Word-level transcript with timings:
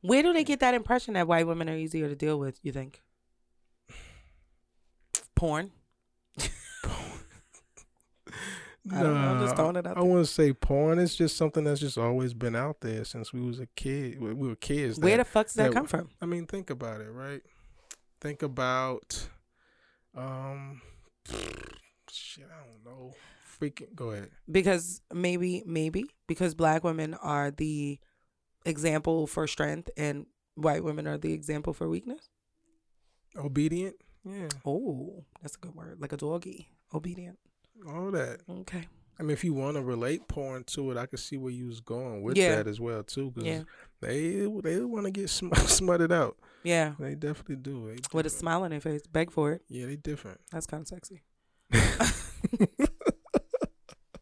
Where 0.00 0.22
do 0.22 0.32
they 0.32 0.44
get 0.44 0.60
that 0.60 0.74
impression 0.74 1.14
that 1.14 1.26
white 1.26 1.46
women 1.46 1.68
are 1.68 1.76
easier 1.76 2.08
to 2.08 2.14
deal 2.14 2.38
with? 2.38 2.58
You 2.62 2.72
think? 2.72 3.02
Porn. 5.34 5.70
I 8.90 9.02
don't 9.02 9.14
know, 9.14 9.20
I'm 9.20 9.40
just 9.40 9.54
throwing 9.56 9.76
it 9.76 9.86
out 9.86 9.98
I 9.98 10.00
there. 10.00 10.08
wouldn't 10.08 10.28
say 10.28 10.52
porn. 10.52 10.98
It's 10.98 11.14
just 11.14 11.36
something 11.36 11.64
that's 11.64 11.80
just 11.80 11.98
always 11.98 12.32
been 12.32 12.56
out 12.56 12.80
there 12.80 13.04
since 13.04 13.32
we 13.34 13.40
was 13.40 13.60
a 13.60 13.66
kid. 13.76 14.18
We 14.20 14.32
we 14.32 14.48
were 14.48 14.56
kids. 14.56 14.98
Where 14.98 15.18
the 15.18 15.24
fuck 15.24 15.46
does 15.46 15.54
that 15.54 15.64
that- 15.68 15.74
come 15.74 15.86
from? 15.86 16.08
I 16.22 16.26
mean, 16.26 16.46
think 16.46 16.70
about 16.70 17.00
it, 17.02 17.10
right? 17.10 17.42
Think 18.20 18.42
about, 18.42 19.28
um, 20.16 20.80
shit. 22.10 22.46
I 22.46 22.64
don't 22.66 22.84
know. 22.84 23.14
Freaking. 23.60 23.94
Go 23.94 24.10
ahead. 24.12 24.30
Because 24.50 25.02
maybe, 25.12 25.62
maybe 25.66 26.06
because 26.26 26.54
black 26.54 26.82
women 26.82 27.14
are 27.14 27.50
the 27.50 27.98
example 28.64 29.26
for 29.26 29.46
strength 29.46 29.90
and 29.96 30.26
white 30.54 30.82
women 30.84 31.06
are 31.06 31.18
the 31.18 31.32
example 31.32 31.72
for 31.72 31.88
weakness. 31.88 32.28
Obedient. 33.36 33.96
Yeah. 34.24 34.48
Oh, 34.66 35.24
that's 35.42 35.54
a 35.56 35.58
good 35.58 35.74
word. 35.74 36.00
Like 36.00 36.12
a 36.12 36.16
doggy. 36.16 36.68
Obedient. 36.92 37.38
All 37.86 38.10
that. 38.10 38.40
Okay. 38.48 38.86
I 39.20 39.22
mean, 39.22 39.30
if 39.32 39.42
you 39.44 39.52
want 39.52 39.76
to 39.76 39.82
relate 39.82 40.28
porn 40.28 40.62
to 40.68 40.90
it, 40.92 40.96
I 40.96 41.06
could 41.06 41.18
see 41.18 41.36
where 41.36 41.52
you 41.52 41.66
was 41.66 41.80
going 41.80 42.22
with 42.22 42.36
Yeah. 42.36 42.56
that 42.56 42.66
as 42.68 42.78
well 42.80 43.02
too. 43.02 43.30
Because 43.32 43.46
Yeah. 43.48 43.62
they 44.00 44.46
they 44.62 44.80
want 44.80 45.06
to 45.06 45.10
get 45.10 45.28
sm- 45.30 45.52
smutted 45.66 46.12
out. 46.12 46.36
Yeah. 46.64 46.94
They 46.98 47.14
definitely 47.14 47.56
do. 47.56 47.88
They 47.88 47.96
With 48.12 48.26
a 48.26 48.30
smile 48.30 48.62
on 48.64 48.70
their 48.70 48.80
face. 48.80 49.02
Beg 49.06 49.30
for 49.30 49.52
it. 49.52 49.62
Yeah, 49.68 49.86
they 49.86 49.96
different. 49.96 50.40
That's 50.52 50.66
kind 50.66 50.82
of 50.82 50.88
sexy. 50.88 51.22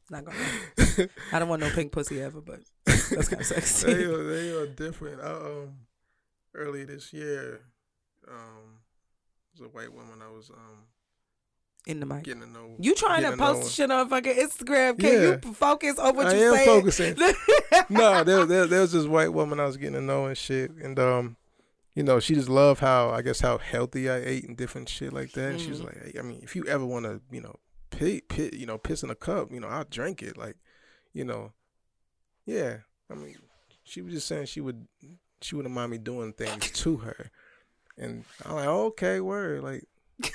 Not 0.09 0.25
gonna. 0.25 1.09
I 1.33 1.39
don't 1.39 1.49
want 1.49 1.61
no 1.63 1.71
pink 1.71 1.91
pussy 1.93 2.21
ever, 2.23 2.41
but 2.41 2.61
that's 3.15 3.29
kind 3.29 3.43
of 3.43 3.49
they 3.49 3.55
sexy. 3.61 4.05
are 4.05 4.25
they 4.25 4.51
are 4.51 4.67
different. 4.67 5.21
I, 5.21 5.31
um, 5.33 5.75
earlier 6.55 6.87
this 6.87 7.13
year, 7.13 7.61
um, 8.29 8.81
was 9.53 9.61
a 9.63 9.69
white 9.71 9.93
woman 9.93 10.21
I 10.23 10.31
was 10.31 10.51
um 10.51 10.85
In 11.87 12.01
the 12.01 12.07
mic. 12.07 12.25
getting 12.25 12.41
to 12.43 12.49
know. 12.49 12.75
You 12.79 12.95
trying 12.95 13.23
to 13.31 13.37
post 13.37 13.75
shit 13.75 13.91
on 13.91 14.09
fucking 14.09 14.35
Instagram? 14.35 14.99
Can 14.99 15.13
Yeah. 15.13 15.39
you 15.45 15.53
focus 15.55 15.99
on 15.99 16.17
what 16.17 16.27
I 16.29 16.35
you 16.35 16.45
am 16.49 16.55
saying? 16.55 16.67
focusing. 16.69 17.17
no, 17.89 18.25
there, 18.25 18.45
there, 18.45 18.67
there 18.67 18.81
was 18.81 18.93
this 18.93 19.07
white 19.07 19.33
woman 19.33 19.61
I 19.61 19.65
was 19.67 19.77
getting 19.77 19.95
to 19.95 20.01
know 20.01 20.27
and 20.27 20.37
shit, 20.37 20.71
and 20.73 20.99
um, 20.99 21.37
you 21.95 22.03
know, 22.03 22.21
she 22.21 22.35
just 22.35 22.49
loved 22.49 22.81
how 22.81 23.11
I 23.11 23.23
guess 23.23 23.41
how 23.41 23.59
healthy 23.59 24.11
I 24.11 24.17
ate 24.17 24.45
and 24.49 24.57
different 24.57 24.89
shit 24.89 25.13
like 25.13 25.33
that. 25.33 25.53
And 25.53 25.61
she 25.61 25.71
was 25.71 25.81
Mhm. 25.81 25.85
like, 25.85 26.05
hey, 26.13 26.19
I 26.19 26.23
mean, 26.23 26.41
if 26.43 26.55
you 26.57 26.67
ever 26.67 26.85
want 26.85 27.05
to, 27.07 27.21
you 27.31 27.41
know, 27.41 27.57
pee, 27.91 28.21
pee, 28.21 28.51
you 28.53 28.67
know, 28.67 28.77
piss 28.79 29.03
in 29.03 29.09
a 29.11 29.15
cup, 29.15 29.51
you 29.53 29.61
know, 29.61 29.69
I'll 29.69 29.85
drink 29.85 30.23
it. 30.23 30.37
Like, 30.37 30.57
you 31.15 31.25
know, 31.25 31.53
yeah. 32.45 32.79
I 33.11 33.15
mean, 33.15 33.37
she 33.85 34.03
was 34.03 34.15
just 34.15 34.27
saying 34.27 34.47
she 34.47 34.61
would, 34.61 34.87
she 35.41 35.55
wouldn't 35.55 35.75
mind 35.75 35.91
me 35.91 35.99
doing 35.99 36.33
things 36.33 36.71
to 36.73 36.97
her, 36.99 37.31
and 37.97 38.25
I'm 38.45 38.55
like, 38.57 38.67
okay, 38.67 39.21
word, 39.21 39.63
like. 39.63 39.85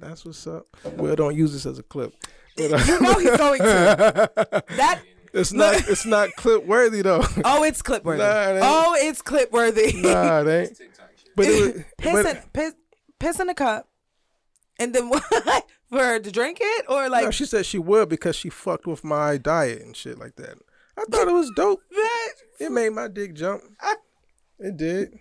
That's 0.00 0.24
what's 0.24 0.46
up. 0.46 0.68
Well, 0.96 1.16
don't 1.16 1.34
use 1.36 1.52
this 1.52 1.66
as 1.66 1.80
a 1.80 1.82
clip. 1.82 2.14
But, 2.56 2.72
uh, 2.72 2.84
You 2.86 3.00
know 3.00 3.14
he's 3.14 3.36
going 3.36 3.60
to. 3.60 4.62
That 4.76 5.02
it's 5.32 5.52
not. 5.52 5.88
It's 5.88 6.06
not 6.06 6.30
clip 6.36 6.64
worthy 6.66 7.02
though. 7.02 7.24
oh, 7.44 7.62
it's 7.64 7.82
clip 7.82 8.04
worthy. 8.04 8.22
Nah, 8.22 8.42
it 8.42 8.54
ain't. 8.54 8.62
oh, 8.62 8.96
it's 8.98 9.22
clip 9.22 9.52
worthy. 9.52 10.00
nah, 10.00 10.40
it 10.40 10.48
ain't. 10.48 10.80
But 11.36 11.46
it 11.46 11.60
was, 11.60 11.84
piss, 11.98 12.12
but, 12.12 12.26
in, 12.26 12.42
piss, 12.52 12.74
piss 13.20 13.38
in 13.38 13.48
a 13.48 13.54
cup, 13.54 13.88
and 14.76 14.92
then 14.92 15.08
what? 15.08 15.22
For 15.88 15.98
her 16.02 16.18
to 16.18 16.32
drink 16.32 16.58
it, 16.60 16.86
or 16.88 17.08
like 17.08 17.26
no, 17.26 17.30
she 17.30 17.46
said 17.46 17.64
she 17.64 17.78
would 17.78 18.08
because 18.08 18.34
she 18.34 18.50
fucked 18.50 18.88
with 18.88 19.04
my 19.04 19.36
diet 19.36 19.80
and 19.82 19.96
shit 19.96 20.18
like 20.18 20.34
that. 20.34 20.58
I 20.98 21.04
thought 21.10 21.28
it 21.28 21.32
was 21.32 21.50
dope. 21.54 21.80
that? 21.90 22.28
It 22.60 22.72
made 22.72 22.90
my 22.90 23.08
dick 23.08 23.34
jump. 23.34 23.62
It 24.58 24.76
did. 24.76 25.14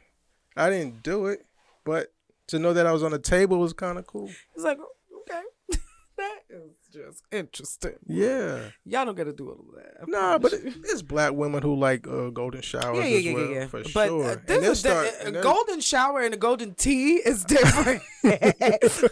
I 0.56 0.70
didn't 0.72 1.04
do 1.04 1.28
it, 1.28 1.46
but 1.86 2.08
to 2.48 2.58
know 2.60 2.74
that 2.74 2.88
I 2.88 2.92
was 2.92 3.04
on 3.04 3.12
the 3.12 3.20
table 3.20 3.60
was 3.60 3.74
kind 3.74 4.00
of 4.00 4.08
cool. 4.08 4.30
It's 4.56 4.64
like 4.64 4.80
okay, 4.80 5.42
that 6.18 6.40
is 6.50 6.72
just 6.92 7.22
interesting. 7.32 7.94
Yeah. 8.08 8.70
Y'all 8.86 9.06
don't 9.06 9.16
gotta 9.16 9.34
do 9.34 9.50
all 9.50 9.66
of 9.70 9.76
that. 9.76 9.98
I 10.02 10.06
Nah, 10.08 10.38
but 10.40 10.54
it, 10.54 10.74
it's 10.86 11.04
black 11.04 11.34
women 11.34 11.62
who 11.62 11.76
like 11.76 12.08
uh, 12.08 12.30
golden 12.32 12.62
showers 12.62 12.98
yeah, 13.08 13.18
yeah, 13.18 13.34
well, 13.34 13.46
yeah, 13.46 13.54
yeah. 13.60 13.68
for 13.68 13.84
but 13.94 14.08
sure. 14.08 14.32
uh, 14.32 14.36
this 14.48 14.68
is 14.68 14.80
start- 14.80 15.14
a 15.24 15.32
golden 15.32 15.80
shower 15.82 16.22
and 16.22 16.34
a 16.34 16.38
golden 16.38 16.74
tea 16.74 17.18
is 17.18 17.44
different. 17.46 18.02
it's 18.24 19.04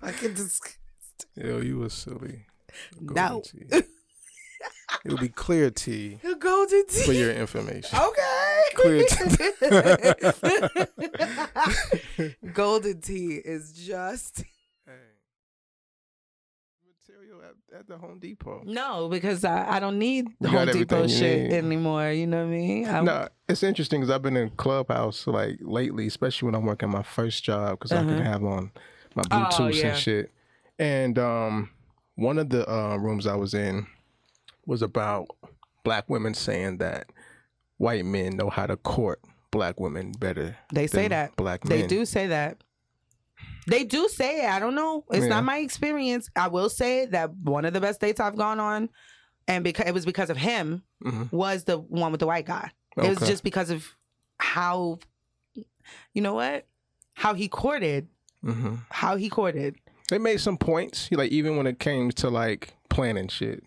fucking 0.00 0.34
disgusting. 0.34 0.76
Yo, 1.34 1.58
you 1.60 1.78
were 1.78 1.90
silly. 1.90 2.46
No. 3.00 3.42
It'll 5.04 5.18
be 5.18 5.28
clear 5.28 5.70
tea 5.70 6.18
golden 6.38 6.86
tea. 6.86 7.02
for 7.04 7.12
your 7.12 7.32
information. 7.32 7.98
Okay. 7.98 8.62
Clear 8.74 9.04
tea. 9.08 9.36
golden 12.52 13.00
tea 13.00 13.40
is 13.44 13.72
just 13.72 14.44
Material 17.06 17.40
at, 17.42 17.78
at 17.80 17.88
the 17.88 17.98
Home 17.98 18.18
Depot. 18.18 18.62
no 18.64 19.08
because 19.08 19.44
I, 19.44 19.76
I 19.76 19.80
don't 19.80 19.98
need 19.98 20.28
You 20.40 20.48
Home 20.48 20.68
Depot 20.68 21.06
shit 21.08 21.50
need. 21.50 21.56
anymore. 21.56 22.10
You 22.10 22.26
know 22.26 22.38
what 22.44 22.52
I 22.52 22.56
mean? 22.56 22.88
I- 22.88 23.00
No, 23.02 23.28
it's 23.48 23.62
interesting 23.62 24.00
because 24.00 24.14
I've 24.14 24.22
been 24.22 24.36
in 24.36 24.50
Clubhouse 24.50 25.26
like 25.26 25.58
lately, 25.60 26.06
especially 26.06 26.46
when 26.46 26.54
I'm 26.54 26.64
working 26.64 26.90
my 26.90 27.02
first 27.02 27.44
job 27.44 27.78
because 27.78 27.92
I 27.92 27.98
Uh-huh. 27.98 28.08
can 28.08 28.22
have 28.24 28.44
on 28.44 28.70
my 29.14 29.22
Oh, 29.30 29.34
Bluetooth 29.50 29.74
yeah. 29.74 29.86
and 29.88 29.98
shit. 29.98 30.30
And 30.78 31.18
um, 31.18 31.70
one 32.16 32.38
of 32.38 32.48
the 32.50 32.68
uh, 32.70 32.96
rooms 32.96 33.26
I 33.26 33.34
was 33.36 33.54
in 33.54 33.86
was 34.66 34.82
about 34.82 35.28
black 35.84 36.08
women 36.10 36.34
saying 36.34 36.78
that 36.78 37.10
white 37.78 38.04
men 38.04 38.36
know 38.36 38.50
how 38.50 38.66
to 38.66 38.76
court 38.76 39.20
black 39.50 39.78
women 39.78 40.12
better. 40.18 40.56
They 40.72 40.86
say 40.86 41.02
than 41.02 41.10
that. 41.10 41.36
black 41.36 41.64
men. 41.68 41.80
They 41.80 41.86
do 41.86 42.04
say 42.04 42.26
that. 42.28 42.58
They 43.68 43.84
do 43.84 44.08
say 44.08 44.44
it. 44.44 44.50
I 44.50 44.58
don't 44.58 44.74
know. 44.74 45.04
It's 45.10 45.22
Yeah. 45.24 45.28
not 45.28 45.44
my 45.44 45.58
experience. 45.58 46.28
I 46.36 46.48
will 46.48 46.68
say 46.68 47.06
that 47.06 47.34
one 47.36 47.64
of 47.64 47.72
the 47.72 47.80
best 47.80 48.00
dates 48.00 48.20
I've 48.20 48.36
gone 48.36 48.60
on, 48.60 48.88
and 49.48 49.62
because 49.64 49.86
it 49.86 49.94
was 49.94 50.04
because 50.06 50.30
of 50.30 50.36
him, 50.36 50.82
Mhm. 51.04 51.30
was 51.32 51.64
the 51.64 51.78
one 51.78 52.10
with 52.12 52.20
the 52.20 52.26
white 52.26 52.46
guy. 52.46 52.70
It 52.96 53.08
was 53.08 53.18
just 53.28 53.44
because 53.44 53.70
of 53.70 53.86
how, 54.38 54.98
you 55.54 56.22
know 56.22 56.34
what, 56.34 56.66
how 57.14 57.34
he 57.34 57.48
courted, 57.48 58.08
Mhm. 58.42 58.80
how 58.90 59.16
he 59.16 59.28
courted. 59.28 59.76
They 60.08 60.18
made 60.18 60.40
some 60.40 60.56
points, 60.56 61.08
like 61.10 61.30
even 61.32 61.56
when 61.56 61.66
it 61.66 61.78
came 61.78 62.10
to 62.12 62.30
like 62.30 62.74
planning 62.88 63.28
shit. 63.28 63.62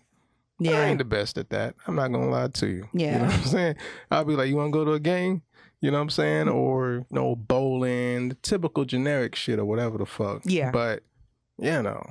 Yeah. 0.58 0.72
I 0.72 0.84
ain't 0.86 0.98
the 0.98 1.04
best 1.04 1.38
at 1.38 1.50
that. 1.50 1.74
I'm 1.86 1.94
not 1.96 2.12
gonna 2.12 2.28
lie 2.30 2.48
to 2.48 2.66
you. 2.66 2.88
Yeah. 2.92 3.12
You 3.12 3.18
know 3.20 3.24
what 3.26 3.34
I'm 3.34 3.44
saying? 3.44 3.74
I'll 4.10 4.24
be 4.24 4.34
like, 4.36 4.48
you 4.48 4.56
wanna 4.56 4.70
go 4.70 4.84
to 4.84 4.92
a 4.92 5.00
game? 5.00 5.42
You 5.80 5.90
know 5.90 5.96
what 5.98 6.02
I'm 6.02 6.10
saying? 6.10 6.48
Or 6.48 6.96
you 6.96 7.06
know, 7.10 7.34
bowling, 7.36 8.36
typical 8.42 8.84
generic 8.84 9.34
shit 9.34 9.58
or 9.58 9.64
whatever 9.64 9.96
the 9.98 10.06
fuck. 10.06 10.42
Yeah. 10.44 10.70
But 10.70 11.02
you 11.58 11.82
know, 11.82 12.02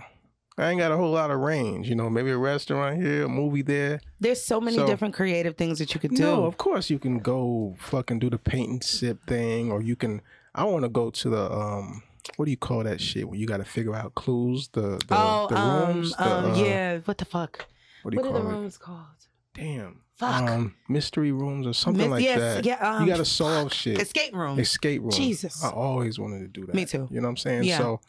I 0.58 0.70
ain't 0.72 0.80
got 0.80 0.92
a 0.92 0.98
whole 0.98 1.12
lot 1.12 1.32
of 1.32 1.40
range. 1.40 1.88
You 1.88 1.96
know, 1.96 2.10
maybe 2.10 2.32
a 2.32 2.38
restaurant 2.38 3.02
here, 3.02 3.26
a 3.26 3.30
movie 3.30 3.62
there. 3.62 4.00
there's 4.20 4.42
so 4.44 4.60
many 4.60 4.78
So- 4.78 4.86
different 4.88 5.14
creative 5.14 5.56
things 5.56 5.78
that 5.80 5.94
you 5.94 6.00
could 6.00 6.16
do. 6.16 6.24
No, 6.24 6.46
of 6.46 6.58
course 6.58 6.90
you 6.90 6.98
can 7.00 7.20
go 7.20 7.76
fucking 7.80 8.20
do 8.20 8.30
the 8.30 8.38
paint 8.40 8.70
and 8.70 8.84
sip 8.84 9.26
thing, 9.28 9.72
or 9.72 9.82
you 9.82 9.96
can. 9.96 10.22
I 10.56 10.64
want 10.66 10.84
to 10.84 10.90
go 10.90 11.10
to 11.12 11.30
the 11.30 11.52
um. 11.52 12.02
What 12.38 12.46
do 12.46 12.52
you 12.52 12.58
call 12.58 12.84
that 12.84 13.02
shit 13.02 13.28
when 13.30 13.40
you 13.40 13.46
got 13.46 13.58
to 13.58 13.66
figure 13.66 13.96
out 13.96 14.16
clues? 14.16 14.70
The 14.70 14.98
the, 15.08 15.16
oh, 15.18 15.48
the 15.50 15.58
um, 15.58 15.88
rooms. 15.96 16.16
the, 16.16 16.24
um, 16.38 16.52
uh, 16.52 16.56
yeah. 16.56 16.98
What 17.06 17.18
the 17.18 17.26
fuck? 17.26 17.66
What 18.04 18.12
do 18.12 18.16
you 18.18 18.22
What 18.22 18.30
are 18.30 18.32
call 18.40 18.42
the 18.44 18.50
it? 18.50 18.60
rooms 18.60 18.78
called? 18.78 19.06
Damn. 19.54 20.02
Fuck. 20.16 20.50
Um, 20.50 20.76
mystery 20.90 21.32
rooms 21.32 21.66
or 21.66 21.74
something 21.74 22.04
Mis- 22.10 22.12
like 22.12 22.24
yes, 22.24 22.40
that. 22.40 22.66
yeah, 22.66 22.76
um, 22.76 23.04
you 23.04 23.10
got 23.10 23.18
to 23.18 23.26
solve 23.26 23.74
shit. 23.74 24.02
Escape 24.02 24.34
room. 24.36 24.60
Escape 24.60 25.02
room. 25.02 25.12
Jesus. 25.12 25.64
I 25.64 25.70
always 25.70 26.20
wanted 26.20 26.40
to 26.40 26.48
do 26.48 26.66
that. 26.66 26.76
Me 26.76 26.86
too. 26.86 27.08
You 27.10 27.22
know 27.22 27.28
what 27.28 27.32
I'm 27.32 27.38
saying? 27.38 27.64
Yeah. 27.64 27.78
So, 27.78 28.02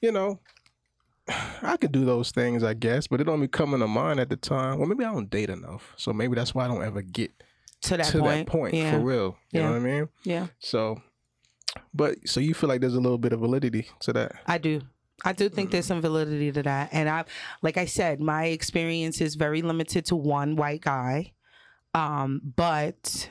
you 0.00 0.10
know, 0.10 0.40
I 1.62 1.76
could 1.76 1.92
do 1.92 2.04
those 2.06 2.30
things, 2.30 2.62
I 2.64 2.74
guess, 2.74 3.06
but 3.06 3.20
it 3.20 3.24
don't 3.24 3.40
be 3.40 3.48
coming 3.48 3.80
to 3.80 3.86
mind 3.86 4.20
at 4.20 4.30
the 4.30 4.36
time. 4.36 4.78
Well, 4.78 4.88
maybe 4.88 5.04
I 5.04 5.12
don't 5.12 5.28
date 5.30 5.50
enough, 5.50 5.92
so 5.96 6.12
maybe 6.12 6.34
that's 6.34 6.54
why 6.54 6.64
I 6.64 6.68
don't 6.68 6.82
ever 6.82 7.02
get 7.02 7.30
to 7.82 7.96
that 7.98 8.06
to 8.06 8.18
point. 8.20 8.46
that 8.46 8.46
point 8.46 8.74
Yeah. 8.74 8.92
for 8.92 9.00
real. 9.00 9.36
You 9.52 9.60
Yeah. 9.60 9.66
know 9.66 9.70
what 9.72 9.76
I 9.76 9.80
mean? 9.80 10.08
Yeah. 10.24 10.46
So, 10.60 11.02
but 11.94 12.16
so 12.26 12.40
you 12.40 12.54
feel 12.54 12.68
like 12.68 12.80
there's 12.80 12.94
a 12.94 13.00
little 13.00 13.18
bit 13.18 13.32
of 13.32 13.40
validity 13.40 13.86
to 14.00 14.12
that? 14.12 14.32
I 14.46 14.58
do. 14.58 14.82
I 15.24 15.32
do 15.32 15.48
think 15.48 15.70
there's 15.70 15.86
some 15.86 16.00
validity 16.00 16.50
to 16.52 16.62
that. 16.62 16.90
And 16.92 17.08
I 17.08 17.24
like 17.62 17.76
I 17.76 17.84
said, 17.84 18.20
my 18.20 18.46
experience 18.46 19.20
is 19.20 19.34
very 19.34 19.62
limited 19.62 20.06
to 20.06 20.16
one 20.16 20.56
white 20.56 20.80
guy. 20.80 21.32
Um, 21.94 22.40
but 22.56 23.28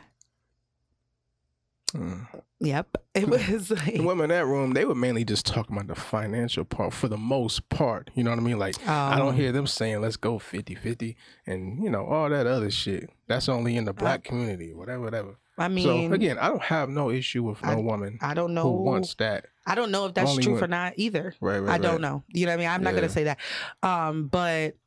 Mm. 1.94 2.28
yep. 2.60 2.98
It 3.16 3.28
was 3.28 3.72
like 3.72 3.96
The 3.96 4.02
women 4.02 4.26
in 4.26 4.30
that 4.30 4.46
room, 4.46 4.74
they 4.74 4.86
were 4.86 4.96
mainly 4.96 5.26
just 5.26 5.46
talking 5.46 5.76
about 5.76 5.88
the 5.88 6.00
financial 6.00 6.64
part 6.64 6.94
for 6.94 7.08
the 7.08 7.18
most 7.18 7.68
part. 7.70 8.12
You 8.14 8.24
know 8.24 8.30
what 8.30 8.40
I 8.40 8.44
mean? 8.44 8.60
Like, 8.60 8.76
I 8.88 9.18
don't 9.18 9.30
um, 9.30 9.36
hear 9.36 9.52
them 9.52 9.68
saying, 9.68 10.02
let's 10.02 10.18
go 10.18 10.38
50 10.40 10.76
50 10.76 11.18
and, 11.48 11.84
you 11.84 11.90
know, 11.90 12.06
all 12.06 12.30
that 12.30 12.46
other 12.46 12.70
shit. 12.70 13.10
That's 13.28 13.50
only 13.50 13.76
in 13.76 13.86
the 13.86 13.94
black 13.94 14.24
community, 14.24 14.74
whatever, 14.74 15.02
whatever. 15.02 15.36
I 15.60 15.68
mean 15.68 16.10
so, 16.10 16.14
again, 16.14 16.38
I 16.40 16.48
don't 16.48 16.62
have 16.64 16.90
no 16.90 17.12
issue 17.12 17.44
with 17.44 17.62
no 17.64 17.70
I- 17.70 17.76
woman 17.76 18.18
I 18.22 18.34
don't 18.34 18.54
know 18.54 18.64
who 18.64 18.84
wants 18.84 19.14
that. 19.16 19.46
I 19.68 19.76
don't 19.76 19.92
know 19.92 20.06
if 20.08 20.14
that's 20.16 20.32
Only 20.32 20.42
true 20.44 20.54
when- 20.56 20.64
or 20.64 20.68
not 20.68 20.94
either. 20.96 21.36
Right, 21.42 21.60
right. 21.60 21.74
I 21.74 21.78
don't 21.78 21.94
right. 21.94 22.02
know. 22.02 22.24
You 22.30 22.46
know 22.48 22.54
what 22.54 22.56
I 22.56 22.58
mean? 22.64 22.70
I'm 22.70 22.82
not 22.84 22.96
gonna 22.96 23.10
say 23.10 23.26
that. 23.26 23.38
Um, 23.84 24.28
but 24.28 24.78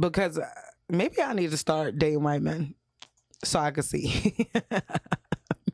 because 0.00 0.38
uh, 0.38 0.48
maybe 0.88 1.20
I 1.20 1.32
need 1.34 1.50
to 1.50 1.56
start 1.58 1.98
dating 1.98 2.22
white 2.22 2.40
men. 2.42 2.74
so 3.42 3.58
I 3.60 3.70
could 3.72 3.84
see. 3.84 4.48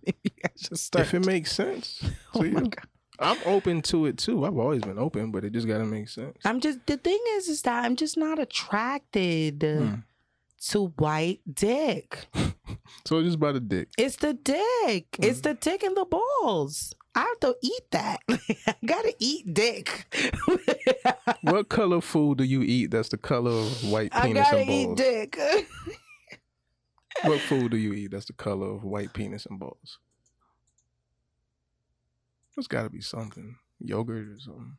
Maybe 0.07 0.33
I 0.45 0.49
should 0.57 0.79
start. 0.79 1.07
If 1.07 1.15
it 1.15 1.27
makes 1.27 1.53
sense 1.53 2.03
oh 2.35 2.43
to 2.43 2.51
my 2.51 2.61
you, 2.63 2.67
God. 2.69 2.87
I'm 3.19 3.37
open 3.45 3.83
to 3.83 4.07
it 4.07 4.17
too. 4.17 4.45
I've 4.47 4.57
always 4.57 4.81
been 4.83 4.99
open, 4.99 5.31
but 5.31 5.45
it 5.45 5.53
just 5.53 5.69
gotta 5.69 5.85
make 5.85 6.09
sense. 6.09 6.39
I'm 6.45 6.59
just 6.61 6.85
the 6.87 6.97
thing 6.97 7.19
is 7.37 7.49
is 7.49 7.63
that 7.63 7.85
I'm 7.85 7.95
just 7.97 8.17
not 8.17 8.39
attracted 8.39 9.63
Hmm. 9.63 9.95
To 10.69 10.87
white 10.99 11.41
dick. 11.53 12.27
So 13.07 13.19
it's 13.19 13.27
just 13.27 13.37
about 13.37 13.57
a 13.57 13.61
dick. 13.61 13.89
It's 13.97 14.17
the 14.17 14.35
dick. 14.35 15.07
It's 15.21 15.41
Mm. 15.41 15.43
the 15.43 15.55
dick 15.55 15.83
and 15.83 15.97
the 15.97 16.05
balls. 16.05 16.93
I 17.15 17.21
have 17.21 17.41
to 17.41 17.57
eat 17.63 17.83
that. 17.93 18.21
I 18.29 18.75
gotta 18.85 19.15
eat 19.19 19.53
dick. 19.55 20.07
what 21.43 21.69
color 21.69 22.01
food 22.01 22.39
do 22.39 22.45
you 22.45 22.63
eat 22.63 22.91
that's 22.91 23.09
the 23.09 23.17
color 23.17 23.51
of 23.53 23.85
white 23.91 24.11
I 24.15 24.27
penis 24.27 24.43
gotta 24.45 24.59
and 24.59 24.71
eat 24.71 24.87
balls? 24.87 24.99
dick. 24.99 25.39
What 27.23 27.41
food 27.41 27.71
do 27.71 27.77
you 27.77 27.93
eat 27.95 28.11
that's 28.11 28.27
the 28.27 28.33
color 28.35 28.69
of 28.75 28.85
white 28.85 29.13
penis 29.13 29.47
and 29.47 29.59
balls? 29.59 29.99
There's 32.57 32.69
got 32.69 32.83
to 32.83 32.91
be 32.91 33.01
something. 33.01 33.57
Yogurt 33.79 34.29
or 34.29 34.39
something. 34.41 34.77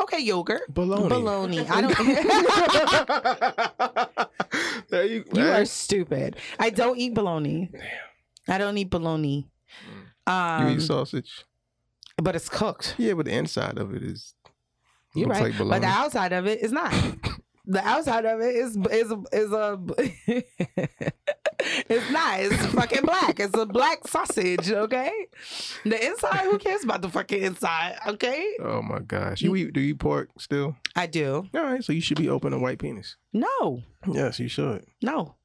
Okay, 0.00 0.20
yogurt. 0.20 0.62
Bologna. 0.72 1.08
Bologna. 1.08 1.66
I 1.68 1.80
don't. 1.80 1.96
there 4.90 5.06
you, 5.06 5.24
You 5.32 5.48
are 5.48 5.64
stupid. 5.64 6.36
I 6.58 6.70
don't 6.70 6.98
eat 6.98 7.14
bologna. 7.14 7.70
I 8.48 8.58
don't 8.58 8.76
eat 8.78 8.90
bologna. 8.90 9.48
You 10.26 10.32
Um, 10.32 10.68
eat 10.76 10.82
sausage? 10.82 11.44
but 12.22 12.36
it's 12.36 12.48
cooked. 12.48 12.94
Yeah, 12.98 13.14
but 13.14 13.26
the 13.26 13.32
inside 13.32 13.78
of 13.78 13.94
it 13.94 14.02
is. 14.02 14.34
You're 15.14 15.28
looks 15.28 15.40
right. 15.40 15.54
like 15.58 15.68
but 15.70 15.80
the 15.80 15.86
outside 15.86 16.32
of 16.32 16.46
it 16.46 16.60
is 16.60 16.72
not. 16.72 16.92
the 17.66 17.86
outside 17.86 18.24
of 18.24 18.40
it 18.40 18.54
is 18.56 18.76
is 18.90 19.12
is 19.32 19.52
a. 19.52 19.78
it's 21.88 22.10
not. 22.10 22.40
It's 22.40 22.66
fucking 22.66 23.02
black. 23.02 23.40
It's 23.40 23.56
a 23.56 23.66
black 23.66 24.06
sausage. 24.06 24.70
Okay. 24.70 25.12
The 25.84 26.06
inside. 26.06 26.44
Who 26.44 26.58
cares 26.58 26.84
about 26.84 27.02
the 27.02 27.08
fucking 27.08 27.42
inside? 27.42 27.96
Okay. 28.06 28.54
oh 28.62 28.82
my 28.82 29.00
gosh! 29.00 29.40
You 29.42 29.54
eat? 29.56 29.72
Do 29.72 29.80
you 29.80 29.94
eat 29.94 29.98
pork 29.98 30.30
still? 30.38 30.76
I 30.96 31.06
do. 31.06 31.48
All 31.54 31.62
right, 31.62 31.82
so 31.84 31.92
you 31.92 32.00
should 32.00 32.18
be 32.18 32.28
open 32.28 32.52
to 32.52 32.58
white 32.58 32.78
penis. 32.78 33.16
No. 33.32 33.82
Yes, 34.06 34.38
you 34.40 34.48
should. 34.48 34.84
No. 35.02 35.36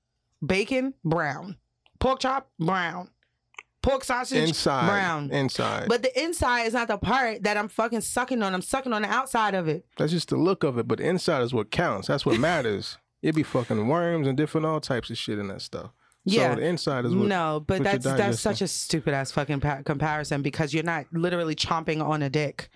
Bacon 0.45 0.93
brown. 1.03 1.57
Pork 1.99 2.19
chop 2.19 2.49
brown. 2.59 3.09
Pork 3.81 4.03
sausage 4.03 4.49
Inside, 4.49 4.87
brown. 4.87 5.31
inside. 5.31 5.87
But 5.87 6.01
the 6.01 6.21
inside 6.21 6.63
is 6.63 6.73
not 6.73 6.89
the 6.89 6.97
part 6.97 7.43
that 7.43 7.55
I'm 7.55 7.69
fucking 7.69 8.01
sucking 8.01 8.43
on. 8.43 8.53
I'm 8.53 8.61
sucking 8.61 8.91
on 8.91 9.03
the 9.03 9.07
outside 9.07 9.55
of 9.55 9.69
it. 9.69 9.85
That's 9.97 10.11
just 10.11 10.29
the 10.29 10.35
look 10.35 10.63
of 10.65 10.77
it. 10.77 10.85
But 10.87 10.97
the 10.97 11.07
inside 11.07 11.41
is 11.43 11.53
what 11.53 11.71
counts. 11.71 12.07
That's 12.09 12.25
what 12.25 12.37
matters. 12.39 12.97
It 13.21 13.35
be 13.35 13.43
fucking 13.43 13.87
worms 13.87 14.27
and 14.27 14.37
different 14.37 14.65
all 14.65 14.81
types 14.81 15.09
of 15.09 15.17
shit 15.17 15.39
in 15.39 15.47
that 15.47 15.61
stuff. 15.61 15.91
Yeah. 16.25 16.53
So 16.53 16.59
the 16.59 16.67
inside 16.67 17.05
is 17.05 17.15
what. 17.15 17.27
no, 17.27 17.63
but 17.65 17.81
that's 17.83 18.03
that's 18.05 18.39
such 18.39 18.61
a 18.61 18.67
stupid 18.67 19.13
ass 19.13 19.31
fucking 19.31 19.61
pa- 19.61 19.81
comparison 19.83 20.41
because 20.41 20.73
you're 20.73 20.83
not 20.83 21.05
literally 21.11 21.55
chomping 21.55 22.03
on 22.05 22.21
a 22.21 22.29
dick. 22.29 22.69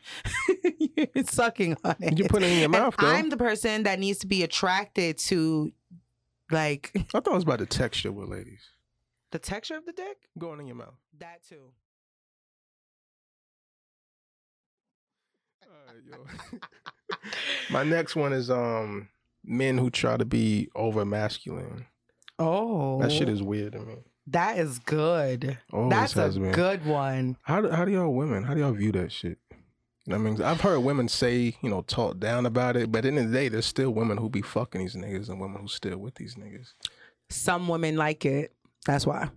you're 0.96 1.26
sucking 1.26 1.78
on 1.84 1.96
it. 2.00 2.18
You 2.18 2.26
put 2.26 2.42
it 2.42 2.48
in 2.52 2.56
your 2.58 2.64
And 2.66 2.72
mouth 2.72 2.96
though. 3.00 3.08
I'm 3.08 3.30
the 3.30 3.38
person 3.38 3.84
that 3.84 4.00
needs 4.00 4.20
to 4.20 4.28
be 4.28 4.44
attracted 4.44 5.18
to 5.20 5.72
like 6.52 6.92
I 6.96 7.00
thought 7.20 7.28
it 7.28 7.34
was 7.34 7.44
about 7.44 7.60
the 7.60 7.66
texture 7.66 8.12
with 8.12 8.30
ladies 8.30 8.62
the 9.32 9.40
texture 9.40 9.76
of 9.78 9.86
the 9.86 9.94
dick. 9.94 10.18
going 10.38 10.60
in 10.60 10.68
your 10.68 10.76
mouth. 10.76 10.94
That 11.20 11.42
too. 11.48 11.72
Right, 15.68 16.02
yo. 16.10 17.20
My 17.70 17.84
next 17.84 18.16
one 18.16 18.34
is 18.34 18.50
um 18.50 19.10
men 19.44 19.78
who 19.78 19.90
try 19.90 20.18
to 20.18 20.26
be 20.26 20.70
over 20.76 21.04
masculine. 21.06 21.86
Oh, 22.40 23.02
That 23.02 23.12
shit 23.12 23.30
is 23.30 23.42
weird 23.44 23.74
to 23.74 23.80
me. 23.80 23.96
that 24.28 24.58
is 24.58 24.80
good. 24.80 25.58
Always 25.72 26.14
That's 26.14 26.36
a 26.36 26.40
been. 26.40 26.52
good 26.52 26.86
one. 26.86 27.38
How 27.44 27.62
do, 27.62 27.70
how 27.70 27.86
do 27.86 27.92
y'all 27.92 28.14
women? 28.14 28.44
How 28.44 28.54
do 28.54 28.60
y'all 28.62 28.72
view 28.72 28.92
that 28.94 29.12
shit? 29.12 29.38
You 30.06 30.12
know 30.12 30.18
what 30.20 30.28
I 30.28 30.32
mean, 30.32 30.42
I've 30.42 30.60
heard 30.62 30.80
women 30.80 31.08
say, 31.08 31.56
you 31.62 31.70
know, 31.70 31.82
talk 31.84 32.20
down 32.20 32.46
about 32.46 32.76
it, 32.76 32.92
but 32.92 33.06
in 33.06 33.16
the 33.16 33.24
the 33.24 33.32
day, 33.32 33.48
there's 33.48 33.66
still 33.66 33.92
women 33.92 34.18
who 34.18 34.30
be 34.30 34.42
fucking 34.42 34.82
these 34.82 34.96
niggas 34.96 35.30
and 35.30 35.40
women 35.40 35.62
who 35.62 35.68
still 35.70 35.98
with 35.98 36.16
these 36.16 36.36
niggas 36.36 36.74
Some 37.30 37.70
women 37.70 37.96
like 37.96 38.26
it. 38.26 38.52
That's 38.86 39.06
why. 39.08 39.30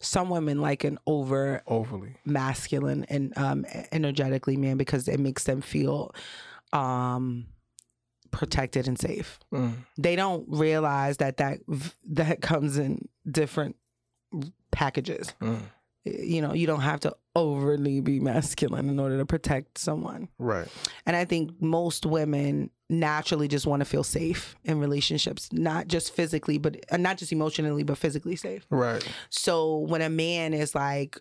Some 0.00 0.28
women 0.30 0.60
like 0.60 0.82
an 0.84 0.98
over 1.06 1.62
overly. 1.68 2.16
masculine 2.24 3.04
and 3.08 3.36
um 3.38 3.64
energetically 3.92 4.56
man 4.56 4.76
because 4.76 5.06
it 5.08 5.20
makes 5.20 5.44
them 5.44 5.60
feel 5.60 6.12
um 6.72 7.46
protected 8.30 8.88
and 8.88 8.98
safe. 8.98 9.38
Mm. 9.52 9.74
They 9.96 10.16
don't 10.16 10.44
realize 10.48 11.18
that 11.18 11.38
that 11.38 11.60
that 12.10 12.40
comes 12.40 12.78
in 12.78 13.08
different 13.30 13.76
packages. 14.70 15.34
Mm. 15.40 15.60
You 16.04 16.40
know, 16.40 16.54
you 16.54 16.66
don't 16.66 16.80
have 16.80 17.00
to 17.00 17.14
overly 17.34 18.00
be 18.00 18.18
masculine 18.20 18.88
in 18.88 18.98
order 18.98 19.18
to 19.18 19.26
protect 19.26 19.78
someone. 19.78 20.28
Right. 20.38 20.68
And 21.06 21.14
I 21.16 21.24
think 21.24 21.60
most 21.60 22.06
women 22.06 22.70
naturally 22.90 23.48
just 23.48 23.66
want 23.66 23.80
to 23.80 23.84
feel 23.84 24.04
safe 24.04 24.56
in 24.64 24.80
relationships, 24.80 25.52
not 25.52 25.88
just 25.88 26.14
physically, 26.14 26.58
but 26.58 26.76
uh, 26.90 26.96
not 26.96 27.18
just 27.18 27.32
emotionally, 27.32 27.82
but 27.82 27.98
physically 27.98 28.36
safe. 28.36 28.66
Right. 28.70 29.06
So 29.28 29.78
when 29.78 30.00
a 30.00 30.08
man 30.08 30.54
is 30.54 30.74
like 30.74 31.20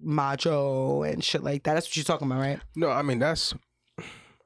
macho 0.00 1.02
and 1.02 1.22
shit 1.22 1.42
like 1.42 1.64
that, 1.64 1.74
that's 1.74 1.86
what 1.86 1.96
you're 1.96 2.04
talking 2.04 2.30
about, 2.30 2.40
right? 2.40 2.60
No, 2.74 2.88
I 2.88 3.02
mean 3.02 3.18
that's. 3.18 3.54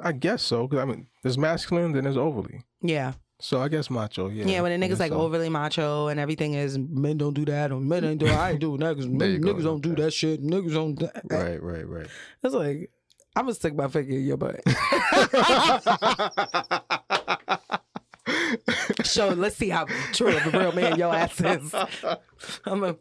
I 0.02 0.12
guess 0.12 0.42
so. 0.42 0.66
Cause 0.68 0.78
I 0.78 0.84
mean, 0.84 1.06
there's 1.22 1.38
masculine, 1.38 1.92
then 1.92 2.04
there's 2.04 2.16
overly. 2.16 2.64
Yeah. 2.82 3.12
So 3.40 3.60
I 3.62 3.68
guess 3.68 3.88
macho. 3.90 4.28
Yeah. 4.28 4.44
Yeah, 4.44 4.60
when 4.60 4.72
a 4.72 4.86
nigga's 4.86 5.00
like 5.00 5.12
so. 5.12 5.20
overly 5.20 5.48
macho 5.48 6.08
and 6.08 6.20
everything 6.20 6.54
is 6.54 6.78
men 6.78 7.16
don't 7.16 7.32
do 7.34 7.44
that 7.46 7.72
or 7.72 7.80
men 7.80 8.04
ain't 8.04 8.20
do 8.20 8.26
I 8.26 8.50
ain't 8.50 8.60
doing 8.60 8.80
that 8.80 8.96
because 8.96 9.10
There 9.18 9.38
go. 9.38 9.54
niggas 9.54 9.62
don't 9.64 9.80
do 9.80 9.94
that 9.96 10.12
shit. 10.12 10.42
Niggas 10.42 10.74
don't 10.74 10.94
do 10.94 11.06
that. 11.06 11.22
Right. 11.30 11.62
Right. 11.62 11.88
Right. 11.88 12.06
It's 12.42 12.54
like, 12.54 12.90
I'm 13.36 13.44
gonna 13.44 13.54
stick 13.54 13.74
my 13.74 13.88
finger 13.88 14.12
in 14.14 14.26
your 14.26 14.36
butt. 14.36 14.60
so 19.04 19.28
let's 19.30 19.56
see 19.56 19.70
how 19.70 19.86
true 20.12 20.36
of 20.36 20.54
a 20.54 20.58
real 20.58 20.72
man 20.72 20.98
your 20.98 21.14
ass 21.14 21.40
is. 21.40 21.74
I'm 22.66 22.80
gonna 22.80 22.96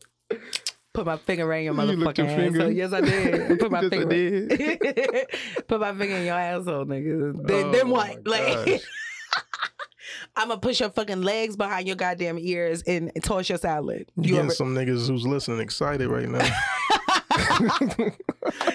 put 0.94 1.06
my 1.06 1.18
finger 1.18 1.46
right 1.46 1.60
in 1.60 1.66
your 1.66 1.74
You 1.76 1.82
your 1.92 1.98
motherfucking 1.98 2.36
finger? 2.36 2.60
asshole. 2.62 2.72
Yes, 2.72 2.94
I 2.94 3.02
did. 3.02 3.60
Put 3.60 3.72
my 3.72 3.82
Yes, 3.84 3.90
finger. 3.90 5.26
put 5.68 5.80
my 5.80 5.94
finger 5.96 6.16
in 6.16 6.26
your 6.26 6.36
asshole, 6.36 6.86
nigga. 6.86 7.48
Then, 7.48 7.66
Oh, 7.66 7.72
then 7.72 7.90
what? 7.90 8.26
Like. 8.28 8.82
I'm 10.36 10.48
gonna 10.50 10.60
push 10.60 10.80
your 10.80 10.90
fucking 10.90 11.22
legs 11.22 11.56
behind 11.56 11.86
your 11.88 11.96
goddamn 11.96 12.38
ears 12.40 12.82
and 12.84 13.12
toss 13.22 13.48
your 13.50 13.58
salad. 13.58 14.08
You 14.16 14.24
getting 14.24 14.40
ever- 14.46 14.54
some 14.54 14.74
niggas 14.74 15.08
who's 15.08 15.26
listening 15.26 15.60
excited 15.60 16.08
right 16.08 16.28
now. 16.28 16.48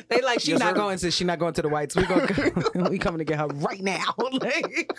they 0.08 0.20
like 0.22 0.40
she's 0.40 0.48
Yes, 0.50 0.60
not 0.60 0.70
sir. 0.70 0.74
going 0.74 0.98
to 0.98 1.10
she's 1.10 1.26
not 1.26 1.38
going 1.38 1.54
to 1.54 1.62
the 1.62 1.68
whites. 1.68 1.96
We 1.96 2.04
going 2.06 2.28
we 2.90 2.98
coming 2.98 3.18
to 3.18 3.24
get 3.24 3.38
her 3.38 3.46
right 3.48 3.80
now. 3.82 4.04
like, 4.18 4.92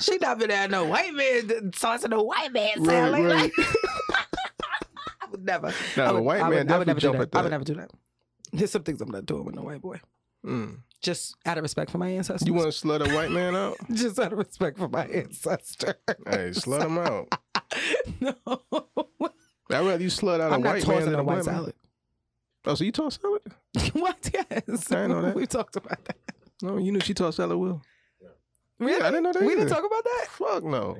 she 0.00 0.16
not 0.18 0.38
been 0.38 0.50
at 0.50 0.70
no 0.70 0.84
white 0.84 1.12
man 1.14 1.70
tossing 1.72 2.10
no 2.10 2.22
white 2.22 2.52
man 2.52 2.70
Right, 2.78 2.86
salad. 2.86 3.24
right. 3.24 3.30
Like, 3.30 3.52
I 3.58 3.95
would 5.36 5.44
never. 5.44 5.72
The 5.94 6.12
would, 6.14 6.20
white 6.20 6.40
I 6.40 6.48
man 6.48 6.66
would, 6.66 6.72
I 6.72 6.78
would 6.78 6.86
never 6.86 7.00
do 7.00 7.06
jump 7.12 7.18
that. 7.18 7.38
I 7.38 7.42
would 7.42 7.50
never 7.50 7.64
do 7.64 7.74
that. 7.74 7.90
There's 8.52 8.70
some 8.70 8.82
things 8.82 9.00
I'm 9.00 9.10
not 9.10 9.26
doing 9.26 9.44
with 9.44 9.54
no 9.54 9.62
white 9.62 9.80
boy. 9.80 10.00
Mm. 10.44 10.78
Just 11.02 11.36
out 11.44 11.58
of 11.58 11.62
respect 11.62 11.90
for 11.90 11.98
my 11.98 12.08
ancestors. 12.08 12.46
You 12.46 12.54
want 12.54 12.72
to 12.72 12.86
slut 12.86 13.06
a 13.06 13.14
white 13.14 13.30
man 13.30 13.54
out? 13.54 13.76
just 13.92 14.18
out 14.18 14.32
of 14.32 14.38
respect 14.38 14.78
for 14.78 14.88
my 14.88 15.04
ancestors. 15.06 15.94
Hey, 16.06 16.50
slut 16.50 16.86
him 16.86 16.98
out. 16.98 17.28
no. 18.20 18.36
I'd 19.70 19.84
rather 19.84 20.02
you 20.02 20.08
slut 20.08 20.40
out 20.40 20.52
I'm 20.52 20.64
a 20.64 20.68
white 20.68 20.86
man 20.86 21.04
than 21.04 21.14
a 21.14 21.18
a 21.18 21.24
white 21.24 21.34
man. 21.36 21.44
salad. 21.44 21.74
Oh, 22.64 22.74
so 22.74 22.84
you 22.84 22.92
toss 22.92 23.18
salad? 23.20 23.42
what? 23.92 24.30
Yes. 24.32 24.46
I 24.92 25.02
didn't 25.02 25.08
know 25.10 25.22
that. 25.22 25.34
We 25.34 25.46
talked 25.46 25.76
about 25.76 26.04
that. 26.04 26.16
No, 26.62 26.78
you 26.78 26.92
knew 26.92 27.00
she 27.00 27.14
tossed 27.14 27.36
salad 27.36 27.58
will. 27.58 27.82
Really? 28.78 29.02
I 29.02 29.10
didn't 29.10 29.24
know 29.24 29.32
that 29.32 29.42
We 29.42 29.52
either. 29.52 29.64
didn't 29.66 29.74
talk 29.74 29.84
about 29.84 30.04
that. 30.04 30.26
Fuck 30.30 30.64
no. 30.64 30.98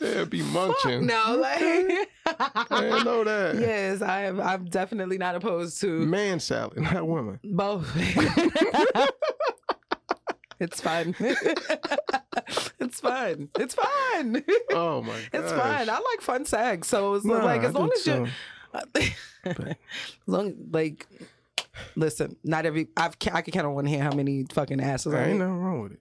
Yeah, 0.00 0.24
be 0.24 0.42
munching. 0.52 1.06
No, 1.06 1.36
like 1.40 2.08
I 2.70 2.80
didn't 2.80 3.04
know 3.04 3.24
that. 3.24 3.56
yes, 3.58 4.02
I 4.02 4.24
am. 4.24 4.40
I'm 4.40 4.64
definitely 4.66 5.18
not 5.18 5.34
opposed 5.34 5.80
to 5.82 6.06
Man 6.06 6.40
salad, 6.40 6.78
not 6.80 7.06
women. 7.06 7.40
both. 7.44 7.90
it's 10.60 10.80
fun. 10.80 11.14
it's 12.78 13.00
fun. 13.00 13.48
It's 13.58 13.74
fun. 13.74 14.44
Oh 14.70 15.02
my 15.02 15.12
god. 15.12 15.28
It's 15.32 15.52
fun. 15.52 15.90
I 15.90 15.94
like 15.98 16.20
fun 16.20 16.44
sex. 16.44 16.88
So 16.88 17.14
it's 17.14 17.24
Nah, 17.24 17.44
like 17.44 17.62
I 17.62 17.64
as 17.66 17.74
long 17.74 17.90
as 17.92 18.06
you, 18.06 18.28
as 18.74 19.56
long 20.26 20.54
like, 20.70 21.06
listen. 21.96 22.36
Not 22.44 22.66
every 22.66 22.88
I've 22.96 23.16
I 23.32 23.42
can 23.42 23.52
count 23.52 23.66
on 23.66 23.74
one 23.74 23.86
hand 23.86 24.02
how 24.02 24.12
many 24.12 24.44
fucking 24.52 24.80
asses 24.80 25.12
I 25.12 25.18
There 25.18 25.28
ain't 25.30 25.38
nothing 25.38 25.58
wrong 25.58 25.82
with 25.82 25.92
it. 25.92 26.00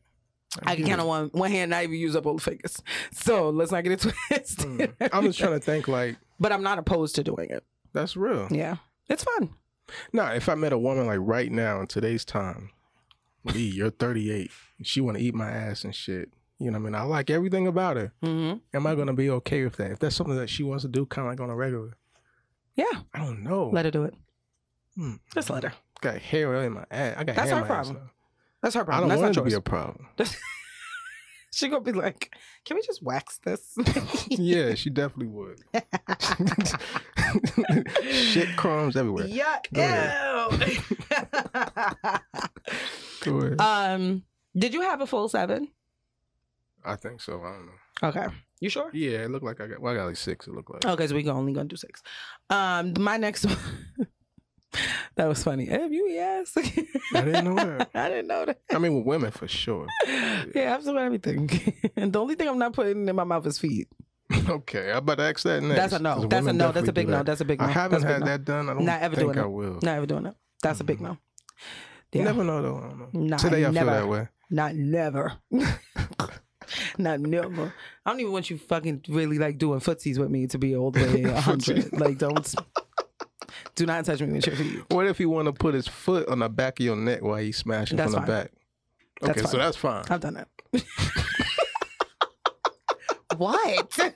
I 0.64 0.76
can 0.76 0.86
count 0.86 1.00
on 1.02 1.08
one 1.08 1.30
one 1.34 1.52
hand. 1.52 1.72
Not 1.72 1.84
even 1.84 1.96
use 1.96 2.16
up 2.16 2.24
both 2.24 2.44
fingers. 2.44 2.82
So 3.14 3.50
let's 3.50 3.72
not 3.72 3.84
get 3.84 3.94
it 3.94 4.00
twisted. 4.30 4.68
Mm. 4.68 5.10
I'm 5.14 5.24
just 5.26 5.40
trying 5.40 5.54
to 5.54 5.60
think 5.60 5.88
like 5.88 6.18
But 6.40 6.52
I'm 6.52 6.64
not 6.64 6.78
opposed 6.80 7.16
to 7.16 7.24
doing 7.24 7.50
it. 7.50 7.64
that's 7.94 8.16
real. 8.18 8.48
Yeah, 8.52 8.78
it's 9.10 9.24
fun. 9.24 9.54
Nah, 10.14 10.32
if 10.32 10.48
I 10.50 10.56
met 10.56 10.74
a 10.74 10.78
woman 10.78 11.06
like 11.08 11.20
right 11.22 11.52
now 11.52 11.82
in 11.82 11.88
today's 11.88 12.24
time, 12.26 12.70
Lee, 13.44 13.62
you're 13.76 13.90
38, 13.92 14.50
she 14.84 15.02
want 15.02 15.18
to 15.18 15.24
eat 15.24 15.36
my 15.36 15.50
ass 15.50 15.84
and 15.84 15.94
shit. 15.96 16.32
You 16.60 16.70
know 16.72 16.78
what 16.80 16.88
I 16.88 16.92
mean? 16.92 16.96
I 16.96 17.02
like 17.04 17.30
everything 17.30 17.66
about 17.68 17.98
her. 17.98 18.14
Mm-hmm. 18.24 18.58
Am 18.74 18.88
I 18.88 18.96
gonna 18.96 19.14
be 19.14 19.30
okay 19.30 19.64
with 19.64 19.78
that? 19.78 19.92
If 19.92 20.00
that's 20.00 20.16
something 20.16 20.36
that 20.36 20.50
she 20.50 20.64
wants 20.64 20.84
to 20.84 20.88
do, 20.90 21.06
kind 21.06 21.28
of 21.28 21.32
like 21.32 21.40
on 21.42 21.50
a 21.50 21.56
regular, 21.56 21.98
Yeah, 22.76 22.86
I 23.14 23.20
don't 23.20 23.44
know. 23.44 23.70
let 23.72 23.86
her 23.86 23.92
do 23.92 24.04
it. 24.04 24.14
Hmm. 24.96 25.16
Just 25.34 25.50
let 25.50 25.64
her. 25.64 25.74
got 26.02 26.18
hair 26.18 26.54
in 26.64 26.74
my 26.74 26.86
ass. 26.92 27.16
I 27.18 27.24
got 27.24 27.36
That's 27.36 27.50
hair 27.50 27.60
her 27.60 27.64
in 27.64 27.68
my 27.70 27.76
ass 27.80 27.88
problem. 27.88 28.06
now. 28.06 28.12
That's 28.62 28.76
her 28.76 28.82
I 28.82 28.86
problem. 28.86 29.10
don't 29.10 29.10
That's 29.10 29.22
want 29.22 29.38
it 29.38 29.40
not 29.40 29.44
to 29.44 29.50
be 29.50 29.56
a 29.56 29.62
problem. 29.62 30.08
She 31.54 31.68
gonna 31.68 31.82
be 31.82 31.92
like, 31.92 32.34
"Can 32.64 32.78
we 32.78 32.82
just 32.82 33.04
wax 33.04 33.38
this?" 33.40 33.76
yeah, 34.30 34.74
she 34.74 34.90
definitely 34.90 35.28
would. 35.28 35.60
Shit 38.10 38.56
crumbs 38.56 38.96
everywhere. 38.96 39.28
Yuck! 39.28 39.66
Go 39.74 40.48
Go 43.22 43.38
ahead. 43.40 43.60
Um, 43.60 44.24
did 44.58 44.74
you 44.74 44.80
have 44.82 45.02
a 45.02 45.08
full 45.08 45.28
seven? 45.28 45.68
I 46.86 46.96
think 46.96 47.20
so. 47.20 47.44
I 47.44 47.52
don't 47.52 47.66
know. 47.66 48.08
Okay, 48.08 48.28
you 48.62 48.70
sure? 48.70 48.90
Yeah, 48.94 49.24
it 49.24 49.30
looked 49.30 49.44
like 49.46 49.60
I 49.60 49.68
got. 49.68 49.82
Well, 49.82 49.92
I 49.94 49.98
got 49.98 50.06
like 50.06 50.16
six. 50.16 50.48
It 50.48 50.54
looked 50.54 50.74
like. 50.74 50.86
Okay, 50.86 51.06
so 51.06 51.16
we 51.16 51.30
only 51.30 51.52
gonna 51.52 51.68
do 51.68 51.76
six. 51.76 52.02
Um, 52.50 52.94
my 52.98 53.18
next 53.18 53.46
one. 53.46 53.58
that 55.16 55.28
was 55.28 55.44
funny. 55.44 55.66
Have 55.66 55.92
you 55.92 56.08
yes? 56.08 56.54
I 56.58 57.22
didn't 57.22 57.46
know 57.46 57.56
that. 57.56 57.90
I 57.94 58.10
didn't 58.10 58.28
know 58.28 58.46
that. 58.46 58.60
I 58.72 58.80
mean, 58.80 58.96
with 58.96 59.06
women 59.06 59.32
for 59.32 59.48
sure. 59.48 59.88
Yeah, 60.56 60.74
absolutely 60.76 61.04
everything. 61.04 61.50
and 61.96 62.12
the 62.12 62.20
only 62.20 62.36
thing 62.36 62.48
I'm 62.50 62.58
not 62.58 62.74
putting 62.74 63.08
in 63.08 63.16
my 63.16 63.24
mouth 63.24 63.46
is 63.46 63.58
feet. 63.60 63.88
Okay, 64.50 64.92
I 64.92 64.98
about 64.98 65.18
to 65.18 65.24
ask 65.24 65.44
that 65.44 65.62
next. 65.62 65.80
That's 65.80 65.94
a 65.94 66.00
no. 66.00 66.26
That's 66.26 66.48
a 66.48 66.54
no. 66.54 66.72
That's 66.72 66.88
a 66.88 66.94
big 66.94 67.08
no. 67.08 67.18
that. 67.18 67.26
That's 67.26 67.42
a 67.42 67.46
big 67.46 67.60
no. 67.60 67.66
I 67.66 67.70
haven't 67.72 68.02
That's 68.02 68.04
a 68.04 68.08
big 68.08 68.14
had 68.14 68.20
no. 68.22 68.26
that 68.28 68.46
done. 68.46 68.70
I 68.70 68.74
don't 68.74 68.86
Not 68.86 69.02
ever 69.02 69.16
think 69.16 69.34
doing 69.34 69.44
I 69.44 69.48
will. 69.48 69.80
Not 69.82 69.98
ever 69.98 70.06
doing 70.06 70.26
it. 70.26 70.36
That's 70.64 70.80
a 70.80 70.84
big 70.84 71.02
no. 71.02 71.18
You 72.14 72.20
Yeah. 72.20 72.24
never 72.26 72.44
know 72.44 72.62
though. 72.62 72.78
I 72.78 72.90
don't 72.90 73.14
know. 73.14 73.38
Today 73.38 73.66
I 73.66 73.72
never. 73.72 73.92
feel 73.92 74.00
that 74.00 74.08
way. 74.08 74.28
Not 74.50 74.76
never. 74.76 75.34
Not 76.98 77.20
never. 77.20 77.74
I 78.06 78.10
don't 78.10 78.20
even 78.20 78.32
want 78.32 78.50
you 78.50 78.58
fucking 78.58 79.04
really 79.10 79.38
like 79.38 79.58
doing 79.58 79.80
footsies 79.80 80.18
with 80.18 80.30
me 80.30 80.48
to 80.48 80.58
be 80.58 80.76
all 80.76 80.92
the 80.92 81.02
way 81.02 81.24
a 81.24 81.40
hundred. 81.40 81.92
Like 81.94 82.18
don't. 82.18 82.54
Do 83.76 83.86
not 83.86 84.06
touch 84.06 84.22
me 84.22 84.32
with 84.34 84.48
your 84.48 84.56
feet. 84.56 84.82
What 84.90 85.08
if 85.08 85.18
he 85.18 85.26
want 85.26 85.46
to 85.48 85.54
put 85.54 85.74
his 85.74 85.88
foot 85.88 86.28
on 86.28 86.40
the 86.40 86.50
back 86.50 86.80
of 86.80 86.86
your 86.86 86.96
neck 86.96 87.22
while 87.22 87.38
he's 87.38 87.58
smashing 87.58 87.98
That's 87.98 88.14
from 88.14 88.26
the 88.26 88.32
back? 88.32 88.52
That's 89.22 89.40
Okay, 89.40 89.48
so 89.50 89.58
that's 89.58 89.78
fine. 89.78 90.04
I've 90.10 90.20
done 90.20 90.34
that. 90.36 90.48
what? 93.38 94.00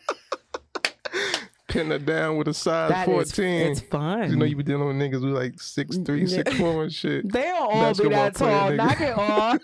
Pin 1.68 1.90
her 1.92 2.00
down 2.00 2.38
with 2.38 2.48
a 2.48 2.54
size 2.54 2.90
That 2.90 3.08
is- 3.10 3.32
14. 3.32 3.72
it's 3.72 3.82
fine. 3.82 4.30
you 4.32 4.36
know 4.38 4.46
you 4.46 4.56
be 4.56 4.64
dealing 4.64 4.88
with 4.88 4.96
niggas 4.98 5.22
with 5.24 5.34
like 5.34 5.60
six 5.62 5.98
three, 5.98 6.22
Yeah. 6.22 6.28
six 6.44 6.60
and 6.60 6.92
shit. 6.94 7.32
they 7.32 7.42
don't 7.44 7.62
all 7.62 7.94
be 7.94 8.10
Basketball 8.10 8.12
that 8.12 8.36
player 8.36 8.58
tall. 8.58 8.72
Knock 8.88 9.02
it 9.02 9.18
off. 9.18 9.60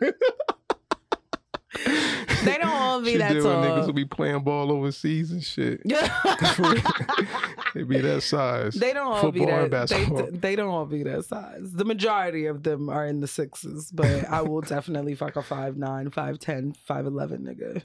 They 2.45 2.57
don't 2.57 2.69
all 2.69 3.01
be 3.01 3.17
that 3.17 3.33
tall. 3.33 3.63
niggas 3.63 3.85
who 3.85 3.93
be 3.93 4.05
playing 4.05 4.41
ball 4.43 4.71
overseas 4.71 5.31
and 5.31 5.43
shit. 5.43 5.81
they 7.73 7.83
be 7.83 7.99
that 7.99 8.21
size. 8.23 8.75
They 8.75 8.93
don't 8.93 9.07
all 9.07 9.31
be 9.31 9.39
Football 9.39 9.63
and 9.63 9.71
that. 9.73 9.89
They, 9.89 9.95
basketball. 9.97 10.27
they 10.31 10.55
don't 10.55 10.69
all 10.69 10.85
be 10.85 11.03
that 11.03 11.25
size. 11.25 11.73
The 11.73 11.85
majority 11.85 12.45
of 12.47 12.63
them 12.63 12.89
are 12.89 13.05
in 13.05 13.19
the 13.21 13.27
sixes, 13.27 13.91
but 13.91 14.25
I 14.29 14.41
will 14.41 14.61
definitely 14.61 15.15
fuck 15.15 15.35
a 15.35 15.43
five 15.43 15.77
nine, 15.77 16.09
five 16.09 16.39
ten, 16.39 16.73
five 16.73 17.05
eleven 17.05 17.41
nigga, 17.41 17.83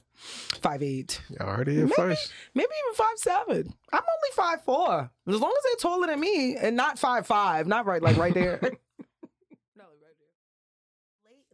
five 0.60 0.82
eight, 0.82 1.20
Y'all 1.38 1.60
it 1.60 1.68
here 1.68 1.82
Maybe. 1.82 1.92
first. 1.94 2.32
maybe 2.54 2.68
even 2.86 2.94
five 2.94 3.16
seven. 3.18 3.74
I'm 3.92 4.00
only 4.00 4.32
five 4.34 4.62
four. 4.64 5.10
As 5.28 5.40
long 5.40 5.52
as 5.56 5.62
they're 5.64 5.90
taller 5.90 6.06
than 6.06 6.20
me 6.20 6.56
and 6.56 6.76
not 6.76 6.98
five 6.98 7.26
five, 7.26 7.66
not 7.66 7.86
right 7.86 8.02
like 8.02 8.16
right 8.16 8.34
there. 8.34 8.60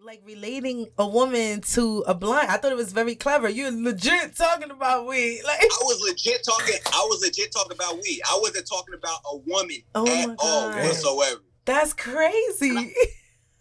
No, 0.03 0.09
right 0.09 0.21
there. 0.25 0.27
Like 0.27 0.27
relating 0.27 0.89
a 0.99 1.07
woman 1.07 1.61
to 1.73 2.05
a 2.07 2.15
blind, 2.15 2.49
I 2.51 2.57
thought 2.57 2.73
it 2.73 2.77
was 2.77 2.93
very 2.93 3.15
clever. 3.15 3.49
You're 3.49 3.71
legit 3.71 4.37
talking 4.37 4.71
about 4.71 5.07
weed, 5.07 5.43
like. 5.47 5.61
I 5.63 5.69
was 5.83 6.01
legit 6.09 6.43
talking. 6.45 6.77
I 6.87 7.07
was 7.09 7.23
legit 7.23 7.53
talking 7.53 7.73
about 7.77 7.95
weed. 7.95 8.21
I 8.31 8.39
wasn't 8.41 8.67
talking 8.69 8.95
about 8.95 9.21
a 9.33 9.37
woman 9.39 9.77
Oh 9.95 10.07
at 10.07 10.29
my 10.29 10.35
all 10.39 10.71
whatsoever. 10.71 11.41
That's 11.65 11.93
crazy. 11.93 12.95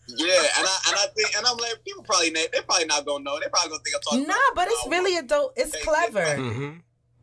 Yeah, 0.08 0.28
and 0.58 0.68
I 0.68 0.78
and 0.88 0.96
I 0.98 1.06
think 1.16 1.38
and 1.38 1.46
I'm 1.46 1.56
like 1.58 1.76
people 1.86 2.04
probably 2.04 2.32
na- 2.32 2.42
they're 2.52 2.64
probably 2.64 2.86
not 2.86 3.06
gonna 3.06 3.24
know. 3.24 3.40
They're 3.40 3.50
probably 3.50 3.70
gonna 3.72 3.84
think 3.84 3.96
I'm 3.96 4.02
talking. 4.02 4.28
Nah, 4.28 4.34
about, 4.34 4.56
but 4.56 4.68
it's 4.68 4.82
about 4.86 4.92
really 4.92 5.12
women. 5.14 5.26
a 5.26 5.28
dope. 5.28 5.54
It's 5.56 5.72
They- 5.72 5.80
clever. 5.82 6.20
Mm-hmm. 6.26 6.78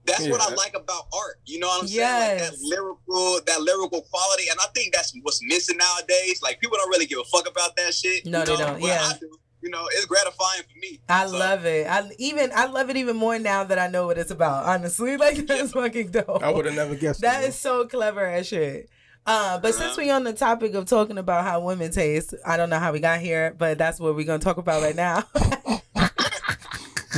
That's 0.08 0.28
what 0.28 0.40
I 0.40 0.54
like 0.54 0.74
about 0.74 1.04
art. 1.14 1.36
You 1.46 1.60
know 1.60 1.68
what 1.68 1.82
I'm 1.82 1.88
saying? 1.88 1.98
Yes. 2.00 2.40
Like 2.40 2.50
that 2.50 2.58
lyrical, 2.62 3.40
that 3.46 3.60
lyrical 3.60 4.02
quality, 4.02 4.44
and 4.50 4.58
I 4.60 4.66
think 4.74 4.94
that's 4.94 5.12
what's 5.22 5.40
missing 5.44 5.76
nowadays. 5.76 6.40
Like 6.42 6.60
people 6.60 6.76
don't 6.78 6.88
really 6.90 7.06
give 7.06 7.18
a 7.18 7.24
fuck 7.24 7.48
about 7.48 7.76
that 7.76 7.94
shit. 7.94 8.26
No, 8.26 8.40
you 8.40 8.44
they 8.46 8.56
don't, 8.56 8.80
But 8.80 8.86
yeah. 8.88 9.10
I 9.14 9.18
do. 9.18 9.30
You 9.60 9.70
know, 9.70 9.88
it's 9.90 10.06
gratifying 10.06 10.62
for 10.72 10.78
me. 10.78 11.00
I 11.08 11.26
So, 11.26 11.36
love 11.36 11.64
it. 11.64 11.88
I 11.88 12.08
even 12.18 12.52
I 12.54 12.66
love 12.66 12.90
it 12.90 12.96
even 12.96 13.16
more 13.16 13.40
now 13.40 13.64
that 13.64 13.76
I 13.76 13.88
know 13.88 14.06
what 14.06 14.16
it's 14.16 14.30
about. 14.30 14.66
Honestly, 14.66 15.16
like 15.24 15.46
that's 15.48 15.72
fucking 15.72 16.12
dope. 16.12 16.42
I 16.44 16.50
would 16.52 16.64
have 16.66 16.76
never 16.76 16.94
guessed 16.94 17.22
That 17.22 17.42
it, 17.42 17.48
is 17.48 17.54
so 17.56 17.86
clever 17.88 18.24
as 18.24 18.46
shit. 18.46 18.88
Uh, 19.26 19.58
but 19.58 19.74
since 19.74 19.96
we 19.96 20.10
on 20.10 20.24
the 20.24 20.32
topic 20.32 20.74
of 20.74 20.86
talking 20.86 21.18
about 21.18 21.44
how 21.44 21.60
women 21.60 21.90
taste, 21.90 22.34
I 22.46 22.56
don't 22.56 22.70
know 22.70 22.78
how 22.78 22.92
we 22.92 23.00
got 23.00 23.20
here, 23.20 23.54
but 23.58 23.76
that's 23.78 23.98
what 24.00 24.14
we're 24.14 24.24
gonna 24.24 24.38
talk 24.38 24.58
about 24.58 24.80
right 24.80 24.96
now. 24.96 25.24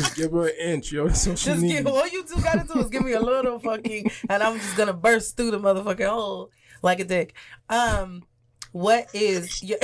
Just 0.00 0.16
give 0.16 0.32
her 0.32 0.46
an 0.46 0.54
inch, 0.58 0.92
yo. 0.92 1.08
That's 1.08 1.26
what 1.26 1.38
she 1.38 1.50
just 1.50 1.62
needs. 1.62 1.74
give 1.74 1.86
all 1.86 2.08
you 2.08 2.24
two 2.24 2.40
gotta 2.42 2.66
do 2.66 2.80
is 2.80 2.88
give 2.88 3.04
me 3.04 3.12
a 3.12 3.20
little 3.20 3.58
fucking, 3.58 4.10
and 4.28 4.42
I'm 4.42 4.58
just 4.58 4.76
gonna 4.76 4.94
burst 4.94 5.36
through 5.36 5.50
the 5.50 5.58
motherfucking 5.58 6.08
hole 6.08 6.50
like 6.82 7.00
a 7.00 7.04
dick. 7.04 7.34
Um, 7.68 8.24
what 8.72 9.08
is 9.14 9.62
your? 9.62 9.78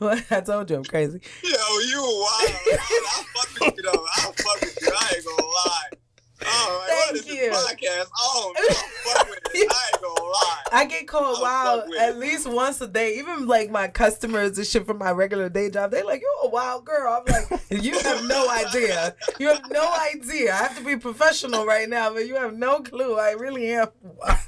well, 0.00 0.20
I 0.30 0.40
told 0.40 0.70
you 0.70 0.76
I'm 0.76 0.84
crazy. 0.84 1.20
Yo, 1.42 1.50
you 1.50 2.02
wild. 2.02 2.50
I, 2.50 2.78
I 3.06 3.24
fuck 3.34 3.60
with 3.60 3.76
you 3.76 3.82
though. 3.84 4.04
I 4.16 4.20
fuck 4.20 4.60
with 4.60 4.78
you. 4.80 4.92
I 4.92 5.12
ain't 5.14 5.24
gonna 5.24 5.46
lie. 5.46 5.99
Oh, 6.44 6.84
like, 6.88 6.96
what 6.96 7.14
is 7.16 7.22
Thank 7.24 7.38
you. 7.38 7.50
this 7.50 7.72
podcast? 7.72 8.10
Oh, 8.18 8.52
man, 8.54 8.64
I 8.68 8.74
fuck 9.14 9.30
with 9.30 9.38
it. 9.54 9.70
I 9.70 9.90
ain't 9.92 10.02
gonna 10.02 10.22
lie. 10.30 10.56
I 10.72 10.84
get 10.84 11.08
called 11.08 11.36
I'll 11.38 11.78
wild 11.78 11.94
at 11.98 12.18
least 12.18 12.48
once 12.48 12.80
a 12.80 12.86
day. 12.88 13.18
Even 13.18 13.46
like 13.46 13.70
my 13.70 13.88
customers 13.88 14.56
and 14.56 14.66
shit 14.66 14.86
from 14.86 14.98
my 14.98 15.10
regular 15.10 15.48
day 15.48 15.68
job, 15.70 15.90
they 15.90 16.02
like, 16.02 16.20
"You're 16.22 16.46
a 16.46 16.48
wild 16.48 16.84
girl." 16.84 17.12
I'm 17.26 17.32
like, 17.50 17.60
"You 17.84 17.98
have 17.98 18.24
no 18.26 18.48
idea. 18.48 19.16
You 19.38 19.48
have 19.48 19.70
no 19.70 19.92
idea. 20.14 20.52
I 20.54 20.56
have 20.58 20.78
to 20.78 20.84
be 20.84 20.96
professional 20.96 21.66
right 21.66 21.88
now, 21.88 22.12
but 22.12 22.26
you 22.26 22.36
have 22.36 22.56
no 22.56 22.80
clue. 22.80 23.16
I 23.18 23.32
really 23.32 23.70
am 23.72 23.88
wild." 24.02 24.38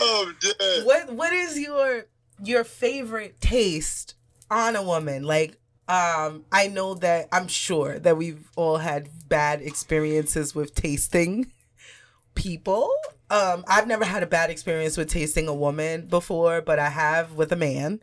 Oh, 0.00 0.26
I'm 0.28 0.36
dead. 0.40 0.86
what 0.86 1.12
What 1.12 1.32
is 1.32 1.58
your 1.58 2.06
your 2.42 2.62
favorite 2.64 3.40
taste 3.40 4.14
on 4.50 4.76
a 4.76 4.82
woman? 4.82 5.22
Like, 5.24 5.56
um, 5.92 6.46
I 6.50 6.68
know 6.68 6.94
that 6.94 7.28
I'm 7.32 7.48
sure 7.48 7.98
that 7.98 8.16
we've 8.16 8.48
all 8.56 8.78
had 8.78 9.10
bad 9.28 9.60
experiences 9.60 10.54
with 10.54 10.74
tasting 10.74 11.52
people. 12.34 12.90
Um, 13.28 13.62
I've 13.68 13.86
never 13.86 14.06
had 14.06 14.22
a 14.22 14.26
bad 14.26 14.48
experience 14.48 14.96
with 14.96 15.10
tasting 15.10 15.48
a 15.48 15.54
woman 15.54 16.06
before, 16.06 16.62
but 16.62 16.78
I 16.78 16.88
have 16.88 17.34
with 17.34 17.52
a 17.52 17.56
man. 17.56 18.00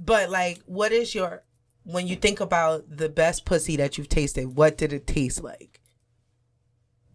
But 0.00 0.30
like, 0.30 0.58
what 0.66 0.90
is 0.90 1.14
your 1.14 1.44
when 1.84 2.08
you 2.08 2.16
think 2.16 2.40
about 2.40 2.84
the 2.88 3.08
best 3.08 3.44
pussy 3.44 3.76
that 3.76 3.96
you've 3.96 4.08
tasted? 4.08 4.56
What 4.56 4.76
did 4.76 4.92
it 4.92 5.06
taste 5.06 5.40
like? 5.40 5.80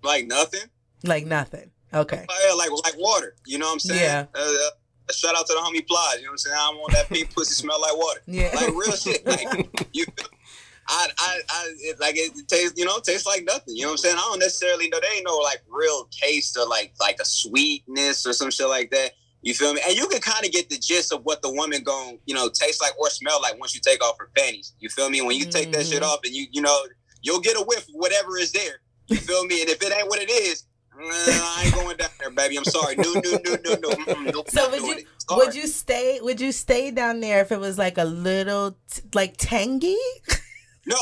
Like 0.04 0.28
nothing. 0.28 0.70
Like 1.04 1.26
nothing. 1.26 1.72
Okay. 1.94 2.26
Yeah, 2.48 2.54
like 2.54 2.72
like 2.72 2.98
water. 2.98 3.36
You 3.46 3.58
know 3.58 3.66
what 3.66 3.74
I'm 3.74 3.80
saying? 3.80 4.02
Yeah. 4.02 4.26
Uh, 4.34 4.70
shout 5.12 5.36
out 5.36 5.46
to 5.48 5.54
the 5.54 5.60
homie 5.60 5.86
Plies. 5.88 6.18
You 6.18 6.24
know 6.24 6.28
what 6.28 6.32
I'm 6.32 6.38
saying? 6.38 6.56
I 6.58 6.70
don't 6.72 6.78
want 6.80 6.94
that 6.94 7.10
pink 7.10 7.34
pussy 7.34 7.54
smell 7.54 7.80
like 7.82 7.96
water. 7.98 8.22
Yeah. 8.28 8.50
Like 8.56 8.70
real 8.70 8.92
shit. 8.94 9.26
Like 9.26 9.88
you. 9.94 10.06
I, 10.86 11.08
I, 11.18 11.40
I, 11.50 11.74
it, 11.80 12.00
like 12.02 12.16
it, 12.18 12.34
tastes, 12.50 12.74
you 12.78 12.84
know, 12.86 12.98
it 12.98 13.06
tastes 13.06 13.26
like 13.26 13.46
nothing. 13.46 13.76
You 13.76 13.84
know 13.84 13.88
what 13.90 13.92
I'm 13.94 13.98
saying? 14.00 14.16
I 14.18 14.22
don't 14.22 14.40
necessarily 14.40 14.90
know. 14.90 15.00
There 15.00 15.16
ain't 15.16 15.26
no 15.26 15.38
like 15.38 15.62
real 15.70 16.08
taste 16.12 16.58
or 16.58 16.68
like 16.68 16.94
like 17.00 17.18
a 17.22 17.26
sweetness 17.26 18.26
or 18.28 18.34
some 18.34 18.52
shit 18.52 18.68
like 18.68 18.92
that. 18.92 19.12
You 19.42 19.54
feel 19.54 19.74
me? 19.74 19.82
And 19.88 19.96
you 19.96 20.08
can 20.08 20.20
kind 20.22 20.46
of 20.46 20.52
get 20.52 20.70
the 20.70 20.78
gist 20.78 21.12
of 21.14 21.24
what 21.24 21.42
the 21.42 21.52
woman 21.52 21.84
going, 21.84 22.20
you 22.26 22.34
know, 22.36 22.50
taste 22.50 22.82
like 22.82 22.98
or 23.00 23.10
smell 23.10 23.42
like 23.42 23.60
once 23.60 23.74
you 23.76 23.82
take 23.82 24.04
off 24.04 24.16
her 24.20 24.30
panties. 24.38 24.74
You 24.80 24.90
feel 24.90 25.10
me? 25.10 25.22
When 25.22 25.38
you 25.38 25.46
take 25.46 25.72
that 25.74 25.86
shit 25.86 26.02
Mhm. 26.02 26.06
off 26.08 26.20
and 26.24 26.34
you, 26.34 26.48
you 26.52 26.62
know, 26.62 26.78
you'll 27.22 27.42
get 27.42 27.56
a 27.58 27.62
whiff 27.62 27.88
of 27.88 27.94
whatever 27.96 28.38
is 28.38 28.52
there. 28.52 28.80
You 29.08 29.18
feel 29.18 29.46
me? 29.46 29.62
And 29.62 29.70
if 29.70 29.82
it 29.82 29.92
ain't 29.98 30.08
what 30.10 30.22
it 30.22 30.30
is, 30.30 30.66
uh, 30.98 31.02
I 31.06 31.64
ain't 31.66 31.74
going 31.76 31.98
down 31.98 32.10
there, 32.20 32.30
baby. 32.32 32.58
I'm 32.58 32.66
sorry. 32.66 32.96
No, 32.96 33.14
no, 33.14 33.22
no, 33.22 33.56
no, 33.64 33.76
no. 33.76 33.90
Mm-mm, 33.90 34.34
nope, 34.34 34.50
So 34.50 34.62
not 34.64 34.72
would 34.72 34.82
you. 34.84 35.06
Sorry. 35.30 35.46
would 35.46 35.56
you 35.56 35.68
stay 35.68 36.20
would 36.22 36.42
you 36.42 36.52
stay 36.52 36.92
down 36.92 37.20
there 37.20 37.42
if 37.42 37.52
it 37.52 37.60
was 37.60 37.78
like 37.78 37.98
a 37.98 38.04
little 38.06 38.78
t- 38.92 39.02
like 39.14 39.36
tangy? 39.38 39.98
No. 40.86 40.98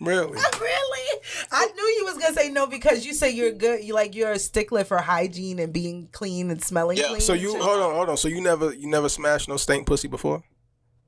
Really? 0.00 0.32
really? 0.60 1.20
I 1.52 1.66
knew 1.66 1.82
you 1.98 2.04
was 2.04 2.18
gonna 2.22 2.34
say 2.34 2.50
no 2.50 2.66
because 2.66 3.06
you 3.06 3.14
say 3.14 3.30
you're 3.30 3.52
good. 3.52 3.82
You 3.84 3.94
like 3.94 4.14
you're 4.14 4.32
a 4.32 4.38
stickler 4.38 4.84
for 4.84 4.98
hygiene 4.98 5.58
and 5.58 5.72
being 5.72 6.08
clean 6.12 6.50
and 6.50 6.62
smelling 6.62 6.98
Yeah. 6.98 7.08
clean. 7.08 7.20
So 7.20 7.32
you 7.32 7.52
hold 7.60 7.80
on, 7.80 7.94
hold 7.94 8.08
on. 8.10 8.16
So 8.16 8.28
you 8.28 8.40
never 8.40 8.74
you 8.74 8.88
never 8.88 9.08
smashed 9.08 9.48
no 9.48 9.56
stank 9.56 9.86
pussy 9.86 10.08
before? 10.08 10.42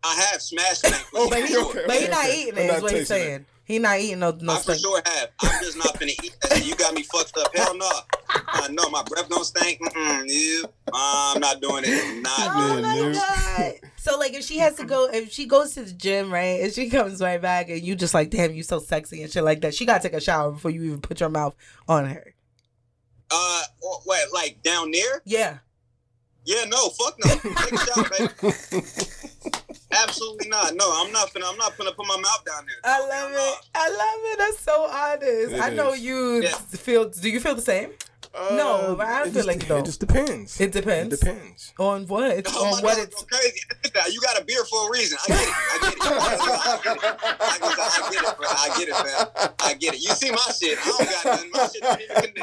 I 0.05 0.15
have 0.31 0.41
smashed 0.41 0.83
that. 0.83 1.05
Oh, 1.15 1.29
But 1.29 1.45
he, 1.49 1.57
Okay, 1.57 1.83
but 1.87 1.97
he 1.97 2.03
okay, 2.05 2.11
not 2.11 2.25
okay. 2.27 2.41
eating 2.43 2.55
I'm 2.55 2.61
it. 2.61 2.67
not 2.69 2.77
Is 2.77 2.83
what 2.83 2.93
he's 2.93 3.09
tasting 3.09 3.33
it. 3.35 3.45
Saying. 3.67 3.77
He 3.77 3.79
not 3.81 3.99
eating 3.99 4.19
no 4.21 4.31
no 4.41 4.55
I 4.55 4.59
for 4.59 4.75
sure 4.75 5.01
have. 5.05 5.29
I'm 5.41 5.63
just 5.63 5.77
not 5.77 5.99
gonna 5.99 6.13
eat 6.23 6.37
that. 6.43 6.65
You 6.65 6.75
got 6.77 6.95
me 6.95 7.03
fucked 7.03 7.37
up. 7.37 7.55
Hell 7.55 7.77
no. 7.77 7.91
uh, 8.49 8.69
no, 8.71 8.89
my 8.91 9.03
breath 9.03 9.29
don't 9.29 9.45
stink. 9.45 9.81
Uh, 9.83 10.63
I'm 10.93 11.41
not 11.41 11.61
doing 11.61 11.85
it. 11.87 12.23
Not 12.23 12.33
Oh 12.39 12.69
doing 12.81 12.85
it. 12.85 13.15
my 13.17 13.75
god! 13.83 13.91
So 13.97 14.19
like, 14.19 14.35
if 14.35 14.45
she 14.45 14.59
has 14.59 14.75
to 14.77 14.85
go, 14.85 15.09
if 15.13 15.33
she 15.33 15.47
goes 15.47 15.75
to 15.75 15.83
the 15.83 15.93
gym, 15.93 16.33
right, 16.33 16.61
and 16.63 16.73
she 16.73 16.89
comes 16.91 17.21
right 17.21 17.43
back, 17.43 17.69
and 17.69 17.81
you 17.83 17.97
just 17.97 18.15
like, 18.15 18.31
damn, 18.31 18.53
you 18.55 18.63
so 18.63 18.79
sexy 18.79 19.23
and 19.23 19.33
shit 19.33 19.43
like 19.45 19.61
that. 19.63 19.75
She 19.75 19.85
gotta 19.85 20.03
take 20.03 20.13
a 20.17 20.21
shower 20.21 20.53
before 20.53 20.71
you 20.71 20.85
even 20.85 21.01
put 21.01 21.19
your 21.21 21.29
mouth 21.29 21.55
on 21.89 22.07
her. 22.07 22.35
Uh, 23.31 23.63
what, 24.05 24.33
like 24.33 24.63
down 24.63 24.93
there? 24.93 25.23
Yeah. 25.25 25.59
Yeah, 26.45 26.65
no, 26.67 26.89
fuck 26.91 27.17
no. 27.25 27.35
Take 27.35 27.73
a 27.73 27.79
shower, 27.79 28.09
baby. 28.71 28.87
Absolutely 30.03 30.49
not. 30.49 30.75
No, 30.75 30.85
I'm 31.05 31.13
not 31.13 31.29
finna. 31.33 31.51
I'm 31.51 31.57
not 31.59 31.77
gonna 31.79 31.93
put 31.93 32.07
my 32.07 32.17
mouth 32.17 32.45
down 32.45 32.65
there. 32.67 32.77
I 32.85 33.01
love 33.01 33.31
it. 33.33 33.69
I 33.75 33.89
love 33.89 34.21
it. 34.33 34.39
That's 34.39 34.61
so 34.61 34.83
honest. 34.85 35.55
It 35.55 35.61
I 35.61 35.71
know 35.71 35.93
is. 35.93 36.01
you 36.01 36.43
Yeah. 36.43 36.55
feel. 36.55 37.09
Do 37.09 37.29
you 37.31 37.41
feel 37.41 37.55
the 37.55 37.63
same? 37.63 37.91
No, 38.53 38.95
but 38.99 39.07
I 39.07 39.21
it 39.23 39.25
feel 39.25 39.33
just- 39.33 39.47
like 39.47 39.69
no. 39.69 39.79
It 39.79 39.85
just 39.87 40.01
depends. 40.01 40.61
It 40.61 40.73
depends. 40.73 41.15
It 41.15 41.21
depends. 41.21 41.73
On 41.79 42.07
what? 42.07 42.47
Oh, 42.55 42.65
my 42.65 42.71
on 42.77 42.83
what 42.83 42.97
dog 42.97 43.07
it's. 43.09 43.23
crazy. 43.25 43.61
Look. 43.85 44.13
You 44.13 44.21
got 44.21 44.41
a 44.41 44.45
beer 44.45 44.63
for 44.65 44.89
a 44.89 44.91
reason. 44.93 45.17
I 45.25 45.29
get 45.29 45.41
it. 45.41 45.55
I 45.57 45.79
get 45.83 45.93
it. 45.97 46.03
I 46.03 46.79
get 46.83 46.97
it. 46.97 47.05
I 47.41 47.59
get 47.59 47.73
it, 47.73 47.79
I 47.81 48.11
get 48.11 48.23
it, 48.23 48.37
bro. 48.37 48.47
I 48.49 48.79
get 48.79 48.89
it, 48.89 48.93
man. 48.93 49.53
I 49.61 49.75
get 49.75 49.95
it. 49.95 50.01
You 50.03 50.11
see 50.11 50.31
my 50.31 50.37
shit. 50.59 50.79
I 50.79 50.85
don't 50.85 50.99
got 51.09 51.25
nothing. 51.25 51.51
My 51.53 51.67
shit 51.69 51.83
don't 51.83 52.01
even 52.01 52.17
connect. 52.17 52.37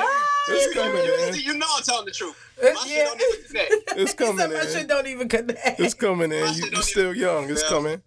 It's 0.50 0.65
You, 0.65 0.82
coming, 0.82 1.03
you, 1.06 1.18
man. 1.18 1.34
you, 1.36 1.42
you 1.42 1.53
know 1.58 1.68
I'm 1.77 1.84
telling 1.84 2.06
the 2.06 2.12
truth. 2.12 2.36
Uh, 2.62 2.70
My 2.74 2.82
shit 2.88 3.06
don't 3.06 3.22
even 3.22 3.46
connect. 3.46 3.74
It's 3.98 4.13
coming 4.13 4.38
said 4.38 4.50
my 4.51 4.62
in. 4.62 4.68
shit 4.68 4.88
don't 4.88 5.08
even 5.08 5.30
connect. 5.30 5.80
It's 5.80 5.94
coming 5.94 6.32
in. 6.32 6.39
You, 6.39 6.53
shit 6.53 6.65
you 6.65 6.72
don't 6.72 6.84
still 6.84 7.15
young. 7.15 7.50
It's 7.50 7.62
Yeah. 7.63 7.70
coming. 7.70 8.01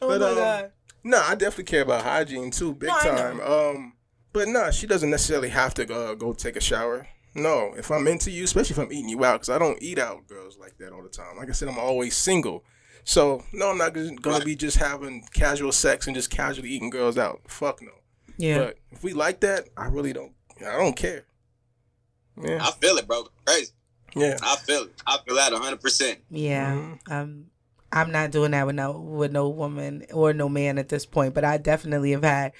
oh 0.00 0.08
but, 0.08 0.20
my 0.20 0.28
um, 0.28 0.34
god. 0.36 0.72
No, 1.04 1.20
I 1.20 1.34
definitely 1.34 1.64
care 1.64 1.82
about 1.82 2.02
hygiene 2.02 2.50
too, 2.52 2.74
big 2.74 2.88
No, 2.88 2.94
I 2.96 3.02
time. 3.02 3.40
Um, 3.40 3.92
but 4.32 4.48
no, 4.48 4.70
she 4.70 4.86
doesn't 4.86 5.10
necessarily 5.10 5.48
have 5.50 5.74
to 5.74 5.94
uh, 5.94 6.14
go 6.14 6.32
take 6.32 6.56
a 6.56 6.60
shower. 6.60 7.06
No, 7.34 7.72
if 7.76 7.90
I'm 7.90 8.06
into 8.06 8.30
you, 8.30 8.44
especially 8.44 8.74
if 8.74 8.78
I'm 8.78 8.92
eating 8.92 9.08
you 9.08 9.24
out, 9.24 9.34
because 9.40 9.48
I 9.50 9.58
don't 9.58 9.82
eat 9.82 9.98
out 9.98 10.26
girls 10.28 10.58
like 10.58 10.76
that 10.78 10.92
all 10.92 11.02
the 11.02 11.08
time. 11.08 11.36
Like 11.38 11.48
I 11.48 11.52
said, 11.52 11.68
I'm 11.68 11.78
always 11.78 12.14
single. 12.14 12.62
So 13.04 13.42
no, 13.52 13.70
I'm 13.70 13.78
not 13.78 13.94
just 13.94 14.20
gonna 14.22 14.36
Right. 14.36 14.44
be 14.46 14.54
just 14.56 14.76
having 14.76 15.26
casual 15.32 15.72
sex 15.72 16.06
and 16.06 16.14
just 16.14 16.30
casually 16.30 16.68
eating 16.70 16.90
girls 16.90 17.16
out. 17.18 17.40
Fuck 17.48 17.80
no. 17.82 17.90
Yeah. 18.36 18.58
But 18.58 18.78
if 18.90 19.02
we 19.02 19.12
like 19.12 19.40
that, 19.40 19.68
I 19.76 19.86
really 19.86 20.12
don't. 20.12 20.32
I 20.60 20.76
don't 20.76 20.94
care. 20.96 21.24
Yeah, 22.42 22.58
I 22.64 22.70
feel 22.72 22.96
it, 22.96 23.06
bro. 23.06 23.26
Crazy. 23.46 23.72
yeah. 24.14 24.36
I 24.42 24.56
feel 24.56 24.82
it. 24.84 24.92
I 25.06 25.18
feel 25.26 25.36
that 25.36 25.52
100. 25.52 25.80
percent 25.80 26.18
Yeah. 26.30 26.72
Mhm. 26.74 26.98
Um 27.10 27.46
I'm 27.94 28.10
not 28.10 28.30
doing 28.30 28.52
that 28.52 28.66
with 28.66 28.76
no 28.76 28.92
with 28.92 29.32
no 29.32 29.48
woman 29.48 30.06
or 30.12 30.32
no 30.32 30.48
man 30.48 30.78
at 30.78 30.88
this 30.88 31.04
point, 31.06 31.34
but 31.34 31.44
I 31.44 31.58
definitely 31.58 32.12
have 32.12 32.24
had 32.24 32.52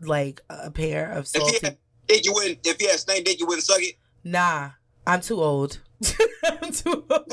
like 0.00 0.40
a 0.48 0.70
pair 0.70 1.10
of 1.10 1.24
If 1.24 1.32
he 1.32 1.38
salty 1.38 1.66
had 1.66 1.78
dick, 2.06 2.24
you 2.24 2.32
wouldn't. 2.32 2.58
If 2.64 2.78
he 2.78 2.86
had 2.86 2.98
snake 2.98 3.24
dick, 3.24 3.40
you 3.40 3.46
wouldn't 3.46 3.64
suck 3.64 3.82
it. 3.82 3.94
Nah, 4.24 4.70
I'm 5.06 5.20
too 5.20 5.42
old. 5.42 5.80
I'm 6.44 6.72
too 6.72 7.04
old. 7.10 7.32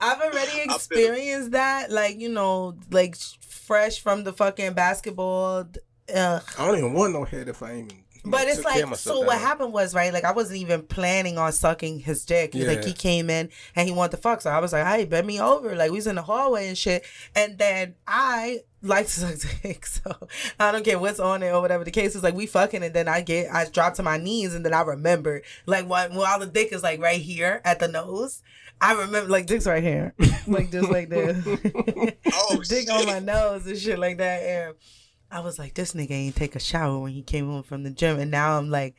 I've 0.00 0.20
already 0.20 0.62
experienced 0.62 1.52
that, 1.52 1.90
like 1.90 2.18
you 2.18 2.28
know, 2.28 2.76
like 2.90 3.16
fresh 3.16 4.00
from 4.00 4.24
the 4.24 4.32
fucking 4.32 4.74
basketball. 4.74 5.66
Ugh. 6.14 6.42
I 6.58 6.66
don't 6.66 6.78
even 6.78 6.92
want 6.92 7.12
no 7.12 7.24
head 7.24 7.48
if 7.48 7.62
I 7.62 7.72
ain't. 7.72 8.03
But 8.24 8.48
it's 8.48 8.56
took 8.56 8.72
care 8.72 8.84
of 8.84 8.90
like, 8.90 8.98
so 8.98 9.20
that 9.20 9.26
what 9.26 9.38
happened 9.38 9.72
was, 9.72 9.94
right, 9.94 10.12
like 10.12 10.24
I 10.24 10.32
wasn't 10.32 10.60
even 10.60 10.82
planning 10.82 11.36
on 11.36 11.52
sucking 11.52 12.00
his 12.00 12.24
dick. 12.24 12.54
Like 12.54 12.84
he 12.84 12.92
came 12.92 13.28
in 13.28 13.50
and 13.76 13.86
he 13.86 13.94
wanted 13.94 14.12
to 14.12 14.16
fuck. 14.16 14.40
So 14.40 14.50
I 14.50 14.60
was 14.60 14.72
like, 14.72 14.86
hey, 14.86 15.04
bend 15.04 15.26
me 15.26 15.40
over. 15.40 15.74
Like 15.76 15.90
we 15.90 15.98
was 15.98 16.06
in 16.06 16.14
the 16.16 16.22
hallway 16.22 16.68
and 16.68 16.78
shit. 16.78 17.04
And 17.36 17.58
then 17.58 17.94
I 18.06 18.60
like 18.82 19.06
to 19.06 19.12
suck 19.12 19.52
dick. 19.62 19.84
So 19.86 20.28
I 20.58 20.72
don't 20.72 20.84
care 20.84 20.98
what's 20.98 21.20
on 21.20 21.42
it 21.42 21.50
or 21.50 21.60
whatever 21.60 21.84
the 21.84 21.90
case 21.90 22.14
is. 22.14 22.22
Like 22.22 22.34
we 22.34 22.46
fucking 22.46 22.82
and 22.82 22.94
then 22.94 23.08
I 23.08 23.20
get, 23.20 23.52
I 23.52 23.66
drop 23.66 23.94
to 23.94 24.02
my 24.02 24.16
knees 24.16 24.54
and 24.54 24.64
then 24.64 24.72
I 24.72 24.82
remember, 24.82 25.42
like 25.66 25.86
while, 25.86 26.08
while 26.10 26.38
the 26.40 26.46
dick 26.46 26.72
is 26.72 26.82
like 26.82 27.00
right 27.00 27.20
here 27.20 27.60
at 27.64 27.78
the 27.78 27.88
nose. 27.88 28.42
I 28.80 28.92
remember 28.92 29.30
like 29.30 29.46
dick's 29.46 29.66
right 29.66 29.82
here. 29.82 30.14
like 30.46 30.70
just 30.70 30.90
like 30.90 31.08
this. 31.08 31.44
Oh, 32.36 32.56
dick 32.56 32.88
shit. 32.88 32.90
on 32.90 33.06
my 33.06 33.18
nose 33.18 33.66
and 33.66 33.78
shit 33.78 33.98
like 33.98 34.18
that. 34.18 34.42
And 34.42 34.74
I 35.34 35.40
was 35.40 35.58
like, 35.58 35.74
this 35.74 35.94
nigga 35.94 36.12
ain't 36.12 36.36
take 36.36 36.54
a 36.54 36.60
shower 36.60 36.96
when 36.96 37.10
he 37.10 37.22
came 37.22 37.48
home 37.48 37.64
from 37.64 37.82
the 37.82 37.90
gym, 37.90 38.20
and 38.20 38.30
now 38.30 38.56
I'm 38.56 38.70
like, 38.70 38.94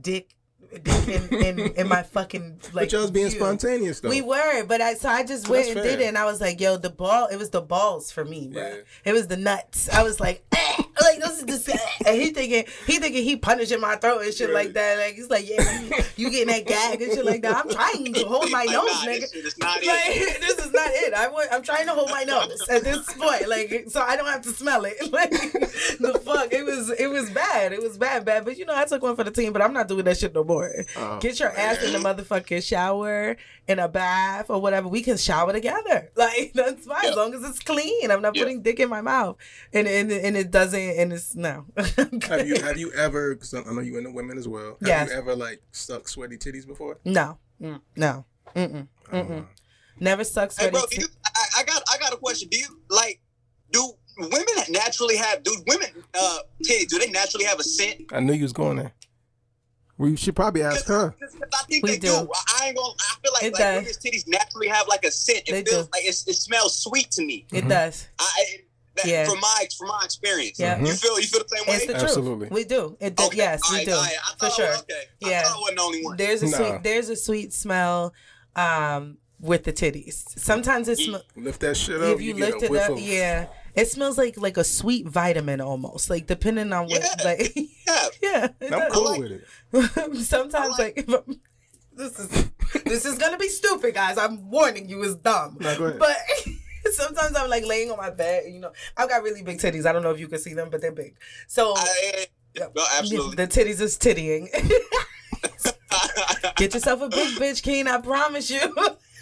dick, 0.00 0.34
dick 0.78 1.08
in, 1.08 1.34
in, 1.34 1.58
in 1.74 1.88
my 1.88 2.02
fucking 2.02 2.60
like. 2.72 2.86
but 2.86 2.92
y'all 2.92 3.02
was 3.02 3.10
being 3.10 3.28
view. 3.30 3.38
spontaneous 3.38 4.00
though. 4.00 4.08
We 4.08 4.22
were, 4.22 4.64
but 4.64 4.80
I 4.80 4.94
so 4.94 5.08
I 5.08 5.24
just 5.24 5.48
went 5.48 5.66
That's 5.66 5.76
and 5.76 5.84
did 5.84 6.00
it, 6.00 6.06
and 6.08 6.18
I 6.18 6.24
was 6.24 6.40
like, 6.40 6.60
"Yo, 6.60 6.76
the 6.76 6.90
ball." 6.90 7.26
It 7.28 7.36
was 7.36 7.50
the 7.50 7.60
balls 7.62 8.10
for 8.12 8.24
me, 8.24 8.48
bro. 8.48 8.62
Yeah. 8.62 8.74
It 9.04 9.12
was 9.12 9.26
the 9.28 9.36
nuts. 9.36 9.88
I 9.88 10.02
was 10.02 10.20
like, 10.20 10.44
eh, 10.52 10.82
like 11.02 11.18
this 11.20 11.38
is 11.38 11.44
just, 11.44 11.68
and 12.06 12.16
he 12.20 12.30
thinking 12.30 12.64
he 12.86 12.98
thinking 12.98 13.22
he 13.24 13.36
punishing 13.36 13.80
my 13.80 13.96
throat 13.96 14.22
and 14.22 14.32
shit 14.34 14.50
like 14.50 14.72
that. 14.74 14.98
Like 14.98 15.14
he's 15.14 15.30
like, 15.30 15.48
"Yeah, 15.48 15.80
you, 15.82 15.90
you 16.16 16.30
getting 16.30 16.48
that 16.48 16.66
gag 16.66 17.00
and 17.02 17.12
shit 17.12 17.24
like 17.24 17.42
that." 17.42 17.56
I'm 17.56 17.70
trying 17.70 18.12
to 18.14 18.24
hold 18.24 18.50
my 18.50 18.64
Like, 18.66 18.70
nose, 18.70 18.86
nah, 18.86 19.10
nigga. 19.12 19.30
This 19.32 19.44
is 19.44 19.58
not 19.58 19.76
Like 19.76 19.86
it. 19.86 20.40
this 20.40 20.58
is 20.58 20.72
not 20.72 20.88
it. 20.92 21.14
I 21.14 21.28
want. 21.28 21.48
I'm 21.52 21.62
trying 21.62 21.86
to 21.86 21.92
hold 21.92 22.10
my 22.10 22.24
nose 22.24 22.60
at 22.68 22.82
this 22.84 23.12
point, 23.14 23.48
like 23.48 23.84
so 23.88 24.00
I 24.00 24.16
don't 24.16 24.26
have 24.26 24.42
to 24.42 24.50
smell 24.50 24.84
it. 24.84 24.94
Like 25.12 25.30
the 25.30 26.20
fuck, 26.24 26.52
it 26.52 26.64
was 26.64 26.90
it 26.90 27.06
was 27.08 27.30
bad. 27.30 27.72
It 27.72 27.80
was 27.82 27.96
bad, 27.96 28.24
bad. 28.24 28.44
But 28.44 28.58
you 28.58 28.64
know, 28.64 28.74
I 28.76 28.84
took 28.84 29.02
one 29.02 29.14
for 29.16 29.24
the 29.24 29.30
team. 29.30 29.52
But 29.52 29.62
I'm 29.62 29.72
not 29.72 29.88
doing 29.88 30.04
that 30.04 30.16
shit 30.18 30.34
no 30.34 30.44
more. 30.44 30.65
Oh, 30.96 31.18
Get 31.20 31.38
your 31.40 31.50
ass 31.50 31.82
in 31.82 31.92
the 31.92 31.98
motherfucking 31.98 32.62
shower, 32.62 33.36
in 33.68 33.78
a 33.78 33.88
bath 33.88 34.50
or 34.50 34.60
whatever. 34.60 34.88
We 34.88 35.02
can 35.02 35.16
shower 35.16 35.52
together. 35.52 36.10
Like 36.16 36.52
that's 36.54 36.86
fine 36.86 37.04
Yeah. 37.04 37.10
as 37.10 37.16
long 37.16 37.34
as 37.34 37.42
it's 37.44 37.58
clean. 37.60 38.10
I'm 38.10 38.22
not 38.22 38.34
Yeah. 38.36 38.42
putting 38.42 38.62
dick 38.62 38.80
in 38.80 38.88
my 38.88 39.00
mouth, 39.00 39.36
and 39.72 39.86
and 39.88 40.10
and 40.10 40.36
it 40.36 40.50
doesn't. 40.50 40.80
And 40.80 41.12
it's 41.12 41.34
no. 41.34 41.66
Have 42.28 42.46
you 42.48 42.60
have 42.60 42.76
you 42.78 42.92
ever? 42.92 43.34
Cause 43.36 43.52
I 43.54 43.62
know 43.72 43.80
you 43.80 43.98
into 43.98 44.10
women 44.10 44.38
as 44.38 44.46
well. 44.48 44.76
Have 44.80 44.88
Yes. 44.88 45.08
you 45.10 45.16
ever 45.16 45.34
like 45.36 45.62
sucked 45.72 46.08
sweaty 46.10 46.36
titties 46.38 46.66
before? 46.66 46.98
no, 47.04 47.38
Mm, 47.60 47.80
no, 47.96 48.24
Mm-mm. 48.54 48.86
Mm-mm. 49.12 49.46
Never 49.98 50.24
sucks 50.24 50.56
Hey, 50.58 50.64
sweaty. 50.68 50.72
bro, 50.72 50.86
do 50.90 51.00
you, 51.00 51.06
I, 51.24 51.60
I 51.60 51.64
got 51.64 51.82
I 51.92 51.98
got 51.98 52.12
a 52.12 52.16
question. 52.16 52.48
Do 52.50 52.58
you 52.58 52.66
like 52.90 53.20
do 53.72 53.92
women 54.18 54.44
naturally 54.70 55.16
have 55.16 55.42
do 55.42 55.54
women 55.66 55.88
uh 56.14 56.38
titties, 56.62 56.88
do 56.88 56.98
they 56.98 57.10
naturally 57.10 57.44
have 57.46 57.58
a 57.60 57.62
scent? 57.64 58.02
I 58.12 58.20
knew 58.20 58.32
you 58.34 58.42
was 58.42 58.52
going 58.52 58.76
there. 58.76 58.92
We 59.98 60.14
should 60.16 60.36
probably 60.36 60.62
ask 60.62 60.86
her. 60.86 61.10
Cause, 61.18 61.32
'cause 61.32 61.48
I 61.54 61.64
think 61.64 61.84
We 61.84 61.92
they 61.92 61.98
do. 61.98 62.08
do. 62.08 62.30
I 62.58 62.66
ain't 62.68 62.76
gonna. 62.76 62.92
I 63.00 63.16
feel 63.22 63.32
like 63.32 63.42
It 63.44 63.52
like 63.54 63.60
does. 63.60 63.76
women's 63.82 63.98
titties 63.98 64.24
naturally 64.28 64.68
have 64.68 64.86
like 64.88 65.04
a 65.04 65.10
scent. 65.10 65.44
It 65.46 65.52
They 65.52 65.64
feels 65.64 65.86
do. 65.86 65.90
like 65.94 66.04
it's, 66.04 66.26
it 66.28 66.34
smells 66.34 66.76
sweet 66.78 67.10
to 67.12 67.22
me. 67.24 67.46
It 67.52 67.64
Mhm. 67.64 67.68
does. 67.70 68.06
I 68.18 68.44
that, 68.96 69.06
Yeah. 69.06 69.24
from 69.26 69.40
my 69.40 69.68
from 69.78 69.88
my 69.88 70.00
experience. 70.04 70.58
Yeah. 70.58 70.78
You 70.80 70.92
feel 70.94 71.18
you 71.20 71.26
feel 71.26 71.40
the 71.42 71.56
same 71.56 71.66
way? 71.68 71.74
It's 71.76 71.86
the 71.86 71.96
Absolutely. 71.96 72.48
truth. 72.48 72.50
We 72.56 72.64
do. 72.64 72.96
It 73.00 73.16
do. 73.16 73.24
Okay. 73.24 73.36
Yes, 73.38 73.60
All 73.64 73.72
we 73.72 73.76
right, 73.78 73.86
do. 73.86 73.92
all 73.92 74.00
right. 74.02 74.12
I 74.24 74.30
For 74.32 74.36
thought, 74.38 74.52
sure. 74.56 74.76
Okay. 74.78 75.02
I 75.24 75.28
Yeah. 75.30 75.42
thought 75.44 75.56
I 75.56 75.60
wasn't 75.60 75.76
the 75.78 75.82
only 75.82 76.04
one. 76.04 76.16
There's 76.16 76.42
a 76.42 76.46
Nah. 76.48 76.56
sweet. 76.56 76.82
There's 76.82 77.08
a 77.10 77.16
sweet 77.16 77.52
smell. 77.54 78.12
Um, 78.54 79.18
with 79.38 79.64
the 79.64 79.72
titties. 79.72 80.38
Sometimes 80.38 80.88
it 80.88 80.98
smells. 80.98 81.24
Lift 81.36 81.60
that 81.60 81.76
shit 81.76 82.00
up. 82.02 82.14
If 82.16 82.22
you, 82.22 82.32
get 82.32 82.52
lift 82.52 82.62
a 82.62 82.64
it 82.66 82.70
whiff 82.70 82.82
up, 82.84 82.90
of- 82.92 83.00
yeah, 83.00 83.46
it 83.76 83.88
smells 83.88 84.18
like 84.18 84.36
like 84.38 84.56
a 84.56 84.64
sweet 84.64 85.06
vitamin 85.06 85.60
almost. 85.60 86.10
Like 86.10 86.26
depending 86.26 86.72
on 86.72 86.86
what, 86.86 87.00
Yeah. 87.02 87.24
like 87.24 87.54
Yeah. 88.22 88.48
yeah. 88.60 88.76
I'm 88.84 88.90
cool 88.90 89.04
like- 89.04 89.20
with 89.20 89.32
it. 89.32 90.16
Sometimes 90.24 90.74
I 90.80 90.84
like, 90.84 91.06
this 91.92 92.18
is 92.18 92.50
this 92.84 93.04
is 93.06 93.18
gonna 93.18 93.38
be 93.38 93.48
stupid, 93.48 93.94
guys. 93.94 94.18
I'm 94.18 94.50
warning 94.50 94.88
you, 94.88 95.02
it's 95.04 95.14
dumb. 95.14 95.58
No, 95.60 95.76
go 95.78 95.84
ahead. 95.86 95.98
But 95.98 96.16
sometimes 96.92 97.36
I'm 97.36 97.48
like 97.50 97.64
laying 97.66 97.90
on 97.90 97.96
my 97.98 98.10
bed. 98.10 98.44
You 98.52 98.60
know, 98.60 98.72
I've 98.96 99.08
got 99.08 99.22
really 99.22 99.42
big 99.42 99.58
titties. 99.58 99.86
I 99.86 99.92
don't 99.92 100.02
know 100.02 100.10
if 100.10 100.20
you 100.20 100.28
can 100.28 100.38
see 100.38 100.54
them, 100.54 100.68
but 100.70 100.80
they're 100.80 100.92
big. 100.92 101.14
So 101.46 101.74
I, 101.76 102.26
Yep. 102.54 102.72
no, 102.74 102.84
absolutely. 102.98 103.36
the 103.36 103.46
titties 103.46 103.80
is 103.82 103.98
tittying. 103.98 104.48
Get 106.56 106.72
yourself 106.72 107.02
a 107.02 107.08
big 107.08 107.34
bitch, 107.36 107.62
Keen. 107.62 107.86
I 107.86 107.98
promise 108.00 108.50
you. 108.50 108.60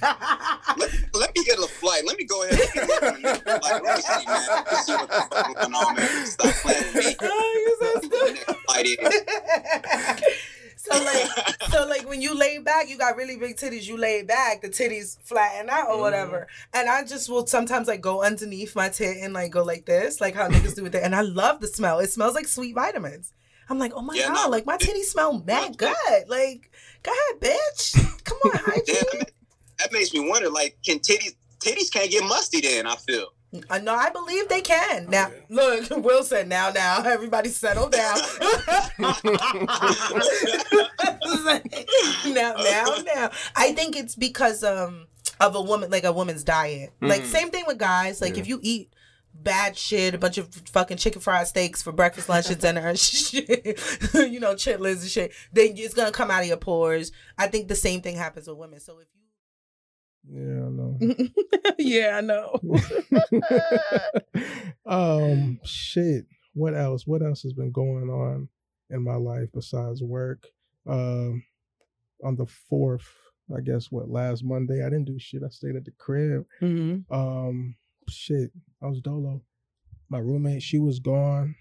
Let, 0.02 0.90
let 1.14 1.36
me 1.36 1.44
get 1.44 1.58
a 1.58 1.66
flight. 1.68 2.02
Let 2.06 2.18
me 2.18 2.24
go 2.24 2.42
ahead 2.44 2.60
and 2.60 3.22
get 3.22 3.46
a 3.46 3.60
like, 3.62 3.82
let 3.82 3.96
me 3.96 4.02
see, 4.02 4.26
man. 4.26 4.46
Let 4.48 4.72
me 4.72 4.78
see 4.78 4.92
what 4.94 5.08
the 5.08 5.26
fuck 5.30 5.54
going 5.54 5.74
on, 5.74 5.94
man. 5.96 6.26
Stop 6.26 6.54
playing 6.56 6.84
with 6.94 7.06
me. 7.06 7.16
oh, 7.22 7.76
you're 7.80 8.00
so 8.02 8.08
The 8.08 8.32
next 8.32 8.62
flight 8.64 8.86
is. 8.86 8.92
stupid. 8.94 10.24
so 10.76 11.04
like, 11.04 11.70
so 11.70 11.86
like 11.86 12.08
when 12.08 12.20
you 12.20 12.34
lay 12.34 12.58
back, 12.58 12.88
you 12.88 12.98
got 12.98 13.16
really 13.16 13.36
big 13.36 13.56
titties. 13.56 13.86
You 13.86 13.96
lay 13.96 14.22
back, 14.22 14.62
the 14.62 14.68
titties 14.68 15.20
flatten 15.22 15.70
out 15.70 15.88
or 15.88 16.00
whatever. 16.00 16.40
Mm-hmm. 16.72 16.78
And 16.80 16.88
I 16.90 17.04
just 17.04 17.28
will 17.30 17.46
sometimes 17.46 17.88
like 17.88 18.00
go 18.00 18.22
underneath 18.22 18.76
my 18.76 18.88
tit 18.88 19.16
and 19.20 19.32
like 19.32 19.50
go 19.52 19.62
like 19.62 19.86
this, 19.86 20.20
like 20.20 20.34
how 20.34 20.48
niggas 20.48 20.74
do 20.76 20.82
with 20.82 20.94
it. 20.94 21.02
And 21.02 21.14
I 21.14 21.22
love 21.22 21.60
the 21.60 21.68
smell. 21.68 22.00
It 22.00 22.10
smells 22.10 22.34
like 22.34 22.48
sweet 22.48 22.74
vitamins. 22.74 23.32
I'm 23.70 23.78
like, 23.78 23.92
oh 23.94 24.02
my 24.02 24.14
Yeah, 24.14 24.28
god, 24.28 24.44
no. 24.44 24.50
like 24.50 24.66
my 24.66 24.76
titties 24.76 25.04
smell 25.04 25.42
mad 25.46 25.78
good. 25.78 25.94
Like, 26.28 26.70
go 27.02 27.10
ahead, 27.12 27.40
bitch. 27.40 28.24
Come 28.24 28.38
on, 28.44 28.50
hygiene. 28.62 29.22
Damn, 29.78 29.88
that, 29.88 29.90
that 29.90 29.92
makes 29.92 30.12
me 30.12 30.28
wonder. 30.28 30.48
Like, 30.50 30.78
can 30.84 30.98
titties 30.98 31.34
titties 31.60 31.90
can't 31.92 32.10
get 32.10 32.24
musty? 32.24 32.60
Then 32.60 32.86
I 32.86 32.96
feel. 32.96 33.28
Uh, 33.70 33.78
no, 33.78 33.94
I 33.94 34.10
believe 34.10 34.48
they 34.48 34.60
can. 34.60 35.08
Now, 35.08 35.30
look, 35.48 35.88
Wilson, 36.04 36.48
now, 36.48 36.70
now, 36.70 37.02
everybody 37.04 37.50
settle 37.50 37.88
down. 37.88 38.18
now, 42.26 42.54
now, 42.56 42.84
now. 43.14 43.30
I 43.56 43.72
think 43.74 43.96
it's 43.96 44.14
because 44.16 44.62
um 44.64 45.06
of 45.40 45.54
a 45.56 45.60
woman, 45.62 45.90
like 45.90 46.04
a 46.04 46.12
woman's 46.12 46.44
diet. 46.44 46.92
Like, 47.00 47.22
Mhm. 47.22 47.26
same 47.26 47.50
thing 47.50 47.64
with 47.66 47.78
guys. 47.78 48.20
Like, 48.20 48.34
Yeah. 48.34 48.40
if 48.42 48.48
you 48.48 48.60
eat 48.62 48.92
bad 49.32 49.76
shit, 49.76 50.14
a 50.14 50.18
bunch 50.18 50.38
of 50.38 50.48
fucking 50.72 50.96
chicken 50.96 51.20
fried 51.20 51.46
steaks 51.48 51.82
for 51.82 51.90
breakfast, 51.92 52.28
lunch, 52.28 52.50
and 52.50 52.60
dinner, 52.60 52.86
and 52.88 52.98
shit, 52.98 53.78
you 54.14 54.38
know, 54.38 54.54
chitlins 54.54 55.00
and 55.02 55.10
shit, 55.10 55.32
then 55.52 55.74
it's 55.76 55.92
gonna 55.94 56.12
come 56.12 56.30
out 56.30 56.42
of 56.42 56.46
your 56.48 56.56
pores. 56.56 57.10
I 57.36 57.48
think 57.48 57.66
the 57.68 57.74
same 57.74 58.00
thing 58.00 58.16
happens 58.16 58.46
with 58.46 58.56
women. 58.58 58.78
So 58.80 58.98
if 58.98 59.08
you 59.14 59.20
Yeah, 60.30 60.66
I 60.66 60.70
know. 60.70 60.98
yeah, 61.78 62.16
I 62.16 62.20
know. 62.20 62.60
um, 64.86 65.60
shit. 65.64 66.26
What 66.54 66.74
else? 66.74 67.06
What 67.06 67.22
else 67.22 67.42
has 67.42 67.52
been 67.52 67.72
going 67.72 68.08
on 68.08 68.48
in 68.90 69.02
my 69.02 69.16
life 69.16 69.48
besides 69.52 70.02
work? 70.02 70.46
Um, 70.88 71.42
on 72.22 72.36
the 72.36 72.46
fourth, 72.46 73.08
I 73.54 73.60
guess 73.60 73.90
what 73.90 74.08
last 74.08 74.44
Monday, 74.44 74.82
I 74.84 74.88
didn't 74.88 75.04
do 75.06 75.18
shit. 75.18 75.42
I 75.44 75.48
stayed 75.48 75.76
at 75.76 75.84
the 75.84 75.92
crib. 75.98 76.46
hmm 76.60 76.98
Um, 77.10 77.76
shit. 78.08 78.50
I 78.82 78.86
was 78.86 79.00
dolo. 79.00 79.42
My 80.08 80.18
roommate, 80.18 80.62
she 80.62 80.78
was 80.78 81.00
gone. 81.00 81.54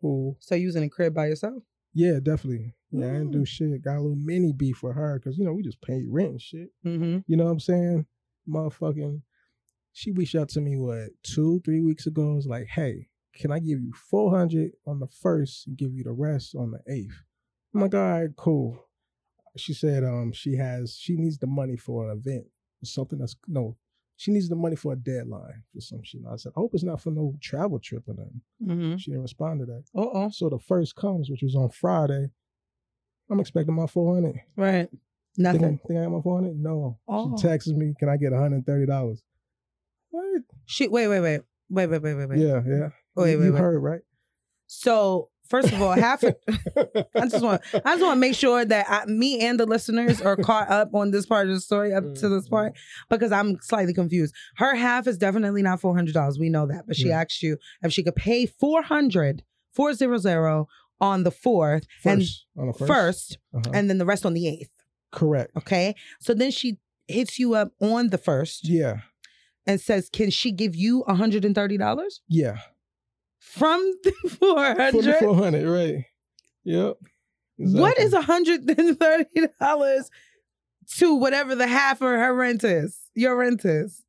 Who? 0.00 0.36
So 0.40 0.54
you 0.54 0.66
was 0.66 0.76
in 0.76 0.82
a 0.84 0.88
crib 0.88 1.14
by 1.14 1.26
yourself? 1.26 1.62
Yeah, 1.92 2.18
definitely. 2.22 2.74
Yeah, 2.90 3.06
I 3.06 3.12
didn't 3.12 3.32
do 3.32 3.40
Mm. 3.40 3.46
shit. 3.48 3.82
Got 3.82 3.96
a 3.96 4.00
little 4.00 4.16
mini 4.16 4.52
beef 4.52 4.82
with 4.82 4.94
her 4.94 5.18
because 5.18 5.38
you 5.38 5.44
know 5.44 5.52
we 5.52 5.62
just 5.62 5.80
paid 5.82 6.04
rent 6.08 6.30
and 6.30 6.40
shit. 6.40 6.70
Mm-hmm. 6.84 7.18
You 7.26 7.36
know 7.36 7.44
what 7.44 7.50
I'm 7.52 7.60
saying? 7.60 8.06
Motherfucking, 8.48 9.22
she 9.92 10.10
reached 10.12 10.34
out 10.34 10.48
to 10.50 10.60
me 10.60 10.76
what 10.76 11.10
two, 11.22 11.60
three 11.64 11.80
weeks 11.82 12.06
ago. 12.06 12.34
Was 12.34 12.46
like, 12.46 12.66
hey, 12.66 13.08
can 13.34 13.52
I 13.52 13.58
give 13.58 13.80
you 13.80 13.92
four 14.10 14.30
hundred 14.30 14.72
on 14.86 15.00
the 15.00 15.08
first 15.08 15.66
and 15.66 15.76
give 15.76 15.92
you 15.92 16.04
the 16.04 16.12
rest 16.12 16.54
on 16.54 16.70
the 16.70 16.80
eighth? 16.92 17.22
I'm 17.74 17.82
like, 17.82 17.94
all 17.94 18.00
right, 18.00 18.30
cool. 18.36 18.84
She 19.56 19.74
said, 19.74 20.04
um, 20.04 20.32
she 20.32 20.56
has, 20.56 20.96
she 20.96 21.16
needs 21.16 21.38
the 21.38 21.46
money 21.46 21.76
for 21.76 22.04
an 22.10 22.16
event, 22.16 22.46
something 22.84 23.18
that's 23.18 23.36
no, 23.46 23.76
she 24.16 24.30
needs 24.30 24.48
the 24.48 24.54
money 24.56 24.76
for 24.76 24.92
a 24.92 24.96
deadline 24.96 25.62
for 25.74 25.80
some 25.80 26.02
shit. 26.02 26.22
And 26.22 26.32
I 26.32 26.36
said, 26.36 26.52
I 26.56 26.60
hope 26.60 26.70
it's 26.74 26.84
not 26.84 27.00
for 27.00 27.10
no 27.10 27.34
travel 27.42 27.78
trip 27.78 28.04
or 28.08 28.14
nothing. 28.14 28.40
Mm-hmm. 28.64 28.96
She 28.96 29.10
didn't 29.10 29.22
respond 29.24 29.60
to 29.60 29.66
that. 29.66 29.84
Uh 29.94 30.06
oh. 30.12 30.30
So 30.30 30.48
the 30.48 30.58
first 30.58 30.96
comes, 30.96 31.28
which 31.30 31.42
was 31.42 31.54
on 31.56 31.70
Friday. 31.70 32.30
I'm 33.30 33.40
expecting 33.40 33.74
my 33.74 33.86
400. 33.86 34.40
Right. 34.56 34.88
Nothing. 35.36 35.60
Think, 35.60 35.80
I, 35.84 35.88
think 35.88 36.00
I 36.00 36.02
got 36.04 36.12
my 36.12 36.22
400? 36.22 36.58
No. 36.58 36.98
Oh. 37.06 37.36
She 37.36 37.46
texts 37.46 37.70
me, 37.70 37.94
can 37.98 38.08
I 38.08 38.16
get 38.16 38.32
$130? 38.32 39.18
What? 40.10 40.42
She, 40.66 40.88
wait, 40.88 41.08
wait, 41.08 41.20
wait. 41.20 41.40
Wait, 41.70 41.86
wait, 41.86 42.02
wait, 42.02 42.14
wait, 42.14 42.28
wait. 42.28 42.38
Yeah, 42.38 42.62
yeah. 42.66 42.88
Wait, 43.14 43.36
wait, 43.36 43.44
you 43.44 43.52
wait. 43.52 43.58
heard, 43.58 43.78
right? 43.78 44.00
So 44.66 45.30
First 45.48 45.72
of 45.72 45.80
all, 45.80 45.92
half. 45.92 46.22
Of, 46.22 46.36
I 47.14 47.22
just 47.22 47.42
want. 47.42 47.62
I 47.72 47.92
just 47.94 48.02
want 48.02 48.16
to 48.16 48.20
make 48.20 48.34
sure 48.34 48.64
that 48.64 48.86
I, 48.88 49.06
me 49.06 49.40
and 49.40 49.58
the 49.58 49.64
listeners 49.64 50.20
are 50.20 50.36
caught 50.36 50.68
up 50.68 50.94
on 50.94 51.10
this 51.10 51.24
part 51.24 51.48
of 51.48 51.54
the 51.54 51.60
story 51.60 51.94
up 51.94 52.04
to 52.16 52.28
this 52.28 52.44
mm-hmm. 52.44 52.54
part 52.54 52.76
because 53.08 53.32
I'm 53.32 53.58
slightly 53.62 53.94
confused. 53.94 54.34
Her 54.56 54.74
half 54.74 55.06
is 55.06 55.16
definitely 55.16 55.62
not 55.62 55.80
four 55.80 55.96
hundred 55.96 56.14
dollars. 56.14 56.38
We 56.38 56.50
know 56.50 56.66
that, 56.66 56.86
but 56.86 56.96
she 56.96 57.08
yeah. 57.08 57.20
asked 57.20 57.42
you 57.42 57.56
if 57.82 57.92
she 57.92 58.02
could 58.02 58.16
pay 58.16 58.44
four 58.44 58.82
hundred 58.82 59.42
four 59.72 59.94
zero 59.94 60.18
zero 60.18 60.68
on 61.00 61.22
the 61.24 61.30
fourth 61.30 61.86
and 62.04 62.20
First. 62.22 62.46
on 62.56 62.66
the 62.68 62.72
first? 62.72 62.88
first, 62.88 63.38
Uh-huh. 63.54 63.70
and 63.74 63.88
then 63.88 63.98
the 63.98 64.06
rest 64.06 64.24
on 64.26 64.34
the 64.34 64.48
eighth. 64.48 64.70
Correct. 65.12 65.52
Okay, 65.56 65.94
so 66.20 66.34
then 66.34 66.50
she 66.50 66.78
hits 67.06 67.38
you 67.38 67.54
up 67.54 67.72
on 67.80 68.10
the 68.10 68.18
first 68.18 68.68
Yeah. 68.68 69.00
and 69.66 69.80
says, 69.80 70.08
"Can 70.10 70.30
she 70.30 70.52
give 70.52 70.74
you 70.76 71.04
hundred 71.08 71.44
and 71.44 71.54
thirty 71.54 71.76
dollars 71.78 72.20
Yeah. 72.28 72.58
from 73.38 73.80
the 74.04 74.12
four 74.38 74.74
For 74.74 74.74
the 74.74 74.82
hundred? 74.92 75.18
400, 75.20 75.66
right. 75.68 76.04
Yep. 76.64 76.96
What 77.60 77.98
Exactly. 77.98 78.04
is 78.04 78.24
hundred 78.26 78.78
and 78.78 78.98
thirty 79.00 79.48
dollars 79.60 80.10
to 80.98 81.14
whatever 81.14 81.54
the 81.54 81.66
half 81.66 82.00
of 82.00 82.08
her 82.08 82.34
rent 82.34 82.62
is? 82.64 82.98
Your 83.14 83.36
rent 83.36 83.64
is. 83.64 84.04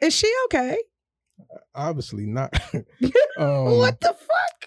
Is 0.00 0.14
she 0.14 0.32
okay? 0.46 0.78
Obviously 1.74 2.26
not. 2.26 2.52
um, 3.38 3.76
what 3.76 4.00
the 4.00 4.14
fuck? 4.18 4.61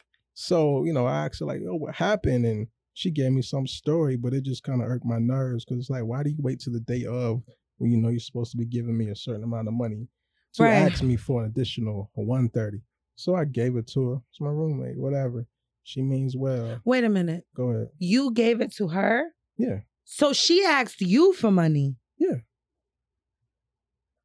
So, 0.47 0.83
you 0.83 0.93
know, 0.93 1.05
I 1.07 1.25
asked 1.25 1.39
her, 1.39 1.45
like, 1.45 1.61
oh, 1.67 1.75
what 1.75 1.95
happened? 1.95 2.45
And 2.45 2.67
she 2.93 3.11
gave 3.11 3.31
me 3.31 3.41
some 3.41 3.65
story, 3.67 4.15
but 4.15 4.33
it 4.33 4.43
just 4.43 4.63
kind 4.63 4.81
of 4.81 4.87
irked 4.87 5.05
my 5.05 5.17
nerves 5.19 5.65
because 5.65 5.79
it's 5.81 5.89
like, 5.89 6.03
why 6.05 6.23
do 6.23 6.29
you 6.29 6.37
wait 6.39 6.59
till 6.59 6.73
the 6.73 6.79
day 6.79 7.05
of 7.05 7.41
when 7.77 7.91
you 7.91 7.97
know 7.97 8.09
you're 8.09 8.19
supposed 8.19 8.51
to 8.51 8.57
be 8.57 8.65
giving 8.65 8.97
me 8.97 9.09
a 9.09 9.15
certain 9.15 9.43
amount 9.43 9.67
of 9.67 9.73
money 9.73 10.07
to 10.53 10.63
Right. 10.63 10.73
ask 10.73 11.03
me 11.03 11.17
for 11.17 11.43
an 11.43 11.49
additional 11.49 12.09
130 12.13 12.81
So 13.15 13.35
I 13.35 13.45
gave 13.45 13.75
it 13.75 13.87
to 13.93 14.09
her. 14.09 14.17
It's 14.29 14.39
my 14.39 14.49
roommate, 14.49 14.97
whatever. 14.97 15.45
She 15.83 16.01
means 16.01 16.35
well. 16.37 16.79
Wait 16.85 17.03
a 17.03 17.09
minute. 17.09 17.45
Go 17.55 17.69
ahead. 17.71 17.89
You 17.99 18.31
gave 18.31 18.61
it 18.61 18.71
to 18.75 18.87
her, 18.89 19.33
Yeah. 19.57 19.79
so 20.03 20.31
she 20.33 20.63
asked 20.63 21.01
you 21.01 21.33
for 21.33 21.51
money. 21.51 21.95
Yeah. 22.17 22.37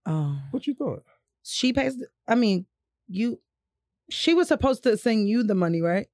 Oh, 0.06 0.40
What 0.50 0.66
you 0.66 0.74
thought? 0.74 1.04
she 1.42 1.72
pays. 1.72 1.96
the- 1.96 2.08
I 2.28 2.34
mean, 2.34 2.66
you. 3.08 3.40
She 4.10 4.34
was 4.34 4.48
supposed 4.48 4.82
to 4.84 4.96
send 4.96 5.28
you 5.28 5.42
the 5.42 5.54
money, 5.54 5.80
right? 5.80 6.06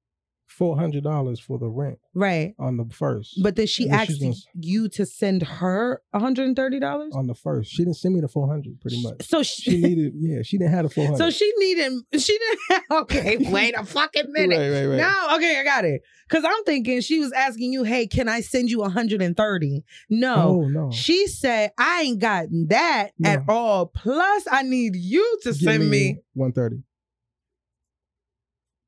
$400 0.49 1.39
for 1.41 1.59
the 1.59 1.67
rent 1.67 1.99
Right. 2.13 2.55
on 2.57 2.77
the 2.77 2.85
first. 2.85 3.41
But 3.43 3.57
then 3.57 3.67
she 3.67 3.83
And 3.83 3.93
asked 3.93 4.19
gonna- 4.21 4.33
you 4.55 4.87
to 4.89 5.05
send 5.05 5.43
her 5.43 6.01
$130? 6.13 7.13
on 7.13 7.27
the 7.27 7.35
first. 7.35 7.69
She 7.71 7.83
didn't 7.83 7.97
send 7.97 8.15
me 8.15 8.21
the 8.21 8.27
400 8.29 8.79
pretty 8.79 9.01
much. 9.03 9.27
So 9.27 9.43
She 9.43 9.71
she, 9.71 9.81
needed, 9.81 10.13
yeah, 10.15 10.41
she 10.43 10.57
didn't 10.57 10.71
have 10.71 10.83
the 10.83 10.89
400 10.89 11.17
so 11.17 11.29
she 11.29 11.51
needed 11.57 11.93
she 12.17 12.37
didn't 12.39 12.83
okay, 12.91 13.37
wait 13.51 13.75
a 13.77 13.83
fucking 13.85 14.31
minute. 14.31 14.57
Right, 14.57 14.69
right, 14.69 14.85
right. 14.87 14.97
No, 14.97 15.35
okay, 15.35 15.59
I 15.59 15.63
got 15.63 15.85
it. 15.85 16.01
Cause 16.29 16.43
I'm 16.45 16.63
thinking 16.65 17.01
she 17.01 17.19
was 17.19 17.31
asking 17.33 17.71
you, 17.71 17.83
hey, 17.83 18.07
can 18.07 18.27
I 18.27 18.41
send 18.41 18.69
you 18.69 18.79
130? 18.79 19.83
No. 20.09 20.35
Oh, 20.35 20.67
no. 20.67 20.91
She 20.91 21.27
said, 21.27 21.71
I 21.77 22.01
ain't 22.03 22.19
gotten 22.19 22.67
that 22.69 23.11
No. 23.19 23.29
at 23.29 23.43
all. 23.47 23.85
Plus, 23.87 24.43
I 24.49 24.63
need 24.63 24.95
you 24.95 25.39
to 25.43 25.49
Give 25.49 25.57
send 25.57 25.89
me. 25.89 26.17
130 26.33 26.83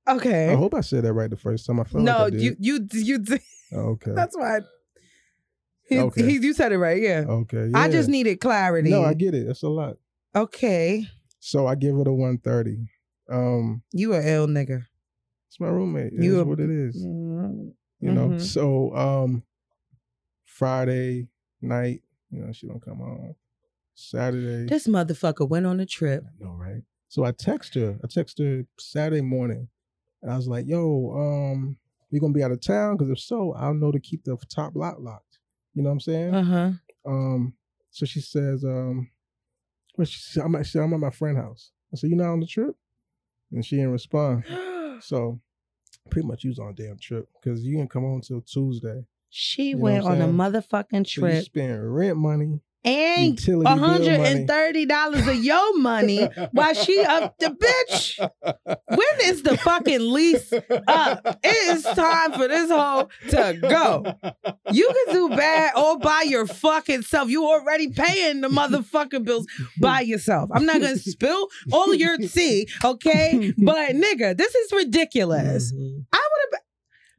Okay. 0.09 0.49
I 0.49 0.55
hope 0.55 0.73
I 0.73 0.81
said 0.81 1.03
that 1.03 1.13
right 1.13 1.29
the 1.29 1.37
first 1.37 1.65
time. 1.65 1.79
I 1.79 1.83
felt 1.83 2.03
no, 2.03 2.23
like 2.23 2.33
I 2.33 2.37
you 2.37 2.55
you 2.59 2.87
you 2.93 3.17
did. 3.19 3.41
Okay. 3.73 4.11
That's 4.15 4.35
why. 4.35 4.61
He, 5.87 5.99
Okay. 5.99 6.23
he, 6.23 6.37
you 6.37 6.53
said 6.53 6.71
it 6.71 6.77
right, 6.77 7.01
yeah. 7.01 7.25
okay. 7.27 7.71
I 7.73 7.89
just 7.89 8.09
needed 8.09 8.39
clarity. 8.39 8.89
No, 8.91 9.03
I 9.03 9.13
get 9.15 9.33
it. 9.35 9.45
That's 9.47 9.63
a 9.63 9.69
lot. 9.69 9.97
okay. 10.35 11.07
So 11.39 11.65
I 11.67 11.75
give 11.75 11.95
it 11.97 12.07
a 12.07 12.11
130. 12.11 12.87
Um, 13.29 13.81
You 13.91 14.13
a 14.13 14.21
ill 14.21 14.47
nigga. 14.47 14.85
it's 15.47 15.59
my 15.59 15.67
roommate. 15.67 16.13
It 16.13 16.23
You 16.23 16.35
is 16.35 16.41
a- 16.41 16.45
what 16.45 16.59
it 16.59 16.69
is. 16.69 16.95
Mhm. 17.05 17.73
You 18.01 18.11
know. 18.11 18.29
Mhm. 18.29 18.41
So 18.41 18.95
um, 18.95 19.43
Friday 20.43 21.27
night, 21.61 22.01
you 22.31 22.41
know, 22.41 22.51
she 22.51 22.67
don't 22.67 22.83
come 22.83 22.97
home. 22.97 23.35
Saturday, 23.95 24.65
This 24.67 24.87
motherfucker 24.87 25.47
went 25.47 25.65
on 25.65 25.79
a 25.79 25.85
trip. 25.85 26.23
I 26.25 26.43
know, 26.43 26.51
right? 26.53 26.83
So 27.09 27.23
I 27.23 27.31
text 27.31 27.75
her. 27.75 27.99
I 28.03 28.07
text 28.07 28.37
her 28.39 28.65
Saturday 28.79 29.21
morning, 29.21 29.67
and 30.21 30.31
I 30.31 30.35
was 30.35 30.47
like, 30.47 30.65
"Yo, 30.67 31.11
um, 31.15 31.77
we 32.11 32.19
gonna 32.19 32.33
be 32.33 32.43
out 32.43 32.51
of 32.51 32.61
town? 32.61 32.97
Because 32.97 33.09
if 33.11 33.19
so, 33.19 33.53
I'll 33.53 33.73
know 33.73 33.91
to 33.91 33.99
keep 33.99 34.23
the 34.23 34.37
top 34.49 34.75
lock 34.75 34.97
locked." 34.99 35.39
You 35.73 35.83
know 35.83 35.89
what 35.89 35.93
I'm 35.93 35.99
saying? 36.01 36.33
Uh 36.35 36.43
huh. 36.43 36.71
Um, 37.05 37.53
so 37.91 38.05
she 38.05 38.21
says, 38.21 38.63
um, 38.63 39.09
well, 39.97 40.05
she 40.05 40.19
said, 40.19 40.43
I'm 40.43 40.55
at, 40.55 40.65
she 40.65 40.71
said, 40.73 40.81
I'm 40.83 40.93
at 40.93 40.99
my 40.99 41.09
friend 41.09 41.37
house. 41.37 41.71
I 41.93 41.97
said, 41.97 42.09
you 42.09 42.15
not 42.15 42.31
on 42.31 42.39
the 42.39 42.45
trip? 42.45 42.75
And 43.51 43.65
she 43.65 43.77
didn't 43.77 43.91
respond. 43.91 44.43
So 45.01 45.39
pretty 46.09 46.27
much 46.27 46.43
you 46.43 46.49
was 46.49 46.59
on 46.59 46.71
a 46.71 46.73
damn 46.73 46.97
trip 46.97 47.29
because 47.41 47.63
you 47.63 47.77
didn't 47.77 47.89
come 47.89 48.03
home 48.03 48.19
till 48.19 48.41
Tuesday. 48.41 49.05
She 49.29 49.69
You 49.69 49.75
know 49.77 49.83
went 49.83 50.03
on 50.05 50.21
a 50.21 50.27
motherfucking 50.27 51.07
So 51.07 51.21
you 51.25 51.31
trip 51.31 51.45
spend 51.45 51.95
rent 51.95 52.17
money, 52.17 52.59
and 52.85 53.31
utility 53.39 53.65
bill 53.65 53.77
money. 53.77 54.45
$130 54.47 55.27
of 55.27 55.43
your 55.43 55.77
money 55.79 56.23
while 56.51 56.73
she 56.73 56.99
up 57.01 57.37
the 57.39 57.47
bitch. 57.47 58.17
When 58.87 59.29
is 59.29 59.43
the 59.43 59.57
fucking 59.57 59.99
lease 60.11 60.51
up? 60.87 61.39
It 61.43 61.77
is 61.77 61.83
time 61.83 62.33
for 62.33 62.47
this 62.47 62.69
hoe 62.69 63.09
to 63.29 63.57
go. 63.61 64.05
You 64.71 64.89
can 65.05 65.13
do 65.13 65.29
bad 65.29 65.73
all 65.75 65.99
by 65.99 66.23
your 66.27 66.45
fucking 66.47 67.01
self. 67.01 67.29
You 67.29 67.45
already 67.45 67.89
paying 67.89 68.41
the 68.41 68.47
motherfucking 68.49 69.25
bills 69.25 69.45
by 69.79 70.01
yourself. 70.01 70.49
I'm 70.53 70.65
not 70.65 70.79
gonna 70.81 70.97
spill 70.97 71.47
all 71.71 71.93
your 71.93 72.17
tea, 72.17 72.69
okay? 72.83 73.53
But 73.57 73.91
nigga, 73.91 74.37
this 74.37 74.55
is 74.55 74.71
ridiculous. 74.71 75.73
Mhm. 75.73 76.05
I 76.13 76.17
would 76.17 76.53
have 76.53 76.61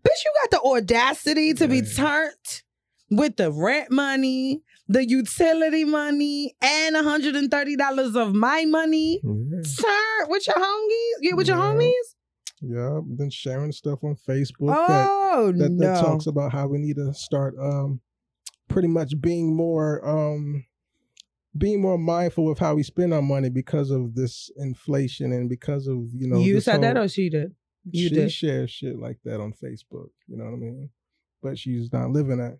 bitch, 0.06 0.24
you 0.24 0.32
got 0.42 0.50
the 0.50 0.60
audacity 0.68 1.52
to 1.54 1.68
be 1.68 1.82
turned 1.82 2.62
with 3.10 3.36
the 3.36 3.50
rent 3.52 3.90
money, 3.90 4.62
the 4.92 5.08
utility 5.08 5.84
money, 5.84 6.54
and 6.60 6.96
$130 6.96 8.16
of 8.16 8.34
my 8.34 8.64
money. 8.64 9.20
Yeah. 9.22 9.62
Turn 9.80 10.28
with 10.28 10.46
your 10.46 10.56
homies? 10.56 11.12
Yeah, 11.20 11.34
with 11.34 11.46
your 11.48 11.56
Yeah. 11.58 11.74
homies? 11.74 12.06
Yeah. 12.60 13.00
Then 13.18 13.30
sharing 13.30 13.72
stuff 13.72 14.00
on 14.02 14.16
Facebook 14.16 14.74
that 14.88 15.06
Oh 15.08 15.52
that, 15.56 15.70
no. 15.70 15.78
that 15.86 16.00
talks 16.00 16.26
about 16.26 16.52
how 16.52 16.66
we 16.66 16.78
need 16.78 16.96
to 16.96 17.14
start 17.14 17.54
um 17.58 18.00
pretty 18.68 18.88
much 18.88 19.12
being 19.20 19.54
more 19.56 20.06
um 20.06 20.64
being 21.56 21.80
more 21.80 21.96
mindful 21.98 22.50
of 22.50 22.58
how 22.58 22.74
we 22.74 22.82
spend 22.82 23.14
our 23.14 23.22
money 23.22 23.48
because 23.48 23.90
of 23.90 24.14
this 24.14 24.50
inflation 24.56 25.32
and 25.32 25.48
because 25.48 25.86
of 25.86 25.98
you 26.12 26.28
know 26.28 26.38
you 26.38 26.60
said 26.60 26.82
that 26.82 26.96
or 26.96 27.08
she 27.08 27.28
did? 27.30 27.54
You 27.90 28.08
she 28.08 28.14
did. 28.14 28.32
shares 28.32 28.70
shit 28.70 28.98
like 28.98 29.18
that 29.24 29.40
on 29.40 29.52
Facebook. 29.52 30.10
You 30.28 30.36
know 30.36 30.44
what 30.44 30.54
I 30.54 30.56
mean? 30.56 30.90
But 31.42 31.58
she's 31.58 31.90
not 31.92 32.10
living 32.10 32.38
that. 32.38 32.58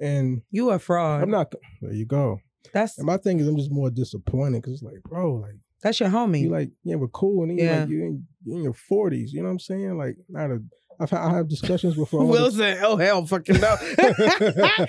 And 0.00 0.42
You 0.50 0.70
a 0.70 0.78
fraud. 0.78 1.22
I'm 1.22 1.30
not. 1.30 1.52
There 1.80 1.92
you 1.92 2.06
go. 2.06 2.38
That's 2.72 2.98
And 2.98 3.06
my 3.06 3.16
thing 3.16 3.40
is, 3.40 3.46
I'm 3.48 3.56
just 3.56 3.70
more 3.70 3.90
disappointed 3.90 4.60
because 4.62 4.74
it's 4.74 4.82
like, 4.82 5.02
bro, 5.04 5.34
like 5.34 5.54
That's 5.82 6.00
your 6.00 6.08
homie. 6.10 6.40
You 6.42 6.50
like, 6.50 6.70
yeah, 6.84 6.96
we're 6.96 7.08
cool, 7.08 7.44
and 7.44 7.58
Yeah. 7.58 7.80
like 7.80 7.88
you 7.88 8.02
in, 8.02 8.26
you 8.44 8.56
in 8.56 8.62
your 8.62 8.74
forties. 8.74 9.32
You 9.32 9.40
know 9.40 9.46
what 9.46 9.52
I'm 9.52 9.58
saying? 9.60 9.96
Like, 9.96 10.16
not 10.28 10.50
a. 10.50 10.58
I've 10.98 11.10
had, 11.10 11.20
I 11.20 11.36
have 11.36 11.48
discussions 11.48 11.94
before. 11.94 12.20
all 12.22 12.26
the- 12.26 12.32
Wilson, 12.32 12.78
oh 12.82 12.96
hell, 12.96 13.24
fucking 13.26 13.60
no. 13.60 13.76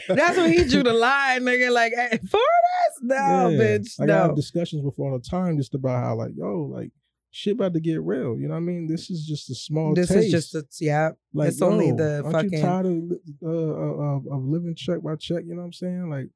That's 0.07 0.37
when 0.37 0.53
he 0.53 0.63
drew 0.65 0.83
the 0.83 0.93
line, 0.93 1.41
nigga. 1.41 1.71
Like 1.71 1.93
hey, 1.93 2.17
for 2.29 2.39
this, 2.39 3.01
no, 3.01 3.15
Yeah. 3.49 3.57
bitch, 3.59 3.99
Like 3.99 4.09
I 4.09 4.13
no. 4.13 4.21
have 4.23 4.35
discussions 4.35 4.83
with 4.83 4.97
all 4.99 5.11
the 5.17 5.23
time 5.29 5.57
just 5.57 5.75
about 5.75 6.03
how 6.03 6.15
like 6.15 6.31
yo 6.35 6.69
like 6.73 6.91
shit 7.37 7.53
about 7.53 7.73
to 7.73 7.79
get 7.79 8.01
real. 8.01 8.37
You 8.39 8.47
know 8.47 8.55
what 8.55 8.57
I 8.57 8.71
mean? 8.71 8.87
This 8.87 9.09
is 9.09 9.25
just 9.25 9.49
a 9.49 9.55
small. 9.55 9.93
This 9.93 10.09
taste. 10.09 10.25
is 10.25 10.31
just 10.31 10.55
a 10.55 10.65
yeah. 10.83 11.11
like 11.33 11.49
it's 11.49 11.61
only 11.61 11.89
yo, 11.89 11.95
the 11.95 12.21
aren't 12.23 12.31
fucking- 12.31 12.53
You 12.53 12.61
tired 12.61 12.85
of, 12.87 13.11
uh, 13.43 13.47
uh, 13.47 14.15
of 14.15 14.27
of 14.27 14.43
living 14.43 14.75
check 14.75 15.01
by 15.03 15.15
check? 15.15 15.43
You 15.45 15.53
know 15.55 15.61
what 15.61 15.67
I'm 15.67 15.73
saying? 15.73 16.09
Like. 16.09 16.29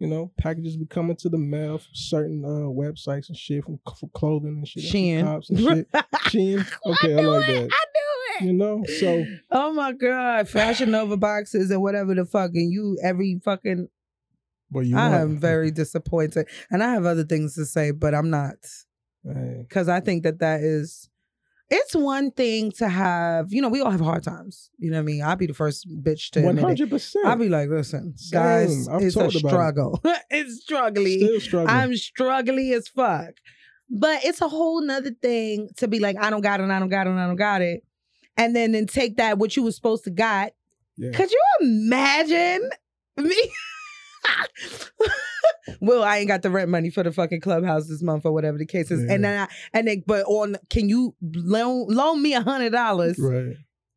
You 0.00 0.06
know, 0.06 0.30
packages 0.38 0.76
be 0.76 0.86
coming 0.86 1.16
to 1.16 1.28
the 1.28 1.38
mail 1.38 1.78
from 1.78 1.90
certain 1.92 2.44
uh, 2.44 2.68
websites 2.70 3.30
and 3.30 3.36
shit 3.36 3.64
from 3.64 3.80
for 3.98 4.08
clothing 4.10 4.58
and 4.58 4.68
shit. 4.68 4.84
Shein. 4.84 5.24
cops 5.24 5.50
and 5.50 5.58
shit. 5.58 5.90
Shein. 6.28 6.64
Okay, 6.86 7.14
I, 7.14 7.20
knew 7.20 7.28
like 7.28 7.48
it. 7.48 7.68
that. 7.68 7.72
I 7.72 7.84
knew 7.96 8.36
it. 8.38 8.44
You 8.44 8.52
know, 8.52 8.84
so 9.00 9.24
Oh 9.50 9.72
my 9.72 9.90
god, 9.90 10.48
Fashion 10.48 10.92
Nova 10.92 11.16
boxes 11.16 11.72
and 11.72 11.82
whatever 11.82 12.14
the 12.14 12.24
fucking 12.24 12.70
you 12.70 12.96
every 13.02 13.40
fucking. 13.44 13.88
but 14.70 14.86
you 14.86 14.96
I 14.96 15.08
want- 15.08 15.14
am 15.20 15.36
very 15.40 15.72
disappointed, 15.72 16.46
and 16.70 16.80
I 16.80 16.92
have 16.92 17.04
other 17.04 17.24
things 17.24 17.56
to 17.56 17.66
say, 17.66 17.90
but 17.90 18.14
I'm 18.14 18.30
not 18.30 18.54
Because 19.24 19.88
I 19.88 20.00
think 20.00 20.22
that 20.24 20.38
that 20.40 20.60
is. 20.60 21.08
It's 21.70 21.94
one 21.94 22.30
thing 22.30 22.72
to 22.78 22.88
have, 22.88 23.52
you 23.52 23.60
know, 23.60 23.68
we 23.68 23.82
all 23.82 23.90
have 23.90 24.00
hard 24.00 24.22
times. 24.22 24.70
You 24.78 24.90
know 24.90 24.96
what 24.96 25.02
I 25.02 25.04
mean? 25.04 25.22
I'll 25.22 25.36
be 25.36 25.44
the 25.46 25.52
first 25.52 25.86
bitch 26.02 26.30
to 26.30 26.40
one 26.40 26.50
admit 26.52 26.62
it. 26.62 26.66
hundred 26.66 26.88
percent. 26.90 27.26
I'll 27.26 27.36
be 27.36 27.50
like, 27.50 27.68
listen, 27.68 28.16
Same. 28.16 28.40
guys, 28.40 28.88
I've 28.88 29.02
it's 29.02 29.16
a 29.16 29.20
about 29.20 29.34
it. 29.34 29.38
struggle. 29.40 30.00
it's 30.30 30.62
struggling. 30.62 31.18
Still 31.18 31.40
struggling. 31.40 31.76
I'm 31.76 31.94
struggling 31.94 32.72
as 32.72 32.88
fuck. 32.88 33.34
But 33.90 34.24
it's 34.24 34.40
a 34.40 34.48
whole 34.48 34.80
nother 34.80 35.10
thing 35.20 35.68
to 35.76 35.88
be 35.88 35.98
like, 35.98 36.16
I 36.18 36.30
don't 36.30 36.40
got 36.40 36.60
it, 36.60 36.70
I 36.70 36.78
don't 36.78 36.88
got 36.88 37.06
it, 37.06 37.10
I 37.10 37.26
don't 37.26 37.36
got 37.36 37.60
it. 37.60 37.82
And 38.38 38.56
then 38.56 38.72
then 38.72 38.86
take 38.86 39.18
that 39.18 39.36
what 39.36 39.54
you 39.54 39.62
was 39.62 39.76
supposed 39.76 40.04
to 40.04 40.10
got. 40.10 40.52
yeah. 40.96 41.10
Could 41.12 41.30
you 41.30 41.40
imagine 41.60 42.70
me? 43.18 43.50
well, 45.80 46.02
I 46.02 46.18
ain't 46.18 46.28
got 46.28 46.42
the 46.42 46.50
rent 46.50 46.70
money 46.70 46.90
for 46.90 47.02
the 47.02 47.12
fucking 47.12 47.40
clubhouse 47.40 47.88
this 47.88 48.02
month 48.02 48.24
or 48.24 48.32
whatever 48.32 48.58
the 48.58 48.66
case 48.66 48.90
is. 48.90 49.00
And 49.10 49.24
then 49.24 49.40
I 49.40 49.48
and 49.72 49.86
then 49.88 50.02
but 50.06 50.24
on 50.26 50.56
can 50.70 50.88
you 50.88 51.14
loan 51.22 51.86
loan 51.88 52.22
me 52.22 52.34
a 52.34 52.40
hundred 52.40 52.70
dollars? 52.72 53.18
Right. 53.18 53.54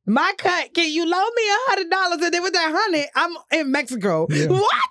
My 0.07 0.33
cut, 0.37 0.73
can 0.73 0.91
you 0.91 1.03
loan 1.05 1.29
me 1.35 1.43
a 1.43 1.57
hundred 1.69 1.89
dollars? 1.89 2.21
And 2.23 2.33
then 2.33 2.43
with 2.43 2.53
that 2.53 2.71
hundred, 2.75 3.05
I'm 3.15 3.31
in 3.59 3.71
Mexico. 3.71 4.27
Yeah. 4.29 4.47
What? 4.49 4.89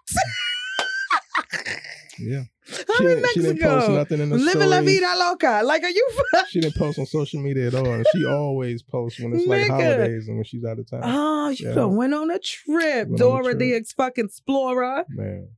Yeah. 2.18 2.42
I'm 2.98 3.06
in 3.06 3.16
didn't, 3.16 3.28
she 3.30 3.40
didn't 3.40 3.60
post 3.60 3.74
Mexico. 3.88 3.94
nothing 3.96 4.20
in 4.20 4.28
the 4.28 4.36
Living 4.36 4.68
la 4.68 4.80
vida 4.82 5.14
loca. 5.16 5.62
Like, 5.64 5.82
are 5.82 5.88
you? 5.88 6.08
She 6.50 6.60
didn't 6.60 6.76
post 6.76 6.98
on 6.98 7.06
social 7.06 7.40
media 7.40 7.68
at 7.68 7.74
all. 7.74 8.02
She 8.14 8.24
always 8.28 8.82
posts 8.82 9.18
when 9.20 9.32
it's 9.32 9.46
like 9.46 9.62
Nigga. 9.62 9.68
holidays 9.70 10.28
and 10.28 10.36
when 10.36 10.44
she's 10.44 10.64
out 10.64 10.78
of 10.78 10.88
town. 10.88 11.00
Oh, 11.02 11.48
you 11.48 11.68
Yeah. 11.68 11.74
done 11.74 11.96
went 11.96 12.14
on 12.14 12.30
a 12.30 12.38
trip, 12.38 13.08
Went 13.08 13.08
on 13.08 13.14
a 13.14 13.16
Dora 13.16 13.54
the 13.54 13.74
ex 13.74 13.92
fucking 13.92 14.26
explorer. 14.26 15.04
Man. 15.08 15.48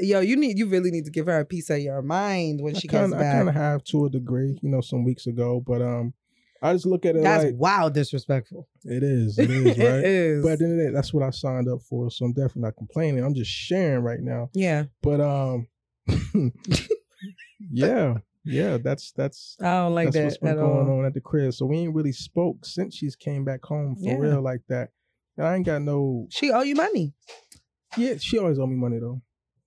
Yo, 0.00 0.20
you 0.20 0.36
need, 0.36 0.58
you 0.58 0.66
really 0.66 0.90
need 0.90 1.04
to 1.04 1.10
give 1.10 1.26
her 1.26 1.40
a 1.40 1.44
piece 1.44 1.70
of 1.70 1.78
your 1.80 2.02
mind 2.02 2.60
when 2.60 2.74
I 2.74 2.78
she 2.80 2.88
kinda, 2.88 3.02
comes 3.08 3.14
back. 3.14 3.34
I 3.34 3.38
kind 3.38 3.48
of 3.48 3.54
have 3.54 3.82
to 3.84 4.06
a 4.06 4.10
degree, 4.10 4.58
you 4.62 4.68
know, 4.68 4.80
some 4.80 5.04
weeks 5.04 5.26
ago. 5.26 5.62
But 5.66 5.82
um 5.82 6.14
I 6.62 6.72
just 6.72 6.86
look 6.86 7.04
at 7.06 7.14
it 7.16 7.22
That's 7.22 7.44
like 7.44 7.54
wild 7.56 7.94
disrespectful. 7.94 8.68
it 8.84 9.02
is. 9.02 9.38
It 9.38 9.50
is, 9.50 9.78
right? 9.78 10.04
is. 10.04 10.42
But 10.44 10.52
at 10.52 10.58
the 10.58 10.64
end 10.64 10.72
of 10.74 10.78
the 10.78 10.84
day, 10.86 10.92
that's 10.92 11.12
what 11.14 11.22
I 11.24 11.30
signed 11.30 11.68
up 11.68 11.80
for. 11.82 12.10
So 12.10 12.24
I'm 12.24 12.32
definitely 12.32 12.62
not 12.62 12.76
complaining. 12.76 13.24
I'm 13.24 13.34
just 13.34 13.50
sharing 13.50 14.02
right 14.02 14.20
now. 14.20 14.50
yeah, 14.54 14.84
But 15.02 15.20
um 15.20 15.66
yeah, 17.70 18.14
yeah, 18.44 18.78
that's 18.78 19.12
that's 19.12 19.56
I 19.60 19.64
don't 19.64 19.94
like 19.94 20.06
that's 20.12 20.16
what's 20.24 20.36
that 20.36 20.40
been 20.42 20.52
at 20.52 20.58
going 20.58 20.88
all. 20.88 20.98
on 21.00 21.04
at 21.06 21.14
the 21.14 21.20
crib. 21.20 21.52
So 21.54 21.66
we 21.66 21.78
ain't 21.78 21.94
really 21.94 22.12
spoke 22.12 22.64
since 22.64 22.94
she's 22.96 23.16
came 23.16 23.44
back 23.44 23.64
home 23.64 23.96
for 23.96 24.14
Yeah. 24.14 24.28
real 24.28 24.42
like 24.42 24.62
that. 24.68 24.90
And 25.36 25.46
I 25.46 25.56
ain't 25.56 25.66
got 25.66 25.82
no 25.82 26.26
She 26.30 26.50
owe 26.50 26.62
you 26.62 26.74
money. 26.74 27.14
yeah, 27.96 28.14
she 28.18 28.38
always 28.38 28.58
owe 28.58 28.66
me 28.66 28.76
money 28.76 28.98
though. 28.98 29.22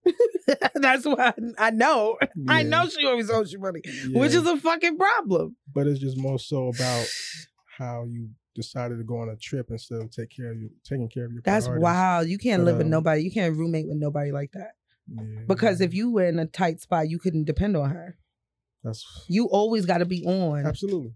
That's 0.75 1.05
why 1.05 1.33
I, 1.37 1.67
I 1.67 1.69
know. 1.71 2.17
I 2.47 2.63
know 2.63 2.87
she 2.89 3.05
always 3.05 3.29
owes 3.29 3.51
you 3.53 3.59
money, 3.59 3.81
which 4.13 4.33
is 4.33 4.45
a 4.45 4.57
fucking 4.57 4.97
problem. 4.97 5.55
but 5.73 5.87
it's 5.87 5.99
just 5.99 6.17
more 6.17 6.39
so 6.39 6.67
about 6.69 7.07
how 7.77 8.05
you 8.07 8.29
decided 8.55 8.97
to 8.97 9.03
go 9.03 9.17
on 9.19 9.29
a 9.29 9.35
trip 9.37 9.67
instead 9.69 10.01
of 10.01 10.11
take 10.11 10.29
care 10.35 10.51
of 10.51 10.57
you 10.57 10.69
taking 10.83 11.07
care 11.07 11.25
of 11.25 11.31
your 11.31 11.41
That's 11.43 11.67
wild. 11.69 12.27
You 12.27 12.37
can't 12.37 12.61
But, 12.61 12.65
live 12.65 12.77
with 12.77 12.85
um, 12.87 12.91
nobody. 12.91 13.23
You 13.23 13.31
can't 13.31 13.55
roommate 13.55 13.87
with 13.87 13.97
nobody 13.97 14.31
like 14.31 14.51
that. 14.53 14.71
Yeah, 15.07 15.41
Because 15.47 15.81
if 15.81 15.93
you 15.93 16.11
were 16.11 16.25
in 16.25 16.37
a 16.39 16.45
tight 16.45 16.81
spot, 16.81 17.09
you 17.09 17.17
couldn't 17.19 17.45
depend 17.45 17.77
on 17.77 17.89
her. 17.91 18.17
that's 18.83 19.05
You 19.27 19.45
always 19.49 19.85
got 19.85 19.99
to 19.99 20.05
be 20.05 20.25
on. 20.25 20.65
absolutely. 20.65 21.13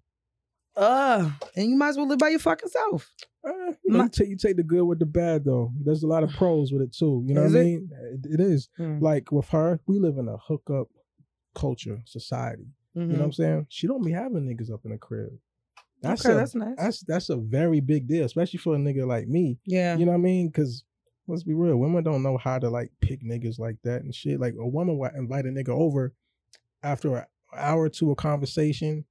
Uh, 0.75 1.29
and 1.55 1.69
you 1.69 1.75
might 1.77 1.89
as 1.89 1.97
well 1.97 2.07
live 2.07 2.19
by 2.19 2.29
your 2.29 2.39
fucking 2.39 2.69
self. 2.69 3.11
Uh, 3.47 3.51
you, 3.83 3.93
know, 3.93 4.03
you, 4.03 4.09
take, 4.09 4.27
you 4.29 4.35
take 4.37 4.57
the 4.57 4.63
good 4.63 4.83
with 4.83 4.99
the 4.99 5.05
bad 5.05 5.45
though. 5.45 5.71
There's 5.83 6.03
a 6.03 6.07
lot 6.07 6.23
of 6.23 6.31
pros 6.31 6.71
with 6.73 6.81
it 6.81 6.93
too. 6.93 7.23
You 7.27 7.35
know 7.35 7.43
Is 7.43 7.53
what 7.53 7.59
I 7.59 7.63
mean? 7.63 7.89
It, 8.23 8.33
it 8.33 8.39
is. 8.39 8.69
Mm. 8.79 9.01
Like 9.01 9.31
with 9.31 9.47
her, 9.49 9.79
we 9.87 9.99
live 9.99 10.17
in 10.17 10.27
a 10.27 10.37
hookup 10.37 10.87
culture 11.53 12.01
society. 12.05 12.67
You 12.93 13.03
know 13.07 13.13
what 13.15 13.25
I'm 13.25 13.31
saying? 13.33 13.67
She 13.69 13.87
don't 13.87 14.05
be 14.05 14.11
having 14.13 14.45
niggas 14.47 14.71
up 14.73 14.81
in 14.85 14.91
the 14.91 14.97
crib. 14.97 15.29
That's 16.01 16.21
Mm-hmm. 16.23 16.29
okay, 16.31 16.35
a, 16.37 16.39
that's 16.39 16.55
nice. 16.55 16.75
that's 16.77 16.99
that's 17.01 17.29
a 17.29 17.35
very 17.35 17.81
big 17.81 18.07
deal, 18.07 18.25
especially 18.25 18.57
for 18.59 18.73
a 18.75 18.77
nigga 18.77 19.05
like 19.05 19.27
me. 19.27 19.59
yeah. 19.65 19.97
You 19.97 20.05
know 20.05 20.11
what 20.13 20.19
I 20.19 20.21
mean? 20.21 20.47
Because 20.47 20.83
let's 21.27 21.43
be 21.43 21.53
real, 21.53 21.75
women 21.77 22.03
don't 22.03 22.23
know 22.23 22.37
how 22.37 22.57
to 22.59 22.69
like 22.69 22.91
pick 23.01 23.21
niggas 23.23 23.59
like 23.59 23.77
that 23.83 24.01
and 24.03 24.13
shit. 24.15 24.39
Like 24.39 24.53
a 24.59 24.65
woman 24.67 24.97
will 24.97 25.09
invite 25.15 25.45
a 25.45 25.49
nigga 25.49 25.69
over 25.69 26.13
after 26.83 27.17
an 27.17 27.25
hour 27.55 27.83
or 27.83 27.89
two 27.89 28.11
of 28.11 28.17
conversation, 28.17 29.03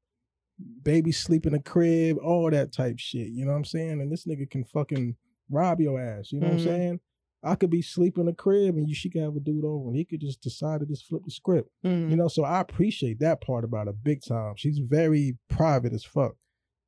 baby 0.83 1.13
sleep 1.13 1.47
in 1.47 1.53
the 1.53 1.59
crib, 1.61 2.17
all 2.19 2.51
that 2.51 2.73
type 2.73 2.99
shit. 2.99 3.29
You 3.29 3.45
know 3.45 3.53
what 3.53 3.59
I'm 3.59 3.65
saying? 3.65 4.01
And 4.01 4.11
this 4.13 4.27
nigga 4.27 4.49
can 4.51 4.65
fucking 4.65 5.17
rob 5.51 5.81
your 5.81 6.01
ass. 6.01 6.33
You 6.33 6.41
know 6.41 6.49
what 6.49 6.59
Mhm. 6.59 6.61
I'm 6.61 6.65
saying? 6.67 7.01
I 7.43 7.57
could 7.57 7.69
be 7.71 7.83
sleeping 7.83 8.21
in 8.23 8.27
the 8.27 8.33
crib 8.33 8.77
and 8.77 8.89
you 8.89 8.95
she 8.95 9.11
could 9.11 9.21
have 9.23 9.37
a 9.37 9.41
dude 9.41 9.65
over 9.65 9.89
and 9.89 9.97
he 9.97 10.05
could 10.05 10.21
just 10.21 10.41
decide 10.41 10.81
to 10.81 10.87
just 10.87 11.05
flip 11.07 11.23
the 11.25 11.31
script. 11.31 11.69
Mhm. 11.85 12.11
You 12.11 12.17
know, 12.17 12.29
so 12.29 12.43
I 12.45 12.61
appreciate 12.61 13.19
that 13.19 13.41
part 13.43 13.65
about 13.65 13.87
her 13.87 13.93
big 13.93 14.23
time. 14.23 14.55
She's 14.57 14.79
very 14.79 15.37
private 15.49 15.93
as 15.93 16.05
fuck 16.05 16.37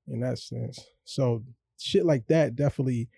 in 0.09 0.21
that 0.21 0.39
sense. 0.39 0.79
So 1.05 1.45
shit 1.79 2.07
like 2.07 2.27
that 2.29 2.57
definitely 2.57 3.09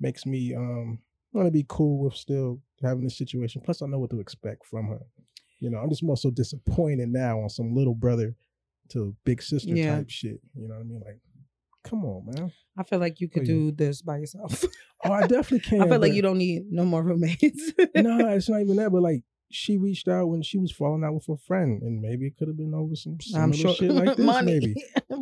makes 0.00 0.26
me 0.26 0.54
um 0.54 0.98
want 1.32 1.46
to 1.46 1.52
be 1.52 1.66
cool 1.68 1.98
with 2.04 2.14
still 2.14 2.60
having 2.82 3.04
this 3.04 3.16
situation. 3.18 3.60
Plus, 3.64 3.82
I 3.82 3.86
know 3.86 3.98
what 4.00 4.10
to 4.10 4.18
expect 4.20 4.64
from 4.64 4.86
her. 4.88 5.00
You 5.60 5.70
know, 5.70 5.78
I'm 5.78 5.90
just 5.90 6.02
more 6.02 6.16
so 6.16 6.30
disappointed 6.30 7.10
now 7.10 7.40
on 7.40 7.48
some 7.50 7.74
little 7.74 7.94
brother 7.94 8.34
to 8.90 9.14
big 9.24 9.42
sister 9.42 9.74
Yeah. 9.74 9.96
type 9.96 10.10
shit. 10.10 10.40
You 10.54 10.68
know 10.68 10.74
what 10.74 10.80
I 10.80 10.84
mean? 10.84 11.02
Like, 11.04 11.20
come 11.84 12.04
on, 12.04 12.26
man. 12.26 12.52
I 12.76 12.82
feel 12.82 12.98
like 12.98 13.20
you 13.20 13.28
could 13.28 13.42
Oh, 13.42 13.46
yeah. 13.46 13.52
do 13.52 13.72
this 13.72 14.02
by 14.02 14.18
yourself. 14.18 14.64
Oh, 15.04 15.12
I 15.12 15.28
definitely 15.28 15.60
can. 15.60 15.80
I 15.82 15.88
feel 15.88 16.00
like 16.00 16.12
you 16.12 16.22
don't 16.22 16.38
need 16.38 16.72
no 16.72 16.84
more 16.84 17.04
roommates. 17.04 17.72
no, 17.94 18.18
it's 18.30 18.48
not 18.48 18.60
even 18.62 18.74
that. 18.78 18.90
But 18.90 19.00
like, 19.02 19.22
she 19.48 19.76
reached 19.78 20.08
out 20.08 20.26
when 20.26 20.42
she 20.42 20.58
was 20.58 20.72
falling 20.72 21.04
out 21.04 21.14
with 21.14 21.24
her 21.28 21.36
friend, 21.36 21.80
and 21.82 22.00
maybe 22.00 22.26
it 22.26 22.36
could 22.36 22.48
have 22.48 22.56
been 22.56 22.74
over 22.74 22.96
some 22.96 23.16
similar 23.20 23.44
I'm 23.44 23.52
sure 23.52 23.72
shit 23.74 23.92
like 23.92 24.16
this, 24.16 24.26
money, 24.26 24.58
maybe. 24.58 24.74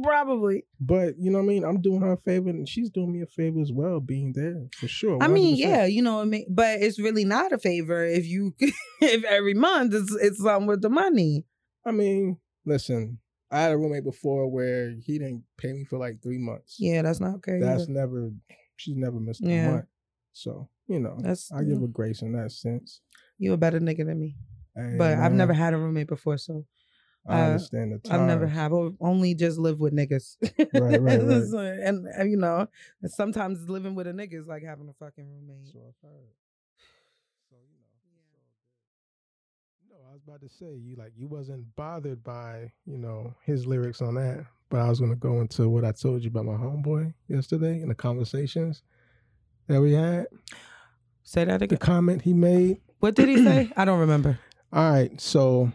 probably. 0.02 0.64
But 0.80 1.18
you 1.18 1.30
know 1.30 1.38
what 1.38 1.44
I 1.44 1.48
mean? 1.48 1.64
I'm 1.64 1.82
doing 1.82 2.00
her 2.00 2.12
a 2.12 2.16
favor 2.16 2.48
and 2.48 2.66
she's 2.66 2.88
doing 2.88 3.12
me 3.12 3.20
a 3.20 3.26
favor 3.26 3.60
as 3.60 3.70
well, 3.70 4.00
being 4.00 4.32
there 4.32 4.66
for 4.78 4.88
sure. 4.88 5.22
I 5.22 5.28
mean, 5.28 5.56
yeah, 5.56 5.84
you 5.84 6.00
know, 6.00 6.16
what 6.16 6.22
I 6.22 6.24
mean, 6.24 6.46
but 6.48 6.80
it's 6.80 6.98
really 6.98 7.26
not 7.26 7.52
a 7.52 7.58
favor 7.58 8.02
if 8.02 8.26
you 8.26 8.54
if 9.02 9.24
every 9.24 9.52
month 9.54 9.92
it's 9.92 10.14
it's 10.14 10.42
something 10.42 10.66
with 10.66 10.80
the 10.80 10.88
money. 10.88 11.44
I 11.84 11.90
mean, 11.92 12.38
listen, 12.64 13.18
I 13.50 13.60
had 13.60 13.72
a 13.72 13.78
roommate 13.78 14.04
before 14.04 14.48
where 14.48 14.90
he 14.90 15.18
didn't 15.18 15.44
pay 15.56 15.72
me 15.72 15.84
for 15.84 15.98
like 15.98 16.20
three 16.22 16.38
months. 16.38 16.76
Yeah, 16.78 17.02
that's 17.02 17.20
not 17.20 17.36
okay. 17.36 17.60
That's 17.60 17.84
either. 17.84 17.92
never, 17.92 18.32
she's 18.76 18.96
never 18.96 19.20
missed 19.20 19.42
a 19.42 19.46
Yeah. 19.46 19.70
month. 19.70 19.86
So, 20.32 20.68
you 20.88 21.00
know, 21.00 21.16
That's 21.20 21.50
I 21.52 21.62
give 21.62 21.80
her 21.80 21.86
grace 21.86 22.22
in 22.22 22.32
that 22.32 22.52
sense. 22.52 23.00
you 23.38 23.52
a 23.52 23.56
better 23.56 23.80
nigga 23.80 24.04
than 24.04 24.20
me. 24.20 24.36
But 24.74 25.18
I've 25.18 25.32
never 25.32 25.54
had 25.54 25.72
a 25.72 25.78
roommate 25.78 26.08
before, 26.08 26.36
so 26.36 26.66
I 27.26 27.40
uh, 27.40 27.44
understand 27.44 27.92
the 27.92 27.98
time. 27.98 28.20
I've 28.20 28.26
never 28.26 28.46
have. 28.46 28.72
Only 29.00 29.34
just 29.34 29.58
lived 29.58 29.80
with 29.80 29.94
niggas. 29.94 30.36
Right, 30.72 31.00
right, 31.00 31.20
right. 31.52 31.78
And, 31.80 32.06
and, 32.06 32.30
you 32.30 32.36
know, 32.36 32.68
sometimes 33.06 33.68
living 33.68 33.94
with 33.94 34.06
a 34.06 34.12
nigga 34.12 34.34
is 34.34 34.46
like 34.46 34.62
having 34.62 34.88
a 34.88 34.92
fucking 34.92 35.26
roommate. 35.26 35.72
So 35.72 35.78
I've 35.78 35.94
heard. 36.02 36.28
So, 37.50 37.56
you 37.56 37.78
know. 37.78 37.86
No, 39.88 39.96
I 40.05 40.05
was 40.16 40.22
about 40.26 40.40
to 40.40 40.48
say 40.48 40.72
you 40.74 40.96
like 40.96 41.12
you 41.14 41.28
wasn't 41.28 41.62
bothered 41.76 42.24
by 42.24 42.72
you 42.86 42.96
know 42.96 43.34
his 43.44 43.66
lyrics 43.66 44.00
on 44.00 44.14
that, 44.14 44.46
but 44.70 44.80
I 44.80 44.88
was 44.88 44.98
gonna 44.98 45.14
go 45.14 45.42
into 45.42 45.68
what 45.68 45.84
I 45.84 45.92
told 45.92 46.22
you 46.22 46.28
about 46.30 46.46
my 46.46 46.54
homeboy 46.54 47.12
yesterday 47.28 47.82
in 47.82 47.88
the 47.90 47.94
conversations 47.94 48.82
that 49.66 49.78
we 49.78 49.92
had. 49.92 50.26
Say 51.22 51.44
that 51.44 51.58
The 51.58 51.64
again. 51.64 51.78
comment 51.78 52.22
he 52.22 52.32
made. 52.32 52.80
What 53.00 53.14
did 53.14 53.28
he 53.28 53.44
say? 53.44 53.70
I 53.76 53.84
don't 53.84 53.98
remember. 53.98 54.38
All 54.72 54.90
right, 54.90 55.20
so 55.20 55.70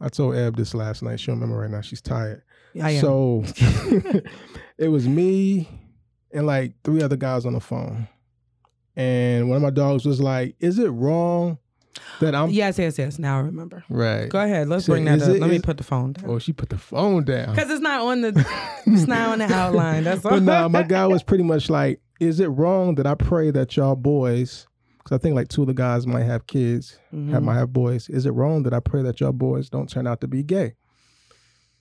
I 0.00 0.08
told 0.08 0.36
Eb 0.36 0.54
this 0.56 0.72
last 0.72 1.02
night. 1.02 1.18
She 1.18 1.26
don't 1.26 1.40
remember 1.40 1.60
right 1.60 1.70
now. 1.70 1.80
She's 1.80 2.00
tired. 2.00 2.42
I 2.80 2.92
am. 2.92 3.00
So 3.00 3.44
it 4.78 4.86
was 4.88 5.08
me 5.08 5.68
and 6.30 6.46
like 6.46 6.74
three 6.84 7.02
other 7.02 7.16
guys 7.16 7.44
on 7.44 7.54
the 7.54 7.60
phone. 7.60 8.06
And 8.94 9.48
one 9.48 9.56
of 9.56 9.62
my 9.62 9.70
dogs 9.70 10.04
was 10.04 10.20
like, 10.20 10.54
Is 10.60 10.78
it 10.78 10.90
wrong 10.90 11.58
that 12.20 12.34
I'm 12.34 12.50
Yes, 12.50 12.78
yes, 12.78 12.98
yes. 12.98 13.18
Now 13.18 13.38
I 13.38 13.40
remember. 13.40 13.84
right. 13.88 14.28
Go 14.28 14.40
ahead. 14.40 14.68
Let's 14.68 14.86
So 14.86 14.92
bring 14.92 15.04
that 15.06 15.22
up. 15.22 15.28
it- 15.30 15.40
Let 15.40 15.50
me 15.50 15.58
put 15.58 15.76
the 15.76 15.84
phone 15.84 16.12
down. 16.12 16.24
Oh, 16.28 16.38
she 16.38 16.52
put 16.52 16.68
the 16.68 16.78
phone 16.78 17.24
down. 17.24 17.54
Because 17.54 17.70
it's 17.70 17.80
not 17.80 18.02
on 18.02 18.20
the 18.22 18.28
it's 18.86 19.06
not 19.06 19.30
on 19.30 19.38
the 19.40 19.52
outline. 19.52 20.04
That's 20.04 20.24
all. 20.24 20.32
But 20.32 20.42
nah, 20.42 20.68
my 20.68 20.82
guy 20.82 21.06
was 21.06 21.22
pretty 21.22 21.44
much 21.44 21.70
like, 21.70 22.00
"Is 22.20 22.40
it 22.40 22.48
wrong 22.48 22.94
that 22.96 23.06
I 23.06 23.14
pray 23.14 23.50
that 23.52 23.76
y'all 23.76 23.96
boys?" 23.96 24.66
Because 24.98 25.16
I 25.16 25.18
think 25.18 25.34
like 25.34 25.48
two 25.48 25.62
of 25.62 25.66
the 25.68 25.74
guys 25.74 26.06
might 26.06 26.24
have 26.24 26.46
kids, 26.46 26.98
Mm-hmm. 27.14 27.32
have 27.32 27.42
might 27.42 27.54
have 27.54 27.72
boys. 27.72 28.08
Is 28.10 28.26
it 28.26 28.32
wrong 28.32 28.64
that 28.64 28.74
I 28.74 28.80
pray 28.80 29.02
that 29.02 29.20
y'all 29.20 29.32
boys 29.32 29.70
don't 29.70 29.88
turn 29.88 30.06
out 30.06 30.20
to 30.20 30.28
be 30.28 30.42
gay? 30.42 30.74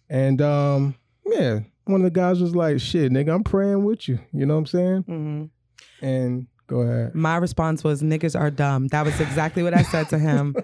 And 0.10 0.42
um, 0.42 0.96
yeah, 1.26 1.60
one 1.86 2.02
of 2.02 2.06
the 2.06 2.12
guys 2.12 2.42
was 2.42 2.56
like, 2.56 2.80
"Shit, 2.80 3.12
nigga, 3.12 3.34
I'm 3.34 3.44
praying 3.44 3.84
with 3.84 4.08
you." 4.08 4.20
You 4.34 4.46
know 4.46 4.56
what 4.56 4.60
I'm 4.60 4.66
saying? 4.68 5.02
hmm 5.04 5.44
And 6.06 6.48
go 6.70 6.82
ahead. 6.82 7.14
My 7.16 7.36
response 7.36 7.84
was, 7.84 8.02
"Niggas 8.02 8.40
are 8.40 8.50
dumb." 8.50 8.88
That 8.88 9.06
was 9.06 9.20
exactly 9.20 9.64
what 9.64 9.74
I 9.74 9.82
said 9.84 10.08
to 10.10 10.20
him. 10.20 10.56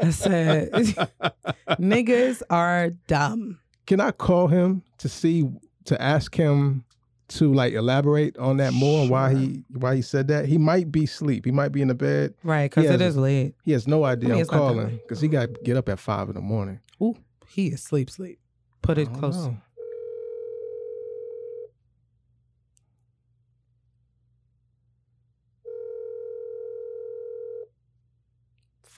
I 0.00 0.10
said, 0.10 0.70
"Niggas 1.70 2.42
are 2.50 2.90
dumb." 3.06 3.58
Can 3.86 4.00
I 4.00 4.10
call 4.10 4.48
him 4.48 4.82
to 4.98 5.08
see 5.08 5.48
to 5.86 6.00
ask 6.00 6.34
him 6.34 6.84
to 7.28 7.52
like 7.52 7.72
elaborate 7.72 8.36
on 8.38 8.58
that 8.58 8.72
more? 8.72 9.08
Why 9.08 9.34
he 9.34 9.64
why 9.72 9.96
he 9.96 10.02
said 10.02 10.28
that? 10.28 10.46
He 10.46 10.58
might 10.58 10.92
be 10.92 11.04
asleep. 11.04 11.44
He 11.44 11.50
might 11.50 11.70
be 11.72 11.80
in 11.80 11.88
the 11.88 11.94
bed. 11.94 12.34
Right? 12.42 12.70
Because 12.70 12.90
it 12.90 13.00
is 13.00 13.16
late. 13.16 13.54
He 13.64 13.72
has 13.72 13.86
no 13.88 14.04
idea 14.04 14.28
I 14.28 14.32
mean, 14.32 14.40
it's 14.42 14.50
calling 14.50 15.00
because 15.02 15.20
he 15.20 15.28
got 15.28 15.54
to 15.54 15.60
get 15.62 15.76
up 15.76 15.88
at 15.88 15.98
five 15.98 16.28
in 16.28 16.34
the 16.34 16.40
morning. 16.40 16.80
Ooh, 17.02 17.16
he 17.48 17.68
is 17.68 17.82
sleep, 17.82 18.10
sleep. 18.10 18.38
Put 18.82 18.98
it 18.98 19.12
close. 19.12 19.36
know. 19.36 19.56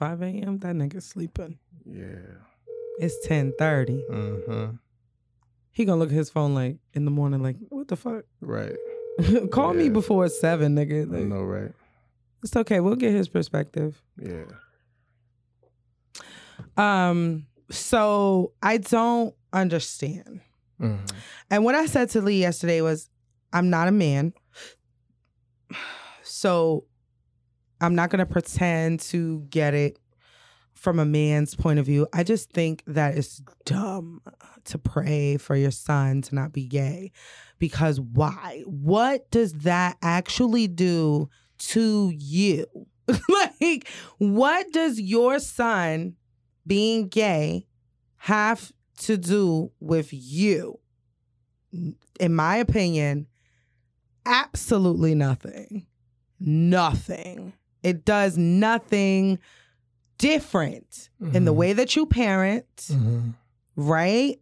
Five 0.04 0.20
a.m. 0.20 0.58
That 0.58 0.74
nigga 0.76 1.02
sleeping. 1.02 1.58
Yeah. 1.86 2.18
It's 2.98 3.26
ten 3.26 3.54
thirty. 3.58 4.04
Mm-hmm. 4.10 4.76
He 5.70 5.84
gonna 5.86 5.98
look 5.98 6.10
at 6.10 6.14
his 6.14 6.28
phone 6.28 6.54
like 6.54 6.76
in 6.92 7.06
the 7.06 7.10
morning, 7.10 7.42
like, 7.42 7.56
"What 7.70 7.88
the 7.88 7.96
fuck?" 7.96 8.24
Right. 8.42 8.76
Call 9.50 9.72
me 9.72 9.88
before 9.88 10.28
seven, 10.28 10.74
nigga. 10.76 11.02
I 11.10 11.16
Like, 11.18 11.26
know, 11.26 11.42
right? 11.42 11.72
it's 12.42 12.54
okay. 12.54 12.80
We'll 12.80 12.96
get 12.96 13.12
his 13.12 13.28
perspective. 13.30 14.02
Yeah. 14.20 14.44
Um, 16.76 17.46
so 17.70 18.52
I 18.62 18.76
don't 18.76 19.34
understand. 19.54 20.40
Mhm. 20.80 21.10
And 21.50 21.64
what 21.64 21.74
I 21.74 21.86
said 21.86 22.10
to 22.10 22.20
Lee 22.20 22.40
yesterday 22.40 22.82
was, 22.82 23.08
I'm 23.54 23.70
not 23.70 23.88
a 23.88 23.92
man. 23.92 24.34
So 26.26 26.84
I'm 27.84 27.94
not 27.94 28.10
going 28.10 28.20
to 28.20 28.26
pretend 28.26 29.00
to 29.00 29.40
get 29.50 29.74
it 29.74 29.98
from 30.72 30.98
a 30.98 31.04
man's 31.04 31.54
point 31.54 31.78
of 31.78 31.86
view. 31.86 32.06
I 32.12 32.24
just 32.24 32.50
think 32.50 32.82
that 32.86 33.16
it's 33.16 33.42
dumb 33.64 34.22
to 34.64 34.78
pray 34.78 35.36
for 35.36 35.54
your 35.54 35.70
son 35.70 36.22
to 36.22 36.34
not 36.34 36.52
be 36.52 36.66
gay. 36.66 37.12
Because 37.58 38.00
why? 38.00 38.62
What 38.66 39.30
does 39.30 39.52
that 39.52 39.96
actually 40.02 40.66
do 40.66 41.28
to 41.58 42.12
you? 42.16 42.66
like, 43.28 43.88
what 44.18 44.72
does 44.72 44.98
your 44.98 45.38
son 45.38 46.16
being 46.66 47.08
gay 47.08 47.66
have 48.16 48.72
to 49.00 49.16
do 49.18 49.72
with 49.80 50.08
you? 50.10 50.80
In 51.70 52.34
my 52.34 52.56
opinion, 52.56 53.26
absolutely 54.24 55.14
nothing. 55.14 55.86
Nothing. 56.40 57.52
It 57.84 58.04
does 58.04 58.36
nothing 58.36 59.38
different 60.18 61.10
in 61.32 61.44
the 61.44 61.52
Mhm. 61.52 61.56
way 61.56 61.72
that 61.74 61.96
you 61.96 62.06
parent, 62.06 62.66
Mhm. 62.90 63.34
right? 63.76 64.40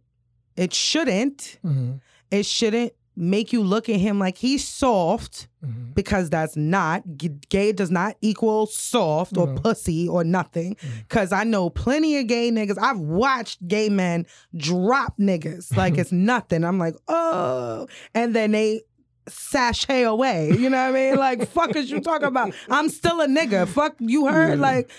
It 0.55 0.73
shouldn't. 0.73 1.57
Mhm. 1.63 1.99
It 2.31 2.45
shouldn't 2.45 2.93
make 3.15 3.53
you 3.53 3.61
look 3.61 3.89
at 3.89 3.99
him 3.99 4.17
like 4.17 4.37
he's 4.39 4.67
soft 4.67 5.47
Mhm. 5.63 5.93
because 5.93 6.31
that's 6.31 6.55
not 6.55 7.03
gay 7.49 7.71
does 7.71 7.91
not 7.91 8.15
equal 8.21 8.65
soft 8.65 9.37
or 9.37 9.53
pussy 9.53 10.07
or 10.07 10.23
nothing 10.23 10.73
Mm. 10.75 10.89
because 11.07 11.31
i 11.31 11.43
know 11.43 11.69
plenty 11.69 12.17
of 12.17 12.25
gay 12.25 12.49
niggas 12.49 12.75
i've 12.81 12.97
watched 12.97 13.67
gay 13.67 13.87
men 13.87 14.25
drop 14.57 15.15
niggas 15.19 15.77
like 15.77 15.95
it's 15.99 16.11
nothing 16.11 16.63
i'm 16.63 16.79
like 16.79 16.95
oh 17.07 17.85
and 18.15 18.35
then 18.35 18.49
they 18.51 18.81
sashay 19.27 20.03
away 20.03 20.49
you 20.51 20.69
know 20.69 20.77
what 20.91 20.95
i 20.95 21.09
mean 21.09 21.15
like 21.17 21.47
fuck 21.49 21.75
is 21.75 21.89
you 21.89 21.99
talking 22.01 22.27
about 22.27 22.53
i'm 22.69 22.89
still 22.89 23.21
a 23.21 23.27
nigga 23.27 23.67
fuck 23.67 23.95
you 23.99 24.27
heard 24.27 24.59
like 24.59 24.89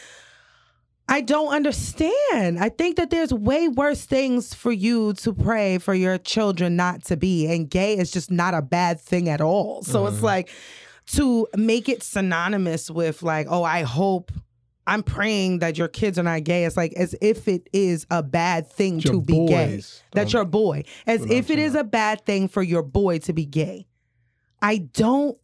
I 1.07 1.21
don't 1.21 1.53
understand. 1.53 2.59
I 2.59 2.71
think 2.71 2.97
that 2.97 3.11
there's 3.11 3.33
way 3.33 3.69
worse 3.69 4.07
things 4.07 4.55
for 4.55 4.73
you 4.73 5.13
to 5.13 5.35
pray 5.35 5.77
for 5.77 5.93
your 5.93 6.17
children 6.17 6.77
not 6.77 7.05
to 7.05 7.17
be. 7.19 7.47
And 7.47 7.69
gay 7.69 7.99
is 7.99 8.11
just 8.11 8.31
not 8.31 8.55
a 8.55 8.63
bad 8.63 8.99
thing 9.03 9.29
at 9.29 9.43
all. 9.43 9.83
So 9.83 10.07
it's 10.07 10.17
Mhm. 10.21 10.23
like 10.23 10.49
to 11.09 11.47
make 11.59 11.91
it 11.91 12.03
synonymous 12.03 12.91
with 12.91 13.23
like, 13.23 13.49
oh, 13.51 13.63
I 13.63 13.83
hope 13.83 14.33
I'm 14.87 15.03
praying 15.03 15.59
that 15.59 15.77
your 15.77 15.89
kids 15.89 16.19
are 16.19 16.23
not 16.23 16.43
gay. 16.45 16.65
It's 16.65 16.77
like 16.77 16.95
as 16.95 17.15
if 17.21 17.49
it 17.49 17.69
is 17.75 18.07
a 18.11 18.23
bad 18.23 18.67
thing 18.73 18.99
Your 19.01 19.13
to 19.13 19.21
be 19.21 19.47
gay. 19.47 19.67
boys 19.77 20.03
That's 20.13 20.33
don't- 20.33 20.39
your 20.39 20.45
boy. 20.47 20.85
As 21.07 21.23
if 21.27 21.51
it 21.51 21.59
is 21.59 21.75
a 21.75 21.85
bad 21.85 22.25
thing 22.25 22.49
for 22.49 22.63
your 22.63 22.83
boy 22.83 23.19
to 23.19 23.35
be 23.35 23.45
gay. 23.45 23.87
I 24.64 24.79
don't 24.79 25.37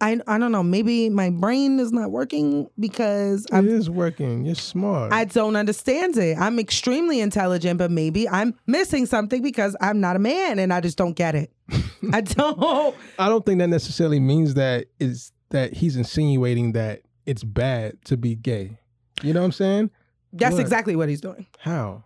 I 0.00 0.18
I 0.26 0.38
don't 0.38 0.50
know. 0.50 0.62
Maybe 0.64 1.08
my 1.10 1.30
brain 1.30 1.78
is 1.78 1.92
not 1.92 2.10
working 2.10 2.68
because 2.78 3.44
It 3.44 3.54
I'm 3.54 3.68
is 3.68 3.88
working. 3.88 4.44
You're 4.44 4.56
smart. 4.56 5.12
I 5.12 5.24
don't 5.26 5.54
understand 5.54 6.16
it. 6.16 6.36
I'm 6.38 6.58
extremely 6.58 7.20
intelligent, 7.20 7.78
but 7.78 7.90
maybe 7.90 8.28
I'm 8.28 8.54
missing 8.66 9.06
something 9.06 9.42
because 9.42 9.76
I'm 9.80 10.00
not 10.00 10.16
a 10.16 10.18
man 10.18 10.58
and 10.58 10.72
I 10.72 10.80
just 10.80 10.98
don't 10.98 11.12
get 11.14 11.34
it. 11.36 11.52
I 12.12 12.20
don't. 12.22 12.96
I 13.18 13.28
don't 13.28 13.46
think 13.46 13.60
that 13.60 13.68
necessarily 13.68 14.18
means 14.18 14.54
that 14.54 14.86
is 14.98 15.30
that 15.50 15.72
he's 15.74 15.94
insinuating 15.96 16.72
that 16.72 17.02
it's 17.26 17.44
bad 17.44 18.04
to 18.06 18.16
be 18.16 18.34
gay. 18.34 18.78
You 19.22 19.32
know 19.34 19.40
what 19.40 19.46
I'm 19.46 19.52
saying? 19.52 19.90
That's 20.32 20.54
What? 20.54 20.60
exactly 20.62 20.96
what 20.96 21.08
he's 21.10 21.20
doing. 21.20 21.46
How? 21.60 22.02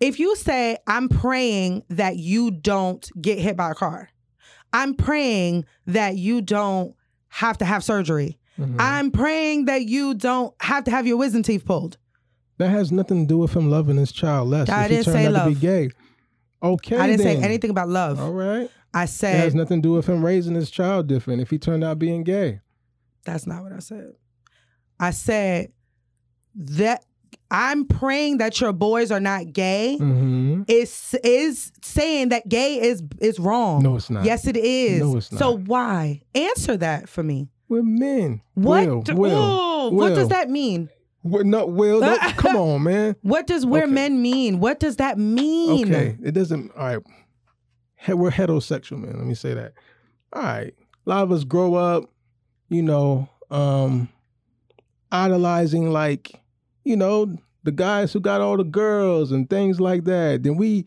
If 0.00 0.18
you 0.18 0.34
say, 0.36 0.78
I'm 0.86 1.08
praying 1.08 1.82
that 1.90 2.16
you 2.16 2.50
don't 2.52 3.06
get 3.20 3.38
hit 3.38 3.56
by 3.56 3.72
a 3.72 3.74
car, 3.74 4.08
I'm 4.74 4.94
praying 4.94 5.64
that 5.86 6.16
you 6.16 6.42
don't 6.42 6.94
have 7.28 7.56
to 7.58 7.64
have 7.64 7.82
surgery, 7.82 8.38
Mhm. 8.58 8.76
I'm 8.78 9.10
praying 9.10 9.64
that 9.66 9.84
you 9.86 10.14
don't 10.14 10.54
have 10.60 10.84
to 10.84 10.90
have 10.90 11.06
your 11.06 11.16
wisdom 11.16 11.42
teeth 11.42 11.64
pulled. 11.64 11.96
that 12.58 12.70
has 12.70 12.92
nothing 12.92 13.22
to 13.22 13.26
do 13.26 13.38
with 13.38 13.52
him 13.56 13.68
loving 13.70 13.96
his 13.96 14.12
child 14.12 14.48
less. 14.48 14.68
I 14.68 14.84
if 14.84 14.90
he 14.90 14.94
didn't 14.96 15.04
turned 15.06 15.14
say 15.16 15.26
out 15.26 15.30
to 15.30 15.34
love. 15.38 15.48
be 15.48 15.54
gay. 15.56 15.88
Okay. 16.62 16.96
I 16.96 17.06
didn't 17.08 17.24
then. 17.24 17.38
say 17.40 17.42
anything 17.42 17.70
about 17.70 17.88
love. 17.88 18.20
All 18.20 18.32
right. 18.32 18.70
I 18.92 19.06
said 19.06 19.34
It 19.36 19.40
has 19.40 19.54
nothing 19.56 19.82
to 19.82 19.88
do 19.88 19.92
with 19.92 20.06
him 20.06 20.24
raising 20.24 20.54
his 20.54 20.70
child 20.70 21.08
different 21.08 21.40
if 21.42 21.50
he 21.50 21.58
turned 21.58 21.82
out 21.82 21.98
being 21.98 22.22
gay. 22.22 22.60
That's 23.24 23.44
not 23.46 23.64
what 23.64 23.72
I 23.72 23.80
said. 23.80 24.12
I 25.00 25.10
said 25.10 25.72
that 26.54 27.04
I'm 27.54 27.86
praying 27.86 28.38
that 28.38 28.60
your 28.60 28.72
boys 28.72 29.10
are 29.12 29.20
not 29.20 29.52
gay. 29.52 29.96
Mm-hmm. 30.00 30.62
Is 30.66 31.14
is 31.22 31.70
saying 31.82 32.30
that 32.30 32.48
gay 32.48 32.80
is 32.80 33.02
is 33.20 33.38
wrong. 33.38 33.82
No, 33.82 33.96
it's 33.96 34.10
not. 34.10 34.24
Yes, 34.24 34.46
it 34.46 34.56
is. 34.56 35.00
No, 35.00 35.16
it's 35.16 35.30
not. 35.30 35.38
So 35.38 35.56
why? 35.58 36.22
Answer 36.34 36.76
that 36.78 37.08
for 37.08 37.22
me. 37.22 37.48
We're 37.68 37.82
men. 37.82 38.42
What? 38.54 38.86
Will, 38.88 39.02
do- 39.02 39.16
Will, 39.16 39.86
Ooh, 39.86 39.90
what 39.96 40.14
does 40.14 40.28
that 40.28 40.50
mean? 40.50 40.88
We're 41.22 41.44
not 41.44 41.70
Will. 41.72 42.00
come 42.36 42.56
on, 42.56 42.82
man. 42.82 43.16
What 43.22 43.46
does 43.46 43.64
where 43.64 43.84
Okay. 43.84 43.92
men 43.92 44.20
mean? 44.20 44.60
What 44.60 44.80
does 44.80 44.96
that 44.96 45.16
mean? 45.18 45.86
Okay, 45.94 46.18
it 46.22 46.32
doesn't. 46.32 46.72
All 46.76 46.84
right, 46.84 46.98
we're 48.16 48.30
heterosexual, 48.30 48.98
man. 48.98 49.16
Let 49.16 49.26
me 49.26 49.34
say 49.34 49.54
that. 49.54 49.72
All 50.32 50.42
right, 50.42 50.74
a 51.06 51.08
lot 51.10 51.22
of 51.22 51.30
us 51.32 51.44
grow 51.44 51.74
up, 51.76 52.10
you 52.68 52.82
know, 52.82 53.28
um, 53.50 54.08
idolizing 55.12 55.90
like, 55.90 56.32
you 56.84 56.96
know, 56.96 57.36
the 57.64 57.72
guys 57.72 58.12
who 58.12 58.20
got 58.20 58.40
all 58.40 58.56
the 58.56 58.64
girls 58.64 59.32
and 59.32 59.48
things 59.50 59.80
like 59.80 60.04
that. 60.04 60.42
Then 60.42 60.56
we 60.56 60.86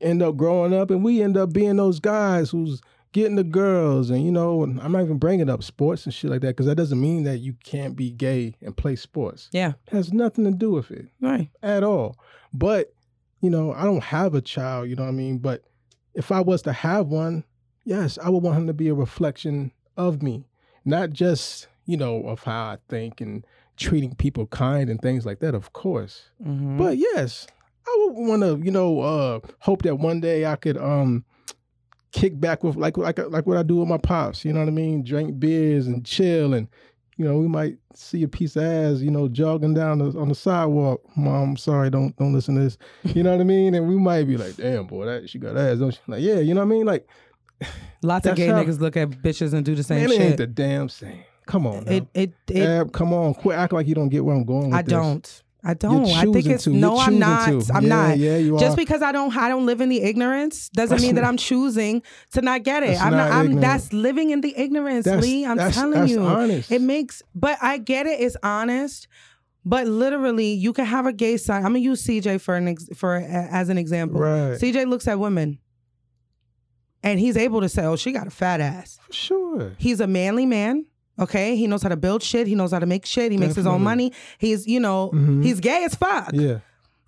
end 0.00 0.22
up 0.22 0.36
growing 0.36 0.74
up, 0.74 0.90
and 0.90 1.02
we 1.04 1.22
end 1.22 1.36
up 1.36 1.52
being 1.52 1.76
those 1.76 2.00
guys 2.00 2.50
who's 2.50 2.80
getting 3.12 3.36
the 3.36 3.44
girls, 3.44 4.10
and 4.10 4.22
you 4.24 4.30
know, 4.30 4.62
I'm 4.62 4.92
not 4.92 5.02
even 5.02 5.16
bringing 5.16 5.48
up 5.48 5.62
sports 5.62 6.04
and 6.04 6.12
shit 6.12 6.30
like 6.30 6.42
that 6.42 6.48
because 6.48 6.66
that 6.66 6.74
doesn't 6.74 7.00
mean 7.00 7.22
that 7.24 7.38
you 7.38 7.54
can't 7.64 7.96
be 7.96 8.10
gay 8.10 8.54
and 8.60 8.76
play 8.76 8.94
sports. 8.96 9.48
Yeah. 9.52 9.72
It 9.86 9.92
has 9.94 10.12
nothing 10.12 10.44
to 10.44 10.50
do 10.50 10.70
with 10.72 10.90
it 10.90 11.06
Right. 11.20 11.48
at 11.62 11.82
all. 11.82 12.16
But, 12.52 12.92
you 13.40 13.48
know, 13.48 13.72
I 13.72 13.84
don't 13.84 14.02
have 14.04 14.34
a 14.34 14.42
child, 14.42 14.90
you 14.90 14.96
know 14.96 15.04
what 15.04 15.08
I 15.08 15.12
mean? 15.12 15.38
But 15.38 15.62
if 16.12 16.30
I 16.30 16.40
was 16.42 16.60
to 16.62 16.72
have 16.74 17.06
one, 17.06 17.44
yes, 17.84 18.18
I 18.22 18.28
would 18.28 18.42
want 18.42 18.58
him 18.58 18.66
to 18.66 18.74
be 18.74 18.88
a 18.88 18.94
reflection 18.94 19.72
of 19.96 20.22
me, 20.22 20.46
not 20.84 21.08
just, 21.10 21.68
you 21.86 21.96
know, 21.96 22.22
of 22.24 22.42
how 22.42 22.64
I 22.64 22.78
think 22.90 23.22
and 23.22 23.46
treating 23.76 24.14
people 24.14 24.46
kind 24.46 24.88
and 24.90 25.00
things 25.00 25.24
like 25.26 25.40
that, 25.40 25.54
of 25.54 25.72
course. 25.72 26.30
Mhm. 26.44 26.78
But 26.78 26.96
yes, 26.98 27.46
I 27.86 27.96
would 28.06 28.26
want 28.28 28.42
to, 28.42 28.60
you 28.64 28.70
know, 28.70 29.00
uh, 29.00 29.40
hope 29.60 29.82
that 29.82 29.96
one 29.96 30.20
day 30.20 30.46
I 30.46 30.56
could 30.56 30.76
um 30.78 31.24
kick 32.12 32.38
back 32.40 32.64
with 32.64 32.76
like 32.76 32.96
like 32.96 33.18
like 33.30 33.46
what 33.46 33.56
I 33.58 33.62
do 33.62 33.76
with 33.76 33.88
my 33.88 33.98
pops. 33.98 34.44
You 34.44 34.52
know 34.52 34.60
what 34.60 34.68
I 34.68 34.72
mean? 34.72 35.02
Drink 35.04 35.38
beers 35.38 35.86
and 35.86 36.04
chill 36.04 36.54
and 36.54 36.68
you 37.18 37.24
know, 37.24 37.38
we 37.38 37.48
might 37.48 37.78
see 37.94 38.22
a 38.24 38.28
piece 38.28 38.56
of 38.56 38.64
ass, 38.64 39.00
you 39.00 39.10
know, 39.10 39.26
jogging 39.26 39.72
down 39.72 40.00
the, 40.00 40.18
on 40.18 40.28
the 40.28 40.34
sidewalk. 40.34 41.00
Mom, 41.16 41.56
sorry, 41.56 41.88
don't 41.88 42.14
don't 42.16 42.34
listen 42.34 42.56
to 42.56 42.60
this. 42.62 42.76
You 43.04 43.22
know 43.22 43.32
what 43.32 43.40
I 43.40 43.44
mean? 43.56 43.74
And 43.74 43.88
we 43.88 43.96
might 43.96 44.24
be 44.24 44.36
like, 44.36 44.56
damn, 44.56 44.86
boy, 44.86 45.06
that 45.06 45.30
she 45.30 45.38
got 45.38 45.56
ass, 45.56 45.78
don't 45.78 45.92
she? 45.92 46.00
Like, 46.06 46.20
yeah, 46.22 46.40
you 46.40 46.52
know 46.52 46.60
what 46.60 46.74
I 46.74 46.76
mean? 46.76 46.84
Like, 46.86 47.06
Lots 48.02 48.26
of 48.26 48.36
gay 48.36 48.48
how- 48.48 48.62
niggas 48.62 48.80
look 48.80 48.98
at 48.98 49.08
bitches 49.10 49.54
and 49.54 49.64
do 49.64 49.74
the 49.74 49.82
same 49.82 50.00
man, 50.00 50.10
it 50.10 50.12
ain't 50.20 50.30
shit. 50.32 50.36
the 50.36 50.46
damn 50.46 50.88
same. 50.90 51.24
Come 51.46 51.66
on, 51.66 51.84
now. 51.84 51.92
it 51.92 52.06
it 52.12 52.32
it. 52.48 52.62
Ab, 52.62 52.92
come 52.92 53.12
on, 53.12 53.34
quit 53.34 53.56
act 53.56 53.72
like 53.72 53.86
you 53.86 53.94
don't 53.94 54.08
get 54.08 54.24
where 54.24 54.34
I'm 54.34 54.44
going. 54.44 54.66
With 54.70 54.74
I 54.74 54.82
this. 54.82 54.90
don't. 54.90 55.42
I 55.64 55.70
You're 55.70 55.74
don't. 55.74 56.06
I 56.08 56.22
think 56.24 56.46
it's 56.46 56.64
to. 56.64 56.70
You're 56.70 56.80
no. 56.80 56.98
I'm 56.98 57.18
not. 57.18 57.48
to. 57.48 57.72
I'm 57.72 57.82
yeah, 57.84 57.88
not. 57.88 58.18
Yeah, 58.18 58.36
you 58.36 58.56
Just 58.58 58.74
are. 58.74 58.76
because 58.76 59.02
I 59.02 59.10
don't, 59.10 59.36
I 59.36 59.48
don't 59.48 59.66
live 59.66 59.80
in 59.80 59.88
the 59.88 60.00
ignorance 60.02 60.68
doesn't 60.68 61.00
mean 61.02 61.16
that 61.16 61.24
I'm 61.24 61.36
choosing 61.36 62.02
to 62.32 62.40
not 62.42 62.62
get 62.62 62.82
it. 62.84 62.88
That's 62.88 63.00
I'm 63.00 63.10
not 63.12 63.30
not. 63.30 63.32
I'm. 63.32 63.60
That's 63.60 63.92
living 63.92 64.30
in 64.30 64.42
the 64.42 64.56
ignorance, 64.56 65.06
That's- 65.06 65.24
Lee. 65.24 65.44
I'm 65.44 65.56
that's- 65.56 65.74
telling 65.74 65.98
that's 66.00 66.10
you, 66.12 66.20
honest. 66.22 66.70
it 66.70 66.82
makes. 66.82 67.22
But 67.34 67.58
I 67.62 67.78
get 67.78 68.06
it. 68.06 68.20
It's 68.20 68.36
honest. 68.42 69.08
But 69.64 69.88
literally, 69.88 70.52
you 70.52 70.72
can 70.72 70.84
have 70.84 71.06
a 71.06 71.12
gay 71.12 71.36
son. 71.36 71.56
I'm 71.56 71.70
gonna 71.72 71.80
use 71.80 72.00
CJ 72.06 72.40
for 72.40 72.54
an 72.54 72.68
ex, 72.68 72.88
for 72.94 73.16
as 73.16 73.68
an 73.68 73.78
example. 73.78 74.20
Right. 74.20 74.58
CJ 74.60 74.86
looks 74.88 75.08
at 75.08 75.18
women, 75.18 75.58
and 77.02 77.18
he's 77.18 77.36
able 77.36 77.60
to 77.60 77.68
say, 77.68 77.84
"Oh, 77.84 77.96
she 77.96 78.12
got 78.12 78.28
a 78.28 78.30
fat 78.30 78.60
ass." 78.60 78.98
For 79.06 79.12
sure. 79.12 79.72
He's 79.78 80.00
a 80.00 80.06
manly 80.06 80.46
man. 80.46 80.86
Okay, 81.18 81.56
he 81.56 81.66
knows 81.66 81.82
how 81.82 81.88
to 81.88 81.96
build 81.96 82.22
shit. 82.22 82.46
He 82.46 82.54
knows 82.54 82.72
how 82.72 82.78
to 82.78 82.86
make 82.86 83.06
shit. 83.06 83.32
He 83.32 83.38
makes 83.38 83.54
his 83.54 83.66
own 83.66 83.82
money. 83.82 84.12
He's, 84.38 84.66
you 84.66 84.80
know, 84.80 85.10
Mhm. 85.14 85.42
he's 85.42 85.60
gay 85.60 85.84
as 85.84 85.94
fuck, 85.94 86.30
Yeah. 86.34 86.58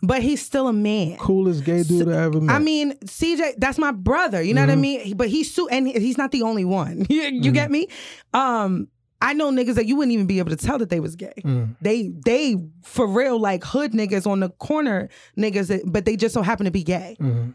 but 0.02 0.22
he's 0.22 0.40
still 0.40 0.66
a 0.68 0.72
man. 0.72 1.18
Coolest 1.18 1.64
gay 1.64 1.82
dude 1.82 2.08
I 2.08 2.22
ever 2.24 2.40
met. 2.40 2.54
I 2.56 2.58
mean, 2.58 2.94
CJ, 3.04 3.54
that's 3.58 3.76
my 3.78 3.92
brother. 3.92 4.40
You 4.42 4.54
know 4.54 4.62
what 4.62 4.70
I 4.70 4.76
Mhm. 4.76 4.80
mean? 4.80 5.16
But 5.16 5.28
he's 5.28 5.52
su- 5.54 5.68
and 5.68 5.86
he's 5.88 6.16
not 6.16 6.30
the 6.32 6.42
only 6.42 6.64
one. 6.64 7.06
you 7.10 7.20
you 7.22 7.30
Mm-hmm. 7.42 7.52
get 7.52 7.70
me? 7.70 7.88
Um, 8.32 8.88
I 9.20 9.32
know 9.34 9.50
niggas 9.50 9.74
that 9.74 9.86
you 9.86 9.96
wouldn't 9.96 10.12
even 10.14 10.26
be 10.26 10.38
able 10.38 10.50
to 10.50 10.56
tell 10.56 10.78
that 10.78 10.90
they 10.90 11.00
was 11.00 11.16
gay. 11.16 11.32
Mm. 11.44 11.76
They 11.82 12.12
they 12.24 12.56
for 12.84 13.06
real 13.06 13.38
like 13.38 13.64
hood 13.64 13.92
niggas 13.92 14.26
on 14.26 14.40
the 14.40 14.48
corner 14.50 15.08
niggas, 15.36 15.66
that, 15.66 15.82
but 15.84 16.04
they 16.04 16.16
just 16.16 16.32
so 16.34 16.42
happen 16.42 16.64
to 16.66 16.70
be 16.70 16.84
gay. 16.84 17.16
Mhm. 17.20 17.54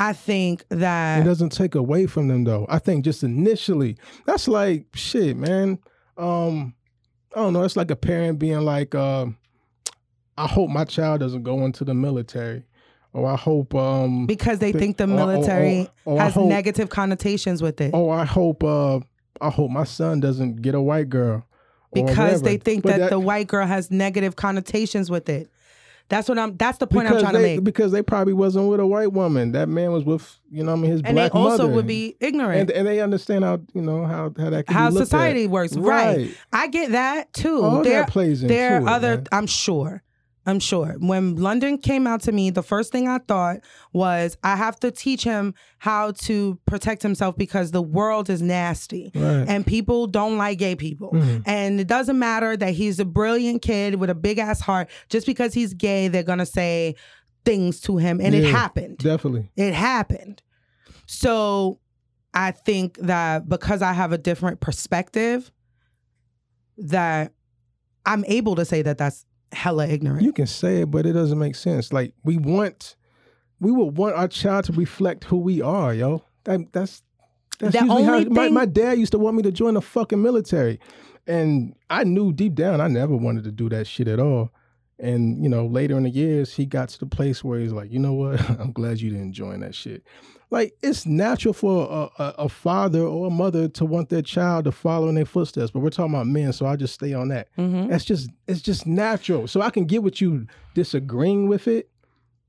I 0.00 0.14
think 0.14 0.64
that 0.70 1.20
It 1.20 1.24
doesn't 1.24 1.50
take 1.50 1.74
away 1.74 2.06
from 2.06 2.26
them 2.28 2.44
though. 2.44 2.64
I 2.70 2.78
think 2.78 3.04
just 3.04 3.22
initially, 3.22 3.96
that's 4.24 4.48
like 4.48 4.86
shit, 4.94 5.36
man. 5.36 5.78
Um, 6.16 6.74
I 7.36 7.40
don't 7.40 7.52
know. 7.52 7.62
It's 7.62 7.76
like 7.76 7.90
a 7.90 7.96
parent 7.96 8.38
being 8.38 8.60
like, 8.60 8.94
um, 8.94 9.36
I 10.38 10.46
hope 10.46 10.70
my 10.70 10.84
child 10.86 11.20
doesn't 11.20 11.42
go 11.42 11.66
into 11.66 11.84
the 11.84 11.92
military, 11.92 12.64
or 13.12 13.26
I 13.28 13.36
hope, 13.36 13.74
um, 13.74 14.26
because 14.26 14.58
they 14.58 14.72
Th- 14.72 14.80
think 14.82 14.96
the 14.96 15.04
or- 15.04 15.10
or- 15.10 15.16
military 15.16 15.88
or- 16.06 16.14
or 16.14 16.20
has 16.20 16.32
hope- 16.34 16.48
negative 16.48 16.88
connotations 16.88 17.62
with 17.62 17.78
it. 17.82 17.90
oh, 17.92 18.08
I 18.08 18.24
hope, 18.24 18.64
uh, 18.64 19.00
I 19.40 19.50
hope 19.50 19.70
my 19.70 19.84
son 19.84 20.20
doesn't 20.20 20.62
get 20.62 20.74
a 20.74 20.80
white 20.80 21.10
girl. 21.10 21.44
because 21.92 22.40
they 22.42 22.56
think 22.56 22.84
But 22.84 22.98
that, 22.98 23.10
the 23.10 23.18
white 23.18 23.48
girl 23.48 23.66
has 23.66 23.90
negative 23.90 24.36
connotations 24.36 25.10
with 25.10 25.28
it. 25.28 25.50
That's 26.10 26.28
what 26.28 26.38
I'm. 26.38 26.56
That's 26.56 26.76
the 26.78 26.86
point 26.86 27.06
I'm 27.06 27.12
because 27.14 27.22
trying 27.22 27.34
to 27.34 27.40
make. 27.40 27.64
because 27.64 27.92
they 27.92 28.02
probably 28.02 28.32
wasn't 28.34 28.68
with 28.68 28.80
a 28.80 28.86
white 28.86 29.12
woman. 29.12 29.52
That 29.52 29.68
man 29.70 29.92
was 29.92 30.04
with, 30.04 30.38
you 30.50 30.62
know, 30.64 30.72
I 30.72 30.76
mean, 30.76 30.90
his 30.90 31.02
And 31.04 31.16
they 31.16 31.28
also 31.30 31.62
mother. 31.62 31.68
would 31.68 31.86
be 31.86 32.16
ignorant. 32.20 32.60
and, 32.62 32.70
and 32.72 32.86
they 32.86 33.00
understand 33.00 33.44
how 33.44 33.60
you 33.72 33.80
know 33.80 34.04
how 34.04 34.32
how 34.36 34.50
that 34.50 34.66
can 34.66 34.74
how 34.76 34.90
society 34.90 35.44
at. 35.44 35.50
works. 35.50 35.76
Right. 35.76 36.16
Right. 36.18 36.36
I 36.52 36.66
get 36.66 36.90
that 36.92 37.32
too. 37.32 37.62
All 37.62 37.82
there, 37.82 38.00
that 38.00 38.10
plays 38.10 38.42
into 38.42 38.52
there 38.52 38.82
are 38.82 38.88
other. 38.88 39.16
man. 39.16 39.26
I'm 39.32 39.46
sure. 39.46 40.02
I'm 40.46 40.58
sure. 40.58 40.96
When 40.98 41.36
London 41.36 41.76
came 41.76 42.06
out 42.06 42.22
to 42.22 42.32
me, 42.32 42.50
the 42.50 42.62
first 42.62 42.92
thing 42.92 43.06
I 43.06 43.18
thought 43.18 43.58
was 43.92 44.38
I 44.42 44.56
have 44.56 44.80
to 44.80 44.90
teach 44.90 45.22
him 45.22 45.54
how 45.78 46.12
to 46.12 46.58
protect 46.66 47.02
himself 47.02 47.36
because 47.36 47.72
the 47.72 47.82
world 47.82 48.30
is 48.30 48.40
nasty. 48.40 49.10
Right. 49.14 49.44
And 49.46 49.66
people 49.66 50.06
don't 50.06 50.38
like 50.38 50.58
gay 50.58 50.74
people. 50.74 51.10
Mhm. 51.12 51.42
And 51.44 51.78
it 51.78 51.86
doesn't 51.86 52.18
matter 52.18 52.56
that 52.56 52.72
he's 52.72 52.98
a 52.98 53.04
brilliant 53.04 53.60
kid 53.60 53.96
with 53.96 54.08
a 54.08 54.14
big 54.14 54.38
ass 54.38 54.60
heart. 54.60 54.88
Just 55.10 55.26
because 55.26 55.52
he's 55.52 55.74
gay, 55.74 56.08
they're 56.08 56.22
going 56.22 56.38
to 56.38 56.46
say 56.46 56.94
things 57.44 57.80
to 57.82 57.98
him. 57.98 58.20
And 58.20 58.34
it 58.34 58.44
happened. 58.44 58.98
Definitely. 58.98 59.50
It 59.56 59.74
happened. 59.74 60.42
So 61.06 61.80
I 62.32 62.52
think 62.52 62.96
that 62.98 63.48
because 63.48 63.82
I 63.82 63.92
have 63.92 64.12
a 64.12 64.18
different 64.18 64.60
perspective, 64.60 65.50
that 66.78 67.32
I'm 68.06 68.24
able 68.26 68.54
to 68.54 68.64
say 68.64 68.80
that 68.82 68.96
that's 68.96 69.26
hella 69.52 69.86
ignorant. 69.88 70.22
You 70.22 70.32
can 70.32 70.46
say 70.46 70.82
it, 70.82 70.90
but 70.90 71.06
it 71.06 71.12
doesn't 71.12 71.38
make 71.38 71.54
sense. 71.54 71.92
Like 71.92 72.14
we 72.24 72.36
want, 72.36 72.96
we 73.60 73.70
would 73.70 73.96
want 73.96 74.14
our 74.16 74.28
child 74.28 74.64
to 74.66 74.72
reflect 74.72 75.24
who 75.24 75.38
we 75.38 75.60
are, 75.62 75.92
yo. 75.94 76.24
That, 76.44 76.72
that's 76.72 77.02
that's 77.58 77.74
The 77.74 77.80
usually 77.80 78.04
how 78.04 78.14
only 78.14 78.28
my, 78.30 78.44
thing- 78.44 78.54
my 78.54 78.64
dad 78.64 78.98
used 78.98 79.12
to 79.12 79.18
want 79.18 79.36
me 79.36 79.42
to 79.42 79.52
join 79.52 79.74
the 79.74 79.82
fucking 79.82 80.22
military, 80.22 80.80
and 81.26 81.74
I 81.90 82.04
knew 82.04 82.32
deep 82.32 82.54
down 82.54 82.80
I 82.80 82.88
never 82.88 83.14
wanted 83.16 83.44
to 83.44 83.52
do 83.52 83.68
that 83.70 83.86
shit 83.86 84.08
at 84.08 84.18
all. 84.20 84.50
And 84.98 85.42
you 85.42 85.48
know, 85.48 85.66
later 85.66 85.96
in 85.96 86.02
the 86.04 86.10
years, 86.10 86.54
he 86.54 86.66
got 86.66 86.90
to 86.90 86.98
the 87.00 87.06
place 87.06 87.42
where 87.44 87.58
he's 87.60 87.72
like, 87.72 87.90
you 87.92 87.98
know 87.98 88.12
what? 88.14 88.40
I'm 88.60 88.72
glad 88.72 89.00
you 89.00 89.10
didn't 89.10 89.32
join 89.32 89.60
that 89.60 89.74
shit. 89.74 90.02
Like 90.50 90.74
it's 90.82 91.06
natural 91.06 91.54
for 91.54 92.10
a, 92.18 92.22
a, 92.22 92.34
a 92.40 92.48
father 92.48 93.00
or 93.02 93.28
a 93.28 93.30
mother 93.30 93.68
to 93.68 93.84
want 93.84 94.08
their 94.08 94.22
child 94.22 94.64
to 94.64 94.72
follow 94.72 95.08
in 95.08 95.14
their 95.14 95.24
footsteps, 95.24 95.70
but 95.70 95.78
we're 95.80 95.90
talking 95.90 96.12
about 96.12 96.26
men, 96.26 96.52
so 96.52 96.66
I 96.66 96.74
just 96.76 96.94
stay 96.94 97.14
on 97.14 97.28
that. 97.28 97.48
Mhm. 97.56 97.88
That's 97.88 98.04
just 98.04 98.28
it's 98.48 98.60
just 98.60 98.86
natural. 98.86 99.46
So 99.46 99.60
I 99.60 99.70
can 99.70 99.84
get 99.84 100.02
what 100.02 100.20
you 100.20 100.46
disagreeing 100.74 101.46
with 101.48 101.68
it, 101.68 101.88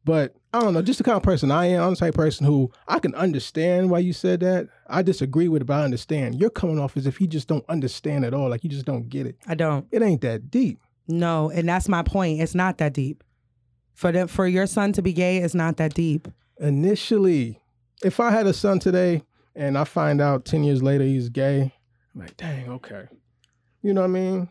but 0.03 0.35
I 0.53 0.61
don't 0.61 0.73
know. 0.73 0.81
Just 0.81 0.97
the 0.97 1.03
kind 1.03 1.15
of 1.15 1.21
person 1.23 1.51
I 1.51 1.67
am, 1.67 1.83
I'm 1.83 1.89
the 1.91 1.95
type 1.97 2.09
of 2.15 2.15
person 2.15 2.45
who 2.45 2.71
I 2.87 2.97
can 2.99 3.13
understand 3.15 3.89
why 3.91 3.99
you 3.99 4.13
said 4.13 4.39
that. 4.39 4.67
I 4.87 5.01
disagree 5.03 5.47
with 5.47 5.61
it, 5.61 5.65
but 5.65 5.75
I 5.75 5.83
understand. 5.83 6.39
You're 6.41 6.49
coming 6.49 6.79
off 6.79 6.97
as 6.97 7.05
if 7.05 7.21
you 7.21 7.27
just 7.27 7.47
don't 7.47 7.63
understand 7.69 8.25
at 8.25 8.33
all, 8.33 8.49
like 8.49 8.63
you 8.63 8.69
just 8.69 8.85
don't 8.85 9.07
get 9.09 9.27
it. 9.27 9.37
I 9.47 9.53
don't. 9.55 9.85
It 9.91 10.01
ain't 10.01 10.21
that 10.21 10.49
deep. 10.49 10.79
No, 11.07 11.51
and 11.51 11.69
that's 11.69 11.87
my 11.87 12.01
point. 12.03 12.41
It's 12.41 12.55
not 12.55 12.79
that 12.79 12.93
deep. 12.93 13.23
For 13.93 14.11
the, 14.11 14.27
for 14.27 14.47
your 14.47 14.65
son 14.65 14.91
to 14.93 15.01
be 15.03 15.13
gay, 15.13 15.37
it's 15.37 15.53
not 15.53 15.77
that 15.77 15.93
deep. 15.93 16.27
Initially, 16.59 17.60
if 18.03 18.19
I 18.19 18.31
had 18.31 18.47
a 18.47 18.53
son 18.53 18.79
today 18.79 19.23
and 19.55 19.77
I 19.77 19.83
find 19.83 20.21
out 20.21 20.45
ten 20.45 20.63
years 20.63 20.81
later 20.81 21.03
he's 21.03 21.29
gay, 21.29 21.73
I'm 22.13 22.21
like, 22.21 22.37
dang, 22.37 22.69
okay. 22.69 23.07
You 23.81 23.93
know 23.93 24.01
what 24.01 24.07
I 24.07 24.13
mean? 24.13 24.49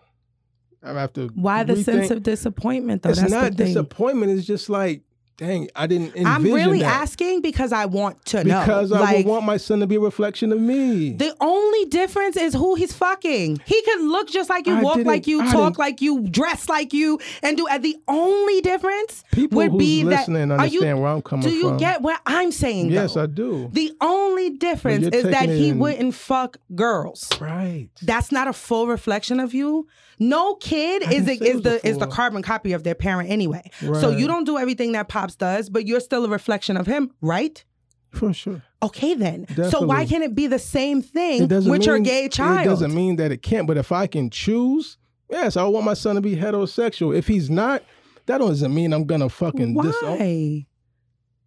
I 0.83 0.93
have 0.93 1.13
to. 1.15 1.29
Why 1.35 1.63
the 1.63 1.83
sense 1.83 2.11
of 2.11 2.23
disappointment 2.23 3.03
though? 3.03 3.11
It's 3.11 3.21
that's 3.21 3.31
not 3.31 3.51
the 3.53 3.57
thing. 3.57 3.67
disappointment. 3.67 4.33
It's 4.33 4.47
just 4.47 4.71
like, 4.71 5.03
dang, 5.41 5.68
I 5.74 5.86
didn't 5.86 6.09
envision 6.09 6.26
I'm 6.26 6.43
really 6.45 6.80
that. 6.80 7.01
asking 7.03 7.41
because 7.41 7.72
I 7.72 7.86
want 7.86 8.24
to 8.26 8.45
know. 8.45 8.61
Because 8.61 8.93
I 8.93 9.01
like, 9.01 9.16
would 9.18 9.26
want 9.26 9.45
my 9.47 9.57
son 9.57 9.80
to 9.80 9.86
be 9.86 9.97
a 9.97 10.01
reflection 10.01 10.53
of 10.53 10.61
me. 10.61 11.14
The 11.14 11.34
only 11.41 11.86
difference 11.86 12.36
is 12.36 12.53
who 12.55 12.74
he's 12.76 12.93
fucking. 12.93 13.61
He 13.64 13.82
could 13.82 14.03
look 14.03 14.28
just 14.28 14.49
like 14.51 14.66
you, 14.66 14.76
I 14.76 14.82
walk 14.82 14.99
like 14.99 15.26
you, 15.26 15.41
I 15.41 15.51
talk 15.51 15.72
didn't- 15.72 15.78
like 15.78 16.01
you, 16.01 16.28
dress 16.28 16.68
like 16.68 16.93
you, 16.93 17.18
and 17.43 17.57
do. 17.57 17.66
And 17.66 17.82
the 17.82 17.97
only 18.07 18.61
difference 18.61 19.24
People 19.32 19.57
would 19.57 19.78
be 19.78 20.03
that. 20.05 20.11
listening 20.28 20.51
are 20.53 20.66
you? 20.66 20.80
where 20.82 21.07
I'm 21.07 21.22
coming 21.22 21.49
do 21.49 21.55
you 21.55 21.68
from. 21.70 21.78
get 21.78 22.03
what 22.03 22.20
I'm 22.26 22.53
saying? 22.53 22.91
Yes, 22.91 23.14
though? 23.14 23.22
I 23.22 23.26
do. 23.26 23.68
The 23.72 23.93
only 24.01 24.51
difference 24.51 25.07
is 25.09 25.24
that 25.24 25.49
he 25.49 25.70
in- 25.70 25.78
wouldn't 25.78 26.14
fuck 26.14 26.59
girls. 26.74 27.28
Right. 27.41 27.88
That's 28.03 28.30
not 28.30 28.47
a 28.47 28.53
full 28.53 28.86
reflection 28.86 29.41
of 29.41 29.55
you. 29.55 29.88
No 30.21 30.55
kid 30.57 31.03
I 31.03 31.14
is 31.14 31.25
didn't 31.25 31.27
the, 31.27 31.37
say 31.37 31.51
it 31.51 31.57
is 31.57 31.62
the 31.62 31.87
a 31.87 31.91
is 31.91 31.99
the 31.99 32.07
carbon 32.07 32.43
copy 32.43 32.73
of 32.73 32.85
their 32.85 32.95
parent 32.95 33.31
anyway. 33.31 33.71
So 33.81 34.11
you 34.11 34.27
don't 34.27 34.45
do 34.45 34.59
everything 34.59 34.93
that 34.93 35.09
pops 35.09 35.35
does, 35.35 35.71
but 35.71 35.87
you're 35.87 36.01
still 36.01 36.25
a 36.27 36.29
reflection 36.29 36.77
of 36.77 36.87
him, 36.87 37.11
right? 37.23 37.64
For 38.11 38.33
sure. 38.33 38.62
Okay 38.83 39.14
then. 39.14 39.47
So 39.71 39.83
why 39.83 40.05
can't 40.05 40.23
it 40.23 40.35
be 40.35 40.47
the 40.47 40.59
same 40.59 41.01
thing 41.01 41.49
with 41.49 41.66
mean, 41.66 41.83
your 41.83 41.99
gay 42.01 42.29
child? 42.29 42.66
It 42.66 42.68
doesn't 42.68 42.95
mean 42.95 43.16
that 43.16 43.33
it 43.33 43.43
can't. 43.43 43.66
But 43.66 43.79
if 43.79 43.93
I 43.93 44.07
can 44.07 44.31
choose, 44.31 44.99
yes, 45.31 45.57
I 45.57 45.64
want 45.64 45.87
my 45.87 45.95
son 45.95 46.16
to 46.16 46.21
be 46.21 46.37
heterosexual. 46.37 47.16
If 47.16 47.27
he's 47.27 47.49
not, 47.49 47.83
that 48.27 48.39
doesn't 48.39 48.75
mean 48.75 48.93
I'm 48.93 49.05
gonna 49.05 49.29
fucking 49.29 49.77
oh. 49.77 49.83
Why? 49.83 49.85
disown. 49.85 50.66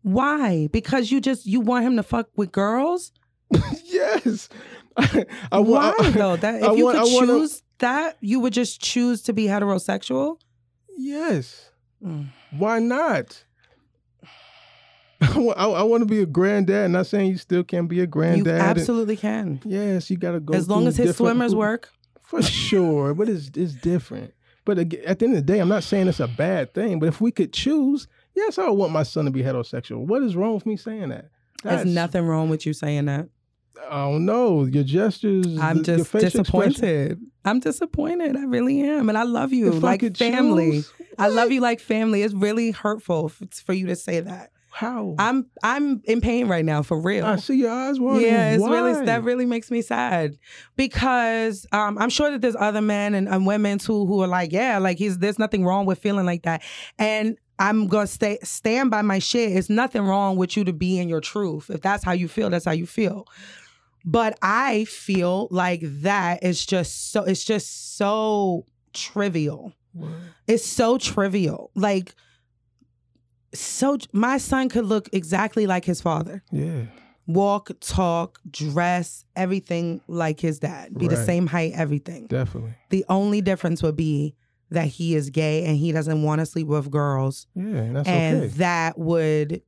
Why? 0.03 0.67
Because 0.71 1.11
you 1.11 1.21
just 1.21 1.45
you 1.45 1.61
want 1.61 1.85
him 1.85 1.95
to 1.97 2.03
fuck 2.03 2.29
with 2.35 2.51
girls? 2.51 3.11
yes. 3.85 4.49
I, 4.97 5.25
I, 5.51 5.59
Why 5.59 5.93
though? 6.11 6.35
That 6.35 6.61
if 6.61 6.69
I 6.69 6.73
you 6.73 6.85
want- 6.85 6.97
could 6.99 7.13
wanna- 7.13 7.27
choose 7.27 7.63
that, 7.79 8.17
you 8.21 8.39
would 8.39 8.53
just 8.53 8.81
choose 8.81 9.21
to 9.23 9.33
be 9.33 9.45
heterosexual. 9.45 10.37
Yes. 10.97 11.69
Mm. 12.03 12.27
Why 12.51 12.79
not? 12.79 13.43
I, 15.21 15.39
I, 15.65 15.83
want 15.83 16.01
to 16.01 16.05
be 16.05 16.21
a 16.21 16.25
granddad. 16.25 16.91
Not 16.91 17.07
saying 17.07 17.31
you 17.31 17.37
still 17.37 17.63
can't 17.63 17.87
be 17.87 17.99
a 17.99 18.01
You 18.01 18.07
granddad. 18.07 18.59
absolutely 18.59 19.15
can, 19.15 19.61
Yes, 19.63 20.09
you 20.09 20.17
got 20.17 20.33
to 20.33 20.39
go. 20.41 20.53
as 20.53 20.67
long 20.67 20.85
as 20.85 20.97
his 20.97 21.15
swimmers 21.15 21.55
work. 21.55 21.89
For 22.23 22.41
sure, 22.41 23.13
but 23.13 23.29
it's 23.29 23.49
it's 23.55 23.73
different. 23.73 24.33
But 24.65 24.79
at 24.79 24.89
the 24.89 24.99
end 25.05 25.21
of 25.23 25.31
the 25.35 25.41
day, 25.41 25.59
I'm 25.59 25.67
not 25.69 25.83
saying 25.83 26.07
it's 26.07 26.19
a 26.19 26.27
bad 26.27 26.73
thing. 26.73 26.99
But 26.99 27.07
if 27.09 27.21
we 27.21 27.31
could 27.31 27.53
choose, 27.53 28.07
yes, 28.33 28.57
I 28.57 28.67
would 28.69 28.73
want 28.77 28.91
my 28.91 29.03
son 29.03 29.25
to 29.25 29.31
be 29.31 29.43
heterosexual. 29.43 30.05
What 30.05 30.23
is 30.23 30.35
wrong 30.35 30.55
with 30.55 30.65
me 30.65 30.77
saying 30.77 31.09
that? 31.09 31.29
There's 31.63 31.85
nothing 31.85 32.25
wrong 32.25 32.49
with 32.49 32.65
you 32.65 32.73
saying 32.73 33.05
that. 33.05 33.29
I 33.89 34.05
don't 34.05 34.25
know. 34.25 34.65
Your 34.65 34.83
gestures. 34.83 35.57
I'm 35.57 35.77
your 35.77 35.83
just 35.85 36.11
facial 36.11 36.41
expression- 36.41 36.69
disappointed. 36.71 37.21
I'm 37.45 37.59
disappointed. 37.59 38.37
I 38.37 38.43
really 38.45 38.81
am, 38.81 39.09
and 39.09 39.17
I 39.17 39.23
love 39.23 39.51
you 39.51 39.67
If 39.73 39.83
like 39.83 39.99
could 39.99 40.17
family. 40.17 40.83
I 41.19 41.27
love 41.27 41.51
you 41.51 41.59
like 41.59 41.79
family. 41.79 42.23
It's 42.23 42.33
really 42.33 42.71
hurtful 42.71 43.29
for 43.29 43.73
you 43.73 43.87
to 43.87 43.95
say 43.95 44.21
that. 44.21 44.51
How? 44.71 45.13
I'm 45.19 45.45
I'm 45.61 46.01
in 46.05 46.19
pain 46.19 46.47
right 46.47 46.65
now 46.65 46.81
for 46.81 46.99
real. 46.99 47.25
I 47.25 47.35
see 47.35 47.55
your 47.55 47.69
eyes 47.69 47.99
watering. 47.99 48.25
Yeah, 48.25 48.53
it's 48.53 48.63
really 48.63 49.05
that 49.05 49.23
really 49.23 49.45
makes 49.45 49.69
me 49.69 49.83
sad 49.83 50.35
because 50.75 51.67
um, 51.71 51.97
I'm 51.99 52.09
sure 52.09 52.31
that 52.31 52.41
there's 52.41 52.55
other 52.55 52.81
men 52.81 53.13
and, 53.13 53.27
and 53.29 53.45
women 53.45 53.77
too 53.77 54.05
who 54.07 54.23
are 54.23 54.27
like, 54.27 54.51
yeah, 54.51 54.79
like 54.79 54.97
he's 54.97 55.19
there's 55.19 55.37
nothing 55.37 55.63
wrong 55.63 55.85
with 55.85 55.99
feeling 55.99 56.25
like 56.25 56.43
that, 56.43 56.63
and 56.97 57.37
I'm 57.59 57.87
gonna 57.87 58.07
stay 58.07 58.39
stand 58.41 58.89
by 58.89 59.03
my 59.03 59.19
shit. 59.19 59.51
It's 59.51 59.69
nothing 59.69 60.01
wrong 60.01 60.37
with 60.37 60.57
you 60.57 60.63
to 60.63 60.73
be 60.73 60.97
in 60.97 61.07
your 61.07 61.21
truth. 61.21 61.69
If 61.69 61.81
that's 61.81 62.03
how 62.03 62.13
you 62.13 62.27
feel, 62.27 62.49
that's 62.49 62.65
how 62.65 62.71
you 62.71 62.87
feel. 62.87 63.27
But 64.05 64.37
I 64.41 64.85
feel 64.85 65.47
like 65.51 65.81
that 66.01 66.43
is 66.43 66.65
just 66.65 67.11
so 67.11 67.23
it's 67.23 67.43
just 67.43 67.95
so 67.97 68.65
trivial. 68.93 69.73
It's 70.47 70.65
so 70.65 70.97
trivial. 70.97 71.71
Like 71.75 72.13
so 73.53 73.97
my 74.11 74.37
son 74.37 74.69
could 74.69 74.85
look 74.85 75.09
exactly 75.13 75.67
like 75.67 75.85
his 75.85 76.01
father 76.01 76.43
Yeah. 76.51 76.85
walk, 77.27 77.69
talk, 77.79 78.39
dress, 78.49 79.25
everything 79.35 80.01
like 80.07 80.39
his 80.39 80.59
dad. 80.59 80.97
Be 80.97 81.07
the 81.07 81.23
same 81.23 81.47
height, 81.47 81.73
everything. 81.75 82.27
Definitely. 82.27 82.73
The 82.89 83.05
only 83.09 83.41
difference 83.41 83.83
would 83.83 83.95
be 83.95 84.35
that 84.71 84.87
he 84.87 85.13
is 85.15 85.29
gay 85.29 85.65
and 85.65 85.77
he 85.77 85.91
doesn't 85.91 86.23
want 86.23 86.39
to 86.39 86.45
sleep 86.47 86.67
with 86.67 86.89
girls. 86.89 87.45
Yeah, 87.53 87.63
and 87.63 87.95
that's 87.95 88.07
and 88.09 88.37
okay. 88.37 88.47
that 88.57 88.97
would 88.97 89.61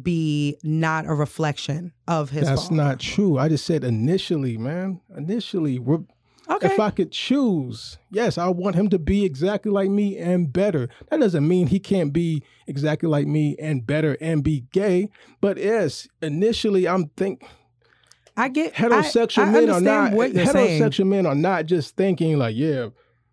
be 0.00 0.58
not 0.62 1.06
a 1.06 1.14
reflection 1.14 1.92
of 2.08 2.30
his 2.30 2.46
That's 2.46 2.62
father. 2.64 2.74
not 2.74 3.00
true. 3.00 3.38
I 3.38 3.48
just 3.48 3.66
said 3.66 3.84
initially, 3.84 4.56
man. 4.56 5.00
Initially, 5.16 5.78
we're, 5.78 6.00
okay. 6.48 6.72
if 6.72 6.80
I 6.80 6.90
could 6.90 7.12
choose, 7.12 7.98
yes, 8.10 8.38
I 8.38 8.48
want 8.48 8.76
him 8.76 8.88
to 8.90 8.98
be 8.98 9.24
exactly 9.24 9.70
like 9.70 9.90
me 9.90 10.16
and 10.16 10.52
better. 10.52 10.88
That 11.10 11.20
doesn't 11.20 11.46
mean 11.46 11.66
he 11.66 11.78
can't 11.78 12.12
be 12.12 12.42
exactly 12.66 13.08
like 13.08 13.26
me 13.26 13.56
and 13.60 13.86
better 13.86 14.16
and 14.20 14.42
be 14.42 14.64
gay. 14.72 15.10
But 15.40 15.58
yes, 15.58 16.08
initially, 16.22 16.88
I'm 16.88 17.08
think 17.16 17.44
I 18.36 18.48
get 18.48 18.74
heterosexual 18.74 19.44
I, 19.44 19.48
I 19.48 19.50
men 19.50 19.70
are 19.70 19.80
not 19.80 20.12
you're 20.12 20.46
saying. 20.46 20.80
heterosexual 20.80 21.06
men 21.06 21.26
are 21.26 21.34
not 21.34 21.66
just 21.66 21.96
thinking 21.96 22.38
like, 22.38 22.56
yeah, 22.56 22.88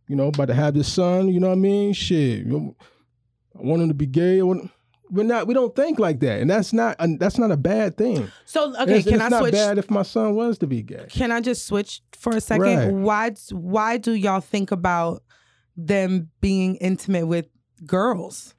you 0.07 0.15
know, 0.15 0.27
about 0.27 0.47
to 0.47 0.53
have 0.53 0.73
this 0.73 0.91
son. 0.91 1.29
You 1.29 1.39
know 1.39 1.47
what 1.47 1.53
I 1.53 1.59
mean? 1.59 1.93
Shit, 1.93 2.45
I 2.47 3.61
want 3.61 3.81
him 3.81 3.87
to 3.87 3.93
be 3.93 4.07
gay. 4.07 4.39
I 4.39 4.43
want, 4.43 4.71
we're 5.11 5.23
not. 5.23 5.47
We 5.47 5.53
don't 5.53 5.75
think 5.75 5.99
like 5.99 6.19
that, 6.21 6.39
and 6.41 6.49
that's 6.49 6.71
not. 6.73 6.95
that's 7.19 7.37
not 7.37 7.51
a 7.51 7.57
bad 7.57 7.97
thing. 7.97 8.31
So 8.45 8.73
okay, 8.81 8.97
it's, 8.99 9.05
can 9.05 9.15
it's 9.15 9.23
I 9.23 9.29
not 9.29 9.39
switch? 9.41 9.53
bad 9.53 9.77
if 9.77 9.89
my 9.89 10.03
son 10.03 10.35
was 10.35 10.57
to 10.59 10.67
be 10.67 10.81
gay. 10.81 11.05
Can 11.09 11.31
I 11.31 11.41
just 11.41 11.65
switch 11.65 12.01
for 12.13 12.35
a 12.35 12.41
second? 12.41 12.63
Right. 12.63 12.91
Why 12.93 13.31
why 13.51 13.97
do 13.97 14.11
y'all 14.13 14.41
think 14.41 14.71
about 14.71 15.23
them 15.75 16.29
being 16.41 16.75
intimate 16.77 17.27
with 17.27 17.45
girls? 17.85 18.55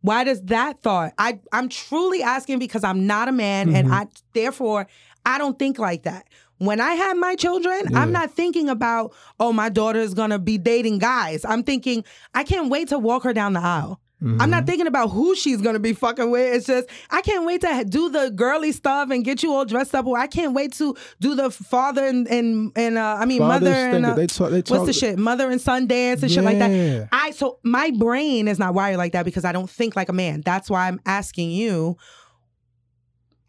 Why 0.00 0.22
does 0.24 0.42
that 0.42 0.82
thought? 0.82 1.12
I 1.18 1.40
I'm 1.52 1.68
truly 1.68 2.22
asking 2.22 2.58
because 2.58 2.84
I'm 2.84 3.06
not 3.06 3.28
a 3.28 3.32
man 3.32 3.74
and 3.74 3.88
Mhm. 3.88 3.92
I 3.92 4.06
therefore 4.34 4.86
I 5.26 5.38
don't 5.38 5.58
think 5.58 5.78
like 5.78 6.02
that. 6.02 6.26
When 6.58 6.80
I 6.80 6.92
have 6.92 7.16
my 7.16 7.34
children, 7.34 7.82
Yeah. 7.90 8.00
I'm 8.00 8.12
not 8.12 8.30
thinking 8.30 8.68
about, 8.68 9.12
oh, 9.40 9.52
my 9.52 9.68
daughter 9.70 9.98
is 9.98 10.14
gonna 10.14 10.38
be 10.38 10.56
dating 10.58 10.98
guys. 10.98 11.44
I'm 11.44 11.62
thinking, 11.64 12.04
I 12.34 12.44
can't 12.44 12.70
wait 12.70 12.88
to 12.88 12.98
walk 12.98 13.24
her 13.24 13.32
down 13.32 13.54
the 13.54 13.60
aisle. 13.60 14.00
I'm 14.24 14.38
Mm-hmm. 14.38 14.50
not 14.50 14.66
thinking 14.66 14.86
about 14.86 15.08
who 15.10 15.36
she's 15.36 15.60
gonna 15.60 15.78
be 15.78 15.92
fucking 15.92 16.30
with. 16.30 16.54
It's 16.54 16.66
just 16.66 16.88
I 17.10 17.20
can't 17.20 17.44
wait 17.44 17.60
to 17.60 17.84
do 17.86 18.08
the 18.08 18.30
girly 18.30 18.72
stuff 18.72 19.10
and 19.10 19.22
get 19.24 19.42
you 19.42 19.52
all 19.52 19.66
dressed 19.66 19.94
up. 19.94 20.06
Or 20.06 20.16
I 20.18 20.26
can't 20.26 20.54
wait 20.54 20.72
to 20.74 20.96
do 21.20 21.34
the 21.34 21.50
father 21.50 22.04
and 22.06 22.26
and, 22.28 22.72
and 22.74 22.96
uh, 22.96 23.18
I 23.20 23.26
mean 23.26 23.40
Fathers 23.40 23.60
mother 23.68 23.74
and 23.96 24.06
uh, 24.06 24.14
they 24.14 24.26
talk. 24.26 24.50
They 24.50 24.62
talk. 24.62 24.78
what's 24.78 24.86
the 24.86 24.92
shit? 24.98 25.18
Mother 25.18 25.50
and 25.50 25.60
son 25.60 25.86
dance 25.86 26.22
and 26.22 26.32
shit 26.32 26.42
like 26.42 26.58
that. 26.58 27.08
I 27.12 27.32
so 27.32 27.58
my 27.62 27.90
brain 27.90 28.48
is 28.48 28.58
not 28.58 28.72
wired 28.72 28.96
like 28.96 29.12
that 29.12 29.24
because 29.26 29.44
I 29.44 29.52
don't 29.52 29.68
think 29.68 29.94
like 29.94 30.08
a 30.08 30.14
man. 30.14 30.40
That's 30.42 30.70
why 30.70 30.88
I'm 30.88 31.00
asking 31.04 31.50
you. 31.50 31.96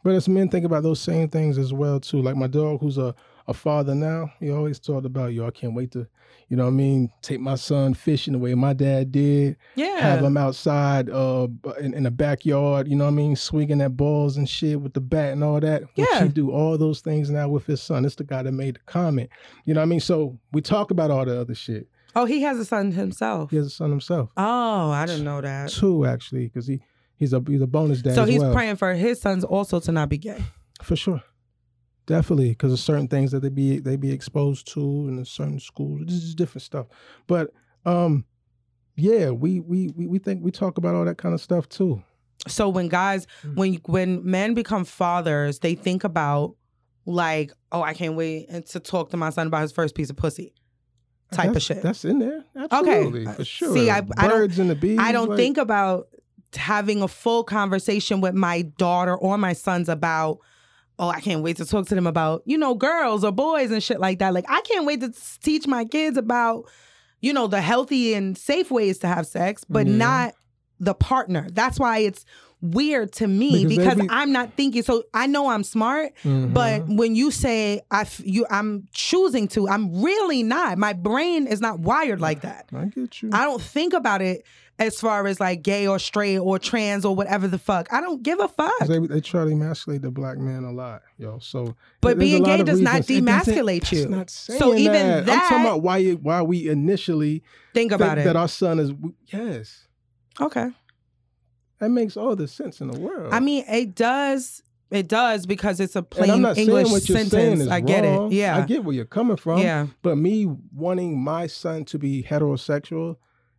But 0.04 0.14
as 0.14 0.28
men 0.30 0.50
think 0.50 0.66
about 0.66 0.84
those 0.84 1.00
same 1.00 1.30
things 1.30 1.58
as 1.58 1.74
well 1.74 2.00
too. 2.00 2.22
Like 2.22 2.36
my 2.36 2.48
dog, 2.48 2.80
who's 2.80 2.98
a, 2.98 3.16
a 3.48 3.54
father 3.54 3.96
now, 3.96 4.32
he 4.40 4.52
always 4.52 4.80
talked 4.80 5.06
about, 5.06 5.34
yo, 5.34 5.48
I 5.48 5.52
can't 5.52 5.74
wait 5.74 5.92
to, 5.94 6.08
you 6.50 6.56
know 6.56 6.66
what 6.66 6.70
I 6.72 6.74
mean, 6.74 7.10
take 7.22 7.39
my 7.39 7.56
son 7.56 7.93
fishing 7.93 8.34
the 8.34 8.39
way 8.39 8.54
my 8.54 8.74
dad 8.74 9.12
did. 9.12 9.58
Yeah. 9.76 10.00
Have 10.00 10.24
him 10.24 10.38
outside 10.38 11.10
uh 11.10 11.48
in, 11.80 11.93
in 11.93 12.04
the 12.04 12.12
backyard, 12.12 12.88
you 12.88 12.96
know 12.96 13.06
what 13.06 13.12
I 13.12 13.16
mean, 13.16 13.36
swinging 13.36 13.82
at 13.82 13.98
balls 13.98 14.38
and 14.38 14.48
shit 14.48 14.80
with 14.80 14.93
the 14.93 15.02
bat 15.02 15.34
and 15.34 15.43
all 15.43 15.60
that. 15.60 15.84
Yeah. 15.96 16.24
he 16.24 16.30
do 16.30 16.52
all 16.52 16.78
those 16.78 17.02
things 17.02 17.30
now 17.30 17.48
with 17.50 17.66
his 17.66 17.82
son. 17.82 18.06
It's 18.06 18.16
the 18.16 18.24
guy 18.24 18.43
that 18.43 18.52
made 18.52 18.76
the 18.76 18.80
comment. 18.86 19.30
You 19.66 19.74
know 19.74 19.80
what 19.82 19.86
I 19.86 19.88
mean? 19.88 20.00
So 20.00 20.38
we 20.52 20.62
talk 20.62 20.91
about 20.91 21.10
all 21.12 21.26
the 21.26 21.39
other 21.39 21.56
shit. 21.56 21.88
oh, 22.16 22.26
he 22.26 22.41
has 22.43 22.60
a 22.60 22.66
son 22.66 22.91
himself. 22.91 23.50
He 23.50 23.58
has 23.58 23.66
a 23.68 23.70
son 23.72 23.89
himself. 23.89 24.30
Oh, 24.38 24.91
I 24.91 25.06
didn't 25.06 25.26
know 25.26 25.41
that. 25.41 25.70
Two 25.70 26.06
actually, 26.06 26.46
because 26.46 26.68
he 26.68 26.80
he's 27.18 27.34
a 27.34 27.43
he's 27.48 27.62
a 27.62 27.68
bonus 27.68 28.02
dad. 28.02 28.16
So 28.16 28.26
he's 28.26 28.41
well. 28.41 28.54
praying 28.54 28.76
for 28.76 28.93
his 28.93 29.20
sons 29.20 29.43
also 29.43 29.80
to 29.80 29.91
not 29.91 30.10
be 30.10 30.18
gay. 30.18 30.43
For 30.84 30.96
sure. 30.96 31.24
Definitely, 32.08 32.49
because 32.49 32.72
there's 32.72 32.84
certain 32.84 33.08
things 33.08 33.32
that 33.32 33.41
they 33.41 33.49
be 33.49 33.80
they 33.80 33.95
be 33.95 34.12
exposed 34.12 34.68
to 34.74 34.80
in 35.08 35.18
a 35.20 35.26
certain 35.26 35.60
schools. 35.60 36.01
This 36.06 36.16
is 36.16 36.36
different 36.36 36.62
stuff. 36.64 36.88
But 37.28 37.51
um 37.86 38.26
yeah, 38.95 39.32
we 39.32 39.60
we 39.60 39.89
we 39.95 40.08
we 40.08 40.20
think 40.20 40.43
we 40.43 40.51
talk 40.51 40.78
about 40.78 40.95
all 40.95 41.06
that 41.06 41.18
kind 41.18 41.34
of 41.34 41.41
stuff 41.41 41.68
too. 41.68 42.01
So 42.47 42.70
when 42.70 42.89
guys, 42.89 43.26
Mm. 43.43 43.56
when 43.56 43.74
when 43.86 44.26
men 44.30 44.53
become 44.53 44.86
fathers, 44.86 45.60
they 45.60 45.74
think 45.76 46.03
about 46.03 46.56
like, 47.08 47.51
oh, 47.72 47.82
I 47.82 47.93
can't 47.93 48.16
wait 48.16 48.49
to 48.68 48.80
talk 48.80 49.10
to 49.12 49.18
my 49.18 49.30
son 49.32 49.47
about 49.47 49.62
his 49.64 49.72
first 49.72 49.95
piece 49.95 50.10
of 50.10 50.16
pussy, 50.16 50.53
type 51.32 51.56
of 51.56 51.62
shit. 51.62 51.82
That's 51.82 52.06
in 52.06 52.20
there. 52.20 52.43
Absolutely. 52.56 53.26
Uh, 53.28 53.34
For 53.34 53.45
sure. 53.45 53.74
see, 53.74 53.89
I- 53.89 54.06
I 54.18 54.28
Birds 54.28 54.60
and 54.60 54.70
the 54.70 54.76
bees. 54.76 54.99
I 54.99 55.12
don't 55.12 55.30
like- 55.30 55.38
think 55.38 55.58
about 55.58 56.08
having 56.56 57.01
a 57.01 57.08
full 57.08 57.43
conversation 57.43 58.22
with 58.22 58.34
my 58.36 58.62
daughter 58.78 59.16
or 59.16 59.38
my 59.39 59.53
sons 59.53 59.89
about. 59.89 60.38
Oh, 60.98 61.10
I 61.10 61.20
can't 61.20 61.41
wait 61.43 61.58
to 61.58 61.66
talk 61.66 61.88
to 61.88 61.96
them 61.96 62.08
about, 62.08 62.41
you 62.46 62.58
know, 62.58 62.74
girls 62.76 63.24
or 63.24 63.32
boys 63.32 63.72
and 63.72 63.84
shit 63.84 64.00
like 64.00 64.20
that. 64.20 64.34
Like, 64.34 64.46
I 64.48 64.62
can't 64.62 64.86
wait 64.86 65.02
to 65.02 65.12
teach 65.41 65.68
my 65.68 65.84
kids 65.86 66.18
about, 66.18 66.70
you 67.22 67.34
know, 67.34 67.48
the 67.48 67.60
healthy 67.62 68.14
and 68.14 68.38
safe 68.38 68.72
ways 68.72 69.00
to 69.00 69.08
have 69.08 69.28
sex, 69.28 69.66
but 69.68 69.88
Yeah. 69.88 69.96
not 69.98 70.34
the 70.80 70.93
partner. 70.93 71.48
That's 71.52 71.80
why 71.80 72.00
it's 72.00 72.26
weird 72.62 73.12
to 73.14 73.28
me 73.28 73.66
Because 73.66 73.78
because 73.96 74.02
be- 74.02 74.08
I'm 74.10 74.32
not 74.32 74.54
thinking. 74.56 74.82
So 74.84 75.04
I 75.14 75.28
know 75.28 75.50
I'm 75.50 75.64
smart, 75.64 76.14
Mhm. 76.24 76.54
but 76.54 76.88
when 76.88 77.16
you 77.16 77.30
say 77.30 77.82
I, 77.91 78.02
f- 78.02 78.22
you, 78.26 78.46
I'm 78.50 78.88
choosing 78.93 79.48
to. 79.50 79.68
I'm 79.70 80.02
really 80.02 80.41
not. 80.43 80.78
My 80.78 80.93
brain 80.93 81.46
is 81.48 81.62
not 81.62 81.80
wired 81.80 82.20
like 82.22 82.41
that. 82.41 82.68
I 82.76 82.86
get 82.86 83.22
you. 83.22 83.30
I 83.34 83.43
don't 83.43 83.62
think 83.62 83.93
about 83.93 84.22
it 84.22 84.43
as 84.78 85.00
far 85.00 85.26
as 85.28 85.40
like 85.40 85.62
gay 85.62 85.88
or 85.88 85.98
straight 86.00 86.38
or 86.38 86.60
trans 86.60 87.06
or 87.06 87.16
whatever 87.16 87.48
the 87.48 87.58
fuck. 87.58 87.88
I 87.94 88.02
don't 88.02 88.22
give 88.24 88.40
a 88.40 88.48
fuck. 88.50 88.78
they, 88.88 89.00
they 89.00 89.22
try 89.22 89.46
to 89.46 89.52
emasculate 89.52 90.02
the 90.02 90.12
black 90.12 90.38
man 90.38 90.64
a 90.66 90.72
lot, 90.72 91.02
yo. 91.18 91.40
So, 91.40 91.76
But 92.02 92.20
being 92.20 92.44
gay 92.44 92.62
does 92.64 92.82
not 92.82 93.08
reasons. 93.08 93.26
Doesn't- 93.26 93.54
demasculate 93.56 93.92
you. 93.92 94.08
Not 94.10 94.30
So 94.30 94.76
even 94.76 94.92
that. 95.26 95.30
I'm 95.30 95.40
talking 95.40 95.62
about 95.62 95.82
why 95.82 95.98
you, 96.00 96.16
why 96.18 96.42
we 96.42 96.68
initially 96.70 97.42
Think 97.74 97.92
about 97.94 98.18
it. 98.18 98.26
that 98.26 98.36
our 98.36 98.48
son 98.50 98.80
is 98.80 98.92
yes. 99.28 99.88
okay. 100.42 100.72
That 101.80 101.90
makes 101.90 102.16
all 102.18 102.36
the 102.36 102.48
sense 102.48 102.80
in 102.82 102.88
the 102.90 102.98
world. 103.00 103.34
I 103.34 103.40
mean, 103.42 103.66
it 103.70 103.96
does. 103.96 104.62
It 104.92 105.08
does 105.10 105.46
because 105.46 105.80
it's 105.80 105.96
a 105.96 106.04
plain 106.04 106.30
I'm 106.32 106.42
not 106.42 106.58
English 106.58 106.90
what 106.92 107.10
you're 107.10 107.18
sentence. 107.18 107.68
I 107.70 107.80
get 107.82 108.04
wrong. 108.06 108.32
it. 108.32 108.36
Yeah. 108.36 108.56
I 108.58 108.62
get 108.66 108.84
where 108.84 108.96
you're 108.96 109.04
coming 109.04 109.36
from. 109.36 109.60
yeah. 109.60 109.88
But 110.02 110.18
me 110.18 110.46
wanting 110.74 111.20
my 111.20 111.48
son 111.48 111.84
to 111.86 111.98
be 112.00 112.24
heterosexual, 112.24 113.18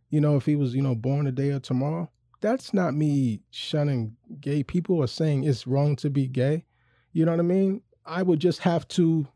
you 0.09 0.21
know, 0.21 0.35
if 0.37 0.45
he 0.45 0.55
was, 0.55 0.73
you 0.73 0.81
know, 0.81 0.95
born 0.95 1.25
today 1.25 1.51
or 1.51 1.59
tomorrow, 1.59 2.09
that's 2.41 2.73
not 2.73 2.93
me 2.93 3.41
shunning 3.49 4.15
gay 4.39 4.63
people 4.63 4.97
or 4.97 5.07
saying 5.07 5.43
it's 5.43 5.67
wrong 5.67 5.95
to 5.97 6.09
be 6.09 6.27
gay. 6.27 6.65
You 7.13 7.25
know 7.25 7.31
what 7.31 7.39
I 7.39 7.43
mean? 7.43 7.81
I 8.05 8.23
would 8.23 8.39
just 8.39 8.59
have 8.59 8.87
to 8.89 9.27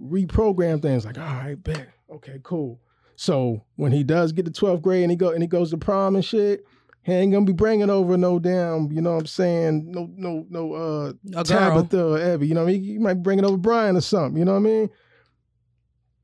reprogram 0.00 0.80
things 0.80 1.04
like, 1.04 1.18
all 1.18 1.24
right, 1.24 1.62
bet. 1.62 1.88
Okay, 2.10 2.40
cool. 2.42 2.80
So 3.16 3.64
when 3.76 3.92
he 3.92 4.02
does 4.02 4.32
get 4.32 4.46
to 4.46 4.50
12th 4.50 4.82
grade 4.82 5.02
and 5.02 5.10
he 5.10 5.16
go 5.16 5.30
and 5.30 5.42
he 5.42 5.46
goes 5.46 5.70
to 5.70 5.76
prom 5.76 6.16
and 6.16 6.24
shit, 6.24 6.64
he 7.04 7.12
ain't 7.12 7.32
gonna 7.32 7.44
be 7.44 7.52
bringing 7.52 7.90
over 7.90 8.16
no 8.16 8.38
damn, 8.38 8.90
you 8.92 9.00
know 9.00 9.12
what 9.12 9.20
I'm 9.20 9.26
saying, 9.26 9.90
no, 9.90 10.08
no, 10.16 10.46
no, 10.48 10.72
uh. 10.72 11.42
Tabitha 11.42 12.04
or 12.04 12.18
Evie. 12.18 12.46
You 12.46 12.54
know 12.54 12.64
what 12.64 12.70
I 12.70 12.72
mean? 12.72 12.84
You 12.84 13.00
might 13.00 13.22
bring 13.22 13.38
it 13.38 13.44
over 13.44 13.56
Brian 13.56 13.96
or 13.96 14.00
something. 14.00 14.38
You 14.38 14.44
know 14.44 14.52
what 14.52 14.58
I 14.58 14.62
mean? 14.62 14.90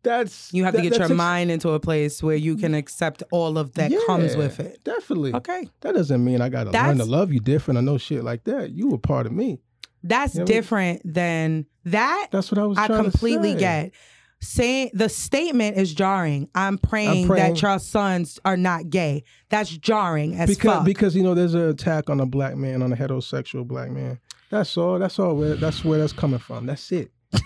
That's 0.02 0.52
You 0.52 0.64
have 0.64 0.74
to 0.74 0.82
get 0.82 0.96
your 0.96 1.08
takes- 1.08 1.16
mind 1.16 1.50
into 1.50 1.70
a 1.70 1.80
place 1.80 2.22
where 2.22 2.36
you 2.36 2.56
can 2.56 2.72
mm. 2.72 2.78
accept 2.78 3.22
all 3.32 3.58
of 3.58 3.74
that 3.74 3.92
comes 4.06 4.36
with 4.36 4.60
it. 4.60 4.82
Definitely. 4.84 5.34
Okay. 5.34 5.68
That 5.80 5.94
doesn't 5.94 6.24
mean 6.24 6.40
I 6.40 6.48
gotta 6.48 6.70
learn 6.70 6.98
to 6.98 7.04
love 7.04 7.32
you 7.32 7.40
different 7.40 7.78
or 7.78 7.82
no 7.82 7.98
shit 7.98 8.22
like 8.24 8.44
that. 8.44 8.70
You 8.70 8.88
were 8.88 8.98
part 8.98 9.26
of 9.26 9.32
me. 9.32 9.58
That's 10.04 10.34
Yeah, 10.36 10.42
we- 10.42 10.46
different 10.46 11.02
than 11.04 11.66
that. 11.84 12.28
That's 12.30 12.50
what 12.52 12.58
I 12.58 12.64
was 12.66 12.78
I 12.78 12.86
completely 12.86 13.54
to 13.54 13.58
say. 13.58 13.60
get. 13.60 13.92
Saying 14.40 14.90
the 14.94 15.08
statement 15.08 15.76
is 15.78 15.92
jarring. 15.92 16.48
I'm 16.54 16.78
praying, 16.78 17.26
praying- 17.26 17.54
that 17.54 17.60
your 17.60 17.80
sons 17.80 18.38
are 18.44 18.56
not 18.56 18.88
gay. 18.88 19.24
That's 19.48 19.68
jarring 19.68 20.36
as 20.38 20.48
Because 20.48 20.76
fuck. 20.76 20.84
because 20.84 21.16
you 21.16 21.24
know 21.24 21.34
there's 21.34 21.54
an 21.54 21.68
attack 21.68 22.08
on 22.08 22.20
a 22.20 22.26
black 22.26 22.56
man, 22.56 22.82
on 22.82 22.92
a 22.92 22.96
heterosexual 22.96 23.66
black 23.66 23.90
man. 23.90 24.20
That's 24.48 24.76
all. 24.76 25.00
That's 25.00 25.18
all 25.18 25.34
where 25.34 25.56
that's 25.56 25.84
where 25.84 25.98
that's 25.98 26.12
coming 26.12 26.38
from. 26.38 26.66
That's 26.66 26.92
it. 26.92 27.10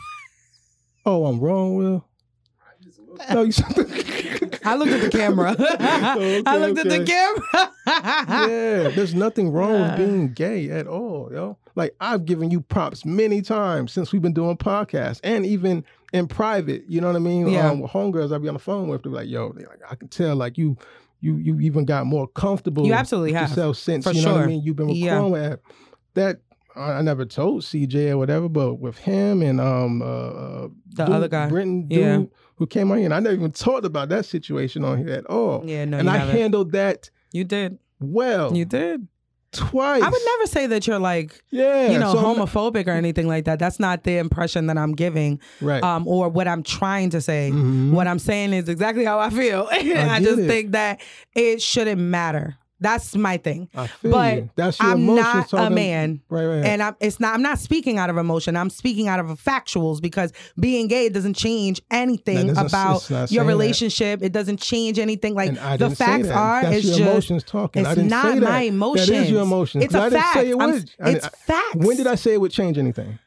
oh, 1.07 1.25
I'm 1.25 1.41
wrong, 1.41 1.77
Will. 1.77 2.05
No, 3.33 3.43
you 3.43 3.53
I 4.65 4.75
looked 4.77 4.93
at 4.93 5.01
the 5.01 5.11
camera. 5.11 5.57
I 5.59 6.57
looked 6.59 6.79
at 6.79 6.89
the 6.89 7.05
camera. 7.05 7.73
yeah, 8.49 8.89
there's 8.91 9.15
nothing 9.15 9.51
wrong 9.53 9.81
with 9.81 9.97
being 9.97 10.33
gay 10.33 10.71
at 10.71 10.87
all, 10.87 11.31
yo. 11.33 11.59
Like 11.75 11.95
I've 12.01 12.25
given 12.25 12.51
you 12.51 12.61
props 12.61 13.05
many 13.05 13.43
times 13.43 13.93
since 13.93 14.13
we've 14.13 14.23
been 14.23 14.35
doing 14.35 14.57
podcasts, 14.57 15.21
and 15.25 15.45
even 15.47 15.85
in 16.13 16.27
private. 16.29 16.85
You 16.89 17.01
know 17.01 17.07
what 17.09 17.17
I 17.17 17.21
mean? 17.21 17.49
Yeah. 17.49 17.71
Um, 17.71 17.81
with 17.81 17.91
homegirls, 17.91 18.35
I 18.35 18.39
be 18.39 18.49
on 18.49 18.55
the 18.55 18.61
phone 18.61 18.89
with. 18.89 19.03
They're 19.03 19.13
like, 19.13 19.29
"Yo, 19.29 19.49
like, 19.57 19.67
I 19.89 19.95
can 19.95 20.09
tell, 20.09 20.37
like 20.37 20.59
you, 20.59 20.77
you, 21.21 21.37
you 21.37 21.61
even 21.61 21.85
got 21.85 22.07
more 22.07 22.29
comfortable. 22.29 22.87
You 22.87 22.93
absolutely 22.93 23.33
with 23.33 23.41
have, 23.41 23.51
yourself 23.51 23.77
since 23.79 24.05
for 24.07 24.13
you 24.13 24.23
know 24.25 24.35
what 24.35 24.43
I 24.43 24.47
mean. 24.47 24.63
You've 24.63 24.77
been 24.77 24.91
Yeah. 24.91 25.15
recording 25.15 25.33
with 25.33 25.61
that. 26.15 26.41
I, 26.77 26.93
I 26.93 27.03
never 27.03 27.25
told 27.25 27.63
CJ 27.63 28.11
or 28.11 28.19
whatever, 28.19 28.49
but 28.49 28.77
with 28.77 28.99
him 28.99 29.43
and 29.43 29.61
um 29.61 30.03
uh, 30.03 30.05
uh 30.05 30.69
The 30.95 31.05
dude, 31.05 31.15
other 31.15 31.29
guy. 31.29 31.49
Brenton 31.49 31.89
dude 31.89 31.99
Yeah. 31.99 32.23
who 32.57 32.67
came 32.67 32.91
on 32.91 32.99
here, 32.99 33.07
and 33.07 33.15
I 33.15 33.21
never 33.21 33.35
even 33.35 33.53
talked 33.53 33.85
about 33.85 34.09
that 34.11 34.25
situation 34.25 34.85
on 34.85 34.99
here 34.99 35.11
at 35.15 35.27
all. 35.27 35.63
yeah, 35.67 35.85
no, 35.85 35.99
and 35.99 36.09
I 36.09 36.19
haven't. 36.19 36.37
handled 36.37 36.73
that 36.73 37.11
you 37.33 37.45
did. 37.45 37.79
well 38.01 38.55
You 38.57 38.65
did. 38.65 39.07
twice. 39.53 40.03
I 40.03 40.09
would 40.09 40.23
never 40.25 40.47
say 40.47 40.67
that 40.69 40.87
you're 40.87 40.99
like, 40.99 41.43
Yeah, 41.51 41.91
you 41.93 41.99
know, 41.99 42.13
so 42.13 42.19
I'm 42.19 42.37
not- 42.39 42.49
homophobic 42.49 42.87
or 42.87 42.93
anything 42.93 43.29
like 43.29 43.45
that. 43.45 43.59
That's 43.59 43.79
not 43.79 44.03
the 44.05 44.17
impression 44.17 44.67
that 44.69 44.79
I'm 44.79 44.93
giving, 44.95 45.41
right. 45.61 45.83
um, 45.83 46.09
or 46.09 46.29
what 46.31 46.49
I'm 46.49 46.63
trying 46.63 47.11
to 47.11 47.21
say. 47.21 47.51
Mhm. 47.53 47.93
What 47.93 48.07
I'm 48.07 48.19
saying 48.19 48.55
is 48.55 48.69
exactly 48.71 49.05
how 49.05 49.19
I 49.19 49.29
feel. 49.31 49.69
I, 49.71 49.83
get 49.83 50.23
just 50.23 50.39
it. 50.41 50.47
think 50.49 50.73
that 50.73 51.01
it 51.35 51.61
shouldn't 51.61 52.01
matter. 52.01 52.57
That's 52.83 53.15
my 53.17 53.37
thing. 53.37 53.69
I 53.75 53.87
feel 53.87 54.11
but 54.11 54.37
you. 54.37 54.51
That's 54.57 54.79
your 54.81 54.91
I'm 54.91 55.07
not 55.07 55.53
a 55.53 55.71
man. 55.71 56.21
Right, 56.29 56.45
right. 56.47 56.65
And 56.65 56.83
I'm 56.83 56.97
it's 57.01 57.21
not 57.21 57.35
I'm 57.35 57.43
not 57.43 57.59
speaking 57.59 57.99
out 57.99 58.11
of 58.11 58.19
emotion. 58.19 58.57
I'm 58.57 58.71
speaking 58.71 59.09
out 59.09 59.21
of 59.21 59.27
factuals 59.41 60.03
because 60.03 60.33
being 60.59 60.89
gay 60.89 61.09
doesn't 61.09 61.35
change 61.35 61.81
anything 61.91 62.51
about 62.51 63.09
your 63.09 63.27
saying 63.27 63.39
that. 63.39 63.47
relationship. 63.47 64.23
It 64.23 64.33
doesn't 64.33 64.61
change 64.61 64.99
anything. 64.99 65.35
Like 65.35 65.55
the 65.79 65.95
facts 65.97 66.29
are 66.29 66.63
That's 66.63 66.77
it's 66.79 66.85
your 66.87 66.97
just 66.99 67.01
emotions 67.11 67.45
talking. 67.45 67.87
I 67.87 67.91
it's 67.91 67.97
didn't 67.97 68.11
not 68.11 68.25
say 68.25 68.39
that. 68.41 68.49
my 68.51 68.61
emotions. 68.63 69.09
That 69.09 69.15
is 69.23 69.31
your 69.31 69.43
emotions. 69.43 69.85
It's 69.85 69.95
a 69.95 70.03
I 70.03 70.11
fact. 70.11 70.35
say 70.35 70.51
it 70.51 70.57
I'm- 70.61 70.71
would. 70.73 70.91
I- 71.01 71.11
it's 71.11 71.25
I- 71.27 71.29
facts. 71.31 71.77
when 71.77 71.97
did 71.97 72.07
I 72.07 72.17
say 72.17 72.35
it 72.35 72.41
would 72.41 72.53
change 72.53 72.79
anything? 72.79 73.19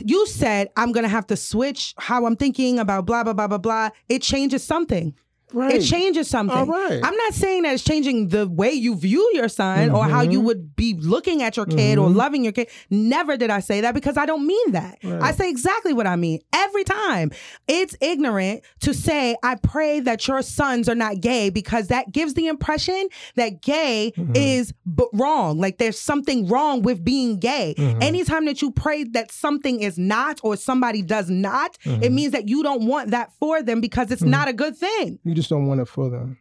You 0.00 0.26
said 0.26 0.68
I'm 0.76 0.92
gonna 0.92 1.08
have 1.08 1.26
to 1.26 1.36
switch 1.36 1.94
how 1.98 2.24
I'm 2.26 2.36
thinking 2.36 2.78
about 2.78 3.04
blah 3.04 3.22
blah 3.22 3.34
blah 3.34 3.48
blah 3.48 3.58
blah. 3.58 3.90
It 4.08 4.22
changes 4.22 4.64
something. 4.64 5.14
Right. 5.54 5.76
It 5.76 5.82
changes 5.84 6.28
something. 6.28 6.56
All 6.56 6.66
right. 6.66 7.00
I'm 7.02 7.16
not 7.16 7.34
saying 7.34 7.62
that 7.62 7.74
it's 7.74 7.84
changing 7.84 8.28
the 8.28 8.46
way 8.48 8.72
you 8.72 8.96
view 8.96 9.30
your 9.34 9.48
son 9.48 9.90
or 9.90 10.04
how 10.04 10.22
Mm-hmm. 10.22 10.32
you 10.32 10.40
would 10.40 10.74
be 10.76 10.94
looking 10.94 11.42
at 11.42 11.56
your 11.56 11.66
kid 11.66 11.98
or 11.98 12.08
loving 12.08 12.44
your 12.44 12.52
kid. 12.52 12.68
Never 12.90 13.36
did 13.36 13.50
I 13.50 13.60
say 13.60 13.80
that 13.82 13.94
because 13.94 14.16
I 14.16 14.26
don't 14.26 14.46
mean 14.46 14.72
that. 14.72 14.98
Right. 15.04 15.22
I 15.22 15.32
say 15.32 15.48
exactly 15.50 15.92
what 15.92 16.06
I 16.06 16.16
mean 16.16 16.40
every 16.52 16.84
time. 16.84 17.30
It's 17.68 17.96
ignorant 18.00 18.62
to 18.80 18.94
say, 18.94 19.36
I 19.42 19.56
pray 19.56 20.00
that 20.00 20.26
your 20.28 20.42
sons 20.42 20.88
are 20.88 20.94
not 20.94 21.20
gay 21.20 21.50
because 21.50 21.88
that 21.88 22.12
gives 22.12 22.34
the 22.34 22.46
impression 22.48 23.08
that 23.36 23.62
gay 23.62 24.12
Mm-hmm. 24.16 24.32
is 24.36 24.72
b- 24.94 25.04
wrong. 25.12 25.58
Like 25.58 25.78
there's 25.78 25.98
something 25.98 26.46
wrong 26.48 26.82
with 26.82 27.04
being 27.04 27.38
gay. 27.38 27.74
Mm-hmm. 27.76 28.02
Anytime 28.02 28.44
that 28.46 28.60
you 28.62 28.70
pray 28.70 29.04
that 29.04 29.30
something 29.32 29.80
is 29.80 29.98
not 29.98 30.40
or 30.42 30.56
somebody 30.56 31.02
does 31.02 31.28
not, 31.30 31.76
Mm-hmm. 31.84 32.02
it 32.02 32.12
means 32.12 32.32
that 32.32 32.48
you 32.48 32.62
don't 32.62 32.86
want 32.86 33.10
that 33.10 33.32
for 33.38 33.62
them 33.62 33.80
because 33.80 34.10
it's 34.10 34.22
not 34.22 34.48
a 34.48 34.52
good 34.52 34.76
thing. 34.76 35.18
You 35.24 35.34
just 35.34 35.43
don't 35.50 35.66
want 35.66 35.80
it 35.80 35.88
for 35.88 36.10
them. 36.10 36.38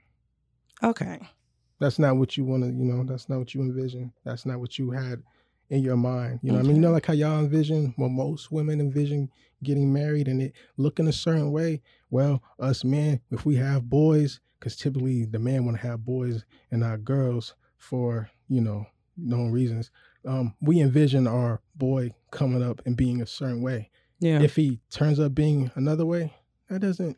Okay. 0.84 1.20
That's 1.80 2.00
not 2.00 2.18
what 2.18 2.38
you 2.38 2.46
want 2.46 2.64
to, 2.64 2.70
you 2.70 2.86
know, 2.86 3.04
that's 3.04 3.30
not 3.30 3.40
what 3.40 3.54
you 3.54 3.62
envision. 3.62 4.14
That's 4.24 4.46
not 4.46 4.60
what 4.60 4.78
you 4.78 4.92
had 4.92 5.22
in 5.70 5.82
your 5.82 5.98
mind. 5.98 6.40
You 6.44 6.52
know 6.52 6.58
what 6.58 6.66
I 6.66 6.68
mean? 6.68 6.76
You 6.78 6.82
know, 6.82 6.92
like 6.92 7.06
how 7.06 7.14
y'all 7.14 7.40
envision, 7.40 7.94
well, 7.98 8.10
most 8.10 8.52
women 8.52 8.80
envision 8.80 9.30
getting 9.64 9.92
married 9.92 10.28
and 10.28 10.42
it 10.42 10.54
looking 10.78 11.08
a 11.08 11.14
certain 11.14 11.52
way. 11.52 11.82
Well, 12.10 12.44
us 12.60 12.84
men, 12.84 13.22
if 13.32 13.46
we 13.46 13.56
have 13.56 13.90
boys, 13.90 14.40
because 14.60 14.76
typically 14.76 15.26
the 15.26 15.40
man 15.40 15.66
want 15.66 15.80
to 15.80 15.88
have 15.88 16.06
boys 16.06 16.46
and 16.72 16.82
not 16.82 17.04
girls 17.04 17.56
for, 17.78 18.30
you 18.48 18.62
know, 18.62 18.86
known 19.18 19.52
reasons. 19.52 19.92
Um, 20.26 20.56
we 20.62 20.80
envision 20.80 21.28
our 21.28 21.62
boy 21.76 22.12
coming 22.32 22.64
up 22.64 22.82
and 22.86 22.96
being 22.96 23.22
a 23.22 23.28
certain 23.28 23.62
way. 23.62 23.90
Yeah. 24.20 24.42
If 24.42 24.56
he 24.56 24.80
turns 24.90 25.20
up 25.20 25.36
being 25.36 25.70
another 25.76 26.06
way, 26.06 26.34
that 26.70 26.80
doesn't 26.80 27.18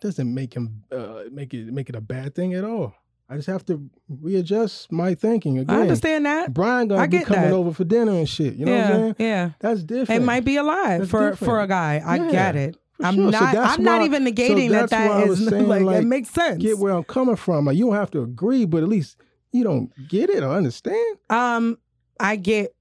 doesn't 0.00 0.32
make 0.32 0.54
him 0.54 0.82
uh, 0.92 1.24
make 1.32 1.54
it 1.54 1.66
make 1.72 1.88
it 1.88 1.94
a 1.96 2.00
bad 2.00 2.34
thing 2.34 2.54
at 2.54 2.64
all. 2.64 2.94
I 3.28 3.34
just 3.36 3.48
have 3.48 3.64
to 3.66 3.90
readjust 4.08 4.92
my 4.92 5.14
thinking 5.14 5.58
again. 5.58 5.74
I 5.76 5.80
understand 5.82 6.26
that. 6.26 6.54
Brian 6.54 6.86
gonna 6.88 7.00
I 7.02 7.06
be 7.08 7.20
coming 7.20 7.42
that. 7.42 7.52
over 7.52 7.72
for 7.72 7.82
dinner 7.84 8.12
and 8.12 8.28
shit. 8.28 8.54
You 8.54 8.66
know 8.66 8.72
yeah, 8.72 8.82
what 8.82 8.92
I'm 8.94 9.00
saying? 9.00 9.14
yeah. 9.18 9.50
That's 9.58 9.82
different. 9.82 10.22
It 10.22 10.24
might 10.24 10.44
be 10.44 10.56
alive 10.56 11.00
That's 11.00 11.10
for 11.10 11.30
different. 11.30 11.38
for 11.50 11.60
a 11.60 11.66
guy. 11.66 12.00
I 12.04 12.16
Yeah, 12.16 12.30
get 12.30 12.56
it. 12.56 12.76
I'm 13.02 13.14
sure. 13.16 13.30
Not. 13.32 13.52
that's 13.52 13.78
I'm 13.78 13.84
not 13.84 13.98
why- 14.00 14.06
even 14.06 14.24
so 14.26 14.32
negating 14.32 14.70
that 14.70 14.90
that's 14.90 15.38
that 15.38 15.50
saying, 15.50 15.66
like, 15.68 15.82
like, 15.82 16.02
it 16.02 16.06
makes 16.06 16.30
sense. 16.30 16.62
Get 16.62 16.78
where 16.78 16.92
I'm 16.94 17.02
coming 17.04 17.36
from. 17.36 17.64
Like 17.66 17.76
you 17.76 17.86
don't 17.86 17.94
have 17.96 18.10
to 18.12 18.22
agree, 18.22 18.64
but 18.64 18.82
at 18.84 18.88
least 18.88 19.16
you 19.52 19.64
don't 19.64 19.90
get 20.08 20.30
it 20.30 20.42
or 20.44 20.50
understand. 20.52 21.18
um, 21.28 21.78
I 22.20 22.36
get 22.36 22.74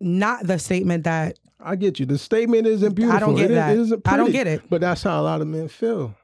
not 0.00 0.46
the 0.46 0.58
statement 0.58 1.04
that 1.04 1.38
I 1.60 1.76
get 1.76 2.00
you. 2.00 2.06
The 2.06 2.18
statement 2.18 2.66
isn't 2.66 2.94
beautiful. 2.94 3.16
I 3.16 3.20
don't 3.20 3.34
get 3.36 3.44
It 3.44 3.50
is- 3.50 3.56
that. 3.56 3.70
It 3.76 3.78
isn't 3.80 4.08
I 4.08 4.16
don't 4.16 4.32
get 4.32 4.46
it, 4.46 4.62
But 4.70 4.80
that's 4.80 5.02
how 5.02 5.20
a 5.20 5.22
lot 5.22 5.40
of 5.42 5.46
men 5.48 5.68
feel. 5.68 6.14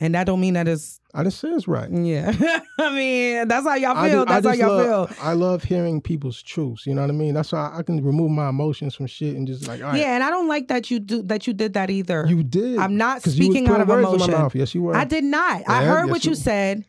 And 0.00 0.14
that 0.14 0.24
don't 0.24 0.40
mean 0.40 0.54
that 0.54 0.68
is 0.68 1.00
I 1.14 1.22
didn't 1.22 1.34
say 1.34 1.48
it's 1.48 1.66
right. 1.66 1.90
yeah. 1.90 2.32
I 2.78 2.94
mean, 2.94 3.48
that's 3.48 3.66
how 3.66 3.74
y'all 3.74 3.94
feel. 4.04 4.24
just- 4.24 4.42
that's 4.42 4.46
how 4.46 4.52
y'all 4.66 4.76
love, 4.76 5.10
feel. 5.10 5.24
I 5.24 5.32
love 5.32 5.64
hearing 5.64 6.00
people's 6.00 6.42
truths. 6.42 6.86
You 6.86 6.94
know 6.94 7.00
what 7.00 7.10
I 7.10 7.14
mean? 7.14 7.34
That's 7.34 7.50
why 7.50 7.72
I 7.74 7.82
can 7.82 8.04
remove 8.04 8.30
my 8.30 8.50
emotions 8.50 8.94
from 8.94 9.06
shit 9.06 9.34
and 9.34 9.46
just 9.46 9.66
like, 9.66 9.80
all 9.82 9.88
right, 9.88 9.98
Yeah, 10.00 10.14
and 10.14 10.22
I 10.22 10.30
don't 10.30 10.48
like 10.48 10.68
that 10.68 10.90
you 10.90 11.00
do 11.00 11.22
that. 11.22 11.46
You 11.46 11.54
did 11.54 11.72
that 11.74 11.90
either. 11.90 12.26
you 12.28 12.42
did. 12.44 12.78
I'm 12.78 12.96
not 12.96 13.24
you 13.26 13.32
speaking 13.32 13.68
out 13.68 13.80
of 13.80 13.88
words 13.88 14.06
in 14.08 14.14
emotion. 14.14 14.32
my 14.32 14.38
mouth. 14.38 14.54
Yes, 14.54 14.74
you 14.74 14.82
were. 14.82 14.94
I 14.96 15.04
did 15.04 15.24
not. 15.24 15.62
I 15.66 15.84
heard 15.84 16.04
yes, 16.06 16.10
what 16.10 16.24
you 16.24 16.30
you- 16.30 16.36
said. 16.36 16.84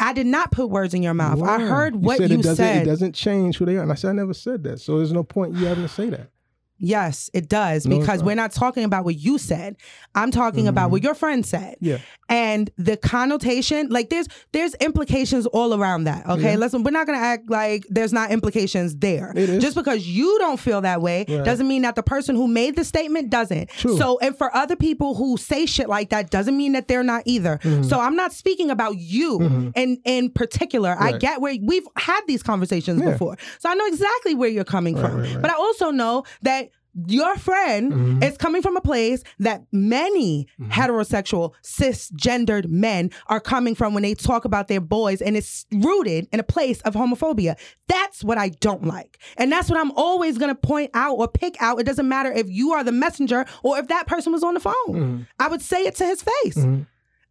I 0.00 0.12
did 0.12 0.26
not 0.26 0.50
put 0.50 0.70
words 0.70 0.92
in 0.92 1.04
your 1.04 1.14
mouth. 1.14 1.40
I 1.40 1.60
heard 1.60 1.94
what 1.94 2.18
said 2.18 2.28
you 2.30 2.40
it 2.40 2.42
doesn't, 2.42 2.56
said. 2.56 2.82
It 2.82 2.90
doesn't 2.90 3.14
change 3.14 3.58
who 3.58 3.64
they 3.64 3.76
are. 3.76 3.82
And 3.82 3.92
I 3.92 3.94
said 3.94 4.10
I 4.10 4.12
never 4.12 4.34
said 4.34 4.64
that. 4.64 4.80
So 4.80 4.98
there's 4.98 5.12
no 5.12 5.22
point 5.22 5.54
you 5.54 5.66
having 5.66 5.84
to 5.84 5.88
say 5.88 6.10
that. 6.10 6.30
Yes, 6.78 7.30
it 7.32 7.48
does 7.48 7.86
No, 7.86 7.98
because 7.98 8.22
we're 8.22 8.34
not 8.34 8.52
talking 8.52 8.84
about 8.84 9.04
what 9.04 9.14
you 9.16 9.38
said. 9.38 9.76
I'm 10.14 10.30
talking 10.30 10.66
about 10.68 10.90
what 10.90 11.02
your 11.02 11.14
friend 11.14 11.46
said. 11.46 11.76
Yeah. 11.80 11.98
And 12.28 12.70
the 12.76 12.96
connotation, 12.96 13.88
like 13.90 14.10
there's 14.10 14.26
there's 14.52 14.74
implications 14.76 15.46
all 15.46 15.74
around 15.74 16.04
that. 16.04 16.26
Okay. 16.28 16.52
Yeah. 16.52 16.56
Listen, 16.58 16.82
we're 16.82 16.90
not 16.90 17.06
gonna 17.06 17.18
act 17.18 17.48
like 17.48 17.84
there's 17.88 18.12
not 18.12 18.30
implications 18.30 18.96
there. 18.96 19.32
It 19.36 19.48
is. 19.48 19.62
Just 19.62 19.76
because 19.76 20.06
you 20.06 20.36
don't 20.40 20.58
feel 20.58 20.80
that 20.82 21.00
way 21.00 21.24
Right. 21.28 21.44
doesn't 21.44 21.66
mean 21.68 21.82
that 21.82 21.94
the 21.96 22.02
person 22.02 22.34
who 22.36 22.48
made 22.48 22.76
the 22.76 22.84
statement 22.84 23.30
doesn't. 23.30 23.70
True. 23.70 23.96
So 23.96 24.18
and 24.20 24.36
for 24.36 24.54
other 24.54 24.76
people 24.76 25.14
who 25.14 25.36
say 25.36 25.66
shit 25.66 25.88
like 25.88 26.10
that 26.10 26.30
doesn't 26.30 26.56
mean 26.56 26.72
that 26.72 26.88
they're 26.88 27.02
not 27.04 27.22
either. 27.24 27.60
So 27.82 27.98
I'm 28.00 28.16
not 28.16 28.32
speaking 28.32 28.70
about 28.70 28.98
you 28.98 29.72
in 29.74 29.98
in 30.04 30.30
particular. 30.30 30.96
I 30.98 31.10
Mm-hmm. 31.14 31.18
Get 31.18 31.40
where 31.40 31.54
we've 31.62 31.86
had 31.96 32.20
these 32.26 32.42
conversations 32.42 33.00
Yeah. 33.00 33.12
before. 33.12 33.36
So 33.60 33.68
I 33.70 33.74
know 33.74 33.86
exactly 33.86 34.34
where 34.34 34.48
you're 34.48 34.64
coming 34.64 34.96
Right, 34.96 35.04
from. 35.10 35.20
right, 35.20 35.32
right. 35.34 35.42
But 35.42 35.50
I 35.52 35.54
also 35.54 35.90
know 35.92 36.24
that 36.42 36.70
your 37.06 37.36
friend 37.36 37.92
Mm-hmm. 37.92 38.22
is 38.22 38.36
coming 38.36 38.62
from 38.62 38.76
a 38.76 38.80
place 38.80 39.22
that 39.38 39.62
many 39.72 40.46
heterosexual 40.62 41.52
cisgendered 41.62 42.68
men 42.68 43.10
are 43.26 43.40
coming 43.40 43.74
from 43.74 43.94
when 43.94 44.02
they 44.02 44.14
talk 44.14 44.44
about 44.44 44.68
their 44.68 44.80
boys 44.80 45.20
and 45.22 45.36
it's 45.36 45.66
rooted 45.72 46.28
in 46.32 46.40
a 46.40 46.44
place 46.44 46.80
of 46.82 46.94
homophobia. 46.94 47.56
That's 47.88 48.22
what 48.24 48.38
i 48.38 48.48
don't 48.48 48.84
like. 48.84 49.18
And 49.36 49.50
that's 49.50 49.68
what 49.70 49.78
i'm 49.78 49.90
always 49.92 50.38
going 50.38 50.54
to 50.54 50.60
point 50.60 50.90
out 50.94 51.14
or 51.16 51.28
pick 51.28 51.56
out. 51.60 51.80
It 51.80 51.84
doesn't 51.84 52.08
matter 52.08 52.30
if 52.32 52.48
you 52.48 52.72
are 52.72 52.84
the 52.84 52.92
messenger 52.92 53.44
or 53.62 53.78
if 53.78 53.88
that 53.88 54.06
person 54.06 54.32
was 54.32 54.42
on 54.42 54.54
the 54.54 54.60
phone. 54.60 54.74
Mm-hmm. 54.88 55.22
i 55.38 55.48
would 55.48 55.62
say 55.62 55.82
it 55.84 55.94
to 55.96 56.06
his 56.06 56.22
face. 56.22 56.58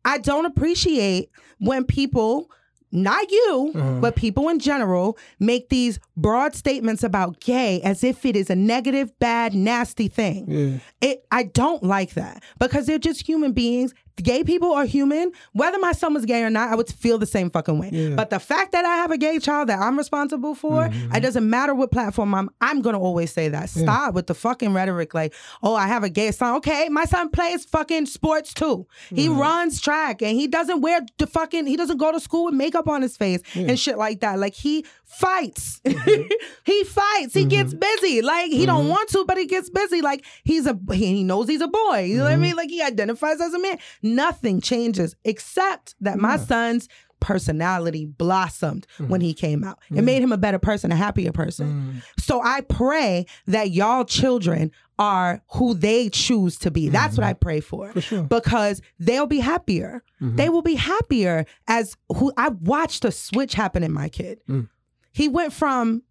I 0.06 0.18
don't 0.18 0.46
appreciate 0.46 1.30
when 1.60 1.86
people 1.86 2.50
not 2.94 3.30
you, 3.32 3.72
Uh-huh. 3.76 4.00
but 4.00 4.16
people 4.16 4.48
in 4.50 4.60
general 4.60 5.18
make 5.40 5.70
these 5.70 6.00
broad 6.16 6.56
statements 6.56 7.04
about 7.04 7.40
gay 7.40 7.82
as 7.82 8.04
if 8.04 8.26
it 8.26 8.36
is 8.36 8.50
a 8.50 8.56
negative, 8.56 9.12
bad, 9.20 9.54
nasty 9.56 10.08
thing. 10.08 10.46
Yeah. 10.50 10.78
It 11.10 11.26
I 11.32 11.44
don't 11.44 11.84
like 11.84 12.14
that 12.14 12.44
because 12.60 12.86
they're 12.86 13.00
just 13.00 13.28
human 13.28 13.52
beings. 13.52 13.94
Gay 14.18 14.44
people 14.44 14.72
are 14.74 14.86
human. 14.86 15.32
Whether 15.54 15.80
my 15.80 15.92
son 15.92 16.14
was 16.14 16.26
gay 16.26 16.44
or 16.44 16.50
not, 16.50 16.70
I 16.70 16.76
would 16.76 16.88
feel 16.88 17.18
the 17.18 17.26
same 17.26 17.50
fucking 17.50 17.80
way. 17.80 17.90
Yeah. 17.92 18.16
But 18.16 18.30
the 18.30 18.40
fact 18.40 18.72
that 18.74 18.86
I 18.86 18.96
have 18.98 19.10
a 19.12 19.18
gay 19.18 19.40
child 19.40 19.70
that 19.70 19.80
I'm 19.80 19.98
responsible 19.98 20.54
for, 20.56 20.88
Mm-hmm. 20.90 21.16
it 21.16 21.20
doesn't 21.22 21.50
matter 21.50 21.74
what 21.74 21.92
platform 21.92 22.36
I'm. 22.36 22.50
I'm 22.62 22.82
gonna 22.82 23.00
always 23.00 23.32
say 23.34 23.50
that. 23.50 23.70
Stop 23.70 24.14
with 24.14 24.28
the 24.28 24.34
fucking 24.36 24.74
rhetoric. 24.74 25.14
Like, 25.14 25.34
oh, 25.64 25.74
I 25.76 25.88
have 25.88 26.04
a 26.04 26.10
gay 26.10 26.32
son. 26.32 26.56
Okay, 26.58 26.90
my 26.90 27.06
son 27.06 27.30
plays 27.30 27.66
fucking 27.66 28.06
sports 28.06 28.54
too. 28.54 28.86
He 29.10 29.28
runs 29.30 29.82
track 29.82 30.22
and 30.22 30.38
he 30.38 30.48
doesn't 30.48 30.82
wear 30.82 31.02
the 31.18 31.26
fucking. 31.28 31.66
He 31.66 31.76
doesn't 31.76 31.98
go 31.98 32.12
to 32.12 32.20
school 32.20 32.46
with 32.46 32.54
makeup 32.54 32.88
on 32.88 33.02
his 33.02 33.18
face 33.18 33.42
and 33.56 33.80
shit 33.80 33.98
like 33.98 34.20
that. 34.20 34.38
Like 34.40 34.54
he 34.54 34.86
fights. 35.06 35.82
Mm-hmm. 36.04 36.24
he 36.66 36.84
fights. 36.84 37.34
He 37.34 37.46
gets 37.46 37.74
busy. 37.74 38.22
Like 38.22 38.52
he 38.52 38.66
don't 38.66 38.88
want 38.88 39.10
to, 39.10 39.24
but 39.26 39.38
he 39.38 39.46
gets 39.46 39.70
busy. 39.70 40.02
Like 40.02 40.26
he's 40.44 40.66
a 40.68 40.78
he, 40.92 41.16
he 41.18 41.24
knows 41.24 41.48
he's 41.48 41.62
a 41.62 41.68
boy. 41.68 42.02
You 42.04 42.18
know 42.18 42.24
what 42.24 42.30
I 42.32 42.34
Mm-hmm. 42.34 42.42
mean? 42.42 42.56
Like 42.56 42.70
he 42.70 42.82
identifies 42.82 43.40
as 43.40 43.54
a 43.54 43.60
man. 43.60 43.78
Nothing 44.04 44.62
changes 44.62 45.16
except 45.24 45.96
that 46.02 46.20
my 46.20 46.38
son's 46.38 46.88
personality 47.20 48.06
blossomed 48.06 48.86
when 49.08 49.22
Mhm. 49.22 49.24
he 49.24 49.34
came 49.34 49.64
out. 49.64 49.80
Yeah. 49.90 50.00
It 50.00 50.02
made 50.04 50.22
him 50.22 50.34
a 50.34 50.38
better 50.38 50.60
person, 50.60 50.92
a 50.92 50.96
happier 50.98 51.32
person. 51.32 52.02
Mm. 52.18 52.22
So 52.22 52.42
I 52.44 52.60
pray 52.62 53.26
that 53.48 53.72
y'all 53.72 54.04
children 54.04 54.72
are 55.00 55.42
who 55.54 55.74
they 55.74 56.10
choose 56.10 56.58
to 56.60 56.70
be. 56.70 56.90
That's 56.90 57.18
what 57.18 57.24
Mhm. 57.24 57.30
I 57.30 57.34
pray 57.34 57.60
for. 57.62 57.92
For 57.94 58.02
sure. 58.02 58.24
Because 58.24 58.82
they'll 59.00 59.26
be 59.26 59.40
happier. 59.40 60.04
Mhm. 60.22 60.36
They 60.36 60.50
will 60.50 60.62
be 60.62 60.76
happier 60.76 61.46
as 61.68 61.96
who 62.18 62.34
I 62.38 62.50
watched 62.50 63.06
a 63.06 63.12
switch 63.12 63.54
happen 63.54 63.84
in 63.84 63.94
my 63.94 64.10
kid. 64.10 64.40
Mm. 64.50 64.68
He 65.14 65.30
went 65.30 65.54
from 65.54 66.04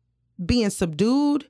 being 0.44 0.70
subdued 0.70 1.46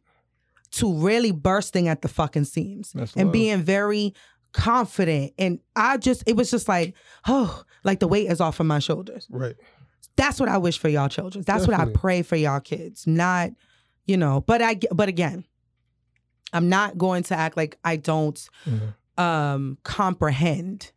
to 0.72 0.92
really 0.92 1.30
bursting 1.30 1.86
at 1.86 2.02
the 2.02 2.08
fucking 2.08 2.44
seams 2.46 2.92
That's 2.94 3.14
and 3.14 3.26
love. 3.26 3.32
being 3.32 3.62
very 3.62 4.12
confident. 4.52 5.32
And 5.38 5.58
I 5.76 5.96
just, 5.96 6.22
it 6.26 6.36
was 6.36 6.50
just 6.50 6.68
like, 6.68 6.94
oh, 7.26 7.62
like 7.84 8.00
the 8.00 8.08
weight 8.08 8.30
is 8.30 8.40
off 8.40 8.60
of 8.60 8.66
my 8.66 8.78
shoulders. 8.78 9.26
right. 9.30 9.56
That's 10.16 10.38
what 10.38 10.48
I 10.50 10.58
wish 10.58 10.78
for 10.78 10.88
y'all 10.90 11.08
children. 11.08 11.42
That's 11.46 11.66
what 11.66 11.78
I 11.78 11.86
pray 11.86 12.20
for 12.20 12.36
y'all 12.36 12.60
kids. 12.60 13.06
Not, 13.06 13.50
you 14.04 14.18
know, 14.18 14.42
but 14.46 14.60
I, 14.60 14.78
but 14.92 15.08
again, 15.08 15.46
I'm 16.52 16.68
not 16.68 16.98
going 16.98 17.22
to 17.24 17.34
act 17.34 17.56
like 17.56 17.78
I 17.82 17.96
don't 17.96 18.38
Mhm. 18.66 18.94
um 19.16 19.78
comprehend 19.84 20.92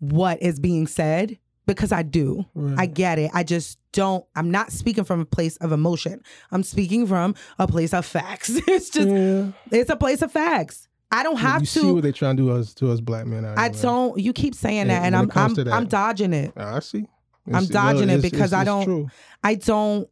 what 0.00 0.42
is 0.42 0.60
being 0.60 0.86
said 0.86 1.38
because 1.66 1.90
I 1.90 2.02
do. 2.02 2.44
Right. 2.54 2.78
I 2.80 2.86
get 2.86 3.18
it. 3.18 3.30
I 3.32 3.44
just 3.44 3.78
don't 3.92 4.24
I'm 4.36 4.50
not 4.50 4.72
speaking 4.72 5.04
from 5.04 5.20
a 5.20 5.24
place 5.24 5.56
of 5.56 5.72
emotion. 5.72 6.20
I'm 6.52 6.62
speaking 6.62 7.06
from 7.06 7.34
a 7.58 7.66
place 7.66 7.94
of 7.94 8.04
facts. 8.04 8.50
it's 8.68 8.90
just 8.90 9.08
yeah. 9.08 9.52
it's 9.72 9.90
a 9.90 9.96
place 9.96 10.20
of 10.20 10.30
facts. 10.30 10.86
I 11.10 11.22
don't 11.22 11.36
have 11.38 11.62
you 11.62 11.66
to 11.66 11.80
see 11.80 11.90
what 11.90 12.02
they're 12.02 12.12
trying 12.12 12.36
to 12.36 12.42
do 12.42 12.50
us 12.52 12.74
to 12.74 12.90
us 12.92 13.00
black 13.00 13.26
men. 13.26 13.44
I 13.44 13.68
don't 13.70 14.18
you 14.18 14.32
keep 14.32 14.54
saying 14.54 14.80
And 14.82 14.90
that 14.90 15.02
and 15.04 15.16
I'm 15.16 15.30
I'm 15.34 15.54
that- 15.54 15.68
I'm 15.68 15.86
dodging 15.86 16.32
it. 16.32 16.52
Ah, 16.56 16.76
I 16.76 16.80
see. 16.80 17.06
I'm 17.46 17.64
It's- 17.64 17.68
dodging 17.68 18.10
it 18.10 18.20
because 18.22 18.52
it's- 18.52 18.60
I 18.60 18.64
don't- 18.64 18.84
True. 18.84 19.08
I 19.42 19.54
don't 19.54 20.08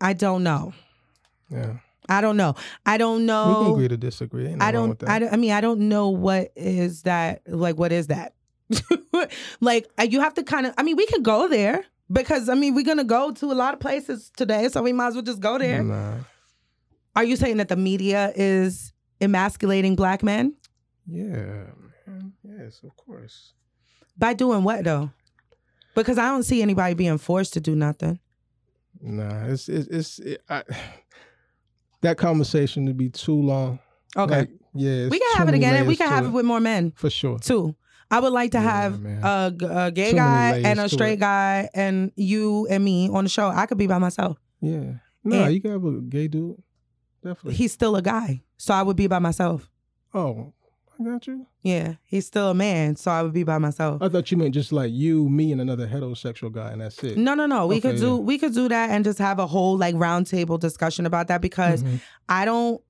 I 0.00 0.12
don't 0.12 0.42
know. 0.42 0.72
Yeah. 1.50 1.74
I 2.08 2.20
don't 2.20 2.36
know. 2.36 2.54
I 2.84 2.98
don't 2.98 3.24
know. 3.26 3.48
We 3.48 3.64
can 3.64 3.72
agree 3.74 3.88
to 3.88 3.96
disagree. 3.96 4.54
I 4.60 4.72
don't. 4.72 5.00
I 5.08 5.20
don't. 5.20 5.32
I 5.32 5.36
mean, 5.36 5.52
I 5.52 5.60
don't 5.60 5.88
know 5.88 6.08
what 6.08 6.50
is 6.56 7.02
that. 7.02 7.42
Like, 7.46 7.78
what 7.78 7.92
is 7.92 8.08
that? 8.08 8.34
like, 9.60 9.88
uh, 9.98 10.02
you 10.02 10.20
have 10.20 10.34
to 10.34 10.42
kind 10.42 10.66
of. 10.66 10.74
I 10.76 10.82
mean, 10.82 10.96
we 10.96 11.06
can 11.06 11.22
go 11.22 11.46
there 11.46 11.84
because 12.10 12.48
I 12.48 12.54
mean, 12.54 12.74
we're 12.74 12.84
gonna 12.84 13.04
go 13.04 13.30
to 13.30 13.46
a 13.46 13.54
lot 13.54 13.72
of 13.74 13.78
places 13.80 14.32
today, 14.36 14.68
so 14.68 14.82
we 14.82 14.92
might 14.92 15.08
as 15.08 15.14
well 15.14 15.22
just 15.22 15.40
go 15.40 15.58
there. 15.58 15.82
Nah. 15.84 16.14
Are 17.14 17.24
you 17.24 17.36
saying 17.36 17.58
that 17.58 17.68
the 17.68 17.76
media 17.76 18.32
is 18.34 18.91
emasculating 19.22 19.94
black 19.96 20.22
men 20.22 20.54
Yeah, 21.06 21.66
man. 22.06 22.32
Yes, 22.42 22.80
of 22.84 22.96
course. 22.96 23.54
by 24.18 24.34
doing 24.34 24.62
what 24.64 24.84
though? 24.84 25.10
Because 25.94 26.18
I 26.18 26.26
don't 26.28 26.42
see 26.42 26.62
anybody 26.62 26.94
being 26.94 27.18
forced 27.18 27.52
to 27.54 27.60
do 27.60 27.74
nothing. 27.76 28.18
Nah, 29.00 29.46
it's 29.46 29.68
it's, 29.68 29.88
it's 29.88 30.18
it, 30.20 30.42
I, 30.48 30.62
that 32.02 32.16
conversation 32.18 32.84
would 32.86 32.96
be 32.96 33.10
too 33.10 33.40
long. 33.40 33.78
Okay, 34.16 34.38
Like, 34.40 34.50
yeah, 34.74 35.08
we 35.08 35.18
can 35.18 35.36
have 35.38 35.48
it 35.48 35.54
again, 35.54 35.74
and 35.74 35.86
we 35.86 35.96
can 35.96 36.08
have 36.08 36.26
it 36.26 36.30
with 36.30 36.44
more 36.44 36.60
men 36.60 36.92
for 36.96 37.08
sure. 37.10 37.38
too. 37.38 37.74
I 38.10 38.20
would 38.20 38.32
like 38.32 38.50
to 38.52 38.58
Yeah, 38.58 38.64
have 38.82 39.04
a, 39.04 39.54
a, 39.86 39.90
gay 39.90 40.10
Too 40.10 40.16
guy 40.16 40.58
and 40.64 40.78
a 40.78 40.86
straight 40.88 41.18
guy 41.18 41.70
and 41.72 42.12
you 42.14 42.66
and 42.68 42.84
me 42.84 43.08
on 43.08 43.24
the 43.24 43.30
show. 43.30 43.48
I 43.48 43.64
could 43.64 43.78
be 43.78 43.86
by 43.86 43.96
myself. 43.98 44.36
Yeah, 44.60 44.94
no, 45.24 45.44
And- 45.44 45.54
you 45.54 45.60
can 45.62 45.70
have 45.72 45.84
a 45.84 46.00
gay 46.02 46.28
dude. 46.28 46.56
Definitely. 47.22 47.54
He's 47.54 47.72
still 47.72 47.96
a 47.96 48.02
guy, 48.02 48.42
so 48.56 48.74
I 48.74 48.82
would 48.82 48.96
be 48.96 49.06
by 49.06 49.18
myself. 49.18 49.70
oh, 50.14 50.52
I 51.00 51.04
got 51.04 51.26
you. 51.26 51.46
Yeah, 51.62 51.94
he's 52.04 52.26
still 52.26 52.50
a 52.50 52.54
man, 52.54 52.96
so 52.96 53.10
I 53.10 53.22
would 53.22 53.32
be 53.32 53.44
by 53.44 53.58
myself. 53.58 54.02
I 54.02 54.08
thought 54.08 54.30
you 54.30 54.36
meant 54.36 54.52
just 54.54 54.72
like 54.72 54.92
you, 54.92 55.28
me, 55.28 55.50
and 55.52 55.60
another 55.60 55.86
heterosexual 55.86 56.52
guy, 56.52 56.70
and 56.72 56.80
that's 56.80 57.02
it. 57.02 57.16
No, 57.16 57.34
no, 57.34 57.46
no. 57.46 57.66
We 57.66 57.80
could 57.80 57.96
do 57.96 58.08
yeah. 58.08 58.14
we 58.16 58.38
could 58.38 58.54
do 58.54 58.68
that 58.68 58.90
and 58.90 59.04
just 59.04 59.18
have 59.18 59.38
a 59.38 59.46
whole 59.46 59.76
like 59.78 59.94
roundtable 59.94 60.58
discussion 60.60 61.06
about 61.06 61.28
that 61.28 61.40
because 61.40 61.82
Mhm. 61.82 62.00
I 62.28 62.44
don't. 62.44 62.80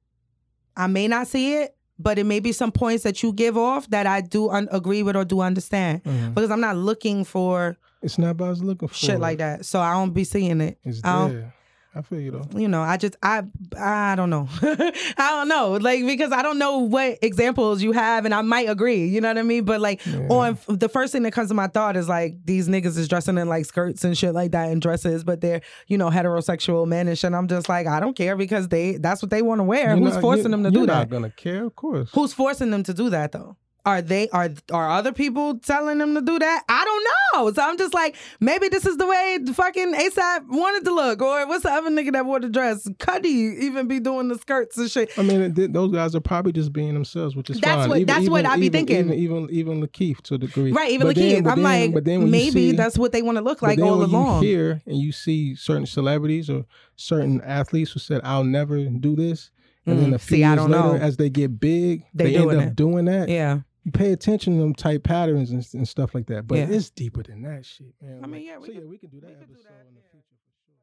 I 0.77 0.87
may 0.87 1.07
not 1.07 1.27
see 1.27 1.55
it, 1.55 1.77
but 1.99 2.19
it 2.19 2.25
may 2.25 2.41
be 2.41 2.53
some 2.53 2.73
points 2.73 3.05
that 3.05 3.23
you 3.23 3.33
give 3.33 3.57
off 3.59 3.89
that 3.91 4.07
I 4.07 4.21
do 4.23 4.49
un- 4.51 4.69
agree 4.73 5.03
with 5.03 5.17
or 5.17 5.25
do 5.25 5.41
understand 5.41 6.03
Mhm. 6.05 6.35
because 6.35 6.51
I'm 6.51 6.61
not 6.61 6.77
looking 6.77 7.25
for 7.25 7.77
It's 8.03 8.19
not 8.19 8.37
was 8.39 8.63
looking 8.63 8.89
for. 8.89 8.95
shit 8.95 9.21
like 9.21 9.39
that, 9.39 9.65
so 9.67 9.81
I 9.81 9.93
don't 9.93 10.13
be 10.13 10.25
seeing 10.25 10.61
it. 10.63 10.79
It's 10.83 11.03
there. 11.03 11.55
I 11.95 12.01
feel 12.01 12.21
you 12.21 12.31
though. 12.31 12.59
you 12.59 12.69
know, 12.69 12.81
I 12.81 12.97
just 12.97 13.17
I 13.23 13.43
I 13.79 14.15
don't 14.17 14.31
know. 14.31 14.49
I 14.63 14.93
don't 15.17 15.49
know. 15.49 15.73
Like 15.73 16.05
because 16.07 16.33
I 16.33 16.41
don't 16.41 16.59
know 16.59 16.79
what 16.79 17.19
examples 17.21 17.83
you 17.83 17.93
have 17.93 18.25
and 18.25 18.33
I 18.35 18.41
might 18.41 18.69
agree, 18.69 19.05
you 19.07 19.21
know 19.21 19.29
what 19.29 19.37
I 19.37 19.43
mean? 19.43 19.65
But 19.65 19.81
like 19.83 20.05
Yeah. 20.07 20.27
on 20.29 20.59
the 20.69 20.89
first 20.89 21.13
thing 21.13 21.23
that 21.25 21.33
comes 21.33 21.49
to 21.49 21.55
my 21.55 21.67
thought 21.67 21.97
is 21.99 22.09
like 22.09 22.37
these 22.47 22.67
niggas 22.67 22.97
is 22.97 23.09
dressing 23.09 23.37
in 23.37 23.47
like 23.49 23.67
skirts 23.67 24.05
and 24.05 24.17
shit 24.17 24.33
like 24.33 24.53
that 24.53 24.71
and 24.71 24.81
dresses, 24.81 25.23
but 25.23 25.43
they're, 25.43 25.61
you 25.87 25.99
know, 25.99 26.09
heterosexual 26.09 26.87
men 26.87 27.09
and 27.09 27.19
shit. 27.19 27.33
I'm 27.35 27.47
just 27.47 27.69
like, 27.69 27.87
I 27.87 28.01
don't 28.01 28.17
care 28.17 28.37
because 28.37 28.69
they 28.69 28.97
that's 28.97 29.21
what 29.21 29.31
they 29.31 29.43
want 29.43 29.59
to 29.59 29.65
wear. 29.65 29.95
You're 29.95 29.99
Who's 30.05 30.15
not- 30.15 30.23
forcing 30.23 30.45
you're- 30.45 30.63
them 30.63 30.63
to 30.65 30.71
you're 30.71 30.87
do 30.87 30.93
not 30.93 31.11
gonna 31.11 31.31
care, 31.31 31.65
of 31.65 31.77
course. 31.77 32.09
Who's 32.15 32.33
forcing 32.33 32.71
them 32.71 32.83
to 32.85 32.95
do 32.95 33.11
that 33.11 33.33
though? 33.33 33.57
Are 33.85 34.01
they 34.01 34.29
are 34.29 34.49
are 34.73 34.89
other 34.91 35.11
people 35.11 35.59
telling 35.59 35.99
them 35.99 36.15
to 36.15 36.21
do 36.23 36.39
that? 36.39 36.63
I 36.69 36.85
don't 36.85 37.05
know. 37.45 37.53
So 37.53 37.63
I'm 37.63 37.77
just 37.77 37.93
like, 37.93 38.15
maybe 38.39 38.69
this 38.69 38.87
is 38.87 38.97
the 38.97 39.07
way 39.09 39.39
the 39.43 39.53
fucking 39.53 39.95
ASAP 39.95 40.43
wanted 40.49 40.85
to 40.85 40.95
look, 40.95 41.21
or 41.21 41.49
what's 41.49 41.65
the 41.65 41.71
other 41.73 41.91
nigga 41.91 42.13
that 42.13 42.25
wore 42.25 42.39
the 42.39 42.49
dress? 42.49 42.87
Cudi 43.01 43.59
even 43.61 43.89
be 43.89 43.99
doing 43.99 44.29
the 44.29 44.39
skirts 44.39 44.79
and 44.79 44.89
shit. 44.89 45.11
I 45.19 45.23
mean, 45.23 45.53
th- 45.53 45.73
those 45.73 45.91
guys 45.93 46.15
are 46.15 46.21
probably 46.21 46.53
just 46.53 46.73
being 46.73 46.95
themselves, 46.95 47.35
which 47.35 47.51
is 47.51 47.59
That's 47.61 47.83
fine. 47.83 47.89
what- 47.89 48.07
that's 48.07 48.29
what 48.29 48.47
I 48.47 48.55
be 48.57 48.67
even, 48.67 48.87
thinking. 48.87 49.13
Even 49.13 49.49
even 49.49 49.49
even 49.51 49.83
LaKeith 49.85 50.21
to 50.23 50.35
a 50.35 50.39
degree, 50.39 50.71
Right, 50.71 50.93
even 50.93 51.09
But 51.09 51.17
LaKeith. 51.17 51.33
then- 51.43 51.47
I'm 51.49 51.63
then- 51.63 51.83
like, 51.87 51.95
but 51.95 52.05
then 52.05 52.31
maybe 52.31 52.51
see- 52.71 52.73
that's 52.73 52.97
what 52.97 53.11
they 53.11 53.23
want 53.23 53.39
to 53.39 53.43
look 53.43 53.63
like 53.63 53.79
then 53.79 53.89
all 53.89 53.99
when 53.99 54.11
along. 54.11 54.43
You 54.45 54.49
hear 54.49 54.83
and 54.87 54.97
you 54.97 55.11
see 55.11 55.57
certain 55.57 55.87
celebrities 55.87 56.49
or 56.49 56.67
certain 56.95 57.41
athletes 57.41 57.91
who 57.91 57.99
said, 57.99 58.21
"I'll 58.23 58.45
never 58.45 58.79
do 58.85 59.17
this," 59.17 59.51
and 59.87 59.99
then 59.99 60.11
Mm, 60.13 60.15
a 60.15 60.19
few 60.21 60.37
see, 60.37 60.41
years 60.43 60.57
later, 60.61 60.69
know. 60.69 60.95
as 60.95 61.17
they 61.17 61.31
get 61.31 61.59
big, 61.59 62.05
They 62.15 62.31
they, 62.33 62.37
end 62.37 62.53
up 62.53 62.63
it. 62.69 62.77
doing 62.77 63.07
that. 63.07 63.29
yeah. 63.29 63.59
You 63.85 63.91
pay 63.93 64.13
attention 64.13 64.55
to 64.57 64.61
them 64.61 64.75
type 64.75 65.03
patterns 65.03 65.51
and, 65.51 65.67
and 65.75 65.89
stuff 65.89 66.15
like 66.15 66.27
that, 66.27 66.47
but 66.47 66.59
Yeah. 66.59 66.69
it's 66.71 66.91
deeper 66.91 67.23
than 67.23 67.43
that 67.43 67.67
shit, 67.67 67.93
man. 68.01 68.21
I 68.23 68.27
mean, 68.27 68.33
Like, 68.33 68.45
yeah, 68.45 68.59
we 68.59 68.67
so 68.69 68.73
could- 68.75 68.83
yeah, 68.83 68.89
we 68.89 68.99
can 68.99 69.11
do 69.11 69.21
that 69.21 69.27
we 69.31 69.35
could 69.35 69.47
do 69.49 69.55
episode 69.55 69.69
that, 69.73 69.87
in 69.89 69.95
the 69.95 70.01
yeah. 70.01 70.11
future 70.13 70.37
for 70.45 70.53
sure. 70.65 70.75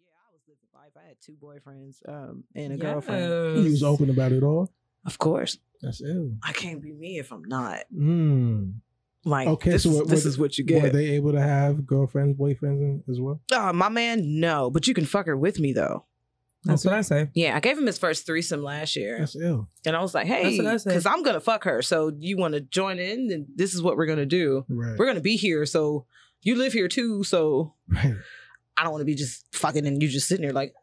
Yeah, 0.00 0.18
I 0.28 0.32
was 0.32 0.42
living 0.48 0.68
life. 0.74 0.92
I 0.96 1.06
had 1.08 1.20
two 1.20 1.34
boyfriends 1.34 2.08
um, 2.08 2.44
and 2.54 2.72
a 2.72 2.76
girlfriend. 2.76 3.64
He 3.64 3.70
was 3.70 3.82
open 3.82 4.10
about 4.10 4.32
it 4.32 4.42
all. 4.42 4.72
Of 5.06 5.18
course, 5.18 5.58
That's 5.82 6.00
ill. 6.02 6.32
I 6.42 6.52
can't 6.52 6.80
be 6.82 6.92
me 6.92 7.18
if 7.18 7.30
I'm 7.30 7.44
not. 7.44 7.80
Mm. 7.94 8.74
Like, 9.26 9.48
Okay, 9.48 9.70
this, 9.72 9.84
so 9.84 9.90
is, 9.90 9.96
what- 9.96 10.08
this 10.08 10.24
what- 10.24 10.28
is 10.28 10.38
what 10.38 10.58
you 10.58 10.64
get. 10.64 10.82
Were 10.82 10.90
they 10.90 11.10
able 11.10 11.32
to 11.32 11.40
have 11.40 11.86
girlfriends, 11.86 12.36
boyfriends 12.38 13.08
as 13.08 13.20
well? 13.20 13.40
Uh, 13.52 13.72
my 13.72 13.88
man, 13.90 14.40
no, 14.40 14.70
but 14.70 14.86
you 14.88 14.94
can 14.94 15.04
fuck 15.06 15.26
her 15.26 15.36
with 15.36 15.60
me 15.60 15.72
though. 15.72 16.04
That's 16.64 16.84
what 16.84 16.94
I 16.94 17.02
say. 17.02 17.28
Yeah, 17.34 17.56
I 17.56 17.60
gave 17.60 17.76
him 17.78 17.86
his 17.86 17.98
first 17.98 18.26
threesome 18.26 18.62
last 18.62 18.96
year, 18.96 19.18
That's 19.18 19.36
ill. 19.36 19.68
and 19.84 19.94
I 19.94 20.00
was 20.00 20.14
like, 20.14 20.26
"Hey, 20.26 20.56
what 20.58 20.66
I 20.66 20.76
said. 20.78 20.90
because 20.90 21.06
I'm 21.06 21.22
gonna 21.22 21.40
fuck 21.40 21.64
her, 21.64 21.82
so 21.82 22.12
you 22.18 22.36
want 22.36 22.54
to 22.54 22.60
join 22.60 22.98
in? 22.98 23.30
And 23.30 23.46
this 23.54 23.74
is 23.74 23.82
what 23.82 23.96
we're 23.96 24.06
gonna 24.06 24.24
do. 24.26 24.64
Right. 24.68 24.98
We're 24.98 25.06
gonna 25.06 25.20
be 25.20 25.36
here, 25.36 25.66
so 25.66 26.06
you 26.42 26.56
live 26.56 26.72
here 26.72 26.88
too. 26.88 27.22
So 27.24 27.74
right. 27.88 28.14
I 28.76 28.82
don't 28.82 28.92
want 28.92 29.02
to 29.02 29.06
be 29.06 29.14
just 29.14 29.46
fucking 29.54 29.86
and 29.86 30.02
you 30.02 30.08
just 30.08 30.26
sitting 30.28 30.42
there 30.44 30.52
like. 30.52 30.74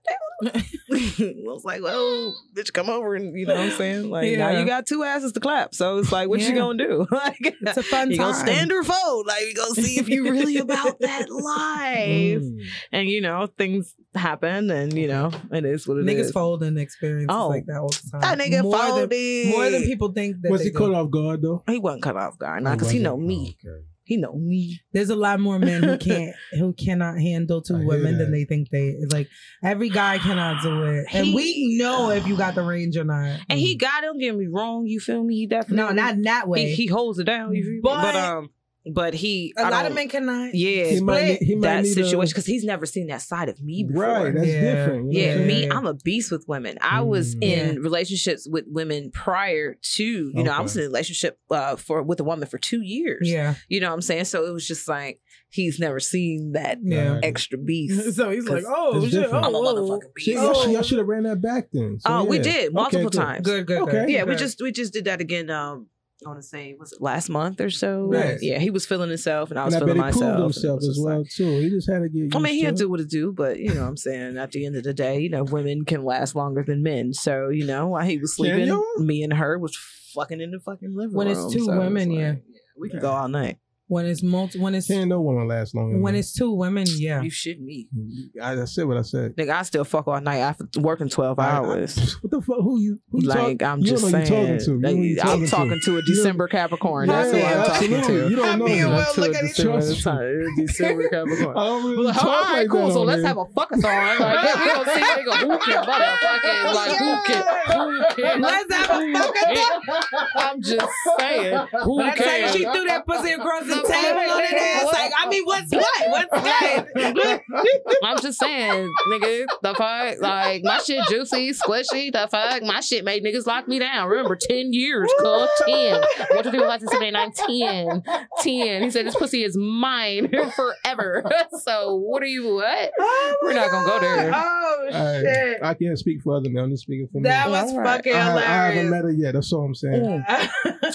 I 0.44 0.64
was 1.46 1.64
like, 1.64 1.82
well, 1.82 2.36
bitch, 2.56 2.74
come 2.74 2.90
over 2.90 3.16
and 3.16 3.38
you 3.38 3.46
know 3.46 3.56
what 3.56 3.64
I'm 3.64 3.72
saying. 3.72 4.10
Like 4.10 4.38
now 4.38 4.50
Yeah. 4.50 4.60
you 4.60 4.66
got 4.66 4.86
two 4.88 5.04
asses 5.04 5.32
to 5.34 5.40
clap, 5.40 5.74
so 5.76 5.98
it's 6.00 6.12
like, 6.12 6.30
what 6.30 6.40
you 6.42 6.54
gonna 6.56 6.78
do? 6.78 7.06
like, 7.12 7.38
It's 7.42 7.78
a 7.78 7.84
fun 7.84 8.12
you 8.12 8.18
time. 8.18 8.32
gonna 8.32 8.40
stand 8.40 8.72
or 8.72 8.84
fold? 8.84 9.28
Like 9.28 9.42
you 9.46 9.54
gonna 9.54 9.76
see 9.76 10.00
if 10.00 10.10
you 10.10 10.24
really 10.24 10.58
about 10.58 11.00
that 11.00 11.30
life. 11.30 12.42
Mm. 12.42 12.66
And 12.92 13.10
you 13.10 13.22
know 13.22 13.48
things 13.58 13.94
happen, 14.16 14.70
and 14.72 14.94
you 14.94 15.08
know 15.08 15.32
it 15.52 15.66
is 15.66 15.88
what 15.88 15.98
it 15.98 16.10
is. 16.10 16.30
Niggas 16.30 16.34
fold 16.34 16.64
in 16.64 16.78
experiences 16.78 17.28
Oh. 17.36 17.48
like 17.48 17.66
that 17.68 17.78
all 17.80 17.90
the 17.90 18.10
time. 18.12 18.22
That 18.22 18.38
nigga 18.40 18.64
more 18.64 18.78
folded 18.78 19.10
Than, 19.10 19.52
more 19.52 19.70
than 19.70 19.84
people 19.84 20.12
think 20.12 20.38
that 20.42 20.52
Was 20.52 20.64
he 20.64 20.70
do. 20.72 20.78
caught 20.78 20.94
off 20.94 21.10
guard 21.12 21.42
though? 21.42 21.64
He 21.68 21.80
wasn't 21.80 22.04
cut 22.04 22.18
off 22.18 22.38
guard, 22.38 22.62
Or 22.62 22.64
nah, 22.64 22.74
because 22.76 22.90
he 22.92 23.00
know 23.00 23.18
me. 23.18 23.58
Oh, 23.66 23.70
okay. 23.70 23.86
He 24.12 24.18
know 24.18 24.34
me. 24.34 24.78
There's 24.92 25.10
a 25.10 25.16
lot 25.16 25.40
more 25.40 25.58
men 25.58 25.82
who 25.84 25.98
can't, 25.98 26.36
who 26.52 26.74
cannot 26.74 27.18
handle 27.18 27.62
two 27.62 27.78
I 27.78 27.86
women 27.86 28.18
than 28.18 28.30
they 28.34 28.44
think 28.44 28.70
they. 28.70 28.98
Like 29.10 29.30
every 29.64 29.88
guy 29.88 30.18
cannot 30.18 30.62
do 30.62 30.84
it, 30.84 31.06
and 31.14 31.28
He- 31.28 31.34
we 31.34 31.78
know 31.78 32.10
if 32.10 32.28
you 32.28 32.36
got 32.36 32.56
the 32.56 32.62
range 32.64 32.98
or 32.98 33.06
not. 33.06 33.40
And 33.50 33.58
he 33.58 33.78
got 33.78 34.04
him. 34.04 34.18
Get 34.20 34.36
me 34.36 34.48
wrong. 34.48 34.86
You 34.86 35.00
feel 35.00 35.24
me? 35.24 35.36
He 35.38 35.48
definitely 35.48 35.78
No, 35.78 35.92
not 35.94 36.16
in 36.16 36.24
that 36.24 36.50
way. 36.50 36.66
He, 36.72 36.76
he 36.76 36.88
holds 36.88 37.20
it 37.20 37.24
down. 37.24 37.54
You 37.56 37.64
feel 37.64 37.72
me? 37.72 37.80
But- 37.82 38.02
But 38.02 38.16
um, 38.18 38.50
but 38.92 39.14
he 39.14 39.54
a 39.58 39.62
I 39.62 39.70
lot 39.70 39.86
of 39.86 39.94
men 39.94 40.08
cannot. 40.10 40.56
Yeah, 40.56 40.86
He 40.86 41.02
might 41.02 41.42
he 41.42 41.56
might 41.56 41.84
that 41.84 41.86
situation 41.86 42.30
because 42.32 42.46
he's 42.46 42.64
never 42.64 42.86
seen 42.86 43.08
that 43.08 43.22
side 43.22 43.48
of 43.50 43.62
me 43.62 43.84
before. 43.84 44.04
Right, 44.04 44.34
that's 44.34 44.48
Yeah. 44.48 44.62
different. 44.62 45.14
you 45.14 45.26
know 45.28 45.34
yeah, 45.36 45.46
me. 45.46 45.70
I'm 45.70 45.86
a 45.86 45.94
beast 45.94 46.32
with 46.32 46.46
women. 46.48 46.78
I 46.82 47.02
was 47.02 47.36
Mm. 47.36 47.44
in 47.44 47.74
Yeah. 47.76 47.80
relationships 47.82 48.48
with 48.50 48.66
women 48.68 49.12
prior 49.12 49.78
to, 49.96 50.04
you 50.04 50.44
know, 50.44 50.52
I 50.52 50.62
was 50.62 50.76
in 50.76 50.84
a 50.84 50.88
relationship 50.88 51.38
uh, 51.52 51.76
for 51.76 52.02
with 52.02 52.20
a 52.20 52.24
woman 52.24 52.48
for 52.48 52.58
two 52.58 52.82
years. 52.82 53.30
Yeah, 53.30 53.56
You 53.70 53.80
know 53.82 53.90
what 53.90 53.96
I'm 53.96 54.02
saying? 54.02 54.26
So 54.26 54.46
it 54.48 54.52
was 54.52 54.68
just 54.68 54.88
like 54.88 55.20
he's 55.50 55.80
never 55.80 56.00
seen 56.00 56.54
that 56.54 56.80
yeah. 56.82 57.20
Extra 57.22 57.58
beast. 57.58 58.14
so 58.16 58.30
he's 58.32 58.48
like, 58.48 58.64
oh 58.68 59.06
shit, 59.08 59.28
oh, 59.32 59.38
I'm 59.38 59.54
a 59.54 59.60
motherfucking 59.60 60.14
beast. 60.16 60.28
y'all, 60.30 60.54
Oh. 60.56 60.74
should, 60.74 60.86
should 60.86 60.98
have 60.98 61.08
ran 61.08 61.24
that 61.24 61.42
back 61.42 61.68
then. 61.74 62.00
So, 62.00 62.10
Oh, 62.10 62.24
we 62.24 62.38
yeah. 62.38 62.44
did 62.44 62.56
Okay, 62.68 62.70
multiple 62.74 63.10
good. 63.10 63.18
times. 63.18 63.46
Good, 63.46 63.68
good, 63.68 63.82
Okay. 63.82 63.92
good. 63.92 64.10
Yeah, 64.10 64.24
we 64.24 64.36
just 64.36 64.60
we 64.62 64.72
just 64.72 64.94
did 64.94 65.06
that 65.06 65.22
again 65.22 65.50
um 65.50 65.88
I 66.26 66.30
want 66.30 66.40
to 66.42 66.48
say 66.48 66.76
was 66.80 66.94
it 66.94 67.02
last 67.02 67.30
month 67.30 67.60
or 67.62 67.70
so? 67.72 68.04
Right. 68.04 68.38
Yeah, 68.42 68.60
he 68.60 68.70
was 68.70 68.86
feeling 68.86 69.10
himself, 69.10 69.50
and 69.50 69.60
I 69.60 69.66
was 69.66 69.74
and 69.74 69.84
I 69.84 69.86
bet 69.88 69.96
feeling 69.96 70.12
he 70.14 70.20
myself. 70.20 70.30
and 70.34 70.40
it 70.40 70.44
himself 70.44 70.76
was 70.78 70.88
as 70.88 70.96
just 70.96 71.00
like- 71.06 71.16
well 71.16 71.26
too. 71.26 71.60
He 71.62 71.70
just 71.70 71.90
had 71.90 72.00
to 72.04 72.10
get. 72.10 72.16
Used 72.20 72.36
I 72.36 72.40
mean, 72.40 72.54
he'll 72.56 72.72
to 72.72 72.78
do 72.78 72.90
what 72.90 73.00
it 73.00 73.10
do, 73.10 73.32
but 73.34 73.60
you 73.60 73.74
know 73.74 73.82
what 73.82 73.88
I'm 73.88 73.98
saying? 73.98 74.38
At 74.38 74.52
the 74.52 74.66
end 74.66 74.76
of 74.76 74.84
the 74.84 74.94
day, 74.94 75.20
you 75.20 75.30
know, 75.30 75.44
women 75.44 75.84
can 75.86 76.04
last 76.04 76.36
longer 76.36 76.64
than 76.64 76.84
men. 76.84 77.14
So, 77.14 77.50
you 77.50 77.66
know, 77.66 77.88
while 77.88 78.06
he 78.06 78.18
was 78.20 78.36
sleeping, 78.36 78.84
me 79.00 79.24
and 79.24 79.34
her 79.34 79.58
was 79.58 79.76
fucking 80.14 80.40
in 80.42 80.52
the 80.52 80.60
fucking 80.60 80.90
living 80.96 81.10
room. 81.12 81.16
When 81.18 81.28
it's 81.28 81.52
two 81.52 81.66
So 81.66 81.78
women, 81.78 82.12
yeah. 82.12 82.36
We 82.78 82.90
can 82.90 83.00
go 83.00 83.10
all 83.10 83.28
night. 83.28 83.58
When 83.92 84.06
it's 84.06 84.24
multi, 84.24 84.58
when 84.58 84.74
it's 84.74 84.88
Can't 84.88 85.10
no 85.10 85.20
woman 85.20 85.50
last 85.50 85.76
longer. 85.76 85.96
than 85.96 86.02
when 86.02 86.16
it's 86.16 86.32
two 86.32 86.54
women, 86.54 86.86
yeah. 86.96 87.22
You 87.22 87.30
shit 87.30 87.60
me. 87.60 87.90
Mm-hmm. 87.94 88.42
I, 88.42 88.62
I 88.62 88.64
said 88.64 88.88
what 88.88 88.96
I 88.96 89.02
said. 89.02 89.36
Nigga, 89.36 89.50
I 89.50 89.64
still 89.64 89.84
fuck 89.84 90.08
all 90.08 90.22
night 90.22 90.38
after 90.38 90.66
working 90.80 91.10
12 91.10 91.38
I- 91.38 91.44
I- 91.44 91.52
hours. 91.58 92.16
what 92.22 92.32
the 92.32 92.40
fuck? 92.40 92.56
Who 92.62 92.80
you? 92.80 93.02
Who 93.12 93.20
like, 93.20 93.60
talk- 93.60 93.70
I'm 93.70 93.84
just 93.84 94.04
don't 94.04 94.14
know 94.14 94.24
saying. 94.24 94.32
you 94.50 94.60
talking 94.60 94.60
to. 94.60 94.72
You 94.72 94.82
like, 94.82 94.96
know 94.96 95.24
who 95.36 95.42
I'm 95.44 95.48
talking 95.48 95.80
to 95.84 95.92
a 95.92 95.96
You 95.96 96.02
December 96.16 96.48
Capricorn. 96.48 97.10
That's 97.10 97.34
Yeah, 97.34 97.50
who 97.50 97.60
I'm 97.60 97.66
talking 97.68 98.02
to. 98.08 98.30
You 98.30 98.36
don't 98.38 98.60
know. 98.60 98.66
Me 98.66 98.80
and 98.80 98.92
me. 98.92 98.96
Will 98.96 99.14
To 99.14 99.20
a 99.20 99.22
look 99.28 99.36
at 99.36 99.44
each 99.44 99.56
December, 99.58 99.78
other. 99.80 100.48
December 100.56 101.10
Capricorn. 101.10 101.58
I 101.58 101.66
don't 101.66 101.84
really 101.84 102.06
Well, 102.06 102.14
talk 102.14 102.24
all 102.24 102.32
right, 102.44 102.52
like 102.62 102.70
cool. 102.70 102.88
that 102.88 102.94
So 102.94 103.00
on 103.02 103.08
let's 103.08 103.24
have 103.24 103.38
a 103.38 103.46
fuckathon. 103.46 103.84
Like, 103.84 104.20
yeah, 104.46 104.64
we 104.64 104.72
gonna 104.72 104.94
see 104.94 105.02
nigga 105.02 105.36
who 105.36 105.58
can 105.60 105.84
motherfucking 105.84 106.74
like 106.74 106.98
who 106.98 107.24
can 107.28 107.44
who 107.68 108.24
can. 108.24 108.42
Let's 108.42 108.74
have 108.74 108.90
a 108.90 109.04
fuckathon. 109.04 110.26
I'm 110.38 110.62
just 110.62 110.88
saying 111.20 111.58
who 111.84 111.98
That's 111.98 112.20
like 112.20 112.26
can. 112.26 112.54
she 112.54 112.64
threw 112.64 112.86
that 112.86 113.06
pussy 113.06 113.32
across 113.34 113.68
the 113.68 113.81
The 113.82 113.94
table 113.94 114.20
on 114.20 114.38
that 114.38 114.54
ass. 114.54 114.86
Like, 114.94 115.12
I 115.20 115.28
mean, 115.30 115.44
what's 115.46 115.72
what? 115.72 116.10
What's 116.10 116.44
good? 116.44 117.42
I'm 118.04 118.20
just 118.22 118.40
saying, 118.40 118.92
nigga, 119.10 119.46
the 119.62 119.74
fuck, 119.76 120.22
like 120.22 120.64
my 120.64 120.80
shit 120.80 121.04
juicy, 121.10 121.52
squishy, 121.52 122.12
the 122.12 122.28
fuck, 122.30 122.62
my 122.64 122.80
shit 122.82 123.04
made 123.06 123.24
niggas 123.24 123.46
lock 123.46 123.68
me 123.68 123.80
down. 123.80 124.08
Remember, 124.10 124.36
ten 124.40 124.74
years, 124.74 125.12
cuz 125.20 125.50
ten. 125.68 126.02
What 126.32 126.44
to 126.44 126.52
do 126.52 126.60
with 126.60 126.68
1979? 126.68 128.02
10. 128.02 128.28
10. 128.42 128.84
He 128.84 128.92
said 128.92 129.06
this 129.06 129.16
pussy 129.16 129.44
is 129.44 129.58
mine 129.58 130.32
forever. 130.56 131.24
so 131.64 131.96
what 131.96 132.22
are 132.24 132.28
you? 132.28 132.56
What? 132.56 132.92
Oh 133.00 133.36
We're 133.44 133.54
not 133.54 133.72
gonna 133.72 133.88
go 133.88 134.00
there. 134.00 134.32
Oh 134.34 134.88
I, 134.94 135.22
shit! 135.22 135.64
I 135.64 135.74
can't 135.74 135.98
speak 135.98 136.22
for 136.22 136.36
other 136.38 136.50
men. 136.50 136.64
I'm 136.64 136.72
just 136.72 136.84
speaking 136.84 137.08
for 137.12 137.20
me. 137.20 137.24
That 137.30 137.50
was 137.50 137.72
All 137.72 137.80
right. 137.80 137.98
fucking 137.98 138.14
I, 138.14 138.38
I 138.38 138.42
haven't 138.42 138.90
met 138.90 139.04
her 139.04 139.12
yet. 139.12 139.34
That's 139.34 139.52
all 139.54 139.64
I'm 139.66 139.76
saying. 139.76 140.24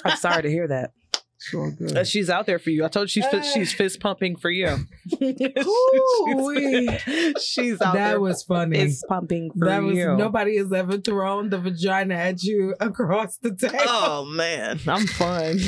I'm 0.04 0.16
sorry 0.16 0.42
to 0.42 0.50
hear 0.50 0.68
that. 0.68 0.90
It's 1.46 1.54
all 1.54 1.70
good. 1.70 1.96
Uh, 1.96 2.04
she's 2.04 2.28
out 2.28 2.46
there 2.46 2.58
for 2.58 2.70
you. 2.70 2.84
I 2.84 2.88
told 2.88 3.04
you 3.04 3.22
she's 3.22 3.26
fist, 3.30 3.54
she's 3.54 3.72
ah. 3.72 3.76
fist 3.76 4.00
pumping 4.00 4.34
for 4.36 4.50
you. 4.50 4.66
Ooh-wee. 5.22 6.88
she's, 6.98 7.42
she's 7.42 7.80
out 7.80 7.94
there 7.94 8.10
that 8.12 8.20
was 8.20 8.42
funny. 8.42 8.80
fist 8.80 9.04
pumping 9.08 9.52
for 9.52 9.66
That 9.66 9.82
was 9.82 9.96
you. 9.96 10.16
nobody 10.16 10.56
has 10.58 10.72
ever 10.72 10.98
thrown 10.98 11.50
the 11.50 11.58
vagina 11.58 12.14
at 12.14 12.42
you 12.42 12.74
across 12.80 13.36
the 13.36 13.54
table. 13.54 13.76
Oh 13.86 14.24
man, 14.24 14.80
I'm 14.88 15.06
fun. 15.06 15.58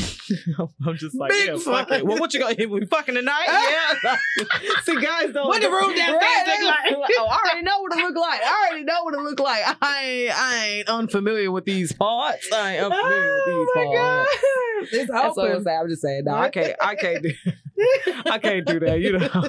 I'm 0.87 0.97
just 0.97 1.14
like, 1.16 1.31
Big 1.31 1.49
yeah, 1.49 1.57
fuck 1.59 1.89
fun. 1.89 2.01
it. 2.01 2.07
Well, 2.07 2.18
what 2.18 2.35
you 2.35 2.41
got? 2.41 2.57
We 2.59 2.85
fucking 2.87 3.14
tonight? 3.14 3.47
Ah. 3.49 3.93
yeah. 4.03 4.47
See, 4.83 5.01
guys 5.01 5.33
don't. 5.33 5.47
What 5.47 5.62
the 5.62 5.70
room 5.70 5.95
downstairs 5.95 6.49
look 6.49 6.68
like? 6.68 7.11
oh, 7.18 7.26
I 7.26 7.39
already 7.45 7.62
know 7.62 7.81
what 7.81 7.93
it 7.97 8.03
look 8.03 8.16
like. 8.16 8.41
I 8.43 8.66
already 8.68 8.85
know 8.85 9.05
what 9.05 9.14
it 9.14 9.20
look 9.20 9.41
like. 9.41 9.62
I 9.81 10.03
ain't, 10.03 10.39
I 10.41 10.66
ain't 10.66 10.89
unfamiliar 10.89 11.53
with 11.53 11.64
these 11.64 11.93
parts. 11.93 12.51
I 12.53 12.74
ain't 12.76 12.85
unfamiliar 12.85 13.33
with 13.33 13.41
ah, 13.41 13.47
these 13.47 13.68
Oh 13.68 13.72
my 13.74 13.85
parts. 13.85 13.99
god! 13.99 14.26
It's 14.81 15.11
That's 15.11 15.37
what 15.37 15.51
I'm 15.51 15.57
open. 15.57 15.64
Saying. 15.68 15.80
I'm 15.80 15.88
just 15.88 16.02
saying. 16.02 16.24
No, 16.24 16.34
I 16.34 16.50
can't. 16.50 16.74
I 16.80 16.94
can't 16.94 17.22
do. 17.22 17.30
I 18.26 18.38
can't 18.38 18.66
do 18.66 18.80
that. 18.80 19.00
You 19.00 19.18
know. 19.18 19.48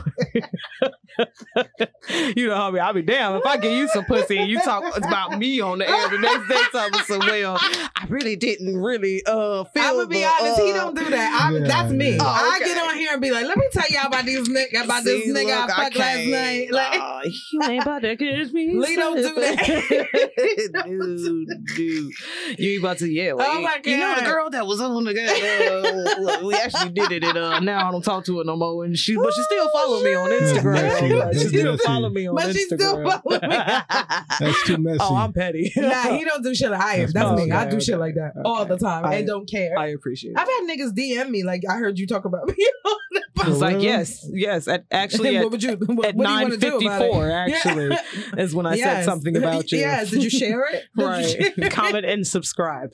you 2.36 2.47
know 2.47 2.55
how 2.55 2.67
I 2.67 2.72
mean. 2.72 2.82
I'll 2.82 2.93
be 2.93 3.01
damn 3.01 3.36
if 3.36 3.45
I 3.45 3.57
give 3.57 3.72
you 3.72 3.88
some 3.89 4.05
pussy 4.05 4.38
and 4.38 4.49
you 4.49 4.59
talk 4.61 4.97
about 4.97 5.38
me 5.38 5.59
on 5.59 5.80
the 5.80 5.89
air 5.89 6.09
the 6.09 6.17
next 6.17 6.47
day. 6.47 6.61
Talking 6.72 7.01
some 7.01 7.20
well, 7.20 7.57
I 7.59 8.05
really 8.09 8.36
didn't 8.36 8.78
really 8.78 9.22
uh 9.26 9.63
feel. 9.65 9.84
I'm 9.84 9.95
gonna 9.95 10.07
be 10.07 10.20
the, 10.20 10.26
honest. 10.26 10.61
he 10.61 10.72
uh, 10.72 10.74
don't 10.76 10.95
do 10.95 11.09
that. 11.09 11.41
I, 11.41 11.57
Yeah, 11.57 11.67
that's 11.67 11.91
me. 11.91 12.11
yeah. 12.11 12.17
Oh, 12.22 12.26
I 12.26 12.59
get 12.59 12.78
on 12.78 12.95
here 12.95 13.13
and 13.13 13.22
be 13.22 13.32
like, 13.32 13.45
"Let 13.45 13.57
me 13.57 13.65
tell 13.72 13.86
y'all 13.89 14.07
about 14.07 14.26
these 14.26 14.47
nigga 14.47 14.84
about 14.86 15.03
this 15.03 15.28
nigga 15.28 15.45
look, 15.45 15.70
I 15.70 15.84
fucked 15.84 15.95
last 15.97 16.26
night." 16.28 16.72
Like, 16.72 16.99
Aw, 16.99 17.22
you 17.51 17.63
ain't 17.63 17.84
about 17.84 18.01
to 18.03 18.15
kiss 18.15 18.53
me. 18.53 18.76
Lee 18.76 18.95
don't 18.95 19.15
do 19.15 19.34
that. 19.36 20.84
dude, 20.86 21.47
dude. 21.76 22.13
You 22.57 22.72
ain't 22.72 22.84
about 22.84 22.97
to 22.99 23.09
yell. 23.09 23.38
Oh 23.41 23.61
my 23.61 23.78
god. 23.78 23.86
You 23.86 23.97
know 23.97 24.15
the 24.15 24.26
girl 24.26 24.49
that 24.51 24.65
was 24.65 24.80
on 24.82 25.03
the 25.03 25.11
uh, 25.11 26.09
look, 26.20 26.41
we 26.43 26.53
actually 26.55 26.91
did 26.91 27.12
it, 27.12 27.24
and 27.24 27.38
uh, 27.38 27.60
now 27.60 27.88
I 27.88 27.91
don't 27.91 28.03
talk 28.03 28.26
to 28.26 28.38
her 28.39 28.43
no 28.43 28.55
more. 28.55 28.84
And 28.86 28.97
she, 28.97 29.16
but 29.16 29.34
she 29.34 29.41
still 29.43 29.70
follow 29.72 30.01
me 30.03 30.14
on 30.16 30.30
Instagram. 30.32 30.74
messy. 30.74 31.14
Like, 31.14 31.34
she 31.34 31.39
still 31.47 31.72
messy. 31.74 31.84
follow 31.86 32.10
me 32.10 32.28
on 32.28 32.36
But 32.36 32.45
Instagram. 32.47 32.53
she 32.53 32.64
still 32.66 33.03
follow 33.10 33.39
me. 33.41 33.47
That's 34.39 34.64
too 34.66 34.78
messy. 34.78 34.97
oh, 35.01 35.16
I'm 35.16 35.34
petty. 35.34 35.72
nah, 35.76 36.03
he 36.18 36.24
don't 36.26 36.43
do 36.43 36.55
shit 36.55 36.72
like 36.72 36.82
I 36.82 36.95
am. 36.95 37.12
That's 37.12 37.14
That's 37.14 37.41
me. 37.45 37.51
I 37.51 37.62
okay, 37.64 37.72
do 37.72 37.82
shit 37.82 37.99
like 37.99 38.16
that 38.16 38.34
all 38.45 38.66
the 38.66 38.78
time 38.78 39.05
I- 39.05 39.16
and 39.16 39.28
don't 39.28 39.49
care. 39.49 39.78
I 39.78 39.88
appreciate 39.88 40.32
it. 40.32 40.38
I've 40.39 40.47
had 40.47 40.68
niggas 40.70 40.91
DM 40.93 41.30
me 41.30 41.43
like, 41.43 41.64
"I 41.70 41.78
heard 41.78 41.99
you 41.99 42.07
talk 42.07 42.26
about 42.26 42.47
me." 42.47 42.55
For 43.40 43.46
I 43.46 43.50
was 43.50 43.62
like, 43.62 43.82
yes, 43.82 44.26
yes. 44.34 44.68
At, 44.68 44.86
actually, 44.92 45.36
what 45.38 45.46
at, 45.46 45.52
would 45.52 45.64
you? 45.64 45.78
What, 45.78 46.06
at 46.08 46.16
what 46.16 46.28
do 46.28 46.34
you 46.34 46.40
want 46.42 46.54
to 46.54 46.58
do 46.60 46.78
about 46.78 47.02
9:54, 47.02 47.32
actually, 47.56 47.98
is 48.44 48.54
when 48.56 48.66
I 48.66 48.78
said 48.78 49.04
something 49.06 49.36
about 49.42 49.72
you. 49.72 49.80
Yes. 49.80 50.12
Did 50.12 50.24
you 50.24 50.30
share 50.30 50.66
it? 50.74 50.84
Did 50.98 51.04
Right. 51.06 51.26
share- 51.58 51.70
Comment 51.70 52.06
and 52.06 52.26
subscribe. 52.28 52.92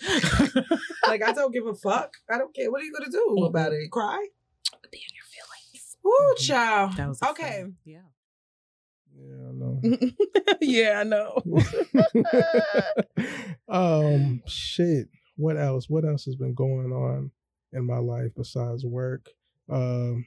like 1.07 1.23
I 1.23 1.31
don't 1.33 1.51
give 1.53 1.65
a 1.65 1.73
fuck. 1.75 2.13
I 2.31 2.37
don't 2.37 2.53
care. 2.55 2.69
What 2.71 2.81
are 2.81 2.85
you 2.85 2.93
gonna 2.97 3.11
do 3.11 3.35
Mhm. 3.39 3.47
about 3.47 3.73
it? 3.73 3.89
Cry? 3.91 4.27
Be 4.91 4.97
in 4.97 5.15
your 5.15 5.25
feelings. 5.33 5.97
Ooh, 6.05 6.35
child. 6.43 6.95
That 6.97 7.07
was 7.09 7.21
okay. 7.31 7.61
fun- 7.61 7.75
Yeah. 7.85 7.99
Yeah, 9.17 9.49
I 9.49 9.51
know. 9.53 9.81
yeah, 10.61 10.99
I 10.99 11.03
know. 11.03 11.41
um, 13.67 14.41
shit. 14.45 15.07
What 15.37 15.57
else? 15.57 15.89
What 15.89 16.05
else 16.05 16.25
has 16.25 16.35
been 16.35 16.53
going 16.53 16.91
on 16.91 17.31
in 17.73 17.85
my 17.85 17.97
life 17.97 18.31
besides 18.35 18.85
work? 18.85 19.29
Um, 19.69 20.25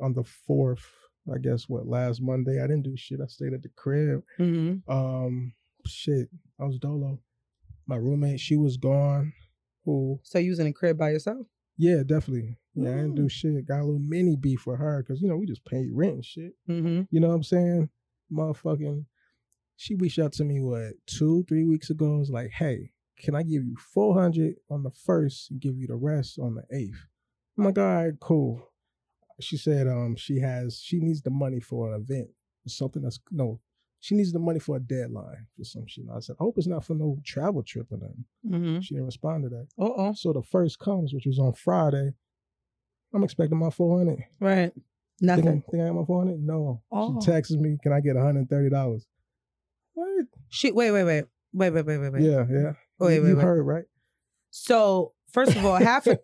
on 0.00 0.12
the 0.14 0.24
fourth, 0.24 0.84
I 1.32 1.38
guess 1.38 1.68
what 1.68 1.86
last 1.86 2.20
Monday, 2.22 2.58
I 2.62 2.66
didn't 2.66 2.82
do 2.82 2.96
shit. 2.96 3.20
I 3.22 3.26
stayed 3.26 3.52
at 3.52 3.62
the 3.62 3.68
crib. 3.76 4.22
Mm-hmm. 4.38 4.90
Um, 4.90 5.52
shit. 5.86 6.28
I 6.60 6.64
was 6.64 6.78
dolo. 6.78 7.18
My 7.86 7.96
roommate, 7.96 8.40
she 8.40 8.56
was 8.56 8.76
gone. 8.76 9.32
Who? 9.84 10.20
So 10.22 10.38
you 10.38 10.50
was 10.50 10.58
in 10.58 10.66
a 10.66 10.72
crib 10.72 10.98
by 10.98 11.10
yourself? 11.10 11.46
Yeah, 11.76 12.02
definitely. 12.04 12.58
Yeah, 12.74 12.90
I 12.90 12.94
didn't 12.96 13.12
Mm. 13.12 13.16
do 13.16 13.28
shit. 13.28 13.66
Got 13.66 13.80
a 13.80 13.84
little 13.84 13.98
mini 13.98 14.36
beef 14.36 14.66
with 14.66 14.78
her 14.78 15.02
because 15.02 15.20
you 15.22 15.28
know 15.28 15.36
we 15.36 15.46
just 15.46 15.64
paid 15.64 15.88
rent 15.92 16.14
and 16.14 16.24
shit. 16.24 16.52
Mm-hmm. 16.68 17.02
You 17.10 17.20
know 17.20 17.28
what 17.28 17.34
I'm 17.34 17.42
saying? 17.42 17.88
Motherfucking, 18.32 19.06
she 19.76 19.94
reached 19.96 20.18
out 20.18 20.32
to 20.34 20.44
me 20.44 20.60
what 20.60 20.92
two, 21.06 21.44
three 21.48 21.64
weeks 21.64 21.90
ago. 21.90 22.18
Was 22.18 22.30
like, 22.30 22.50
hey, 22.50 22.92
can 23.18 23.34
I 23.34 23.42
give 23.42 23.64
you 23.64 23.76
four 23.92 24.14
hundred 24.14 24.54
on 24.70 24.82
the 24.82 24.90
first 24.90 25.50
and 25.50 25.60
give 25.60 25.76
you 25.78 25.86
the 25.88 25.96
rest 25.96 26.38
on 26.38 26.54
the 26.54 26.62
eighth? 26.76 27.06
I'm 27.58 27.64
like, 27.64 27.78
all 27.78 27.84
right, 27.84 28.12
cool 28.20 28.69
she 29.40 29.56
said 29.56 29.86
um 29.86 30.16
she 30.16 30.38
has 30.40 30.80
she 30.82 30.98
needs 31.00 31.22
the 31.22 31.30
money 31.30 31.60
for 31.60 31.92
an 31.92 32.00
event 32.00 32.28
something 32.66 33.02
that's 33.02 33.18
no 33.30 33.60
she 34.00 34.14
needs 34.14 34.32
the 34.32 34.38
money 34.38 34.58
for 34.58 34.76
a 34.76 34.80
deadline 34.80 35.46
for 35.56 35.64
some 35.64 35.86
shit. 35.86 36.04
And 36.04 36.16
I 36.16 36.20
said, 36.20 36.36
I 36.40 36.42
hope 36.42 36.56
it's 36.56 36.66
not 36.66 36.84
for 36.84 36.94
no 36.94 37.18
travel 37.24 37.62
trip 37.62 37.86
or 37.92 37.98
nothing. 37.98 38.24
Mm-hmm. 38.48 38.80
She 38.80 38.94
didn't 38.94 39.06
respond 39.06 39.44
to 39.44 39.50
that. 39.50 39.66
Uh 39.78 39.90
oh. 39.94 40.14
So 40.14 40.32
the 40.32 40.42
first 40.42 40.78
comes, 40.78 41.12
which 41.12 41.26
was 41.26 41.38
on 41.38 41.52
Friday, 41.52 42.14
I'm 43.14 43.22
expecting 43.22 43.58
my 43.58 43.70
400. 43.70 44.24
Right. 44.40 44.72
Nothing. 45.20 45.44
Think 45.44 45.64
I, 45.68 45.70
think 45.70 45.82
I 45.82 45.86
got 45.88 45.94
my 45.96 46.04
400? 46.06 46.40
No. 46.40 46.82
Oh. 46.90 47.20
She 47.20 47.30
texts 47.30 47.54
me, 47.54 47.76
can 47.82 47.92
I 47.92 48.00
get 48.00 48.16
$130? 48.16 49.02
What? 49.92 50.26
She, 50.48 50.72
wait, 50.72 50.92
wait, 50.92 51.04
wait. 51.04 51.24
Wait, 51.52 51.70
wait, 51.70 51.84
wait, 51.84 51.98
wait, 51.98 52.12
wait. 52.12 52.22
Yeah, 52.22 52.46
yeah. 52.50 52.72
Wait, 52.98 53.16
you, 53.16 53.22
wait, 53.22 53.28
you 53.28 53.36
wait. 53.36 53.42
heard, 53.42 53.62
right? 53.64 53.84
So 54.50 55.12
first 55.32 55.54
of 55.56 55.64
all, 55.64 55.76
half. 55.76 56.06
Of, 56.06 56.18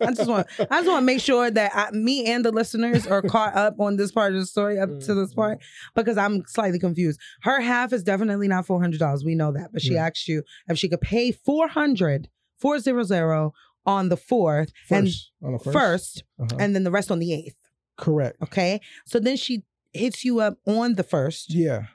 I 0.00 0.12
just 0.14 0.28
want. 0.28 0.46
I 0.58 0.78
just 0.80 0.88
want 0.88 1.02
to 1.02 1.06
make 1.06 1.20
sure 1.20 1.50
that 1.50 1.72
I, 1.74 1.90
me 1.90 2.26
and 2.26 2.44
the 2.44 2.50
listeners 2.52 3.06
are 3.06 3.22
caught 3.22 3.54
up 3.54 3.78
on 3.80 3.96
this 3.96 4.12
part 4.12 4.32
of 4.34 4.40
the 4.40 4.46
story 4.46 4.78
up 4.78 4.88
to 5.00 5.14
this 5.14 5.34
part 5.34 5.58
because 5.94 6.16
I'm 6.18 6.42
slightly 6.46 6.78
confused. 6.78 7.20
Her 7.42 7.60
half 7.60 7.92
is 7.92 8.02
definitely 8.02 8.48
not 8.48 8.66
four 8.66 8.80
hundred 8.80 8.98
dollars. 9.00 9.24
We 9.24 9.34
know 9.34 9.52
that, 9.52 9.70
but 9.72 9.82
she 9.82 9.94
Yeah. 9.94 10.06
asked 10.06 10.28
you 10.28 10.42
if 10.68 10.78
she 10.78 10.88
could 10.88 11.00
pay 11.00 11.32
400, 11.32 12.28
400 12.58 13.50
on 13.84 14.08
the 14.08 14.16
fourth 14.16 14.72
and 14.90 15.06
First, 15.08 15.32
on 15.42 15.52
the 15.52 15.58
first. 15.58 15.72
first, 15.76 16.24
Uh-huh. 16.38 16.56
and 16.60 16.74
then 16.74 16.84
the 16.84 16.90
rest 16.90 17.10
on 17.10 17.18
the 17.18 17.32
eighth. 17.32 17.56
Correct. 17.96 18.36
Okay. 18.42 18.80
So 19.06 19.18
then 19.18 19.36
she 19.36 19.64
hits 19.92 20.24
you 20.24 20.40
up 20.40 20.58
on 20.66 20.94
the 20.94 21.02
first 21.02 21.52
Yeah, 21.54 21.86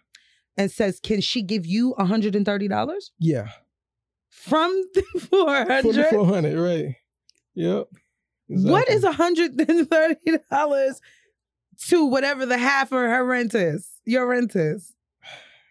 and 0.58 0.70
says, 0.70 1.00
"Can 1.02 1.22
she 1.22 1.42
give 1.42 1.66
you 1.66 1.94
hundred 1.98 2.36
and 2.36 2.46
thirty 2.46 2.68
dollars 2.68 3.12
yeah. 3.20 3.48
from 4.50 4.72
the 4.94 5.04
four 5.30 5.66
For 5.82 5.94
the 5.94 6.08
400, 6.10 6.58
right. 6.60 6.96
Yep. 7.56 7.88
What 8.50 8.88
Exactly. 8.90 8.96
is 8.96 9.16
hundred 9.16 9.60
and 9.70 9.90
thirty 9.90 10.38
dollars 10.50 11.02
to 11.88 12.06
whatever 12.06 12.46
the 12.46 12.58
half 12.58 12.92
of 12.92 13.00
her 13.00 13.26
rent 13.26 13.54
is? 13.56 13.90
Your 14.06 14.28
rent 14.28 14.56
is. 14.56 14.94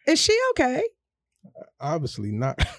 Is 0.06 0.20
she 0.20 0.36
okay? 0.50 0.82
Obviously 1.80 2.32
not. 2.32 2.58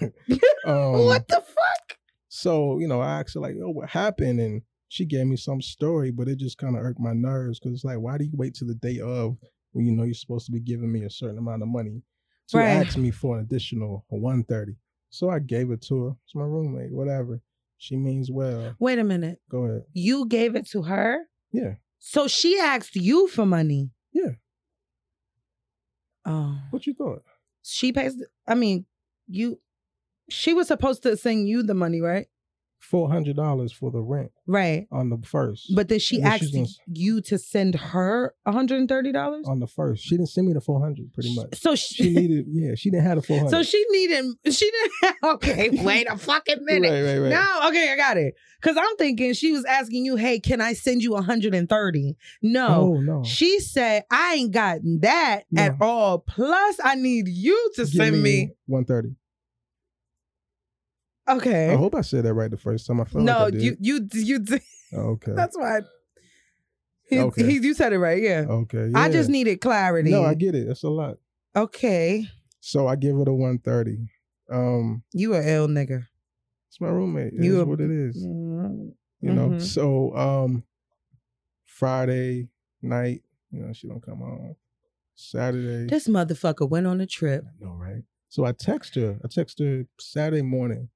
um, 0.66 0.92
what 1.04 1.26
the 1.28 1.42
fuck? 1.44 1.98
So, 2.28 2.78
you 2.78 2.86
know, 2.86 3.00
I 3.00 3.20
asked 3.20 3.34
her, 3.34 3.40
like, 3.40 3.56
oh, 3.62 3.70
what 3.70 3.88
happened? 3.88 4.38
And 4.40 4.62
she 4.88 5.04
gave 5.04 5.26
me 5.26 5.36
some 5.36 5.60
story, 5.60 6.10
but 6.12 6.28
it 6.28 6.38
just 6.38 6.58
kind 6.58 6.76
of 6.76 6.82
irked 6.82 7.00
my 7.00 7.12
nerves 7.12 7.58
because 7.58 7.74
it's 7.74 7.84
like, 7.84 7.98
why 7.98 8.18
do 8.18 8.24
you 8.24 8.30
wait 8.34 8.54
till 8.54 8.68
the 8.68 8.74
day 8.74 9.00
of 9.00 9.36
when 9.72 9.84
you 9.86 9.92
know 9.92 10.04
you're 10.04 10.14
supposed 10.14 10.46
to 10.46 10.52
be 10.52 10.60
giving 10.60 10.92
me 10.92 11.02
a 11.04 11.10
certain 11.10 11.38
amount 11.38 11.62
of 11.62 11.68
money 11.68 12.02
to 12.48 12.58
Right. 12.58 12.68
ask 12.86 12.96
me 12.96 13.10
for 13.10 13.36
an 13.38 13.44
additional 13.44 14.04
130? 14.08 14.76
So 15.10 15.30
I 15.30 15.38
gave 15.38 15.70
it 15.70 15.82
to 15.82 16.04
her. 16.04 16.16
It's 16.24 16.34
my 16.34 16.44
roommate, 16.44 16.92
whatever. 16.92 17.40
She 17.78 17.96
means 17.96 18.30
well. 18.30 18.74
Wait 18.78 18.98
a 18.98 19.04
minute. 19.04 19.40
Go 19.50 19.64
ahead. 19.64 19.84
You 19.92 20.26
gave 20.26 20.56
it 20.56 20.68
to 20.70 20.82
her? 20.82 21.20
Yeah. 21.52 21.74
So 21.98 22.28
she 22.28 22.58
asked 22.58 22.96
you 22.96 23.28
for 23.28 23.46
money? 23.46 23.90
Yeah. 24.12 24.32
Oh. 26.26 26.58
What 26.70 26.86
you 26.86 26.94
thought? 26.94 27.22
She 27.62 27.92
pays, 27.92 28.16
I 28.46 28.54
mean, 28.54 28.86
you, 29.26 29.60
she 30.28 30.54
was 30.54 30.68
supposed 30.68 31.02
to 31.04 31.16
send 31.16 31.48
you 31.48 31.62
the 31.62 31.74
money, 31.74 32.00
right? 32.00 32.26
Four 32.80 33.10
hundred 33.10 33.36
dollars 33.36 33.72
for 33.72 33.90
the 33.90 34.00
rent 34.00 34.30
Right. 34.46 34.86
on 34.92 35.10
the 35.10 35.18
first. 35.26 35.72
But 35.74 35.88
then 35.88 35.98
she 35.98 36.16
And 36.18 36.26
asked 36.26 36.54
gonna 36.54 36.66
you 36.86 37.20
to 37.22 37.36
send 37.36 37.74
her 37.74 38.34
$130? 38.46 39.46
on 39.46 39.58
the 39.60 39.66
first, 39.66 40.04
she 40.04 40.16
didn't 40.16 40.28
send 40.30 40.46
me 40.46 40.52
the 40.52 40.60
four 40.60 40.80
hundred. 40.80 41.12
Pretty 41.12 41.34
much. 41.34 41.58
So 41.60 41.74
She 41.74 42.04
she, 42.04 42.10
needed. 42.14 42.46
Yeah, 42.48 42.74
she 42.76 42.90
didn't 42.90 43.04
have 43.06 43.16
the 43.16 43.22
four 43.22 43.38
hundred. 43.38 43.50
so 43.50 43.62
she 43.62 43.84
needed, 43.90 44.24
she 44.50 44.70
didn't, 44.70 45.16
okay, 45.24 45.70
wait 45.84 46.06
a 46.08 46.16
fucking 46.16 46.64
minute. 46.64 46.90
Right, 46.90 47.18
right, 47.18 47.18
right. 47.18 47.30
No, 47.62 47.68
okay, 47.68 47.92
I 47.92 47.96
got 47.96 48.16
it. 48.16 48.34
Cause 48.60 48.76
I'm 48.78 48.96
thinking 48.96 49.32
she 49.34 49.52
was 49.52 49.64
asking 49.64 50.04
you, 50.04 50.16
hey, 50.16 50.40
can 50.40 50.60
I 50.60 50.72
send 50.72 51.02
you 51.02 51.12
130? 51.12 52.16
No. 52.42 52.68
Oh 52.68 53.00
no. 53.00 53.22
She 53.24 53.60
said, 53.60 54.04
I 54.10 54.34
ain't 54.34 54.52
got 54.52 54.78
that 55.00 55.42
No. 55.50 55.62
at 55.62 55.76
all. 55.80 56.18
Plus, 56.20 56.76
I 56.82 56.94
need 56.94 57.28
you 57.28 57.70
to 57.74 57.82
Give 57.82 57.90
send 57.92 58.22
me. 58.22 58.50
one 58.66 58.84
thirty. 58.84 59.10
Okay. 61.28 61.70
I 61.70 61.76
hope 61.76 61.94
I 61.94 62.00
said 62.00 62.24
that 62.24 62.34
right 62.34 62.50
the 62.50 62.56
first 62.56 62.86
time. 62.86 63.00
I 63.00 63.04
felt 63.04 63.24
no, 63.24 63.32
like 63.44 63.48
I 63.48 63.50
did. 63.50 63.62
you 63.62 63.76
you 63.80 64.08
you 64.12 64.38
did. 64.38 64.62
Okay. 64.92 65.32
That's 65.32 65.56
why. 65.56 65.80
He, 67.10 67.18
Okay. 67.20 67.44
he, 67.44 67.58
you 67.58 67.74
said 67.74 67.92
it 67.92 67.98
right, 67.98 68.22
yeah. 68.22 68.44
okay. 68.48 68.90
I 68.94 69.08
just 69.10 69.30
needed 69.30 69.60
clarity. 69.62 70.10
No, 70.10 70.24
I 70.24 70.34
get 70.34 70.54
it. 70.54 70.66
That's 70.66 70.82
a 70.82 70.90
lot. 70.90 71.16
okay. 71.56 72.26
So 72.60 72.86
I 72.86 72.96
give 72.96 73.16
it 73.16 73.28
a 73.28 73.32
one 73.32 73.58
thirty. 73.58 74.08
Um, 74.50 75.02
You 75.12 75.34
a 75.34 75.42
ill 75.42 75.68
nigga. 75.68 76.06
it's 76.68 76.80
my 76.80 76.88
roommate. 76.88 77.32
It 77.34 77.44
You 77.44 77.56
is 77.56 77.60
a- 77.60 77.64
what 77.66 77.80
it 77.80 77.90
is. 77.90 78.26
Mhm. 78.26 78.92
You 79.20 79.32
know. 79.32 79.58
So 79.58 80.14
um, 80.16 80.64
Friday 81.64 82.48
night, 82.82 83.22
you 83.50 83.60
know, 83.62 83.72
she 83.72 83.88
don't 83.88 84.02
come 84.02 84.18
home. 84.18 84.56
Saturday. 85.14 85.86
This 85.86 86.08
motherfucker 86.08 86.68
went 86.68 86.86
on 86.86 87.00
a 87.00 87.06
trip. 87.06 87.44
I 87.46 87.64
know, 87.64 87.72
right? 87.72 88.02
So 88.28 88.44
I 88.44 88.52
text 88.52 88.94
her. 88.96 89.18
I 89.24 89.28
text 89.28 89.58
her 89.58 89.84
Saturday 89.98 90.42
morning, 90.42 90.88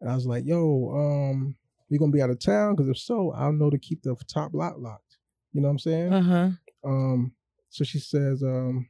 and 0.00 0.10
I 0.10 0.14
was 0.14 0.26
like, 0.26 0.44
"Yo, 0.44 0.90
um, 0.94 1.56
we 1.88 1.98
gonna 1.98 2.12
be 2.12 2.22
out 2.22 2.30
of 2.30 2.38
town? 2.38 2.74
Because 2.74 2.88
if 2.88 2.98
so, 2.98 3.32
I'll 3.32 3.52
know 3.52 3.70
to 3.70 3.78
keep 3.78 4.02
the 4.02 4.14
top 4.26 4.54
lot 4.54 4.80
locked." 4.80 5.18
You 5.52 5.60
know 5.62 5.68
what 5.68 5.72
I'm 5.72 5.78
saying? 5.78 6.12
Uh 6.12 6.22
huh. 6.22 6.50
Um, 6.84 7.32
so 7.70 7.84
she 7.84 7.98
says, 7.98 8.42
um, 8.42 8.88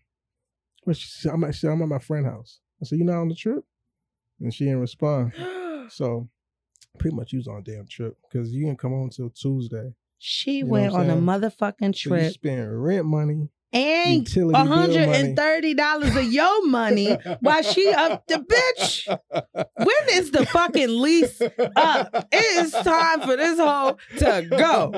well, 0.84 0.94
she 0.94 1.08
said, 1.08 1.32
I'm 1.32 1.44
at, 1.44 1.54
she 1.54 1.60
said, 1.60 1.70
I'm 1.70 1.82
at 1.82 1.88
my 1.88 1.98
friend 1.98 2.26
house. 2.26 2.60
I 2.80 2.84
said, 2.84 2.98
you 2.98 3.04
not 3.04 3.20
on 3.20 3.28
the 3.28 3.34
trip? 3.34 3.64
And 4.40 4.52
she 4.52 4.64
didn't 4.64 4.80
respond. 4.80 5.32
So 5.88 6.28
pretty 6.98 7.14
much 7.14 7.32
you 7.32 7.38
was 7.38 7.46
on 7.46 7.58
a 7.58 7.62
damn 7.62 7.86
trip 7.86 8.16
because 8.28 8.50
you 8.50 8.66
didn't 8.66 8.80
come 8.80 8.90
home 8.90 9.04
until 9.04 9.30
Tuesday. 9.30 9.94
She 10.18 10.58
You 10.58 10.64
know 10.64 10.70
went 10.72 10.94
on 10.94 11.10
a 11.10 11.14
motherfucking 11.16 11.94
So 11.96 12.10
you 12.16 12.20
trip 12.20 12.32
spend 12.32 12.84
rent 12.84 13.06
money, 13.06 13.48
and 13.76 14.28
utility 14.28 14.58
a 14.58 14.64
bill 14.64 14.72
hundred 14.72 15.06
money. 15.06 15.18
and 15.20 15.36
thirty 15.36 15.74
dollars 15.74 16.16
of 16.16 16.24
your 16.24 16.66
money 16.66 17.12
while 17.40 17.62
she 17.62 17.88
up 17.90 18.26
the 18.26 18.36
bitch. 18.36 19.06
When 19.76 20.18
is 20.18 20.30
the 20.30 20.46
fucking 20.46 20.88
lease 21.00 21.40
up? 21.76 22.26
It 22.32 22.64
is 22.64 22.72
time 22.72 23.20
for 23.22 23.36
this 23.36 23.58
hoe 23.58 23.96
to 24.18 24.46
go. 24.50 24.92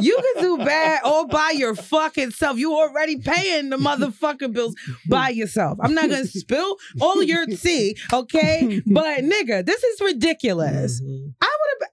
You 0.00 0.18
can 0.34 0.42
do 0.42 0.56
bad 0.58 1.00
all 1.04 1.26
by 1.26 1.50
your 1.56 1.74
fucking 1.74 2.30
self. 2.32 2.58
You 2.58 2.74
already 2.74 3.18
paying 3.18 3.70
the 3.70 3.76
motherfucking 3.76 4.52
bills 4.52 4.74
by 5.08 5.30
yourself. 5.30 5.78
I'm 5.80 5.94
not 5.94 6.08
gonna 6.10 6.26
spill 6.26 6.76
all 7.00 7.22
your 7.22 7.46
tea, 7.46 7.96
okay? 8.12 8.82
But 8.86 9.20
nigga, 9.20 9.64
this 9.64 9.82
is 9.82 10.00
ridiculous. 10.00 11.00
Mhm. 11.00 11.34
I 11.40 11.46
would 11.46 11.82
have 11.82 11.90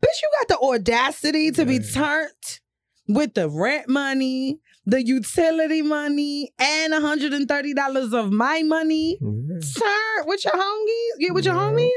bitch, 0.00 0.22
you 0.22 0.30
got 0.40 0.48
the 0.48 0.58
audacity 0.64 1.50
to 1.52 1.64
be 1.64 1.78
turned 1.78 2.60
with 3.08 3.34
the 3.34 3.48
rent 3.48 3.88
money, 3.88 4.58
the 4.86 5.04
utility 5.04 5.82
money, 5.82 6.52
and 6.58 6.92
$130 6.92 8.12
of 8.14 8.32
my 8.32 8.62
money. 8.62 9.18
Yeah. 9.20 9.58
Turn 9.78 10.26
with 10.26 10.44
your 10.44 10.54
homies? 10.54 11.10
Yeah, 11.18 11.32
with 11.32 11.44
your 11.44 11.54
homies? 11.54 11.90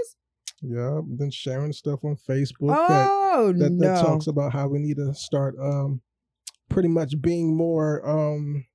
Yeah, 0.62 1.00
then 1.08 1.32
sharing 1.32 1.72
stuff 1.72 2.00
on 2.04 2.18
Facebook 2.18 2.76
that, 2.88 3.08
Oh 3.10 3.54
that, 3.56 3.72
no. 3.72 3.88
that 3.88 4.02
talks 4.02 4.28
about 4.28 4.52
how 4.52 4.68
we 4.68 4.80
need 4.80 4.98
to 4.98 5.14
start 5.14 5.56
um 5.62 6.02
pretty 6.68 6.90
much 6.90 7.14
being 7.22 7.56
more 7.56 8.06
um 8.08 8.66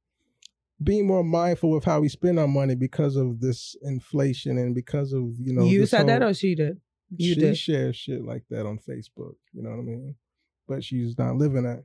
being 0.83 1.07
more 1.07 1.23
mindful 1.23 1.77
of 1.77 1.85
how 1.85 2.01
we 2.01 2.09
spend 2.09 2.39
our 2.39 2.49
money 2.49 2.75
because 2.75 3.17
of 3.17 3.41
this 3.41 3.77
inflation 3.83 4.57
and 4.57 4.75
because 4.75 5.13
of 5.13 5.25
you 5.39 5.53
know 5.53 5.65
you 5.65 5.85
said 5.85 6.09
that 6.09 6.23
or 6.23 6.33
she 6.33 6.55
did? 6.55 6.81
You 7.17 7.35
she 7.35 7.41
did. 7.41 7.59
shares 7.59 7.97
shit 7.97 8.25
like 8.25 8.45
that 8.49 8.65
on 8.67 8.79
Facebook. 8.79 9.35
You 9.53 9.63
know 9.63 9.71
what 9.71 9.81
I 9.81 9.83
mean? 9.83 10.15
But 10.67 10.83
she's 10.85 11.19
not 11.19 11.37
living 11.37 11.65
that. 11.65 11.85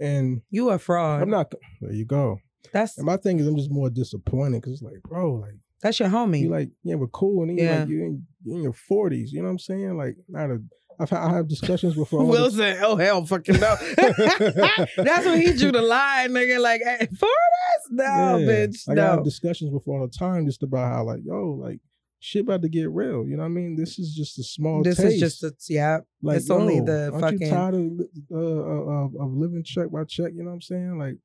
And 0.00 0.42
You 0.50 0.70
a 0.70 0.78
fraud. 0.78 1.22
I'm 1.22 1.30
not. 1.30 1.52
There 1.80 1.92
you 1.92 2.04
go. 2.04 2.38
that's 2.72 2.96
And 2.98 3.06
my 3.06 3.16
thing 3.16 3.38
is, 3.40 3.46
I'm 3.46 3.56
just 3.56 3.70
more 3.70 3.90
disappointed 3.90 4.60
because 4.60 4.74
it's 4.74 4.82
like, 4.82 5.02
bro, 5.04 5.34
like 5.34 5.54
that's 5.82 6.00
your 6.00 6.08
homie. 6.08 6.40
you 6.40 6.48
like, 6.48 6.70
yeah, 6.82 6.94
we're 6.96 7.06
cool, 7.08 7.42
and 7.42 7.58
Yeah. 7.58 7.80
like 7.80 7.88
you 7.88 8.02
in, 8.04 8.26
you 8.44 8.56
in 8.56 8.62
your 8.62 8.72
40s. 8.72 9.28
You 9.30 9.40
know 9.40 9.44
what 9.46 9.52
I'm 9.52 9.58
saying? 9.58 9.96
Like, 9.96 10.16
not 10.28 10.50
a. 10.50 10.62
I've 11.00 11.10
had, 11.10 11.18
I 11.18 11.34
have 11.34 11.48
discussions 11.48 11.94
before. 11.96 12.20
all 12.20 12.26
the- 12.26 12.30
Wilson, 12.32 12.76
oh 12.82 12.96
hell 12.96 13.26
fucking 13.26 13.58
no. 13.58 13.74
That's 13.96 15.26
when 15.26 15.40
he 15.40 15.52
drew 15.52 15.72
the 15.72 15.82
line, 15.82 16.30
nigga. 16.30 16.60
Like, 16.60 16.82
hey, 16.84 17.06
for 17.18 17.28
this? 17.28 17.88
No, 17.90 18.04
Yeah. 18.38 18.46
bitch. 18.46 18.86
Like 18.88 18.98
I 18.98 19.02
no. 19.02 19.10
have 19.10 19.24
discussions 19.24 19.70
before 19.70 20.00
all 20.00 20.06
the 20.06 20.16
time 20.16 20.46
just 20.46 20.62
about 20.62 20.92
how 20.92 21.04
like, 21.04 21.20
yo, 21.24 21.58
like 21.60 21.80
shit 22.24 22.42
about 22.42 22.62
to 22.62 22.68
get 22.68 22.90
real. 22.90 23.26
You 23.28 23.36
know 23.36 23.42
what 23.42 23.50
I 23.50 23.60
mean? 23.60 23.76
This 23.76 23.98
is 23.98 24.14
just 24.14 24.38
a 24.38 24.42
small. 24.42 24.82
This 24.82 24.96
taste. 24.96 25.14
is 25.14 25.20
just 25.20 25.42
a, 25.44 25.52
yeah. 25.72 25.98
Like, 26.22 26.38
It's 26.38 26.48
only 26.50 26.76
yo, 26.78 26.84
the 26.86 27.10
aren't 27.12 27.20
fucking- 27.20 27.42
you 27.42 27.48
tired 27.50 27.74
of, 27.74 28.00
uh, 28.32 28.36
uh, 28.36 29.04
of 29.04 29.16
of 29.16 29.32
living 29.34 29.62
check 29.64 29.90
by 29.90 30.04
check? 30.04 30.32
You 30.34 30.42
know 30.42 30.48
what 30.50 30.54
I'm 30.54 30.60
saying? 30.62 30.98
Like, 30.98 31.16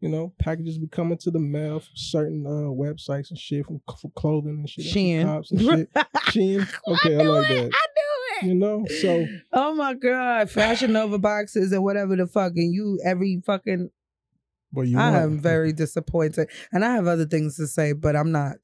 you 0.00 0.08
know, 0.08 0.32
packages 0.40 0.78
be 0.78 0.88
coming 0.88 1.18
to 1.18 1.30
the 1.30 1.38
mail 1.38 1.80
from 1.80 1.92
certain 1.94 2.44
uh, 2.46 2.70
websites 2.70 3.30
and 3.30 3.38
shit 3.38 3.66
from, 3.66 3.80
from 4.00 4.10
clothing 4.16 4.58
and 4.58 4.68
shit, 4.68 4.84
Shein. 4.86 5.24
cops 5.24 5.50
and 5.52 5.60
shit. 5.60 5.92
Shein. 5.94 6.68
Okay, 6.88 7.14
I, 7.18 7.22
knew 7.22 7.30
like 7.30 7.50
it. 7.50 7.70
that. 7.70 7.74
I. 7.74 8.46
You 8.46 8.54
know, 8.54 8.84
so 9.00 9.26
Oh 9.52 9.74
my 9.74 9.94
god, 9.94 10.48
Fashion 10.48 10.92
Nova 10.92 11.18
boxes 11.18 11.72
and 11.72 11.82
whatever 11.82 12.14
the 12.14 12.28
fucking 12.28 12.72
you 12.72 13.00
every 13.04 13.42
fucking. 13.44 13.90
but 14.72 14.82
you. 14.82 14.96
I 14.96 15.10
want- 15.10 15.22
am 15.24 15.38
very 15.40 15.72
disappointed, 15.72 16.48
and 16.72 16.84
I 16.84 16.92
have 16.94 17.08
other 17.08 17.26
things 17.26 17.56
to 17.56 17.66
say, 17.66 17.92
but 17.94 18.14
I'm 18.14 18.30
not 18.30 18.58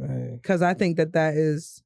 Because 0.00 0.62
I 0.62 0.74
think 0.74 0.96
that 0.96 1.12
that 1.12 1.34
is. 1.34 1.82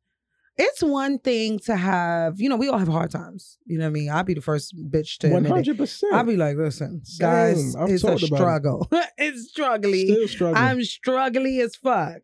It's 0.57 0.85
one 0.85 1.19
thing 1.19 1.59
to 1.67 1.75
have, 1.75 2.41
you 2.41 2.49
know, 2.49 2.55
we 2.55 2.69
all 2.69 2.79
have 2.79 2.87
hard 2.87 3.11
times. 3.11 3.59
You 3.67 3.77
know 3.79 3.87
what 3.87 3.91
I 3.91 3.93
mean? 3.93 4.09
I'll 4.09 4.23
be 4.23 4.35
the 4.35 4.41
first 4.41 4.73
bitch 4.77 5.19
to 5.19 5.29
one 5.29 5.39
admit 5.39 5.51
it. 5.51 5.55
hundred 5.55 5.79
percent. 5.79 6.12
I'll 6.15 6.23
be 6.23 6.37
like, 6.37 6.57
listen, 6.57 7.05
Same. 7.05 7.27
guys, 7.29 7.75
I've 7.75 7.89
it's 7.91 8.05
a 8.05 8.07
about 8.07 8.23
it. 8.23 8.27
struggle. 8.27 8.89
it's 9.19 9.49
struggling. 9.49 10.07
still 10.07 10.29
struggling. 10.29 10.62
I'm 10.62 10.85
struggling 10.85 11.59
as 11.61 11.75
fuck. 11.75 12.19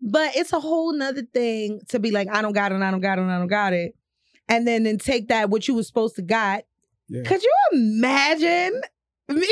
But 0.00 0.34
it's 0.36 0.52
a 0.52 0.58
whole 0.58 0.92
nother 0.92 1.22
thing 1.22 1.80
to 1.90 2.00
be 2.00 2.10
like, 2.10 2.26
I 2.28 2.42
don't 2.42 2.52
got 2.52 2.72
it, 2.72 2.80
I 2.82 2.90
don't 2.90 3.00
got 3.00 3.18
it, 3.20 3.22
I 3.22 3.38
don't 3.38 3.46
got 3.46 3.72
it. 3.72 3.94
And 4.48 4.66
then 4.66 4.82
then 4.82 4.98
take 4.98 5.28
that 5.28 5.48
what 5.50 5.68
you 5.68 5.74
was 5.74 5.86
supposed 5.86 6.16
to 6.16 6.22
got. 6.22 6.64
yeah. 7.08 7.22
Could 7.22 7.42
you 7.44 7.52
imagine 7.74 8.80
me? 9.28 9.46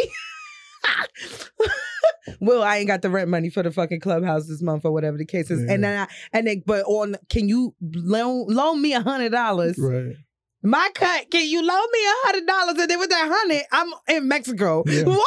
well, 2.40 2.62
I 2.62 2.78
ain't 2.78 2.86
got 2.88 3.02
the 3.02 3.10
rent 3.10 3.28
money 3.28 3.50
for 3.50 3.62
the 3.62 3.70
fucking 3.70 4.00
clubhouse 4.00 4.46
this 4.46 4.62
month 4.62 4.84
or 4.84 4.92
whatever 4.92 5.16
the 5.16 5.24
case 5.26 5.50
is. 5.50 5.60
And 5.68 5.84
then 5.84 6.06
I 6.08 6.12
and 6.32 6.46
then 6.46 6.62
but 6.66 6.84
on 6.86 7.16
can 7.28 7.48
you 7.48 7.74
loan 7.80 8.46
loan 8.48 8.80
me 8.82 8.92
a 8.94 9.00
hundred 9.00 9.32
dollars? 9.32 9.76
Right. 9.78 10.14
My 10.62 10.88
cut, 10.94 11.30
can 11.30 11.46
you 11.48 11.60
loan 11.60 11.86
me 11.92 11.98
a 12.00 12.14
hundred 12.26 12.46
dollars? 12.46 12.78
And 12.78 12.90
then 12.90 12.98
with 12.98 13.10
that 13.10 13.28
hundred, 13.30 13.62
I'm 13.70 13.88
in 14.08 14.26
Mexico. 14.28 14.82
Yeah. 14.86 15.04
What? 15.04 15.20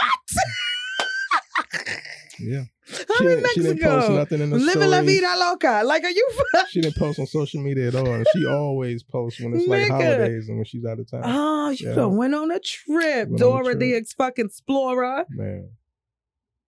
Yeah. 2.39 2.63
I'm 2.91 3.05
She 3.17 3.23
in 3.25 3.29
didn't, 3.29 3.49
she 3.53 3.61
didn't 3.61 3.79
post 3.81 4.09
Mexico. 4.09 4.15
nothing 4.15 4.41
in 4.41 4.49
the 4.49 4.57
Living 4.57 4.89
la 4.89 5.01
vida 5.01 5.35
loca. 5.37 5.83
Like, 5.85 6.03
are 6.03 6.09
you? 6.09 6.27
She 6.69 6.81
didn't 6.81 6.95
post 6.97 7.19
on 7.19 7.27
social 7.27 7.61
media 7.61 7.89
at 7.89 7.95
all. 7.95 8.07
And 8.11 8.25
she 8.33 8.45
always 8.49 9.03
posts 9.03 9.39
when 9.39 9.53
it's 9.53 9.67
like 9.67 9.83
Nigga. 9.83 9.89
holidays 10.15 10.47
and 10.49 10.57
when 10.57 10.65
she's 10.65 10.83
out 10.85 10.99
of 10.99 11.09
town. 11.09 11.21
Oh, 11.25 11.69
you 11.69 11.93
Yeah. 11.93 12.05
went 12.05 12.33
on 12.33 12.49
a 12.51 12.59
trip, 12.59 13.29
Went 13.29 13.29
on 13.29 13.35
a 13.35 13.37
Dora 13.37 13.75
the 13.75 13.93
ex 13.93 14.13
fucking 14.13 14.45
explorer. 14.47 15.25
Man. 15.29 15.69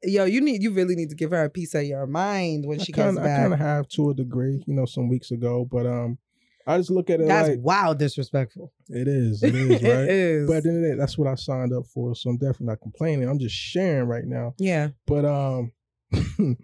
Yo, 0.04 0.26
you 0.26 0.42
need, 0.42 0.64
you 0.64 0.72
really 0.72 0.96
need 0.96 1.10
to 1.10 1.16
give 1.16 1.32
her 1.32 1.44
a 1.44 1.50
piece 1.50 1.76
of 1.76 1.84
your 1.84 2.08
mind 2.08 2.66
when 2.66 2.80
I 2.80 2.84
she 2.84 2.92
kind 2.92 3.10
comes 3.10 3.18
of 3.20 3.24
I 3.24 3.28
back. 3.28 3.38
kind 3.38 3.54
of 3.54 3.60
have 3.60 3.88
to 3.90 4.10
a 4.10 4.14
degree, 4.16 4.64
you 4.66 4.74
know, 4.74 4.86
some 4.86 5.08
weeks 5.10 5.30
ago, 5.32 5.68
but 5.70 5.86
um, 5.86 6.18
I 6.66 6.78
just 6.78 6.90
look 6.90 7.10
at 7.12 7.20
it 7.22 7.28
That's 7.28 7.50
like 7.50 7.60
wild 7.62 8.00
disrespectful. 8.00 8.74
it 8.90 9.08
is, 9.08 9.44
it 9.44 9.54
is, 9.54 9.82
right? 9.84 10.04
it 10.04 10.10
is. 10.10 10.48
But 10.48 10.58
at 10.58 10.64
the 10.64 10.70
end 10.70 10.78
of 10.78 10.84
the 10.84 10.90
day, 10.90 10.96
that's 10.98 11.18
what 11.18 11.28
I 11.28 11.36
signed 11.36 11.72
up 11.74 11.86
for, 11.86 12.16
so 12.16 12.30
I'm 12.32 12.38
definitely 12.38 12.68
not 12.68 12.82
complaining. 12.82 13.30
I'm 13.30 13.38
just 13.40 13.56
sharing 13.56 14.08
right 14.08 14.26
now. 14.26 14.56
yeah, 14.58 14.90
But 15.06 15.26
um, 15.26 15.72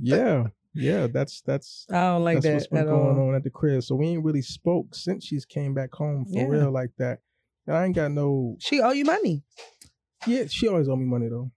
yeah, 0.00 0.44
yeah, 0.74 1.06
that's 1.06 1.42
that's 1.42 1.86
I 1.90 1.94
don't 1.94 2.24
like 2.24 2.42
that's 2.42 2.46
what's 2.52 2.64
that 2.66 2.70
been 2.70 2.82
at 2.82 2.88
going 2.88 3.18
all. 3.18 3.28
on 3.28 3.34
at 3.34 3.44
the 3.44 3.50
crib. 3.50 3.82
So 3.82 3.94
we 3.94 4.08
ain't 4.08 4.24
really 4.24 4.42
spoke 4.42 4.94
since 4.94 5.24
she's 5.24 5.44
came 5.44 5.74
back 5.74 5.92
home 5.94 6.24
for 6.24 6.40
Yeah. 6.40 6.46
real 6.46 6.70
like 6.72 6.90
that. 6.98 7.20
And 7.66 7.76
I 7.76 7.84
ain't 7.84 7.94
got 7.96 8.10
no. 8.12 8.56
She 8.58 8.80
owe 8.80 8.90
you 8.92 9.04
money. 9.04 9.42
Yeah, 10.26 10.44
she 10.48 10.66
always 10.68 10.88
owe 10.88 10.96
me 10.96 11.04
money 11.04 11.28
though. 11.28 11.50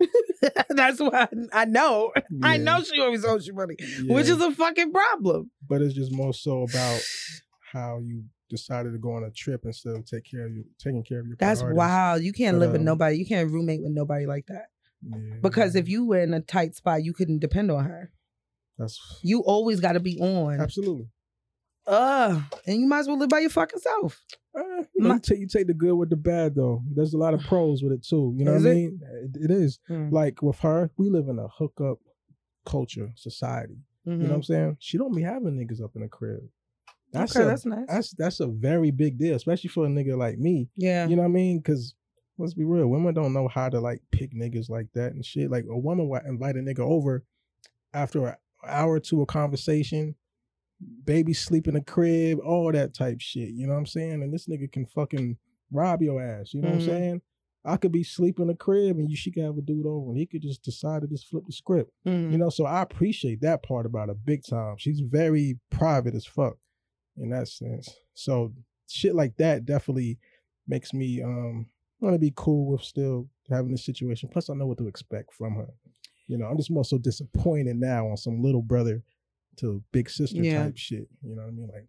That's 0.70 1.00
why 1.00 1.28
I 1.52 1.64
know. 1.64 2.12
I 2.42 2.56
know 2.56 2.82
she 2.82 3.00
always 3.00 3.24
owes 3.24 3.46
you 3.46 3.54
money, 3.54 3.76
which 4.06 4.28
is 4.28 4.40
a 4.40 4.50
fucking 4.52 4.92
problem. 4.92 5.50
but 5.68 5.82
it's 5.82 5.94
just 5.94 6.12
more 6.12 6.32
so 6.34 6.62
about 6.62 7.00
how 7.72 7.98
you 8.02 8.24
decided 8.50 8.92
to 8.92 8.98
go 8.98 9.12
on 9.14 9.24
a 9.24 9.30
trip 9.30 9.62
instead 9.64 9.94
of 9.96 10.04
take 10.04 10.24
care 10.30 10.46
of 10.46 10.52
you, 10.52 10.64
taking 10.78 11.02
care 11.02 11.20
of 11.20 11.26
your. 11.26 11.36
That's 11.38 11.60
priorities. 11.60 11.78
wild. 11.78 12.22
You 12.22 12.32
can't 12.32 12.56
But, 12.56 12.60
live 12.60 12.72
with 12.72 12.80
um, 12.80 12.84
nobody. 12.86 13.16
You 13.18 13.26
can't 13.26 13.50
roommate 13.50 13.82
with 13.82 13.92
nobody 13.92 14.26
like 14.26 14.46
that. 14.46 14.66
Yeah, 15.02 15.36
Because 15.42 15.74
if 15.76 15.88
you 15.88 16.04
were 16.06 16.20
in 16.20 16.34
a 16.34 16.40
tight 16.40 16.74
spot, 16.74 17.02
you 17.04 17.12
couldn't 17.12 17.38
depend 17.40 17.70
on 17.70 17.84
her. 17.84 18.10
that's 18.78 18.98
You 19.22 19.40
always 19.40 19.80
got 19.80 19.92
to 19.92 20.00
be 20.00 20.18
on. 20.20 20.60
absolutely. 20.60 21.08
Uh, 21.86 22.40
and 22.66 22.80
you 22.80 22.86
might 22.86 23.00
as 23.00 23.08
well 23.08 23.18
live 23.18 23.28
by 23.28 23.40
your 23.40 23.50
fucking 23.50 23.78
self. 23.80 24.20
Uh, 24.56 24.62
you, 24.94 25.02
know, 25.02 25.08
My- 25.08 25.14
you, 25.14 25.20
take, 25.20 25.38
you 25.40 25.46
take 25.48 25.66
the 25.66 25.74
good 25.74 25.94
with 25.94 26.10
the 26.10 26.16
bad 26.16 26.54
though. 26.54 26.82
There's 26.94 27.14
a 27.14 27.18
lot 27.18 27.34
of 27.34 27.40
pros 27.42 27.82
with 27.82 27.92
it 27.92 28.02
too. 28.04 28.32
You 28.36 28.44
know 28.44 28.54
Is 28.54 28.64
what 28.64 28.70
I 28.70 28.74
mean? 28.74 29.00
It, 29.34 29.44
it 29.44 29.50
is. 29.50 29.78
Mm. 29.90 30.12
Like 30.12 30.42
with 30.42 30.58
her, 30.60 30.90
we 30.96 31.10
live 31.10 31.28
in 31.28 31.38
a 31.38 31.48
hookup 31.48 31.98
culture 32.64 33.10
society. 33.16 33.76
You 34.06 34.12
know 34.16 34.28
what 34.28 34.34
I'm 34.34 34.42
saying? 34.42 34.76
She 34.80 34.98
don't 34.98 35.14
be 35.16 35.22
having 35.22 35.56
niggas 35.56 35.82
up 35.82 35.92
in 35.96 36.02
the 36.02 36.08
crib. 36.08 36.40
That's 37.12 37.32
Mm-hmm. 37.32 37.40
okay, 37.40 37.46
a, 37.46 37.50
that's 37.50 37.64
nice. 37.66 37.86
that's 37.88 38.14
that's 38.14 38.40
a 38.40 38.46
very 38.48 38.90
big 38.90 39.18
deal, 39.18 39.34
especially 39.36 39.68
for 39.68 39.86
a 39.86 39.88
nigga 39.88 40.16
like 40.18 40.36
me. 40.38 40.68
yeah. 40.76 41.06
You 41.06 41.16
know 41.16 41.22
what 41.22 41.28
I 41.28 41.32
mean? 41.32 41.58
Because 41.58 41.94
let's 42.36 42.54
be 42.54 42.64
real, 42.64 42.86
women 42.88 43.14
don't 43.14 43.32
know 43.32 43.48
how 43.48 43.68
to 43.70 43.80
like 43.80 44.02
pick 44.10 44.34
niggas 44.34 44.68
like 44.68 44.88
that 44.94 45.12
and 45.12 45.24
shit. 45.24 45.50
Like 45.50 45.64
a 45.70 45.78
woman 45.78 46.08
will 46.08 46.20
invite 46.26 46.56
a 46.56 46.58
nigga 46.58 46.80
over 46.80 47.24
after 47.94 48.26
an 48.26 48.34
hour 48.66 48.94
or 48.94 49.00
two 49.00 49.22
of 49.22 49.28
conversation, 49.28 50.16
baby 51.04 51.32
sleep 51.32 51.66
in 51.68 51.74
the 51.74 51.80
crib, 51.80 52.38
all 52.40 52.70
that 52.72 52.94
type 52.94 53.20
shit. 53.20 53.50
You 53.50 53.66
know 53.66 53.72
what 53.74 53.80
I'm 53.80 53.86
saying? 53.86 54.22
And 54.22 54.32
this 54.32 54.46
nigga 54.48 54.70
can 54.70 54.86
fucking 54.86 55.36
rob 55.72 56.02
your 56.02 56.20
ass. 56.22 56.52
You 56.54 56.62
know 56.62 56.68
what 56.70 56.78
Mhm. 56.78 56.80
I'm 56.80 56.86
saying? 56.86 57.22
I 57.66 57.76
could 57.78 57.92
be 57.92 58.02
sleeping 58.02 58.42
in 58.42 58.48
the 58.48 58.54
crib 58.54 58.98
and 58.98 59.08
you 59.08 59.16
she 59.16 59.30
could 59.30 59.44
have 59.44 59.56
a 59.56 59.62
dude 59.62 59.86
over 59.86 60.10
and 60.10 60.18
he 60.18 60.26
could 60.26 60.42
just 60.42 60.62
decide 60.62 61.00
to 61.02 61.08
just 61.08 61.26
flip 61.28 61.44
the 61.46 61.52
script. 61.52 61.90
Mhm. 62.06 62.32
You 62.32 62.38
know, 62.38 62.50
so 62.50 62.66
I 62.66 62.82
appreciate 62.82 63.40
that 63.40 63.62
part 63.62 63.86
about 63.86 64.08
her 64.08 64.14
big 64.14 64.42
time. 64.44 64.76
She's 64.76 65.00
very 65.00 65.58
private 65.70 66.14
as 66.14 66.26
fuck 66.26 66.58
in 67.16 67.30
that 67.30 67.48
sense. 67.48 67.88
So 68.12 68.52
shit 68.86 69.14
like 69.14 69.36
that 69.36 69.64
definitely 69.64 70.18
makes 70.68 70.92
me 70.92 71.22
um 71.22 71.66
want 72.00 72.14
to 72.14 72.18
be 72.18 72.32
cool 72.36 72.66
with 72.72 72.82
still 72.82 73.30
having 73.48 73.70
this 73.70 73.84
situation. 73.86 74.28
Plus, 74.30 74.50
I 74.50 74.54
know 74.54 74.66
what 74.66 74.76
to 74.78 74.86
expect 74.88 75.32
from 75.32 75.54
her. 75.54 75.68
You 76.26 76.36
know, 76.36 76.46
I'm 76.46 76.56
just 76.58 76.70
more 76.70 76.84
so 76.84 76.98
disappointed 76.98 77.76
now 77.76 78.08
on 78.08 78.16
some 78.18 78.42
little 78.42 78.62
brother 78.62 79.02
to 79.58 79.82
big 79.92 80.08
sister 80.10 80.36
Yeah. 80.42 80.64
type 80.64 80.76
shit. 80.76 81.08
You 81.22 81.36
know 81.36 81.42
what 81.42 81.48
I 81.48 81.52
mean? 81.52 81.68
Like, 81.72 81.86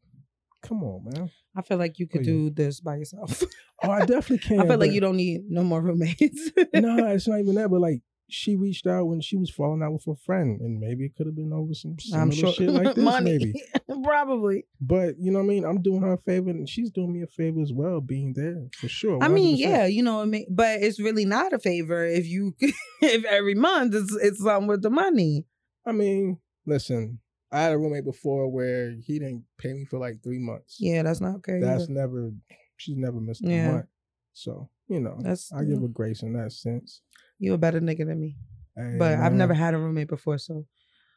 come 0.64 0.84
on, 0.84 1.04
man. 1.06 1.30
I 1.56 1.62
feel 1.62 1.78
like 1.78 2.00
you 2.00 2.08
could 2.08 2.22
Oh, 2.22 2.24
yeah. 2.24 2.32
do 2.32 2.50
this 2.52 2.80
by 2.80 2.98
yourself. 2.98 3.44
Oh, 3.84 3.92
I 3.92 4.06
definitely 4.06 4.38
can. 4.40 4.62
I 4.62 4.68
feel 4.68 4.80
like 4.80 4.94
you 4.94 5.02
don't 5.02 5.18
need 5.18 5.42
no 5.50 5.62
more 5.62 5.82
roommates. 5.82 6.50
no, 6.74 7.08
it's 7.08 7.28
not 7.28 7.40
even 7.42 7.56
that. 7.56 7.70
But 7.70 7.82
like, 7.82 8.00
she 8.30 8.56
reached 8.56 8.88
out 8.88 9.06
when 9.08 9.20
she 9.20 9.36
was 9.36 9.50
falling 9.50 9.84
out 9.84 9.92
with 9.92 10.06
her 10.06 10.16
friend, 10.16 10.62
and 10.62 10.80
maybe 10.80 11.04
it 11.06 11.16
could 11.16 11.26
have 11.28 11.36
been 11.36 11.52
over 11.52 11.74
some 11.74 12.00
similar 12.00 12.24
I'm 12.24 12.32
sure 12.32 12.54
shit 12.54 12.70
like 12.70 12.96
this, 12.96 13.04
money, 13.04 13.38
maybe. 13.38 13.54
probably. 14.02 14.64
But 14.80 15.16
you 15.20 15.30
know 15.32 15.40
what 15.40 15.46
I 15.46 15.48
mean? 15.50 15.66
I'm 15.66 15.82
doing 15.82 16.02
her 16.02 16.14
a 16.14 16.18
favor 16.18 16.50
and 16.50 16.68
she's 16.70 16.90
doing 16.90 17.12
me 17.14 17.22
a 17.22 17.28
favor 17.28 17.62
as 17.62 17.74
well, 17.74 18.00
being 18.00 18.32
there 18.34 18.64
for 18.80 18.88
sure. 18.88 19.22
I 19.22 19.28
mean, 19.28 19.58
yeah, 19.58 19.86
you 19.86 20.02
know, 20.02 20.16
what 20.16 20.22
I 20.24 20.26
mean, 20.26 20.46
but 20.50 20.82
it's 20.82 21.00
really 21.00 21.26
not 21.26 21.52
a 21.52 21.60
favor 21.60 22.06
if 22.06 22.26
you 22.28 22.56
if 23.02 23.26
every 23.26 23.56
month 23.56 23.94
it's 23.94 24.16
it's 24.22 24.42
something 24.42 24.68
with 24.68 24.84
the 24.84 24.90
money. 24.90 25.46
I 25.86 25.92
mean, 25.92 26.38
listen, 26.66 27.20
I 27.56 27.62
had 27.62 27.72
a 27.72 27.78
roommate 27.78 28.04
before 28.04 28.50
where 28.52 28.92
he 28.92 29.18
didn't 29.18 29.46
pay 29.58 29.72
me 29.72 29.86
for 29.86 29.98
like 29.98 30.22
three 30.22 30.40
months. 30.40 30.76
Yeah, 30.78 31.04
that's 31.04 31.22
not 31.22 31.36
okay. 31.38 31.60
That's 31.62 31.84
either. 31.84 31.94
never 31.94 32.32
she's 32.76 32.98
never 32.98 33.22
missed 33.22 33.46
a 33.46 33.48
month. 33.48 33.86
So, 34.34 34.70
you 34.90 35.00
know, 35.00 35.18
That's 35.22 35.54
I 35.54 35.64
give 35.64 35.80
her 35.82 35.88
grace 35.88 36.22
in 36.22 36.34
that 36.34 36.52
sense. 36.52 37.02
you 37.40 37.54
a 37.54 37.58
better 37.58 37.80
nigga 37.80 38.06
than 38.06 38.20
me. 38.20 38.36
Hey, 38.76 38.98
But 39.00 39.20
I've 39.20 39.32
never 39.34 39.54
had 39.54 39.74
a 39.74 39.78
roommate 39.78 40.10
before, 40.10 40.38
so 40.38 40.66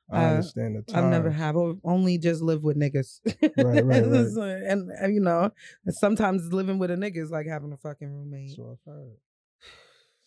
I 0.08 0.22
uh, 0.22 0.28
understand 0.28 0.76
the 0.76 0.82
time. 0.82 1.04
I've 1.06 1.10
never 1.10 1.30
have 1.30 1.56
only 1.82 2.18
just 2.18 2.40
lived 2.40 2.62
with 2.62 2.76
niggas. 2.76 3.18
Right, 3.56 3.84
right, 3.84 4.04
right. 4.36 4.62
And, 4.62 4.90
and, 4.92 5.12
you 5.12 5.20
know, 5.20 5.50
sometimes 5.88 6.52
living 6.52 6.78
with 6.78 6.92
a 6.92 6.94
nigga 6.94 7.16
is 7.16 7.32
like 7.32 7.48
having 7.48 7.72
a 7.72 7.76
fucking 7.76 8.08
roommate. 8.08 8.54
So 8.54 8.70
I've 8.70 8.92
heard. 8.92 9.16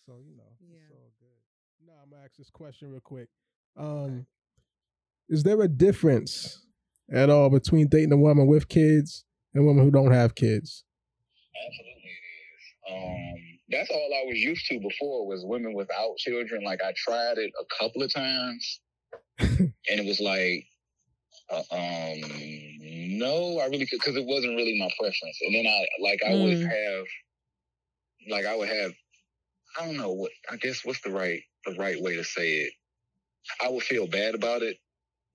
So 0.06 0.18
you 0.28 0.36
know, 0.36 0.44
Yeah. 0.60 0.80
it's 0.84 0.92
all 0.92 1.12
good. 1.22 1.88
Now 1.88 1.94
I'm 2.04 2.10
gonna 2.10 2.24
ask 2.26 2.36
this 2.36 2.50
question 2.50 2.90
real 2.92 3.00
quick. 3.00 3.30
Um, 3.78 4.26
is 5.32 5.44
there 5.44 5.62
a 5.62 5.68
difference 5.70 6.68
at 7.12 7.30
all 7.30 7.50
between 7.50 7.88
dating 7.88 8.12
a 8.12 8.18
woman 8.18 8.48
with 8.48 8.68
kids 8.68 9.24
and 9.56 9.66
women 9.66 9.84
who 9.86 9.92
don't 9.92 10.12
have 10.12 10.36
kids? 10.36 10.84
Absolutely, 11.68 12.12
it 12.12 12.46
is. 12.56 12.94
Um, 12.94 13.60
that's 13.70 13.90
all 13.92 14.12
I 14.14 14.28
was 14.28 14.38
used 14.38 14.66
to 14.68 14.80
before 14.80 15.26
was 15.26 15.44
women 15.46 15.74
without 15.74 16.18
children. 16.18 16.64
Like 16.66 16.82
I 16.84 16.94
tried 16.98 17.38
it 17.38 17.52
a 17.60 17.66
couple 17.80 18.04
of 18.04 18.14
times, 18.14 18.82
and 19.40 19.72
it 19.88 20.06
was 20.06 20.20
like, 20.20 20.66
uh, 21.50 21.64
um, 21.72 22.22
no, 23.18 23.60
I 23.60 23.68
really 23.68 23.88
could 23.88 24.00
because 24.00 24.18
it 24.18 24.26
wasn't 24.26 24.58
really 24.58 24.78
my 24.80 24.90
preference. 25.00 25.40
And 25.42 25.56
then 25.56 25.68
I 25.68 25.88
like 26.02 26.20
I 26.30 26.36
would 26.36 26.58
Mm. 26.58 26.70
have, 26.70 27.06
like 28.30 28.46
I 28.46 28.56
would 28.58 28.70
have, 28.70 28.92
I 29.80 29.86
don't 29.86 29.98
know 29.98 30.12
what 30.12 30.32
I 30.52 30.58
guess 30.58 30.84
what's 30.86 31.02
the 31.02 31.12
right 31.12 31.42
the 31.66 31.76
right 31.76 32.02
way 32.02 32.18
to 32.18 32.24
say 32.26 32.54
it. 32.64 32.74
I 33.64 33.70
would 33.70 33.84
feel 33.84 34.08
bad 34.08 34.36
about 34.36 34.62
it 34.64 34.78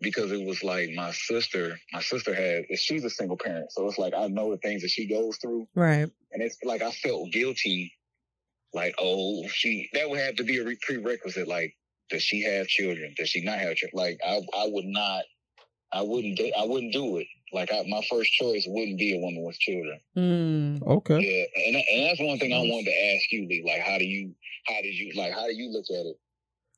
because 0.01 0.33
it 0.33 0.47
was 0.47 0.63
like 0.63 0.91
my 0.95 1.11
sister. 1.13 1.79
My 1.93 2.01
sister 2.01 2.35
had 2.35 2.65
she's 2.79 3.05
a 3.05 3.11
single 3.11 3.37
parent, 3.37 3.73
so 3.73 3.87
it's 3.87 3.99
like 3.99 4.15
I 4.15 4.29
know 4.29 4.51
the 4.51 4.59
things 4.59 4.83
that 4.83 4.91
she 4.91 5.09
goes 5.09 5.37
through. 5.39 5.69
Right. 5.75 6.11
And 6.33 6.43
it's 6.43 6.59
like 6.65 6.83
I 6.83 6.91
felt 6.91 7.33
guilty, 7.33 7.93
like, 8.73 8.95
oh, 8.99 9.47
she 9.49 9.89
that 9.95 10.09
would 10.09 10.21
have 10.21 10.37
to 10.37 10.45
be 10.45 10.59
a 10.59 10.77
prerequisite. 10.83 11.49
Like, 11.49 11.75
does 12.11 12.23
she 12.23 12.43
have 12.43 12.67
children? 12.67 13.15
Does 13.17 13.31
she 13.31 13.43
not 13.43 13.59
have 13.59 13.75
children? 13.77 13.93
Like, 13.95 14.19
I 14.27 14.41
I 14.57 14.69
would 14.69 14.85
not, 14.85 15.25
I 15.93 16.03
wouldn't 16.03 16.37
do, 16.37 16.53
I 16.59 16.65
wouldn't 16.65 16.93
do 16.93 17.17
it. 17.19 17.27
Like, 17.53 17.73
I, 17.73 17.85
my 17.89 18.03
first 18.11 18.33
choice 18.33 18.65
wouldn't 18.67 18.99
be 18.99 19.17
a 19.17 19.21
woman 19.21 19.45
with 19.45 19.59
children. 19.59 20.01
Mm. 20.17 20.83
Okay. 20.83 21.21
Yeah, 21.21 21.67
and 21.69 21.77
and 21.77 22.07
that's 22.07 22.21
one 22.21 22.39
thing 22.39 22.53
I 22.53 22.59
wanted 22.59 22.87
to 22.87 23.15
ask 23.15 23.31
you, 23.31 23.47
Lee. 23.49 23.65
Like, 23.65 23.81
how 23.81 23.99
do 23.99 24.05
you, 24.05 24.35
how 24.67 24.83
did 24.83 24.95
you, 24.95 25.13
like, 25.15 25.33
how 25.33 25.47
do 25.47 25.55
you 25.55 25.71
look 25.71 25.85
at 25.89 26.07
it? 26.07 26.17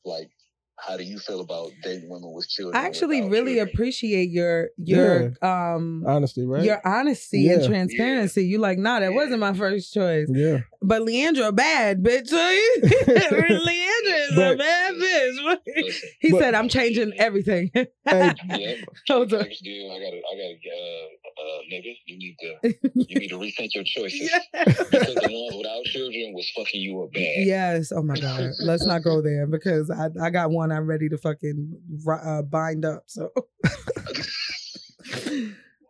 Like, 0.05 0.31
how 0.79 0.97
do 0.97 1.05
you 1.05 1.18
feel 1.18 1.41
about 1.41 1.72
dating 1.83 2.09
women 2.09 2.33
with 2.33 2.49
children? 2.49 2.76
I 2.76 2.87
actually 2.87 3.20
really 3.22 3.55
children? 3.55 3.68
appreciate 3.74 4.31
your 4.31 4.70
your 4.76 5.35
um 5.43 6.05
Honesty, 6.07 6.45
right? 6.47 6.64
your 6.64 6.81
honesty 6.87 7.49
and 7.51 7.61
Yeah. 7.62 7.66
transparency. 7.68 8.45
You 8.47 8.59
like, 8.59 8.79
nah, 8.79 9.01
that 9.01 9.07
Yeah. 9.11 9.16
wasn't 9.16 9.41
my 9.41 9.53
first 9.55 9.93
choice. 9.93 10.29
Yeah. 10.33 10.59
But 10.81 11.03
Leandra 11.03 11.55
bad, 11.55 12.05
bitch. 12.05 12.31
Leandra 12.33 14.31
is 14.31 14.39
a 14.39 14.57
bad 14.57 14.95
bitch. 14.95 15.59
Listen, 15.76 16.09
he 16.20 16.31
But- 16.31 16.39
said, 16.39 16.55
I'm 16.55 16.68
changing 16.68 17.12
everything. 17.18 17.70
Hey, 18.09 18.33
yeah, 18.49 18.74
Hold 19.09 19.35
on. 19.35 19.41
I 19.41 19.45
gotta, 19.45 19.53
I 19.53 20.35
gotta, 20.35 20.57
uh, 20.72 21.43
uh, 21.43 21.61
nigga, 21.70 21.95
you 22.07 22.16
need 22.16 22.37
to, 22.41 22.74
you 22.95 23.18
need 23.20 23.29
to 23.29 23.37
rethink 23.37 23.74
your 23.74 23.85
choices. 23.85 24.31
because 24.55 25.14
the 25.14 25.29
ones 25.31 25.57
without 25.59 25.85
children 25.85 26.33
was 26.33 26.51
fucking 26.57 26.81
you 26.81 27.03
up 27.03 27.12
bad. 27.12 27.35
Yes. 27.45 27.93
Oh 27.95 28.03
my 28.03 28.18
God. 28.18 28.51
Let's 28.61 28.87
not 28.87 29.03
go 29.03 29.20
there 29.20 29.47
because 29.47 29.91
I, 29.91 30.09
I 30.22 30.31
got 30.31 30.51
one 30.51 30.72
I'm 30.72 30.87
ready 30.87 31.11
to 31.11 31.18
fucking 31.18 31.76
uh, 32.11 32.41
bind 32.43 32.87
up. 32.87 33.03
So, 33.09 33.29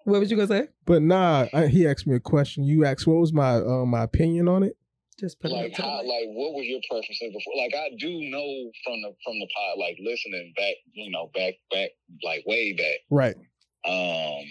what 0.05 0.21
was 0.21 0.31
you 0.31 0.37
gonna 0.37 0.49
say? 0.49 0.69
but 0.87 1.03
nah, 1.03 1.47
I, 1.53 1.67
he 1.67 1.87
asked 1.87 2.07
me 2.07 2.17
a 2.17 2.21
question. 2.21 2.65
You 2.65 2.85
asked 2.85 3.07
what 3.07 3.19
was 3.21 3.33
my 3.33 3.57
uh, 3.57 3.85
my 3.85 4.03
opinion 4.03 4.49
on 4.49 4.63
it. 4.63 4.77
Just 5.19 5.41
put 5.41 5.51
it 5.51 5.55
Like 5.55 5.73
up 5.79 5.85
how, 5.85 5.97
like 5.99 6.29
what 6.29 6.55
was 6.55 6.67
your 6.67 6.81
preferences 6.89 7.33
before? 7.33 7.55
Like 7.57 7.75
I 7.75 7.91
do 7.99 8.09
know 8.31 8.71
from 8.85 9.03
the 9.03 9.13
from 9.25 9.39
the 9.41 9.49
pod, 9.55 9.79
like 9.79 9.97
listening 10.01 10.53
back, 10.57 10.75
you 10.93 11.11
know, 11.11 11.31
back 11.35 11.55
back 11.73 11.91
like 12.23 12.45
way 12.47 12.73
back. 12.73 12.99
Right. 13.11 13.37
Um, 13.85 14.45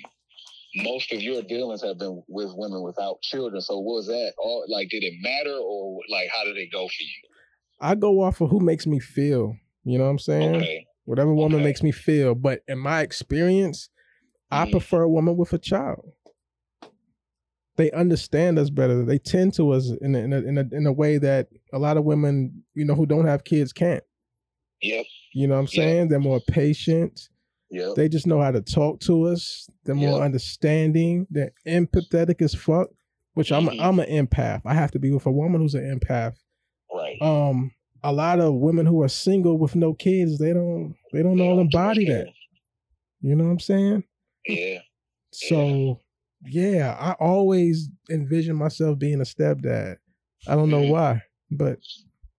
most 0.84 1.12
of 1.14 1.22
your 1.22 1.42
dealings 1.42 1.82
have 1.84 1.98
been 1.98 2.22
with 2.28 2.52
women 2.56 2.84
without 2.84 3.22
children. 3.22 3.62
So 3.62 3.80
was 3.80 4.08
that 4.08 4.34
all? 4.38 4.66
Like, 4.68 4.90
did 4.90 5.04
it 5.04 5.14
matter, 5.22 5.56
or 5.58 6.02
like 6.10 6.30
how 6.36 6.44
did 6.44 6.58
it 6.58 6.72
go 6.72 6.88
for 6.88 6.94
you? 7.02 7.30
I 7.80 7.96
go 7.96 8.22
off 8.22 8.42
of 8.42 8.50
who 8.50 8.60
makes 8.60 8.86
me 8.86 9.00
feel. 9.00 9.56
You 9.86 9.98
know 9.98 10.04
what 10.06 10.10
I'm 10.12 10.20
saying? 10.20 10.56
Okay, 10.56 10.86
Whatever 11.06 11.34
woman 11.34 11.60
Okay. 11.60 11.64
makes 11.64 11.82
me 11.82 11.92
feel. 11.94 12.36
But 12.36 12.62
in 12.68 12.80
my 12.80 13.02
experience, 13.02 13.90
I 14.52 14.66
Mhm. 14.66 14.72
prefer 14.72 15.04
a 15.04 15.10
woman 15.10 15.38
with 15.38 15.54
a 15.54 15.58
child. 15.58 16.12
They 17.78 17.92
understand 17.92 18.58
us 18.60 18.70
better. 18.70 19.04
They 19.06 19.20
tend 19.20 19.54
to 19.56 19.72
us 19.72 19.92
in 20.02 20.16
a, 20.16 20.20
in 20.20 20.34
a, 20.34 20.38
in 20.38 20.58
a, 20.58 20.66
in 20.76 20.86
a 20.88 20.92
way 20.92 21.18
that 21.20 21.48
a 21.72 21.80
lot 21.80 21.96
of 21.98 22.04
women, 22.04 22.64
you 22.74 22.84
know, 22.86 22.96
who 22.96 23.06
don't 23.06 23.26
have 23.26 23.44
kids 23.44 23.72
can't. 23.72 24.04
yep, 24.82 25.06
You 25.34 25.48
know 25.48 25.54
what 25.56 25.62
I'm 25.62 25.68
saying? 25.68 26.08
They're 26.10 26.20
more 26.20 26.40
patient. 26.50 27.30
yep, 27.70 27.96
They 27.96 28.10
just 28.10 28.26
know 28.28 28.42
how 28.42 28.52
to 28.52 28.62
talk 28.62 29.00
to 29.02 29.24
us. 29.28 29.70
They're 29.86 29.96
more 29.96 30.22
understanding. 30.22 31.28
They're 31.30 31.52
empathetic 31.68 32.42
as 32.42 32.54
fuck. 32.56 32.90
Which 33.36 33.52
I'm 33.52 33.68
Mhm. 33.68 33.80
I'm 33.80 34.00
an 34.00 34.10
empath. 34.10 34.62
I 34.66 34.74
have 34.74 34.90
to 34.92 35.00
be 35.00 35.12
with 35.12 35.28
a 35.28 35.32
woman 35.32 35.62
who's 35.62 35.76
an 35.76 36.00
empath. 36.00 36.36
right. 36.92 37.22
Um, 37.22 37.72
a 38.04 38.12
lot 38.12 38.40
of 38.40 38.56
women 38.56 38.88
who 38.88 39.04
are 39.04 39.08
single 39.10 39.60
with 39.60 39.76
no 39.76 39.94
kids, 39.94 40.40
they 40.40 40.54
don't 40.54 40.96
they 41.14 41.22
don't 41.22 41.38
They 41.38 41.44
all 41.44 41.58
don't 41.58 41.66
embody 41.66 42.06
that. 42.06 42.28
You 43.22 43.36
know 43.36 43.44
what 43.46 43.52
I'm 43.52 43.60
saying? 43.60 44.04
Yeah, 44.48 44.80
So 45.32 46.02
yeah, 46.50 46.96
I 47.00 47.12
always 47.14 47.90
envision 48.10 48.56
myself 48.56 48.98
being 49.00 49.22
a 49.22 49.26
stepdad. 49.26 49.98
I 50.48 50.56
don't 50.56 50.70
know 50.70 50.84
Mhm. 50.84 50.90
why, 50.90 51.22
but 51.52 51.80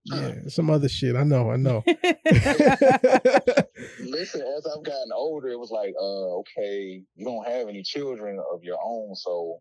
yeah, 0.05 0.35
some 0.49 0.71
other 0.71 0.89
shit. 0.89 1.17
I 1.17 1.25
know, 1.25 1.51
I 1.51 1.57
know. 1.57 1.83
Listen, 4.01 4.43
as 4.57 4.67
I've 4.67 4.83
gotten 4.85 5.11
older, 5.15 5.49
it 5.49 5.59
was 5.59 5.71
like, 5.71 5.95
uh, 6.01 6.37
okay, 6.39 7.03
you 7.15 7.25
don't 7.25 7.47
have 7.47 7.69
any 7.69 7.83
children 7.83 8.41
of 8.53 8.63
your 8.65 8.79
own, 8.83 9.15
so 9.15 9.61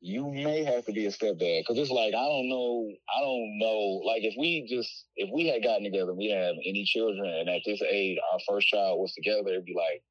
you 0.00 0.30
may 0.30 0.62
have 0.64 0.84
to 0.86 0.92
be 0.92 1.06
a 1.06 1.10
stepdad 1.10 1.62
because 1.62 1.78
it's 1.78 1.90
like 1.90 2.14
I 2.14 2.24
don't 2.24 2.48
know, 2.48 2.90
I 3.16 3.20
don't 3.20 3.58
know. 3.58 4.00
Like 4.06 4.22
if 4.24 4.34
we 4.38 4.66
just 4.68 4.90
if 5.16 5.30
we 5.32 5.46
had 5.46 5.62
gotten 5.62 5.84
together, 5.84 6.14
we 6.14 6.28
didn't 6.28 6.42
have 6.44 6.56
any 6.64 6.84
children, 6.84 7.28
and 7.28 7.48
at 7.48 7.62
this 7.64 7.82
age 7.82 8.18
our 8.32 8.38
first 8.48 8.68
child 8.68 8.98
was 9.00 9.12
together, 9.14 9.50
it'd 9.50 9.64
be 9.64 9.74
like 9.76 10.02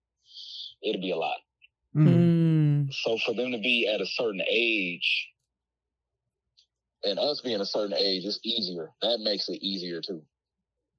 it'd 0.83 1.01
be 1.01 1.11
a 1.11 1.17
lot. 1.17 1.37
So 2.91 3.17
for 3.25 3.33
them 3.33 3.51
to 3.51 3.57
be 3.59 3.87
at 3.93 4.01
a 4.01 4.05
certain 4.05 4.41
age, 4.49 5.27
and 7.03 7.19
us 7.19 7.41
being 7.41 7.61
a 7.61 7.65
certain 7.65 7.95
age, 7.95 8.25
it's 8.25 8.39
easier. 8.43 8.91
That 9.01 9.19
makes 9.19 9.47
it 9.49 9.61
easier 9.61 10.01
too. 10.01 10.21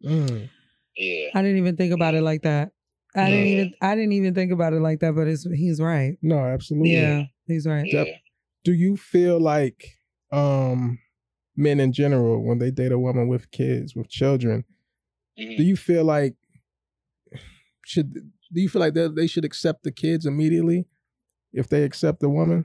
Mm. 0.04 0.48
Yeah. 0.96 1.28
I 1.34 1.42
didn't 1.42 1.58
even 1.58 1.76
think 1.76 1.92
about 1.92 2.14
it 2.14 2.22
like 2.22 2.42
that. 2.42 2.70
I 3.14 3.30
didn't 3.30 3.46
even 3.48 3.74
I 3.80 3.94
didn't 3.94 4.12
even 4.12 4.34
think 4.34 4.52
about 4.52 4.72
it 4.74 4.80
like 4.80 5.00
that, 5.00 5.14
but 5.14 5.26
it's 5.26 5.44
he's 5.44 5.80
right. 5.80 6.18
No, 6.22 6.38
absolutely. 6.38 6.94
Yeah, 6.94 7.24
he's 7.46 7.66
right. 7.66 7.86
Yeah. 7.86 8.04
Do 8.64 8.72
you 8.72 8.96
feel 8.96 9.40
like 9.40 9.98
um 10.32 10.98
men 11.56 11.80
in 11.80 11.92
general, 11.92 12.44
when 12.44 12.58
they 12.58 12.70
date 12.70 12.92
a 12.92 12.98
woman 12.98 13.28
with 13.28 13.50
kids, 13.50 13.94
with 13.96 14.08
children, 14.10 14.64
Mhm. 15.38 15.56
do 15.56 15.62
you 15.62 15.76
feel 15.76 16.04
like 16.04 16.36
should 17.84 18.12
do 18.14 18.60
you 18.60 18.68
feel 18.68 18.80
like 18.80 18.94
they 18.94 19.08
they 19.08 19.26
should 19.26 19.44
accept 19.44 19.82
the 19.82 19.92
kids 19.92 20.26
immediately 20.26 20.86
if 21.56 21.68
they 21.68 21.82
accept 21.82 22.20
the 22.20 22.28
woman? 22.28 22.64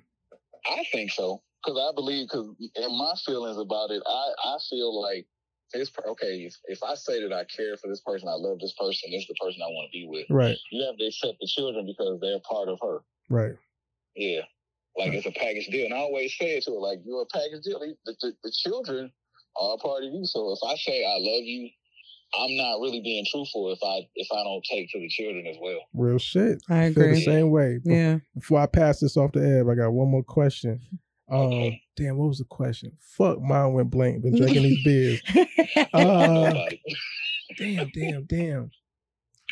I 0.69 0.83
think 0.91 1.11
so 1.11 1.41
because 1.63 1.79
I 1.79 1.93
believe 1.95 2.27
because 2.27 2.55
in 2.75 2.97
my 2.97 3.13
feelings 3.25 3.57
about 3.57 3.91
it, 3.91 4.01
I 4.05 4.33
I 4.45 4.57
feel 4.69 5.01
like 5.01 5.25
this. 5.73 5.91
Okay, 6.07 6.45
if, 6.45 6.55
if 6.65 6.83
I 6.83 6.95
say 6.95 7.21
that 7.21 7.33
I 7.33 7.45
care 7.45 7.77
for 7.77 7.87
this 7.87 8.01
person, 8.01 8.27
I 8.27 8.33
love 8.33 8.59
this 8.59 8.73
person, 8.73 9.11
this 9.11 9.21
is 9.21 9.27
the 9.27 9.35
person 9.35 9.61
I 9.63 9.67
want 9.67 9.89
to 9.91 9.97
be 9.97 10.07
with. 10.07 10.25
Right, 10.29 10.57
You 10.71 10.85
have 10.85 10.97
to 10.97 11.05
accept 11.05 11.37
the 11.39 11.47
children 11.47 11.85
because 11.85 12.19
they're 12.19 12.39
part 12.39 12.67
of 12.69 12.79
her. 12.81 12.99
right. 13.29 13.53
Yeah. 14.15 14.41
Like 14.97 15.13
it's 15.13 15.25
a 15.25 15.31
package 15.31 15.67
deal. 15.67 15.85
And 15.85 15.93
I 15.93 15.99
always 15.99 16.35
say 16.37 16.57
it 16.57 16.65
to 16.65 16.71
her, 16.71 16.77
like, 16.79 16.99
you're 17.05 17.21
a 17.21 17.25
package 17.25 17.63
deal. 17.63 17.79
The, 17.79 17.95
the, 18.21 18.33
the 18.43 18.51
children 18.51 19.09
are 19.55 19.75
a 19.75 19.77
part 19.77 20.03
of 20.03 20.11
you. 20.11 20.25
So 20.25 20.51
if 20.51 20.59
I 20.67 20.75
say 20.75 21.05
I 21.05 21.15
love 21.15 21.43
you, 21.43 21.69
I'm 22.33 22.55
not 22.55 22.79
really 22.79 23.01
being 23.01 23.25
truthful 23.29 23.71
if 23.71 23.79
I 23.83 24.07
if 24.15 24.27
I 24.31 24.43
don't 24.43 24.63
take 24.69 24.89
to 24.91 24.99
the 24.99 25.09
children 25.09 25.45
as 25.47 25.57
well. 25.61 25.79
Real 25.93 26.17
shit. 26.17 26.61
I 26.69 26.85
Feel 26.93 26.93
the 27.03 27.09
agree. 27.09 27.23
same 27.23 27.51
way. 27.51 27.79
Be- 27.83 27.93
Yeah. 27.93 28.19
Before 28.35 28.59
I 28.61 28.67
pass 28.67 28.99
this 29.01 29.17
off 29.17 29.31
to 29.33 29.39
Eb, 29.59 29.67
I 29.69 29.75
got 29.75 29.91
one 29.91 30.09
more 30.09 30.23
question. 30.23 30.79
Um, 31.29 31.37
Okay. 31.41 31.81
damn, 31.97 32.17
what 32.17 32.27
was 32.29 32.37
the 32.39 32.45
question? 32.45 32.91
Fuck, 32.99 33.41
mine 33.41 33.73
went 33.73 33.89
blank. 33.89 34.21
Been 34.23 34.35
drinking 34.35 34.63
these 34.63 34.83
beers. 34.83 35.21
Don't 35.33 35.87
Uh, 35.93 36.07
worry 36.17 36.47
about 36.51 36.73
it. 36.73 36.79
damn, 37.57 37.89
damn, 37.93 38.23
damn. 38.25 38.71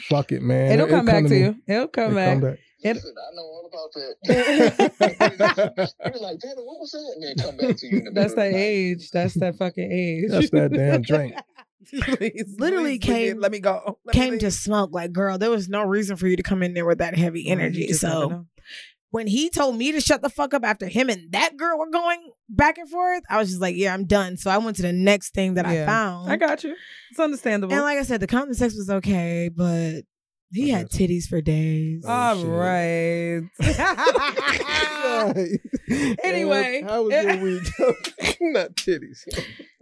Fuck 0.03 0.31
it, 0.31 0.41
man. 0.41 0.71
It'll 0.71 0.87
come 0.87 1.05
back 1.05 1.23
to 1.25 1.29
me. 1.29 1.39
you. 1.39 1.55
It'll 1.67 1.87
come 1.89 2.17
It'll 2.17 2.39
back. 2.41 2.59
It- 2.81 2.95
Listen, 2.95 3.13
I 3.17 3.35
know 3.35 3.41
all 3.41 3.69
about 3.69 3.91
that. 3.93 4.15
You're 6.13 6.21
like, 6.21 6.39
damn 6.39 6.55
what 6.57 6.79
was 6.79 6.91
that? 6.91 7.11
And 7.15 7.23
then 7.23 7.35
come 7.45 7.57
back 7.57 7.75
to 7.77 7.87
you 7.87 7.97
in 7.99 8.03
the 8.05 8.11
That's 8.11 8.33
that 8.35 8.51
the 8.51 8.57
age. 8.57 9.11
That's 9.11 9.33
that 9.35 9.57
fucking 9.57 9.91
age. 9.91 10.25
That's 10.29 10.49
that 10.51 10.71
damn 10.71 11.01
drink. 11.03 11.33
Please, 11.89 12.55
Literally 12.59 12.99
please, 12.99 13.09
let 13.09 13.15
me- 13.15 13.25
came- 13.29 13.39
Let 13.39 13.51
me 13.51 13.59
go. 13.59 13.99
Let 14.05 14.15
me 14.15 14.21
Came 14.21 14.39
to 14.39 14.51
smoke. 14.51 14.91
Like, 14.93 15.11
girl, 15.13 15.37
there 15.37 15.49
was 15.49 15.69
no 15.69 15.83
reason 15.83 16.17
for 16.17 16.27
you 16.27 16.35
to 16.35 16.43
come 16.43 16.61
in 16.63 16.73
there 16.73 16.85
with 16.85 16.97
that 16.99 17.17
heavy 17.17 17.47
energy. 17.47 17.87
just 17.87 18.01
So 18.01 18.45
when 19.11 19.25
he 19.27 19.49
told 19.49 19.75
me 19.77 19.91
to 19.93 20.01
shut 20.01 20.21
the 20.21 20.29
fuck 20.29 20.53
up 20.53 20.63
after 20.63 20.87
him 20.87 21.09
and 21.09 21.31
that 21.31 21.55
girl 21.57 21.79
were 21.79 21.89
going 21.89 22.31
back 22.49 22.77
and 22.77 22.87
forth, 22.89 23.23
I 23.29 23.37
was 23.37 23.49
just 23.49 23.61
like, 23.61 23.75
yeah, 23.75 23.93
I'm 23.93 24.05
done. 24.05 24.37
So 24.37 24.51
I 24.51 24.57
went 24.59 24.75
to 24.77 24.83
the 24.83 24.93
next 24.93 25.33
thing 25.33 25.55
that 25.55 25.65
I 25.65 25.83
found. 25.85 26.31
I 26.31 26.35
got 26.35 26.63
you. 26.63 26.75
It's 27.11 27.19
understandable. 27.19 27.73
and 27.73 27.81
like 27.83 27.97
I 27.97 28.03
said, 28.03 28.19
the 28.19 28.27
common 28.27 28.53
sex 28.53 28.75
was 28.75 28.89
okay, 28.89 29.49
but 29.55 30.01
he 30.51 30.69
had 30.69 30.89
titties 30.89 31.25
for 31.27 31.41
days. 31.41 32.03
Oh, 32.05 32.11
All 32.11 32.35
shit. 32.35 32.47
right. 32.47 33.41
Anyway. 36.23 36.83
how 36.87 37.03
was 37.03 37.13
your 37.23 37.37
week? 37.37 37.63
Not 38.41 38.75
titties. 38.75 39.19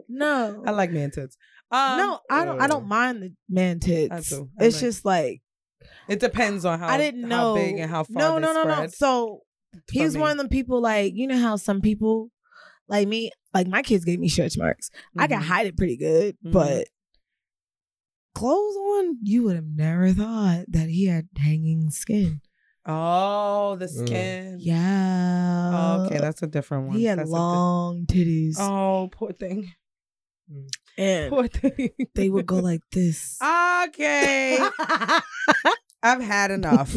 no. 0.08 0.64
I 0.66 0.72
like 0.72 0.92
man 0.92 1.12
tits. 1.12 1.38
Um, 1.70 1.98
no, 1.98 2.20
I 2.30 2.46
don't. 2.46 2.62
I 2.62 2.68
don't 2.68 2.88
mind 2.88 3.22
the 3.22 3.34
man 3.50 3.80
tits. 3.80 4.12
I 4.14 4.36
do. 4.36 4.50
I 4.60 4.66
It's 4.66 4.76
like- 4.78 4.82
just 4.82 5.06
like 5.06 5.42
It 6.08 6.20
depends 6.20 6.64
on 6.66 6.80
how 6.80 6.88
I 6.88 6.98
didn't 6.98 7.28
know 7.28 7.54
how 7.54 7.56
big 7.56 7.78
and 7.80 7.90
how 7.92 8.04
far 8.04 8.16
No, 8.18 8.36
they 8.36 8.42
no, 8.42 8.54
no, 8.54 8.64
no. 8.64 8.88
So 8.88 9.42
for 9.74 9.82
he's 9.92 10.16
me. 10.16 10.22
one 10.22 10.32
of 10.32 10.38
them 10.38 10.50
people 10.50 10.82
like 10.82 11.14
you 11.16 11.28
know 11.28 11.38
how 11.40 11.56
some 11.58 11.82
people 11.82 12.30
like 12.88 13.08
me, 13.08 13.32
like 13.54 13.68
my 13.68 13.82
kids 13.82 14.06
gave 14.06 14.20
me 14.20 14.30
stretch 14.30 14.58
marks. 14.58 14.90
I 15.18 15.28
can 15.28 15.42
hide 15.42 15.68
it 15.68 15.76
pretty 15.76 15.98
good, 15.98 16.38
Mhm. 16.46 16.52
but 16.54 16.88
clothes 18.34 18.76
on, 18.78 19.18
you 19.24 19.44
would 19.44 19.56
have 19.56 19.66
never 19.66 20.12
thought 20.14 20.66
that 20.70 20.88
he 20.90 21.06
had 21.08 21.28
hanging 21.38 21.90
skin. 21.90 22.40
Oh, 22.86 23.76
the 23.76 23.88
Mm. 23.88 24.08
skin. 24.08 24.58
Yeah. 24.62 25.72
Oh, 26.00 26.06
okay, 26.06 26.20
that's 26.20 26.42
a 26.44 26.48
different 26.48 26.88
one. 26.88 26.98
he 26.98 27.04
had 27.04 27.20
That's 27.20 27.30
a 27.30 27.34
di- 27.34 27.38
long 27.38 28.06
titties, 28.06 28.56
oh, 28.60 29.10
poor 29.12 29.34
thing. 29.34 29.74
And 30.98 31.30
Poor 31.32 31.48
thing. 31.48 31.90
they 32.16 32.30
would 32.30 32.46
go 32.46 32.58
like 32.58 32.82
this. 32.92 33.38
Okay. 33.88 34.58
I've 36.04 36.22
had 36.22 36.52
enough. 36.52 36.94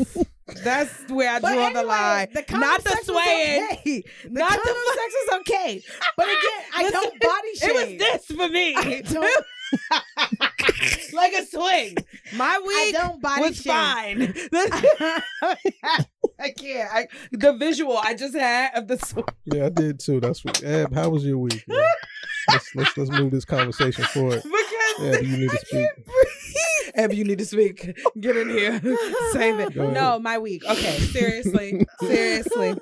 That's 0.65 1.09
where 1.09 1.31
I 1.31 1.39
But 1.41 1.53
draw 1.53 1.71
the 1.71 1.79
anyway, 1.79 1.85
line. 1.85 2.29
the 2.35 2.45
Not 2.59 2.83
the 2.85 2.97
swaying. 3.05 3.65
okay. 3.73 4.03
The 4.25 4.31
Not 4.31 4.53
the 4.53 4.59
fu- 4.75 4.95
sex 5.01 5.15
is 5.15 5.29
okay, 5.41 5.83
but 6.17 6.27
again, 6.27 6.65
I 6.75 6.83
Listen, 6.83 7.01
don't 7.01 7.21
body 7.21 7.55
shame. 7.55 7.71
It 7.71 7.75
was 7.75 7.99
this 8.29 8.37
for 8.37 8.49
me. 8.49 8.75
I 8.77 9.03
like 11.15 11.33
a 11.35 11.47
swing. 11.47 11.97
My 12.35 12.59
I 12.61 12.61
week 12.67 12.95
don't 12.95 13.23
body 13.23 13.43
was 13.43 13.57
shame. 13.63 14.33
fine. 14.35 14.35
I 16.41 16.51
can't. 16.51 16.91
I, 16.93 17.09
the 17.33 17.53
visual 17.55 17.99
I 17.99 18.15
just 18.15 18.35
had 18.35 18.73
of 18.75 18.89
the 18.89 18.99
swing. 18.99 19.25
Yeah, 19.45 19.67
I 19.67 19.69
did 19.69 20.01
too. 20.01 20.21
That's 20.21 20.45
what. 20.45 20.63
Eb, 20.63 20.95
how 20.95 21.11
was 21.11 21.25
your 21.25 21.39
week? 21.39 21.65
man? 21.69 21.85
let's, 22.49 22.75
let's 22.75 22.97
let's 22.97 23.11
move 23.11 23.31
this 23.31 23.45
conversation 23.45 24.05
forward. 24.05 24.43
Because 24.43 25.17
Eb, 25.17 25.25
you 25.25 25.37
need 25.37 25.51
to 25.51 25.59
speak. 25.59 25.89
Eb, 26.95 27.13
you 27.13 27.25
need 27.25 27.39
to 27.39 27.47
speak. 27.47 27.99
Get 28.21 28.37
in 28.37 28.49
here. 28.49 28.81
Save 29.33 29.61
it. 29.61 29.77
No, 29.77 30.19
my 30.19 30.39
week. 30.39 30.65
Okay, 30.65 30.99
seriously. 30.99 31.87
seriously. 32.01 32.75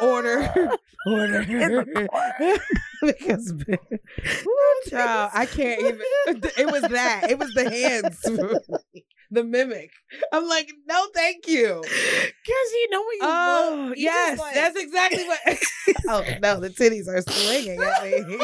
Order. 0.00 0.70
Order. 1.06 1.86
because 3.02 3.54
child, 4.88 5.30
I 5.32 5.46
can't 5.46 5.80
even. 5.80 6.00
It 6.26 6.70
was 6.70 6.82
that. 6.82 7.30
It 7.30 7.38
was 7.38 7.52
the 7.54 7.70
hands. 7.70 9.02
The 9.30 9.44
mimic. 9.44 9.90
I'm 10.32 10.48
like, 10.48 10.70
no, 10.86 11.06
thank 11.14 11.46
you. 11.48 11.82
Cause 11.82 12.72
you 12.72 12.88
know 12.90 13.00
what 13.02 13.12
you 13.14 13.20
Oh, 13.22 13.84
look, 13.88 13.98
you 13.98 14.04
yes, 14.04 14.38
like- 14.38 14.54
that's 14.54 14.76
exactly 14.78 15.24
what. 15.24 15.40
oh 16.08 16.24
no, 16.42 16.58
the 16.60 16.68
titties 16.70 17.06
are 17.08 17.22
swinging 17.22 17.80
at 17.80 18.02
me. 18.02 18.38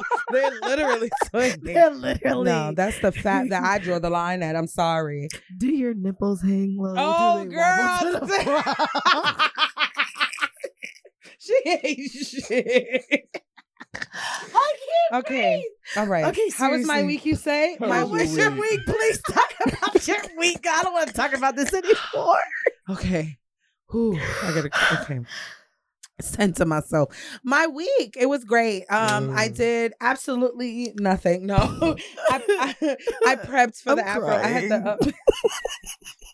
They're 0.32 0.50
literally 0.62 1.10
swinging. 1.30 1.60
They're 1.62 1.90
literally. 1.94 2.44
No, 2.44 2.72
that's 2.74 2.98
the 3.00 3.12
fact 3.12 3.50
that 3.50 3.62
I 3.62 3.78
draw 3.78 3.98
the 4.00 4.10
line 4.10 4.42
at. 4.42 4.56
I'm 4.56 4.66
sorry. 4.66 5.28
Do 5.56 5.68
your 5.68 5.94
nipples 5.94 6.42
hang 6.42 6.76
low? 6.78 6.94
Oh, 6.96 7.44
Do 7.44 7.50
they 7.50 7.56
wobble 7.56 8.26
girl. 8.26 9.46
she 11.38 11.54
ain't 11.66 12.10
shit. 12.10 13.42
I 13.94 14.00
can't 15.10 15.24
Okay, 15.24 15.64
all 15.96 16.06
right. 16.06 16.26
Okay, 16.26 16.50
how 16.56 16.70
was 16.70 16.86
my 16.86 17.02
week? 17.02 17.24
You 17.24 17.34
say? 17.34 17.76
How 17.80 17.86
My 17.86 18.04
was 18.04 18.36
your 18.36 18.50
week. 18.50 18.60
week? 18.60 18.80
Please 18.86 19.22
talk 19.22 19.50
about 19.64 20.06
your 20.06 20.18
week. 20.38 20.66
I 20.68 20.82
don't 20.82 20.92
want 20.92 21.08
to 21.08 21.14
talk 21.14 21.32
about 21.32 21.56
this 21.56 21.72
anymore. 21.72 22.38
Okay. 22.90 23.38
Whew, 23.90 24.20
I 24.42 24.52
gotta 24.54 24.70
okay. 25.02 25.20
Center 26.20 26.64
myself. 26.64 27.14
My 27.44 27.66
week, 27.66 28.16
it 28.18 28.26
was 28.28 28.44
great. 28.44 28.82
Um, 28.90 29.30
I 29.36 29.48
Mm. 29.48 29.56
did 29.56 29.92
absolutely 30.00 30.92
nothing. 30.96 31.46
No, 31.46 31.56
I, 32.28 32.42
I, 32.80 32.96
I 33.26 33.36
prepped 33.46 33.80
for 33.82 33.90
I'm 33.90 33.96
the 33.96 34.06
afro. 34.06 34.28
I 34.28 34.46
had 34.48 34.70
the. 34.70 34.76
Uh, 34.76 34.96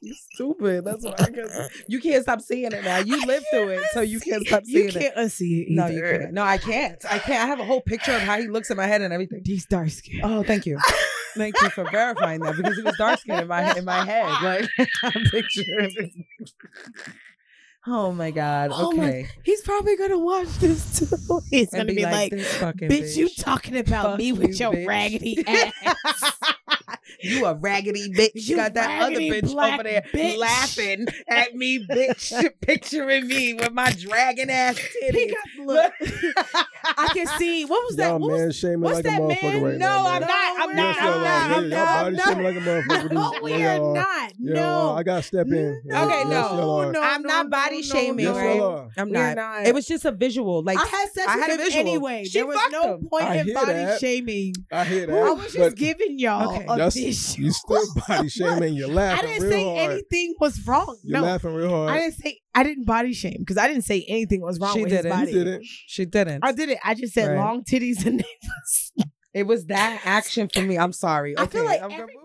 you 0.02 0.14
stupid. 0.14 0.84
That's 0.84 1.04
why 1.04 1.14
I 1.18 1.30
guess 1.30 1.68
you 1.86 2.00
can't 2.00 2.22
stop 2.22 2.40
seeing 2.40 2.72
it 2.72 2.84
now. 2.84 2.98
You 2.98 3.26
lived 3.26 3.46
through 3.50 3.68
it, 3.70 3.84
so 3.92 4.00
you 4.00 4.20
can't 4.20 4.46
stop 4.46 4.64
seeing 4.64 4.88
it. 4.88 4.94
You 4.94 5.00
can't 5.00 5.16
unsee 5.16 5.62
it. 5.62 5.66
No, 5.70 5.86
you 5.86 6.02
can't. 6.02 6.32
No, 6.32 6.42
I 6.42 6.58
can't. 6.58 7.02
I 7.10 7.18
can't. 7.18 7.42
I 7.42 7.46
have 7.46 7.60
a 7.60 7.64
whole 7.64 7.80
picture 7.80 8.12
of 8.12 8.20
how 8.22 8.38
he 8.38 8.48
looks 8.48 8.70
in 8.70 8.76
my 8.76 8.86
head 8.86 9.00
and 9.02 9.12
everything. 9.14 9.42
He's 9.44 9.64
dark 9.66 9.88
skinned. 9.90 10.20
Oh, 10.24 10.42
thank 10.42 10.66
you. 10.66 10.78
Thank 11.36 11.60
you 11.60 11.68
for 11.70 11.88
verifying 11.90 12.40
that 12.40 12.56
because 12.56 12.78
it 12.78 12.84
was 12.84 12.96
dark 12.96 13.18
skin 13.18 13.40
in 13.40 13.48
my 13.48 13.74
in 13.76 13.84
my 13.84 14.04
head. 14.04 14.30
Like 14.42 14.68
I 15.02 15.10
picture 15.30 15.62
it. 15.66 16.12
Oh 17.86 18.12
my 18.12 18.30
god. 18.30 18.70
Oh 18.72 18.92
my- 18.92 19.08
Okay. 19.08 19.28
He's 19.42 19.60
probably 19.60 19.96
gonna 19.96 20.18
watch 20.18 20.48
this 20.58 21.00
too. 21.00 21.40
He's 21.50 21.72
And 21.72 21.80
gonna 21.88 21.94
be, 21.94 22.02
like, 22.04 22.30
this 22.30 22.54
fucking 22.56 22.88
"Bitch, 22.88 23.16
you 23.16 23.28
talking 23.28 23.76
about 23.76 24.04
Fuck 24.12 24.18
me 24.18 24.32
with 24.32 24.58
you, 24.58 24.66
your 24.66 24.72
bitch." 24.72 24.86
raggedy 24.86 25.44
ass?" 25.46 26.32
You 27.20 27.44
a 27.46 27.54
raggedy 27.54 28.10
bitch. 28.12 28.30
You 28.34 28.56
got 28.56 28.74
that 28.74 29.02
other 29.02 29.16
bitch 29.20 29.54
over 29.54 29.82
there 29.82 30.02
bitch. 30.12 30.36
laughing 30.38 31.06
at 31.28 31.54
me, 31.54 31.86
bitch, 31.86 32.32
picturing 32.60 33.26
me 33.28 33.54
with 33.54 33.72
my 33.72 33.90
dragon 33.92 34.50
ass 34.50 34.78
He 35.00 35.10
titties. 35.10 35.32
got, 35.32 35.66
look, 35.66 35.92
I 36.84 37.08
can 37.14 37.26
see. 37.38 37.64
What 37.64 37.84
was 37.86 37.96
that? 37.96 38.08
Y'all 38.08 38.18
What 38.18 38.30
was 38.32 38.40
man 38.40 38.52
shaming 38.52 38.80
what's 38.80 38.96
like 38.96 39.06
a 39.06 39.08
motherfucker 39.20 39.42
man? 39.42 39.62
right 39.62 39.78
No, 39.78 39.86
now. 39.86 40.06
I'm 40.06 40.20
man. 40.20 40.28
not. 40.28 40.56
I'm 40.60 40.68
we're 40.68 40.74
not. 40.74 40.96
Yes, 40.96 41.04
y'all 41.04 41.14
I'm 41.14 41.22
not. 41.22 41.56
I'm 41.56 41.64
y'all 41.64 41.70
not. 41.70 42.04
body 42.04 42.16
shaming 42.18 42.44
like 42.44 42.56
a 42.56 42.60
motherfucker. 42.60 43.12
No, 43.12 43.32
we 43.42 43.64
are 43.64 43.78
not. 43.94 44.32
No. 44.38 44.92
I 44.94 45.02
gotta 45.02 45.22
step 45.22 45.46
in. 45.48 45.82
Okay, 45.90 46.24
no. 46.24 46.90
no, 46.90 47.00
I'm 47.02 47.22
not 47.22 47.50
body 47.50 47.82
shaming, 47.82 48.26
right? 48.26 48.88
I'm 48.96 49.10
not. 49.10 49.36
not. 49.36 49.66
It 49.66 49.74
was 49.74 49.86
just 49.86 50.04
a 50.04 50.12
visual. 50.12 50.62
Like 50.62 50.78
I 50.78 50.86
had 50.86 51.10
sex 51.12 51.34
with 51.34 51.44
a 51.48 51.52
him 51.52 51.58
visual. 51.58 51.80
anyway. 51.80 52.26
There 52.32 52.46
was 52.46 52.58
no 52.70 52.98
point 53.10 53.34
in 53.48 53.54
body 53.54 53.86
shaming. 53.98 54.54
I 54.72 54.84
hear 54.84 55.06
that. 55.06 55.16
I 55.16 55.30
was 55.32 55.52
just 55.52 55.76
giving 55.76 56.18
y'all 56.18 56.58
Okay. 56.96 57.02
a 57.02 57.06
y'all- 57.06 57.12
vision. 57.12 57.44
you 57.44 57.52
still 57.52 57.86
body 58.08 58.28
shaming. 58.28 58.74
You're 58.74 58.88
laughing. 59.02 59.28
I 59.28 59.32
didn't 59.32 59.42
real 59.48 59.52
say 59.52 59.64
hard. 59.64 59.90
anything 59.92 60.34
was 60.40 60.66
wrong. 60.66 60.96
You're 61.02 61.20
no, 61.20 61.24
laughing 61.26 61.54
real 61.54 61.70
hard. 61.70 61.90
I 61.90 61.98
didn't 62.00 62.14
say 62.14 62.40
I 62.54 62.62
didn't 62.62 62.84
body 62.84 63.12
shame 63.12 63.36
because 63.40 63.58
I 63.58 63.66
didn't 63.68 63.84
say 63.84 64.04
anything 64.08 64.40
was 64.40 64.58
wrong 64.60 64.74
She 64.74 64.82
with 64.82 64.90
didn't. 64.90 65.04
his 65.18 65.20
you 65.30 65.38
body. 65.38 65.44
didn't. 65.44 65.64
she 65.64 66.04
didn't. 66.04 66.44
I 66.44 66.52
did 66.52 66.68
it. 66.70 66.78
I 66.84 66.94
just 66.94 67.12
said 67.14 67.28
Right. 67.30 67.38
long 67.44 67.64
titties 67.64 68.04
and 68.06 68.16
nipples. 68.18 68.92
It 69.32 69.46
was 69.46 69.66
that 69.66 70.00
action 70.04 70.48
for 70.48 70.60
me. 70.62 70.78
I'm 70.78 70.92
sorry. 70.92 71.36
I 71.38 71.46
feel 71.46 71.64
like 71.64 71.80
I'm 71.82 71.90
everybody- 71.90 72.16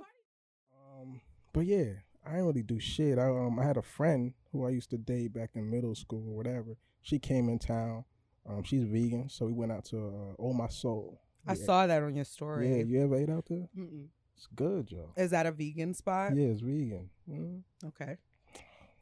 Um, 1.02 1.22
but 1.54 1.66
yeah, 1.66 1.86
I 2.26 2.32
didn't 2.34 2.46
really 2.48 2.64
do 2.64 2.80
shit. 2.80 3.18
I 3.18 3.28
um, 3.30 3.58
I 3.60 3.66
had 3.66 3.78
a 3.78 3.82
friend 3.82 4.34
who 4.52 4.66
I 4.66 4.70
used 4.70 4.90
to 4.92 4.98
date 4.98 5.34
back 5.34 5.52
in 5.56 5.70
middle 5.70 5.96
school 5.96 6.24
or 6.30 6.36
whatever. 6.36 6.78
She 7.02 7.18
came 7.20 7.50
in 7.50 7.60
town. 7.60 8.04
Um, 8.48 8.64
she's 8.64 8.84
vegan, 8.84 9.30
so 9.30 9.46
we 9.46 9.54
went 9.54 9.72
out 9.72 9.86
to 9.86 9.98
uh, 9.98 10.42
Oh 10.42 10.54
My 10.54 10.68
Soul. 10.70 11.22
I 11.48 11.54
Yeah. 11.54 11.66
saw 11.66 11.88
that 11.88 12.02
on 12.04 12.16
your 12.16 12.26
story. 12.26 12.70
Yeah, 12.78 12.84
you 12.84 13.04
ever 13.04 13.16
ate 13.16 13.30
out 13.30 13.46
there? 13.48 13.68
Mm-mm. 13.78 14.08
It's 14.40 14.48
good, 14.56 14.90
yo. 14.90 15.12
Is 15.18 15.32
that 15.32 15.46
a 15.46 15.52
vegan 15.52 15.94
spot? 15.94 16.34
Yeah, 16.34 16.46
it's 16.48 16.62
vegan. 16.62 17.10
Mm. 17.30 17.62
Okay. 17.88 18.16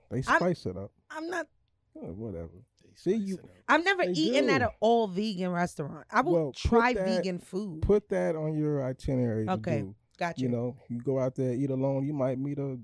They 0.09 0.23
I'm- 0.23 0.39
spice 0.39 0.65
it 0.65 0.75
up. 0.75 0.91
I'm 1.11 1.29
not. 1.29 1.45
Uh, 1.95 2.07
whatever. 2.13 2.49
See 2.95 3.13
you 3.13 3.37
I've 3.67 3.83
never 3.83 4.03
They 4.05 4.13
eaten 4.13 4.49
at 4.49 4.63
an 4.63 4.69
all 4.79 5.07
vegan 5.07 5.51
restaurant. 5.51 6.07
I 6.09 6.21
will 6.21 6.31
Well, 6.33 6.51
try 6.53 6.93
that- 6.93 7.05
vegan 7.05 7.37
food. 7.37 7.83
put 7.83 8.09
that 8.09 8.35
on 8.35 8.57
your 8.57 8.83
itinerary. 8.83 9.45
to 9.45 9.51
Okay, 9.53 9.81
do. 9.81 9.95
Gotcha. 10.17 10.41
You 10.41 10.49
know, 10.49 10.75
you 10.89 10.99
go 11.01 11.19
out 11.19 11.35
there 11.35 11.53
eat 11.53 11.69
alone. 11.69 12.07
You 12.07 12.13
might 12.13 12.39
meet 12.39 12.57
a 12.57 12.79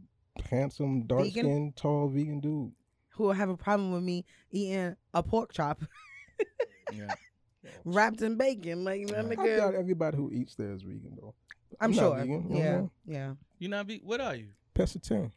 handsome, 0.51 1.07
dark 1.07 1.23
Vegan? 1.23 1.45
skinned, 1.45 1.75
tall 1.75 2.07
vegan 2.07 2.39
dude. 2.39 2.71
Who 3.15 3.23
will 3.23 3.33
have 3.33 3.49
a 3.49 3.57
problem 3.57 3.91
with 3.93 4.03
me 4.03 4.25
eating 4.51 4.95
a 5.15 5.23
pork 5.23 5.51
chop 5.53 5.81
Yeah. 6.93 7.15
wrapped 7.85 8.21
in 8.21 8.35
bacon? 8.37 8.83
Like 8.83 9.07
that 9.07 9.39
I 9.39 9.57
doubt 9.57 9.73
everybody 9.73 10.17
who 10.17 10.31
eats 10.31 10.53
there 10.53 10.71
is 10.73 10.83
vegan 10.83 11.17
though. 11.19 11.33
I'm, 11.81 11.89
I'm 11.91 11.95
not 11.95 12.01
sure. 12.01 12.15
vegan, 12.17 12.47
you 12.51 12.57
Yeah. 12.57 12.71
know? 12.77 12.89
Yeah. 13.05 13.33
You 13.59 13.69
not 13.69 13.87
be? 13.87 13.99
What 14.03 14.21
are 14.21 14.35
you? 14.35 14.47
Pescatarian. 14.75 15.31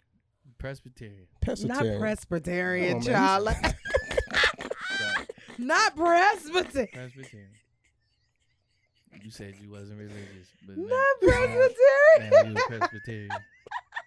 Presbyterian. 0.58 1.26
Not 1.64 1.98
Presbyterian, 1.98 2.88
Come 2.88 2.96
on, 3.00 3.02
child. 3.02 3.44
Like- 3.44 3.56
Not 5.58 5.96
Presbyterian. 5.96 6.88
Presbyterian. 6.92 7.50
You 9.22 9.30
said 9.30 9.54
you 9.60 9.70
wasn't 9.70 9.98
religious, 9.98 10.48
but 10.66 10.76
Not 10.76 10.88
now, 10.88 11.28
Presbyterian. 11.28 12.30
now 12.54 12.60
you 12.60 12.78
Presbyterian. 12.78 13.30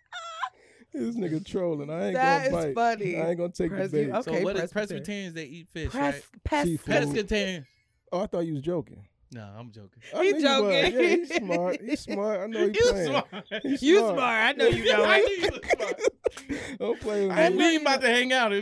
this 0.93 1.15
nigga 1.15 1.45
trolling. 1.45 1.89
I 1.89 2.06
ain't 2.07 2.14
That 2.15 2.51
gonna 2.51 2.57
is 2.69 2.76
bite. 2.76 2.76
funny. 2.99 3.18
I 3.18 3.30
ain't 3.30 3.38
gonna 3.38 3.51
take 3.51 3.72
Presby- 3.72 4.06
the 4.06 4.11
bait. 4.11 4.18
okay. 4.19 4.38
so 4.39 4.43
what 4.43 4.56
is 4.57 4.72
Presbyterian. 4.72 5.34
Presbyterians? 5.34 5.34
They 5.35 5.45
eat 5.45 5.68
fish, 5.69 5.89
Pres- 5.91 6.14
right? 6.14 6.23
pes- 6.43 6.65
Seafood. 6.65 6.95
Pescatarian. 6.95 7.65
Oh, 8.11 8.22
I 8.22 8.27
thought 8.27 8.39
you 8.45 8.53
was 8.53 8.61
joking. 8.61 9.03
No, 9.31 9.41
I'm 9.57 9.72
joking. 9.72 10.01
I 10.15 10.22
He 10.23 10.27
you 10.30 10.34
was. 10.35 10.43
joking. 10.43 10.72
Yeah, 10.72 10.89
he's 11.15 11.35
smart. 11.35 11.81
He's 11.85 11.99
smart. 12.10 12.39
I 12.41 12.47
know 12.47 12.60
he 12.60 12.65
You 12.80 12.89
playing. 12.91 13.07
smart. 13.07 13.26
He's 13.61 13.84
You 13.84 13.97
smart. 13.99 14.15
smart. 14.15 14.39
I 14.43 14.51
know 14.53 14.68
you 14.68 14.85
know 14.91 15.03
I 15.03 15.18
it. 15.18 15.27
knew 15.27 15.35
you 15.45 15.51
was 15.51 15.61
smart. 15.72 16.77
Don't 16.80 16.99
play 16.99 17.27
with 17.27 17.38
I 17.38 17.49
me. 17.49 17.57
we 17.57 17.64
ain't 17.73 17.81
about 17.84 18.01
to 18.01 18.07
hang 18.07 18.34
out. 18.34 18.51
he 18.53 18.61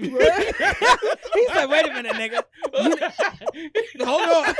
said, 1.53 1.69
wait 1.69 1.87
a 1.87 1.93
minute, 1.93 2.11
nigga. 2.13 2.43
Hold 4.05 4.29
on. 4.29 4.55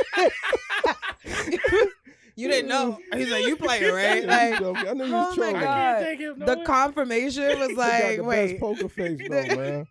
you 2.36 2.48
didn't 2.48 2.68
know. 2.70 2.98
He's 3.12 3.30
like, 3.30 3.44
you 3.46 3.56
playing, 3.56 3.92
right? 3.92 4.24
Like. 4.24 4.54
I 4.62 4.92
knew 4.94 5.04
you 5.04 5.14
oh 5.14 5.28
was 5.28 5.36
my 5.36 5.50
trolling. 5.50 5.56
I 5.56 5.60
God. 5.60 5.64
can't 5.64 6.04
take 6.06 6.20
him 6.20 6.38
the 6.38 6.56
confirmation 6.64 7.58
was 7.58 7.68
He 7.68 7.74
got 7.74 8.02
like, 8.02 8.16
the 8.16 8.24
wait. 8.24 8.48
best 8.52 8.60
poker 8.60 8.88
face 8.88 9.20
though, 9.28 9.56
man. 9.56 9.86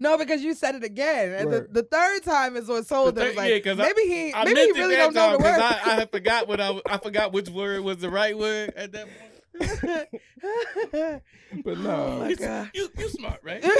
No, 0.00 0.16
because 0.18 0.42
you 0.42 0.54
said 0.54 0.74
it 0.74 0.84
again. 0.84 1.32
And 1.32 1.52
the, 1.52 1.66
the 1.70 1.82
third 1.82 2.22
time 2.22 2.56
is 2.56 2.68
what 2.68 2.86
sold 2.86 3.14
The 3.14 3.24
them. 3.26 3.36
Like, 3.36 3.50
yeah, 3.50 3.58
'cause 3.60 3.78
I- 3.80 3.82
maybe 3.84 4.02
he, 4.02 4.32
I 4.34 4.44
maybe 4.44 4.60
he 4.60 4.72
really 4.72 4.96
don't 4.96 5.14
know 5.14 5.32
the 5.32 5.38
time 5.38 5.44
word. 5.52 5.60
'cause 5.60 5.80
I, 5.84 6.02
I 6.02 6.06
forgot 6.06 6.48
what 6.48 6.60
I, 6.60 6.66
w- 6.66 6.82
I 6.86 6.98
forgot 6.98 7.32
which 7.32 7.48
word 7.50 7.80
was 7.82 7.98
the 7.98 8.10
right 8.10 8.36
word 8.36 8.72
at 8.76 8.92
that 8.92 9.06
point. 9.06 9.32
But 11.64 11.76
oh 11.76 11.80
no, 11.82 11.90
Oh 11.94 12.18
my 12.20 12.28
you, 12.30 12.36
God. 12.36 12.70
you 12.74 12.88
you 12.96 13.08
smart, 13.10 13.40
right? 13.42 13.62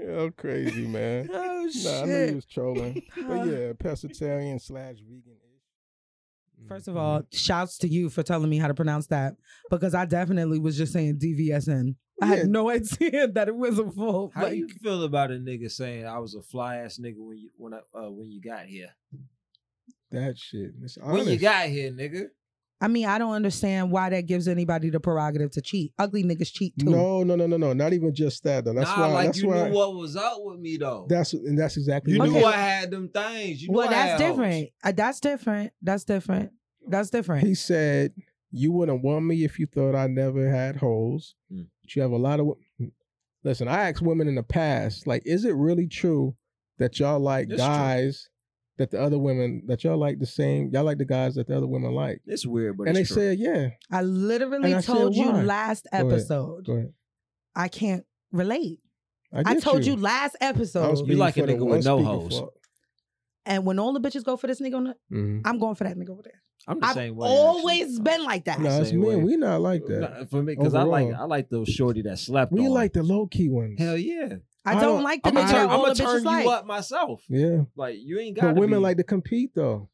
Yo, 0.00 0.30
crazy 0.32 0.86
man. 0.86 1.28
oh 1.32 1.68
Nah, 1.84 2.02
I 2.02 2.04
knew 2.06 2.26
he 2.28 2.34
was 2.34 2.46
trolling. 2.46 3.02
But 3.16 3.46
yeah, 3.46 3.72
pescatarian 3.74 4.60
slash 4.60 4.96
vegan. 4.96 5.36
First 6.68 6.88
of 6.88 6.94
mm-hmm. 6.94 7.02
all, 7.04 7.22
shouts 7.32 7.76
to 7.78 7.88
you 7.88 8.08
for 8.08 8.22
telling 8.22 8.48
me 8.48 8.58
how 8.58 8.68
to 8.68 8.74
pronounce 8.74 9.06
that 9.08 9.34
because 9.70 9.94
I 9.94 10.04
definitely 10.06 10.58
was 10.58 10.76
just 10.76 10.92
saying 10.92 11.18
DVSN. 11.18 11.96
I 12.22 12.28
Yeah. 12.30 12.36
had 12.36 12.48
no 12.48 12.70
idea 12.78 13.28
that 13.28 13.48
it 13.48 13.56
was 13.56 13.78
a 13.78 13.90
full. 13.90 14.30
How 14.34 14.44
like, 14.44 14.54
you 14.56 14.68
feel 14.68 15.02
about 15.02 15.30
a 15.30 15.34
nigga 15.34 15.70
saying 15.70 16.06
I 16.06 16.18
was 16.18 16.34
a 16.34 16.42
fly 16.42 16.76
ass 16.76 16.98
nigga 16.98 17.18
when 17.18 17.38
you 17.38 17.50
when 17.56 17.74
I 17.74 17.78
uh, 17.98 18.10
when 18.10 18.30
you 18.30 18.40
got 18.40 18.66
here? 18.66 18.90
that 20.10 20.38
shit. 20.38 20.72
It's 20.82 20.98
When 20.98 21.26
you 21.26 21.38
got 21.38 21.66
here, 21.66 21.90
nigga. 21.90 22.26
I 22.80 22.88
mean, 22.88 23.06
I 23.06 23.16
don't 23.18 23.32
understand 23.32 23.92
why 23.92 24.10
that 24.10 24.26
gives 24.26 24.48
anybody 24.48 24.90
the 24.90 24.98
prerogative 24.98 25.52
to 25.52 25.60
cheat. 25.60 25.92
Ugly 26.00 26.24
niggas 26.24 26.52
cheat 26.52 26.76
too. 26.78 26.90
No, 26.90 27.22
no, 27.22 27.36
no, 27.36 27.46
no, 27.46 27.56
no. 27.56 27.72
Not 27.72 27.92
even 27.92 28.12
just 28.12 28.42
that 28.42 28.64
though. 28.64 28.72
That's 28.74 28.90
nah, 28.90 29.00
why. 29.08 29.12
like 29.14 29.26
that's 29.26 29.38
you 29.40 29.48
why. 29.50 29.68
knew 29.68 29.74
what 29.74 29.94
was 29.94 30.16
up 30.16 30.38
with 30.40 30.58
me 30.58 30.76
though. 30.78 31.06
That's 31.08 31.32
and 31.32 31.56
that's 31.56 31.76
exactly. 31.76 32.14
you 32.14 32.18
what 32.18 32.30
knew 32.30 32.38
it 32.38 32.44
I 32.44 32.52
had 32.52 32.90
them 32.90 33.08
things. 33.08 33.62
You 33.62 33.68
knew 33.68 33.78
well, 33.78 33.88
I 33.88 33.92
that's 33.92 34.20
had 34.20 34.28
different. 34.28 34.68
Uh, 34.82 34.92
that's 34.92 35.20
different. 35.20 35.72
That's 35.80 36.04
different. 36.04 36.50
That's 36.88 37.10
different. 37.10 37.46
He 37.46 37.54
said, 37.54 38.12
"You 38.52 38.70
wouldn't 38.72 39.02
want 39.02 39.24
me 39.24 39.44
if 39.44 39.58
you 39.58 39.66
thought 39.66 39.94
I 39.96 40.06
never 40.06 40.48
had 40.50 40.76
holes." 40.76 41.34
Hmm. 41.50 41.62
But 41.82 41.96
you 41.96 42.02
have 42.02 42.12
a 42.12 42.16
lot 42.16 42.38
of. 42.40 42.48
Listen, 43.44 43.66
I 43.66 43.88
asked 43.88 44.02
women 44.02 44.28
in 44.28 44.36
the 44.36 44.42
past, 44.44 45.06
like, 45.06 45.22
is 45.26 45.44
it 45.44 45.54
really 45.56 45.88
true 45.88 46.36
that 46.78 47.00
y'all 47.00 47.18
like 47.18 47.44
It's 47.48 47.56
true. 47.56 47.66
guys 47.66 48.28
that 48.78 48.90
the 48.92 49.00
other 49.02 49.18
women 49.18 49.62
that 49.66 49.82
y'all 49.82 49.98
like 49.98 50.20
the 50.20 50.26
same? 50.26 50.70
Y'all 50.70 50.84
like 50.84 50.98
the 50.98 51.04
guys 51.04 51.34
that 51.34 51.48
the 51.48 51.56
other 51.56 51.66
women 51.66 51.92
like? 51.92 52.20
It's 52.24 52.46
weird, 52.46 52.76
but 52.78 52.86
and 52.86 52.96
they 52.96 53.02
true. 53.04 53.16
said, 53.16 53.38
"Yeah." 53.40 53.70
I 53.90 54.02
literally 54.02 54.66
And 54.66 54.76
I 54.76 54.80
said, 54.80 54.92
told 54.94 55.16
you 55.16 55.30
why? 55.32 55.42
last 55.42 55.88
Go 55.90 55.98
ahead. 55.98 56.12
episode. 56.12 56.66
Go 56.66 56.72
ahead. 56.74 56.92
I 57.56 57.66
can't 57.68 58.04
relate. 58.30 58.78
I, 59.34 59.42
I 59.46 59.54
told 59.60 59.84
you, 59.86 59.96
last 59.96 60.36
episode. 60.40 61.08
You 61.08 61.16
like 61.16 61.36
a 61.38 61.42
nigga 61.42 61.66
with 61.66 61.84
no 61.84 61.96
speaking 61.98 62.04
hoes. 62.04 62.38
for- 62.38 62.52
And 63.46 63.64
when 63.66 63.78
all 63.78 63.92
the 63.92 64.00
bitches 64.00 64.24
go 64.24 64.36
for 64.36 64.46
this 64.46 64.60
nigga, 64.60 64.76
on 64.76 64.84
the, 64.84 64.94
Mhm. 65.10 65.40
I'm 65.44 65.58
going 65.58 65.74
for 65.74 65.84
that 65.84 65.96
nigga 65.96 66.10
over 66.10 66.22
there. 66.22 66.42
I'm 66.68 66.78
the 66.80 66.86
I've 66.86 66.94
same 66.94 67.16
way. 67.16 67.28
always 67.28 67.82
actually. 67.82 68.02
been 68.02 68.24
like 68.24 68.44
that. 68.44 68.60
No, 68.60 68.80
it's 68.80 68.90
Same 68.90 69.00
men. 69.00 69.08
way. 69.08 69.16
We 69.16 69.36
not 69.36 69.60
like 69.60 69.84
that. 69.86 70.00
Nah, 70.00 70.24
for 70.26 70.42
me, 70.42 70.54
because 70.54 70.74
I 70.74 70.82
like 70.82 71.06
Overall. 71.06 71.22
I 71.22 71.24
like 71.26 71.48
those 71.50 71.68
shorty 71.68 72.02
that 72.02 72.18
slept 72.18 72.52
We 72.52 72.66
on. 72.66 72.72
like 72.72 72.92
the 72.92 73.02
low 73.02 73.26
key 73.26 73.48
ones. 73.48 73.78
Hell 73.80 73.96
yeah. 73.96 74.36
I 74.64 74.70
I 74.70 74.74
don't, 74.74 74.82
don't- 74.82 75.02
like 75.02 75.22
the 75.24 75.30
I'm 75.30 75.34
nigga 75.34 75.38
gonna 75.38 75.46
that 75.48 75.52
turn, 75.58 75.70
all 75.70 75.84
I'ma 75.84 75.94
the 75.94 76.02
bitches 76.02 76.06
turn 76.06 76.22
like. 76.24 76.44
you 76.44 76.50
up 76.52 76.66
myself. 76.66 77.24
Yeah. 77.28 77.62
Like 77.74 77.96
you 77.98 78.18
ain't 78.20 78.36
got. 78.36 78.54
But 78.54 78.60
women 78.60 78.80
like 78.80 78.96
to 78.98 79.02
compete 79.04 79.50
though. 79.54 79.88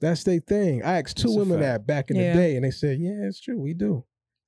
That's 0.00 0.24
their 0.24 0.40
thing. 0.40 0.82
I 0.82 0.98
asked 1.00 1.16
two 1.18 1.24
That's 1.28 1.36
a 1.36 1.38
women 1.40 1.58
fact. 1.60 1.62
that 1.62 1.86
back 1.86 2.10
in 2.10 2.16
Yeah. 2.16 2.32
the 2.32 2.38
day, 2.38 2.56
and 2.56 2.64
they 2.64 2.70
said, 2.70 2.98
"Yeah, 3.00 3.26
it's 3.26 3.40
true, 3.40 3.58
we 3.60 3.74
do." 3.74 4.04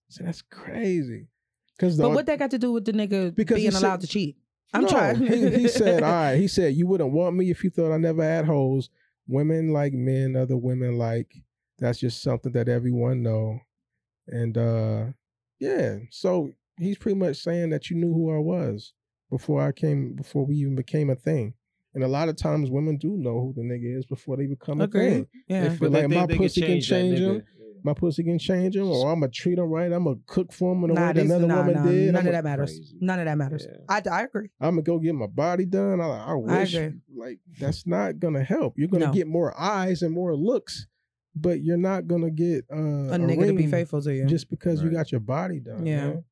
So 0.09 0.25
that's 0.25 0.43
crazy. 0.43 1.27
Because 1.77 1.97
But 1.99 2.11
what 2.13 2.27
that 2.27 2.39
got 2.39 2.51
to 2.53 2.59
do 2.59 2.73
with 2.73 2.85
the 2.85 2.93
nigga 2.93 3.35
Because 3.35 3.57
he 3.57 3.65
being 3.65 3.73
said- 3.73 3.83
allowed 3.83 4.01
to 4.03 4.07
cheat? 4.07 4.37
I'm 4.73 4.83
no, 4.83 4.89
trying. 4.89 5.17
he, 5.27 5.51
he 5.51 5.69
said, 5.69 6.03
"All 6.05 6.11
right." 6.11 6.37
He 6.37 6.47
said, 6.49 6.75
"You 6.75 6.87
wouldn't 6.87 7.13
want 7.13 7.37
me 7.37 7.51
if 7.51 7.63
you 7.65 7.69
thought 7.71 7.93
I 7.93 7.99
never 7.99 8.23
had 8.23 8.47
hoes. 8.47 8.89
Women 9.27 9.73
like 9.73 9.93
men, 9.93 10.37
other 10.37 10.57
women 10.57 10.99
like. 10.99 11.33
That's 11.79 11.99
just 11.99 12.23
something 12.23 12.53
that 12.53 12.69
everyone 12.69 13.23
know." 13.23 13.61
And 14.29 14.57
uh 14.57 15.07
yeah, 15.59 15.99
so 16.11 16.53
he's 16.79 16.99
pretty 16.99 17.19
much 17.19 17.37
saying 17.39 17.71
that 17.71 17.91
you 17.91 17.97
knew 17.97 18.13
who 18.13 18.35
I 18.35 18.39
was 18.39 18.93
before 19.31 19.61
I 19.63 19.73
came, 19.73 20.15
before 20.15 20.45
we 20.47 20.57
even 20.57 20.75
became 20.75 21.11
a 21.11 21.15
thing. 21.17 21.55
And 21.95 22.03
a 22.05 22.09
lot 22.09 22.29
of 22.29 22.37
times, 22.37 22.71
women 22.71 22.97
do 22.97 23.17
know 23.17 23.41
who 23.41 23.53
the 23.55 23.63
nigga 23.63 23.97
is 23.99 24.07
before 24.07 24.37
they 24.37 24.47
become 24.47 24.81
a 24.81 24.85
thing. 25.11 25.27
Yeah. 25.49 25.65
If- 25.65 25.79
But 25.81 25.91
like, 25.93 26.09
my 26.09 26.27
pussy 26.39 26.61
can 26.63 26.81
change 26.81 27.19
him. 27.37 27.43
Nigga. 27.83 27.85
My 27.85 27.95
pussy 27.95 28.23
can 28.25 28.39
change 28.39 28.77
him, 28.77 28.89
or 28.89 29.11
I'm 29.13 29.21
gonna 29.21 29.31
treat 29.31 29.59
him 29.59 29.65
right. 29.71 29.91
I'm 29.93 30.05
gonna 30.05 30.17
cook 30.27 30.53
for 30.53 30.73
him 30.75 30.85
in 30.85 30.91
a 30.91 30.95
Nah, 30.95 31.07
way 31.09 31.13
that 31.15 31.25
another 31.25 31.47
nah, 31.47 31.57
woman 31.59 31.75
nah, 31.75 31.91
did. 31.91 32.13
None 32.13 32.21
I'm 32.21 32.27
of 32.27 32.33
that 32.33 32.45
matters. 32.45 32.71
crazy. 32.71 32.97
None 33.01 33.19
of 33.19 33.25
that 33.27 33.39
matters. 33.39 33.67
Yeah. 33.71 33.77
I, 33.89 34.03
I 34.11 34.23
agree. 34.25 34.49
I'm 34.61 34.71
gonna 34.73 34.83
go 34.83 34.99
get 34.99 35.15
my 35.15 35.27
body 35.27 35.65
done. 35.67 36.01
I, 36.01 36.05
I 36.29 36.35
wish, 36.35 36.75
agree. 36.75 36.99
like, 37.15 37.39
that's 37.59 37.87
not 37.87 38.19
gonna 38.19 38.43
help. 38.45 38.75
You're 38.79 38.89
gonna 38.89 39.07
No. 39.07 39.13
get 39.13 39.27
more 39.27 39.59
eyes 39.61 40.03
and 40.03 40.13
more 40.13 40.35
looks, 40.37 40.87
but 41.35 41.63
you're 41.63 41.77
not 41.77 42.07
gonna 42.07 42.31
get 42.31 42.65
uh, 42.73 42.77
A 42.77 43.19
nigga 43.19 43.47
to 43.49 43.55
be 43.55 43.67
faithful 43.67 44.01
to 44.03 44.15
you. 44.15 44.27
just 44.27 44.49
because 44.51 44.83
you 44.83 44.91
got 44.91 45.11
your 45.13 45.21
body 45.21 45.61
done. 45.61 45.85
Yeah. 45.87 46.07
man. 46.09 46.25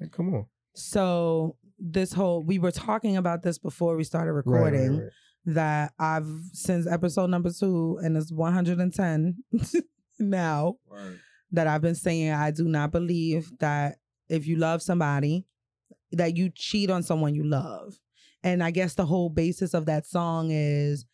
Like, 0.00 0.12
come 0.12 0.34
on. 0.34 0.46
So 0.74 1.56
this 1.80 2.12
whole 2.12 2.42
we 2.42 2.58
were 2.58 2.70
talking 2.72 3.16
about 3.16 3.42
this 3.42 3.58
before 3.58 3.96
we 3.96 4.04
started 4.04 4.32
Right, 4.32 4.44
right, 4.46 4.54
recording 4.72 4.98
right. 4.98 5.08
that 5.46 5.92
I've 5.98 6.28
since 6.52 6.86
episode 6.86 7.30
number 7.30 7.50
two 7.50 7.98
and 8.02 8.16
it's 8.16 8.32
110. 8.32 9.36
now 10.18 10.76
Word. 10.90 11.20
that 11.52 11.66
I've 11.66 11.82
been 11.82 11.94
saying 11.94 12.32
I 12.32 12.50
do 12.50 12.64
not 12.64 12.92
believe 12.92 13.50
that 13.58 13.98
if 14.28 14.46
you 14.46 14.56
love 14.56 14.82
somebody, 14.82 15.46
that 16.12 16.36
you 16.36 16.50
cheat 16.54 16.90
on 16.90 17.02
someone 17.02 17.34
you 17.34 17.44
love. 17.44 17.98
And 18.42 18.62
I 18.62 18.70
guess 18.70 18.94
the 18.94 19.06
whole 19.06 19.30
basis 19.30 19.74
of 19.74 19.86
that 19.86 20.06
song 20.06 20.50
is, 20.50 21.06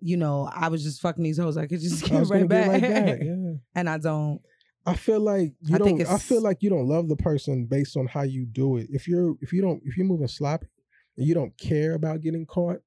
you 0.00 0.16
know, 0.16 0.48
I 0.52 0.68
was 0.68 0.82
just 0.84 1.00
fucking 1.00 1.24
these 1.24 1.38
hoes. 1.38 1.56
I 1.56 1.66
could 1.66 1.80
just 1.80 2.04
get 2.08 2.26
right 2.28 2.48
back. 2.48 2.68
right 2.68 2.80
back. 2.82 3.18
Yeah. 3.22 3.54
and 3.74 3.90
I 3.90 3.98
don't. 3.98 4.40
I 4.86 4.94
feel 4.94 5.20
like 5.20 5.52
you 5.60 5.74
I 5.74 5.78
don't. 5.78 6.06
I 6.06 6.18
feel 6.18 6.40
like 6.40 6.62
you 6.62 6.70
don't 6.70 6.88
love 6.88 7.08
the 7.08 7.16
person 7.16 7.66
based 7.66 7.96
on 7.96 8.06
how 8.06 8.22
you 8.22 8.46
do 8.46 8.76
it. 8.78 8.86
If 8.90 9.06
you're 9.06 9.34
if 9.40 9.52
you 9.52 9.60
don't 9.60 9.82
if 9.84 9.96
you're 9.96 10.06
moving 10.06 10.28
sloppy 10.28 10.68
and 11.16 11.26
you 11.26 11.34
don't 11.34 11.56
care 11.58 11.94
about 11.94 12.22
getting 12.22 12.46
caught, 12.46 12.78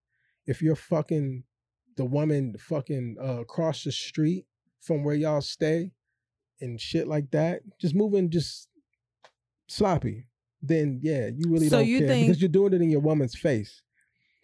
if 0.48 0.62
you're 0.62 0.76
fucking 0.76 1.44
the 1.98 2.06
woman 2.06 2.56
fucking 2.58 3.18
uh, 3.22 3.42
across 3.42 3.84
the 3.84 3.92
street 3.92 4.46
from 4.82 5.04
where 5.04 5.16
y'all 5.16 5.42
stay 5.42 5.92
and 6.60 6.80
shit 6.80 7.08
like 7.08 7.32
that, 7.32 7.62
just 7.80 7.96
moving 7.96 8.30
just 8.30 8.68
sloppy, 9.68 10.26
then 10.62 11.00
yeah, 11.02 11.28
you 11.28 11.46
really 11.50 11.70
So 11.70 11.78
don't 11.80 11.88
you 11.88 12.00
care 12.00 12.08
think- 12.10 12.28
because 12.28 12.42
you're 12.42 12.50
doing 12.50 12.74
it 12.74 12.82
in 12.82 12.90
your 12.90 13.00
woman's 13.02 13.36
face. 13.36 13.82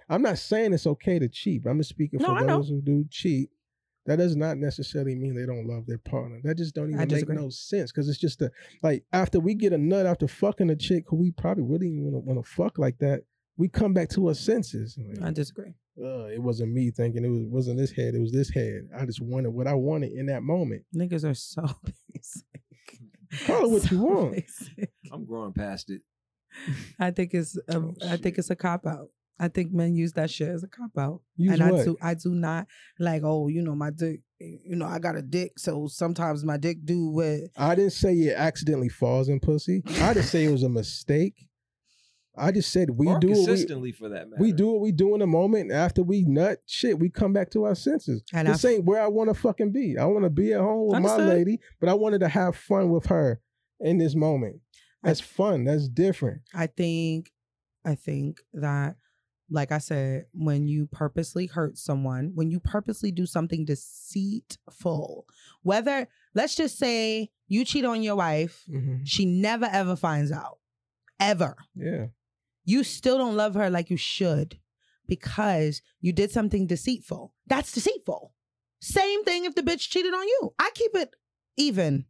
I'm 0.10 0.22
not 0.22 0.38
saying 0.38 0.74
it's 0.74 0.88
okay 0.88 1.20
to 1.20 1.28
cheat. 1.28 1.66
I'm 1.66 1.80
just 1.80 1.90
speaking 1.90 2.20
No, 2.22 2.28
for 2.28 2.32
I 2.38 2.42
know. 2.42 2.58
those 2.58 2.70
who 2.70 2.82
do 2.82 3.06
cheat. 3.10 3.50
That 4.06 4.16
does 4.20 4.38
not 4.38 4.58
necessarily 4.58 5.16
mean 5.16 5.36
they 5.36 5.46
don't 5.46 5.68
love 5.68 5.86
their 5.86 5.98
partner. 5.98 6.40
That 6.42 6.56
just 6.56 6.74
don't 6.74 6.86
I 6.86 6.88
even 6.94 7.00
make 7.00 7.10
disagree. 7.10 7.36
no 7.36 7.50
sense 7.50 7.92
because 7.92 8.08
it's 8.08 8.18
just 8.18 8.42
a 8.42 8.50
like 8.82 9.04
after 9.12 9.38
we 9.42 9.54
get 9.54 9.74
a 9.74 9.78
nut 9.78 10.06
after 10.06 10.30
fucking 10.30 10.70
a 10.70 10.78
chick 10.78 11.04
who 11.08 11.18
we 11.18 11.32
probably 11.32 11.66
really 11.66 11.90
want 12.00 12.42
to 12.42 12.50
fuck 12.50 12.78
like 12.78 12.98
that, 13.00 13.24
we 13.58 13.68
come 13.68 13.94
back 13.94 14.10
to 14.10 14.28
our 14.28 14.34
senses. 14.36 14.98
Like, 14.98 15.30
I 15.30 15.32
disagree. 15.32 15.74
uh, 16.02 16.26
it 16.28 16.42
wasn't 16.42 16.74
me 16.74 16.92
thinking 16.92 17.26
it 17.26 17.30
was 17.30 17.44
wasn't 17.48 17.78
this 17.80 17.92
head. 17.92 18.14
It 18.16 18.20
was 18.22 18.32
this 18.32 18.50
head. 18.50 18.90
I 18.98 19.06
just 19.06 19.22
wanted 19.22 19.50
what 19.50 19.68
I 19.68 19.74
wanted 19.74 20.12
in 20.14 20.28
that 20.28 20.44
moment. 20.44 20.84
Niggas 20.96 21.24
are 21.30 21.34
so 21.34 21.64
basic. 22.14 22.44
Call 23.46 23.66
it 23.66 23.70
what 23.72 23.92
you 23.92 24.00
want. 24.00 24.32
basic. 24.34 24.92
I'm 25.12 25.26
growing 25.26 25.54
past 25.54 25.90
it. 25.90 26.02
I 27.00 27.12
think 27.12 27.34
it's 27.34 27.58
a, 27.68 27.78
Oh, 27.78 27.96
I 28.08 28.18
think 28.18 28.38
it's 28.38 28.50
a 28.50 28.56
cop 28.56 28.86
out. 28.86 29.10
I 29.40 29.50
think 29.50 29.72
men 29.72 29.94
use 29.96 30.14
that 30.14 30.32
shit 30.32 30.48
as 30.48 30.64
a 30.64 30.68
cop 30.68 30.98
out. 30.98 31.22
Use 31.36 31.54
and 31.54 31.62
I 31.62 31.72
what? 31.72 31.86
do 31.86 31.98
I 32.02 32.14
do 32.16 32.34
not 32.34 32.68
like, 33.00 33.22
oh, 33.24 33.48
you 33.50 33.62
know, 33.62 33.76
my 33.76 33.92
dick 33.92 34.22
you 34.40 34.76
know, 34.76 34.86
I 34.86 35.00
got 35.00 35.16
a 35.16 35.22
dick, 35.24 35.54
so 35.58 35.88
sometimes 35.88 36.44
my 36.46 36.58
dick 36.58 36.78
do 36.86 37.08
what 37.08 37.40
I 37.58 37.74
didn't 37.74 37.94
say 37.94 38.14
it 38.14 38.36
accidentally 38.38 38.90
falls 38.90 39.30
in 39.30 39.40
pussy. 39.40 39.82
I 40.02 40.14
didn't 40.14 40.28
say 40.28 40.46
it 40.46 40.52
was 40.52 40.62
a 40.64 40.70
mistake. 40.70 41.47
I 42.38 42.52
just 42.52 42.72
said 42.72 42.92
we 42.92 43.08
or 43.08 43.20
do 43.20 43.30
what 43.32 43.82
we, 43.82 43.92
for 43.92 44.10
that 44.10 44.30
matter. 44.30 44.42
we 44.42 44.52
do 44.52 44.68
what 44.68 44.82
we 44.82 44.92
do 44.92 45.16
in 45.16 45.22
a 45.22 45.28
moment. 45.28 45.72
After 45.72 46.04
we 46.04 46.24
nut, 46.24 46.62
shit, 46.66 47.00
we 47.00 47.10
come 47.10 47.34
back 47.34 47.50
to 47.52 47.64
our 47.66 47.76
senses. 47.76 48.24
And 48.34 48.48
this 48.48 48.64
I- 48.64 48.70
ain't 48.70 48.86
where 48.86 49.02
I 49.02 49.08
want 49.08 49.30
to 49.30 49.34
fucking 49.34 49.72
be. 49.72 49.98
I 49.98 50.06
want 50.06 50.24
to 50.24 50.30
be 50.30 50.54
at 50.54 50.62
home 50.62 50.88
with 50.88 51.02
my 51.02 51.18
lady, 51.18 51.60
but 51.80 51.90
I 51.90 51.94
wanted 51.94 52.20
to 52.20 52.28
have 52.28 52.56
fun 52.56 52.90
with 52.90 53.08
her 53.08 53.42
in 53.80 53.98
this 53.98 54.16
moment. 54.16 54.62
That's 55.04 55.22
fun. 55.22 55.64
That's 55.66 55.88
different. 55.88 56.42
I 56.54 56.68
think 56.68 57.32
I 57.86 57.96
think 57.96 58.42
that 58.54 58.96
like 59.50 59.72
I 59.72 59.78
said, 59.78 60.26
when 60.34 60.68
you 60.68 60.88
purposely 60.92 61.46
hurt 61.46 61.78
someone, 61.78 62.32
when 62.36 62.52
you 62.52 62.60
purposely 62.60 63.12
do 63.14 63.26
something 63.26 63.64
deceitful, 63.64 65.26
whether 65.64 66.08
let's 66.36 66.56
just 66.56 66.78
say 66.78 67.30
you 67.48 67.64
cheat 67.64 67.86
on 67.86 68.04
your 68.04 68.16
wife, 68.18 68.66
Mhm. 68.70 69.02
she 69.06 69.26
never 69.26 69.66
ever 69.72 69.96
finds 69.96 70.32
out. 70.32 70.60
Ever. 71.20 71.56
Yeah. 71.76 72.08
You 72.68 72.84
still 72.84 73.18
don't 73.18 73.36
love 73.38 73.54
her 73.56 73.70
like 73.70 73.90
you 73.90 73.96
should 73.98 74.60
because 75.08 75.82
you 76.02 76.12
did 76.12 76.32
something 76.32 76.68
deceitful. 76.68 77.34
That's 77.48 77.72
deceitful. 77.72 78.34
Same 78.82 79.24
thing 79.24 79.46
if 79.46 79.56
the 79.56 79.62
bitch 79.64 79.90
cheated 79.90 80.14
on 80.14 80.28
you. 80.28 80.54
I 80.60 80.70
keep 80.76 80.92
it 80.96 81.16
even. 81.56 82.06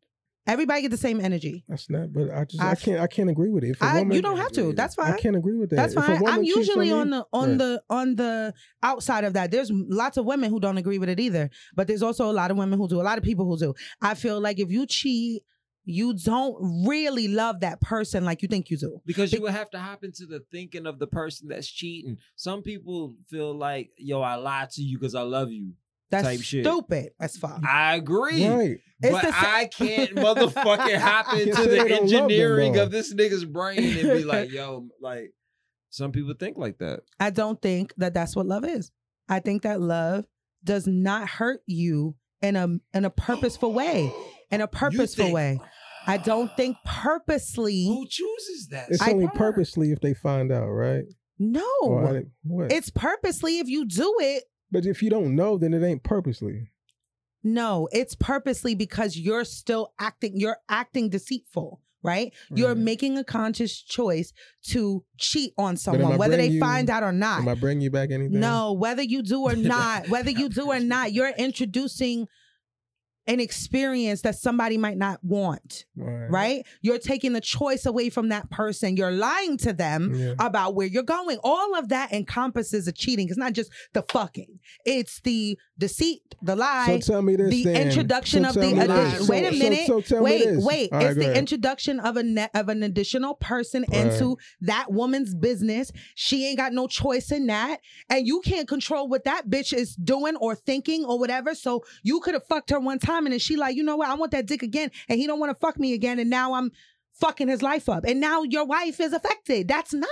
Everybody 0.48 0.82
get 0.82 0.92
the 0.92 0.98
same 0.98 1.20
energy. 1.20 1.66
That's 1.68 1.90
not. 1.90 2.12
But 2.14 2.32
I 2.32 2.46
just 2.46 2.64
I 2.64 2.74
can't 2.76 3.00
I 3.02 3.08
can't 3.08 3.30
agree 3.30 3.50
with 3.50 3.66
it. 3.66 3.76
I, 3.82 4.00
woman, 4.00 4.16
you 4.16 4.22
don't 4.22 4.38
have 4.38 4.52
to. 4.54 4.72
That's 4.74 4.96
fine. 4.96 5.12
I 5.14 5.18
can't 5.18 5.36
agree 5.36 5.58
with 5.58 5.70
that. 5.72 5.76
That's 5.76 5.94
fine. 5.94 6.26
I'm 6.26 6.44
usually 6.44 6.88
me- 6.88 6.94
on 6.94 7.10
the 7.10 7.26
on 7.34 7.50
Right. 7.50 7.58
the 7.60 7.84
on 7.90 8.16
the 8.16 8.54
outside 8.82 9.26
of 9.26 9.34
that. 9.34 9.52
There's 9.52 9.70
lots 9.74 10.16
of 10.18 10.26
women 10.26 10.50
who 10.50 10.60
don't 10.62 10.78
agree 10.78 11.00
with 11.00 11.10
it 11.10 11.20
either, 11.20 11.50
but 11.76 11.88
there's 11.88 12.02
also 12.02 12.32
a 12.32 12.34
lot 12.34 12.50
of 12.50 12.56
women 12.58 12.80
who 12.80 12.88
do. 12.88 13.02
A 13.02 13.04
lot 13.04 13.18
of 13.18 13.26
people 13.26 13.46
who 13.46 13.58
do. 13.60 13.74
I 14.02 14.14
feel 14.16 14.40
like 14.40 14.58
if 14.58 14.72
you 14.72 14.86
cheat, 14.88 15.44
you 15.90 16.14
don't 16.14 16.86
really 16.86 17.30
love 17.30 17.62
that 17.62 17.80
person 17.80 18.26
like 18.26 18.42
you 18.42 18.50
think 18.50 18.70
you 18.70 18.76
do. 18.78 19.02
Because 19.06 19.32
you 19.32 19.42
would 19.42 19.54
have 19.54 19.70
to 19.70 19.80
hop 19.80 20.04
into 20.04 20.26
the 20.26 20.42
thinking 20.52 20.86
of 20.86 21.00
the 21.00 21.08
person 21.08 21.48
that's 21.48 21.68
cheating. 21.68 22.18
Some 22.36 22.62
people 22.62 23.16
feel 23.30 23.58
like, 23.58 23.92
yo, 23.98 24.22
I 24.22 24.36
lied 24.36 24.70
to 24.72 24.82
you 24.84 25.00
because 25.00 25.16
I 25.16 25.22
love 25.22 25.50
you. 25.50 25.72
That's 26.10 26.26
type 26.26 26.42
shit. 26.42 26.66
stupid 26.66 27.12
as 27.22 27.38
fuck. 27.38 27.62
I 27.66 27.96
agree. 27.96 28.46
Right. 28.46 28.78
But 29.00 29.22
sa- 29.24 29.32
I 29.34 29.66
can't 29.66 30.12
motherfucking 30.16 30.98
hop 30.98 31.26
can't 31.32 31.42
into 31.48 31.62
the 31.62 31.68
they 31.70 31.78
them, 31.84 31.92
engineering 31.92 32.78
of 32.78 32.92
this 32.92 33.14
nigga's 33.14 33.46
brain 33.46 33.80
and 33.80 34.10
be 34.18 34.24
like, 34.26 34.52
yo, 34.52 34.88
like, 35.02 35.32
some 35.90 36.12
people 36.12 36.34
think 36.38 36.58
like 36.58 36.80
that. 36.80 37.00
I 37.20 37.30
don't 37.30 37.62
think 37.62 37.94
that 37.96 38.14
that's 38.14 38.36
what 38.36 38.46
love 38.46 38.66
is. 38.66 38.92
I 39.30 39.40
think 39.40 39.62
that 39.64 39.80
love 39.80 40.26
does 40.66 40.86
not 40.86 41.30
hurt 41.30 41.62
you 41.66 42.16
in 42.42 42.58
a 42.58 42.68
in 42.94 43.06
a 43.06 43.10
purposeful 43.10 43.74
way. 43.74 44.12
In 44.52 44.62
a 44.62 44.68
purposeful 44.68 45.26
think- 45.26 45.36
way. 45.36 45.60
I 46.08 46.18
don't 46.18 46.56
think 46.56 46.78
purposely. 46.86 47.86
Who 47.86 48.06
chooses 48.08 48.68
that? 48.72 48.88
It's 48.90 49.02
I- 49.02 49.12
only 49.12 49.28
purposely 49.28 49.92
if 49.92 50.00
they 50.00 50.14
find 50.14 50.52
out, 50.52 50.68
right? 50.70 51.04
No. 51.40 51.70
Or 51.84 52.24
what? 52.44 52.72
It's 52.72 52.90
purposely 52.90 53.60
if 53.60 53.68
you 53.68 53.86
do 53.86 54.16
it. 54.20 54.44
but 54.72 54.86
if 54.86 55.04
you 55.04 55.10
don't 55.10 55.36
know, 55.36 55.58
then 55.58 55.74
it 55.74 55.84
ain't 55.84 56.04
purposely. 56.04 56.72
No, 57.44 57.88
it's 57.92 58.16
purposely 58.16 58.76
because 58.76 59.16
you're 59.16 59.46
still 59.46 59.94
acting, 60.00 60.34
you're 60.36 60.58
acting 60.68 61.10
deceitful, 61.10 61.80
right? 62.04 62.34
You're 62.54 62.76
making 62.76 63.18
a 63.18 63.24
conscious 63.24 63.80
choice 63.82 64.34
to 64.70 65.06
cheat 65.18 65.54
on 65.58 65.78
someone, 65.78 66.18
whether 66.18 66.36
they 66.36 66.48
you- 66.48 66.60
find 66.60 66.90
out 66.90 67.04
or 67.04 67.14
not. 67.14 67.42
Am 67.42 67.48
I 67.48 67.54
bringing 67.54 67.82
you 67.82 67.92
back 67.92 68.10
anything? 68.12 68.40
No, 68.40 68.74
whether 68.74 69.04
you 69.04 69.22
do 69.22 69.42
or 69.44 69.56
not, 69.76 70.10
whether 70.10 70.32
you 70.32 70.50
do 70.50 70.72
or 70.72 70.80
not, 70.96 71.14
you're 71.14 71.34
introducing 71.38 72.28
an 73.28 73.40
experience 73.40 74.22
that 74.22 74.36
somebody 74.36 74.78
might 74.78 74.98
not 74.98 75.22
want, 75.24 75.86
Right. 75.96 76.30
right? 76.32 76.66
You're 76.82 76.98
taking 76.98 77.34
the 77.34 77.42
choice 77.42 77.86
away 77.86 78.10
from 78.10 78.30
that 78.30 78.50
person. 78.50 78.96
You're 78.96 79.12
lying 79.12 79.58
to 79.60 79.74
them 79.74 80.14
Yeah. 80.16 80.34
about 80.40 80.76
where 80.76 80.88
you're 80.88 81.04
going. 81.04 81.38
All 81.44 81.76
of 81.76 81.90
that 81.90 82.14
encompasses 82.14 82.88
a 82.88 82.92
cheating. 82.94 83.28
It's 83.28 83.38
not 83.38 83.54
just 83.54 83.72
the 83.94 84.04
fucking. 84.04 84.60
It's 84.86 85.20
the 85.22 85.58
deceit, 85.80 86.36
the 86.42 86.56
lie, 86.56 87.00
So 87.00 87.14
tell 87.14 87.22
me 87.22 87.36
this 87.36 87.50
the 87.50 87.64
then. 87.66 87.88
introduction 87.88 88.44
So 88.44 88.50
of 88.50 88.56
the 88.56 88.62
addition. 88.72 88.88
this. 89.20 89.30
wait 89.30 89.46
a 89.46 89.52
minute. 89.58 89.88
So, 89.88 90.02
so 90.02 90.22
wait, 90.22 90.46
wait. 90.58 90.90
Right, 90.92 91.06
it's 91.08 91.16
the 91.16 91.26
ahead. 91.26 91.38
introduction 91.38 92.00
of 92.00 92.18
a 92.18 92.24
net 92.24 92.52
of 92.54 92.70
an 92.70 92.84
additional 92.84 93.36
person 93.36 93.86
Right. 93.90 94.06
into 94.06 94.38
that 94.62 94.92
woman's 94.92 95.36
business. 95.36 95.92
She 96.16 96.46
ain't 96.48 96.58
got 96.58 96.74
no 96.74 96.88
choice 96.88 97.32
in 97.32 97.48
that, 97.48 97.80
and 98.10 98.26
you 98.28 98.42
can't 98.42 98.68
control 98.68 99.08
what 99.08 99.24
that 99.26 99.50
bitch 99.50 99.74
is 99.74 99.96
doing 99.96 100.36
or 100.38 100.56
thinking 100.56 101.06
or 101.06 101.20
whatever. 101.20 101.54
So 101.56 101.84
you 102.04 102.20
could 102.20 102.34
have 102.34 102.46
fucked 102.48 102.70
her 102.72 102.80
one 102.80 103.00
time, 103.00 103.26
and 103.26 103.34
then 103.34 103.40
she 103.40 103.56
like, 103.56 103.76
you 103.76 103.84
know 103.84 103.96
what? 103.98 104.10
I 104.10 104.14
want 104.16 104.32
that 104.32 104.46
dick 104.46 104.64
again, 104.64 104.92
and 105.10 105.20
he 105.20 105.28
don't 105.28 105.40
want 105.40 105.50
to 105.52 105.60
fuck 105.60 105.80
me 105.80 105.94
again, 105.94 106.20
and 106.20 106.30
now 106.30 106.54
I'm 106.54 106.72
fucking 107.20 107.48
his 107.48 107.64
life 107.64 107.90
up, 107.90 108.04
and 108.06 108.20
now 108.20 108.44
your 108.44 108.64
wife 108.66 109.00
is 109.00 109.12
affected. 109.12 109.68
That's 109.68 109.92
not 109.94 110.08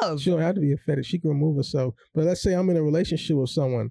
love. 0.00 0.20
She 0.20 0.30
don't 0.30 0.40
have 0.40 0.54
to 0.54 0.60
be 0.60 0.72
affected. 0.72 1.04
She 1.04 1.18
can 1.18 1.30
remove 1.30 1.56
herself. 1.56 1.94
But 2.14 2.24
let's 2.24 2.42
say 2.42 2.52
I'm 2.52 2.70
in 2.70 2.76
a 2.76 2.82
relationship 2.82 3.36
with 3.36 3.50
someone. 3.50 3.90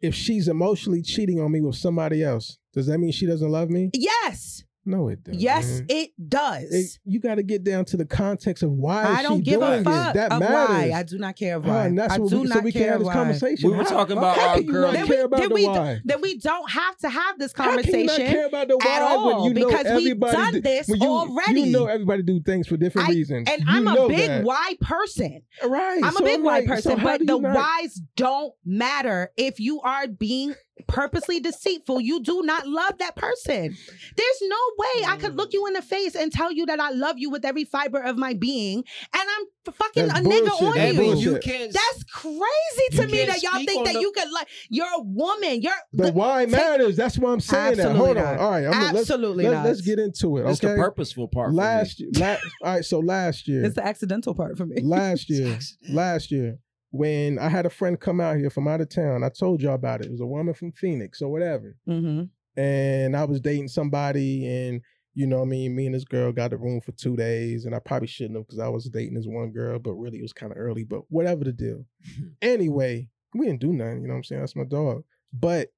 If 0.00 0.14
she's 0.14 0.48
emotionally 0.48 1.02
cheating 1.02 1.40
on 1.40 1.52
me 1.52 1.60
with 1.60 1.76
somebody 1.76 2.22
else, 2.22 2.58
does 2.72 2.86
that 2.86 2.98
mean 2.98 3.12
she 3.12 3.26
doesn't 3.26 3.50
love 3.50 3.68
me? 3.68 3.90
Yes, 3.92 4.64
No, 4.90 5.08
it 5.08 5.22
doesn't. 5.24 5.40
yes, 5.40 5.82
it 5.88 6.10
does. 6.28 6.64
It- 6.72 6.98
you 7.04 7.20
got 7.20 7.36
to 7.36 7.42
get 7.42 7.64
down 7.64 7.84
to 7.86 7.96
the 7.96 8.04
context 8.04 8.62
of 8.62 8.70
why 8.72 9.04
I 9.04 9.16
is 9.20 9.22
don't 9.26 9.38
she 9.38 9.42
give 9.44 9.60
doing 9.60 9.80
a 9.80 9.84
fuck 9.84 10.10
it. 10.10 10.18
That 10.18 10.38
matters. 10.38 10.48
why. 10.50 10.92
I 10.94 11.02
do 11.04 11.18
not 11.18 11.36
care 11.36 11.56
of 11.56 11.66
why. 11.66 11.86
and 11.86 11.98
that's 11.98 12.14
I 12.14 12.18
what 12.18 12.30
do 12.30 12.40
we, 12.40 12.48
not 12.48 12.58
so 12.58 12.60
we 12.64 12.72
can 12.72 12.82
care 12.82 12.90
have 12.92 13.00
this 13.00 13.06
why. 13.06 13.12
conversation. 13.14 13.70
We 13.70 13.76
were 13.76 13.84
How- 13.84 13.90
talking 13.90 14.18
about 14.18 14.36
how 14.36 14.48
our 14.48 14.62
girl- 14.62 14.92
Then 14.92 15.00
Then 15.00 15.08
we, 15.08 15.14
care 15.16 15.24
about 15.24 15.40
then, 15.40 15.48
the 15.48 15.54
we, 15.54 15.66
why? 15.66 16.00
then 16.04 16.20
we 16.20 16.38
don't 16.38 16.70
have 16.70 16.96
to 16.98 17.08
have 17.08 17.38
this 17.38 17.52
How 17.54 17.64
can 17.64 17.78
you 17.78 17.82
conversation 17.84 18.06
not 18.24 18.32
care 18.32 18.46
about 18.46 18.68
the 18.68 18.76
why 18.78 18.86
at 18.96 19.00
when 19.02 19.10
all 19.34 19.48
you 19.48 19.54
know 19.54 19.68
because 19.68 20.02
we've 20.02 20.20
done 20.20 20.52
do- 20.54 20.60
this 20.60 20.88
you, 20.88 20.96
already. 21.02 21.60
You 21.62 21.72
know 21.72 21.86
everybody 21.86 22.22
do 22.22 22.40
things 22.40 22.66
for 22.66 22.76
different 22.76 23.08
I- 23.08 23.12
reasons. 23.12 23.48
and 23.48 23.60
You 23.62 23.66
I'm 23.68 23.86
a 23.86 24.08
big 24.08 24.28
that. 24.28 24.44
why 24.44 24.74
person. 24.80 25.42
Right. 25.64 26.00
I'm 26.02 26.12
so 26.12 26.18
a 26.18 26.22
big 26.24 26.42
why 26.42 26.58
like, 26.60 26.64
so 26.68 26.74
person, 26.74 26.98
how 26.98 27.04
but 27.18 27.26
the 27.26 27.38
whys 27.38 28.00
don't 28.16 28.52
matter 28.64 29.30
if 29.36 29.60
you 29.60 29.80
are 29.82 30.06
being 30.08 30.54
purposely 30.86 31.40
deceitful. 31.40 32.00
You 32.00 32.22
do 32.22 32.42
not 32.42 32.66
love 32.66 32.98
that 32.98 33.16
person. 33.16 33.74
There's 34.16 34.42
no 34.42 34.56
way 34.78 35.04
I 35.06 35.16
could 35.16 35.36
look 35.36 35.52
you 35.52 35.66
in 35.66 35.72
the 35.74 35.82
face 35.82 36.14
and 36.14 36.32
tell 36.32 36.52
you 36.52 36.66
that 36.66 36.80
I 36.80 36.90
love 36.90 37.16
you 37.18 37.30
with 37.30 37.44
every 37.44 37.64
fiber 37.64 38.00
of 38.00 38.16
my 38.16 38.34
being, 38.34 38.78
and 38.78 38.84
I'm 39.14 39.72
fucking 39.72 40.08
That's 40.08 40.20
a 40.20 40.22
nigga 40.22 40.46
bullshit. 40.48 40.62
on 40.68 40.74
That's 40.74 40.92
you. 40.94 41.00
bullshit. 41.02 41.22
you 41.22 41.38
can't. 41.52 41.72
That's 41.72 42.04
crazy 42.04 42.96
to 42.96 43.06
me 43.06 43.24
that 43.26 43.42
y'all 43.42 43.64
think 43.64 43.84
that 43.86 43.94
the- 43.94 44.00
you 44.00 44.12
could 44.12 44.30
like. 44.32 44.48
You're 44.68 44.86
a 44.86 45.02
woman. 45.02 45.60
You're 45.62 45.72
The 45.92 46.04
the- 46.06 46.12
why 46.12 46.44
take- 46.44 46.52
matters. 46.52 46.96
That's 46.96 47.18
why 47.18 47.32
I'm 47.32 47.40
saying 47.40 47.76
that. 47.76 47.86
Absolutely 47.86 48.06
Hold 48.06 48.16
on. 48.18 48.38
All 48.38 48.50
right. 48.50 48.64
I'm 48.66 48.72
gonna- 48.72 48.84
let's- 48.86 48.98
Absolutely 49.10 49.44
let's, 49.44 49.54
not. 49.54 49.64
Let's 49.66 49.80
get 49.82 49.98
into 49.98 50.36
it. 50.38 50.48
It's 50.50 50.60
the 50.60 50.70
Okay. 50.72 50.76
purposeful 50.80 51.28
part. 51.28 51.52
Last 51.54 52.00
year. 52.00 52.10
La- 52.18 52.30
all 52.32 52.38
right. 52.74 52.84
So 52.84 52.98
last 53.00 53.46
year. 53.48 53.64
It's 53.64 53.74
the 53.74 53.84
accidental 53.86 54.34
part 54.34 54.56
for 54.56 54.66
me. 54.66 54.80
last 54.82 55.28
year. 55.30 55.58
last 55.90 56.30
year. 56.30 56.58
When 56.90 57.38
I 57.38 57.48
had 57.48 57.66
a 57.66 57.70
friend 57.70 57.98
come 57.98 58.20
out 58.20 58.36
here 58.36 58.50
from 58.50 58.66
out 58.66 58.80
of 58.80 58.88
town, 58.88 59.22
I 59.22 59.28
told 59.28 59.62
y'all 59.62 59.74
about 59.74 60.00
it. 60.00 60.06
It 60.06 60.12
was 60.12 60.20
a 60.20 60.26
woman 60.26 60.54
from 60.54 60.72
Phoenix 60.72 61.22
or 61.22 61.30
whatever. 61.30 61.76
Mm-hmm. 61.88 62.24
and 62.60 63.16
I 63.16 63.24
was 63.24 63.40
dating 63.40 63.68
somebody, 63.68 64.46
and 64.46 64.80
you 65.14 65.26
know, 65.26 65.38
what 65.38 65.46
I 65.46 65.48
mean, 65.48 65.74
me 65.74 65.86
and 65.86 65.94
this 65.94 66.04
girl 66.04 66.32
got 66.32 66.52
a 66.52 66.56
room 66.56 66.80
for 66.80 66.92
two 66.92 67.16
days, 67.16 67.64
and 67.64 67.74
I 67.74 67.78
probably 67.78 68.08
shouldn't 68.08 68.36
have 68.36 68.46
because 68.46 68.58
I 68.58 68.68
was 68.68 68.88
dating 68.88 69.14
this 69.14 69.26
one 69.26 69.50
girl, 69.50 69.78
but 69.78 69.92
really 69.94 70.18
it 70.18 70.22
was 70.22 70.32
kind 70.32 70.52
of 70.52 70.58
early. 70.58 70.84
But 70.84 71.02
whatever 71.08 71.44
the 71.44 71.52
deal. 71.52 71.84
anyway, 72.42 73.08
we 73.34 73.46
didn't 73.46 73.60
do 73.60 73.72
nothing. 73.72 74.02
You 74.02 74.08
know 74.08 74.14
what 74.14 74.18
I'm 74.18 74.24
saying? 74.24 74.40
That's 74.40 74.56
my 74.56 74.64
dog. 74.64 75.04
But 75.32 75.68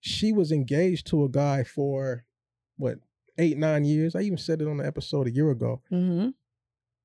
she 0.00 0.32
was 0.32 0.52
engaged 0.52 1.06
to 1.08 1.24
a 1.24 1.28
guy 1.28 1.64
for 1.64 2.24
what 2.76 2.98
eight 3.38 3.56
nine 3.56 3.84
years. 3.84 4.14
I 4.14 4.20
even 4.20 4.38
said 4.38 4.60
it 4.60 4.68
on 4.68 4.78
the 4.78 4.86
episode 4.86 5.26
a 5.26 5.34
year 5.34 5.50
ago. 5.50 5.82
Mm-hmm. 5.92 6.30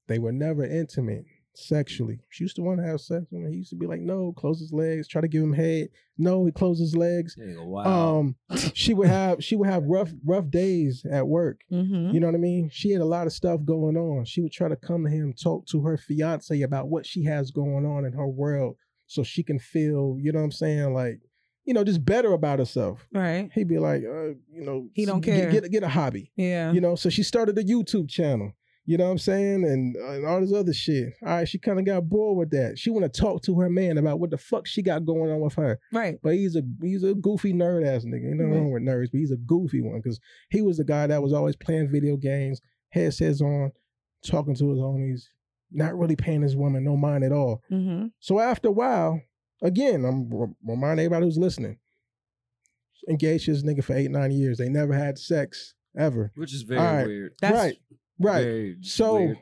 They 0.07 0.19
were 0.19 0.31
never 0.31 0.63
intimate 0.63 1.25
sexually. 1.55 2.19
She 2.29 2.43
used 2.43 2.55
to 2.57 2.61
want 2.61 2.79
to 2.79 2.85
have 2.85 3.01
sex 3.01 3.25
with 3.31 3.41
him. 3.43 3.51
He 3.51 3.57
used 3.57 3.69
to 3.71 3.75
be 3.75 3.85
like, 3.87 4.01
no, 4.01 4.33
close 4.33 4.59
his 4.59 4.73
legs, 4.73 5.07
try 5.07 5.21
to 5.21 5.27
give 5.27 5.43
him 5.43 5.53
head. 5.53 5.89
No, 6.17 6.45
he 6.45 6.51
closed 6.51 6.79
his 6.81 6.95
legs. 6.95 7.35
Wow. 7.39 8.19
Um, 8.19 8.35
she 8.73 8.93
would 8.93 9.07
have 9.07 9.43
she 9.43 9.55
would 9.55 9.69
have 9.69 9.83
rough 9.85 10.11
rough 10.25 10.49
days 10.49 11.05
at 11.09 11.27
work. 11.27 11.61
Mm-hmm. 11.71 12.11
You 12.13 12.19
know 12.19 12.27
what 12.27 12.35
I 12.35 12.39
mean? 12.39 12.69
She 12.71 12.91
had 12.91 13.01
a 13.01 13.05
lot 13.05 13.27
of 13.27 13.33
stuff 13.33 13.61
going 13.65 13.97
on. 13.97 14.25
She 14.25 14.41
would 14.41 14.51
try 14.51 14.67
to 14.67 14.75
come 14.75 15.03
to 15.05 15.09
him, 15.09 15.33
talk 15.33 15.65
to 15.67 15.81
her 15.81 15.97
fiance 15.97 16.61
about 16.61 16.87
what 16.89 17.05
she 17.05 17.23
has 17.25 17.51
going 17.51 17.85
on 17.85 18.05
in 18.05 18.13
her 18.13 18.27
world, 18.27 18.75
so 19.07 19.23
she 19.23 19.43
can 19.43 19.59
feel, 19.59 20.17
you 20.19 20.31
know 20.31 20.39
what 20.39 20.45
I'm 20.45 20.51
saying, 20.51 20.93
like, 20.93 21.19
you 21.65 21.73
know, 21.73 21.83
just 21.83 22.03
better 22.03 22.33
about 22.33 22.59
herself. 22.59 23.07
Right. 23.13 23.49
He'd 23.53 23.69
be 23.69 23.79
like, 23.79 24.03
uh, 24.03 24.33
you 24.51 24.63
know, 24.65 24.89
He 24.93 25.05
don't 25.05 25.21
get- 25.21 25.39
care. 25.49 25.61
Get, 25.61 25.71
get 25.71 25.83
a 25.83 25.87
hobby. 25.87 26.31
Yeah. 26.35 26.71
You 26.73 26.81
know, 26.81 26.95
so 26.95 27.09
she 27.09 27.23
started 27.23 27.57
a 27.57 27.63
YouTube 27.63 28.09
channel. 28.09 28.51
You 28.85 28.97
know 28.97 29.05
what 29.05 29.11
I'm 29.11 29.17
saying? 29.17 29.63
And, 29.63 29.95
uh, 29.95 30.11
and 30.11 30.25
all 30.25 30.41
this 30.41 30.51
other 30.53 30.73
shit. 30.73 31.13
All 31.21 31.29
right, 31.29 31.47
she 31.47 31.57
kind 31.57 31.79
of 31.79 31.85
got 31.85 32.09
bored 32.09 32.37
with 32.37 32.49
that. 32.51 32.77
She 32.77 32.89
want 32.89 33.11
to 33.11 33.21
talk 33.21 33.41
to 33.43 33.57
her 33.61 33.69
man 33.69 33.97
about 33.97 34.19
what 34.19 34.29
the 34.29 34.37
fuck 34.37 34.67
she 34.67 34.81
got 34.81 35.05
going 35.05 35.31
on 35.31 35.39
with 35.39 35.53
her. 35.55 35.79
Right. 35.93 36.19
But 36.21 36.33
he's 36.35 36.57
a 36.57 36.63
he's 36.81 37.03
a 37.03 37.13
goofy 37.13 37.53
nerd 37.53 37.85
ass 37.87 38.03
nigga. 38.03 38.27
Ain't 38.27 38.37
nothing 38.37 38.51
Right. 38.51 38.57
wrong 38.59 38.71
with 38.71 38.83
nerds, 38.83 39.09
but 39.11 39.19
he's 39.19 39.31
a 39.31 39.37
goofy 39.37 39.81
one 39.81 40.01
because 40.03 40.19
he 40.49 40.61
was 40.61 40.77
the 40.77 40.83
guy 40.83 41.07
that 41.07 41.23
was 41.23 41.31
always 41.31 41.55
playing 41.55 41.89
video 41.91 42.17
games, 42.17 42.59
headsets 42.89 43.39
on, 43.41 43.71
talking 44.25 44.55
to 44.55 44.69
his 44.71 44.79
homies, 44.79 45.21
not 45.71 45.97
really 45.97 46.17
paying 46.17 46.41
his 46.41 46.57
woman 46.57 46.83
no 46.83 46.97
mind 46.97 47.23
at 47.23 47.31
all. 47.31 47.61
Mm-hmm. 47.71 48.07
So 48.19 48.39
after 48.39 48.67
a 48.67 48.71
while, 48.73 49.21
again, 49.61 50.03
I'm 50.03 50.29
re- 50.29 50.53
reminding 50.61 51.05
everybody 51.05 51.25
who's 51.25 51.37
listening, 51.37 51.77
engaged 53.09 53.45
to 53.45 53.53
this 53.53 53.63
nigga 53.63 53.83
for 53.83 53.95
eight 53.95 54.11
nine 54.11 54.31
years. 54.31 54.57
They 54.57 54.67
never 54.69 54.93
had 54.93 55.17
sex 55.17 55.73
ever. 55.97 56.31
Which 56.35 56.53
is 56.53 56.63
very 56.63 56.79
All 56.81 56.93
right. 56.95 57.05
weird. 57.07 57.33
right, 57.41 57.77
right. 58.23 58.43
Very 58.43 58.77
so, 58.81 59.15
weird. 59.15 59.37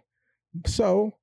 so 0.66 1.18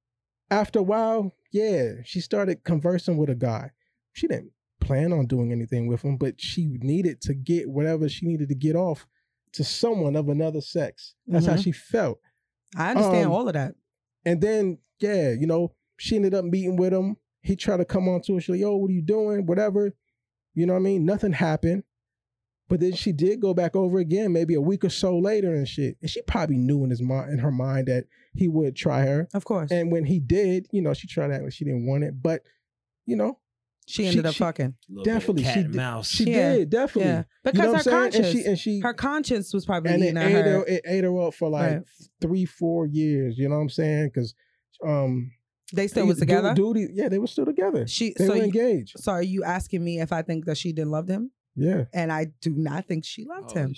after 0.50 0.78
a 0.78 0.82
while, 0.82 1.34
yeah, 1.52 1.92
she 2.04 2.20
started 2.20 2.64
conversing 2.64 3.16
with 3.16 3.30
a 3.30 3.34
guy. 3.34 3.70
She 4.12 4.26
didn't 4.26 4.52
plan 4.80 5.12
on 5.12 5.26
doing 5.26 5.52
anything 5.52 5.86
with 5.86 6.02
him, 6.02 6.16
but 6.16 6.40
she 6.40 6.78
needed 6.80 7.20
to 7.22 7.34
get 7.34 7.68
whatever 7.68 8.08
she 8.08 8.26
needed 8.26 8.48
to 8.48 8.54
get 8.54 8.76
off 8.76 9.06
to 9.52 9.64
someone 9.64 10.16
of 10.16 10.28
another 10.28 10.60
sex. 10.60 11.14
That's 11.26 11.46
how 11.46 11.54
Mhm. 11.54 11.64
she 11.64 11.72
felt. 11.72 12.20
I 12.76 12.90
understand 12.90 13.26
Um, 13.26 13.32
all 13.32 13.48
of 13.48 13.54
that. 13.54 13.74
And 14.24 14.40
then, 14.40 14.78
yeah, 15.00 15.30
you 15.30 15.46
know, 15.46 15.74
she 15.96 16.16
ended 16.16 16.34
up 16.34 16.44
meeting 16.44 16.76
with 16.76 16.92
him. 16.92 17.16
He 17.42 17.56
tried 17.56 17.78
to 17.78 17.84
come 17.84 18.08
on 18.08 18.20
to 18.22 18.34
her. 18.34 18.40
She's 18.40 18.50
like, 18.50 18.60
yo, 18.60 18.76
what 18.76 18.90
are 18.90 18.94
you 18.94 19.02
doing? 19.02 19.46
Whatever. 19.46 19.94
You 20.54 20.66
know 20.66 20.74
what 20.74 20.80
I 20.80 20.82
mean? 20.82 21.04
Nothing 21.04 21.32
happened. 21.32 21.84
But 22.68 22.80
then 22.80 22.92
she 22.92 23.12
did 23.12 23.40
go 23.40 23.54
back 23.54 23.74
over 23.74 23.98
again, 23.98 24.32
maybe 24.32 24.54
a 24.54 24.60
week 24.60 24.84
or 24.84 24.90
so 24.90 25.18
later 25.18 25.54
and 25.54 25.66
shit. 25.66 25.96
And 26.02 26.10
she 26.10 26.20
probably 26.22 26.58
knew 26.58 26.84
in 26.84 26.90
his 26.90 27.00
mind, 27.00 27.30
in 27.32 27.38
her 27.38 27.50
mind, 27.50 27.88
that 27.88 28.04
he 28.34 28.46
would 28.48 28.76
try 28.76 29.06
her. 29.06 29.26
Of 29.32 29.44
course. 29.46 29.70
And 29.70 29.90
when 29.90 30.04
he 30.04 30.20
did, 30.20 30.66
you 30.70 30.82
know, 30.82 30.92
she 30.92 31.06
tried 31.06 31.28
that 31.28 31.36
act 31.36 31.44
like 31.44 31.52
she 31.54 31.64
didn't 31.64 31.86
want 31.86 32.04
it. 32.04 32.20
But, 32.22 32.42
you 33.06 33.16
know, 33.16 33.38
She 33.86 34.06
ended 34.06 34.26
up 34.26 34.34
fucking. 34.34 34.74
Little 34.90 35.02
bit 35.04 35.10
of 35.14 35.20
definitely 35.20 35.42
cat 35.44 35.54
she 35.54 35.60
and 35.60 35.72
did. 35.72 35.76
mouse. 35.76 36.08
She 36.10 36.24
Yeah. 36.24 36.52
did 36.56 36.68
definitely. 36.70 37.10
Yeah. 37.10 37.18
You 37.18 37.24
Because 37.44 37.58
know 37.58 37.62
her 37.64 37.68
what 37.70 37.76
I'm 37.78 37.82
saying? 37.84 37.96
conscience, 38.02 38.26
and 38.26 38.36
she 38.38 38.44
and 38.50 38.58
she 38.58 38.80
her 38.80 38.92
conscience 38.92 39.54
was 39.54 39.64
probably 39.64 39.92
and 39.94 40.02
it 40.02 40.06
eating 40.08 40.18
ate 40.18 40.32
her. 40.32 40.42
her. 40.42 40.64
It 40.66 40.82
ate 40.84 41.04
her 41.04 41.20
up 41.26 41.32
for 41.32 41.48
like 41.48 41.70
Right. 41.72 41.82
three, 42.20 42.44
four 42.44 42.84
years. 42.86 43.38
You 43.38 43.48
know 43.48 43.54
what 43.56 43.62
I'm 43.62 43.70
saying? 43.70 44.10
Because 44.12 44.34
um, 44.86 45.30
They 45.72 45.88
still 45.88 46.02
he- 46.04 46.08
was 46.10 46.18
together. 46.18 46.52
Dude, 46.52 46.76
dude, 46.76 46.90
yeah, 46.92 47.08
they 47.08 47.18
were 47.18 47.26
still 47.26 47.46
together. 47.46 47.86
She 47.86 48.12
They 48.18 48.26
so 48.26 48.32
were 48.32 48.36
you- 48.36 48.42
engaged. 48.44 48.98
So 48.98 49.12
are 49.12 49.22
you 49.22 49.42
asking 49.42 49.82
me 49.82 50.00
if 50.00 50.12
I 50.12 50.20
think 50.20 50.44
that 50.44 50.58
she 50.58 50.72
didn't 50.74 50.90
love 50.90 51.08
him? 51.08 51.30
Yeah. 51.58 51.84
And 51.92 52.12
I 52.12 52.26
do 52.40 52.50
not 52.56 52.86
think 52.86 53.04
she 53.04 53.24
loved 53.24 53.50
him. 53.52 53.74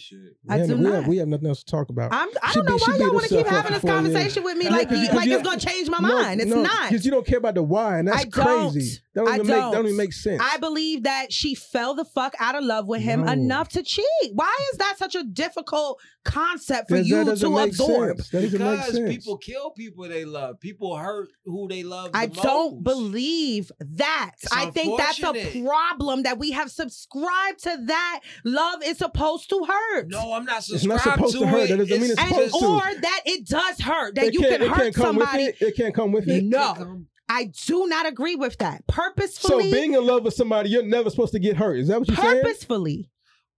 I 0.48 0.59
Yeah, 0.59 0.66
do 0.66 0.77
we 0.77 0.82
not. 0.82 0.93
Have, 0.94 1.07
we 1.09 1.16
have 1.16 1.28
nothing 1.28 1.47
else 1.48 1.62
to 1.62 1.70
talk 1.70 1.89
about. 1.89 2.12
I'm, 2.12 2.28
I 2.43 2.52
don't 2.52 2.66
know 2.69 2.77
beat- 2.77 2.89
why 2.89 2.97
y'all 2.97 3.15
want 3.15 3.27
to 3.28 3.36
keep 3.36 3.47
having 3.47 3.73
this 3.73 3.81
for 3.81 3.86
four 3.89 3.97
years. 4.01 4.05
conversation 4.12 4.43
with 4.44 4.57
me 4.59 4.65
Yeah, 4.66 4.70
like 4.70 4.89
'cause 4.89 4.98
you- 4.98 5.05
like 5.09 5.16
'cause 5.16 5.27
you- 5.27 5.35
it's 5.39 5.43
gonna 5.48 5.61
change 5.61 5.89
my 5.89 5.98
No, 5.98 6.09
mind. 6.23 6.40
It's 6.43 6.51
no, 6.51 6.62
not. 6.62 6.90
because 6.90 7.05
you 7.05 7.11
don't 7.11 7.27
care 7.27 7.39
about 7.39 7.55
the 7.55 7.62
why, 7.62 7.98
and 7.98 8.09
that's 8.09 8.19
I 8.20 8.24
don't. 8.24 8.73
crazy. 8.73 8.98
That 9.15 9.20
don't 9.24 9.28
I 9.28 9.35
even 9.36 9.47
don't. 9.47 9.57
make 9.57 9.65
that 9.65 9.73
don't 9.77 9.85
even 9.86 9.97
make 9.97 10.12
sense. 10.12 10.43
I 10.44 10.59
believe 10.59 11.02
that 11.05 11.32
she 11.32 11.55
fell 11.55 11.94
the 11.94 12.05
fuck 12.05 12.35
out 12.39 12.55
of 12.55 12.62
love 12.65 12.86
with 12.86 13.01
him 13.02 13.24
No. 13.24 13.32
enough 13.32 13.69
to 13.70 13.82
cheat. 13.82 14.07
Why 14.35 14.55
is 14.73 14.78
that 14.78 14.97
such 14.98 15.15
a 15.15 15.24
difficult 15.24 15.98
concept 16.25 16.89
for 16.89 16.97
That- 16.97 17.03
that 17.03 17.09
you 17.09 17.25
to 17.37 17.59
absorb? 17.59 18.17
sense. 18.19 18.31
That 18.31 18.43
doesn't 18.43 18.61
make 18.61 18.79
Because 18.89 19.17
people 19.17 19.37
kill 19.39 19.71
people 19.71 20.09
they 20.09 20.25
love. 20.25 20.61
People 20.61 20.97
hurt 20.97 21.29
who 21.45 21.67
they 21.69 21.83
love. 21.83 22.11
I 22.15 22.27
the 22.27 22.35
don't 22.43 22.75
most. 22.75 22.85
believe 22.85 23.73
that. 23.81 24.33
It's 24.43 24.53
I 24.53 24.71
think 24.71 24.99
that's 24.99 25.23
a 25.23 25.63
problem 25.63 26.23
that 26.25 26.39
we 26.39 26.51
have 26.53 26.71
subscribed 26.71 27.63
to 27.65 27.77
that 27.87 28.21
love 28.45 28.83
is 28.85 28.99
supposed 28.99 29.49
to 29.51 29.65
hurt. 29.67 30.09
No, 30.11 30.33
I'm 30.33 30.45
not 30.45 30.59
It's 30.59 30.69
subscribed 30.69 31.07
not 31.07 31.15
supposed 31.17 31.39
to 31.39 31.47
hurt. 31.47 31.63
it. 31.63 31.69
That 31.71 31.77
doesn't 31.89 32.01
mean 32.01 32.11
it's 32.11 32.21
and, 32.21 32.29
supposed 32.31 32.55
to. 32.61 32.67
or 32.67 33.01
that 33.01 33.21
it 33.27 33.47
does 33.47 33.81
hurt. 33.81 34.15
That 34.15 34.27
It 34.27 34.35
you 34.35 34.41
can't- 34.41 34.63
it 34.63 34.69
hurt 34.69 34.77
can't 34.79 34.95
come 34.95 35.17
with 35.17 35.27
somebody. 35.27 35.45
it. 35.45 35.57
It 35.63 35.77
can't 35.77 35.95
come 35.95 36.13
with 36.13 36.29
it. 36.29 36.45
No. 36.45 37.03
I 37.29 37.45
do 37.67 37.87
not 37.87 38.07
agree 38.07 38.35
with 38.35 38.59
that. 38.59 38.85
Purposefully. 38.89 39.31
So 39.41 39.49
Purposefully. 39.59 39.73
being 39.73 39.95
in 39.95 40.05
love 40.05 40.25
with 40.25 40.35
somebody, 40.35 40.71
you're 40.71 40.83
never 40.83 41.11
supposed 41.11 41.33
to 41.33 41.39
get 41.39 41.57
hurt. 41.57 41.79
Is 41.79 41.89
that 41.89 42.01
what 42.01 42.09
you're 42.09 42.17
saying? 42.17 42.43
purposefully. 42.43 43.10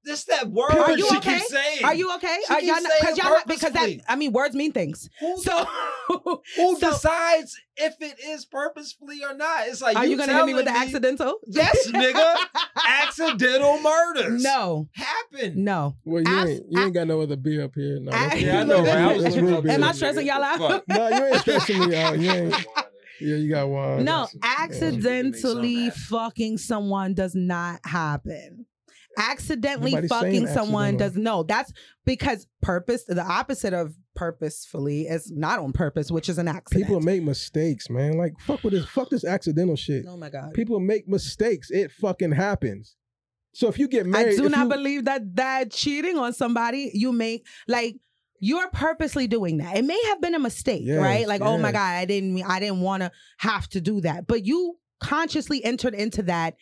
That's 0.05 0.24
that 0.24 0.49
word 0.51 0.73
Are 0.73 0.97
you 0.99 1.09
she 1.09 1.16
okay? 1.19 1.39
keeps 1.39 1.51
saying. 1.51 1.85
Are 1.85 1.95
you 1.95 2.12
okay? 2.16 2.37
She 2.47 2.53
Are 2.53 2.57
keeps 2.61 2.73
y'all 2.73 2.83
not, 2.83 2.93
cause 3.03 3.19
y'all 3.19 3.31
not, 3.31 3.47
because 3.47 3.73
that. 3.73 3.91
I 4.09 4.16
mean 4.16 4.33
words 4.33 4.55
mean 4.55 4.73
things. 4.73 5.09
So 5.43 5.66
Who 6.09 6.41
so- 6.57 6.91
decides 6.91 7.57
if 7.77 7.95
it 8.01 8.19
is 8.24 8.45
purposefully 8.45 9.23
or 9.24 9.35
not? 9.35 9.69
It's 9.69 9.81
like 9.81 9.97
are 9.97 10.05
you 10.05 10.16
gonna 10.16 10.35
hit 10.37 10.45
me 10.47 10.55
with 10.55 10.65
the 10.65 10.73
accidental? 10.77 11.39
Yes, 11.47 11.87
nigga. 11.91 12.35
Accidental 13.03 13.79
murders. 13.81 14.43
No. 14.43 14.89
Happen. 14.95 15.62
No. 15.65 15.95
Well, 16.05 16.23
you 16.27 16.39
ain't 16.39 16.62
you 16.69 16.83
ain't 16.83 16.95
got 16.95 17.07
no 17.07 17.20
other 17.20 17.37
beer 17.37 17.65
up 17.65 17.73
here. 17.74 17.99
No, 18.01 18.11
that's- 18.11 18.41
Yeah, 18.43 18.61
I 18.61 18.65
know, 18.65 18.79
right? 18.81 18.89
I 18.89 19.12
was 19.15 19.23
that's 19.24 19.37
real 19.37 19.62
beer. 19.62 19.73
Am 19.73 19.85
I 19.85 19.93
stressing 19.93 20.27
y'all 20.27 20.43
out? 20.43 20.83
No, 20.89 21.09
you 21.09 21.24
ain't 21.27 21.37
stressing 21.39 21.89
me 21.89 21.97
out. 21.97 22.19
You 22.19 22.31
ain't. 22.31 22.66
Yeah, 23.20 23.37
you 23.37 23.51
got 23.51 23.69
one. 23.69 24.05
No, 24.05 24.27
accidentally 24.43 25.91
some 25.91 26.01
fucking 26.09 26.59
someone 26.59 27.15
does 27.15 27.37
not 27.37 27.79
happen. 27.85 28.66
Accidentally 29.19 29.91
Nobody's 29.93 30.11
fucking 30.11 30.47
someone 30.49 30.97
does 30.97 31.17
no. 31.17 31.43
That's 31.43 31.73
because 32.05 32.47
purpose. 32.63 33.05
The 33.05 33.23
opposite 33.23 33.75
of 33.75 33.95
purposefully 34.15 35.03
is 35.03 35.31
not 35.31 35.59
on 35.59 35.73
purpose, 35.73 36.11
which 36.11 36.29
is 36.29 36.39
an 36.39 36.49
accident. 36.49 36.87
People 36.87 37.01
make 37.01 37.23
mistakes, 37.23 37.91
man. 37.91 38.17
Like 38.17 38.33
fuck 38.41 38.63
with 38.65 38.73
this. 38.73 38.87
Fuck 38.87 39.11
this 39.11 39.25
accidental 39.25 39.77
shit. 39.77 40.05
oh 40.09 40.17
my 40.17 40.31
god. 40.31 40.55
People 40.55 40.81
make 40.81 41.09
mistakes. 41.09 41.71
It 41.71 41.91
fucking 41.91 42.33
happens. 42.33 42.97
So 43.55 43.69
if 43.69 43.79
you 43.79 43.87
get 43.89 44.07
married, 44.07 44.33
I 44.33 44.37
do 44.37 44.49
not 44.49 44.65
you- 44.65 44.69
believe 44.71 45.05
that 45.05 45.37
that 45.37 45.71
cheating 45.71 46.17
on 46.17 46.33
somebody 46.33 46.91
you 46.95 47.13
make 47.13 47.47
like 47.69 47.97
you're 48.45 48.69
purposely 48.71 49.29
doing 49.29 49.59
that. 49.59 49.77
It 49.77 49.85
may 49.85 50.03
have 50.07 50.21
been 50.21 50.35
a 50.35 50.39
mistake, 50.41 50.83
Yes, 50.85 51.01
right? 51.01 51.29
Like, 51.29 51.43
oh 51.43 51.59
my 51.59 51.71
god, 51.71 51.95
I 51.95 52.07
didn't 52.07 52.35
mean 52.35 52.45
I 52.47 52.59
didn't 52.59 52.81
want 52.81 53.03
to 53.03 53.13
have 53.39 53.69
to 53.69 53.81
do 53.81 54.01
that. 54.01 54.27
But 54.27 54.45
you 54.45 54.79
consciously 55.01 55.63
entered 55.65 55.95
into 55.95 56.23
that 56.25 56.57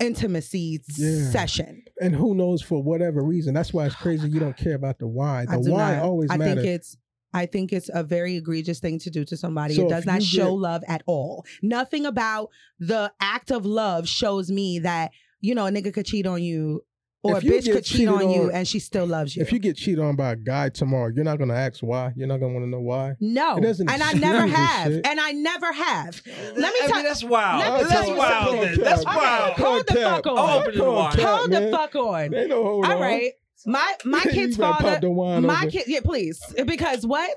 intimacy 0.00 0.80
Yeah. 0.96 1.30
session. 1.30 1.82
and 2.00 2.14
who 2.14 2.34
knows 2.34 2.62
for 2.62 2.82
whatever 2.82 3.22
reason. 3.22 3.54
That's 3.54 3.72
why 3.72 3.86
it's 3.86 3.94
crazy. 3.96 4.28
You 4.28 4.38
don't 4.40 4.56
care 4.56 4.74
about 4.74 4.98
the 4.98 5.08
why. 5.08 5.46
The 5.46 5.58
why 5.58 5.94
not. 5.96 6.02
always 6.04 6.30
I 6.30 6.36
matters. 6.36 6.62
think 6.62 6.66
it's 6.76 6.96
I 7.34 7.44
think 7.46 7.72
it's 7.74 7.90
a 7.92 8.02
very 8.02 8.36
egregious 8.36 8.78
thing 8.80 8.98
to 9.00 9.10
do 9.10 9.24
to 9.26 9.36
somebody. 9.36 9.74
So 9.74 9.86
it 9.86 9.90
does 9.90 10.06
not 10.06 10.22
show 10.22 10.52
get- 10.54 10.60
love 10.60 10.82
at 10.88 11.02
all. 11.06 11.44
Nothing 11.62 12.06
about 12.06 12.48
the 12.78 13.12
act 13.20 13.50
of 13.50 13.66
love 13.66 14.08
shows 14.08 14.50
me 14.50 14.78
that, 14.78 15.10
you 15.40 15.54
know, 15.54 15.66
a 15.66 15.70
nigga 15.70 15.92
could 15.92 16.06
cheat 16.06 16.26
on 16.26 16.42
you 16.42 16.82
or 17.28 17.36
If 17.38 17.42
a 17.42 17.46
you 17.46 17.52
bitch 17.52 17.64
get 17.64 17.74
could 17.74 17.84
cheat 17.84 17.96
cheated 17.98 18.08
on 18.14 18.30
you 18.30 18.42
on- 18.44 18.50
and 18.52 18.66
she 18.68 18.78
still 18.78 19.06
loves 19.06 19.36
you. 19.36 19.42
If 19.42 19.52
you 19.52 19.58
get 19.58 19.76
cheated 19.76 20.00
on 20.00 20.16
by 20.16 20.32
a 20.32 20.36
guy 20.36 20.68
tomorrow, 20.70 21.10
you're 21.14 21.24
not 21.24 21.38
gonna 21.38 21.54
ask 21.54 21.80
why. 21.80 22.12
You're 22.16 22.26
not 22.28 22.38
gonna 22.40 22.52
want 22.54 22.64
to 22.64 22.70
know 22.70 22.80
why. 22.80 23.14
No, 23.20 23.56
It 23.56 23.62
doesn't 23.62 23.90
and 23.90 24.02
I 24.02 24.12
never 24.28 24.46
have, 24.46 24.92
shit. 24.92 25.06
and 25.06 25.20
I 25.20 25.32
never 25.32 25.72
have. 25.72 26.20
Let 26.26 26.56
me 26.56 26.64
I 26.82 26.86
tell 26.86 26.96
mean, 26.96 27.04
that's 27.04 27.24
wild. 27.24 27.60
Let 27.60 27.72
me 27.72 27.78
That's 27.80 27.92
tell 27.92 28.08
you 28.08 28.16
wild. 28.16 28.48
something. 28.50 28.60
then. 28.70 28.80
That's 28.80 29.06
Okay, 29.06 29.16
wild. 29.16 29.52
Hold 29.54 29.86
the 29.86 29.94
fuck 29.94 30.26
on. 30.26 30.38
I'll 30.38 30.58
open 30.58 30.72
the 30.74 30.78
Come 30.80 30.88
on, 30.88 30.94
wine. 30.94 31.18
Hold 31.18 31.50
the 31.52 31.70
fuck 31.70 31.94
on. 31.96 32.34
Ain't 32.34 32.48
no 32.48 32.62
hold 32.62 32.84
on. 32.86 33.00
right, 33.00 33.32
my 33.66 33.94
my 34.04 34.22
kid's 34.30 34.56
father, 34.56 35.00
my 35.10 35.56
open. 35.58 35.70
kid, 35.70 35.84
yeah, 35.88 36.00
please, 36.00 36.40
because 36.66 37.06
what? 37.06 37.30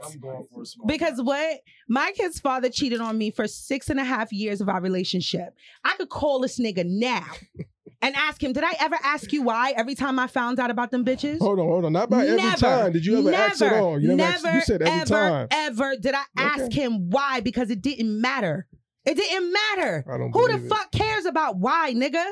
Because 0.86 1.22
what? 1.22 1.60
My 1.90 2.12
kid's 2.16 2.40
father 2.40 2.70
cheated 2.70 3.02
on 3.02 3.18
me 3.18 3.32
for 3.32 3.48
six 3.48 3.90
and 3.90 4.00
a 4.00 4.04
half 4.04 4.32
years 4.32 4.62
of 4.62 4.70
our 4.70 4.82
relationship. 4.82 5.54
I 5.84 5.96
could 5.98 6.10
call 6.10 6.40
this 6.40 6.60
nigga 6.60 6.86
now 6.86 7.26
and 8.02 8.16
ask 8.16 8.42
him, 8.44 8.54
did 8.54 8.64
I 8.64 8.74
ever 8.80 8.98
ask 9.04 9.32
you 9.32 9.44
why 9.44 9.72
every 9.78 9.96
time 9.96 10.18
I 10.20 10.28
found 10.28 10.60
out 10.60 10.70
about 10.72 10.92
them 10.92 11.06
bitches? 11.06 11.40
Hold 11.40 11.60
on, 11.60 11.66
hold 11.68 11.86
on. 11.86 11.94
Not 11.94 12.10
by 12.10 12.26
every 12.28 12.52
time. 12.60 12.92
Did 12.94 13.06
you 13.06 13.20
ever 13.20 13.32
never, 13.32 13.44
ask 13.44 13.62
at 13.62 13.74
all? 13.74 14.00
You 14.00 14.16
never, 14.16 14.32
asked- 14.34 14.44
never, 14.44 14.56
you 14.58 14.62
said 14.64 14.82
every 14.82 15.02
ever, 15.02 15.06
time. 15.06 15.48
ever 15.52 15.96
did 15.98 16.16
I 16.16 16.24
ask 16.38 16.64
Okay. 16.64 16.82
him 16.82 17.10
why 17.10 17.42
because 17.42 17.70
it 17.70 17.82
didn't 17.82 18.20
matter. 18.20 18.68
It 19.06 19.16
didn't 19.16 19.52
matter. 19.52 20.06
I 20.08 20.18
don't 20.18 20.32
Who 20.32 20.48
the 20.48 20.64
it. 20.66 20.70
fuck 20.70 20.92
cares 20.92 21.26
about 21.26 21.58
why, 21.58 21.94
nigga? 21.96 22.24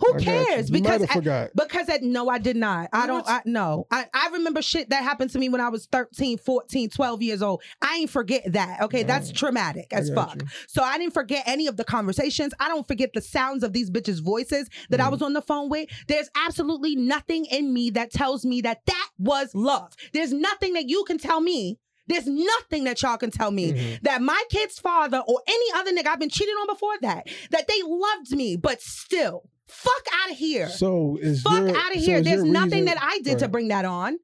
Who 0.00 0.14
I 0.14 0.20
cares? 0.20 0.68
You 0.70 0.74
Because 0.80 1.00
have 1.02 1.10
I- 1.10 1.14
forgot. 1.14 1.50
because 1.54 1.88
at, 1.88 2.02
no, 2.02 2.28
I 2.28 2.38
did 2.38 2.56
not. 2.56 2.88
I 2.92 3.06
don't. 3.06 3.26
I 3.28 3.42
no. 3.44 3.86
I, 3.90 4.06
I 4.12 4.28
remember 4.32 4.62
shit 4.62 4.90
that 4.90 5.02
happened 5.02 5.30
to 5.32 5.38
me 5.38 5.48
when 5.48 5.60
I 5.60 5.68
was 5.68 5.86
13, 5.86 6.38
14, 6.38 6.90
12 6.90 7.22
years 7.22 7.42
old. 7.42 7.62
I 7.82 7.96
ain't 7.96 8.10
forget 8.10 8.52
that. 8.52 8.80
Okay, 8.82 9.02
that's 9.02 9.30
traumatic 9.32 9.92
as 9.92 10.10
fuck. 10.10 10.40
you. 10.40 10.48
So 10.66 10.82
I 10.82 10.98
didn't 10.98 11.14
forget 11.14 11.44
any 11.46 11.66
of 11.66 11.76
the 11.76 11.84
conversations. 11.84 12.52
I 12.58 12.68
don't 12.68 12.88
forget 12.88 13.10
the 13.14 13.20
sounds 13.20 13.62
of 13.62 13.72
these 13.72 13.90
bitches' 13.90 14.22
voices 14.22 14.68
that 14.88 15.00
I 15.00 15.04
Mm-hmm. 15.04 15.12
was 15.12 15.22
on 15.22 15.32
the 15.32 15.42
phone 15.42 15.68
with. 15.68 15.88
There's 16.08 16.28
absolutely 16.36 16.96
nothing 16.96 17.44
in 17.46 17.72
me 17.74 17.90
that 17.90 18.10
tells 18.12 18.44
me 18.44 18.60
that 18.62 18.80
that 18.86 19.08
was 19.18 19.54
love. 19.54 19.92
There's 20.12 20.32
nothing 20.32 20.74
that 20.74 20.88
you 20.88 21.04
can 21.04 21.18
tell 21.18 21.40
me. 21.40 21.78
There's 22.06 22.26
nothing 22.26 22.84
that 22.84 23.00
y'all 23.02 23.16
can 23.18 23.30
tell 23.30 23.50
me 23.52 23.72
Mm-hmm. 23.72 23.94
that 24.02 24.20
my 24.22 24.42
kid's 24.50 24.78
father 24.78 25.22
or 25.26 25.40
any 25.46 25.72
other 25.74 25.92
nigga 25.92 26.06
I've 26.08 26.18
been 26.20 26.28
cheated 26.30 26.54
on 26.60 26.66
before 26.66 26.94
that, 27.02 27.28
that 27.50 27.68
they 27.68 27.80
loved 27.84 28.32
me, 28.32 28.56
but 28.56 28.80
still, 28.80 29.48
fuck 29.70 30.02
out 30.24 30.30
of 30.32 30.36
here. 30.36 30.68
So 30.68 31.18
is 31.20 31.42
Fuck 31.42 31.60
your- 31.68 31.76
out 31.76 31.94
of 31.94 32.00
so 32.00 32.06
here. 32.06 32.18
is 32.18 32.24
There's 32.24 32.42
nothing 32.44 32.70
reason- 32.70 32.84
that 32.86 32.98
I 33.00 33.20
did 33.20 33.38
to 33.40 33.48
bring 33.48 33.68
that 33.68 33.84
on. 33.84 34.18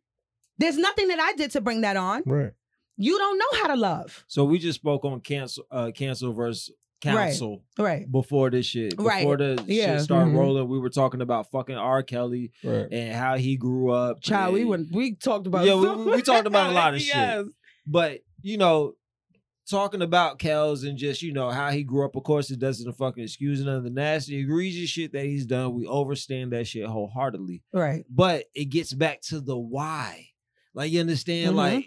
There's 0.59 0.79
nothing 0.79 1.09
that 1.09 1.21
I 1.21 1.33
did 1.35 1.51
to 1.53 1.61
bring 1.61 1.83
that 1.83 1.97
on. 1.97 2.23
Right. 2.27 2.53
You 2.97 3.19
don't 3.19 3.39
know 3.39 3.61
how 3.61 3.69
to 3.69 3.77
love. 3.77 4.25
So 4.27 4.45
we 4.45 4.59
just 4.59 4.79
spoke 4.79 5.05
on 5.05 5.21
cancel, 5.21 5.65
uh, 5.71 5.91
cancel 5.95 6.33
versus 6.33 6.71
Right. 7.05 7.39
Right. 7.79 8.11
before 8.11 8.51
this 8.51 8.65
shit. 8.67 8.95
Right. 8.99 9.21
Before 9.21 9.37
the 9.37 9.63
Yeah. 9.67 9.97
shit 9.97 10.05
started 10.05 10.33
Mhm. 10.33 10.39
rolling, 10.39 10.69
we 10.69 10.79
were 10.79 10.89
talking 10.89 11.21
about 11.21 11.51
fucking 11.51 11.77
R. 11.77 12.03
Kelly 12.03 12.53
Right. 12.65 12.89
and 12.91 13.15
how 13.15 13.37
he 13.37 13.57
grew 13.57 13.91
up. 13.91 14.23
Child, 14.23 14.55
we 14.55 14.65
went 14.65 14.93
we 14.93 15.15
talked 15.15 15.47
about 15.47 15.67
yeah, 15.67 15.75
we, 15.75 15.89
we- 15.95 16.13
we 16.17 16.23
talked 16.23 16.47
about 16.47 16.71
a 16.71 16.73
lot 16.73 16.95
of 16.95 17.01
Yes. 17.07 17.37
shit. 17.45 17.47
But 17.87 18.21
you 18.41 18.57
know, 18.57 18.95
talking 19.69 20.03
about 20.03 20.39
Kels 20.39 20.87
and 20.89 20.97
just 20.97 21.23
you 21.23 21.33
know 21.33 21.51
how 21.51 21.71
he 21.71 21.83
grew 21.83 22.05
up. 22.05 22.17
Of 22.17 22.23
course, 22.25 22.51
it 22.51 22.59
doesn't 22.59 22.93
fucking 22.93 23.25
excuse 23.25 23.63
none 23.65 23.77
of 23.77 23.85
the 23.85 23.91
nasty, 23.91 24.37
egregious 24.39 24.89
shit 24.91 25.13
that 25.13 25.25
he's 25.27 25.47
done. 25.47 25.75
We 25.75 25.87
overstand 25.87 26.53
that 26.53 26.67
shit 26.67 26.87
wholeheartedly. 26.87 27.63
Right. 27.73 28.05
But 28.11 28.45
it 28.55 28.67
gets 28.67 28.93
back 28.93 29.21
to 29.23 29.41
the 29.41 29.57
why. 29.57 30.29
Like 30.75 30.93
you 30.93 31.01
understand, 31.01 31.53
Mhm. 31.53 31.57
like 31.57 31.87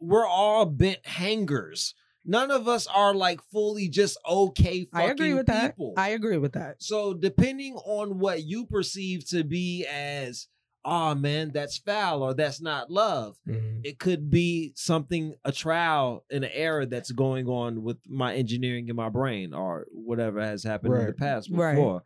we're 0.00 0.26
all 0.26 0.66
bent 0.66 1.06
hangers. 1.06 1.94
None 2.24 2.50
of 2.52 2.68
us 2.68 2.86
are 2.86 3.14
like 3.14 3.40
fully 3.50 3.88
just 3.88 4.16
okay. 4.28 4.86
I 4.92 5.04
agree 5.04 5.34
with 5.34 5.46
that. 5.46 5.76
I 5.96 6.10
agree 6.10 6.36
with 6.38 6.52
that. 6.52 6.82
So 6.82 7.14
depending 7.14 7.74
on 7.76 8.18
what 8.20 8.44
you 8.44 8.64
perceive 8.66 9.26
to 9.30 9.42
be 9.42 9.84
as, 9.86 10.46
oh 10.84 11.14
man, 11.14 11.50
that's 11.52 11.78
foul 11.78 12.22
or 12.22 12.34
that's 12.34 12.60
not 12.60 12.90
love, 12.90 13.36
Mm-hmm. 13.48 13.80
it 13.84 13.98
could 13.98 14.30
be 14.30 14.72
something 14.74 15.34
a 15.44 15.52
trial 15.52 16.24
in 16.30 16.44
an 16.44 16.50
error 16.52 16.86
that's 16.86 17.10
going 17.12 17.46
on 17.46 17.82
with 17.82 17.98
my 18.08 18.34
engineering 18.34 18.88
in 18.88 18.96
my 18.96 19.08
brain 19.08 19.54
or 19.54 19.86
whatever 19.92 20.40
has 20.40 20.64
happened 20.64 20.94
in 20.94 21.00
the 21.00 21.06
Right. 21.06 21.16
past 21.16 21.50
Right. 21.50 21.74
before. 21.74 22.02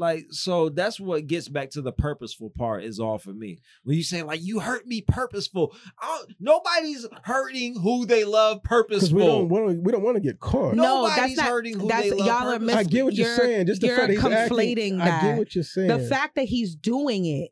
Like 0.00 0.26
so 0.30 0.68
that's 0.68 1.00
what 1.00 1.26
gets 1.26 1.48
back 1.48 1.70
to 1.70 1.82
the 1.82 1.90
purposeful 1.90 2.50
part 2.50 2.84
is 2.84 3.00
all 3.00 3.18
for 3.18 3.32
me. 3.32 3.58
When 3.82 3.96
you 3.96 4.04
say 4.04 4.22
like 4.22 4.40
you 4.40 4.60
hurt 4.60 4.86
me 4.86 5.00
purposeful, 5.00 5.74
I 6.00 6.22
nobody's 6.38 7.04
hurting 7.24 7.80
who 7.80 8.06
they 8.06 8.22
love 8.24 8.62
Because 8.62 8.68
purposeful. 8.84 9.18
we 9.18 9.24
don't 9.26 9.48
want 9.48 9.70
to. 9.70 9.80
We 9.80 9.90
don't 9.90 10.04
want 10.04 10.14
to 10.14 10.20
get 10.20 10.38
caught. 10.38 10.74
No, 10.76 11.02
Nobody's 11.02 11.16
that's 11.16 11.36
not. 11.38 11.46
hurting 11.46 11.80
who 11.80 11.88
that's 11.88 12.02
they 12.04 12.10
love 12.12 12.26
y'all 12.28 12.36
are 12.36 12.44
purposely. 12.58 12.66
mis- 12.66 12.76
I 12.76 12.82
get 12.84 13.04
what 13.06 13.14
you're, 13.14 13.36
saying. 13.36 13.66
Just 13.66 13.80
the 13.80 13.86
you're 13.88 13.96
fact 13.96 14.06
that 14.08 14.14
he's 14.14 14.22
conflating 14.22 14.70
acting, 14.70 14.98
that. 14.98 15.22
I 15.24 15.26
get 15.30 15.38
what 15.38 15.54
you're 15.56 15.64
saying. 15.64 15.88
The 15.88 15.98
fact 15.98 16.34
that 16.36 16.44
he's 16.44 16.76
doing 16.76 17.26
it 17.26 17.32
I 17.32 17.40
get 17.40 17.50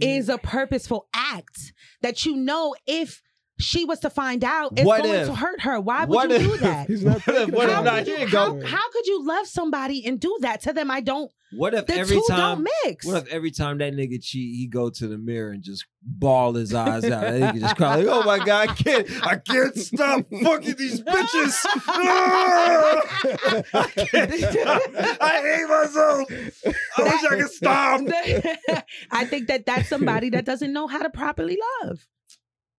is 0.00 0.28
a 0.28 0.38
purposeful 0.38 1.06
act 1.14 1.72
that 2.02 2.24
you 2.24 2.36
know 2.36 2.74
if 2.86 3.22
she 3.58 3.84
was 3.84 4.00
to 4.00 4.10
find 4.10 4.44
out, 4.44 4.72
it's 4.76 4.84
What 4.86 5.02
going 5.02 5.14
if- 5.14 5.26
to 5.28 5.34
hurt 5.34 5.60
her. 5.62 5.80
Why 5.80 6.04
would 6.04 6.14
what 6.14 6.28
you 6.30 6.36
if- 6.36 6.42
do 6.42 6.56
that? 6.58 6.86
He's 6.88 7.02
not 7.04 7.14
What 7.14 7.28
if- 7.28 7.34
thinking 7.36 7.54
what 7.54 7.68
if 7.68 7.78
about 7.78 7.84
not? 7.84 7.98
it. 8.02 8.06
Here 8.08 8.18
you 8.20 8.26
how, 8.28 8.60
how 8.64 8.90
could 8.90 9.06
you 9.06 9.26
love 9.26 9.46
somebody 9.46 10.04
and 10.06 10.20
do 10.20 10.36
that 10.42 10.60
to 10.62 10.72
them? 10.72 10.90
I 10.90 11.00
don't. 11.00 11.30
What 11.52 11.74
if 11.74 11.86
The 11.86 11.94
every 11.94 12.16
two 12.16 12.24
time 12.28 12.64
don't 12.64 12.68
mix. 12.84 13.06
What 13.06 13.22
if 13.22 13.28
every 13.32 13.52
time 13.52 13.78
that 13.78 13.92
nigga 13.94 14.20
cheat, 14.22 14.56
he 14.56 14.66
go 14.66 14.90
to 14.90 15.06
the 15.06 15.16
mirror 15.16 15.52
and 15.52 15.62
just 15.62 15.86
bawl 16.02 16.54
his 16.54 16.74
eyes 16.74 17.04
out? 17.04 17.20
That 17.22 17.54
nigga 17.54 17.60
just 17.60 17.76
cry 17.76 17.96
like, 17.96 18.06
"Oh 18.08 18.24
my 18.24 18.44
god, 18.44 18.68
I 18.68 18.74
can't, 18.74 19.08
I 19.26 19.36
can't 19.36 19.74
stop 19.76 20.26
fucking 20.42 20.74
these 20.74 21.00
bitches. 21.02 21.54
I 23.72 23.90
can't. 23.94 24.32
I 25.20 25.40
hate 25.40 25.68
myself. 25.68 26.28
I 26.98 27.02
wish 27.02 27.24
I 27.24 27.36
could 27.40 27.50
stop." 27.50 28.00
I 29.12 29.24
think 29.24 29.46
that 29.48 29.66
that's 29.66 29.88
somebody 29.88 30.30
that 30.30 30.44
doesn't 30.44 30.72
know 30.72 30.86
how 30.88 30.98
to 31.02 31.10
properly 31.10 31.58
love. 31.82 32.06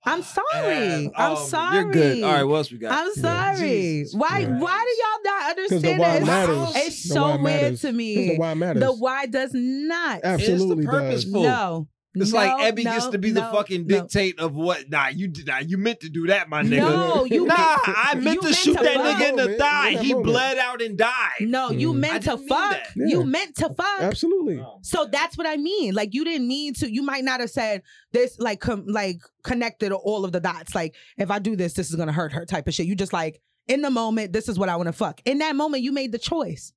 I'm 0.06 0.22
sorry. 0.22 0.76
And, 0.78 1.12
I'm 1.16 1.32
um, 1.34 1.38
sorry. 1.48 1.76
You're 1.76 1.92
good. 1.92 2.24
All 2.24 2.32
right, 2.32 2.44
what 2.44 2.56
else 2.58 2.72
we 2.72 2.78
got? 2.78 2.94
I'm 2.94 3.14
sorry. 3.14 3.58
Jesus 3.60 4.16
why? 4.16 4.28
Christ. 4.46 4.50
Why 4.62 4.86
do 4.86 5.04
y'all 5.04 5.34
not 5.34 5.56
Because 5.58 5.82
the 5.82 5.90
understand 5.92 6.00
why 6.00 6.20
that? 6.20 6.26
matters. 6.26 6.76
It's 6.88 7.04
The 7.08 7.14
so 7.14 7.22
why 7.24 7.30
weird 7.32 7.42
matters. 7.44 7.82
to 7.82 7.88
'Cause 7.88 7.96
me. 7.96 8.28
The 8.30 8.38
why 8.38 8.54
matters. 8.54 8.84
The 8.84 8.92
why 8.94 9.26
does 9.26 9.52
not. 9.54 10.20
Absolutely 10.24 10.84
it's 10.86 10.92
the 10.92 11.00
does. 11.00 11.26
No. 11.44 11.88
It's 12.16 12.32
no, 12.32 12.38
like 12.40 12.74
Ebby 12.74 12.84
no, 12.84 12.94
gets 12.94 13.08
to 13.08 13.18
be 13.20 13.30
the 13.32 13.42
no, 13.42 13.52
fucking 13.52 13.86
no. 13.86 14.02
dictate 14.02 14.40
of 14.40 14.56
what. 14.56 14.90
Nah, 14.90 15.10
you 15.10 15.28
did. 15.28 15.46
Nah, 15.48 15.60
you 15.60 15.78
meant 15.78 16.00
to 16.00 16.10
do 16.10 16.26
that, 16.28 16.50
my 16.50 16.64
nigga. 16.64 16.78
No, 16.80 17.26
you 17.26 17.46
nah, 17.46 17.56
meant- 17.56 17.80
I 17.86 18.14
meant 18.16 18.40
to 18.42 18.46
meant 18.48 18.56
shoot 18.56 18.78
to 18.78 18.84
that 18.84 18.96
fuck. 18.96 19.18
nigga 19.18 19.30
in 19.30 19.36
the 19.36 19.42
Moment, 19.44 19.60
thigh. 19.60 19.90
in 19.90 19.98
He 20.04 20.14
moment. 20.14 20.26
bled 20.26 20.58
out 20.58 20.82
and 20.82 20.98
died. 20.98 21.32
No, 21.42 21.70
you 21.70 21.94
Mm. 21.94 21.98
meant 21.98 22.24
to 22.24 22.38
fuck. 22.38 22.72
that. 22.72 22.88
You 22.96 23.24
meant 23.24 23.56
to 23.58 23.70
fuck. 23.70 24.02
Absolutely. 24.02 24.66
So 24.82 25.06
that's 25.06 25.38
what 25.38 25.46
I 25.46 25.58
mean. 25.58 25.94
Like 25.94 26.14
you 26.16 26.24
didn't 26.24 26.48
mean 26.48 26.74
to. 26.76 26.92
You 26.92 27.04
might 27.04 27.24
not 27.24 27.40
have 27.40 27.52
said 27.52 27.84
this. 28.14 28.40
Like 28.40 28.62
com- 28.62 28.86
like 28.88 29.20
connected 29.44 29.92
all 29.92 30.26
of 30.26 30.32
the 30.32 30.40
dots. 30.40 30.74
Like 30.74 30.96
if 31.18 31.30
I 31.30 31.38
do 31.40 31.56
this, 31.56 31.74
this 31.74 31.90
is 31.90 31.96
gonna 31.96 32.14
hurt 32.14 32.32
her. 32.34 32.46
Type 32.46 32.68
of 32.68 32.74
shit. 32.74 32.88
You 32.88 32.96
just 32.96 33.14
like 33.14 33.42
in 33.68 33.82
the 33.82 33.92
moment. 33.92 34.34
This 34.34 34.50
is 34.50 34.58
what 34.58 34.70
I 34.70 34.76
want 34.76 34.88
to 34.88 34.94
fuck. 34.94 35.22
In 35.26 35.38
that 35.40 35.56
moment, 35.56 35.84
you 35.84 35.92
made 35.92 36.12
the 36.12 36.18
choice, 36.18 36.74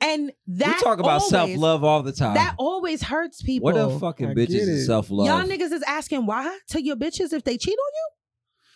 and 0.00 0.32
that 0.46 0.76
we 0.78 0.82
talk 0.84 0.98
about 1.00 1.22
self 1.22 1.50
love 1.56 1.82
all 1.84 2.02
the 2.02 2.12
time. 2.12 2.34
That 2.34 2.54
always 2.58 3.02
hurts 3.02 3.42
people. 3.42 3.64
what 3.72 3.76
if 3.76 4.00
fucking 4.00 4.28
I 4.30 4.34
bitches 4.34 4.48
get 4.50 4.68
is 4.68 4.86
self 4.86 5.10
love? 5.10 5.26
Y'all 5.26 5.44
niggas 5.46 5.72
is 5.72 5.82
asking 5.86 6.26
why 6.26 6.58
to 6.68 6.82
your 6.82 6.96
bitches 6.96 7.32
if 7.32 7.44
they 7.44 7.56
cheat 7.58 7.72
on 7.78 7.92
you. 7.94 8.08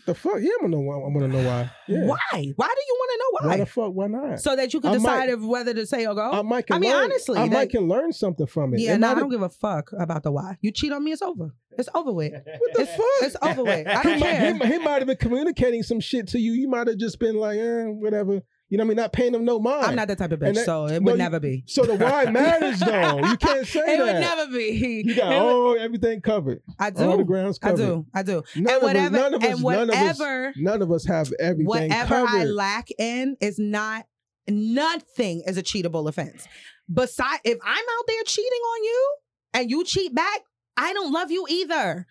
The 0.04 0.16
fuck? 0.16 0.38
Yeah, 0.40 0.50
I 0.50 0.58
want 0.62 0.62
to 0.62 0.68
know 0.70 0.80
why. 0.80 0.94
I 0.96 0.98
want 0.98 1.20
to 1.20 1.28
know 1.28 1.48
why. 1.48 1.70
Yeah. 1.86 2.06
Why? 2.06 2.18
Why 2.32 2.40
do 2.66 2.82
you 2.88 2.96
want 2.98 3.10
to 3.12 3.18
know 3.18 3.30
Why 3.30 3.46
why? 3.52 3.56
the 3.58 3.66
fuck? 3.66 3.92
Why 3.94 4.06
not? 4.08 4.40
so 4.40 4.56
that 4.56 4.74
you 4.74 4.80
can 4.80 4.90
I 4.90 4.94
decide 4.94 5.16
might- 5.20 5.28
if 5.28 5.40
whether 5.42 5.74
to 5.74 5.86
say 5.86 6.06
or 6.06 6.16
go. 6.16 6.28
I 6.32 6.42
might 6.42 6.66
can 6.66 6.74
I 6.74 6.78
mean, 6.80 6.90
learn, 6.90 7.04
honestly, 7.04 7.38
I 7.38 7.46
that- 7.46 7.52
might 7.54 7.70
can 7.70 7.86
learn 7.86 8.12
something 8.12 8.48
from 8.48 8.74
it. 8.74 8.80
yeah, 8.80 8.94
It 8.94 8.98
no, 8.98 9.12
I 9.12 9.14
don't 9.14 9.28
give 9.30 9.42
a 9.42 9.48
fuck 9.48 9.90
about 9.96 10.24
the 10.24 10.32
why. 10.32 10.56
You 10.60 10.72
cheat 10.72 10.90
on 10.90 11.04
me, 11.04 11.12
it's 11.12 11.22
over. 11.22 11.54
It's 11.78 11.88
over 11.94 12.12
with. 12.12 12.32
What 12.58 12.72
the 12.74 12.82
It's, 12.82 12.90
fuck? 12.90 13.06
it's 13.22 13.36
over 13.42 13.62
with. 13.62 13.86
I 13.86 14.02
don't 14.02 14.18
might- 14.18 14.20
care. 14.28 14.52
He, 14.52 14.58
might- 14.58 14.72
he 14.72 14.78
might 14.78 14.98
have 14.98 15.06
been 15.06 15.16
communicating 15.18 15.84
some 15.84 16.00
shit 16.00 16.26
to 16.30 16.38
you. 16.40 16.50
You 16.50 16.68
might 16.68 16.88
have 16.88 16.96
just 16.98 17.20
been 17.20 17.36
like, 17.36 17.58
eh, 17.60 17.84
whatever. 17.84 18.42
You 18.72 18.78
know 18.78 18.84
what 18.84 18.86
I 18.86 18.88
mean? 18.88 18.96
Not 18.96 19.12
paying 19.12 19.34
him 19.34 19.44
no 19.44 19.60
mind. 19.60 19.84
I'm 19.84 19.94
not 19.96 20.08
that 20.08 20.16
type 20.16 20.32
of 20.32 20.40
bitch, 20.40 20.54
that- 20.54 20.64
so 20.64 20.86
it 20.86 21.00
no, 21.00 21.04
would 21.04 21.12
you- 21.12 21.18
never 21.18 21.38
be. 21.38 21.62
So 21.66 21.84
the 21.84 21.94
why 21.94 22.24
matters 22.30 22.80
though. 22.80 23.18
You 23.18 23.36
can't 23.36 23.66
say 23.66 23.80
It 23.80 23.86
that. 23.86 23.98
It 23.98 24.02
would 24.02 24.20
never 24.20 24.46
be. 24.46 25.02
You 25.04 25.14
got 25.14 25.30
It 25.32 25.38
would- 25.40 25.46
all 25.46 25.78
everything 25.78 26.22
covered. 26.22 26.62
I 26.78 26.86
All 26.86 27.10
the 27.12 27.16
do. 27.18 27.24
grounds 27.24 27.58
I 27.62 27.74
do. 27.74 28.06
I 28.14 28.22
do. 28.22 28.42
None 28.56 28.72
and 28.74 28.82
whatever. 28.82 29.16
us, 29.16 29.22
none 29.22 29.34
of 29.34 29.42
us, 29.42 29.48
and 29.50 29.62
none 29.62 29.90
of 29.90 29.94
us, 29.94 30.18
whatever. 30.18 30.52
none 30.56 30.82
of 30.82 30.90
us 30.90 31.04
have 31.06 31.32
everything 31.38 31.66
whatever 31.66 32.08
covered. 32.08 32.28
I 32.40 32.44
lack 32.44 32.88
in 32.98 33.36
is 33.42 33.58
not 33.58 34.06
nothing 34.48 35.42
is 35.46 35.56
a 35.58 35.62
cheatable 35.62 36.08
offense. 36.08 36.46
Besides, 36.92 37.40
if 37.44 37.58
I'm 37.62 37.76
out 37.98 38.04
there 38.08 38.22
cheating 38.24 38.50
on 38.52 38.84
you 38.84 39.14
and 39.54 39.70
you 39.70 39.84
cheat 39.84 40.14
back, 40.14 40.40
I 40.76 40.92
don't 40.92 41.12
love 41.12 41.30
you 41.30 41.46
either. 41.48 42.06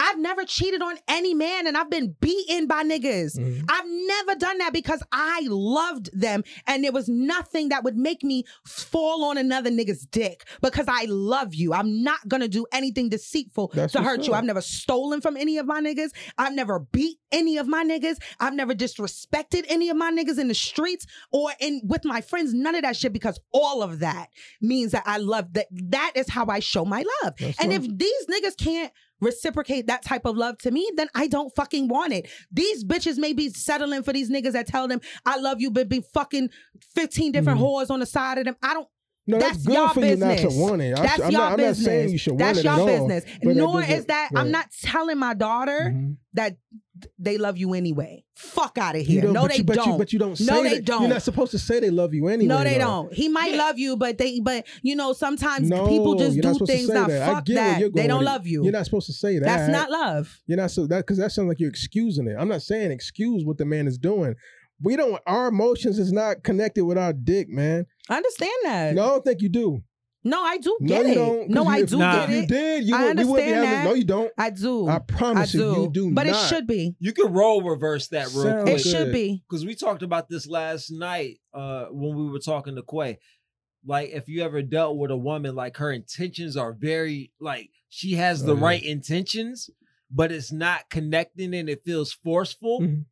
I've 0.00 0.18
never 0.18 0.44
cheated 0.44 0.80
on 0.82 0.96
any 1.06 1.34
man 1.34 1.66
and 1.66 1.76
I've 1.76 1.90
been 1.90 2.16
beaten 2.20 2.66
by 2.66 2.82
niggas. 2.82 3.38
Mhm. 3.38 3.64
I've 3.68 3.84
never 3.86 4.34
done 4.34 4.58
that 4.58 4.72
because 4.72 5.02
I 5.12 5.46
loved 5.48 6.08
them 6.18 6.42
and 6.66 6.82
there 6.82 6.90
was 6.92 7.08
nothing 7.08 7.68
that 7.68 7.84
would 7.84 7.96
make 7.96 8.24
me 8.24 8.44
fall 8.66 9.24
on 9.24 9.36
another 9.38 9.70
nigga's 9.70 10.06
dick 10.06 10.44
because 10.62 10.86
I 10.88 11.04
love 11.08 11.54
you. 11.54 11.74
I'm 11.74 12.02
not 12.02 12.26
gonna 12.28 12.48
do 12.48 12.66
anything 12.72 13.10
deceitful 13.10 13.72
That's 13.74 13.92
to 13.92 14.02
hurt 14.02 14.26
you. 14.26 14.32
up. 14.32 14.38
I've 14.38 14.44
never 14.44 14.62
stolen 14.62 15.20
from 15.20 15.36
any 15.36 15.58
of 15.58 15.66
my 15.66 15.80
niggas. 15.80 16.10
I've 16.38 16.54
never 16.54 16.80
beat 16.80 17.18
any 17.30 17.58
of 17.58 17.68
my 17.68 17.84
niggas. 17.84 18.16
I've 18.40 18.54
never 18.54 18.74
disrespected 18.74 19.64
any 19.68 19.90
of 19.90 19.96
my 19.96 20.10
niggas 20.10 20.38
in 20.38 20.48
the 20.48 20.54
streets 20.54 21.06
or 21.30 21.52
in 21.60 21.82
with 21.84 22.04
my 22.04 22.20
friends. 22.22 22.54
None 22.54 22.74
of 22.74 22.82
that 22.82 22.96
shit 22.96 23.12
because 23.12 23.38
all 23.52 23.82
of 23.82 23.98
that 24.00 24.28
means 24.62 24.92
that 24.92 25.02
I 25.06 25.18
love 25.18 25.52
that. 25.52 25.66
That 25.70 26.12
is 26.14 26.30
how 26.30 26.46
I 26.46 26.60
show 26.60 26.84
my 26.84 27.04
love. 27.22 27.34
That's 27.38 27.60
and 27.60 27.70
love. 27.72 27.84
if 27.84 27.98
these 27.98 28.26
niggas 28.26 28.56
can't 28.56 28.92
reciprocate 29.20 29.86
that 29.86 30.02
type 30.02 30.24
of 30.24 30.36
love 30.36 30.58
to 30.58 30.70
me, 30.70 30.90
then 30.96 31.08
I 31.14 31.26
don't 31.26 31.54
fucking 31.54 31.88
want 31.88 32.12
it. 32.12 32.28
These 32.50 32.84
bitches 32.84 33.18
may 33.18 33.32
be 33.32 33.50
settling 33.50 34.02
for 34.02 34.12
these 34.12 34.30
niggas 34.30 34.52
that 34.52 34.66
tell 34.66 34.88
them 34.88 35.00
I 35.26 35.38
love 35.38 35.60
you, 35.60 35.70
but 35.70 35.88
be 35.88 36.00
fucking 36.14 36.50
15 36.94 37.32
different 37.32 37.60
whores 37.60 37.90
on 37.90 38.00
the 38.00 38.06
side 38.06 38.38
of 38.38 38.44
them. 38.44 38.56
I 38.62 38.74
don't 38.74 38.88
No, 39.26 39.38
that's, 39.38 39.58
that's 39.58 39.66
good 39.66 39.74
y'all 39.74 39.88
for 39.94 40.00
you 40.00 40.16
not 40.16 40.28
business. 40.36 40.54
to 40.54 40.60
want 40.60 40.82
it. 40.82 40.96
That's 40.96 41.20
am 41.22 41.30
y'all 41.30 41.40
not, 41.40 41.52
I'm 41.52 41.56
business. 41.58 41.78
not 41.78 41.84
saying 41.90 42.08
you 42.10 42.18
should 42.18 42.38
That's 42.38 42.64
want 42.64 42.66
it 42.66 42.68
at 42.68 42.78
all. 42.80 43.06
business. 43.08 43.38
but 43.44 43.56
Nor 43.56 43.82
is 43.82 44.04
that 44.06 44.30
right. 44.32 44.40
I'm 44.40 44.50
not 44.50 44.66
telling 44.82 45.18
my 45.18 45.34
daughter 45.34 45.92
Mhm. 45.94 46.16
that 46.34 46.56
they 47.18 47.38
love 47.38 47.58
you 47.58 47.74
anyway. 47.74 48.24
Fuck 48.34 48.78
out 48.78 48.96
of 48.96 49.02
here. 49.02 49.24
No, 49.24 49.42
but 49.42 49.50
they 49.50 49.56
you, 49.58 49.64
but 49.64 49.76
don't. 49.76 49.92
You, 49.92 49.98
but 49.98 50.12
you 50.12 50.18
don't 50.18 50.36
say 50.36 50.44
No, 50.44 50.62
they 50.62 50.76
that. 50.76 50.84
don't. 50.84 51.02
You're 51.02 51.10
not 51.10 51.22
supposed 51.22 51.50
to 51.52 51.58
say 51.58 51.80
they 51.80 51.90
love 51.90 52.14
you 52.14 52.28
anyway. 52.28 52.48
no, 52.48 52.64
they 52.64 52.74
though. 52.74 52.84
don't. 52.84 53.12
He 53.12 53.28
might 53.28 53.54
love 53.54 53.78
you, 53.78 53.96
but 53.96 54.18
they, 54.18 54.40
but 54.40 54.66
you 54.82 54.96
know, 54.96 55.12
sometimes 55.12 55.68
No, 55.68 55.86
people 55.86 56.14
just 56.14 56.40
do 56.40 56.66
things. 56.66 56.88
Now, 56.88 57.06
that. 57.06 57.26
Fuck 57.26 57.46
that. 57.46 57.92
They 57.94 58.06
don't 58.06 58.24
love 58.24 58.46
you. 58.46 58.62
You're 58.64 58.72
not 58.72 58.84
supposed 58.84 59.06
to 59.06 59.12
say 59.12 59.38
that. 59.38 59.44
That's 59.44 59.70
not 59.70 59.90
love. 59.90 60.40
You're 60.46 60.58
not 60.58 60.70
so 60.70 60.86
that 60.86 60.98
because 60.98 61.18
that 61.18 61.32
sounds 61.32 61.48
like 61.48 61.60
you're 61.60 61.70
excusing 61.70 62.26
it. 62.26 62.36
I'm 62.38 62.48
not 62.48 62.62
saying 62.62 62.90
excuse 62.90 63.44
what 63.44 63.58
the 63.58 63.64
man 63.64 63.86
is 63.86 63.98
doing. 63.98 64.34
We 64.82 64.96
don't. 64.96 65.20
Our 65.26 65.48
emotions 65.48 65.98
is 65.98 66.12
not 66.12 66.42
connected 66.42 66.84
with 66.84 66.96
our 66.96 67.12
dick, 67.12 67.48
man. 67.50 67.86
I 68.08 68.16
understand 68.16 68.52
that. 68.64 68.94
No, 68.94 69.04
I 69.04 69.08
don't 69.08 69.24
think 69.24 69.42
you 69.42 69.48
do. 69.50 69.82
No, 70.22 70.42
I 70.42 70.58
do 70.58 70.76
No, 70.80 70.86
get 70.86 71.06
you 71.06 71.12
it. 71.12 71.14
don't. 71.14 71.38
'cause 71.46 71.48
No, 71.54 71.62
you- 71.62 71.68
I 71.70 71.82
do 71.82 71.98
Nah. 71.98 72.12
get 72.26 72.30
If 72.30 72.40
you 72.42 72.46
did, 72.46 72.84
you 72.84 72.94
I 72.94 73.04
would, 73.08 73.18
we 73.18 73.24
would 73.24 73.36
be 73.36 73.42
understand 73.42 73.54
having. 73.64 73.70
that. 73.70 73.84
No, 73.84 73.94
you 73.94 74.04
don't. 74.04 74.32
I 74.36 74.50
do. 74.50 74.86
I 74.88 74.96
I 74.96 74.98
promise 74.98 75.52
do. 75.52 75.58
you, 75.58 75.82
you 75.84 75.90
do 75.90 76.12
but 76.12 76.26
not. 76.26 76.36
it 76.44 76.48
should 76.48 76.66
be. 76.66 76.94
You 77.00 77.12
can 77.12 77.32
roll 77.32 77.62
reverse 77.62 78.08
that 78.08 78.26
real 78.28 78.42
Sounds 78.42 78.62
quick. 78.64 78.74
It 78.76 78.80
should 78.80 79.12
be. 79.12 79.42
because 79.48 79.64
we 79.64 79.74
talked 79.74 80.02
about 80.02 80.28
this 80.28 80.46
last 80.46 80.90
night 80.90 81.40
uh 81.54 81.86
when 81.86 82.16
we 82.16 82.28
were 82.28 82.38
talking 82.38 82.76
to 82.76 82.82
Quay. 82.82 83.18
Like 83.86 84.10
if 84.10 84.28
you 84.28 84.42
ever 84.42 84.60
dealt 84.60 84.98
with 84.98 85.10
a 85.10 85.16
woman, 85.16 85.54
like 85.54 85.78
her 85.78 85.90
intentions 85.90 86.54
are 86.56 86.74
very 86.74 87.32
like 87.40 87.70
she 87.88 88.12
has 88.12 88.42
the 88.42 88.52
Oh, 88.52 88.56
yeah. 88.56 88.62
right 88.64 88.82
intentions, 88.82 89.70
but 90.10 90.30
it's 90.30 90.52
not 90.52 90.90
connecting 90.90 91.54
and 91.54 91.68
it 91.70 91.82
feels 91.82 92.12
forceful. 92.12 92.80
Mhm. 92.82 93.04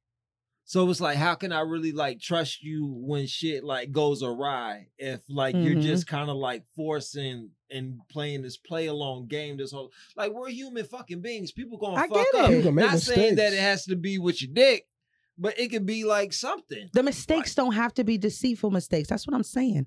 So 0.69 0.90
it's 0.90 1.01
like, 1.01 1.16
how 1.16 1.35
can 1.35 1.51
I 1.51 1.61
really 1.61 1.93
like 1.93 2.20
trust 2.20 2.62
you 2.62 2.85
when 2.86 3.27
shit 3.27 3.65
like 3.65 3.90
goes 3.90 4.23
awry? 4.23 4.89
If 4.99 5.23
like 5.31 5.55
you're 5.57 5.77
Mhm. 5.77 5.81
just 5.81 6.07
kind 6.07 6.28
of 6.28 6.36
like 6.36 6.65
forcing 6.77 7.53
and 7.70 8.01
playing 8.11 8.43
this 8.43 8.59
play 8.59 8.85
along 8.85 9.28
game, 9.28 9.57
this 9.57 9.73
whole 9.73 9.90
like 10.15 10.31
we're 10.31 10.51
human 10.51 10.85
fucking 10.85 11.23
beings. 11.23 11.53
People 11.53 11.78
gonna 11.78 11.97
I 11.97 12.07
fuck 12.07 12.11
get 12.32 12.35
up. 12.35 12.51
it. 12.51 12.57
People 12.57 12.62
gonna 12.65 12.73
make 12.73 12.85
Not 12.90 13.01
saying 13.01 13.36
that 13.36 13.55
it 13.55 13.61
has 13.61 13.86
to 13.86 13.97
be 13.97 14.19
with 14.19 14.43
your 14.43 14.51
dick, 14.53 14.86
but 15.39 15.59
it 15.59 15.69
could 15.69 15.86
be 15.86 16.05
like 16.05 16.35
something. 16.35 16.90
The 16.93 17.03
mistakes 17.03 17.55
don't 17.55 17.73
have 17.73 17.95
to 17.95 18.05
be 18.05 18.19
deceitful 18.19 18.70
mistakes. 18.70 19.09
That's 19.09 19.27
what 19.27 19.35
I'm 19.35 19.45
saying. 19.45 19.86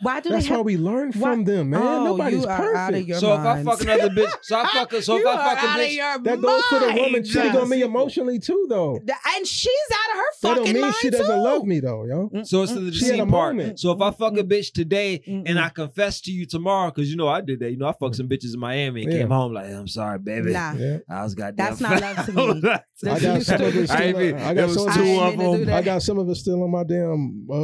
Why 0.00 0.20
do 0.20 0.28
That's 0.30 0.44
they 0.46 0.50
why 0.52 0.56
have? 0.58 0.66
we 0.66 0.76
learn 0.76 1.12
Why- 1.12 1.32
from 1.32 1.44
them, 1.44 1.70
man. 1.70 1.82
Oh, 1.82 2.04
Nobody's 2.04 2.42
you 2.42 2.48
are 2.48 2.56
perfect. 2.56 2.76
out 2.78 2.94
of 2.94 3.08
your 3.08 3.18
So 3.18 3.36
minds. 3.36 3.60
if 3.62 3.66
I 3.68 3.70
fuck 3.72 3.80
another 3.82 4.08
bitch, 4.14 4.32
so 4.42 4.56
I 4.56 4.68
fuck 4.72 4.92
a, 4.92 5.02
so 5.02 5.16
if 5.18 5.26
I 5.26 5.36
fuck 5.54 5.64
a 5.64 5.66
bitch, 5.66 6.24
that 6.24 6.40
goes 6.40 6.64
for 6.66 6.78
the 6.78 6.92
woman 7.00 7.24
cheating 7.24 7.56
on 7.56 7.68
me 7.68 7.82
emotionally 7.82 8.38
too, 8.38 8.66
though. 8.68 8.98
Th- 9.04 9.18
And 9.36 9.46
she's 9.46 9.72
out 9.92 10.10
of 10.12 10.16
her 10.18 10.22
That 10.42 10.48
fucking 10.48 10.64
don't 10.64 10.72
mean 10.74 10.82
mind 10.82 10.94
she 11.00 11.10
doesn't 11.10 11.26
too. 11.26 11.42
love 11.42 11.64
me 11.64 11.80
though, 11.80 12.04
yo. 12.04 12.28
Mm, 12.28 12.46
so 12.46 12.62
it's 12.62 12.70
mm, 12.72 12.86
the 12.86 12.92
She 12.92 13.06
had 13.06 13.10
deceit 13.16 13.28
part. 13.28 13.56
moment. 13.56 13.80
So 13.80 13.90
if 13.90 14.00
I 14.00 14.10
fuck 14.12 14.36
a 14.38 14.44
bitch 14.44 14.72
today 14.72 15.20
mm, 15.26 15.42
and 15.46 15.58
mm. 15.58 15.62
I 15.64 15.68
confess 15.70 16.20
to 16.22 16.30
you 16.30 16.46
tomorrow, 16.46 16.90
because 16.92 17.10
you 17.10 17.16
know 17.16 17.26
I 17.28 17.40
did 17.40 17.58
that. 17.60 17.70
You 17.72 17.76
know 17.78 17.88
I 17.88 17.92
fucked 17.92 18.14
some 18.16 18.28
bitches 18.28 18.54
in 18.54 18.60
Miami 18.60 19.02
and 19.02 19.12
Yeah. 19.12 19.18
came 19.18 19.30
home 19.30 19.52
like, 19.52 19.66
I'm 19.66 19.88
sorry, 19.88 20.20
baby. 20.20 20.52
Nah, 20.52 20.74
Yeah. 20.74 20.98
I 21.08 21.24
was 21.24 21.34
goddamn. 21.34 21.56
That's 21.76 21.80
not 21.80 22.00
love 22.00 22.26
to 22.26 22.32
me. 22.54 22.70
I 23.10 23.18
This 23.18 23.22
got 23.22 23.42
some 23.42 23.62
of 23.62 23.76
it 23.76 23.86
still. 23.88 23.96
I 23.98 24.02
ain't 24.04 24.18
mean- 24.18 24.34
I 24.36 24.54
there 24.54 24.66
got 24.66 24.74
some 24.74 24.92
two 24.92 25.00
of 25.20 25.36
mean 25.36 25.38
to 25.52 25.58
do 25.58 25.64
them. 25.64 25.74
I 25.74 25.82
got 25.82 26.02
some 26.02 26.18
of 26.18 26.28
it 26.28 26.34
still 26.36 26.62
on 26.62 26.70
my 26.70 26.84
damn 26.84 27.46
uh, 27.50 27.54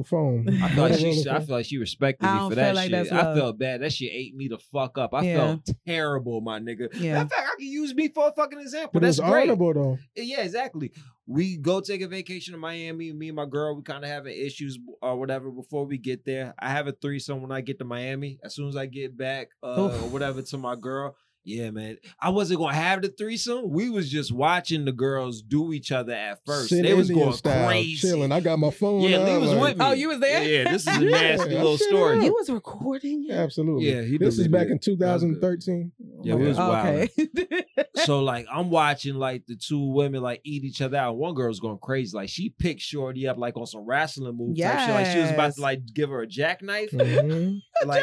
uh, 0.00 0.02
phone. 0.02 0.48
I 0.62 0.68
feel 0.70 0.82
like 0.82 0.92
Motorola 0.92 0.98
she, 1.22 1.30
I 1.30 1.32
phone. 1.38 1.46
feel 1.46 1.56
like 1.56 1.66
she 1.66 1.75
respected 1.78 2.26
me 2.26 2.48
for 2.48 2.54
that 2.56 2.74
like 2.74 2.90
shit. 2.90 3.12
I 3.12 3.34
felt 3.34 3.58
bad. 3.58 3.82
That 3.82 3.92
shit 3.92 4.10
ate 4.12 4.34
me 4.34 4.48
the 4.48 4.58
fuck 4.58 4.98
up. 4.98 5.14
I 5.14 5.22
Yeah. 5.22 5.36
felt 5.36 5.68
terrible, 5.86 6.40
my 6.40 6.58
nigga. 6.58 6.88
Yeah. 7.00 7.14
Matter 7.14 7.24
of 7.26 7.32
fact, 7.32 7.48
I 7.52 7.56
can 7.58 7.66
use 7.66 7.94
me 7.94 8.08
for 8.08 8.28
a 8.28 8.32
fucking 8.32 8.60
example. 8.60 8.90
But 8.94 9.02
That's 9.02 9.20
was 9.20 9.28
great. 9.30 9.42
honorable 9.44 9.74
though. 9.74 9.98
Yeah, 10.16 10.42
exactly. 10.42 10.92
We 11.26 11.56
go 11.56 11.80
take 11.80 12.02
a 12.02 12.08
vacation 12.08 12.52
to 12.52 12.58
Miami. 12.58 13.12
Me 13.12 13.28
and 13.28 13.36
my 13.36 13.46
girl, 13.46 13.74
we 13.74 13.82
kind 13.82 14.04
of 14.04 14.10
having 14.10 14.36
issues 14.36 14.78
or 15.02 15.18
whatever 15.18 15.50
before 15.50 15.84
we 15.84 15.98
get 15.98 16.24
there. 16.24 16.54
I 16.58 16.70
have 16.70 16.86
a 16.86 16.92
threesome 16.92 17.42
when 17.42 17.50
I 17.50 17.62
get 17.62 17.78
to 17.80 17.84
Miami. 17.84 18.38
As 18.44 18.54
soon 18.54 18.68
as 18.68 18.76
I 18.76 18.86
get 18.86 19.16
back 19.16 19.48
uh, 19.62 19.86
or 19.86 19.90
whatever 20.10 20.42
to 20.42 20.58
my 20.58 20.76
girl. 20.76 21.16
Yeah, 21.48 21.70
man. 21.70 21.98
I 22.20 22.30
wasn't 22.30 22.58
gonna 22.58 22.74
have 22.74 23.02
the 23.02 23.08
threesome. 23.08 23.70
We 23.70 23.88
was 23.88 24.10
just 24.10 24.32
watching 24.32 24.84
the 24.84 24.90
girls 24.90 25.42
do 25.42 25.72
each 25.72 25.92
other 25.92 26.12
at 26.12 26.40
first. 26.44 26.70
Sit 26.70 26.82
they 26.82 26.92
was 26.92 27.08
Indian 27.08 27.26
going 27.28 27.36
style, 27.38 27.68
crazy. 27.68 27.94
chilling. 28.08 28.32
I 28.32 28.40
got 28.40 28.58
my 28.58 28.70
phone. 28.72 29.02
Yeah, 29.02 29.18
Lee 29.18 29.38
was 29.38 29.52
like- 29.52 29.60
with 29.60 29.78
me. 29.78 29.84
Oh, 29.84 29.92
you 29.92 30.08
was 30.08 30.18
there? 30.18 30.42
Yeah, 30.42 30.62
yeah, 30.64 30.72
this 30.72 30.88
is 30.88 30.96
a 30.96 31.00
nasty 31.04 31.56
I 31.56 31.62
little 31.62 31.78
story. 31.78 32.18
up. 32.18 32.24
You 32.24 32.32
was 32.32 32.50
recording 32.50 33.26
it? 33.28 33.32
Absolutely. 33.32 33.88
Yeah, 33.88 34.02
he 34.02 34.18
This 34.18 34.40
is 34.40 34.48
back 34.48 34.66
it. 34.66 34.72
in 34.72 34.78
2013. 34.80 35.92
Yeah, 36.24 36.34
we 36.34 36.48
was 36.48 36.58
Oh, 36.58 36.68
wild. 36.68 37.08
okay. 37.16 37.64
so 38.04 38.24
like 38.24 38.46
I'm 38.52 38.68
watching 38.68 39.14
like 39.14 39.46
the 39.46 39.54
two 39.54 39.92
women 39.92 40.22
like 40.22 40.40
eat 40.44 40.64
each 40.64 40.80
other 40.82 40.96
out. 40.96 41.16
One 41.16 41.34
girl's 41.34 41.60
going 41.60 41.78
crazy. 41.78 42.16
Like 42.16 42.28
she 42.28 42.48
picked 42.50 42.80
Shorty 42.80 43.28
up 43.28 43.38
like 43.38 43.56
on 43.56 43.66
some 43.66 43.82
wrestling 43.86 44.36
move 44.36 44.58
type 44.58 44.80
shit. 44.80 44.90
Like 44.90 45.06
she 45.06 45.20
was 45.20 45.30
about 45.30 45.54
to 45.54 45.60
like 45.60 45.82
give 45.94 46.10
her 46.10 46.22
a 46.22 46.26
jackknife. 46.26 46.90
Mhm. 46.90 47.60
like 47.86 48.02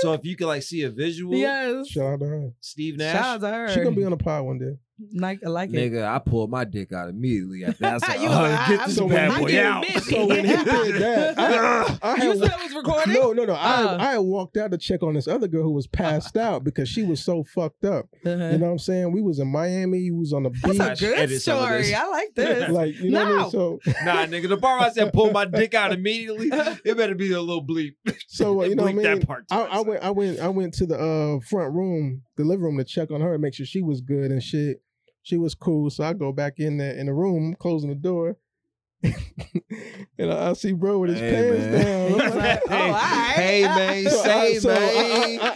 so 0.00 0.12
if 0.12 0.24
you 0.24 0.36
could 0.36 0.46
like 0.46 0.62
see 0.62 0.82
a 0.82 0.90
visual, 0.90 1.34
yes. 1.34 1.88
Shout 1.88 2.14
out 2.14 2.20
to 2.20 2.26
her. 2.26 2.52
Steve 2.60 2.96
Nash. 2.96 3.14
Shout 3.14 3.24
out 3.24 3.40
to 3.40 3.48
her. 3.48 3.68
She 3.68 3.80
gonna 3.80 3.96
be 3.96 4.04
on 4.04 4.10
the 4.10 4.16
pod 4.16 4.44
one 4.44 4.58
day. 4.58 4.76
Like, 5.12 5.40
I 5.44 5.48
like 5.48 5.70
it. 5.70 5.74
Nigga, 5.92 6.04
I 6.04 6.18
pulled 6.18 6.50
my 6.50 6.64
dick 6.64 6.92
out 6.92 7.08
immediately 7.08 7.64
after 7.64 7.78
that. 7.84 8.02
I 8.02 8.06
said, 8.14 8.20
You 8.22 8.28
"Oh, 8.28 8.42
was 8.42 8.50
like, 8.52 8.68
get 8.68 8.80
I- 8.80 8.86
this 8.86 8.98
I'm- 9.00 9.08
bad 9.08 9.30
I'm 9.30 9.40
boy 9.40 9.46
getting 9.48 9.66
out. 9.66 9.82
busy. 9.86 10.10
So 10.14 10.26
when 10.26 10.44
he 10.44 10.56
did 10.56 10.64
that, 11.00 11.38
I, 11.38 11.98
I 12.02 12.14
you 12.24 12.30
had 12.30 12.38
said 12.38 12.50
it 12.58 12.62
was 12.64 12.74
recording? 12.74 13.14
no, 13.14 13.32
no, 13.32 13.44
no. 13.44 13.54
I 13.54 13.82
Oh. 13.82 13.96
I 13.98 14.10
had 14.12 14.18
walked 14.18 14.56
out 14.56 14.70
to 14.72 14.78
check 14.78 15.02
on 15.02 15.14
this 15.14 15.28
other 15.28 15.46
girl 15.48 15.62
who 15.62 15.70
was 15.72 15.86
passed 15.86 16.36
out 16.36 16.64
because 16.64 16.88
she 16.88 17.02
was 17.04 17.22
so 17.24 17.44
fucked 17.44 17.84
up. 17.84 18.06
Uh-huh. 18.26 18.30
You 18.30 18.58
know 18.58 18.66
what 18.66 18.72
I'm 18.72 18.78
saying? 18.78 19.12
We 19.12 19.22
was 19.22 19.38
in 19.38 19.48
Miami. 19.48 20.10
We 20.10 20.18
was 20.18 20.32
on 20.32 20.42
the 20.44 20.50
beach. 20.50 20.76
That's 20.78 21.00
a 21.00 21.04
good 21.04 21.18
Edit 21.18 21.42
some 21.42 21.58
of 21.58 21.64
story. 21.84 21.94
I 21.94 22.06
like 22.08 22.34
this. 22.34 22.68
Like 22.78 22.96
you 23.00 23.10
know 23.10 23.20
what 23.20 23.26
I 23.26 23.30
No. 23.30 23.38
mean? 23.42 23.50
So 23.50 23.78
Nah, 24.04 24.26
nigga, 24.26 24.48
the 24.48 24.56
part 24.56 24.82
I 24.82 24.90
said 24.90 25.12
pull 25.12 25.30
my 25.30 25.44
dick 25.44 25.74
out 25.74 25.92
immediately, 25.92 26.48
it 26.84 26.96
better 26.96 27.14
be 27.14 27.32
a 27.32 27.40
little 27.40 27.64
bleep. 27.64 27.94
so 28.26 28.62
uh, 28.62 28.64
you 28.64 28.74
know 28.74 28.82
what 28.82 28.90
I 28.90 28.94
Bleep 28.94 29.02
that 29.04 29.18
mean? 29.18 29.26
part 29.26 29.48
to 29.48 29.54
I, 29.54 29.58
I 29.58 29.64
myself. 29.68 29.86
went 29.86 30.02
I 30.02 30.10
went 30.10 30.40
I 30.40 30.48
went 30.48 30.74
to 30.74 30.86
the 30.86 30.98
uh 30.98 31.40
front 31.48 31.72
room, 31.74 32.22
the 32.36 32.44
living 32.44 32.64
room 32.64 32.78
to 32.78 32.84
check 32.84 33.10
on 33.10 33.20
her 33.20 33.34
and 33.34 33.42
make 33.42 33.54
sure 33.54 33.64
she 33.66 33.80
was 33.82 34.00
good 34.00 34.30
and 34.30 34.42
shit. 34.42 34.82
She 35.28 35.36
was 35.36 35.54
cool. 35.54 35.90
So 35.90 36.04
I 36.04 36.14
go 36.14 36.32
back 36.32 36.54
in 36.58 36.78
the 36.78 36.98
in 36.98 37.04
the 37.04 37.12
room, 37.12 37.54
closing 37.60 37.90
the 37.90 37.94
door. 37.94 38.38
and 40.18 40.32
I, 40.32 40.50
I 40.50 40.52
see 40.54 40.72
bro 40.72 40.98
with 41.00 41.10
his 41.10 41.20
Hey, 41.20 41.30
pants 41.32 41.66
man. 41.66 42.12
down. 42.12 42.20
I'm 42.20 42.36
like, 42.38 42.60
Oh, 42.68 42.74
all 42.74 42.90
right. 42.92 43.32
Hey, 43.36 43.62
man, 43.62 44.04
so 44.10 44.20
I, 44.20 44.24
say, 44.24 44.58
so 44.58 44.68
man. 44.70 45.38
I, 45.40 45.46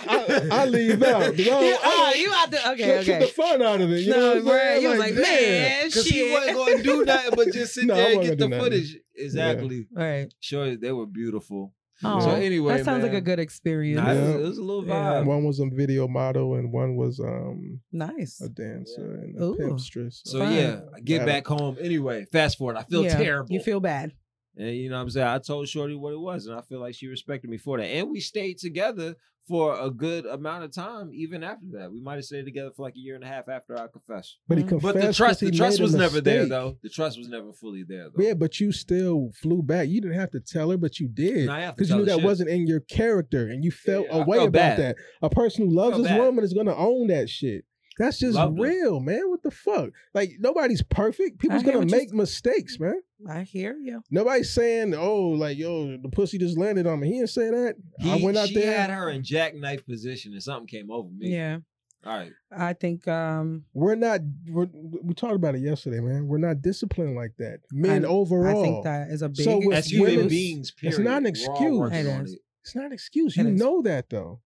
I, 0.52 0.56
I, 0.58 0.62
I 0.62 0.64
leave 0.66 1.02
out. 1.02 1.22
I 1.22 1.26
don't- 1.30 1.38
You, 1.38 1.52
I 1.52 1.78
oh, 1.82 2.12
you 2.18 2.32
out 2.34 2.50
there? 2.50 2.60
Okay, 2.72 2.96
Took- 2.98 3.06
took 3.06 3.14
okay. 3.16 3.18
the 3.20 3.32
fun 3.32 3.62
out 3.62 3.80
of 3.80 3.90
it. 3.90 4.00
You 4.00 4.10
know 4.10 4.20
No, 4.20 4.34
what 4.34 4.44
bro, 4.44 4.74
you 4.78 4.88
was 4.90 4.98
like, 4.98 5.14
man, 5.14 5.86
Because 5.86 6.06
he 6.06 6.32
wasn't 6.32 6.56
going 6.56 6.76
to 6.76 6.82
do 6.82 7.04
nothing 7.06 7.30
but 7.34 7.52
just 7.52 7.74
sit 7.74 7.86
No, 7.86 7.94
there 7.94 8.12
and 8.12 8.20
get 8.22 8.30
the 8.30 8.36
gonna 8.36 8.56
nothing. 8.56 8.70
footage. 8.72 8.96
Exactly. 9.16 9.86
Right. 9.92 10.32
Sure, 10.38 10.76
they 10.76 10.92
were 10.92 11.06
beautiful. 11.06 11.72
Oh, 12.04 12.20
So 12.20 12.30
anyway, 12.30 12.76
that 12.78 12.84
sounds 12.84 13.02
like 13.02 13.12
a 13.12 13.20
good 13.20 13.38
experience. 13.38 14.00
Nah, 14.04 14.12
it, 14.12 14.20
was, 14.20 14.28
Yeah. 14.30 14.34
it 14.36 14.42
was 14.48 14.58
a 14.58 14.62
little 14.62 14.86
Yeah. 14.86 14.92
vibe. 15.22 15.26
One 15.26 15.44
was 15.44 15.60
a 15.60 15.66
video 15.66 16.08
model 16.08 16.54
and 16.54 16.72
one 16.72 16.96
was 16.96 17.20
um 17.20 17.80
Nice. 17.92 18.40
a 18.40 18.48
dancer 18.48 19.14
and 19.22 19.36
a 19.38 19.44
Ooh. 19.44 19.56
pimpstress. 19.56 20.20
So 20.24 20.38
Fine. 20.40 20.54
yeah, 20.54 20.80
I 20.94 21.00
get 21.00 21.24
back 21.26 21.46
home. 21.46 21.76
Anyway, 21.80 22.26
fast 22.32 22.58
forward. 22.58 22.76
I 22.76 22.82
feel 22.84 23.04
Yeah, 23.04 23.16
terrible. 23.16 23.52
You 23.52 23.60
feel 23.60 23.80
bad. 23.80 24.12
And 24.56 24.76
you 24.76 24.90
know 24.90 24.96
what 24.96 25.02
I'm 25.02 25.10
saying? 25.10 25.26
I 25.26 25.38
told 25.38 25.68
Shorty 25.68 25.94
what 25.94 26.12
it 26.12 26.20
was, 26.20 26.46
and 26.46 26.56
I 26.58 26.60
feel 26.62 26.80
like 26.80 26.94
she 26.94 27.06
respected 27.06 27.48
me 27.50 27.56
for 27.58 27.78
that. 27.78 27.86
And 27.86 28.10
we 28.10 28.20
stayed 28.20 28.58
together 28.58 29.14
for 29.48 29.76
a 29.80 29.90
good 29.90 30.24
amount 30.24 30.62
of 30.62 30.72
time, 30.72 31.10
even 31.12 31.42
after 31.42 31.66
that. 31.72 31.90
We 31.90 32.00
might 32.00 32.14
have 32.14 32.24
stayed 32.24 32.44
together 32.44 32.70
for 32.76 32.82
like 32.82 32.94
a 32.94 33.00
year 33.00 33.16
and 33.16 33.24
a 33.24 33.26
half 33.26 33.48
after 33.48 33.76
I 33.76 33.86
confessed. 33.88 34.38
But 34.46 34.58
he 34.58 34.62
Mhm. 34.64 34.68
confessed. 34.68 34.94
But 34.94 35.00
the 35.00 35.06
'cause 35.08 35.16
trust, 35.16 35.40
the 35.40 35.50
trust 35.50 35.80
was 35.80 35.94
never 35.96 36.20
there 36.20 36.46
though. 36.46 36.78
The 36.82 36.88
trust 36.88 37.18
was 37.18 37.28
never 37.28 37.52
fully 37.52 37.82
there 37.82 38.08
though. 38.14 38.22
Yeah, 38.22 38.34
but 38.34 38.60
you 38.60 38.70
still 38.70 39.32
flew 39.34 39.62
back. 39.62 39.88
You 39.88 40.00
didn't 40.00 40.16
have 40.16 40.30
to 40.30 40.40
tell 40.40 40.70
her, 40.70 40.76
but 40.76 41.00
you 41.00 41.08
did. 41.08 41.38
And 41.38 41.50
I 41.50 41.62
have 41.62 41.74
to 41.74 41.76
Because 41.78 41.90
you 41.90 41.96
knew 41.96 42.04
that 42.04 42.16
shit. 42.16 42.24
wasn't 42.24 42.50
in 42.50 42.66
your 42.68 42.80
character 42.80 43.48
and 43.48 43.64
you 43.64 43.72
felt 43.72 44.06
Yeah, 44.06 44.18
I 44.18 44.22
a 44.22 44.26
way 44.26 44.36
felt 44.36 44.48
about 44.50 44.76
bad. 44.76 44.78
that. 44.78 44.96
A 45.22 45.30
person 45.30 45.66
who 45.66 45.74
loves 45.74 45.94
felt 45.94 46.02
this 46.04 46.12
bad. 46.12 46.20
woman 46.20 46.44
is 46.44 46.52
gonna 46.52 46.76
own 46.76 47.08
that 47.08 47.28
shit. 47.28 47.64
That's 48.02 48.18
just 48.18 48.34
Loved 48.36 48.58
her. 48.58 48.64
real, 48.64 49.00
man. 49.00 49.28
What 49.30 49.42
the 49.42 49.50
fuck? 49.52 49.90
Like 50.12 50.32
nobody's 50.40 50.82
perfect. 50.82 51.38
People's 51.38 51.62
gonna 51.62 51.86
make 51.86 52.12
mistakes, 52.12 52.78
man. 52.80 53.00
I 53.28 53.42
hear 53.42 53.76
you. 53.78 54.02
Nobody's 54.10 54.52
saying, 54.52 54.92
"Oh, 54.94 55.28
like 55.28 55.56
yo, 55.56 55.96
the 55.96 56.08
pussy 56.08 56.36
just 56.38 56.58
landed 56.58 56.86
on 56.86 56.98
me." 57.00 57.08
He 57.08 57.14
didn't 57.18 57.30
say 57.30 57.50
that. 57.50 57.76
I 58.02 58.16
went 58.22 58.36
out 58.36 58.48
she 58.48 58.56
there. 58.56 58.76
had 58.76 58.90
her 58.90 59.08
in 59.10 59.22
jackknife 59.22 59.86
position, 59.86 60.32
and 60.32 60.42
something 60.42 60.66
came 60.66 60.90
over 60.90 61.08
me. 61.08 61.28
Yeah. 61.32 61.58
All 62.04 62.16
right. 62.18 62.32
I 62.50 62.72
think 62.72 63.06
um 63.06 63.64
We're 63.74 63.94
not. 63.94 64.20
We're, 64.48 64.66
we 64.72 65.14
talked 65.14 65.36
about 65.36 65.54
it 65.54 65.60
yesterday, 65.60 66.00
man. 66.00 66.26
We're 66.26 66.38
not 66.38 66.60
disciplined 66.60 67.14
like 67.14 67.36
that. 67.38 67.60
Men 67.70 68.04
I- 68.04 68.08
overall. 68.08 68.58
I 68.58 68.62
think 68.64 68.82
that 68.84 69.08
is 69.10 69.22
a 69.22 69.28
big 69.28 69.44
So 69.44 69.58
with 69.64 69.76
As 69.78 69.86
human 69.86 70.26
beings, 70.26 70.72
period. 70.72 70.98
it's 70.98 71.04
not 71.04 71.18
an 71.18 71.26
excuse. 71.26 71.78
working 71.78 71.98
It 71.98 72.08
on 72.08 72.26
it's 72.64 72.74
not 72.74 72.86
an 72.86 72.92
excuse. 72.92 73.36
It 73.38 73.42
You 73.42 73.48
is. 73.50 73.58
know 73.60 73.82
that 73.82 74.10
though. 74.10 74.40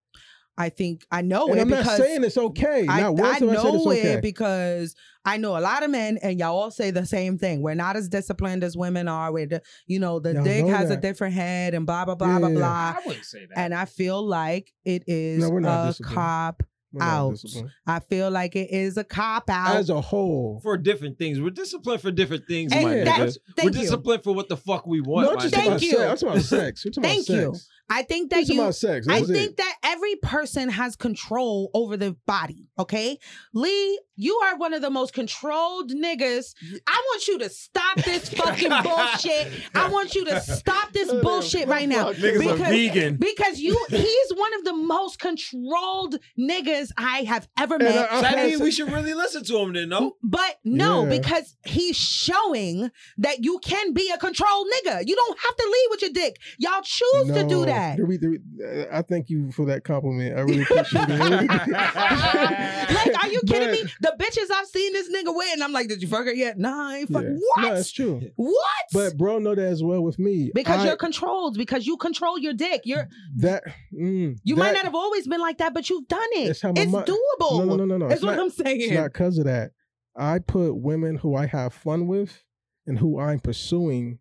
I 0.58 0.70
think 0.70 1.04
I 1.10 1.20
know 1.22 1.48
and 1.48 1.58
it 1.58 1.62
I'm 1.62 1.68
not 1.68 1.80
because 1.80 1.98
saying 1.98 2.24
it's 2.24 2.38
okay. 2.38 2.86
I, 2.88 3.02
not 3.02 3.14
once 3.16 3.22
I 3.22 3.26
have 3.26 3.42
I 3.42 3.54
said 3.56 3.64
know 3.64 3.74
it's 3.76 3.86
okay. 3.86 4.12
it 4.14 4.22
because 4.22 4.94
I 5.24 5.36
know 5.36 5.58
a 5.58 5.60
lot 5.60 5.82
of 5.82 5.90
men, 5.90 6.18
and 6.22 6.38
y'all 6.38 6.56
all 6.56 6.70
say 6.70 6.90
the 6.90 7.04
same 7.04 7.36
thing. 7.36 7.60
We're 7.60 7.74
not 7.74 7.96
as 7.96 8.08
disciplined 8.08 8.64
as 8.64 8.76
women 8.76 9.06
are. 9.08 9.32
With 9.32 9.50
the, 9.50 9.62
you 9.86 9.98
know, 9.98 10.18
the 10.20 10.32
Y'all 10.34 10.44
dick 10.44 10.64
know 10.64 10.72
has 10.72 10.88
a 10.90 10.96
different 10.96 11.34
head, 11.34 11.74
and 11.74 11.84
blah 11.84 12.04
blah 12.06 12.14
blah 12.14 12.38
blah 12.38 12.48
Yeah. 12.48 12.54
blah. 12.54 12.94
I 12.96 13.02
wouldn't 13.04 13.24
say 13.26 13.40
that. 13.46 13.58
And 13.58 13.74
I 13.74 13.84
feel 13.86 14.22
like 14.26 14.72
it 14.84 15.02
is 15.06 15.40
No, 15.42 15.50
we're 15.50 15.60
not 15.60 15.84
a 15.84 15.88
disciplined. 15.88 16.14
cop 16.14 16.62
We're 16.92 17.02
out. 17.02 17.30
disciplined. 17.32 17.70
I 17.86 17.98
feel 17.98 18.30
like 18.30 18.56
it 18.56 18.70
is 18.70 18.96
a 18.96 19.04
cop 19.04 19.50
out. 19.50 19.76
As 19.76 19.90
a 19.90 20.00
whole. 20.00 20.60
for 20.62 20.78
different 20.78 21.18
things, 21.18 21.38
we're 21.40 21.50
disciplined 21.50 22.00
for 22.00 22.12
different 22.12 22.46
things. 22.46 22.72
And 22.72 22.82
my 22.84 22.94
that- 22.98 23.06
nigga. 23.20 23.36
we're 23.58 23.64
you. 23.64 23.70
disciplined 23.72 24.22
for 24.24 24.32
what 24.32 24.48
the 24.48 24.56
fuck 24.56 24.86
we 24.86 25.00
want. 25.02 25.24
no, 25.26 25.30
I'm 25.32 25.36
my 25.36 25.42
just 25.42 25.54
nigga. 25.54 25.66
about 25.66 25.80
Thank 25.80 25.82
you. 25.82 25.90
sex. 25.98 26.02
I'm 26.02 26.16
talking 26.16 26.28
about 26.28 26.42
sex. 26.44 26.84
We're 26.84 26.90
talking 26.92 27.10
Thank 27.10 27.28
about 27.28 27.38
you. 27.40 27.54
Sex. 27.88 27.98
I 27.98 28.02
think 28.02 28.30
that 28.30 28.40
talking 28.40 28.56
you 28.56 28.62
about 28.62 28.74
sex. 28.74 29.06
I 29.08 29.22
think 29.22 29.50
it. 29.52 29.56
that 29.58 29.74
every 29.84 30.16
person 30.16 30.68
has 30.70 30.96
control 30.96 31.70
over 31.74 31.96
their 31.96 32.12
body, 32.26 32.68
okay? 32.78 33.18
Lee, 33.54 34.00
you 34.16 34.34
are 34.44 34.56
one 34.56 34.72
of 34.72 34.82
the 34.82 34.90
most 34.90 35.12
controlled 35.12 35.90
niggas. 35.92 36.54
I 36.86 37.02
want 37.10 37.28
you 37.28 37.38
to 37.40 37.50
stop 37.50 37.96
this 38.02 38.28
fucking 38.34 38.70
bullshit. 38.82 39.52
I 39.74 39.88
want 39.90 40.14
you 40.14 40.24
to 40.26 40.40
stop 40.40 40.92
this 40.92 41.12
bullshit 41.22 41.68
right 41.68 41.88
now. 41.88 42.12
Niggas 42.12 42.52
are 42.52 42.56
vegan. 42.56 43.16
Because 43.16 43.60
you 43.60 43.78
he's 43.90 44.30
one 44.34 44.54
of 44.54 44.64
the 44.64 44.72
most 44.72 45.18
controlled 45.18 46.16
niggas 46.38 46.90
I 46.96 47.18
have 47.22 47.48
ever 47.58 47.78
met. 47.78 48.10
I- 48.10 48.16
So 48.16 48.22
that 48.22 48.36
means 48.46 48.60
we 48.60 48.70
should 48.70 48.90
really 48.90 49.14
listen 49.14 49.44
to 49.44 49.58
him 49.58 49.72
then, 49.74 49.88
no? 49.90 50.16
But 50.22 50.58
no, 50.64 51.04
Yeah. 51.04 51.10
because 51.18 51.54
he's 51.64 51.96
showing 51.96 52.90
that 53.18 53.44
you 53.44 53.58
can 53.58 53.92
be 53.92 54.10
a 54.10 54.18
controlled 54.18 54.66
nigga. 54.68 55.06
You 55.06 55.14
don't 55.14 55.38
have 55.38 55.56
to 55.56 55.64
lead 55.64 55.86
with 55.90 56.02
your 56.02 56.10
dick. 56.12 56.36
Y'all 56.58 56.82
choose 56.82 57.28
to 57.28 57.44
do 57.46 57.66
that. 57.66 57.75
That? 57.76 57.96
The 57.98 58.04
re- 58.04 58.16
the 58.16 58.28
re- 58.28 58.86
I 58.92 59.02
thank 59.02 59.30
you 59.30 59.50
for 59.52 59.66
that 59.66 59.84
compliment. 59.84 60.36
I 60.36 60.40
really 60.42 60.62
appreciate 60.62 61.04
it. 61.08 61.50
Like, 62.96 63.24
are 63.24 63.28
you 63.28 63.40
kidding 63.46 63.68
But- 63.68 63.84
me? 63.84 63.92
The 64.00 64.14
bitches 64.18 64.50
I've 64.54 64.66
seen 64.66 64.92
this 64.92 65.08
nigga 65.10 65.34
with, 65.34 65.52
and 65.52 65.62
I'm 65.62 65.72
like, 65.72 65.88
did 65.88 66.00
you 66.02 66.08
fuck 66.08 66.24
her 66.26 66.32
yet? 66.32 66.58
Nah, 66.58 66.90
I 66.90 66.96
ain't 66.98 67.12
fuck. 67.12 67.24
Yeah. 67.24 67.30
What? 67.56 67.62
No, 67.62 67.74
it's 67.74 67.90
true. 67.92 68.20
what? 68.36 68.56
But 68.92 69.16
bro, 69.16 69.38
know 69.38 69.54
that 69.54 69.64
as 69.66 69.82
well 69.82 70.02
with 70.02 70.18
me. 70.18 70.50
because 70.54 70.80
I- 70.80 70.86
you're 70.86 70.96
controlled. 70.96 71.56
Because 71.56 71.86
you 71.86 71.96
control 71.96 72.38
your 72.38 72.52
dick. 72.54 72.82
You're 72.84 73.08
that. 73.36 73.64
Mm, 73.92 74.38
you 74.44 74.56
might 74.56 74.72
not 74.72 74.84
have 74.84 74.94
always 74.94 75.26
been 75.26 75.40
like 75.40 75.58
that, 75.58 75.74
but 75.74 75.88
you've 75.90 76.08
done 76.08 76.20
it. 76.32 76.46
That's 76.46 76.62
how 76.62 76.72
my 76.72 76.82
it's 76.82 76.92
mo- 76.92 77.02
doable. 77.04 77.58
No, 77.58 77.64
no, 77.64 77.76
no, 77.76 77.84
no, 77.84 77.96
no. 77.98 78.08
That's 78.08 78.20
It's 78.20 78.26
what 78.26 78.36
not- 78.36 78.44
I'm 78.44 78.50
saying. 78.50 78.80
It's 78.82 78.92
not 78.92 79.12
because 79.12 79.38
of 79.38 79.44
that. 79.46 79.72
I 80.16 80.38
put 80.38 80.74
women 80.76 81.16
who 81.16 81.34
I 81.34 81.46
have 81.46 81.74
fun 81.74 82.06
with 82.06 82.42
and 82.86 82.98
who 82.98 83.18
I'm 83.20 83.40
pursuing 83.40 84.18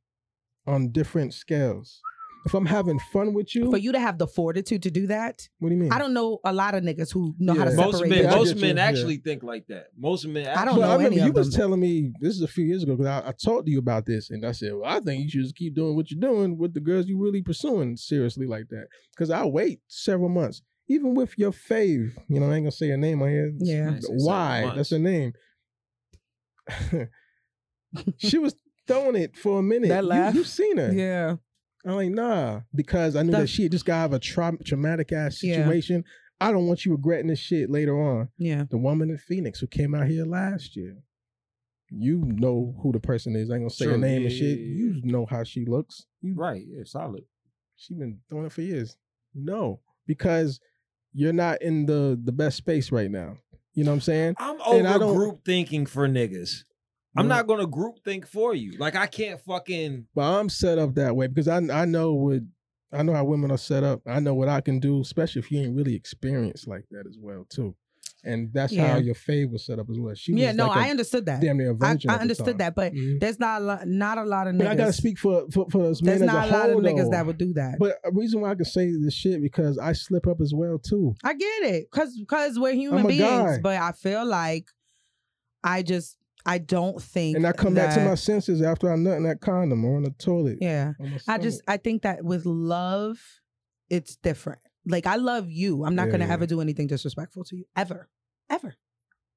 on 0.68 0.90
different 0.92 1.34
scales. 1.34 2.02
If 2.46 2.54
I'm 2.54 2.66
having 2.68 3.00
fun 3.12 3.34
with 3.34 3.56
you, 3.56 3.72
For 3.72 3.78
you 3.78 3.92
to 3.92 4.00
have 4.00 4.20
the 4.20 4.28
fortitude 4.28 4.84
to 4.84 4.92
do 4.92 5.08
that, 5.08 5.50
what 5.60 5.70
do 5.70 5.76
you 5.76 5.82
mean? 5.82 5.92
I 5.92 5.98
don't 5.98 6.14
know 6.14 6.40
a 6.44 6.54
lot 6.54 6.76
of 6.76 6.84
niggas 6.84 7.12
who 7.12 7.34
know 7.40 7.56
how 7.56 7.64
to 7.66 7.72
Yeah. 7.72 7.76
separate. 7.76 7.92
Most 7.94 8.08
men, 8.08 8.24
Yeah, 8.24 8.36
most 8.36 8.56
men 8.58 8.70
you, 8.70 8.76
yeah. 8.76 8.84
actually 8.86 9.18
think 9.18 9.42
like 9.42 9.66
that. 9.68 9.88
Most 9.98 10.28
men. 10.28 10.48
I 10.48 10.64
don't 10.64 10.76
But 10.76 10.82
know 10.82 10.88
I 10.92 10.96
remember 10.96 11.14
any 11.18 11.24
you 11.24 11.30
of 11.30 11.36
was 11.36 11.50
them. 11.52 11.60
telling 11.60 11.80
me 11.80 12.12
this 12.20 12.36
is 12.36 12.42
a 12.44 12.48
few 12.48 12.64
years 12.66 12.84
ago 12.84 12.96
because 12.96 13.08
I, 13.08 13.30
I 13.30 13.32
talked 13.32 13.66
to 13.66 13.72
you 13.72 13.80
about 13.80 14.06
this 14.06 14.30
and 14.30 14.46
I 14.46 14.52
said, 14.52 14.74
well, 14.76 14.86
I 14.86 15.00
think 15.00 15.24
you 15.24 15.30
should 15.30 15.42
just 15.42 15.56
keep 15.56 15.74
doing 15.74 15.96
what 15.96 16.12
you're 16.12 16.20
doing 16.22 16.58
with 16.60 16.76
the 16.76 16.82
girls 16.82 17.08
you 17.08 17.18
really 17.20 17.42
pursuing 17.42 17.98
seriously 17.98 18.46
like 18.46 18.68
that. 18.70 18.88
Because 19.16 19.32
I 19.32 19.44
wait 19.46 19.80
several 19.88 20.30
months, 20.30 20.62
even 20.88 21.16
with 21.16 21.34
your 21.40 21.52
fave. 21.52 22.12
You 22.30 22.40
know, 22.40 22.52
I 22.52 22.56
ain't 22.58 22.66
gonna 22.66 22.72
say 22.72 22.90
her 22.90 22.98
name 22.98 23.24
on 23.24 23.30
here. 23.30 23.52
Yeah. 23.58 23.98
Why? 24.08 24.72
That's 24.76 24.92
her 24.92 25.00
name. 25.00 25.34
she 28.18 28.38
was 28.38 28.56
throwing 28.88 29.16
it 29.16 29.36
for 29.36 29.60
a 29.60 29.64
minute. 29.64 29.90
That 29.90 30.04
You- 30.04 30.10
laugh? 30.10 30.36
You, 30.36 30.44
seen 30.44 30.78
her? 30.78 30.92
Yeah. 30.94 31.38
I'm 31.86 31.96
like, 31.96 32.10
nah, 32.12 32.62
because 32.74 33.16
I 33.16 33.22
knew 33.24 33.32
The- 33.32 33.40
that 33.40 33.48
she 33.50 33.64
had 33.64 33.72
just 33.72 33.86
got 33.86 33.96
out 34.00 34.06
of 34.08 34.14
a 34.14 34.20
tra- 34.20 34.58
traumatic 34.66 35.12
ass 35.12 35.44
Yeah. 35.44 35.58
situation. 35.58 36.04
I 36.42 36.52
don't 36.52 36.68
want 36.68 36.86
you 36.86 36.92
regretting 36.94 37.28
this 37.28 37.40
shit 37.40 37.70
later 37.70 38.00
on. 38.02 38.30
Yeah. 38.38 38.66
The 38.70 38.78
woman 38.78 39.10
in 39.10 39.18
Phoenix 39.18 39.60
who 39.60 39.68
came 39.68 39.94
out 39.96 40.08
here 40.08 40.26
last 40.26 40.76
year. 40.76 40.98
You 41.90 42.24
know 42.26 42.76
who 42.82 42.92
the 42.92 43.00
person 43.00 43.36
is. 43.36 43.50
I 43.50 43.54
ain't 43.56 43.62
gonna 43.64 43.70
say 43.70 43.86
her 43.86 43.92
True. 43.92 44.02
name 44.02 44.24
and 44.24 44.32
shit. 44.32 44.60
yeah, 44.60 44.66
yeah. 44.66 44.94
You 44.96 45.02
know 45.04 45.26
how 45.28 45.44
she 45.44 45.66
looks. 45.66 46.08
You, 46.22 46.34
Right. 46.36 46.64
Yeah. 46.68 46.84
Solid. 46.84 47.24
She 47.76 47.94
been 47.94 48.20
doing 48.30 48.46
it 48.46 48.52
for 48.52 48.62
years. 48.64 48.98
No, 49.34 49.82
because 50.08 50.60
you're 51.14 51.34
not 51.34 51.62
in 51.62 51.86
the 51.86 52.20
the 52.22 52.32
best 52.32 52.58
space 52.58 52.92
right 52.92 53.12
now. 53.12 53.38
You 53.74 53.84
know 53.84 53.92
what 53.92 53.96
I'm 53.96 54.02
saying? 54.02 54.36
I'm 54.38 54.58
And 54.74 54.88
I 54.88 54.96
over 54.96 55.00
don't- 55.00 55.16
group 55.16 55.46
thinking 55.46 55.86
for 55.86 56.08
niggas. 56.08 56.64
I'm 57.16 57.28
Well- 57.28 57.38
not 57.38 57.48
gonna 57.48 57.68
group 57.68 58.04
think 58.04 58.28
for 58.28 58.54
you. 58.54 58.74
Like 58.78 58.96
I 58.96 59.08
can't 59.08 59.40
fucking. 59.42 60.08
But 60.16 60.40
I'm 60.40 60.50
set 60.50 60.78
up 60.78 60.96
that 60.96 61.16
way 61.16 61.28
because 61.28 61.48
I 61.48 61.58
I 61.58 61.86
know 61.86 62.14
what 62.14 62.42
I 62.92 63.04
know 63.04 63.14
how 63.14 63.26
women 63.26 63.52
are 63.52 63.58
set 63.58 63.84
up. 63.84 64.02
I 64.06 64.20
know 64.20 64.34
what 64.34 64.48
I 64.48 64.62
can 64.62 64.80
do, 64.80 65.02
especially 65.02 65.40
if 65.40 65.52
you 65.52 65.60
ain't 65.62 65.76
really 65.76 65.96
experienced 65.96 66.68
like 66.68 66.86
that 66.92 67.06
as 67.08 67.18
well 67.20 67.46
too. 67.50 67.76
And 68.24 68.52
that's 68.54 68.74
Yeah. 68.74 68.88
how 68.94 68.98
your 68.98 69.14
fave 69.14 69.52
was 69.52 69.64
set 69.66 69.78
up 69.78 69.88
as 69.90 70.00
well. 70.00 70.16
She 70.16 70.34
yeah. 70.34 70.48
was 70.48 70.56
No, 70.56 70.68
like 70.68 70.78
a 70.78 70.80
I 70.80 70.90
understood 70.90 71.26
that. 71.28 71.42
damn 71.42 71.58
near 71.58 71.72
a 71.72 71.76
I, 71.76 71.94
virgin. 71.94 72.10
I 72.10 72.14
at 72.14 72.18
the 72.18 72.22
understood 72.24 72.58
that, 72.58 72.74
but 72.74 72.92
Mhm. 72.94 73.20
there's 73.20 73.40
not 73.40 73.62
a 73.62 73.66
lot, 73.66 73.88
not 73.88 74.18
a 74.18 74.24
lot 74.24 74.48
of 74.48 74.56
niggas. 74.56 74.60
But 74.60 74.68
I 74.68 74.76
gotta 74.76 74.94
speak 74.94 75.20
for 75.20 75.46
for, 75.52 75.68
for 75.70 75.84
us 75.86 76.02
men 76.02 76.20
There's 76.20 76.32
not 76.32 76.48
a 76.48 76.50
a 76.50 76.52
lot 76.52 76.70
whole, 76.70 76.80
of 76.80 76.84
niggas 76.86 77.04
though. 77.06 77.10
that 77.12 77.26
would 77.28 77.38
do 77.38 77.54
that. 77.54 77.78
But 77.80 77.98
a 78.04 78.12
reason 78.12 78.42
why 78.42 78.52
I 78.52 78.56
can 78.56 78.66
say 78.66 78.92
this 79.00 79.14
shit 79.14 79.42
because 79.42 79.78
I 79.78 79.94
slip 79.94 80.26
up 80.28 80.42
as 80.42 80.54
well 80.56 80.80
too. 80.80 81.14
I 81.24 81.34
get 81.34 81.64
it, 81.64 81.92
cause 81.92 82.20
cause 82.28 82.58
we're 82.60 82.74
human 82.74 83.06
beings. 83.08 83.22
guy. 83.22 83.60
But 83.62 83.80
I 83.80 83.92
feel 83.92 84.26
like 84.26 84.66
I 85.64 85.84
just 85.84 86.18
I 86.46 86.58
don't 86.60 87.02
think 87.02 87.38
And 87.38 87.48
I 87.48 87.52
come 87.54 87.74
back 87.74 87.96
to 87.96 88.06
my 88.06 88.16
senses 88.16 88.62
after 88.62 88.92
I 88.92 88.96
nut 88.96 89.18
in 89.18 89.24
that 89.24 89.42
condom 89.42 89.84
or 89.84 89.98
on 89.98 90.04
the 90.04 90.12
toilet. 90.12 90.60
yeah. 90.62 90.94
I 91.28 91.38
just 91.40 91.62
I 91.68 91.78
think 91.78 92.04
that 92.04 92.24
with 92.24 92.46
love, 92.46 93.18
it's 93.90 94.16
different. 94.18 94.60
Like 94.86 95.08
I 95.08 95.16
love 95.16 95.50
you. 95.50 95.84
I'm 95.84 95.96
not 95.96 96.06
Yeah, 96.08 96.12
gonna 96.14 96.28
yeah. 96.28 96.34
ever 96.34 96.46
do 96.46 96.62
anything 96.62 96.88
disrespectful 96.88 97.44
to 97.46 97.56
you 97.56 97.66
ever, 97.76 98.10
ever. 98.50 98.76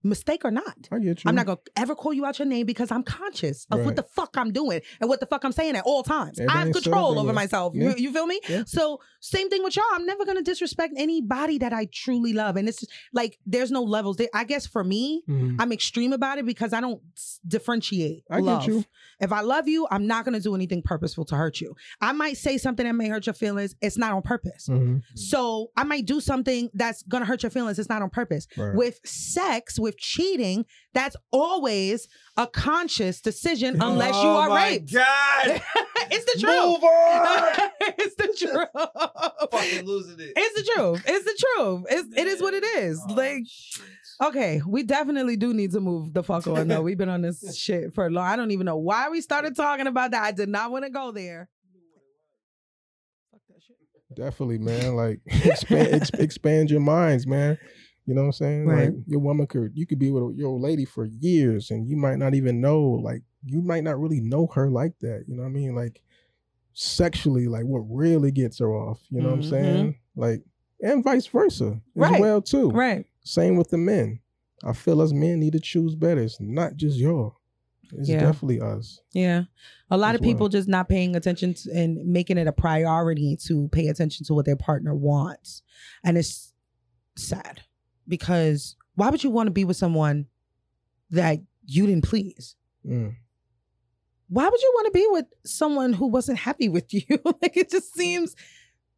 Mistake 0.05 0.45
or 0.45 0.51
not. 0.53 0.77
I 0.93 0.99
get 1.01 1.25
you. 1.25 1.29
I'm 1.29 1.35
not 1.35 1.47
gonna 1.47 1.59
ever 1.77 1.95
call 1.97 2.13
you 2.13 2.25
out 2.25 2.39
your 2.39 2.47
name 2.47 2.67
because 2.67 2.93
I'm 2.93 3.03
conscious 3.03 3.67
of 3.71 3.85
what 3.85 3.97
the 3.97 4.05
fuck 4.05 4.31
I'm 4.37 4.53
doing 4.53 4.81
and 5.01 5.09
what 5.11 5.19
the 5.19 5.27
fuck 5.27 5.45
I'm 5.45 5.51
saying 5.53 5.75
at 5.75 5.85
all 5.85 6.03
times. 6.05 6.39
I 6.39 6.43
have 6.45 6.51
Everything's 6.61 6.85
set 6.85 6.93
up 6.93 6.99
control 6.99 7.19
over 7.19 7.33
myself. 7.33 7.73
Yeah. 7.75 7.91
You, 7.91 7.95
you 8.05 8.13
feel 8.13 8.27
me? 8.27 8.41
Yeah. 8.49 8.63
So 8.67 9.01
same 9.21 9.51
thing 9.51 9.65
with 9.65 9.75
y'all. 9.77 9.85
I'm 9.93 10.07
never 10.07 10.25
gonna 10.25 10.43
disrespect 10.43 10.95
anybody 10.97 11.59
that 11.59 11.73
I 11.73 11.89
truly 11.93 12.33
love, 12.33 12.57
and 12.57 12.69
it's 12.69 12.81
just, 12.81 12.93
like 13.13 13.39
there's 13.45 13.71
no 13.73 13.83
levels. 13.83 14.17
There, 14.19 14.29
I 14.33 14.45
guess 14.45 14.67
for 14.67 14.85
me, 14.85 15.23
Mhm. 15.29 15.57
I'm 15.59 15.73
extreme 15.73 16.13
about 16.13 16.39
it 16.39 16.47
because 16.47 16.73
I 16.73 16.81
don't 16.81 17.03
differentiate 17.47 18.23
I 18.31 18.41
get 18.41 18.67
you. 18.67 18.85
If 19.21 19.33
I 19.33 19.41
love 19.41 19.67
you, 19.69 19.87
I'm 19.91 20.07
not 20.07 20.25
gonna 20.25 20.41
do 20.41 20.55
anything 20.55 20.83
purposeful 20.83 21.25
to 21.27 21.37
hurt 21.37 21.61
you. 21.61 21.75
I 22.01 22.13
might 22.13 22.37
say 22.37 22.59
something 22.59 22.87
that 22.87 22.93
may 22.93 23.09
hurt 23.09 23.27
your 23.27 23.35
feelings. 23.35 23.75
It's 23.81 23.99
not 23.99 24.13
on 24.13 24.23
purpose. 24.23 24.69
Mhm. 24.69 25.03
So 25.15 25.71
I 25.77 25.85
might 25.85 26.07
do 26.07 26.21
something 26.21 26.71
that's 26.75 27.03
gonna 27.05 27.25
hurt 27.25 27.43
your 27.43 27.51
feelings. 27.51 27.79
It's 27.79 27.89
not 27.89 28.03
on 28.03 28.11
purpose. 28.11 28.47
Right. 28.57 28.75
With 28.75 29.01
sex, 29.05 29.79
with 29.79 29.88
cheating, 29.97 30.65
that's 30.95 31.17
always 31.33 32.09
a 32.37 32.47
conscious 32.47 33.21
decision 33.21 33.79
oh 33.81 33.91
unless 33.93 34.15
you 34.15 34.21
Oh 34.29 34.37
are 34.41 34.49
my 34.49 34.69
raped. 34.71 34.93
God. 34.93 35.05
it's 36.11 36.35
the 36.35 36.41
truth. 36.41 36.65
Move 36.65 36.85
on. 36.85 37.71
it's 37.99 38.15
the 38.17 38.35
truth. 38.39 39.51
fucking 39.51 39.87
losing 39.87 40.21
it. 40.21 40.33
It's 40.37 40.55
the 40.63 40.73
truth. 40.75 41.03
It's 41.07 41.25
the 41.25 41.45
truth. 41.57 41.85
It's, 41.91 42.17
it 42.17 42.27
is 42.27 42.41
what 42.43 42.55
it 42.55 42.65
is. 42.65 43.01
Oh, 43.09 43.15
like, 43.15 43.43
shit. 43.47 43.85
okay, 44.23 44.61
we 44.67 44.83
definitely 44.83 45.37
do 45.37 45.53
need 45.55 45.73
to 45.73 45.81
move 45.81 46.13
the 46.13 46.23
fuck 46.23 46.47
on 46.47 46.69
though. 46.69 46.83
We've 46.83 46.99
been 46.99 47.09
on 47.09 47.23
this 47.23 47.57
shit 47.59 47.95
for 47.95 48.07
a 48.07 48.11
long. 48.11 48.25
I 48.27 48.37
don't 48.37 48.51
even 48.51 48.67
know 48.67 48.77
why 48.77 49.09
we 49.11 49.21
started 49.21 49.57
talking 49.57 49.87
about 49.87 50.11
that. 50.13 50.23
I 50.23 50.33
did 50.33 50.49
not 50.49 50.71
want 50.71 50.85
to 50.85 50.91
go 50.91 51.11
there. 51.13 51.49
Fuck 53.31 53.41
that 53.49 53.63
shit. 53.67 53.77
Definitely, 54.17 54.59
man. 54.59 54.97
Like 54.97 55.21
expand, 55.27 56.11
expand 56.19 56.71
your 56.71 56.81
minds, 56.81 57.27
man. 57.27 57.59
You 58.09 58.15
know 58.15 58.23
what 58.23 58.27
I'm 58.29 58.33
saying? 58.33 58.65
Right. 58.67 58.87
Like 58.87 58.95
your 59.07 59.21
woman 59.21 59.47
could, 59.47 59.73
you 59.75 59.85
could 59.85 59.99
be 59.99 60.11
with 60.11 60.35
your 60.35 60.49
old 60.49 60.63
lady 60.63 60.87
for 60.87 61.05
years, 61.05 61.71
and 61.71 61.87
you 61.87 61.95
might 61.95 62.17
not 62.17 62.35
even 62.35 62.59
know. 62.59 62.81
Like 62.83 63.21
you 63.45 63.61
might 63.61 63.85
not 63.85 64.01
really 64.01 64.21
know 64.23 64.47
her 64.55 64.71
like 64.71 64.99
that. 65.01 65.25
You 65.29 65.37
know 65.37 65.43
what 65.43 65.51
I 65.51 65.53
mean? 65.53 65.75
Like 65.75 66.01
sexually, 66.73 67.49
like 67.49 67.65
what 67.65 67.81
really 67.81 68.31
gets 68.31 68.59
her 68.61 68.73
off. 68.73 69.01
You 69.11 69.21
know 69.21 69.29
what 69.29 69.35
I'm 69.37 69.43
Mhm. 69.43 69.51
saying? 69.51 69.99
Like 70.17 70.43
and 70.81 71.05
vice 71.05 71.27
versa 71.27 71.73
as 71.73 71.81
Right. 71.95 72.21
well 72.21 72.41
too. 72.41 72.71
Right. 72.71 73.05
Same 73.25 73.57
with 73.57 73.69
the 73.69 73.77
men. 73.79 74.21
I 74.65 74.73
feel 74.73 75.01
us 75.03 75.13
men 75.13 75.39
need 75.41 75.53
to 75.53 75.61
choose 75.61 75.95
better. 75.95 76.23
It's 76.23 76.41
not 76.41 76.77
just 76.77 76.97
y'all. 76.99 77.35
It's 77.93 78.09
Yeah. 78.09 78.21
definitely 78.21 78.61
us. 78.61 79.01
Yeah. 79.13 79.45
A 79.91 79.99
lot 79.99 80.15
of 80.15 80.21
people 80.23 80.41
well. 80.45 80.49
just 80.49 80.69
not 80.69 80.89
paying 80.89 81.15
attention 81.17 81.55
to, 81.55 81.71
and 81.73 82.07
making 82.07 82.39
it 82.39 82.47
a 82.47 82.53
priority 82.53 83.37
to 83.45 83.69
pay 83.69 83.89
attention 83.89 84.25
to 84.27 84.35
what 84.35 84.47
their 84.47 84.57
partner 84.57 84.95
wants. 84.95 85.63
And 86.05 86.17
it's 86.17 86.53
sad 87.17 87.61
because 88.09 88.77
why 88.95 89.11
would 89.11 89.23
you 89.23 89.31
want 89.31 89.47
to 89.47 89.53
be 89.53 89.65
with 89.65 89.77
someone 89.77 90.27
that 91.11 91.39
you 91.67 91.87
didn't 91.87 92.05
please? 92.05 92.57
Mm. 92.87 93.15
Why 94.29 94.49
would 94.49 94.61
you 94.61 94.73
want 94.75 94.87
to 94.87 94.93
be 94.93 95.07
with 95.11 95.27
someone 95.45 95.93
who 95.93 96.07
wasn't 96.07 96.39
happy 96.39 96.69
with 96.69 96.93
you? 96.95 97.03
like 97.43 97.57
it 97.57 97.71
just 97.71 97.95
seems 97.95 98.35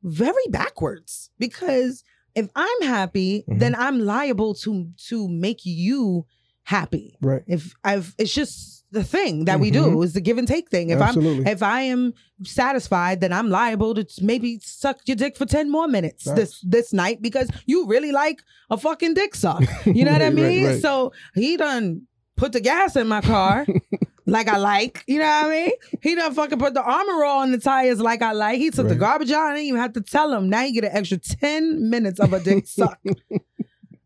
very 0.03 0.47
backwards 0.49 1.31
because 1.39 2.03
if 2.35 2.49
I'm 2.55 2.83
happy, 2.83 3.45
Mhm. 3.49 3.59
then 3.59 3.75
I'm 3.75 4.01
liable 4.01 4.55
to 4.57 4.89
to 5.09 5.29
make 5.29 5.61
you 5.65 6.27
happy. 6.65 7.17
Right. 7.21 7.43
If 7.47 7.75
I've 7.85 8.15
it's 8.19 8.33
just 8.35 8.85
the 8.93 9.05
thing 9.05 9.45
that 9.45 9.61
we 9.61 9.71
do 9.71 9.85
Mhm. 9.87 10.05
is 10.05 10.15
the 10.15 10.21
give 10.21 10.37
and 10.39 10.49
take 10.49 10.69
thing. 10.69 10.91
If 10.91 11.01
Absolutely. 11.01 11.47
I'm 11.47 11.53
if 11.53 11.63
I 11.63 11.83
am 11.83 12.13
satisfied, 12.45 13.21
then 13.21 13.33
I'm 13.33 13.49
liable 13.49 13.95
to 13.95 14.05
maybe 14.21 14.59
suck 14.63 14.99
your 15.07 15.17
dick 15.17 15.37
for 15.37 15.47
10 15.47 15.71
more 15.71 15.87
minutes 15.89 16.25
this 16.25 16.61
this 16.63 16.93
night 16.93 17.23
because 17.23 17.49
you 17.67 17.87
really 17.87 18.11
like 18.13 18.43
a 18.69 18.77
fucking 18.77 19.15
dick 19.15 19.35
suck. 19.35 19.63
You 19.87 20.05
know 20.05 20.13
what 20.13 20.23
I 20.23 20.27
Right, 20.27 20.35
right, 20.37 20.49
mean? 20.51 20.67
right. 20.67 20.83
So 20.83 21.13
he 21.35 21.57
done 21.57 22.03
put 22.37 22.53
the 22.53 22.61
gas 22.61 22.97
in 22.97 23.07
my 23.07 23.21
car 23.21 23.67
like 24.27 24.49
I 24.49 24.57
like. 24.57 25.05
You 25.07 25.19
know 25.19 25.25
what 25.27 25.47
I 25.47 25.51
mean? 25.51 25.71
He 26.03 26.15
done 26.17 26.35
fucking 26.35 26.59
put 26.59 26.75
the 26.75 26.83
Armor 26.83 27.25
All 27.25 27.41
on 27.43 27.53
the 27.53 27.59
tires 27.59 28.01
like 28.01 28.23
I 28.23 28.33
like. 28.33 28.59
He 28.59 28.71
took 28.71 28.89
the 28.89 28.95
garbage 28.97 29.31
out. 29.31 29.47
I 29.51 29.55
didn't 29.55 29.67
even 29.67 29.81
have 29.81 29.93
to 29.95 30.01
tell 30.01 30.33
him. 30.33 30.49
Now 30.49 30.63
you 30.63 30.73
get 30.73 30.85
an 30.85 30.97
extra 30.97 31.19
10 31.19 31.89
minutes 31.91 32.19
of 32.19 32.33
a 32.33 32.41
dick 32.41 32.67
suck. 32.79 32.99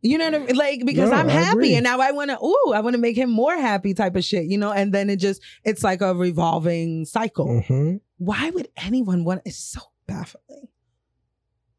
You 0.05 0.19
know 0.19 0.27
what 0.27 0.35
I 0.35 0.39
mean? 0.39 0.57
Like 0.57 0.85
because 0.85 1.11
No, 1.11 1.17
I'm 1.17 1.29
happy 1.29 1.75
and 1.75 1.83
now 1.85 1.99
I 1.99 2.13
want 2.13 2.31
to 2.31 2.39
ooh, 2.45 2.73
I 2.75 2.81
want 2.81 2.93
to 2.93 3.01
make 3.01 3.17
him 3.17 3.31
more 3.31 3.57
happy 3.57 3.95
type 3.95 4.17
of 4.17 4.23
shit, 4.23 4.45
you 4.45 4.59
know? 4.59 4.71
And 4.71 4.93
then 4.93 5.09
it 5.09 5.17
just 5.17 5.41
it's 5.65 5.83
like 5.83 6.03
a 6.03 6.15
revolving 6.15 7.07
cycle. 7.07 7.63
hmm 7.63 7.97
Why 8.19 8.51
would 8.51 8.69
anyone 8.77 9.25
want 9.25 9.41
it's 9.47 9.57
so 9.57 9.81
baffling. 10.07 10.69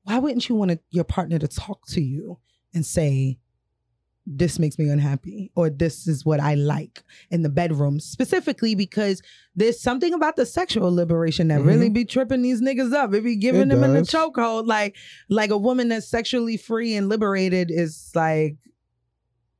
Why 0.03 0.19
wouldn't 0.19 0.49
you 0.49 0.55
want 0.55 0.71
to, 0.71 0.79
your 0.89 1.03
partner 1.03 1.39
to 1.39 1.47
talk 1.47 1.85
to 1.89 2.01
you 2.01 2.39
and 2.73 2.85
say 2.85 3.37
this 4.27 4.57
makes 4.57 4.79
me 4.79 4.89
unhappy 4.89 5.51
or 5.55 5.69
this 5.69 6.07
is 6.07 6.25
what 6.25 6.39
I 6.39 6.55
like 6.55 7.03
in 7.29 7.43
the 7.43 7.49
bedroom 7.49 7.99
specifically 7.99 8.73
because 8.73 9.21
there's 9.55 9.79
something 9.79 10.13
about 10.13 10.35
the 10.35 10.45
sexual 10.45 10.93
liberation 10.93 11.49
that 11.49 11.61
really 11.61 11.87
mm-hmm. 11.87 11.93
be 11.93 12.05
tripping 12.05 12.41
these 12.41 12.61
niggas 12.61 12.91
up. 12.91 13.13
It 13.13 13.23
be 13.23 13.35
giving 13.35 13.63
It 13.63 13.69
them 13.69 13.83
in 13.83 13.93
the 13.93 14.01
chokehold 14.01 14.65
like 14.67 14.95
like 15.29 15.51
a 15.51 15.57
woman 15.57 15.89
that's 15.89 16.07
sexually 16.07 16.57
free 16.57 16.95
and 16.95 17.07
liberated 17.07 17.69
is 17.71 18.11
like 18.15 18.57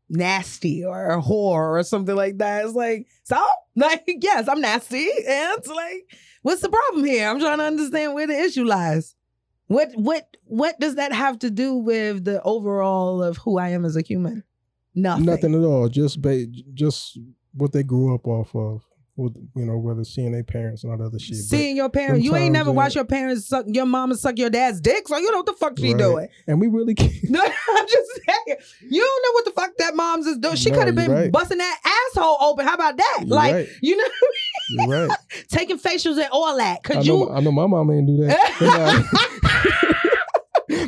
nasty 0.10 0.84
or 0.84 1.10
a 1.10 1.22
whore 1.22 1.80
or 1.80 1.84
something 1.84 2.16
like 2.16 2.38
that. 2.40 2.66
It's 2.66 2.74
like, 2.74 3.08
so 3.24 3.44
like, 3.76 4.04
yes, 4.08 4.48
I'm 4.48 4.62
nasty. 4.62 5.10
And 5.10 5.58
it's 5.58 5.68
like, 5.68 6.18
what's 6.42 6.62
the 6.62 6.70
problem 6.70 7.06
here? 7.06 7.30
I'm 7.30 7.40
trying 7.40 7.60
to 7.60 7.66
understand 7.66 8.14
where 8.14 8.28
the 8.28 8.40
issue 8.40 8.66
lies. 8.66 9.16
What 9.68 9.92
what 9.96 10.38
what 10.44 10.80
does 10.80 10.96
that 10.96 11.12
have 11.12 11.40
to 11.40 11.50
do 11.50 11.74
with 11.74 12.24
the 12.24 12.42
overall 12.44 13.24
of 13.24 13.38
who 13.38 13.58
I 13.58 13.70
am 13.70 13.84
as 13.84 13.96
a 13.96 14.02
human? 14.02 14.44
Nothing. 14.96 15.26
Nothing 15.26 15.56
at 15.56 15.62
all. 15.66 15.90
Just 15.90 16.22
ba- 16.22 16.46
just 16.74 17.20
what 17.54 17.72
they 17.74 17.84
grew 17.84 18.16
up 18.16 18.26
off 18.28 18.56
of. 18.56 18.82
With 19.18 19.38
you 19.56 19.64
know 19.66 19.78
whether 19.78 20.04
seeing 20.04 20.34
their 20.34 20.44
parents 20.44 20.84
and 20.84 20.92
all 20.92 20.98
that 20.98 21.06
other 21.06 21.20
shit. 21.20 21.38
But- 21.38 21.44
Seeing 21.46 21.78
your 21.78 21.88
parents, 21.88 22.26
you 22.26 22.36
ain't 22.36 22.52
never 22.52 22.70
watched 22.70 22.96
your 22.96 23.06
parents 23.06 23.48
suck 23.48 23.64
your 23.66 23.86
mama 23.86 24.16
suck 24.16 24.38
your 24.38 24.50
dad's 24.50 24.82
dick, 24.82 25.08
so 25.08 25.16
you 25.16 25.32
know 25.32 25.38
what 25.38 25.46
the 25.46 25.54
fuck 25.54 25.80
she 25.80 25.94
Right. 25.94 25.98
doing. 25.98 26.28
and 26.48 26.60
we 26.60 26.68
really 26.68 26.94
can't. 26.96 27.14
No, 27.30 27.40
I'm 27.70 27.88
just 27.88 28.10
saying. 28.26 28.58
You 28.90 29.00
don't 29.02 29.24
know 29.24 29.32
what 29.32 29.46
the 29.46 29.52
fuck 29.52 29.70
that 29.78 29.96
mom's 29.96 30.26
is 30.28 30.38
doing. 30.38 30.58
She 30.58 30.70
No, 30.70 30.80
could 30.80 30.88
have 30.88 30.96
been 30.98 31.10
right. 31.12 31.32
busting 31.32 31.60
that 31.60 31.80
asshole 32.14 32.36
open. 32.42 32.66
How 32.66 32.74
about 32.74 32.98
that? 32.98 33.20
You're 33.22 33.30
like, 33.38 33.54
right. 33.54 33.70
you 33.82 33.96
know, 33.96 34.04
You're 34.86 35.08
right. 35.08 35.18
taking 35.48 35.80
facials 35.80 36.18
and 36.18 36.28
all 36.34 36.58
that. 36.58 36.80
I 36.84 36.94
Cause 36.96 37.08
know, 37.08 37.28
you 37.28 37.30
I 37.30 37.40
know 37.40 37.54
my 37.54 37.68
mom 37.68 37.92
ain't 37.92 38.08
do 38.08 38.18
that. 38.26 40.02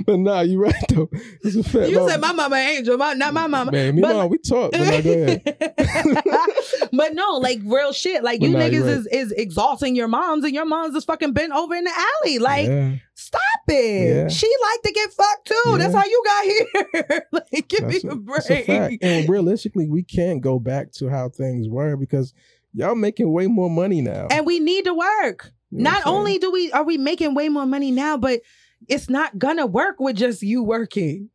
But 0.06 0.20
nah, 0.20 0.42
you 0.42 0.62
right 0.62 0.76
though. 0.90 1.10
It's 1.42 1.56
a 1.56 1.64
fact. 1.64 1.90
you 1.90 2.08
said 2.08 2.22
my 2.22 2.32
mama 2.32 2.56
angel, 2.56 2.98
my, 2.98 3.14
not 3.14 3.34
my 3.34 3.48
mama. 3.48 3.72
Man, 3.72 3.96
me 3.96 4.02
But 4.02 4.16
mom, 4.16 4.30
we 4.30 4.38
talk. 4.38 4.72
But 4.72 5.04
but 6.94 7.14
no, 7.14 7.38
like 7.42 7.60
real 7.66 7.94
shit. 7.94 8.24
Like 8.24 8.42
you 8.42 8.50
nah, 8.50 8.60
niggas 8.60 8.84
right. 8.84 8.92
is, 8.92 9.08
is 9.08 9.32
exalting 9.32 9.96
your 9.96 10.08
moms 10.08 10.44
and 10.44 10.54
your 10.54 10.66
moms 10.66 10.96
is 10.96 11.06
fucking 11.06 11.34
bent 11.34 11.54
over 11.54 11.76
in 11.76 11.84
the 11.84 11.92
alley. 12.22 12.40
Like, 12.40 12.68
yeah, 12.68 12.96
stop 13.14 13.42
it. 13.68 14.16
Yeah. 14.16 14.28
She 14.30 14.52
like 14.72 14.82
to 14.84 14.92
get 14.92 15.12
fucked 15.12 15.48
too. 15.48 15.78
That's 15.78 15.94
how 15.94 16.06
you 16.06 16.24
got 16.26 16.46
here. 16.46 17.28
like, 17.32 17.68
give 17.68 17.82
that's 17.82 18.04
me 18.04 18.10
a, 18.10 18.14
a 18.14 18.20
that's 18.26 18.50
a 18.50 18.66
break. 18.66 19.00
And 19.02 19.30
realistically, 19.30 19.88
we 19.88 20.04
can't 20.04 20.42
go 20.42 20.60
back 20.60 20.92
to 20.94 21.10
how 21.10 21.30
things 21.30 21.68
were 21.70 21.96
because 21.96 22.34
y'all 22.74 22.96
making 22.96 23.32
way 23.32 23.48
more 23.48 23.70
money 23.70 24.02
now. 24.02 24.28
And 24.32 24.46
we 24.46 24.60
need 24.60 24.86
to 24.86 24.94
work. 24.94 25.52
You 25.72 25.80
know 25.80 25.92
Not 25.92 26.06
only 26.06 26.38
do 26.38 26.52
we 26.52 26.72
are 26.72 26.84
we 26.84 26.98
making 26.98 27.34
way 27.36 27.50
more 27.50 27.66
money 27.66 27.92
now, 27.92 28.16
but 28.18 28.42
it's 28.88 29.10
not 29.10 29.38
gonna 29.40 29.66
work 29.66 30.00
with 30.00 30.16
just 30.16 30.42
you 30.44 30.64
working. 30.64 31.30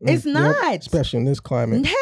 It's 0.00 0.24
Mm, 0.24 0.32
not. 0.32 0.72
yep, 0.72 0.80
especially 0.80 1.20
in 1.20 1.24
this 1.26 1.38
climate. 1.40 1.86
Hell 1.86 1.96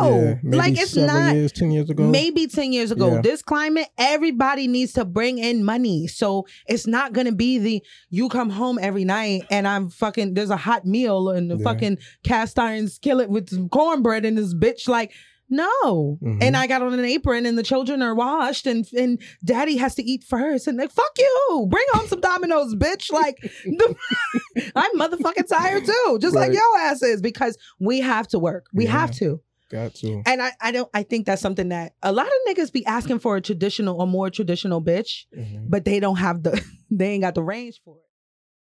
no. 0.00 0.38
Yeah, 0.44 0.56
like 0.56 0.78
it's 0.78 0.96
not 0.96 1.34
years, 1.34 1.52
ten 1.52 1.70
years 1.70 1.90
ago. 1.90 2.04
maybe 2.04 2.46
10 2.46 2.72
years 2.72 2.90
ago. 2.92 3.14
Yeah. 3.14 3.20
This 3.20 3.42
climate, 3.42 3.88
everybody 3.98 4.66
needs 4.68 4.92
to 4.94 5.04
bring 5.04 5.38
in 5.38 5.64
money. 5.64 6.06
So 6.06 6.46
it's 6.66 6.86
not 6.86 7.12
gonna 7.12 7.32
be 7.32 7.58
the 7.58 7.82
you 8.10 8.28
come 8.28 8.48
home 8.50 8.78
every 8.80 9.04
night 9.04 9.42
and 9.50 9.66
I'm 9.68 9.90
fucking 9.90 10.34
there's 10.34 10.50
a 10.50 10.56
hot 10.56 10.86
meal 10.86 11.28
and 11.30 11.50
the 11.50 11.56
Yeah. 11.56 11.64
fucking 11.64 11.98
cast 12.24 12.58
iron 12.58 12.88
skillet 12.88 13.28
with 13.28 13.50
some 13.50 13.68
cornbread 13.68 14.24
in 14.24 14.36
this 14.36 14.54
bitch. 14.54 14.88
Like, 14.88 15.12
no. 15.52 16.18
Mhm. 16.22 16.42
And 16.42 16.56
I 16.56 16.66
got 16.66 16.82
on 16.82 16.92
an 16.98 17.04
apron 17.04 17.46
and 17.46 17.56
the 17.56 17.62
children 17.62 18.02
are 18.02 18.14
washed 18.14 18.66
and 18.66 18.84
and 18.92 19.20
daddy 19.44 19.76
has 19.76 19.94
to 19.96 20.02
eat 20.02 20.24
first. 20.24 20.66
And 20.66 20.78
like, 20.78 20.90
fuck 20.90 21.12
you. 21.18 21.66
Bring 21.70 21.84
home 21.92 22.08
some 22.08 22.20
Domino's, 22.20 22.74
bitch. 22.74 23.12
Like 23.12 23.36
the, 23.64 23.94
I'm 24.74 24.98
motherfucking 24.98 25.46
tired 25.48 25.84
too. 25.84 26.18
Just 26.20 26.34
like 26.34 26.48
Right. 26.48 26.54
your 26.54 26.78
ass 26.80 27.02
is, 27.02 27.20
because 27.22 27.56
we 27.78 28.00
have 28.00 28.26
to 28.28 28.38
work. 28.38 28.66
We 28.74 28.84
Yeah. 28.84 28.90
have 28.92 29.12
to. 29.16 29.40
Got 29.70 29.94
to. 29.96 30.22
And 30.26 30.42
I, 30.42 30.52
I 30.60 30.70
don't 30.72 30.90
I 30.92 31.02
think 31.02 31.24
that's 31.26 31.40
something 31.40 31.68
that 31.70 31.94
a 32.02 32.12
lot 32.12 32.26
of 32.26 32.32
niggas 32.48 32.72
be 32.72 32.84
asking 32.84 33.20
for 33.20 33.36
a 33.36 33.40
traditional 33.40 34.00
or 34.00 34.06
more 34.06 34.28
traditional 34.30 34.82
bitch, 34.82 35.26
Mhm. 35.36 35.70
but 35.70 35.84
they 35.84 35.98
don't 36.00 36.16
have 36.16 36.42
the 36.42 36.60
they 36.90 37.10
ain't 37.12 37.22
got 37.22 37.34
the 37.34 37.42
range 37.42 37.80
for 37.84 37.96
it. 37.96 38.02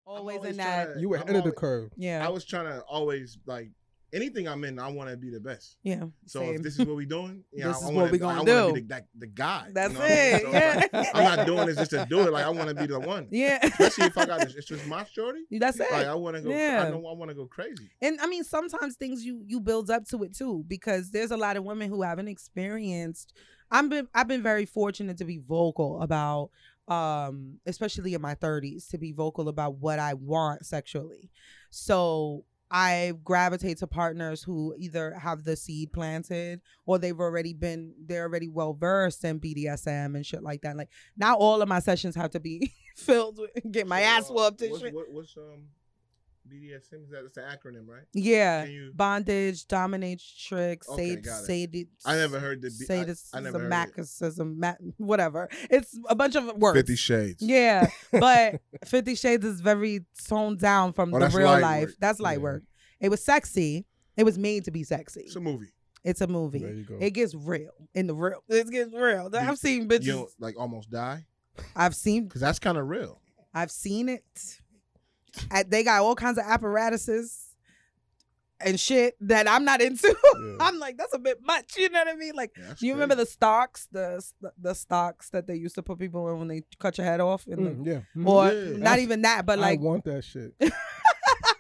Always, 0.07 0.37
always 0.37 0.51
in 0.51 0.57
that 0.59 0.85
trying 0.87 0.99
You 1.01 1.09
were 1.09 1.17
I'm 1.19 1.23
ahead 1.25 1.37
of 1.37 1.45
the 1.45 1.53
curve. 1.53 1.91
yeah. 1.97 2.25
I 2.25 2.29
was 2.31 2.45
trying 2.45 2.67
to 2.67 2.83
always 2.83 3.39
like 3.47 3.71
anything 4.13 4.47
I'm 4.49 4.63
in. 4.65 4.79
I 4.79 4.89
want 4.89 5.11
to 5.11 5.17
be 5.17 5.31
the 5.31 5.41
best. 5.41 5.77
yeah. 5.83 6.05
So 6.27 6.41
same. 6.41 6.57
if 6.57 6.63
this 6.63 6.79
is 6.79 6.87
what 6.87 6.97
we're 6.97 7.07
doing, 7.07 7.45
you 7.53 7.65
know, 7.65 7.69
This 7.69 7.77
I 7.77 7.81
is 7.81 7.85
wanna, 7.85 7.99
what 7.99 8.13
we 8.13 8.19
like, 8.19 8.37
gonna 8.37 8.43
I 8.53 8.67
do. 8.69 8.73
Be 8.75 8.81
the, 8.81 8.87
that, 8.89 9.07
the 9.19 9.27
guy. 9.27 9.65
you 9.69 9.73
That's 9.75 9.95
know 9.95 10.01
what 10.01 10.11
I 10.11 10.15
mean? 10.15 10.35
it, 10.35 10.43
So 10.43 10.51
yeah. 10.53 10.87
like, 10.93 11.09
I'm 11.15 11.37
not 11.37 11.47
doing 11.47 11.67
this 11.67 11.77
just 11.77 11.91
to 11.93 12.07
do 12.09 12.21
it. 12.21 12.33
Like 12.33 12.45
I 12.45 12.51
want 12.51 12.69
to 12.69 12.75
be 12.75 12.87
the 12.87 13.01
one. 13.01 13.29
yeah. 13.31 13.59
Especially 13.63 14.05
if 14.07 14.19
I 14.19 14.27
got 14.27 14.41
this. 14.41 14.55
It's 14.55 14.67
just 14.67 14.87
my 14.87 15.05
shorty. 15.05 15.41
That's 15.51 15.81
it. 15.81 15.91
Like 15.91 16.07
I 16.07 16.15
want 16.15 16.37
to 16.37 16.43
go. 16.43 16.51
Yeah. 16.51 16.85
I 16.87 16.91
know 16.91 17.07
I 17.07 17.15
want 17.15 17.31
to 17.31 17.35
go 17.35 17.47
crazy. 17.47 17.91
and 18.01 18.19
I 18.21 18.27
mean, 18.27 18.45
sometimes 18.45 18.97
things 18.97 19.25
you 19.25 19.43
you 19.47 19.61
build 19.61 19.91
up 19.91 20.07
to 20.09 20.23
it 20.25 20.35
too, 20.37 20.65
because 20.69 21.11
there's 21.11 21.31
a 21.31 21.37
lot 21.37 21.57
of 21.57 21.65
women 21.65 21.89
who 21.91 22.03
haven't 22.03 22.29
experienced. 22.29 23.33
I'm 23.71 23.89
been 23.89 24.09
I've 24.15 24.29
been 24.29 24.43
very 24.43 24.67
fortunate 24.67 25.17
to 25.19 25.25
be 25.25 25.39
vocal 25.39 26.03
about, 26.03 26.51
um, 26.89 27.59
especially 27.67 28.13
in 28.13 28.21
my 28.21 28.35
30s, 28.35 28.89
to 28.91 28.99
be 28.99 29.13
vocal 29.13 29.49
about 29.49 29.77
what 29.77 29.99
I 29.99 30.13
want 30.15 30.67
sexually. 30.67 31.31
So 31.71 32.45
I 32.75 33.13
gravitate 33.23 33.79
to 33.79 33.87
partners 33.87 34.43
who 34.43 34.75
either 34.79 35.13
have 35.13 35.45
the 35.45 35.57
seed 35.57 35.93
planted 35.93 36.63
or 36.87 36.99
they've 36.99 37.21
already 37.21 37.53
been 37.53 37.93
they're 38.07 38.23
already 38.23 38.49
well 38.49 38.73
versed 38.73 39.23
in 39.25 39.39
BDSM 39.41 40.17
and 40.17 40.25
shit 40.25 40.43
like 40.43 40.63
that. 40.63 40.77
Like 40.77 40.89
not 41.17 41.39
all 41.39 41.61
of 41.61 41.69
my 41.69 41.81
sessions 41.81 42.17
have 42.17 42.31
to 42.31 42.41
be 42.41 42.73
filled 42.97 43.39
with 43.39 43.51
get 43.71 43.87
my 43.87 44.01
ass 44.01 44.29
So, 44.29 44.35
whooped 44.35 44.63
and 44.63 44.71
what's, 44.71 44.83
shit. 44.83 44.95
what, 44.95 45.11
what's 45.11 45.37
um 45.37 45.65
BDSM? 46.51 47.05
Is 47.05 47.11
that 47.11 47.25
it's 47.25 47.37
an 47.37 47.45
acronym, 47.45 47.87
right? 47.87 48.03
Yeah, 48.13 48.65
Can 48.65 48.73
you- 48.73 48.93
bondage, 48.95 49.67
dominatrix, 49.67 50.89
Okay, 50.89 51.15
sad, 51.17 51.25
got 51.25 51.43
it. 51.43 51.47
sadism. 51.47 51.89
I 52.05 52.17
never 52.17 52.41
heard 52.41 52.63
the 52.63 52.71
B- 52.71 52.87
I- 52.89 52.95
I 52.95 52.97
never 52.99 53.15
sadism, 53.15 53.53
heard 53.63 53.65
it. 53.65 53.71
masochism, 53.97 54.57
ma- 54.57 54.75
whatever. 54.97 55.49
It's 55.71 55.99
a 56.09 56.15
bunch 56.15 56.35
of 56.37 56.57
words. 56.57 56.79
Fifty 56.79 56.97
Shades. 56.97 57.43
Yeah, 57.43 57.89
but 58.13 58.61
Fifty 58.85 59.15
Shades 59.15 59.45
is 59.45 59.61
very 59.61 60.05
toned 60.27 60.59
down 60.59 60.93
from 60.93 61.15
Oh, 61.15 61.19
the 61.19 61.29
real 61.37 61.47
light 61.47 61.63
life. 61.63 61.83
work. 61.89 61.95
That's 62.01 62.21
light 62.21 62.39
Yeah. 62.39 62.43
work. 62.45 62.63
It 63.01 63.09
was 63.09 63.25
sexy. 63.25 63.87
It 64.17 64.25
was 64.25 64.39
made 64.39 64.65
to 64.67 64.71
be 64.71 64.85
sexy. 64.85 65.23
It's 65.23 65.37
a 65.37 65.41
movie. 65.41 65.73
It's 66.05 66.21
a 66.21 66.27
movie. 66.27 66.59
There 66.59 66.75
you 66.75 66.85
go. 66.85 66.99
It 67.01 67.11
gets 67.13 67.35
real 67.35 67.71
in 67.95 68.07
the 68.09 68.15
real. 68.15 68.43
It 68.49 68.69
gets 68.71 68.93
real. 68.93 69.31
You- 69.33 69.39
I've 69.39 69.59
seen 69.59 69.89
bitches. 69.89 70.07
don't 70.07 70.31
like 70.41 70.59
almost 70.59 70.91
die 70.91 71.27
I've 71.77 71.95
seen. 71.95 72.25
because 72.25 72.41
that's 72.41 72.59
kind 72.59 72.77
of 72.77 72.89
real. 72.89 73.21
I've 73.55 73.71
seen 73.71 74.09
it. 74.09 74.61
I- 75.51 75.63
they 75.65 75.83
got 75.85 76.03
all 76.03 76.15
kinds 76.15 76.39
of 76.39 76.45
apparatuses 76.47 77.39
and 78.65 78.79
shit 78.79 79.17
that 79.21 79.49
I'm 79.49 79.65
not 79.65 79.81
into. 79.83 80.15
Yeah. 80.43 80.57
I'm 80.61 80.79
like, 80.79 80.97
that's 80.97 81.15
a 81.15 81.19
bit 81.19 81.39
much. 81.45 81.77
You 81.77 81.89
know 81.89 82.01
what 82.01 82.09
I 82.09 82.15
mean? 82.17 82.33
Like, 82.35 82.53
Yeah, 82.57 82.65
that's 82.69 82.83
you 82.83 82.93
remember 82.95 83.15
crazy. 83.15 83.27
the 83.27 83.31
stocks, 83.33 83.89
the 83.93 84.25
the 84.61 84.75
stocks 84.75 85.31
that 85.31 85.47
they 85.47 85.55
used 85.55 85.75
to 85.77 85.83
put 85.83 85.99
people 85.99 86.29
in 86.31 86.39
when 86.39 86.49
they 86.49 86.63
cut 86.79 86.99
your 86.99 87.05
head 87.07 87.21
off, 87.21 87.47
and 87.47 87.85
Mm, 87.85 87.87
yeah. 87.87 88.01
the, 88.15 88.25
or 88.29 88.53
Yeah. 88.53 88.77
not 88.79 88.99
even 88.99 89.23
that, 89.23 89.47
but 89.47 89.59
like, 89.59 89.79
I 89.79 89.83
want 89.83 90.05
that 90.05 90.25
shit. 90.25 90.53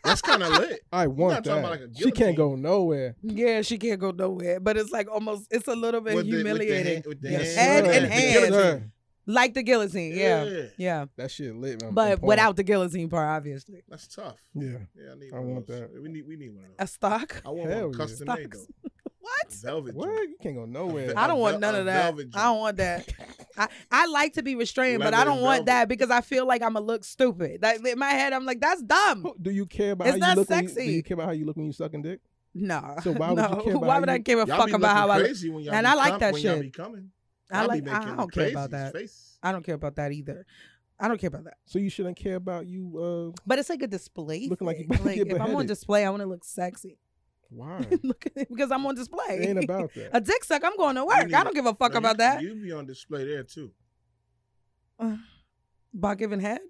That's 0.05 0.21
kind 0.21 0.43
of 0.43 0.51
lit. 0.59 0.81
I 0.93 1.07
want 1.07 1.45
that. 1.45 1.59
about 1.59 1.71
like 1.71 1.81
a 1.81 1.89
she 1.95 2.11
can't 2.11 2.37
go 2.37 2.55
nowhere. 2.57 3.15
yeah, 3.23 3.63
she 3.63 3.79
can't 3.79 4.01
go 4.01 4.11
nowhere. 4.11 4.59
But 4.61 4.77
it's 4.77 4.91
like 4.91 5.09
almost, 5.11 5.47
it's 5.51 5.69
a 5.69 5.75
little 5.77 6.01
bit 6.01 6.15
With 6.17 6.27
the- 6.27 6.33
with 6.33 6.43
the 6.45 6.51
humiliating, 6.51 6.93
hand- 6.95 7.05
with 7.07 7.21
the 7.23 7.31
Yes, 7.31 7.55
hand 7.57 7.87
sir. 7.87 7.93
in 7.93 8.03
The 8.03 8.09
hand. 8.09 8.91
Guillotine. 9.27 9.35
like 9.35 9.55
the 9.55 9.63
guillotine. 9.63 10.13
Yeah, 10.15 10.45
Yeah. 10.45 10.63
yeah, 10.77 11.05
That 11.17 11.31
shit 11.31 11.55
lit, 11.55 11.83
man. 11.83 11.93
but 11.95 12.13
I'm 12.13 12.21
without 12.21 12.57
the 12.57 12.63
guillotine 12.63 13.09
part, 13.09 13.29
obviously. 13.29 13.83
That's 13.89 14.09
tough. 14.09 14.37
Yeah. 14.55 14.79
Yeah, 14.97 15.13
I 15.13 15.15
need. 15.19 15.33
I 15.33 15.39
one 15.39 15.43
of 15.49 15.53
want 15.55 15.67
those. 15.67 15.81
that. 15.81 16.03
We 16.03 16.09
need. 16.09 16.27
We 16.27 16.37
need 16.37 16.55
one 16.55 16.65
of 16.65 16.71
A 16.79 16.87
stock. 16.87 17.43
I 17.45 17.51
want 17.51 17.71
Hell 17.71 17.83
one 17.83 17.93
yeah. 17.93 17.97
custom 17.99 18.29
made 18.29 18.53
though. 18.53 18.67
What? 19.25 19.53
Velvet. 19.53 19.95
What? 19.95 20.09
joint. 20.09 20.31
You 20.31 20.37
can't 20.43 20.57
go 20.57 20.65
nowhere. 20.65 21.13
I 21.17 21.29
don't 21.29 21.39
want 21.39 21.61
none 21.61 21.77
of 21.77 21.85
that. 21.87 22.15
velvet 22.15 22.29
I 22.35 22.43
don't 22.43 22.59
want 22.59 22.77
that. 22.79 23.09
I, 23.57 23.69
I 23.89 24.07
like 24.09 24.33
to 24.33 24.43
be 24.43 24.57
restrained, 24.57 24.99
but 24.99 25.15
I 25.15 25.23
don't 25.25 25.41
want 25.41 25.59
velvet. 25.59 25.67
that 25.67 25.89
because 25.89 26.11
I 26.11 26.23
feel 26.23 26.45
like 26.45 26.61
I'm 26.61 26.73
gonna 26.75 26.85
look 26.85 27.05
stupid. 27.05 27.63
Like 27.63 27.87
in 27.87 28.01
my 28.01 28.09
head, 28.11 28.33
I'm 28.33 28.45
like, 28.45 28.61
that's 28.61 28.83
dumb. 28.83 29.25
Do 29.41 29.51
you 29.53 29.65
care 29.67 29.93
about 29.93 30.09
It's 30.09 30.13
how 30.13 30.17
you 30.17 30.21
not 30.35 30.37
look? 30.39 30.51
When 30.51 30.65
you, 30.65 30.75
do 30.75 30.83
you 30.83 31.03
care 31.05 31.15
about 31.15 31.27
how 31.27 31.33
you 31.33 31.45
look 31.47 31.57
when 31.57 31.67
you 31.67 31.73
sucking 31.73 32.03
dick? 32.03 32.21
No. 32.53 32.97
So 33.05 33.13
why 33.13 33.31
would 33.31 33.39
you 33.43 33.49
no. 33.49 33.63
care 33.63 33.75
about 33.77 33.83
Why 33.87 33.99
would 34.01 34.09
I 34.09 34.15
you- 34.15 34.19
give 34.19 34.39
a 34.41 34.47
fuck 34.47 34.71
about 34.73 34.97
how 34.97 35.09
I 35.09 35.19
look? 35.19 35.37
y'all 35.41 35.71
And 35.73 35.87
I 35.87 35.95
like 35.95 36.19
that 36.19 36.33
when 36.33 36.43
y'all 36.43 36.61
shit. 36.61 36.73
I 37.53 37.67
like. 37.67 37.89
I 37.89 38.17
don't 38.17 38.33
care 38.33 38.51
about 38.51 38.71
that. 38.71 38.93
Face. 38.93 39.39
I 39.43 39.53
don't 39.53 39.65
care 39.65 39.75
about 39.75 39.97
that 39.97 40.13
either. 40.13 40.47
I 40.99 41.09
don't 41.09 41.19
care 41.19 41.29
about 41.29 41.45
that. 41.45 41.57
So 41.67 41.79
you 41.79 41.91
shouldn't 41.91 42.17
care 42.17 42.37
about 42.37 42.67
you. 42.67 43.35
But 43.47 43.59
it's 43.59 43.69
like 43.71 43.83
a 43.83 43.89
display. 43.89 44.47
Looking 44.49 44.67
like 44.67 44.77
thing. 44.79 45.05
like 45.05 45.17
get 45.17 45.27
if 45.29 45.41
I'm 45.41 45.55
on 45.57 45.67
display, 45.67 46.05
I 46.05 46.11
want 46.11 46.23
to 46.23 46.29
look 46.29 46.45
sexy. 46.45 46.93
Uh, 46.93 47.13
why? 47.55 47.87
Look 48.03 48.25
at 48.27 48.33
it, 48.35 48.49
because 48.49 48.71
I'm 48.71 48.85
on 48.87 48.95
display. 48.95 49.41
It 49.41 49.49
ain't 49.49 49.65
about 49.65 49.93
that. 49.95 50.11
a 50.15 50.21
dick 50.21 50.43
suck. 50.45 50.65
I'm 50.65 50.77
going 50.77 50.95
to 50.97 51.05
work. 51.05 51.27
need 51.27 51.35
I 51.35 51.45
don't 51.45 51.55
give 51.55 51.67
a 51.67 51.75
fuck 51.75 51.93
No, 51.93 51.99
about 51.99 52.15
you, 52.15 52.19
that. 52.19 52.43
You 52.43 52.55
be 52.55 52.73
on 52.73 52.87
display 52.87 53.27
there 53.27 53.43
too. 53.43 53.73
About 55.95 56.17
giving 56.17 56.41
head. 56.41 56.61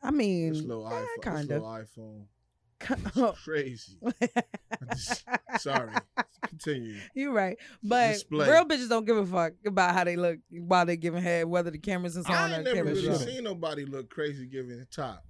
I 0.00 0.12
mean, 0.12 0.54
eh, 0.54 0.58
iPhone. 0.60 1.06
Kind 1.20 1.50
of. 1.50 1.62
iPhone. 1.62 2.26
It's 2.88 3.40
crazy. 3.44 3.98
Just- 4.90 5.24
Sorry. 5.58 5.90
Continue. 6.48 6.96
You're 7.14 7.32
right, 7.32 7.56
but 7.82 8.12
display. 8.12 8.50
real 8.50 8.64
bitches 8.64 8.88
don't 8.88 9.04
give 9.04 9.16
a 9.16 9.26
fuck 9.26 9.52
about 9.66 9.94
how 9.94 10.04
they 10.04 10.16
look 10.16 10.38
while 10.50 10.86
they 10.86 10.96
giving 10.96 11.22
head, 11.22 11.46
whether 11.46 11.70
the 11.70 11.78
cameras 11.78 12.16
is 12.16 12.26
on 12.26 12.32
I 12.32 12.42
or 12.52 12.54
ain't 12.54 12.64
never 12.64 12.76
cameras 12.76 13.02
really 13.02 13.14
off. 13.14 13.22
seen 13.22 13.44
nobody 13.44 13.84
look 13.84 14.10
crazy 14.10 14.46
giving 14.46 14.78
the 14.78 14.86
top. 14.86 15.24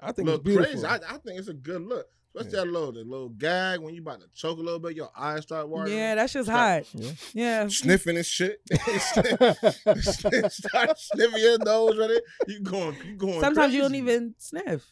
I 0.00 0.12
think 0.12 0.26
look 0.28 0.40
it's 0.40 0.44
beautiful. 0.44 0.72
crazy. 0.72 0.86
I, 0.86 1.14
I 1.14 1.18
think 1.18 1.38
it's 1.38 1.48
a 1.48 1.54
good 1.54 1.82
look. 1.82 2.06
Especially 2.34 2.58
that 2.58 2.72
little, 2.72 2.92
the 2.92 3.00
little 3.04 3.28
gag 3.28 3.80
when 3.80 3.94
you 3.94 4.00
about 4.00 4.20
to 4.20 4.26
choke 4.34 4.58
a 4.58 4.62
little 4.62 4.80
bit, 4.80 4.96
your 4.96 5.10
eyes 5.16 5.42
start 5.42 5.68
watering. 5.68 5.94
Yeah, 5.96 6.14
that's 6.14 6.32
just 6.32 6.48
Start 6.48 6.86
hot. 6.86 6.94
Yeah. 6.94 7.10
Yeah, 7.34 7.66
Sniffing 7.70 8.16
and 8.16 8.24
shit. 8.24 8.58
Start 10.50 10.98
sniffing 10.98 11.40
your 11.42 11.58
nose 11.58 11.98
right 11.98 12.08
there. 12.08 12.20
You 12.48 12.60
going, 12.60 12.96
you 13.04 13.16
going. 13.16 13.40
sometimes 13.40 13.74
you 13.74 13.82
don't 13.82 13.94
even 13.94 14.34
sniff. 14.38 14.90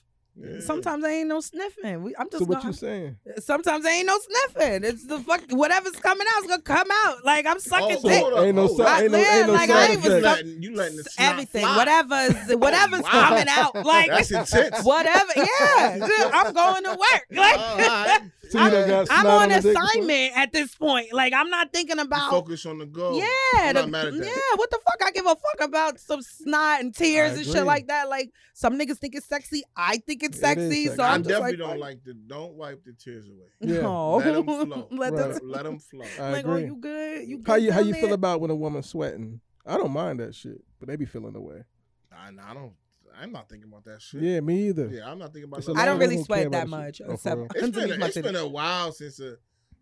Sometimes 0.60 1.02
there 1.02 1.12
ain't 1.12 1.28
no 1.28 1.40
sniffing. 1.40 2.02
We, 2.02 2.14
I'm 2.16 2.28
just 2.30 2.38
So 2.42 2.44
what 2.46 2.58
gonna- 2.58 2.68
you 2.70 2.72
saying? 2.72 3.16
Sometimes 3.40 3.84
there 3.84 3.94
ain't 3.94 4.06
no 4.06 4.18
sniffing. 4.18 4.84
It's 4.84 5.06
the 5.06 5.18
fuck 5.20 5.42
whatever's 5.50 5.92
coming 5.96 6.26
out 6.34 6.42
is 6.44 6.48
gonna 6.50 6.62
come 6.62 6.88
out. 7.06 7.24
Like 7.24 7.46
I'm 7.46 7.58
sucking 7.60 7.98
Oh, 8.02 8.08
dick. 8.08 8.22
hold 8.22 8.44
Ain't 8.44 8.56
no 8.56 8.66
hold 8.66 8.76
si- 8.78 8.82
ain't 8.84 9.12
no- 9.12 9.18
I- 9.18 9.20
ain't 9.38 9.46
no 9.46 9.52
like, 9.52 9.68
side 9.68 9.76
I 9.76 9.82
ain't 9.82 9.92
effects. 9.92 10.06
even 10.06 10.16
You 10.16 10.22
suck- 10.22 10.36
letting, 10.36 10.62
you 10.62 10.74
letting 10.74 10.96
the 10.96 11.10
everything, 11.18 11.62
fly. 11.64 11.76
whatever's 11.76 12.54
whatever's 12.56 13.02
Wow. 13.02 13.10
coming 13.28 13.46
out. 13.48 13.74
Like 13.84 14.10
That's 14.10 14.30
intense. 14.30 14.84
whatever. 14.84 15.32
Yeah, 15.36 16.30
I'm 16.32 16.52
going 16.54 16.84
to 16.84 16.90
work. 16.90 17.26
Like 17.30 18.22
All 18.54 18.60
right. 18.62 18.72
So 18.72 18.80
you 18.80 18.86
got 18.86 19.00
I'm 19.10 19.20
snot 19.20 19.26
on 19.26 19.48
the 19.48 19.54
dick 19.54 19.62
before? 19.64 19.82
assignment 19.82 20.36
at 20.36 20.52
this 20.52 20.74
point. 20.74 21.12
Like 21.12 21.32
I'm 21.32 21.50
not 21.50 21.72
thinking 21.72 21.96
You 21.98 22.02
about. 22.04 22.30
focus 22.30 22.66
on 22.66 22.78
the 22.78 22.86
goal. 22.86 23.18
Yeah, 23.18 23.26
I'm 23.54 23.74
the- 23.74 23.80
not 23.82 23.90
mad 23.90 24.06
at 24.08 24.14
that. 24.14 24.24
yeah. 24.26 24.56
What 24.56 24.70
the 24.70 24.78
fuck? 24.84 24.96
I 25.06 25.10
give 25.12 25.26
a 25.26 25.28
fuck 25.28 25.60
about 25.68 25.98
some 26.00 26.22
snot 26.22 26.80
and 26.80 26.94
tears 26.94 27.36
and 27.36 27.46
shit 27.46 27.64
like 27.64 27.88
that. 27.88 28.08
Like 28.08 28.30
some 28.54 28.78
niggas 28.78 28.98
think 28.98 29.14
it's 29.14 29.26
sexy. 29.26 29.62
I 29.76 29.98
think 29.98 30.22
it's 30.22 30.36
It 30.36 30.36
is 30.36 30.40
sexy. 30.40 30.84
sexy. 30.86 30.96
So 30.96 31.02
I 31.02 31.14
I'm 31.14 31.22
just 31.22 31.28
definitely 31.28 31.50
like, 31.52 31.58
don't 31.58 31.70
fuck. 31.70 31.80
like 31.80 32.04
the. 32.04 32.14
Don't 32.14 32.52
wipe 32.54 32.84
the 32.84 32.92
tears 32.92 33.26
away. 33.28 33.46
Yeah. 33.60 33.82
No, 33.82 34.16
Let 34.16 34.26
'em 34.36 34.44
flow. 34.44 34.88
let 34.92 35.12
Right. 35.12 35.32
them. 35.34 35.40
Let 35.50 35.64
them 35.64 35.78
flow. 35.78 36.04
I 36.18 36.30
Like, 36.32 36.46
oh, 36.46 36.52
agree. 36.52 36.64
you 36.66 36.76
good? 36.76 37.28
You 37.28 37.38
good 37.38 37.46
How 37.46 37.54
you 37.56 37.72
how 37.72 37.78
down 37.80 37.88
you 37.88 37.94
feel 37.94 38.12
about 38.12 38.40
when 38.40 38.50
a 38.50 38.54
woman's 38.54 38.88
sweating? 38.88 39.40
I 39.66 39.76
don't 39.76 39.92
mind 39.92 40.20
that 40.20 40.34
shit, 40.34 40.62
but 40.78 40.88
they 40.88 40.96
be 40.96 41.04
feeling 41.06 41.32
the 41.34 41.40
way. 41.40 41.64
I, 42.12 42.28
I 42.28 42.54
don't. 42.54 42.72
I'm 43.18 43.32
not 43.32 43.48
thinking 43.48 43.68
about 43.70 43.84
that 43.84 44.02
shit. 44.02 44.22
Yeah, 44.22 44.40
me 44.40 44.68
either. 44.68 44.88
Yeah, 44.88 45.10
I'm 45.10 45.18
not 45.18 45.32
thinking 45.32 45.50
about 45.50 45.62
that. 45.64 45.72
lot 45.72 45.78
I 45.78 45.84
don't 45.86 45.98
really 45.98 46.16
women 46.16 46.18
who 46.18 46.24
sweat 46.24 46.50
that 46.52 46.68
much. 46.68 46.96
shit. 46.98 47.06
Oh, 47.08 47.12
except 47.14 47.36
real? 47.36 47.48
It's 47.54 47.70
been 47.76 48.02
a, 48.02 48.06
it's 48.06 48.16
been 48.18 48.36
a 48.36 48.46
while 48.46 48.92
since 48.92 49.20
I 49.20 49.32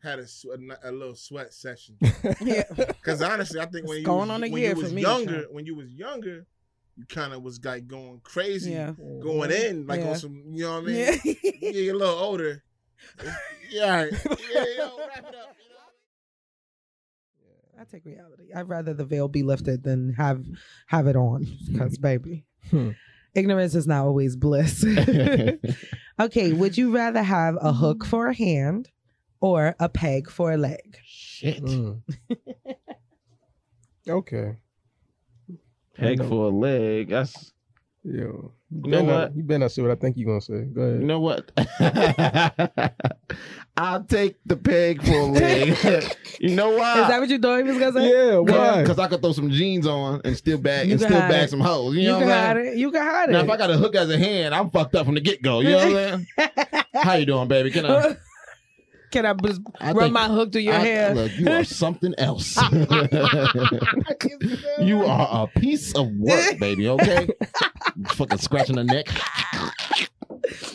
had 0.06 0.18
a, 0.18 0.26
sweat, 0.26 0.58
a 0.84 0.92
little 0.92 1.14
sweat 1.14 1.52
session. 1.52 1.96
Yeah. 2.40 2.62
Because 2.76 3.22
honestly, 3.22 3.60
I 3.60 3.66
think 3.66 3.86
when 3.86 3.96
It's 3.98 4.00
you 4.00 4.06
going 4.06 4.28
was, 4.28 4.30
on 4.30 4.44
a 4.44 4.48
when 4.48 4.60
year 4.60 4.70
you 4.70 4.74
for 4.76 4.82
was 4.82 4.92
me, 4.94 5.02
younger, 5.02 5.46
when 5.50 5.66
you 5.66 5.74
was 5.74 5.92
younger, 5.92 6.46
you 6.96 7.04
kind 7.06 7.32
of 7.32 7.42
was 7.42 7.64
like 7.64 7.86
going 7.86 8.20
crazy, 8.22 8.72
Yeah. 8.72 8.92
going 9.20 9.50
in 9.50 9.86
like 9.86 10.00
Yeah. 10.00 10.10
on 10.10 10.16
some. 10.16 10.42
You 10.50 10.64
know 10.64 10.72
what 10.80 10.84
I 10.84 10.86
mean? 10.86 10.96
Yeah. 11.24 11.32
Yeah, 11.60 11.70
you're 11.70 11.94
a 11.94 11.98
little 11.98 12.14
older. 12.18 12.62
Yeah, 13.70 13.82
all 13.84 13.90
right. 13.96 14.12
yeah, 14.54 14.64
yo, 14.76 14.98
wrap 14.98 15.18
it 15.28 15.34
up. 15.34 15.54
I 17.80 17.84
take 17.84 18.04
reality. 18.04 18.52
I'd 18.54 18.68
rather 18.68 18.92
the 18.92 19.04
veil 19.04 19.28
be 19.28 19.42
lifted 19.44 19.84
than 19.84 20.14
have 20.14 20.44
have 20.88 21.06
it 21.06 21.14
on. 21.16 21.46
Because 21.70 21.96
baby, 21.98 22.44
Hmm. 22.70 22.90
Ignorance 23.34 23.74
is 23.74 23.86
not 23.86 24.04
always 24.04 24.36
bliss. 24.36 24.84
okay, 26.20 26.52
would 26.52 26.76
you 26.76 26.94
rather 26.94 27.22
have 27.22 27.56
a 27.60 27.72
hook 27.72 28.04
for 28.04 28.28
a 28.28 28.34
hand 28.34 28.90
or 29.40 29.74
a 29.78 29.88
peg 29.88 30.30
for 30.30 30.52
a 30.52 30.56
leg? 30.56 30.98
Shit. 31.04 31.62
Mm. 31.62 32.02
okay. 34.08 34.56
Peg 35.94 36.24
for 36.24 36.46
a 36.46 36.50
leg. 36.50 37.10
That's 37.10 37.52
Yo, 38.04 38.12
you, 38.12 38.52
You 38.70 38.80
know 38.82 38.90
better 38.90 39.02
not- 39.02 39.20
what? 39.28 39.36
you 39.36 39.42
better 39.42 39.58
not 39.58 39.72
say 39.72 39.82
what 39.82 39.90
I 39.90 39.94
think 39.96 40.16
you're 40.16 40.26
gonna 40.28 40.40
say. 40.40 40.64
Go 40.64 40.80
ahead. 40.82 41.00
You 41.00 41.06
know 41.06 41.20
what? 41.20 41.50
I'll 43.76 44.02
take 44.04 44.36
the 44.46 44.56
peg 44.56 45.02
for 45.02 45.12
a 45.12 45.24
leg. 45.26 46.16
you 46.40 46.54
know 46.54 46.70
why? 46.70 47.02
Is 47.02 47.08
that 47.08 47.20
what 47.20 47.28
you 47.28 47.38
thought 47.38 47.58
he 47.58 47.62
was 47.64 47.78
gonna 47.78 47.92
say? 47.92 48.08
Yeah, 48.10 48.38
why? 48.38 48.82
Because 48.82 48.98
I 48.98 49.08
could 49.08 49.20
throw 49.20 49.32
some 49.32 49.50
jeans 49.50 49.86
on 49.86 50.20
and 50.24 50.36
still 50.36 50.58
bag 50.58 50.86
You 50.86 50.92
and 50.92 51.00
still 51.00 51.10
bag 51.18 51.44
it. 51.44 51.50
some 51.50 51.60
hoes. 51.60 51.94
You 51.94 52.02
You, 52.02 52.08
know 52.08 52.18
can 52.20 52.28
what 52.28 52.36
I'm 52.36 52.46
hide 52.46 52.56
saying? 52.64 52.72
it. 52.76 52.78
You 52.80 52.90
can 52.92 53.02
hide 53.02 53.30
Now, 53.30 53.38
it. 53.40 53.42
Now, 53.42 53.44
if 53.44 53.50
I 53.50 53.56
got 53.56 53.70
a 53.70 53.76
hook 53.76 53.94
as 53.94 54.10
a 54.10 54.18
hand, 54.18 54.54
I'm 54.54 54.70
fucked 54.70 54.94
up 54.94 55.06
from 55.06 55.14
the 55.16 55.20
get 55.20 55.42
go. 55.42 55.60
You 55.60 55.70
know 55.70 55.76
what 55.76 55.86
I'm 55.86 56.26
saying? 56.36 56.84
How 56.94 57.14
you 57.14 57.26
doing, 57.26 57.48
baby? 57.48 57.70
Can 57.70 57.84
I? 57.86 58.16
Can 59.10 59.24
I 59.24 59.32
just 59.32 59.62
I 59.80 59.92
run 59.92 60.12
my 60.12 60.28
hook 60.28 60.52
through 60.52 60.60
your 60.62 60.74
I- 60.74 60.78
hair? 60.80 61.14
Look, 61.14 61.32
you 61.38 61.48
are 61.50 61.64
something 61.64 62.14
else. 62.18 62.58
you 64.80 65.02
are 65.04 65.44
a 65.44 65.46
piece 65.58 65.94
of 65.94 66.08
work, 66.18 66.58
baby. 66.58 66.88
Okay, 66.88 67.26
fucking 68.06 68.38
scratching 68.38 68.76
the 68.76 68.84
neck. 68.84 69.06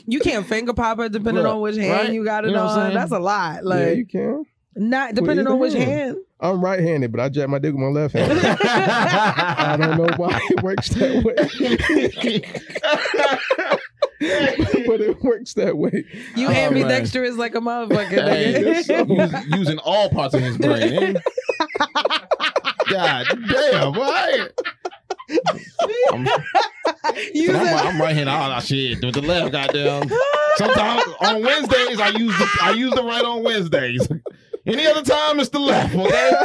You 0.05 0.19
can't 0.19 0.45
finger 0.45 0.73
pop 0.73 0.97
her 0.99 1.09
depending 1.09 1.43
Look, 1.43 1.53
on 1.55 1.61
which 1.61 1.77
hand 1.77 1.91
right? 1.91 2.13
you 2.13 2.23
got 2.25 2.43
it 2.45 2.49
You 2.49 2.53
know 2.55 2.67
on. 2.67 2.93
That's 2.93 3.11
a 3.11 3.19
lot. 3.19 3.55
yeah, 3.55 3.61
Like 3.69 3.97
you 3.97 4.05
can. 4.05 4.45
not 4.75 5.15
depending 5.15 5.47
on 5.47 5.57
which 5.59 5.73
hand. 5.73 5.89
hand. 5.89 6.17
I'm 6.39 6.61
right-handed, 6.61 7.09
but 7.11 7.21
I 7.21 7.29
jack 7.29 7.47
my 7.47 7.57
dick 7.57 7.73
with 7.73 7.81
my 7.81 7.87
left 7.87 8.13
hand. 8.13 8.31
I 8.63 9.77
don't 9.79 9.97
know 9.97 10.09
why 10.17 10.39
it 10.49 10.61
works 10.61 10.89
that 10.89 11.23
way, 11.23 11.35
but 14.85 15.01
it 15.01 15.21
works 15.23 15.53
that 15.53 15.77
way. 15.77 16.05
You 16.35 16.47
Oh, 16.47 16.51
ambidextrous 16.51 17.37
like 17.37 17.55
a 17.55 17.59
motherfucker. 17.59 18.27
Hey, 18.27 18.83
nigga. 18.83 19.43
using 19.57 19.77
all 19.79 20.09
parts 20.09 20.33
of 20.33 20.41
his 20.41 20.57
brain. 20.57 21.15
eh? 21.15 21.19
God 22.89 23.25
damn, 23.49 23.93
boy. 23.93 24.47
I'm, 26.11 26.27
Using- 27.33 27.55
I'm, 27.55 27.87
I'm 27.87 28.01
right 28.01 28.15
handed. 28.15 28.31
Oh 28.33 28.59
shit, 28.61 29.03
with 29.03 29.15
the 29.15 29.21
left, 29.21 29.51
goddamn. 29.51 30.09
Sometimes 30.55 31.03
on 31.21 31.41
Wednesdays 31.43 31.99
I 31.99 32.09
use 32.09 32.37
the 32.37 32.47
I 32.61 32.71
use 32.71 32.93
the 32.93 33.03
right 33.03 33.23
on 33.23 33.43
Wednesdays. 33.43 34.07
Any 34.65 34.85
other 34.87 35.03
time 35.03 35.39
it's 35.39 35.49
the 35.49 35.59
left. 35.59 35.93
Okay. 35.95 36.43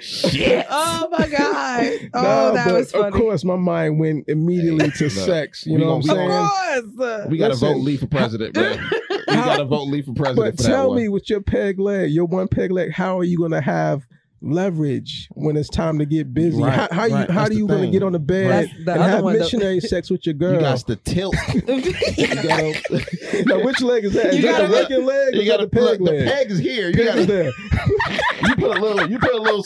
shit. 0.00 0.66
oh 0.70 1.08
my 1.10 1.28
god. 1.28 1.92
Oh, 2.14 2.22
Nah, 2.22 2.50
that 2.52 2.72
was 2.72 2.92
funny. 2.92 3.06
Of 3.08 3.14
course, 3.14 3.44
my 3.44 3.56
mind 3.56 3.98
went 3.98 4.28
immediately 4.28 4.90
to 4.90 5.04
Look, 5.04 5.12
sex. 5.12 5.66
You 5.66 5.74
we 5.74 5.80
know 5.80 5.88
what 5.88 5.94
I'm 5.96 6.02
saying? 6.02 6.30
Of 6.30 6.96
course. 6.96 7.26
We 7.28 7.38
gotta 7.38 7.54
Listen. 7.54 7.68
vote 7.74 7.78
Lee 7.78 7.96
for 7.96 8.06
president, 8.06 8.56
man. 8.56 8.90
We 9.10 9.34
gotta 9.34 9.64
vote 9.64 9.84
Lee 9.88 10.02
for 10.02 10.12
president 10.14 10.36
But 10.36 10.56
for 10.56 10.62
that 10.62 10.68
tell 10.68 10.88
one. 10.88 10.96
me, 10.98 11.08
with 11.08 11.28
your 11.30 11.40
peg 11.40 11.78
leg, 11.78 12.10
your 12.10 12.26
one 12.26 12.48
peg 12.48 12.70
leg, 12.70 12.92
how 12.92 13.18
are 13.18 13.24
you 13.24 13.38
gonna 13.38 13.60
have 13.60 14.06
leverage 14.42 15.28
when 15.32 15.56
it's 15.56 15.68
time 15.68 15.98
to 15.98 16.04
get 16.04 16.34
busy? 16.34 16.60
Right, 16.62 16.72
how 16.72 16.88
how 16.90 17.04
you 17.06 17.14
how 17.16 17.24
That's 17.26 17.50
do 17.50 17.56
you 17.56 17.66
gonna 17.66 17.90
get 17.90 18.02
on 18.02 18.12
the 18.12 18.18
bed 18.18 18.68
That's 18.68 18.84
the 18.84 18.92
and 18.92 19.02
have 19.02 19.22
one, 19.24 19.34
though. 19.34 19.38
missionary 19.40 19.80
sex 19.92 20.10
with 20.10 20.26
your 20.26 20.34
girl? 20.34 20.54
You 20.54 20.60
got 20.60 20.78
to 20.78 20.96
tilt. 20.96 21.34
You 21.54 22.26
gotta, 22.26 23.44
now, 23.46 23.60
which 23.64 23.80
leg 23.80 24.04
is 24.04 24.12
that? 24.14 24.26
Is 24.26 24.36
You 24.36 24.42
that 24.42 24.62
the 24.62 24.68
gotta- 24.68 24.72
working 24.72 25.06
leg? 25.06 25.34
you 25.34 25.44
gotta 25.46 25.64
the 25.66 25.70
peg 25.70 26.00
leg? 26.00 26.24
the 26.24 26.30
peg 26.30 26.50
is 26.50 26.58
here. 26.58 26.88
You 26.90 27.04
gotta 27.04 27.24
there. 27.26 27.44
you 27.46 28.54
put 28.56 28.76
a 28.76 28.80
little 28.80 29.08
you 29.10 29.18
put 29.18 29.32
a 29.34 29.38
little 29.40 29.64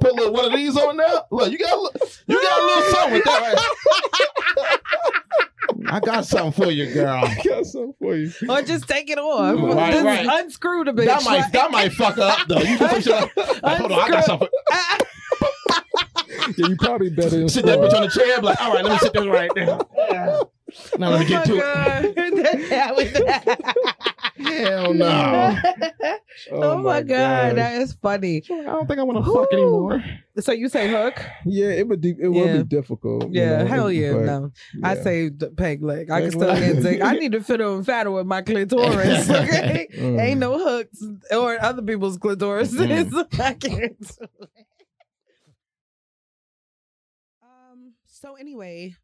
put 0.00 0.10
a 0.12 0.14
little 0.14 0.32
one 0.32 0.44
of 0.46 0.52
these 0.52 0.76
on 0.76 0.96
there. 0.96 1.20
Look, 1.30 1.50
you 1.52 1.58
got 1.58 1.72
a 1.72 1.80
li- 1.80 2.10
you 2.26 2.40
got 2.42 2.60
a 2.62 2.64
little 2.66 2.82
something 2.92 3.12
with 3.14 3.24
that 3.24 3.54
right. 3.54 4.78
I 5.90 6.00
got 6.00 6.24
something 6.26 6.64
for 6.64 6.70
you, 6.70 6.92
girl. 6.92 7.24
I 7.24 7.34
got 7.44 7.66
something 7.66 7.94
for 7.98 8.14
you. 8.16 8.32
Or 8.48 8.62
just 8.62 8.88
take 8.88 9.10
it 9.10 9.18
off. 9.18 9.58
Right, 9.76 9.92
Just 9.92 10.04
right. 10.04 10.26
unscrew 10.44 10.84
the 10.84 10.92
bitch. 10.92 11.06
That 11.06 11.24
might 11.24 11.40
Like- 11.40 11.52
that 11.52 11.70
might 11.70 11.92
fuck 11.92 12.16
her 12.16 12.22
up 12.22 12.48
though. 12.48 12.58
You 12.60 12.78
do 12.78 12.88
some 12.88 13.00
shit 13.02 13.12
like, 13.36 13.36
like, 13.62 13.78
hold 13.78 13.92
on, 13.92 13.98
I 14.00 14.08
got 14.08 14.24
something. 14.24 14.48
Yeah, 16.56 16.66
you 16.68 16.76
probably 16.76 17.10
better 17.10 17.48
Sit 17.48 17.66
that 17.66 17.78
bitch 17.78 17.94
on 17.94 18.02
the 18.02 18.08
chair, 18.08 18.40
like, 18.40 18.60
all 18.62 18.72
right, 18.74 18.84
let 18.84 18.92
me 18.92 18.98
sit 18.98 19.12
this 19.12 19.26
right 19.26 19.50
there. 19.54 19.78
Now 20.98 21.08
let 21.08 21.20
me 21.20 21.26
get 21.26 21.48
oh 21.48 21.54
to 21.54 21.60
it. 22.18 24.04
Hell 24.38 24.94
no. 24.94 25.56
Oh, 26.52 26.78
my 26.78 27.02
god, 27.02 27.56
that 27.56 27.80
is 27.82 27.94
funny. 27.94 28.44
I 28.48 28.62
don't 28.62 28.86
think 28.86 29.00
I 29.00 29.02
want 29.02 29.24
to 29.24 29.32
fuck 29.32 29.52
anymore. 29.52 30.04
So 30.38 30.52
you 30.52 30.68
say 30.68 30.88
hook? 30.88 31.20
Yeah, 31.44 31.70
it 31.70 31.88
would. 31.88 32.00
De- 32.00 32.14
it 32.20 32.28
would 32.28 32.52
be 32.58 32.76
difficult. 32.76 33.24
you 33.32 33.40
Yeah, 33.40 33.62
know, 33.62 33.66
hell 33.66 33.90
yeah, 33.92 34.12
no. 34.12 34.52
I 34.84 34.94
say 34.94 35.30
the 35.30 35.50
peg 35.50 35.82
leg. 35.82 36.10
I 36.12 36.20
can 36.20 36.30
still 36.30 36.54
get 36.54 36.80
dick. 36.82 37.02
I 37.02 37.14
need 37.14 37.32
to 37.32 37.42
fit 37.42 37.60
on 37.60 37.82
fatter 37.82 38.12
with 38.12 38.26
my 38.26 38.42
clitoris. 38.42 39.28
Okay, 39.38 39.88
Mm. 39.96 40.20
ain't 40.20 40.38
no 40.40 40.58
hooks 40.58 41.02
or 41.32 41.60
other 41.60 41.82
people's 41.82 42.18
clitoris. 42.18 42.72
Mm. 42.72 43.26
I 43.40 43.54
can't. 43.54 44.10
um. 47.42 47.94
So 48.06 48.34
anyway, 48.36 48.94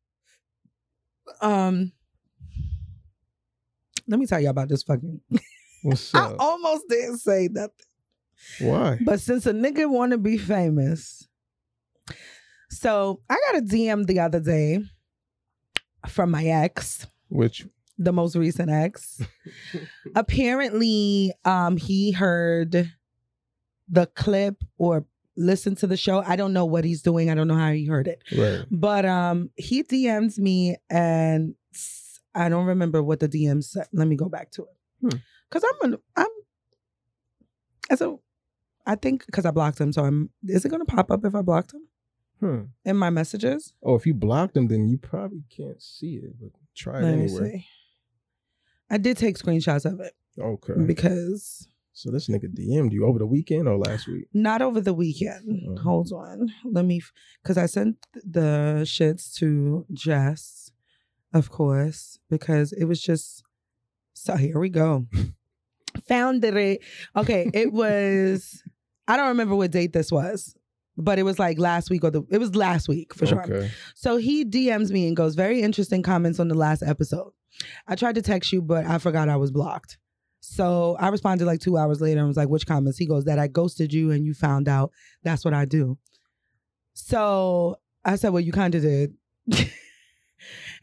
um, 1.41 1.93
let 4.07 4.21
me 4.21 4.27
tell 4.27 4.41
you 4.41 4.51
about 4.51 4.69
this 4.69 4.83
fucking. 4.83 5.21
What's 5.83 6.15
up? 6.15 6.33
I 6.33 6.37
almost 6.39 6.85
didn't 6.89 7.19
say 7.19 7.49
nothing. 7.51 7.71
Why? 8.61 8.99
But 9.05 9.21
since 9.21 9.47
a 9.47 9.53
nigga 9.53 9.89
want 9.89 10.13
to 10.13 10.19
be 10.19 10.39
famous, 10.39 11.27
so 12.71 13.21
I 13.29 13.39
got 13.53 13.63
a 13.63 13.65
DM 13.65 14.07
the 14.07 14.21
other 14.21 14.41
day 14.41 14.81
from 16.09 16.31
my 16.31 16.45
ex, 16.45 17.07
Which 17.29 17.67
the 17.99 18.13
most 18.13 18.35
recent 18.37 18.71
ex. 18.71 19.23
Apparently, 20.15 21.33
um, 21.45 21.77
he 21.77 22.13
heard 22.13 22.91
the 23.89 24.07
clip 24.07 24.57
or 24.79 25.07
listened 25.37 25.79
to 25.79 25.87
the 25.87 25.97
show. 25.97 26.23
I 26.27 26.37
don't 26.37 26.53
know 26.53 26.65
what 26.65 26.85
he's 26.85 27.03
doing. 27.03 27.31
I 27.31 27.35
don't 27.35 27.49
know 27.49 27.57
how 27.57 27.73
he 27.73 27.87
heard 27.87 28.09
it. 28.09 28.23
right? 28.37 28.65
But 28.71 29.05
um, 29.05 29.51
he 29.57 29.83
DMs 29.83 30.39
me 30.39 30.77
and 30.91 31.55
I 32.35 32.49
don't 32.49 32.67
remember 32.67 33.03
what 33.03 33.21
the 33.21 33.29
DM 33.29 33.63
said. 33.63 33.87
Let 33.93 34.09
me 34.09 34.17
go 34.17 34.29
back 34.29 34.51
to 34.53 34.63
it. 34.63 34.69
Hmm. 35.03 35.19
Cause 35.51 35.63
I'm 35.65 35.93
an, 35.93 35.99
I'm 36.17 36.27
as 37.91 38.01
a 38.01 38.17
I 38.87 38.97
think 38.97 39.25
because 39.27 39.47
I 39.47 39.51
blocked 39.51 39.81
him, 39.81 39.93
so 39.93 40.05
I'm 40.05 40.31
is 40.47 40.65
it 40.65 40.69
gonna 40.71 40.85
pop 40.85 41.11
up 41.11 41.25
if 41.25 41.35
I 41.35 41.43
blocked 41.43 41.73
him 41.75 41.89
Hmm. 42.41 42.61
in 42.85 42.97
my 42.97 43.11
messages? 43.11 43.73
Oh, 43.83 43.95
if 43.95 44.07
you 44.07 44.15
blocked 44.15 44.55
them, 44.55 44.67
then 44.69 44.89
you 44.89 44.99
probably 44.99 45.45
can't 45.57 45.81
see 45.81 46.17
it. 46.17 46.35
But 46.41 46.51
try 46.77 46.99
it 46.99 47.03
Let 47.03 47.15
me 47.17 47.25
anyway. 47.25 47.51
see. 47.53 47.67
I 48.91 48.99
did 48.99 49.17
take 49.17 49.39
screenshots 49.39 49.85
of 49.91 50.01
it 50.01 50.13
Okay. 50.39 50.75
because 50.87 51.67
So 51.93 52.11
this 52.11 52.29
nigga 52.29 52.53
DM'd 52.53 52.93
you 52.93 53.07
over 53.07 53.19
the 53.21 53.27
weekend 53.27 53.69
or 53.69 53.79
last 53.79 54.09
week? 54.09 54.27
Not 54.35 54.61
over 54.63 54.81
the 54.81 54.93
weekend. 54.93 55.63
Oh. 55.69 55.83
Hold 55.83 56.13
on. 56.13 56.49
Let 56.65 56.85
me, 56.85 57.01
because 57.43 57.57
I 57.57 57.67
sent 57.67 57.97
the 58.25 58.81
shits 58.85 59.33
to 59.37 59.87
Jess, 59.93 60.64
of 61.35 61.51
course, 61.51 62.19
because 62.31 62.73
it 62.73 62.85
was 62.85 63.03
just. 63.03 63.43
So 64.15 64.37
here 64.37 64.59
we 64.59 64.71
go. 64.71 65.07
Found 66.09 66.45
it. 66.45 66.81
Okay, 67.17 67.51
it 67.53 67.73
was. 67.73 68.63
I 69.09 69.17
don't 69.19 69.29
remember 69.29 69.55
what 69.55 69.71
date 69.71 69.93
this 69.93 70.11
was, 70.11 70.57
but 70.97 71.19
it 71.19 71.25
was 71.25 71.39
like 71.39 71.59
last 71.59 71.91
week 71.91 72.05
or 72.05 72.11
the. 72.11 72.23
It 72.31 72.39
was 72.39 72.55
last 72.55 72.89
week 72.89 73.13
for 73.13 73.27
sure. 73.27 73.43
Okay. 73.43 73.71
So 73.95 74.17
he 74.17 74.45
DMs 74.45 74.91
me 74.91 75.07
and 75.09 75.17
goes, 75.17 75.35
Very 75.35 75.61
interesting 75.61 76.03
comments 76.03 76.39
on 76.39 76.49
the 76.49 76.55
last 76.55 76.83
episode. 76.83 77.33
I 77.87 77.97
tried 77.97 78.15
to 78.15 78.23
text 78.23 78.53
you, 78.53 78.63
but 78.63 78.87
I 78.87 78.99
forgot 78.99 79.29
I 79.29 79.37
was 79.37 79.51
blocked. 79.51 79.99
So 80.41 80.97
I 81.01 81.09
responded 81.09 81.47
like 81.47 81.61
two 81.61 81.77
hours 81.77 82.01
later 82.01 82.21
and 82.21 82.29
was 82.29 82.37
like, 82.37 82.49
Which 82.49 82.67
comments? 82.67 82.97
He 82.97 83.07
goes, 83.07 83.25
That 83.25 83.39
I 83.39 83.49
ghosted 83.49 83.93
you 83.93 84.13
and 84.13 84.25
you 84.25 84.35
found 84.35 84.69
out 84.69 84.93
that's 85.25 85.45
what 85.45 85.55
I 85.55 85.65
do. 85.65 85.99
So 86.93 87.81
I 88.05 88.17
said, 88.17 88.33
Well, 88.33 88.43
you 88.43 88.53
kind 88.53 88.75
of 88.75 88.83
did. 88.83 89.15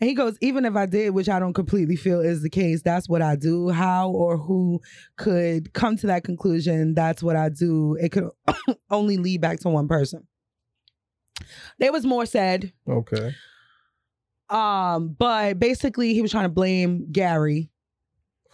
and 0.01 0.09
he 0.09 0.13
goes, 0.15 0.37
Even 0.41 0.65
if 0.65 0.75
I 0.75 0.85
did, 0.87 1.11
which 1.11 1.29
I 1.29 1.39
don't 1.39 1.53
completely 1.53 1.95
feel 1.95 2.19
is 2.19 2.41
the 2.41 2.49
case, 2.49 2.81
that's 2.81 3.07
what 3.07 3.21
I 3.21 3.35
do. 3.37 3.69
How 3.69 4.09
or 4.09 4.37
who 4.37 4.81
could 5.15 5.71
come 5.73 5.95
to 5.97 6.07
that 6.07 6.23
conclusion? 6.25 6.93
That's 6.95 7.23
what 7.23 7.35
I 7.37 7.47
do. 7.49 7.95
It 8.01 8.09
could 8.11 8.29
only 8.89 9.17
lead 9.17 9.39
back 9.39 9.59
to 9.61 9.69
one 9.69 9.87
person. 9.87 10.27
There 11.79 11.91
was 11.91 12.05
more 12.05 12.25
said. 12.25 12.73
Okay. 12.89 13.33
Um, 14.49 15.15
but 15.17 15.59
basically 15.59 16.13
he 16.13 16.21
was 16.21 16.31
trying 16.31 16.43
to 16.45 16.49
blame 16.49 17.11
Gary. 17.11 17.69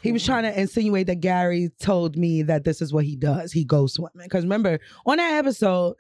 He 0.03 0.11
was 0.11 0.23
trying 0.23 0.43
to 0.43 0.57
insinuate 0.59 1.07
that 1.07 1.21
Gary 1.21 1.71
told 1.81 2.17
me 2.17 2.43
that 2.43 2.63
this 2.63 2.83
is 2.83 2.93
what 2.93 3.03
he 3.03 3.15
does. 3.15 3.51
He 3.51 3.65
ghosts 3.65 3.97
women. 3.97 4.21
Because 4.23 4.43
remember, 4.43 4.79
on 5.07 5.17
that 5.17 5.33
episode, 5.39 5.95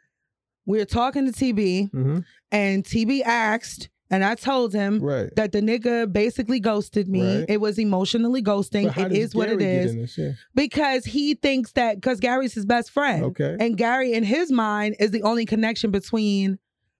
we 0.67 0.77
were 0.77 0.85
talking 0.85 1.25
to 1.25 1.31
TB, 1.31 1.89
Mm-hmm. 1.91 2.19
and 2.51 2.83
TB 2.83 3.21
asked, 3.23 3.89
and 4.09 4.23
I 4.23 4.35
told 4.35 4.73
him 4.73 4.99
Right. 4.99 5.29
that 5.35 5.51
the 5.51 5.59
nigga 5.61 6.11
basically 6.11 6.59
ghosted 6.59 7.07
me. 7.07 7.39
Right. 7.39 7.45
It 7.49 7.61
was 7.61 7.77
emotionally 7.77 8.41
ghosting. 8.41 8.83
It 8.83 8.87
is 8.87 8.93
how 8.93 9.01
It 9.05 9.09
does 9.09 9.17
is 9.17 9.35
what 9.35 9.49
it 9.49 9.53
is. 9.53 9.57
Gary 9.61 9.73
get 9.75 9.85
is. 9.85 9.93
in 9.93 10.01
this 10.01 10.13
shit? 10.13 10.35
Because 10.55 11.05
he 11.05 11.33
thinks 11.35 11.71
that 11.73 11.95
because 11.95 12.19
Gary's 12.19 12.53
his 12.53 12.65
best 12.65 12.91
friend. 12.91 13.23
Okay. 13.25 13.57
And 13.59 13.77
Gary, 13.77 14.13
in 14.13 14.23
his 14.23 14.51
mind, 14.51 14.95
is 14.99 15.11
the 15.11 15.23
only 15.23 15.45
connection 15.45 15.91
between 15.91 16.57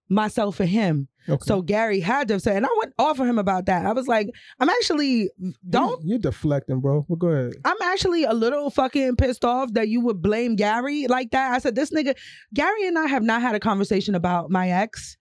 myself 0.09 0.59
and 0.59 0.69
him. 0.69 1.07
Okay. 1.29 1.43
So 1.45 1.61
Gary 1.61 1.99
had 1.99 2.29
to 2.29 2.35
have 2.35 2.41
said, 2.41 2.55
and 2.55 2.65
I 2.65 2.69
went 2.79 2.93
off 2.97 3.19
of 3.19 3.27
him 3.27 3.37
about 3.37 3.65
that. 3.65 3.85
I 3.85 3.91
was 3.91 4.07
like, 4.07 4.29
I'm 4.61 4.69
actually 4.69 5.29
don't 5.69 6.01
You, 6.05 6.15
are 6.15 6.19
deflecting, 6.19 6.79
bro. 6.79 7.05
Well, 7.09 7.17
go 7.17 7.27
ahead. 7.27 7.53
I'm 7.65 7.75
actually 7.83 8.23
a 8.23 8.31
little 8.33 8.69
fucking 8.69 9.17
pissed 9.17 9.43
off 9.43 9.73
that 9.73 9.89
you 9.89 9.99
would 10.01 10.21
blame 10.21 10.55
Gary 10.55 11.07
like 11.07 11.31
that. 11.31 11.51
I 11.51 11.59
said, 11.59 11.75
this 11.75 11.91
nigga, 11.91 12.15
Gary 12.53 12.87
and 12.87 12.97
I 12.97 13.07
have 13.07 13.23
not 13.23 13.41
had 13.41 13.55
a 13.55 13.59
conversation 13.59 14.15
about 14.15 14.49
my 14.49 14.69
ex 14.69 15.17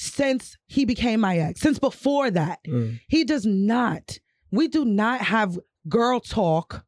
since 0.00 0.56
he 0.68 0.84
became 0.84 1.18
my 1.18 1.38
ex, 1.38 1.60
since 1.60 1.80
before 1.80 2.30
that. 2.30 2.60
Mm. 2.68 3.00
He 3.08 3.24
does 3.24 3.44
not, 3.44 4.16
we 4.52 4.68
do 4.68 4.84
not 4.84 5.22
have 5.22 5.58
girl 5.88 6.20
talk 6.20 6.84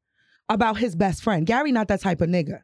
about 0.49 0.79
his 0.79 0.95
best 0.95 1.21
friend. 1.21 1.45
Gary, 1.45 1.73
not 1.73 1.89
that 1.89 2.01
type 2.01 2.21
of 2.21 2.29
nigga. 2.29 2.61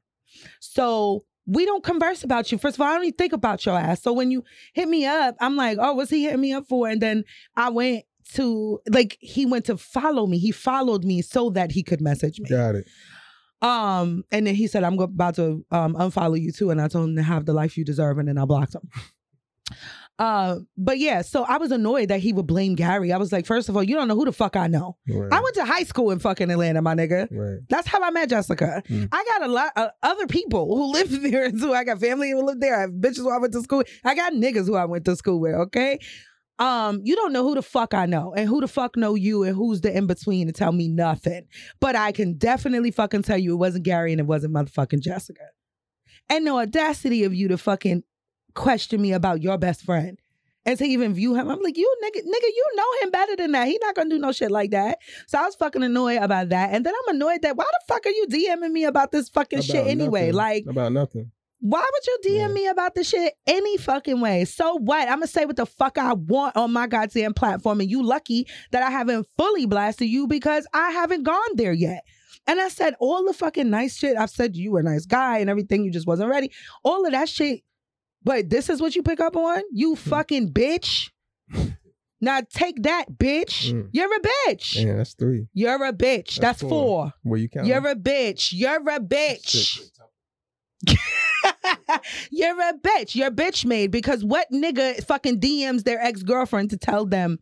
So 0.60 1.24
we 1.46 1.66
don't 1.66 1.82
converse 1.82 2.22
about 2.22 2.52
you. 2.52 2.58
First 2.58 2.76
of 2.76 2.80
all, 2.80 2.86
I 2.86 2.94
don't 2.94 3.06
even 3.06 3.16
think 3.16 3.32
about 3.32 3.66
your 3.66 3.76
ass. 3.76 4.02
So 4.02 4.12
when 4.12 4.30
you 4.30 4.44
hit 4.72 4.88
me 4.88 5.04
up, 5.04 5.34
I'm 5.40 5.56
like, 5.56 5.78
oh, 5.80 5.94
what's 5.94 6.12
he 6.12 6.22
hitting 6.22 6.40
me 6.40 6.52
up 6.52 6.68
for? 6.68 6.88
And 6.88 7.02
then 7.02 7.24
I 7.56 7.70
went 7.70 8.04
to 8.34 8.78
like 8.88 9.18
he 9.20 9.46
went 9.46 9.64
to 9.64 9.76
follow 9.76 10.28
me. 10.28 10.38
He 10.38 10.52
followed 10.52 11.02
me 11.02 11.22
so 11.22 11.50
that 11.50 11.72
he 11.72 11.82
could 11.82 12.00
message 12.00 12.38
me. 12.38 12.48
Got 12.48 12.76
it. 12.76 12.88
Um, 13.62 14.22
and 14.30 14.46
then 14.46 14.54
he 14.54 14.68
said, 14.68 14.84
I'm 14.84 14.98
about 15.00 15.34
to 15.36 15.64
um 15.72 15.94
unfollow 15.94 16.40
you 16.40 16.52
too. 16.52 16.70
And 16.70 16.80
I 16.80 16.86
told 16.86 17.08
him 17.08 17.16
to 17.16 17.22
have 17.24 17.46
the 17.46 17.52
life 17.52 17.76
you 17.76 17.84
deserve, 17.84 18.18
and 18.18 18.28
then 18.28 18.38
I 18.38 18.44
blocked 18.44 18.76
him. 18.76 18.88
Uh, 20.18 20.60
but 20.78 20.98
yeah, 20.98 21.20
so 21.20 21.44
I 21.44 21.58
was 21.58 21.70
annoyed 21.70 22.08
that 22.08 22.20
he 22.20 22.32
would 22.32 22.46
blame 22.46 22.74
Gary. 22.74 23.12
I 23.12 23.18
was 23.18 23.32
like, 23.32 23.44
first 23.44 23.68
of 23.68 23.76
all, 23.76 23.82
you 23.82 23.94
don't 23.94 24.08
know 24.08 24.14
who 24.14 24.24
the 24.24 24.32
fuck 24.32 24.56
I 24.56 24.66
know. 24.66 24.96
Right. 25.08 25.30
I 25.30 25.40
went 25.40 25.54
to 25.56 25.64
high 25.64 25.82
school 25.82 26.10
in 26.10 26.20
fucking 26.20 26.50
Atlanta, 26.50 26.80
my 26.80 26.94
nigga. 26.94 27.28
Right. 27.30 27.58
That's 27.68 27.86
how 27.86 28.02
I 28.02 28.10
met 28.10 28.30
Jessica. 28.30 28.82
Mm. 28.88 29.08
I 29.12 29.24
got 29.24 29.42
a 29.42 29.52
lot 29.52 29.72
of 29.76 29.90
other 30.02 30.26
people 30.26 30.74
who 30.74 30.92
live 30.92 31.22
there 31.22 31.50
too. 31.50 31.74
I 31.74 31.84
got 31.84 32.00
family 32.00 32.30
who 32.30 32.42
live 32.42 32.60
there. 32.60 32.76
I 32.76 32.80
have 32.82 32.90
bitches 32.92 33.18
who 33.18 33.30
I 33.30 33.38
went 33.38 33.52
to 33.52 33.62
school. 33.62 33.78
With. 33.78 33.88
I 34.04 34.14
got 34.14 34.32
niggas 34.32 34.66
who 34.66 34.76
I 34.76 34.86
went 34.86 35.04
to 35.04 35.16
school 35.16 35.38
with. 35.38 35.54
Okay. 35.54 35.98
Um, 36.58 37.02
you 37.04 37.14
don't 37.14 37.34
know 37.34 37.42
who 37.42 37.54
the 37.54 37.60
fuck 37.60 37.92
I 37.92 38.06
know 38.06 38.32
and 38.34 38.48
who 38.48 38.62
the 38.62 38.68
fuck 38.68 38.96
know 38.96 39.14
you 39.14 39.42
and 39.42 39.54
who's 39.54 39.82
the 39.82 39.94
in 39.94 40.06
between 40.06 40.46
to 40.46 40.54
tell 40.54 40.72
me 40.72 40.88
nothing. 40.88 41.42
But 41.80 41.96
I 41.96 42.12
can 42.12 42.38
definitely 42.38 42.90
fucking 42.90 43.22
tell 43.22 43.36
you 43.36 43.52
it 43.52 43.56
wasn't 43.56 43.84
Gary 43.84 44.12
and 44.12 44.20
it 44.20 44.26
wasn't 44.26 44.54
motherfucking 44.54 45.00
Jessica. 45.00 45.42
And 46.30 46.46
the 46.46 46.52
audacity 46.52 47.24
of 47.24 47.34
you 47.34 47.48
to 47.48 47.58
fucking 47.58 48.04
question 48.56 49.00
me 49.00 49.12
about 49.12 49.42
your 49.42 49.58
best 49.58 49.82
friend 49.82 50.18
and 50.64 50.76
to 50.78 50.84
even 50.84 51.14
view 51.14 51.34
him. 51.36 51.48
I'm 51.48 51.62
like, 51.62 51.76
you 51.76 51.94
nigga, 52.02 52.20
nigga, 52.22 52.24
you 52.42 52.66
know 52.74 52.84
him 53.02 53.10
better 53.12 53.36
than 53.36 53.52
that. 53.52 53.68
He 53.68 53.78
not 53.82 53.94
gonna 53.94 54.10
do 54.10 54.18
no 54.18 54.32
shit 54.32 54.50
like 54.50 54.70
that. 54.72 54.98
So 55.28 55.38
I 55.38 55.42
was 55.44 55.54
fucking 55.54 55.82
annoyed 55.82 56.20
about 56.22 56.48
that. 56.48 56.70
And 56.72 56.84
then 56.84 56.92
I'm 56.94 57.14
annoyed 57.14 57.42
that 57.42 57.56
why 57.56 57.64
the 57.64 57.80
fuck 57.94 58.04
are 58.06 58.10
you 58.10 58.26
DMing 58.28 58.72
me 58.72 58.84
about 58.84 59.12
this 59.12 59.28
fucking 59.28 59.62
shit 59.62 59.76
About 59.76 59.88
anyway? 59.90 60.20
nothing. 60.26 60.34
Like, 60.34 60.64
about 60.68 60.92
nothing. 60.92 61.30
why 61.60 61.88
would 61.92 62.06
you 62.06 62.18
DM 62.40 62.52
me 62.52 62.66
about 62.66 62.94
this 62.94 63.08
shit 63.08 63.34
any 63.46 63.76
fucking 63.76 64.20
way? 64.20 64.44
So 64.44 64.74
what? 64.74 65.08
I'm 65.08 65.16
gonna 65.18 65.26
say 65.28 65.44
what 65.46 65.56
the 65.56 65.66
fuck 65.66 65.98
I 65.98 66.14
want 66.14 66.56
on 66.56 66.72
my 66.72 66.86
goddamn 66.86 67.34
platform, 67.34 67.80
and 67.80 67.90
you 67.90 68.02
lucky 68.02 68.46
that 68.72 68.82
I 68.82 68.90
haven't 68.90 69.26
fully 69.38 69.66
blasted 69.66 70.08
you 70.08 70.26
because 70.26 70.66
I 70.72 70.90
haven't 70.90 71.22
gone 71.22 71.54
there 71.54 71.72
yet. 71.72 72.02
And 72.48 72.60
I 72.60 72.68
said 72.68 72.94
all 73.00 73.24
the 73.24 73.32
fucking 73.32 73.70
nice 73.70 73.96
shit. 73.96 74.16
I've 74.16 74.30
said 74.30 74.54
you 74.56 74.70
were 74.72 74.80
a 74.80 74.84
nice 74.84 75.04
guy 75.06 75.38
and 75.38 75.50
everything. 75.50 75.84
You 75.84 75.90
just 75.90 76.06
wasn't 76.06 76.30
ready. 76.30 76.52
All 76.84 77.04
of 77.06 77.12
that 77.12 77.28
shit. 77.28 77.62
But 78.26 78.50
this 78.50 78.68
is 78.68 78.80
what 78.80 78.96
you 78.96 79.04
pick 79.04 79.20
up 79.20 79.36
on? 79.36 79.62
You 79.70 79.94
fucking 79.94 80.52
bitch. 80.52 81.10
Now 82.20 82.40
take 82.52 82.82
that, 82.82 83.04
bitch. 83.12 83.72
Mm. 83.72 83.88
You're 83.92 84.12
a 84.12 84.20
bitch. 84.20 84.84
Yeah, 84.84 84.96
that's 84.96 85.14
three. 85.14 85.46
You're 85.54 85.84
a 85.84 85.92
bitch. 85.92 86.40
That's, 86.40 86.60
four. 86.60 87.12
Where 87.22 87.38
you 87.38 87.48
count? 87.48 87.68
You're 87.68 87.86
a 87.86 87.94
bitch. 87.94 88.48
You're 88.52 88.80
a 88.88 88.98
bitch. 88.98 89.78
You're 92.32 92.60
a 92.60 92.72
bitch. 92.72 93.14
You're 93.14 93.30
bitch 93.30 93.64
made 93.64 93.92
because 93.92 94.24
what 94.24 94.50
nigga 94.52 95.04
fucking 95.04 95.38
DMs 95.38 95.84
their 95.84 96.02
ex 96.02 96.24
girlfriend 96.24 96.70
to 96.70 96.76
tell 96.76 97.06
them, 97.06 97.38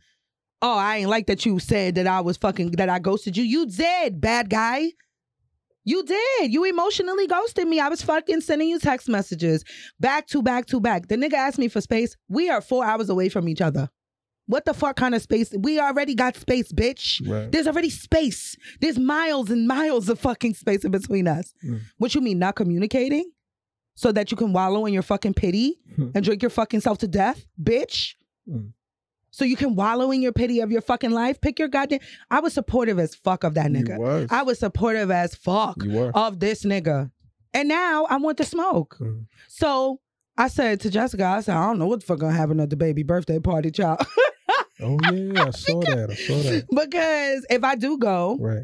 oh, 0.60 0.76
I 0.76 0.98
ain't 0.98 1.08
like 1.08 1.28
that 1.28 1.46
you 1.46 1.60
said 1.60 1.94
that 1.94 2.06
I 2.06 2.20
was 2.20 2.36
fucking, 2.36 2.72
that 2.72 2.90
I 2.90 2.98
ghosted 2.98 3.38
you. 3.38 3.44
You 3.44 3.64
did, 3.64 4.20
bad 4.20 4.50
guy. 4.50 4.90
You 5.84 6.02
did. 6.04 6.52
You 6.52 6.64
emotionally 6.64 7.26
ghosted 7.26 7.68
me. 7.68 7.78
I 7.78 7.88
was 7.88 8.00
fucking 8.02 8.40
sending 8.40 8.68
you 8.68 8.78
text 8.78 9.08
messages 9.08 9.64
back 10.00 10.26
to 10.28 10.42
back 10.42 10.66
to 10.66 10.80
back. 10.80 11.08
The 11.08 11.16
nigga 11.16 11.34
asked 11.34 11.58
me 11.58 11.68
for 11.68 11.80
space. 11.80 12.16
We 12.28 12.48
are 12.48 12.60
four 12.60 12.84
hours 12.84 13.10
away 13.10 13.28
from 13.28 13.48
each 13.48 13.60
other. 13.60 13.90
What 14.46 14.64
the 14.66 14.74
fuck 14.74 14.96
kind 14.96 15.14
of 15.14 15.22
space? 15.22 15.54
We 15.58 15.80
already 15.80 16.14
got 16.14 16.36
space, 16.36 16.70
bitch. 16.72 17.26
Right. 17.26 17.50
There's 17.50 17.66
already 17.66 17.88
space. 17.90 18.56
There's 18.80 18.98
miles 18.98 19.50
and 19.50 19.66
miles 19.66 20.08
of 20.08 20.18
fucking 20.18 20.54
space 20.54 20.84
in 20.84 20.90
between 20.90 21.26
us. 21.28 21.52
Mm. 21.64 21.80
What 21.98 22.14
you 22.14 22.20
mean, 22.20 22.38
not 22.38 22.54
communicating? 22.56 23.30
So 23.96 24.10
that 24.12 24.30
you 24.30 24.36
can 24.36 24.52
wallow 24.52 24.86
in 24.86 24.92
your 24.92 25.02
fucking 25.04 25.34
pity 25.34 25.78
Hmm. 25.96 26.08
and 26.14 26.24
drink 26.24 26.42
your 26.42 26.50
fucking 26.50 26.80
self 26.80 26.98
to 26.98 27.08
death, 27.08 27.46
bitch? 27.62 28.14
Mm. 28.48 28.72
So 29.34 29.44
you 29.44 29.56
can 29.56 29.74
wallow 29.74 30.12
in 30.12 30.22
your 30.22 30.30
pity 30.32 30.60
of 30.60 30.70
your 30.70 30.80
fucking 30.80 31.10
life? 31.10 31.40
Pick 31.40 31.58
your 31.58 31.66
goddamn. 31.66 31.98
I 32.30 32.38
was 32.38 32.54
supportive 32.54 33.00
as 33.00 33.16
fuck 33.16 33.42
of 33.42 33.54
that 33.54 33.66
nigga. 33.66 33.98
was. 33.98 34.28
I 34.30 34.42
was 34.44 34.60
supportive 34.60 35.10
as 35.10 35.34
fuck 35.34 35.76
of 36.14 36.38
this 36.38 36.64
nigga. 36.64 37.10
And 37.52 37.68
now 37.68 38.04
I 38.04 38.16
want 38.18 38.36
to 38.38 38.44
smoke. 38.44 38.96
Mm. 39.00 39.26
So 39.48 40.00
I 40.38 40.46
said 40.46 40.78
to 40.82 40.90
Jessica, 40.90 41.24
I 41.24 41.40
said, 41.40 41.56
I 41.56 41.66
don't 41.66 41.80
know 41.80 41.86
what 41.88 41.98
the 42.00 42.06
fuck 42.06 42.20
gonna 42.20 42.32
happen 42.32 42.60
at 42.60 42.70
the 42.70 42.76
baby 42.76 43.02
birthday 43.02 43.40
party, 43.40 43.72
child. 43.72 44.06
Oh 44.80 44.98
yeah, 45.12 45.46
I 45.46 45.50
saw 45.50 45.80
that. 45.80 46.10
I 46.10 46.14
saw 46.14 46.34
that. 46.38 46.66
because 46.70 47.46
if 47.50 47.64
I 47.64 47.74
do 47.74 47.98
go, 47.98 48.36
Right. 48.40 48.62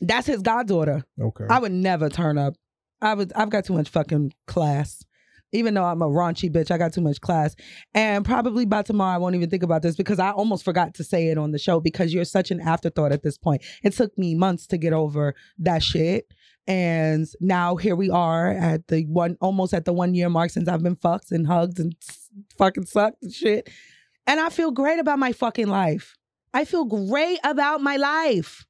that's 0.00 0.26
his 0.26 0.42
goddaughter. 0.42 1.04
Okay. 1.20 1.44
I 1.48 1.60
would 1.60 1.72
never 1.72 2.08
turn 2.08 2.38
up. 2.38 2.54
I 3.00 3.14
would. 3.14 3.32
I've 3.34 3.50
got 3.50 3.64
too 3.64 3.74
much 3.74 3.88
fucking 3.88 4.32
class. 4.48 5.04
Even 5.52 5.74
though 5.74 5.84
I'm 5.84 6.02
a 6.02 6.08
raunchy 6.08 6.50
bitch, 6.50 6.70
I 6.70 6.78
got 6.78 6.92
too 6.92 7.00
much 7.00 7.20
class. 7.20 7.54
And 7.94 8.24
probably 8.24 8.66
by 8.66 8.82
tomorrow, 8.82 9.14
I 9.14 9.18
won't 9.18 9.34
even 9.34 9.48
think 9.48 9.62
about 9.62 9.82
this 9.82 9.96
because 9.96 10.18
I 10.18 10.30
almost 10.30 10.64
forgot 10.64 10.94
to 10.94 11.04
say 11.04 11.28
it 11.28 11.38
on 11.38 11.52
the 11.52 11.58
show 11.58 11.80
because 11.80 12.12
you're 12.12 12.24
such 12.24 12.50
an 12.50 12.60
afterthought 12.60 13.12
at 13.12 13.22
this 13.22 13.38
point. 13.38 13.62
It 13.82 13.92
took 13.92 14.16
me 14.18 14.34
months 14.34 14.66
to 14.68 14.76
get 14.76 14.92
over 14.92 15.34
that 15.58 15.82
shit. 15.82 16.26
And 16.66 17.26
now 17.40 17.76
here 17.76 17.94
we 17.94 18.10
are 18.10 18.50
at 18.50 18.88
the 18.88 19.04
one, 19.06 19.36
almost 19.40 19.72
at 19.72 19.84
the 19.84 19.92
one 19.92 20.14
year 20.14 20.28
mark 20.28 20.50
since 20.50 20.68
I've 20.68 20.82
been 20.82 20.96
fucked 20.96 21.30
and 21.30 21.46
hugged 21.46 21.78
and 21.78 21.94
fucking 22.58 22.86
sucked 22.86 23.22
and 23.22 23.32
shit. 23.32 23.70
And 24.26 24.40
I 24.40 24.48
feel 24.48 24.72
great 24.72 24.98
about 24.98 25.20
my 25.20 25.32
fucking 25.32 25.68
life. 25.68 26.16
I 26.52 26.64
feel 26.64 26.84
great 26.84 27.38
about 27.44 27.80
my 27.80 27.96
life. 27.96 28.66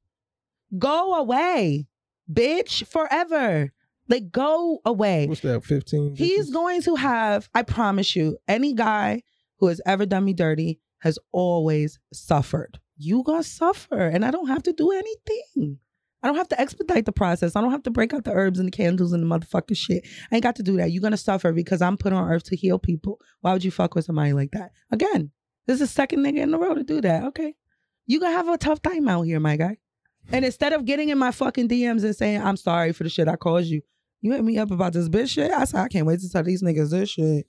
Go 0.77 1.15
away, 1.15 1.87
bitch, 2.31 2.85
forever. 2.85 3.71
Like, 4.09 4.31
go 4.31 4.79
away. 4.85 5.27
What's 5.27 5.41
that? 5.41 5.63
Fifteen. 5.63 6.15
He's 6.15 6.49
going 6.49 6.81
to 6.83 6.95
have, 6.95 7.49
I 7.53 7.63
promise 7.63 8.15
you, 8.15 8.37
any 8.47 8.73
guy 8.73 9.23
who 9.57 9.67
has 9.67 9.81
ever 9.85 10.05
done 10.05 10.25
me 10.25 10.33
dirty 10.33 10.79
has 10.99 11.19
always 11.31 11.99
suffered. 12.13 12.79
You 12.97 13.23
gonna 13.23 13.43
suffer, 13.43 14.07
and 14.07 14.25
I 14.25 14.31
don't 14.31 14.47
have 14.47 14.63
to 14.63 14.73
do 14.73 14.91
anything. 14.91 15.79
I 16.23 16.27
don't 16.27 16.37
have 16.37 16.47
to 16.49 16.59
expedite 16.59 17.05
the 17.05 17.11
process. 17.11 17.55
I 17.55 17.61
don't 17.61 17.71
have 17.71 17.83
to 17.83 17.91
break 17.91 18.13
out 18.13 18.23
the 18.23 18.33
herbs 18.33 18.57
and 18.57 18.67
the 18.67 18.71
candles 18.71 19.13
and 19.13 19.21
the 19.21 19.27
motherfucking 19.27 19.77
shit. 19.77 20.03
I 20.31 20.35
ain't 20.35 20.43
got 20.43 20.55
to 20.55 20.63
do 20.63 20.77
that. 20.77 20.91
You're 20.91 21.03
gonna 21.03 21.17
suffer 21.17 21.51
because 21.51 21.81
I'm 21.81 21.97
put 21.97 22.13
on 22.13 22.29
earth 22.29 22.45
to 22.45 22.55
heal 22.55 22.79
people. 22.79 23.19
Why 23.41 23.53
would 23.53 23.63
you 23.63 23.71
fuck 23.71 23.93
with 23.93 24.05
somebody 24.05 24.33
like 24.33 24.51
that? 24.51 24.71
Again, 24.91 25.31
this 25.67 25.75
is 25.75 25.81
the 25.81 25.87
second 25.87 26.19
nigga 26.25 26.37
in 26.37 26.51
the 26.51 26.57
row 26.57 26.73
to 26.73 26.83
do 26.83 27.01
that. 27.01 27.25
Okay. 27.25 27.55
You 28.07 28.19
gonna 28.19 28.35
have 28.35 28.47
a 28.47 28.57
tough 28.57 28.81
time 28.81 29.07
out 29.07 29.23
here, 29.23 29.39
my 29.39 29.57
guy. 29.57 29.77
And 30.31 30.43
instead 30.43 30.73
of 30.73 30.85
getting 30.85 31.09
in 31.09 31.17
my 31.17 31.31
fucking 31.31 31.67
DMs 31.69 32.03
and 32.03 32.15
saying, 32.15 32.41
I'm 32.41 32.57
sorry 32.57 32.93
for 32.93 33.03
the 33.03 33.09
shit 33.09 33.27
I 33.27 33.35
caused 33.35 33.69
you, 33.69 33.81
you 34.21 34.31
hit 34.31 34.43
me 34.43 34.57
up 34.57 34.71
about 34.71 34.93
this 34.93 35.09
bitch 35.09 35.29
shit. 35.29 35.51
I 35.51 35.63
said, 35.65 35.79
I 35.81 35.87
can't 35.87 36.05
wait 36.05 36.19
to 36.21 36.29
tell 36.29 36.43
these 36.43 36.63
niggas 36.63 36.91
this 36.91 37.09
shit. 37.09 37.47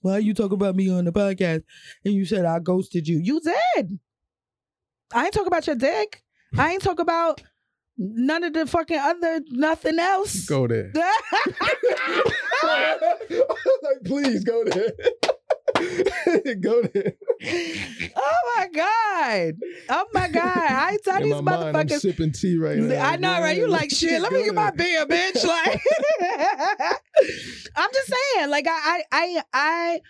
Why 0.00 0.18
you 0.18 0.34
talk 0.34 0.52
about 0.52 0.76
me 0.76 0.90
on 0.90 1.04
the 1.04 1.12
podcast 1.12 1.62
and 2.04 2.14
you 2.14 2.24
said 2.24 2.44
I 2.44 2.58
ghosted 2.58 3.08
you? 3.08 3.18
You 3.18 3.40
did. 3.40 3.98
I 5.12 5.24
ain't 5.24 5.34
talk 5.34 5.46
about 5.46 5.66
your 5.66 5.76
dick. 5.76 6.22
I 6.56 6.72
ain't 6.72 6.82
talk 6.82 7.00
about 7.00 7.42
none 7.98 8.44
of 8.44 8.52
the 8.52 8.66
fucking 8.66 8.98
other 8.98 9.40
nothing 9.50 9.98
else. 9.98 10.46
Go 10.46 10.66
there. 10.66 10.92
I 10.94 12.26
was 12.62 13.30
like, 13.82 14.04
please 14.04 14.44
go 14.44 14.64
there. 14.64 14.92
go 16.60 16.82
there. 16.82 17.12
oh 18.16 18.54
my 18.56 18.68
god! 18.72 19.54
Oh 19.88 20.06
my 20.14 20.28
god! 20.28 20.46
I 20.46 20.92
ain't 20.92 21.04
tell 21.04 21.16
In 21.16 21.24
these 21.24 21.42
my 21.42 21.72
mind, 21.72 21.76
I'm 21.76 21.88
sipping 21.88 22.32
tea 22.32 22.56
right 22.56 22.78
now. 22.78 23.04
I 23.04 23.16
know, 23.16 23.40
right? 23.40 23.56
You 23.56 23.66
like 23.66 23.90
shit. 23.94 24.20
Let 24.20 24.32
me 24.32 24.44
get 24.44 24.54
my 24.54 24.70
beer, 24.70 25.06
bitch. 25.06 25.44
Like, 25.44 25.82
I'm 27.76 27.90
just 27.92 28.12
saying. 28.34 28.50
Like, 28.50 28.66
I, 28.68 28.70
I, 28.70 29.02
I, 29.12 29.42
I, 29.52 30.00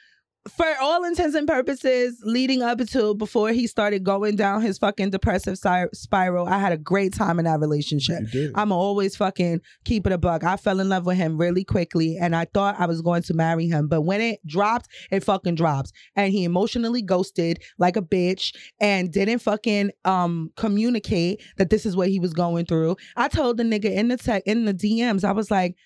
for 0.48 0.66
all 0.81 1.05
intents 1.05 1.35
and 1.35 1.47
purposes, 1.47 2.20
leading 2.24 2.62
up 2.62 2.78
to 2.78 3.14
before 3.14 3.51
he 3.51 3.66
started 3.66 4.05
going 4.05 4.36
down 4.36 4.62
his 4.62 4.78
fucking 4.78 5.10
depressive 5.10 5.59
si- 5.59 5.86
spiral, 5.93 6.47
I 6.47 6.59
had 6.59 6.73
a 6.73 6.77
great 6.77 7.12
time 7.14 7.39
in 7.39 7.44
that 7.44 7.60
relationship. 7.60 8.23
I'm 8.55 8.73
always 8.73 9.16
fucking 9.16 9.60
keep 9.85 10.06
it 10.06 10.12
a 10.12 10.18
buck. 10.18 10.44
I 10.44 10.56
fell 10.56 10.81
in 10.81 10.89
love 10.89 11.06
with 11.06 11.16
him 11.16 11.36
really 11.39 11.64
quickly, 11.64 12.16
and 12.20 12.35
I 12.35 12.47
thought 12.47 12.77
I 12.78 12.86
was 12.86 13.02
going 13.02 13.23
to 13.24 13.35
marry 13.35 13.66
him. 13.66 13.89
But 13.89 14.02
when 14.02 14.20
it 14.20 14.40
dropped, 14.47 14.89
it 15.10 15.24
fucking 15.24 15.55
drops, 15.56 15.93
and 16.14 16.32
he 16.32 16.44
emotionally 16.44 17.02
ghosted 17.02 17.62
like 17.78 17.97
a 17.97 18.02
bitch 18.02 18.55
and 18.81 19.12
didn't 19.12 19.40
fucking 19.40 19.90
um 20.05 20.51
communicate 20.56 21.43
that 21.59 21.70
this 21.70 21.86
is 21.86 21.97
what 21.97 22.09
he 22.09 22.20
was 22.20 22.32
going 22.32 22.66
through. 22.66 22.97
I 23.16 23.28
told 23.28 23.56
the 23.56 23.64
nigga 23.64 23.93
in 23.93 24.09
the 24.09 24.16
tech 24.16 24.43
in 24.47 24.64
the 24.64 24.74
DMs, 24.74 25.24
I 25.24 25.32
was 25.32 25.51
like. 25.51 25.77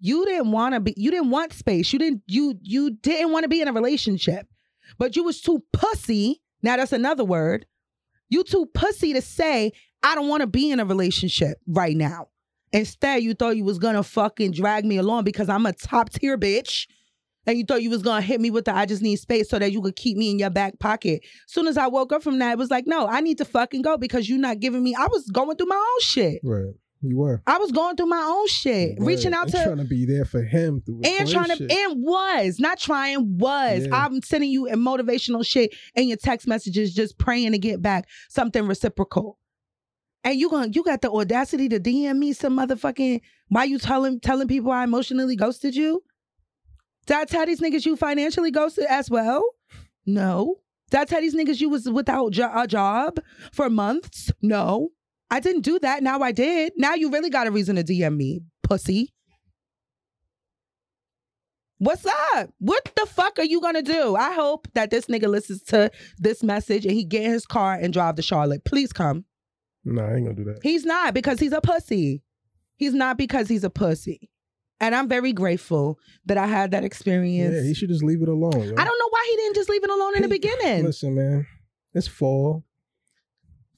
You 0.00 0.24
didn't 0.24 0.52
want 0.52 0.74
to 0.74 0.80
be. 0.80 0.94
You 0.96 1.10
didn't 1.10 1.30
want 1.30 1.52
space. 1.52 1.92
You 1.92 1.98
didn't. 1.98 2.22
You 2.26 2.54
you 2.62 2.90
didn't 2.90 3.32
want 3.32 3.44
to 3.44 3.48
be 3.48 3.60
in 3.60 3.68
a 3.68 3.72
relationship, 3.72 4.46
but 4.98 5.16
you 5.16 5.24
was 5.24 5.40
too 5.40 5.62
pussy. 5.72 6.42
Now 6.62 6.76
that's 6.76 6.92
another 6.92 7.24
word. 7.24 7.66
You 8.28 8.44
too 8.44 8.66
pussy 8.74 9.12
to 9.12 9.22
say 9.22 9.72
I 10.02 10.14
don't 10.14 10.28
want 10.28 10.42
to 10.42 10.46
be 10.46 10.70
in 10.70 10.80
a 10.80 10.84
relationship 10.84 11.58
right 11.66 11.96
now. 11.96 12.28
Instead, 12.72 13.22
you 13.22 13.34
thought 13.34 13.56
you 13.56 13.64
was 13.64 13.78
gonna 13.78 14.02
fucking 14.02 14.52
drag 14.52 14.84
me 14.84 14.98
along 14.98 15.24
because 15.24 15.48
I'm 15.48 15.66
a 15.66 15.72
top 15.72 16.10
tier 16.10 16.38
bitch. 16.38 16.86
And 17.46 17.56
you 17.56 17.64
thought 17.64 17.82
you 17.82 17.88
was 17.88 18.02
gonna 18.02 18.20
hit 18.20 18.42
me 18.42 18.50
with 18.50 18.66
the 18.66 18.76
I 18.76 18.84
just 18.84 19.00
need 19.00 19.16
space 19.16 19.48
so 19.48 19.58
that 19.58 19.72
you 19.72 19.80
could 19.80 19.96
keep 19.96 20.18
me 20.18 20.30
in 20.30 20.38
your 20.38 20.50
back 20.50 20.78
pocket. 20.78 21.24
Soon 21.46 21.66
as 21.66 21.78
I 21.78 21.86
woke 21.86 22.12
up 22.12 22.22
from 22.22 22.38
that, 22.40 22.52
it 22.52 22.58
was 22.58 22.70
like, 22.70 22.86
no, 22.86 23.06
I 23.06 23.22
need 23.22 23.38
to 23.38 23.46
fucking 23.46 23.80
go 23.80 23.96
because 23.96 24.28
you're 24.28 24.38
not 24.38 24.60
giving 24.60 24.82
me. 24.82 24.94
I 24.94 25.06
was 25.06 25.30
going 25.30 25.56
through 25.56 25.68
my 25.68 25.76
own 25.76 26.00
shit. 26.00 26.40
Right. 26.44 26.74
You 27.00 27.16
were. 27.18 27.42
I 27.46 27.58
was 27.58 27.70
going 27.70 27.94
through 27.96 28.06
my 28.06 28.22
own 28.22 28.48
shit, 28.48 28.96
reaching 28.98 29.32
out 29.32 29.44
And 29.44 29.52
to 29.52 29.62
trying 29.62 29.76
to 29.76 29.84
be 29.84 30.04
there 30.04 30.24
for 30.24 30.42
him 30.42 30.80
through 30.84 31.02
and 31.04 31.28
trying 31.28 31.48
to 31.48 31.56
shit. 31.56 31.70
and 31.70 32.02
was 32.02 32.58
not 32.58 32.78
trying 32.78 33.38
was. 33.38 33.86
Yeah. 33.86 34.04
i'm 34.04 34.20
sending 34.22 34.50
you 34.50 34.66
a 34.68 34.74
motivational 34.74 35.46
shit 35.46 35.74
in 35.94 36.08
your 36.08 36.16
text 36.16 36.48
messages 36.48 36.92
just 36.92 37.16
praying 37.18 37.52
to 37.52 37.58
get 37.58 37.80
back 37.80 38.08
something 38.28 38.66
reciprocal. 38.66 39.38
And 40.24 40.38
you 40.38 40.50
going 40.50 40.72
you 40.72 40.82
got 40.82 41.00
the 41.00 41.10
audacity 41.10 41.68
to 41.68 41.78
dm 41.78 42.18
me 42.18 42.32
some 42.32 42.56
motherfucking 42.56 43.20
why 43.48 43.64
you 43.64 43.78
telling 43.78 44.18
telling 44.18 44.48
people 44.48 44.72
i 44.72 44.82
emotionally 44.82 45.36
ghosted 45.36 45.76
you? 45.76 46.02
Did 47.06 47.16
i 47.16 47.24
tell 47.26 47.46
these 47.46 47.60
niggas 47.60 47.86
you 47.86 47.96
financially 47.96 48.50
ghosted 48.50 48.86
as 48.86 49.08
well? 49.08 49.44
No. 50.04 50.56
Did 50.90 51.00
i 51.00 51.04
tell 51.04 51.20
these 51.20 51.36
niggas 51.36 51.60
you 51.60 51.68
was 51.68 51.88
without 51.88 52.32
jo- 52.32 52.50
a 52.52 52.66
job 52.66 53.20
for 53.52 53.70
months? 53.70 54.32
No 54.42 54.90
i 55.30 55.40
didn't 55.40 55.62
do 55.62 55.78
that 55.78 56.02
now 56.02 56.20
i 56.20 56.32
did 56.32 56.72
now 56.76 56.94
you 56.94 57.10
really 57.10 57.30
got 57.30 57.46
a 57.46 57.50
reason 57.50 57.76
to 57.76 57.84
dm 57.84 58.16
me 58.16 58.40
pussy 58.62 59.12
What's 61.80 62.04
up? 62.34 62.50
What 62.58 62.90
the 62.96 63.06
fuck 63.06 63.38
are 63.38 63.44
you 63.44 63.60
gonna 63.60 63.82
do? 63.82 64.16
I 64.16 64.32
hope 64.32 64.66
that 64.74 64.90
this 64.90 65.06
nigga 65.06 65.28
listens 65.28 65.62
to 65.64 65.92
this 66.18 66.42
message 66.42 66.84
and 66.84 66.92
he 66.92 67.04
get 67.04 67.22
in 67.22 67.30
his 67.30 67.46
car 67.46 67.74
and 67.74 67.92
drive 67.92 68.16
to 68.16 68.22
Charlotte. 68.22 68.64
Please 68.64 68.92
come. 68.92 69.24
Nah, 69.84 70.02
I 70.08 70.14
ain't 70.14 70.24
gonna 70.24 70.34
do 70.34 70.44
that. 70.44 70.58
He's 70.64 70.84
not 70.84 71.14
because 71.14 71.38
he's 71.38 71.52
a 71.52 71.60
pussy. 71.60 72.24
He's 72.76 72.94
not 72.94 73.16
because 73.16 73.48
he's 73.48 73.62
a 73.62 73.70
pussy. 73.70 74.28
And 74.80 74.92
I'm 74.94 75.08
very 75.08 75.32
grateful 75.32 75.98
that 76.26 76.36
I 76.36 76.46
had 76.46 76.72
that 76.72 76.82
experience. 76.84 77.54
Yeah, 77.54 77.62
he 77.62 77.74
should 77.74 77.88
just 77.90 78.02
leave 78.02 78.22
it 78.22 78.28
alone. 78.28 78.52
yo. 78.52 78.74
I 78.76 78.84
don't 78.84 78.98
know 78.98 79.08
why 79.10 79.26
he 79.30 79.36
didn't 79.36 79.54
just 79.54 79.68
leave 79.68 79.84
it 79.84 79.90
alone 79.90 80.16
in 80.16 80.22
the 80.22 80.28
beginning. 80.28 80.84
Listen, 80.84 81.14
man, 81.14 81.46
it's 81.94 82.08
fall. 82.08 82.64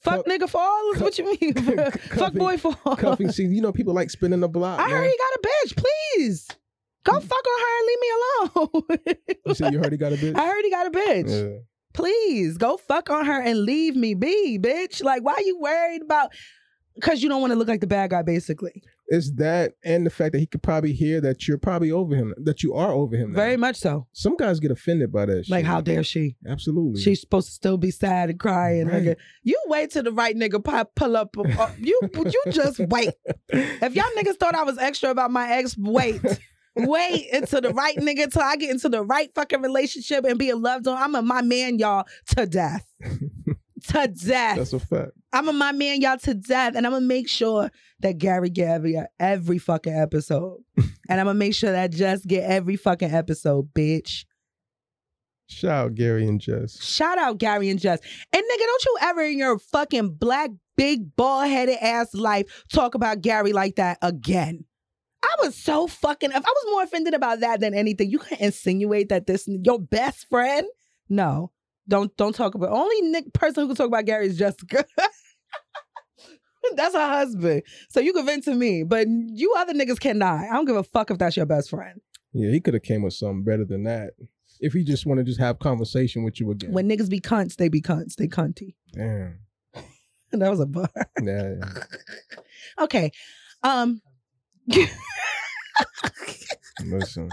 Fuck 0.01 0.25
nigga 0.25 0.49
fall 0.49 0.91
is 0.93 1.01
what 1.01 1.17
you 1.19 1.25
mean. 1.25 1.53
Fuck 2.15 2.33
boy 2.33 2.57
fall. 2.57 2.95
Cuffing 2.95 3.31
season. 3.31 3.53
You 3.53 3.61
know, 3.61 3.71
people 3.71 3.93
like 3.93 4.09
spinning 4.09 4.39
the 4.39 4.49
block. 4.49 4.79
I 4.79 4.89
heard 4.89 5.09
he 5.09 5.17
got 5.17 5.33
a 5.33 5.47
bitch. 5.47 5.85
Please. 6.15 6.47
Go 7.03 7.13
mm. 7.13 7.23
fuck 7.23 7.45
on 7.47 7.59
her 7.59 7.77
and 7.77 7.87
leave 7.87 7.99
me 7.99 8.11
alone. 8.13 9.37
You 9.45 9.55
said 9.55 9.73
you 9.73 9.79
heard 9.79 9.91
he 9.91 9.97
got 9.97 10.13
a 10.13 10.15
bitch. 10.17 10.35
I 10.35 10.45
heard 10.45 10.63
he 10.63 10.69
got 10.69 10.87
a 10.87 10.91
bitch. 10.91 11.53
Yeah. 11.53 11.59
Please 11.93 12.57
go 12.57 12.77
fuck 12.77 13.09
on 13.09 13.25
her 13.25 13.41
and 13.41 13.63
leave 13.63 13.95
me 13.95 14.13
be, 14.13 14.59
bitch. 14.59 15.03
Like, 15.03 15.23
why 15.23 15.33
are 15.33 15.41
you 15.41 15.59
worried 15.59 16.01
about? 16.01 16.31
Because 16.95 17.23
you 17.23 17.29
don't 17.29 17.41
want 17.41 17.51
to 17.51 17.57
look 17.57 17.67
like 17.67 17.81
the 17.81 17.87
bad 17.87 18.11
guy, 18.11 18.21
basically. 18.21 18.83
It's 19.13 19.29
that 19.33 19.73
and 19.83 20.05
the 20.05 20.09
fact 20.09 20.31
that 20.31 20.39
he 20.39 20.45
could 20.45 20.63
probably 20.63 20.93
hear 20.93 21.19
that 21.19 21.45
you're 21.45 21.57
probably 21.57 21.91
over 21.91 22.15
him, 22.15 22.33
that 22.37 22.63
you 22.63 22.73
are 22.73 22.93
over 22.93 23.17
him. 23.17 23.33
now. 23.33 23.35
Very 23.35 23.57
much 23.57 23.75
so. 23.75 24.07
Some 24.13 24.37
guys 24.37 24.61
get 24.61 24.71
offended 24.71 25.11
by 25.11 25.25
that. 25.25 25.49
Like, 25.49 25.63
shit. 25.63 25.65
how 25.65 25.81
dare 25.81 26.01
she? 26.01 26.37
Absolutely. 26.47 27.01
She's 27.01 27.19
supposed 27.19 27.49
to 27.49 27.53
still 27.53 27.77
be 27.77 27.91
sad 27.91 28.29
and 28.29 28.39
crying. 28.39 28.87
Right. 28.87 29.03
Nigga. 29.03 29.15
You 29.43 29.61
wait 29.67 29.91
till 29.91 30.03
the 30.03 30.13
right 30.13 30.33
nigga 30.33 30.63
pop, 30.63 30.95
pull 30.95 31.17
up. 31.17 31.35
uh, 31.37 31.71
you 31.77 31.99
you 32.15 32.43
just 32.51 32.79
wait. 32.79 33.09
If 33.51 33.95
y'all 33.95 34.05
niggas 34.17 34.37
thought 34.37 34.55
I 34.55 34.63
was 34.63 34.77
extra 34.77 35.09
about 35.09 35.29
my 35.29 35.51
ex, 35.57 35.75
wait. 35.77 36.21
Wait 36.77 37.27
until 37.33 37.59
the 37.59 37.73
right 37.73 37.97
nigga, 37.97 38.31
till 38.31 38.41
I 38.41 38.55
get 38.55 38.69
into 38.69 38.87
the 38.87 39.03
right 39.03 39.29
fucking 39.35 39.61
relationship 39.61 40.23
and 40.23 40.39
be 40.39 40.49
a 40.51 40.55
loved 40.55 40.87
on. 40.87 40.97
I'm 40.97 41.15
a 41.15 41.21
my 41.21 41.41
man, 41.41 41.79
y'all, 41.79 42.05
to 42.27 42.45
death. 42.45 42.85
to 43.91 44.07
death. 44.07 44.57
That's 44.57 44.73
a 44.73 44.79
fact. 44.79 45.11
I'm 45.33 45.47
a 45.47 45.53
my 45.53 45.71
man, 45.71 46.01
y'all, 46.01 46.17
to 46.19 46.33
death. 46.33 46.75
And 46.75 46.85
I'm 46.85 46.93
gonna 46.93 47.05
make 47.05 47.29
sure 47.29 47.71
that 47.99 48.17
Gary 48.17 48.49
get 48.49 48.69
every, 48.69 48.99
every 49.19 49.57
fucking 49.57 49.93
episode. 49.93 50.59
and 50.77 51.19
I'm 51.19 51.25
gonna 51.25 51.33
make 51.33 51.55
sure 51.55 51.71
that 51.71 51.91
Jess 51.91 52.25
get 52.25 52.43
every 52.43 52.75
fucking 52.75 53.11
episode, 53.13 53.73
bitch. 53.73 54.25
Shout 55.47 55.85
out 55.85 55.95
Gary 55.95 56.27
and 56.27 56.39
Jess. 56.39 56.81
Shout 56.81 57.17
out 57.17 57.37
Gary 57.37 57.69
and 57.69 57.79
Jess. 57.79 57.99
And 58.33 58.41
nigga, 58.41 58.65
don't 58.65 58.85
you 58.85 58.97
ever 59.01 59.21
in 59.23 59.37
your 59.37 59.59
fucking 59.59 60.13
black, 60.13 60.49
big, 60.77 61.15
bald 61.15 61.49
headed 61.49 61.77
ass 61.81 62.13
life 62.13 62.63
talk 62.71 62.95
about 62.95 63.21
Gary 63.21 63.51
like 63.51 63.75
that 63.75 63.97
again. 64.01 64.63
I 65.23 65.35
was 65.45 65.55
so 65.55 65.87
fucking. 65.87 66.31
I 66.31 66.39
was 66.39 66.65
more 66.71 66.83
offended 66.83 67.13
about 67.13 67.41
that 67.41 67.59
than 67.59 67.73
anything, 67.73 68.09
you 68.09 68.19
can 68.19 68.37
insinuate 68.39 69.09
that 69.09 69.27
this 69.27 69.47
your 69.47 69.79
best 69.79 70.27
friend. 70.29 70.65
No, 71.09 71.51
don't 71.91 72.15
don't 72.17 72.33
talk 72.33 72.55
about. 72.55 72.69
Only 72.69 73.01
Nick 73.01 73.33
person 73.33 73.63
who 73.63 73.67
can 73.67 73.75
talk 73.75 73.87
about 73.87 74.05
Gary 74.05 74.27
is 74.27 74.37
Jessica. 74.37 74.85
that's 76.75 76.95
her 76.95 77.07
husband. 77.07 77.63
So 77.89 77.99
you 77.99 78.13
can 78.13 78.25
vent 78.25 78.45
to 78.45 78.55
me, 78.55 78.83
but 78.83 79.07
you 79.07 79.53
other 79.57 79.73
niggas 79.73 79.99
cannot. 79.99 80.39
I 80.39 80.53
don't 80.53 80.65
give 80.65 80.77
a 80.77 80.83
fuck 80.83 81.11
if 81.11 81.17
that's 81.17 81.35
your 81.35 81.45
best 81.45 81.69
friend. 81.69 81.99
Yeah, 82.33 82.49
he 82.49 82.61
could 82.61 82.73
have 82.73 82.83
came 82.83 83.01
with 83.01 83.13
something 83.13 83.43
better 83.43 83.65
than 83.65 83.83
that. 83.83 84.11
If 84.61 84.71
he 84.73 84.85
just 84.85 85.05
want 85.05 85.17
to 85.17 85.23
just 85.25 85.39
have 85.39 85.59
conversation 85.59 86.23
with 86.23 86.39
you 86.39 86.49
again. 86.51 86.71
When 86.71 86.87
niggas 86.87 87.09
be 87.09 87.19
cunts, 87.19 87.57
they 87.57 87.67
be 87.67 87.81
cunts. 87.81 88.15
They 88.15 88.27
cunty. 88.27 88.75
Damn. 88.93 89.39
that 90.31 90.49
was 90.49 90.61
a 90.61 90.65
bar. 90.65 90.89
Yeah. 91.21 91.55
Okay. 92.79 93.11
Um 93.63 94.01
Listen. 96.85 97.29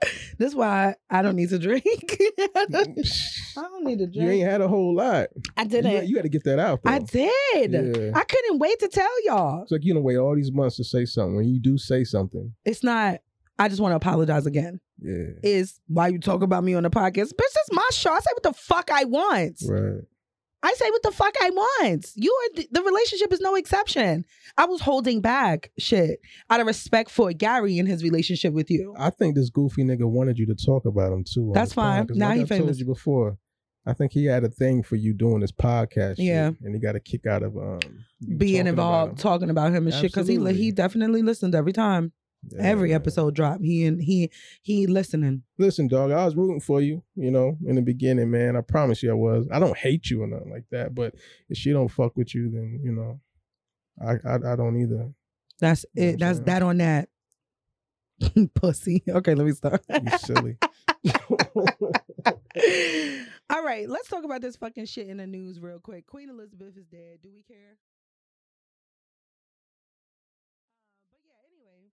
this 0.38 0.48
is 0.50 0.54
why 0.54 0.94
I 1.10 1.22
don't 1.22 1.36
need 1.36 1.48
to 1.50 1.58
drink. 1.58 1.84
Mm, 1.84 3.32
I 3.56 3.62
don't 3.62 3.84
need 3.84 3.98
to 4.00 4.06
drink. 4.06 4.16
You 4.16 4.30
ain't 4.30 4.50
had 4.50 4.60
a 4.60 4.68
whole 4.68 4.94
lot. 4.94 5.28
I 5.56 5.64
didn't. 5.64 5.92
You, 5.92 6.08
you 6.10 6.14
got 6.16 6.22
to 6.22 6.28
get 6.28 6.44
that 6.44 6.58
out. 6.58 6.82
Though. 6.82 6.90
I 6.90 6.98
did. 6.98 7.72
Yeah. 7.72 8.12
I 8.14 8.24
couldn't 8.24 8.58
wait 8.58 8.78
to 8.80 8.88
tell 8.88 9.24
y'all. 9.24 9.62
It's 9.62 9.72
like 9.72 9.84
you 9.84 9.94
don't 9.94 10.02
wait 10.02 10.16
all 10.16 10.34
these 10.34 10.52
months 10.52 10.76
to 10.76 10.84
say 10.84 11.04
something. 11.04 11.36
When 11.36 11.48
you 11.48 11.60
do 11.60 11.78
say 11.78 12.04
something, 12.04 12.54
It's 12.64 12.82
not 12.84 13.20
I 13.58 13.68
just 13.68 13.80
want 13.80 13.92
to 13.92 13.96
apologize 13.96 14.44
again. 14.46 14.80
yeah, 15.00 15.28
Is 15.42 15.80
why 15.88 16.08
you 16.08 16.18
talk 16.18 16.42
about 16.42 16.62
me 16.62 16.74
on 16.74 16.82
the 16.82 16.90
podcast. 16.90 17.32
Bitch, 17.32 17.54
that's 17.54 17.72
my 17.72 17.88
show. 17.92 18.12
I 18.12 18.20
say 18.20 18.30
what 18.34 18.42
the 18.42 18.52
fuck 18.52 18.90
I 18.92 19.04
want. 19.04 19.56
right. 19.66 20.02
I 20.62 20.72
say 20.74 20.90
what 20.90 21.02
the 21.02 21.12
fuck 21.12 21.34
I 21.40 21.50
want. 21.50 22.06
You 22.16 22.32
are 22.32 22.56
the, 22.56 22.68
the 22.72 22.82
relationship 22.82 23.32
is 23.32 23.40
no 23.40 23.54
exception. 23.54 24.24
I 24.56 24.64
was 24.64 24.80
holding 24.80 25.20
back 25.20 25.70
shit 25.78 26.18
out 26.50 26.60
of 26.60 26.66
respect 26.66 27.10
for 27.10 27.32
Gary 27.32 27.78
and 27.78 27.86
his 27.86 28.02
relationship 28.02 28.52
with 28.52 28.70
you. 28.70 28.94
I 28.98 29.10
think 29.10 29.36
this 29.36 29.50
goofy 29.50 29.84
nigga 29.84 30.04
wanted 30.10 30.38
you 30.38 30.46
to 30.46 30.54
talk 30.54 30.84
about 30.86 31.12
him 31.12 31.24
too. 31.24 31.52
That's 31.54 31.72
fine. 31.72 31.84
pod, 31.84 31.96
fine. 31.98 32.06
'cause 32.08 32.16
Now 32.16 32.28
like 32.28 32.36
he 32.48 32.54
I 32.54 32.58
told 32.58 32.76
you 32.76 32.86
before. 32.86 33.38
I 33.88 33.92
think 33.92 34.10
he 34.12 34.24
had 34.24 34.42
a 34.42 34.48
thing 34.48 34.82
for 34.82 34.96
you 34.96 35.14
doing 35.14 35.38
this 35.40 35.52
podcast. 35.52 36.16
shit, 36.16 36.24
Yeah. 36.24 36.50
and 36.64 36.74
he 36.74 36.80
got 36.80 36.96
a 36.96 37.00
kick 37.00 37.24
out 37.26 37.44
of 37.44 37.56
um 37.56 37.78
Being 38.36 38.62
about 38.62 38.68
involved, 38.70 39.10
him. 39.12 39.16
talking 39.18 39.50
about 39.50 39.72
him 39.72 39.86
and 39.86 39.94
shit, 39.94 40.10
because 40.12 40.26
he 40.26 40.38
he 40.54 40.72
definitely 40.72 41.22
listened 41.22 41.54
every 41.54 41.72
time, 41.72 42.12
every 42.58 42.90
Yeah. 42.90 42.96
episode 42.96 43.34
drop. 43.34 43.60
He 43.60 43.84
and 43.84 44.02
he 44.02 44.30
he 44.62 44.86
listening. 44.86 45.42
Listen, 45.58 45.88
dog, 45.88 46.10
I 46.10 46.24
was 46.24 46.36
rooting 46.36 46.60
for 46.60 46.80
you, 46.80 47.02
you 47.14 47.30
know, 47.30 47.58
in 47.66 47.76
the 47.76 47.82
beginning, 47.82 48.30
man. 48.30 48.56
I 48.56 48.60
promise 48.60 49.02
you 49.02 49.10
I 49.10 49.14
was. 49.14 49.46
I 49.50 49.58
don't 49.58 49.76
hate 49.76 50.10
you 50.10 50.22
or 50.22 50.26
nothing 50.26 50.50
like 50.50 50.64
that, 50.70 50.94
but 50.94 51.14
if 51.48 51.56
she 51.58 51.72
don't 51.72 51.88
fuck 51.88 52.16
with 52.16 52.34
you, 52.34 52.50
then 52.50 52.80
you 52.82 52.92
know, 52.92 53.20
I 54.00 54.14
I, 54.28 54.52
I 54.52 54.56
don't 54.56 54.80
either. 54.80 55.12
That's 55.58 55.84
You 55.94 56.02
it. 56.04 56.18
That's 56.20 56.40
that 56.40 56.62
on 56.62 56.78
that. 56.78 57.08
Pussy. 58.54 59.02
Okay, 59.08 59.34
let 59.34 59.46
me 59.46 59.52
start. 59.52 59.82
You 59.90 60.18
silly. 60.18 60.56
All 63.48 63.62
right, 63.64 63.88
let's 63.88 64.08
talk 64.08 64.24
about 64.24 64.40
this 64.40 64.56
fucking 64.56 64.86
shit 64.86 65.08
in 65.08 65.18
the 65.18 65.26
news 65.26 65.60
real 65.60 65.78
quick. 65.78 66.06
Queen 66.06 66.28
Elizabeth 66.30 66.76
is 66.76 66.86
dead. 66.86 67.18
Do 67.22 67.28
we 67.32 67.42
care? 67.42 67.78
Uh, 70.98 71.06
but 71.12 71.20
yeah, 71.24 71.38
anyway, 71.46 71.90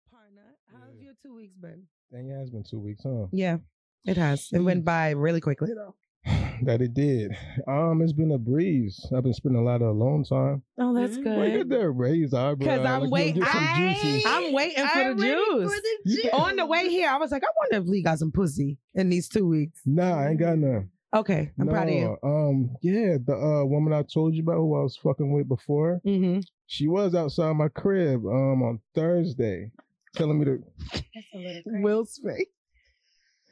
partner, 0.94 0.99
how's 0.99 1.03
your 1.06 1.14
two 1.24 1.36
weeks 1.36 1.56
been? 1.61 1.84
Dang, 2.11 2.30
it 2.30 2.38
has 2.40 2.49
been 2.49 2.64
two 2.64 2.80
weeks, 2.80 3.03
huh? 3.03 3.28
Yeah, 3.32 3.57
it 4.06 4.18
has. 4.18 4.49
It 4.53 4.60
went 4.60 4.86
by 4.86 5.11
really 5.11 5.41
quickly 5.41 5.70
though. 5.76 5.95
that 6.64 6.82
it 6.82 6.94
did. 6.94 7.36
Um, 7.68 8.02
it's 8.02 8.14
been 8.14 8.32
a 8.32 8.38
breeze. 8.38 9.06
I've 9.15 9.24
been 9.24 9.34
spending 9.34 9.61
a 9.61 9.64
lot 9.65 9.82
of 9.82 9.90
alone 9.90 10.24
time. 10.24 10.64
Oh, 10.80 10.94
that's 10.94 11.18
good. 11.18 11.26
Look 11.38 11.61
at 11.61 11.68
good. 11.68 11.70
that 11.70 11.90
raised 11.90 12.34
eyebrow. 12.34 12.56
Because 12.56 12.86
I'm 12.86 13.02
Like, 13.02 13.03
you 13.03 13.11
waiting. 13.11 13.41
get 13.41 13.52
some 13.52 13.68
juicy. 13.78 14.24
I'm 14.26 14.53
waiting 14.53 14.88
for 14.88 14.99
I'm 14.99 15.18
the 15.18 15.24
ready 15.24 15.36
juice. 15.36 15.74
for 15.74 15.82
the 15.82 15.98
You 16.06 16.22
juice. 16.24 16.32
On 16.34 16.56
the 16.56 16.65
way 16.65 16.90
here, 16.90 17.10
I 17.10 17.18
was 17.18 17.32
like, 17.32 17.44
I 17.44 17.48
wonder 17.57 17.84
if 17.86 17.90
Lee 17.91 18.03
got 18.03 18.20
some 18.20 18.32
pussy 18.32 18.78
in 18.95 19.10
these 19.10 19.28
two 19.28 19.48
weeks. 19.48 19.82
Nah, 19.86 20.18
I 20.20 20.30
ain't 20.30 20.40
got 20.40 20.57
none. 20.57 20.90
Okay, 21.14 21.52
I'm 21.60 21.68
proud 21.68 21.90
of 21.90 21.94
you. 21.94 22.18
Um, 22.24 22.76
yeah, 22.82 23.18
the 23.24 23.36
uh 23.36 23.64
woman 23.65 23.94
I 23.94 24.02
told 24.02 24.34
you 24.34 24.41
about 24.41 24.56
who 24.56 24.76
I 24.76 24.82
was 24.82 24.98
fucking 24.98 25.32
with 25.32 25.48
before, 25.48 26.02
Mm-hmm. 26.03 26.40
she 26.65 26.88
was 26.88 27.14
outside 27.14 27.56
my 27.56 27.68
crib 27.68 28.26
um 28.26 28.64
on 28.64 28.80
Thursday, 28.95 29.72
telling 30.15 30.40
me 30.40 30.45
to. 30.45 30.64
That's 30.94 31.26
a. 31.35 31.61
Will's 31.81 32.19
face. 32.26 32.45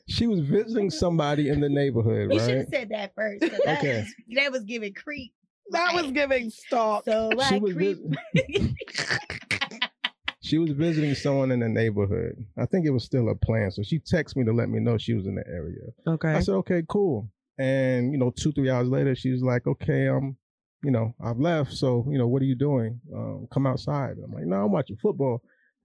She 0.07 0.27
was 0.27 0.39
visiting 0.41 0.89
somebody 1.03 1.49
in 1.49 1.59
the 1.61 1.69
neighborhood, 1.69 2.31
You 2.33 2.39
should 2.39 2.57
have 2.57 2.67
said 2.71 2.89
that 2.89 3.13
first. 3.15 3.41
That, 3.65 3.77
Okay. 3.79 4.03
that 4.35 4.51
was 4.51 4.63
giving 4.63 4.93
creep. 4.93 5.33
That 5.71 5.93
was 5.93 6.11
giving 6.11 6.49
stalk. 6.49 7.05
So 7.05 7.31
She 7.47 7.59
was 7.59 7.73
creep. 7.73 7.97
vis- 8.33 8.69
She 10.43 10.57
was 10.57 10.71
visiting 10.71 11.15
someone 11.15 11.51
in 11.51 11.61
the 11.61 11.69
neighborhood. 11.69 12.33
I 12.57 12.65
think 12.65 12.85
it 12.85 12.89
was 12.89 13.05
still 13.05 13.29
a 13.29 13.35
plan, 13.35 13.71
so 13.71 13.83
she 13.83 13.99
texted 13.99 14.35
me 14.37 14.43
to 14.45 14.51
let 14.51 14.67
me 14.69 14.79
know 14.81 14.97
she 14.97 15.13
was 15.13 15.25
in 15.27 15.35
the 15.35 15.47
area. 15.47 15.79
Okay. 16.05 16.29
I 16.33 16.39
said, 16.41 16.55
okay, 16.55 16.83
cool. 16.89 17.29
And 17.57 18.11
you 18.11 18.17
know, 18.17 18.31
two 18.31 18.51
three 18.51 18.69
hours 18.69 18.89
later, 18.89 19.15
she 19.15 19.31
was 19.31 19.43
like, 19.43 19.65
okay, 19.67 20.07
um, 20.09 20.35
you 20.83 20.91
know, 20.91 21.13
I've 21.23 21.37
left. 21.39 21.71
So 21.73 22.05
you 22.09 22.17
know, 22.17 22.27
what 22.27 22.41
are 22.41 22.45
you 22.45 22.55
doing? 22.55 22.99
Um, 23.15 23.47
come 23.53 23.65
outside. 23.65 24.15
I'm 24.21 24.33
like, 24.33 24.45
no, 24.45 24.65
I'm 24.65 24.71
watching 24.71 24.97
football. 24.97 25.41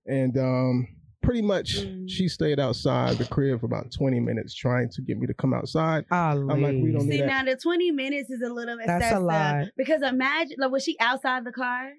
And 0.08 0.36
um, 0.38 0.88
pretty 1.22 1.42
much, 1.42 1.78
Mm. 1.80 2.08
she 2.08 2.28
stayed 2.28 2.60
outside 2.60 3.16
the 3.18 3.24
crib 3.24 3.60
for 3.60 3.66
about 3.66 3.90
20 3.92 4.20
minutes, 4.20 4.54
trying 4.54 4.88
to 4.90 5.02
get 5.02 5.18
me 5.18 5.26
to 5.26 5.34
come 5.34 5.52
outside. 5.52 6.04
I'm 6.10 6.46
like, 6.62 6.76
we 6.80 6.92
don't 6.92 7.02
See 7.02 7.08
need 7.08 7.20
that. 7.22 7.26
now 7.26 7.44
the 7.44 7.56
twenty 7.56 7.90
minutes 7.90 8.30
is 8.30 8.40
a 8.42 8.48
little 8.52 8.78
excessive. 8.78 9.00
That's 9.00 9.12
a 9.12 9.16
excessive. 9.16 9.22
lot. 9.24 9.68
Because 9.76 10.02
imagine 10.02 10.56
like 10.58 10.70
was 10.70 10.84
she 10.84 10.96
outside 11.00 11.44
the 11.44 11.52
car? 11.52 11.90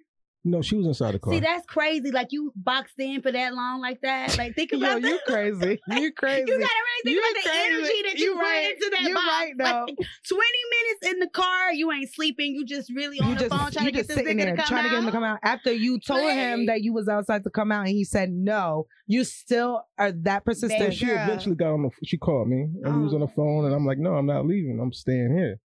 No, 0.43 0.61
she 0.61 0.75
was 0.75 0.85
inside 0.85 1.13
the 1.13 1.19
car. 1.19 1.33
See 1.33 1.39
that's 1.39 1.65
crazy. 1.65 2.11
Like 2.11 2.27
you 2.31 2.53
boxed 2.55 2.99
in 2.99 3.21
for 3.21 3.31
that 3.31 3.53
long 3.53 3.81
like 3.81 3.99
that. 4.01 4.37
Like 4.37 4.55
think 4.55 4.71
about 4.71 5.01
Yo, 5.01 5.09
about 5.09 5.09
you 5.09 5.19
crazy. 5.27 5.79
You 5.89 6.11
crazy. 6.13 6.45
You 6.47 6.59
gotta 6.59 6.73
really 6.85 7.03
think 7.03 7.15
You 7.15 7.19
about 7.19 7.43
the 7.43 7.49
crazy. 7.49 7.73
energy 7.73 8.01
that 8.03 8.17
you, 8.17 8.25
You 8.25 8.33
put 8.35 8.41
right. 8.41 8.71
into 8.71 8.89
that 8.91 9.01
You 9.01 9.13
box. 9.13 9.27
right, 9.27 9.53
though. 9.57 9.63
Like, 9.63 9.97
Twenty 10.27 10.63
minutes 10.71 11.13
in 11.13 11.19
the 11.19 11.29
car, 11.29 11.73
you 11.73 11.91
ain't 11.91 12.13
sleeping. 12.13 12.53
You 12.55 12.65
just 12.65 12.91
really 12.95 13.19
on 13.19 13.29
you 13.29 13.35
the 13.35 13.39
just, 13.41 13.51
phone 13.51 13.71
trying 13.71 13.85
to 13.87 13.91
get 13.91 14.07
this 14.07 14.15
sitting 14.15 14.37
nigga 14.37 14.45
there 14.45 14.55
to 14.55 14.61
come 14.61 14.67
trying 14.67 14.83
to 14.83 14.89
get 14.89 14.99
him 14.99 15.05
to 15.05 15.11
come 15.11 15.23
out. 15.23 15.39
After 15.43 15.71
you 15.73 15.99
told 15.99 16.31
him 16.31 16.67
that 16.67 16.81
you 16.81 16.93
was 16.93 17.07
outside 17.07 17.43
to 17.43 17.49
come 17.49 17.71
out 17.71 17.81
and 17.81 17.89
he 17.89 18.03
said 18.03 18.29
no, 18.31 18.87
you 19.05 19.23
still 19.23 19.83
are 19.97 20.11
that 20.11 20.43
So 20.43 20.45
persistent. 20.45 20.93
she 20.93 21.07
eventually 21.07 21.55
got 21.55 21.73
on 21.73 21.83
the. 21.83 21.89
She 22.05 22.17
called 22.17 22.47
me 22.47 22.67
and 22.83 22.97
we 22.97 23.03
was 23.03 23.13
oh. 23.13 23.15
on 23.15 23.21
the 23.21 23.27
phone, 23.27 23.65
and 23.65 23.73
I'm 23.75 23.85
like, 23.85 23.97
no, 23.97 24.13
I'm 24.13 24.25
not 24.25 24.45
leaving. 24.45 24.79
I'm 24.79 24.93
staying 24.93 25.35
here. 25.35 25.59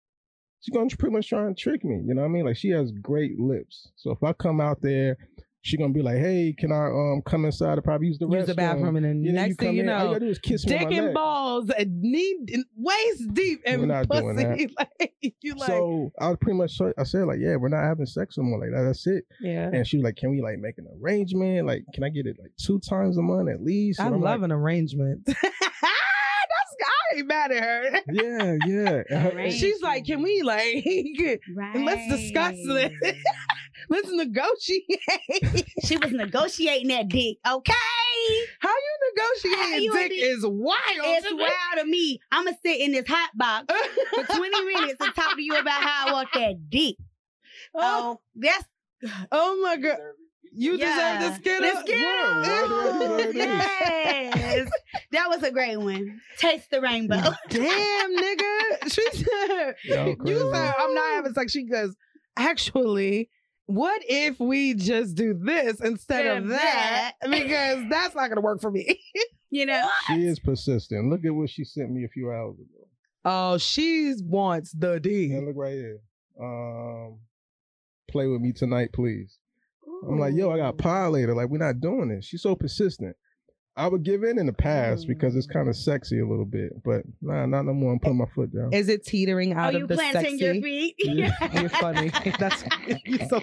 She's 0.61 0.73
gonna 0.73 0.89
pretty 0.97 1.13
much 1.15 1.27
try 1.29 1.45
and 1.45 1.57
trick 1.57 1.83
me. 1.83 2.01
You 2.05 2.13
know 2.13 2.21
what 2.21 2.27
I 2.27 2.31
mean? 2.31 2.45
Like 2.45 2.57
she 2.57 2.69
has 2.69 2.91
great 2.91 3.39
lips. 3.39 3.89
So 3.95 4.11
if 4.11 4.23
I 4.23 4.33
come 4.33 4.61
out 4.61 4.81
there, 4.81 5.17
she 5.63 5.77
gonna 5.77 5.93
be 5.93 6.01
like, 6.01 6.17
hey, 6.17 6.55
can 6.57 6.71
I 6.71 6.85
um 6.87 7.21
come 7.25 7.45
inside 7.45 7.73
and 7.73 7.83
probably 7.83 8.07
use 8.07 8.17
the 8.19 8.27
Use 8.27 8.47
the 8.47 8.55
bathroom 8.55 8.95
and 8.95 9.05
then 9.05 9.23
Yeah, 9.23 9.31
next 9.33 9.57
thing 9.59 9.75
you 9.75 9.83
in, 9.83 9.89
all 9.89 9.97
know, 9.99 10.03
you 10.05 10.09
gotta 10.15 10.25
do 10.25 10.31
is 10.31 10.39
kiss 10.39 10.65
me 10.65 10.77
dick 10.77 10.89
my 10.89 10.95
and 10.97 11.13
balls 11.13 11.69
and 11.71 12.01
knee 12.01 12.35
waist 12.75 13.33
deep 13.33 13.61
We're 13.65 13.73
in 13.83 13.87
not 13.87 14.07
pussy. 14.09 14.21
doing 14.21 14.35
that. 14.37 14.69
like 14.99 15.33
you 15.41 15.53
like 15.55 15.67
so 15.67 16.11
I 16.19 16.29
was 16.29 16.37
pretty 16.41 16.57
much 16.57 16.79
I 16.97 17.03
said 17.03 17.25
like, 17.25 17.39
yeah, 17.39 17.55
we're 17.57 17.69
not 17.69 17.83
having 17.83 18.05
sex 18.07 18.37
anymore. 18.39 18.59
Like 18.59 18.71
that, 18.71 18.83
that's 18.83 19.05
it. 19.07 19.25
yeah. 19.39 19.69
And 19.71 19.85
she 19.85 19.97
was 19.97 20.03
like, 20.03 20.15
can 20.15 20.31
we 20.31 20.41
like 20.41 20.57
make 20.59 20.77
an 20.79 20.87
arrangement? 21.01 21.67
Like, 21.67 21.83
can 21.93 22.03
I 22.03 22.09
get 22.09 22.25
it 22.27 22.37
like 22.39 22.51
two 22.59 22.79
times 22.79 23.17
a 23.17 23.21
month 23.23 23.49
at 23.49 23.61
least? 23.63 23.99
I 23.99 24.05
I'm 24.05 24.13
love 24.21 24.41
like, 24.41 24.45
an 24.45 24.51
arrangement. 24.51 25.27
That's 27.11 27.17
ain't 27.19 27.27
mad 27.27 27.51
at 27.51 27.63
her. 27.63 28.01
yeah, 28.11 28.57
yeah. 28.65 29.29
Right. 29.35 29.53
She's 29.53 29.81
like, 29.81 30.05
can 30.05 30.21
we 30.21 30.41
like 30.41 30.85
Right. 31.55 31.75
let's 31.85 32.07
discuss 32.09 32.55
this. 32.65 32.91
let's 33.89 34.09
negotiate. 34.11 34.85
She 35.85 35.97
was 35.97 36.11
negotiating 36.11 36.87
that 36.89 37.07
dick. 37.09 37.37
Okay. 37.49 37.73
How 38.59 38.69
you 38.69 39.13
negotiating 39.15 39.63
How 39.71 39.77
you 39.77 39.93
dick 39.93 40.09
be- 40.11 40.15
is 40.17 40.45
wild. 40.45 40.77
It's 40.87 41.27
to 41.27 41.35
me. 41.35 41.41
wild 41.43 41.79
to 41.79 41.85
me. 41.85 42.19
I'ma 42.31 42.51
sit 42.63 42.79
in 42.81 42.91
this 42.91 43.07
hot 43.07 43.31
box 43.35 43.65
for 44.13 44.23
20 44.23 44.65
minutes 44.65 44.95
and 44.99 45.13
talk 45.15 45.35
to 45.35 45.41
you 45.41 45.55
about 45.57 45.81
how 45.81 46.07
I 46.09 46.11
want 46.13 46.29
that 46.33 46.69
dick. 46.69 46.95
Oh, 47.73 47.79
Oh, 47.83 48.19
that's 48.35 48.65
oh 49.31 49.59
my 49.63 49.77
god. 49.77 49.97
You 50.53 50.75
Yeah. 50.77 51.19
deserve 51.19 51.31
the 51.31 51.35
skin. 51.39 51.61
The 51.61 51.69
whoa. 53.17 53.31
yes. 53.33 54.69
that 55.11 55.29
was 55.29 55.43
a 55.43 55.51
great 55.51 55.77
one. 55.77 56.21
Taste 56.37 56.69
the 56.71 56.81
rainbow. 56.81 57.15
Damn, 57.49 58.15
nigga. 58.17 58.91
She 58.93 59.05
said, 59.11 59.75
Y'all 59.85 60.15
you 60.27 60.51
said, 60.53 60.73
I'm 60.77 60.93
not 60.93 61.11
having 61.15 61.33
sex. 61.33 61.51
She 61.51 61.63
goes, 61.63 61.95
actually, 62.37 63.29
what 63.67 64.01
if 64.07 64.39
we 64.39 64.73
just 64.73 65.15
do 65.15 65.33
this 65.33 65.79
instead 65.79 66.25
of 66.25 66.43
Instead 66.43 66.43
of 66.43 66.47
that? 66.49 67.13
Because 67.29 67.83
that's 67.89 68.15
not 68.15 68.27
going 68.27 68.35
to 68.35 68.41
work 68.41 68.59
for 68.61 68.71
me. 68.71 68.99
you 69.49 69.65
know? 69.65 69.87
She 70.07 70.25
is 70.25 70.39
persistent. 70.39 71.09
Look 71.09 71.23
at 71.25 71.33
what 71.33 71.49
she 71.49 71.63
sent 71.63 71.91
me 71.91 72.03
a 72.03 72.09
few 72.09 72.31
hours 72.31 72.55
ago. 72.55 72.87
Oh, 73.23 73.57
she 73.57 74.15
wants 74.23 74.71
the 74.71 74.99
D. 74.99 75.27
Yeah, 75.27 75.39
look 75.41 75.55
right 75.55 75.73
here. 75.73 75.99
Um, 76.41 77.19
play 78.09 78.25
with 78.27 78.41
me 78.41 78.51
tonight, 78.51 78.91
please. 78.91 79.37
I'm 80.07 80.19
like, 80.19 80.33
yo, 80.35 80.51
I 80.51 80.57
got 80.57 80.77
pie 80.77 81.07
later. 81.07 81.35
Like, 81.35 81.49
we're 81.49 81.57
not 81.57 81.79
doing 81.79 82.09
this. 82.09 82.25
She's 82.25 82.41
so 82.41 82.55
persistent. 82.55 83.15
I 83.77 83.87
would 83.87 84.03
give 84.03 84.23
in 84.23 84.37
in 84.37 84.47
the 84.47 84.53
past 84.53 85.07
because 85.07 85.35
it's 85.35 85.47
kind 85.47 85.69
of 85.69 85.75
mm. 85.75 85.83
sexy 85.83 86.19
a 86.19 86.27
little 86.27 86.45
bit, 86.45 86.71
but 86.83 87.03
nah, 87.21 87.45
not 87.45 87.65
no 87.65 87.73
more. 87.73 87.93
I'm 87.93 87.99
putting 87.99 88.17
my 88.17 88.25
foot 88.35 88.53
down. 88.53 88.73
Is 88.73 88.89
it 88.89 89.05
teetering 89.05 89.53
oh, 89.53 89.59
out 89.59 89.73
oh, 89.73 89.77
of 89.77 89.81
you 89.81 89.87
the 89.87 89.95
planting 89.95 90.37
sexy? 90.37 90.43
your 90.43 90.53
feet? 90.55 90.95
Yeah. 90.99 91.31
You're 91.59 91.69
funny. 91.69 92.11
That's 92.37 92.63
you're 93.05 93.27
so. 93.29 93.41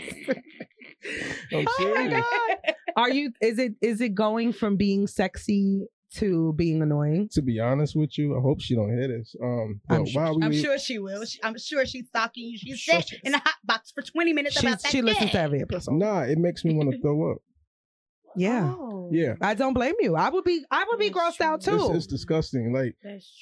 I'm 1.52 1.66
Oh 1.78 1.94
my 1.94 2.08
god. 2.08 2.74
Are 2.96 3.10
you? 3.10 3.32
Is 3.40 3.58
it? 3.58 3.72
Is 3.80 4.00
it 4.00 4.14
going 4.14 4.52
from 4.52 4.76
being 4.76 5.06
sexy 5.06 5.86
to 6.16 6.52
being 6.54 6.82
annoying? 6.82 7.28
To 7.32 7.42
be 7.42 7.60
honest 7.60 7.94
with 7.96 8.16
you, 8.18 8.36
I 8.36 8.40
hope 8.40 8.60
she 8.60 8.74
don't 8.74 8.90
hear 8.96 9.08
this. 9.08 9.34
Um, 9.42 9.80
I'm 9.88 10.06
sure- 10.06 10.22
while 10.22 10.36
we 10.38 10.42
I'm 10.44 10.50
were- 10.50 10.56
sure 10.56 10.78
she 10.78 10.98
will. 10.98 11.24
She- 11.24 11.40
I'm 11.42 11.58
sure 11.58 11.84
she's 11.86 12.06
stalking 12.08 12.48
you. 12.50 12.58
She 12.58 12.74
Sure 12.76 13.00
sat 13.00 13.10
in 13.24 13.34
a 13.34 13.38
hot 13.38 13.54
box 13.64 13.90
for 13.92 14.02
20 14.02 14.32
minutes 14.32 14.58
She 14.60 14.66
about 14.66 14.82
that 14.82 14.90
she 14.90 15.02
listens 15.02 15.26
dick. 15.26 15.32
to 15.32 15.40
every 15.40 15.60
episode. 15.62 15.92
Nah, 15.94 16.20
it 16.22 16.38
makes 16.38 16.64
me 16.64 16.74
want 16.74 16.90
to 16.92 16.98
throw 17.02 17.32
up. 17.32 17.38
Yeah. 18.36 18.74
Oh, 18.78 19.08
Yeah. 19.12 19.34
I 19.40 19.54
don't 19.54 19.74
blame 19.74 19.94
you. 20.00 20.14
I 20.14 20.28
would 20.28 20.44
be. 20.44 20.64
I 20.70 20.84
would 20.88 20.98
be 20.98 21.08
That's 21.10 21.38
grossed 21.38 21.40
out 21.40 21.60
too. 21.62 21.86
It's, 21.86 21.96
it's 21.96 22.06
disgusting. 22.06 22.72
Like 22.72 22.94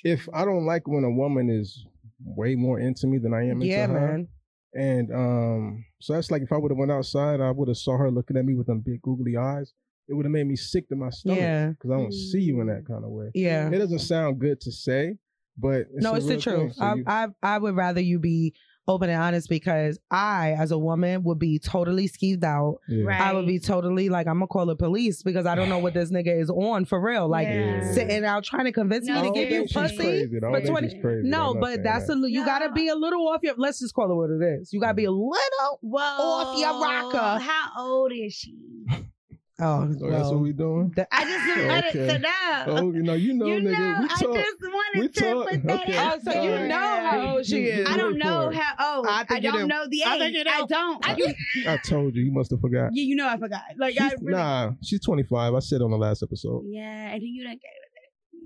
if 0.04 0.28
I 0.32 0.44
don't 0.44 0.64
like 0.64 0.86
when 0.88 1.04
a 1.04 1.10
woman 1.10 1.50
is 1.50 1.84
way 2.24 2.54
more 2.54 2.78
into 2.80 3.06
me 3.06 3.18
than 3.18 3.34
I 3.34 3.42
am 3.44 3.60
into 3.62 3.66
yeah, 3.66 3.86
her. 3.88 3.92
man. 3.92 4.28
And 4.74 5.10
um, 5.12 5.84
so 6.00 6.12
that's 6.14 6.30
like 6.30 6.42
if 6.42 6.52
I 6.52 6.56
would 6.56 6.70
have 6.70 6.78
went 6.78 6.92
outside, 6.92 7.40
I 7.40 7.50
would 7.50 7.68
have 7.68 7.76
saw 7.76 7.96
her 7.98 8.10
looking 8.10 8.36
at 8.36 8.44
me 8.44 8.54
with 8.54 8.66
them 8.68 8.80
big 8.80 9.02
googly 9.02 9.36
eyes. 9.36 9.72
It 10.08 10.14
would 10.14 10.24
have 10.24 10.32
made 10.32 10.46
me 10.46 10.56
sick 10.56 10.88
to 10.90 10.96
my 10.96 11.10
stomach 11.10 11.38
Yeah. 11.40 11.68
because 11.70 11.90
I 11.90 11.94
don't 11.96 12.10
mm. 12.10 12.30
see 12.30 12.40
you 12.40 12.60
in 12.60 12.68
that 12.68 12.86
kind 12.86 13.04
of 13.04 13.10
way. 13.10 13.30
Yeah. 13.34 13.68
It 13.68 13.78
doesn't 13.78 13.98
sound 14.00 14.38
good 14.38 14.60
to 14.62 14.72
say, 14.72 15.16
but 15.58 15.80
it's 15.92 16.02
no, 16.04 16.12
a 16.12 16.16
it's 16.16 16.26
the 16.26 16.32
real 16.34 16.40
thing. 16.40 16.56
truth. 16.58 16.74
So 16.76 16.84
I, 16.84 16.94
you- 16.94 17.04
I 17.06 17.26
I 17.42 17.58
would 17.58 17.74
rather 17.76 18.00
you 18.00 18.18
be 18.18 18.54
open 18.88 19.10
and 19.10 19.20
honest 19.20 19.48
because 19.48 19.98
I, 20.12 20.52
as 20.52 20.70
a 20.70 20.78
woman, 20.78 21.24
would 21.24 21.40
be 21.40 21.58
totally 21.58 22.08
skeeved 22.08 22.44
out. 22.44 22.78
yeah. 22.88 23.02
Right. 23.02 23.20
I 23.20 23.32
would 23.32 23.44
be 23.48 23.58
totally 23.58 24.08
like, 24.08 24.28
I'm 24.28 24.34
gonna 24.34 24.46
call 24.46 24.64
the 24.66 24.76
police 24.76 25.24
because 25.24 25.44
I 25.44 25.56
don't 25.56 25.68
know 25.68 25.78
what 25.78 25.92
this 25.94 26.12
nigga 26.12 26.40
is 26.40 26.50
on 26.50 26.84
for 26.84 27.00
real. 27.00 27.26
Like 27.28 27.48
Yeah. 27.48 27.92
sitting 27.92 28.24
out 28.24 28.44
trying 28.44 28.66
to 28.66 28.72
convince 28.72 29.06
No, 29.06 29.20
me 29.20 29.28
to 29.28 29.34
give 29.34 29.50
you 29.50 29.62
pussy. 29.72 29.96
crazy. 29.96 30.38
for 30.38 30.60
20 30.60 31.00
crazy. 31.00 31.28
No, 31.28 31.56
but 31.60 31.82
that's 31.82 32.06
that. 32.06 32.16
a 32.16 32.30
you 32.30 32.44
gotta 32.44 32.70
be 32.70 32.86
a 32.86 32.94
little 32.94 33.26
off 33.26 33.40
your. 33.42 33.54
Let's 33.56 33.80
just 33.80 33.92
call 33.92 34.08
it 34.08 34.14
what 34.14 34.30
it 34.30 34.60
is. 34.60 34.72
You 34.72 34.80
gotta 34.80 34.94
be 34.94 35.06
a 35.06 35.10
little. 35.10 35.78
Whoa. 35.80 36.00
off 36.00 36.56
your 36.56 36.80
rocker. 36.80 37.42
How 37.44 37.70
old 37.76 38.12
is 38.12 38.34
she? 38.34 38.54
Oh, 39.58 39.90
So 39.98 40.10
that's 40.10 40.24
what 40.24 40.32
well, 40.32 40.38
we 40.40 40.52
doing. 40.52 40.92
that- 40.96 41.08
I 41.10 41.24
just 41.24 41.58
I 41.58 41.78
Okay. 41.78 41.92
didn't 41.92 42.22
know. 42.22 42.64
Oh, 42.66 42.92
you 42.92 43.02
know, 43.02 43.14
you 43.14 43.32
know, 43.32 43.46
you 43.46 43.60
nigga. 43.60 43.72
know, 43.72 43.96
we 44.00 44.04
I 44.04 44.08
talk. 44.08 44.18
just 44.18 44.60
want 44.62 44.74
wanted 44.74 45.00
We 45.00 45.08
to 45.08 45.20
talk- 45.20 45.48
put 45.48 45.62
that 45.62 45.80
okay. 45.80 45.96
out 45.96 46.14
Oh, 46.26 46.30
so 46.32 46.42
you 46.42 46.50
there. 46.50 46.68
know 46.68 46.76
how 46.76 47.36
old 47.36 47.46
she 47.46 47.64
is. 47.64 47.88
I 47.88 47.96
don't 47.96 48.18
know 48.18 48.50
how 48.50 48.96
old. 48.98 49.06
I 49.06 49.20
I, 49.20 49.24
think 49.24 49.44
you 49.44 49.50
don't 49.52 49.60
do. 49.62 49.66
know 49.68 49.86
the 49.88 50.00
age. 50.02 50.06
I 50.06 50.18
think 50.18 50.34
you 50.36 50.44
I 50.46 50.60
do. 50.60 50.66
don't. 50.68 51.08
I 51.08 51.16
you, 51.16 51.34
I 51.70 51.76
told 51.78 52.14
you. 52.14 52.22
You 52.22 52.32
must 52.32 52.50
have 52.50 52.60
forgot. 52.60 52.90
Yeah, 52.92 53.04
you 53.04 53.16
know 53.16 53.26
I 53.26 53.38
forgot. 53.38 53.62
Like 53.78 53.98
I 53.98 54.08
She's- 54.10 54.20
really, 54.22 54.36
Nah, 54.36 54.72
she's 54.82 55.00
25. 55.00 55.54
I 55.54 55.58
said 55.60 55.80
on 55.80 55.90
the 55.90 55.96
last 55.96 56.22
episode. 56.22 56.64
Yeah, 56.66 56.82
and 57.12 57.22
then 57.22 57.28
you 57.28 57.44
done 57.44 57.58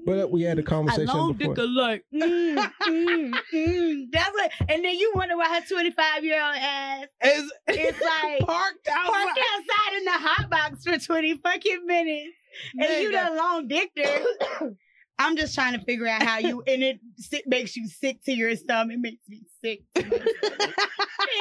But 0.07 0.31
we 0.31 0.43
had 0.43 0.59
a 0.59 0.61
a 0.61 0.65
conversation 0.65 1.07
long 1.07 1.33
before. 1.35 1.55
dick 1.55 1.65
alike. 1.65 2.05
Mm, 2.15 2.57
mm, 2.57 3.35
mm. 3.55 4.05
That's 4.13 4.31
what. 4.33 4.51
And 4.69 4.85
then 4.85 4.95
you 4.95 5.13
wonder 5.15 5.37
why 5.37 5.55
her 5.61 5.67
25 5.67 6.25
year 6.25 6.43
old 6.43 6.57
ass 6.57 7.07
Is 7.23 7.53
is 7.69 8.01
like 8.01 8.41
parked 8.47 8.89
outside. 8.89 9.13
parked 9.13 9.39
outside 9.39 9.97
in 9.99 10.05
the 10.05 10.11
hot 10.13 10.51
box 10.51 10.85
for 10.85 10.99
20 10.99 11.35
fucking 11.39 11.87
minutes. 11.87 12.35
And 12.79 13.03
you 13.03 13.11
Nigga. 13.11 13.13
done 13.13 13.37
long 13.37 13.69
dicked 13.69 13.99
her. 13.99 14.71
I'm 15.19 15.37
just 15.37 15.55
trying 15.55 15.79
to 15.79 15.85
figure 15.85 16.07
out 16.07 16.23
how 16.23 16.39
you, 16.39 16.63
and 16.67 16.83
it 16.83 16.99
makes 17.47 17.77
you 17.77 17.87
sick 17.87 18.25
to 18.25 18.33
your 18.33 18.57
stomach. 18.57 18.97
It 18.97 19.01
makes 19.01 19.29
me 19.29 19.43
sick. 19.63 19.83
to 19.95 20.03
my 20.03 20.17
stomach. 20.17 20.75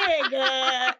Nigga. 0.02 0.94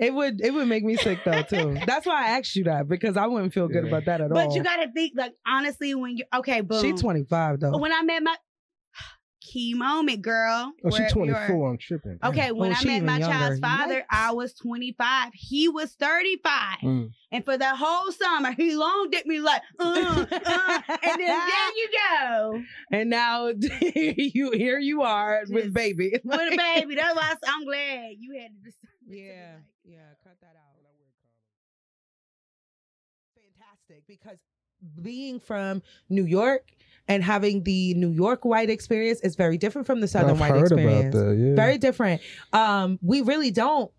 It 0.00 0.14
would 0.14 0.40
it 0.40 0.52
would 0.54 0.66
make 0.66 0.82
me 0.82 0.96
sick 0.96 1.18
though 1.24 1.42
too. 1.42 1.76
That's 1.86 2.06
why 2.06 2.24
I 2.26 2.38
asked 2.38 2.56
you 2.56 2.64
that 2.64 2.88
because 2.88 3.16
I 3.18 3.26
wouldn't 3.26 3.52
feel 3.52 3.68
good 3.68 3.84
Yeah. 3.84 3.90
about 3.90 4.06
that 4.06 4.20
at 4.22 4.32
all. 4.32 4.34
But 4.46 4.54
you 4.54 4.62
gotta 4.62 4.90
think, 4.92 5.12
like, 5.14 5.34
honestly, 5.46 5.94
when 5.94 6.16
you, 6.16 6.24
okay, 6.34 6.62
boom. 6.62 6.82
she 6.82 6.92
25 6.92 7.60
though. 7.60 7.76
When 7.78 7.92
I 7.92 8.02
met 8.02 8.22
my, 8.22 8.34
key 9.42 9.74
moment, 9.74 10.22
girl. 10.22 10.72
Oh, 10.84 10.90
she's 10.90 11.12
24. 11.12 11.70
I'm 11.70 11.76
tripping. 11.78 12.18
Okay, 12.24 12.50
when 12.52 12.72
Oh, 12.72 12.76
I 12.78 12.84
met 12.84 13.02
my 13.02 13.18
younger. 13.18 13.26
child's 13.36 13.60
father, 13.60 14.04
I 14.10 14.32
was 14.32 14.54
25. 14.54 15.32
He 15.34 15.68
was 15.68 15.92
35. 15.94 16.78
Mm. 16.82 17.10
And 17.32 17.44
for 17.44 17.56
the 17.58 17.74
whole 17.76 18.10
summer, 18.12 18.52
he 18.52 18.74
longed 18.76 19.14
at 19.14 19.26
me 19.26 19.40
like, 19.40 19.62
uh, 19.78 19.84
uh, 19.84 20.80
and 20.88 21.20
then 21.20 21.26
there 21.26 21.76
you 21.76 21.88
go. 22.20 22.62
And 22.92 23.10
now 23.10 23.48
you 23.94 24.50
here 24.52 24.78
you 24.78 25.02
are 25.02 25.42
with 25.48 25.64
Just 25.64 25.74
baby. 25.74 26.12
With 26.24 26.40
a 26.52 26.56
baby. 26.56 26.94
That's 26.94 27.14
why 27.16 27.34
I'm 27.46 27.64
glad 27.64 28.14
you 28.18 28.40
had 28.40 28.50
to 28.50 28.62
decide. 28.64 28.76
Yeah, 29.12 29.56
yeah, 29.90 29.98
cut 30.22 30.36
that 30.40 30.54
out. 30.56 30.70
Fantastic 33.34 34.06
because 34.06 34.38
being 35.02 35.40
from 35.40 35.82
New 36.08 36.24
York 36.24 36.70
and 37.08 37.22
having 37.24 37.62
the 37.64 37.94
New 37.94 38.10
York 38.10 38.44
white 38.44 38.70
experience 38.70 39.20
is 39.20 39.36
very 39.36 39.58
different 39.58 39.86
from 39.86 40.00
the 40.00 40.08
Southern 40.08 40.30
I've 40.30 40.40
white 40.40 40.50
heard 40.52 40.62
experience. 40.62 41.14
about 41.14 41.26
that. 41.26 41.36
Yeah. 41.36 41.54
Very 41.54 41.78
different. 41.78 42.20
Um, 42.52 42.98
we 43.02 43.20
really 43.20 43.50
don't 43.50 43.90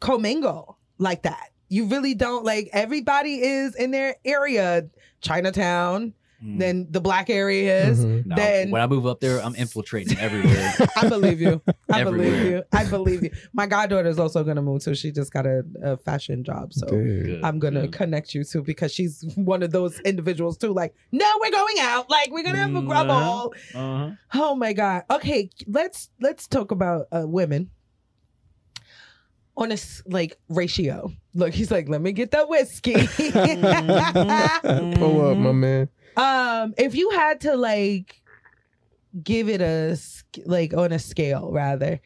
commingle 0.00 0.78
like 0.98 1.22
that. 1.22 1.48
You 1.68 1.86
really 1.86 2.14
don't 2.14 2.44
like 2.44 2.68
everybody 2.72 3.42
is 3.42 3.74
in 3.74 3.90
their 3.90 4.16
area, 4.24 4.88
Chinatown, 5.22 6.14
Mm. 6.42 6.58
then 6.58 6.86
the 6.90 7.00
black 7.00 7.30
areas. 7.30 8.04
Mhm. 8.04 8.26
No, 8.26 8.34
then 8.34 8.70
when 8.72 8.82
I 8.82 8.86
move 8.88 9.06
up 9.06 9.20
there, 9.20 9.40
I'm 9.40 9.54
infiltrating 9.54 10.18
everywhere. 10.18 10.74
I 10.96 11.08
believe 11.08 11.40
you. 11.40 11.62
I 11.88 12.02
believe 12.10 12.44
you. 12.50 12.62
I 12.72 12.84
believe 12.84 13.22
you. 13.22 13.30
My 13.52 13.66
goddaughter 13.66 14.08
is 14.08 14.18
also 14.18 14.42
gonna 14.42 14.60
move 14.62 14.82
too. 14.82 14.96
She 14.96 15.12
just 15.12 15.32
got 15.32 15.46
a, 15.46 15.62
a 15.82 15.96
fashion 15.98 16.42
job, 16.42 16.72
so 16.72 16.86
Dude. 16.88 17.44
I'm 17.44 17.60
gonna 17.60 17.82
good. 17.82 17.92
connect 17.92 18.34
you 18.34 18.42
too 18.42 18.62
because 18.62 18.92
she's 18.92 19.24
one 19.36 19.62
of 19.62 19.70
those 19.70 20.00
individuals 20.00 20.56
too. 20.58 20.72
Like, 20.72 20.94
no, 21.12 21.26
we're 21.40 21.52
going 21.52 21.76
out. 21.80 22.10
Like, 22.10 22.32
we're 22.32 22.42
gonna 22.42 22.58
have 22.58 22.74
a 22.74 22.82
grub 22.82 23.08
Uh-huh. 23.08 23.20
ball. 23.20 23.54
Uh-huh. 23.74 24.10
Oh 24.34 24.54
my 24.56 24.72
god. 24.72 25.04
Okay, 25.10 25.48
let's 25.68 26.10
let's 26.20 26.48
talk 26.48 26.72
about 26.72 27.06
uh, 27.12 27.22
women 27.24 27.70
on 29.56 29.70
a 29.70 29.74
s- 29.74 30.02
like 30.06 30.38
ratio. 30.48 31.12
Look, 31.34 31.54
he's 31.54 31.70
like, 31.70 31.88
let 31.88 32.00
me 32.00 32.12
get 32.12 32.30
that 32.32 32.48
whiskey. 32.48 32.94
Pull 34.96 35.30
up, 35.30 35.36
my 35.36 35.52
man. 35.52 35.88
Um, 36.16 36.74
if 36.76 36.94
you 36.94 37.10
had 37.10 37.40
to 37.42 37.56
like 37.56 38.22
give 39.22 39.48
it 39.48 39.60
a 39.60 39.98
like 40.46 40.74
on 40.74 40.92
a 40.92 40.98
scale 40.98 41.50
rather, 41.52 42.00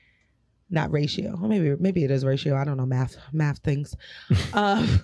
not 0.70 0.92
ratio. 0.92 1.38
Or 1.40 1.48
maybe 1.48 1.74
maybe 1.78 2.04
it 2.04 2.10
is 2.10 2.24
ratio. 2.24 2.56
I 2.56 2.64
don't 2.64 2.76
know 2.76 2.86
math 2.86 3.16
math 3.32 3.58
things. 3.58 3.94
um, 4.52 5.00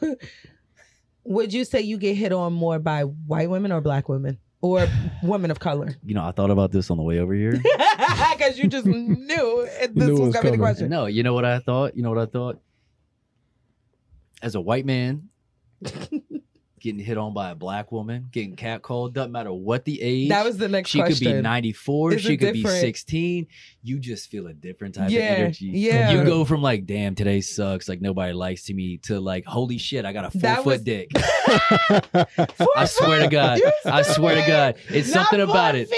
would 1.24 1.52
you 1.52 1.64
say 1.64 1.80
you 1.80 1.98
get 1.98 2.16
hit 2.16 2.32
on 2.32 2.52
more 2.52 2.78
by 2.78 3.02
white 3.02 3.50
women 3.50 3.72
or 3.72 3.80
black 3.80 4.08
women 4.08 4.38
or 4.60 4.86
women 5.22 5.50
of 5.50 5.60
color? 5.60 5.94
You 6.04 6.14
know, 6.14 6.24
I 6.24 6.32
thought 6.32 6.50
about 6.50 6.72
this 6.72 6.90
on 6.90 6.96
the 6.96 7.02
way 7.02 7.18
over 7.20 7.34
here. 7.34 7.52
Because 7.52 8.58
you 8.58 8.68
just 8.68 8.86
knew 8.86 9.66
this 9.66 9.90
Knew 9.94 10.10
was 10.10 10.20
was 10.20 10.34
gonna 10.34 10.50
be 10.50 10.56
the 10.56 10.58
question. 10.58 10.88
No, 10.90 11.06
you 11.06 11.22
know 11.22 11.34
what 11.34 11.44
I 11.44 11.60
thought? 11.60 11.96
You 11.96 12.02
know 12.02 12.10
what 12.10 12.18
I 12.18 12.26
thought? 12.26 12.60
As 14.42 14.56
a 14.56 14.60
white 14.60 14.84
man, 14.84 15.28
getting 16.82 16.98
hit 17.00 17.16
on 17.16 17.32
by 17.32 17.50
a 17.50 17.54
black 17.54 17.92
woman, 17.92 18.28
getting 18.32 18.56
catcalled, 18.56 19.12
doesn't 19.12 19.30
matter 19.30 19.52
what 19.52 19.84
the 19.84 20.02
age. 20.02 20.28
That 20.30 20.44
was 20.44 20.56
the 20.59 20.68
next 20.68 20.90
she 20.90 20.98
question. 20.98 21.26
could 21.28 21.36
be 21.36 21.42
94, 21.42 22.14
Is 22.14 22.22
she 22.22 22.36
could 22.36 22.54
be 22.54 22.62
16. 22.66 23.46
You 23.84 23.98
just 24.00 24.28
feel 24.30 24.48
a 24.48 24.52
different 24.52 24.96
type 24.96 25.09
Yeah, 25.10 25.32
of 25.32 25.38
energy. 25.38 25.66
yeah. 25.66 26.10
You 26.10 26.24
go 26.24 26.44
from 26.44 26.60
like, 26.60 26.84
damn, 26.84 27.14
today 27.14 27.40
sucks, 27.40 27.88
like 27.88 28.00
nobody 28.00 28.32
likes 28.32 28.64
to 28.64 28.74
me, 28.74 28.96
to 29.04 29.20
like, 29.20 29.44
holy 29.46 29.78
shit, 29.78 30.04
I 30.04 30.12
got 30.12 30.24
a 30.24 30.30
four 30.32 30.40
That 30.40 30.56
foot 30.59 30.66
was- 30.66 30.82
dick. 30.82 31.10
I 32.76 32.84
swear 32.86 33.20
to 33.20 33.28
God. 33.28 33.60
I 33.84 34.02
swear 34.02 34.34
to 34.40 34.46
God. 34.46 34.74
It's 34.88 35.14
Not 35.14 35.28
something 35.28 35.46
four 35.46 35.54
about 35.54 35.74
it. 35.76 35.88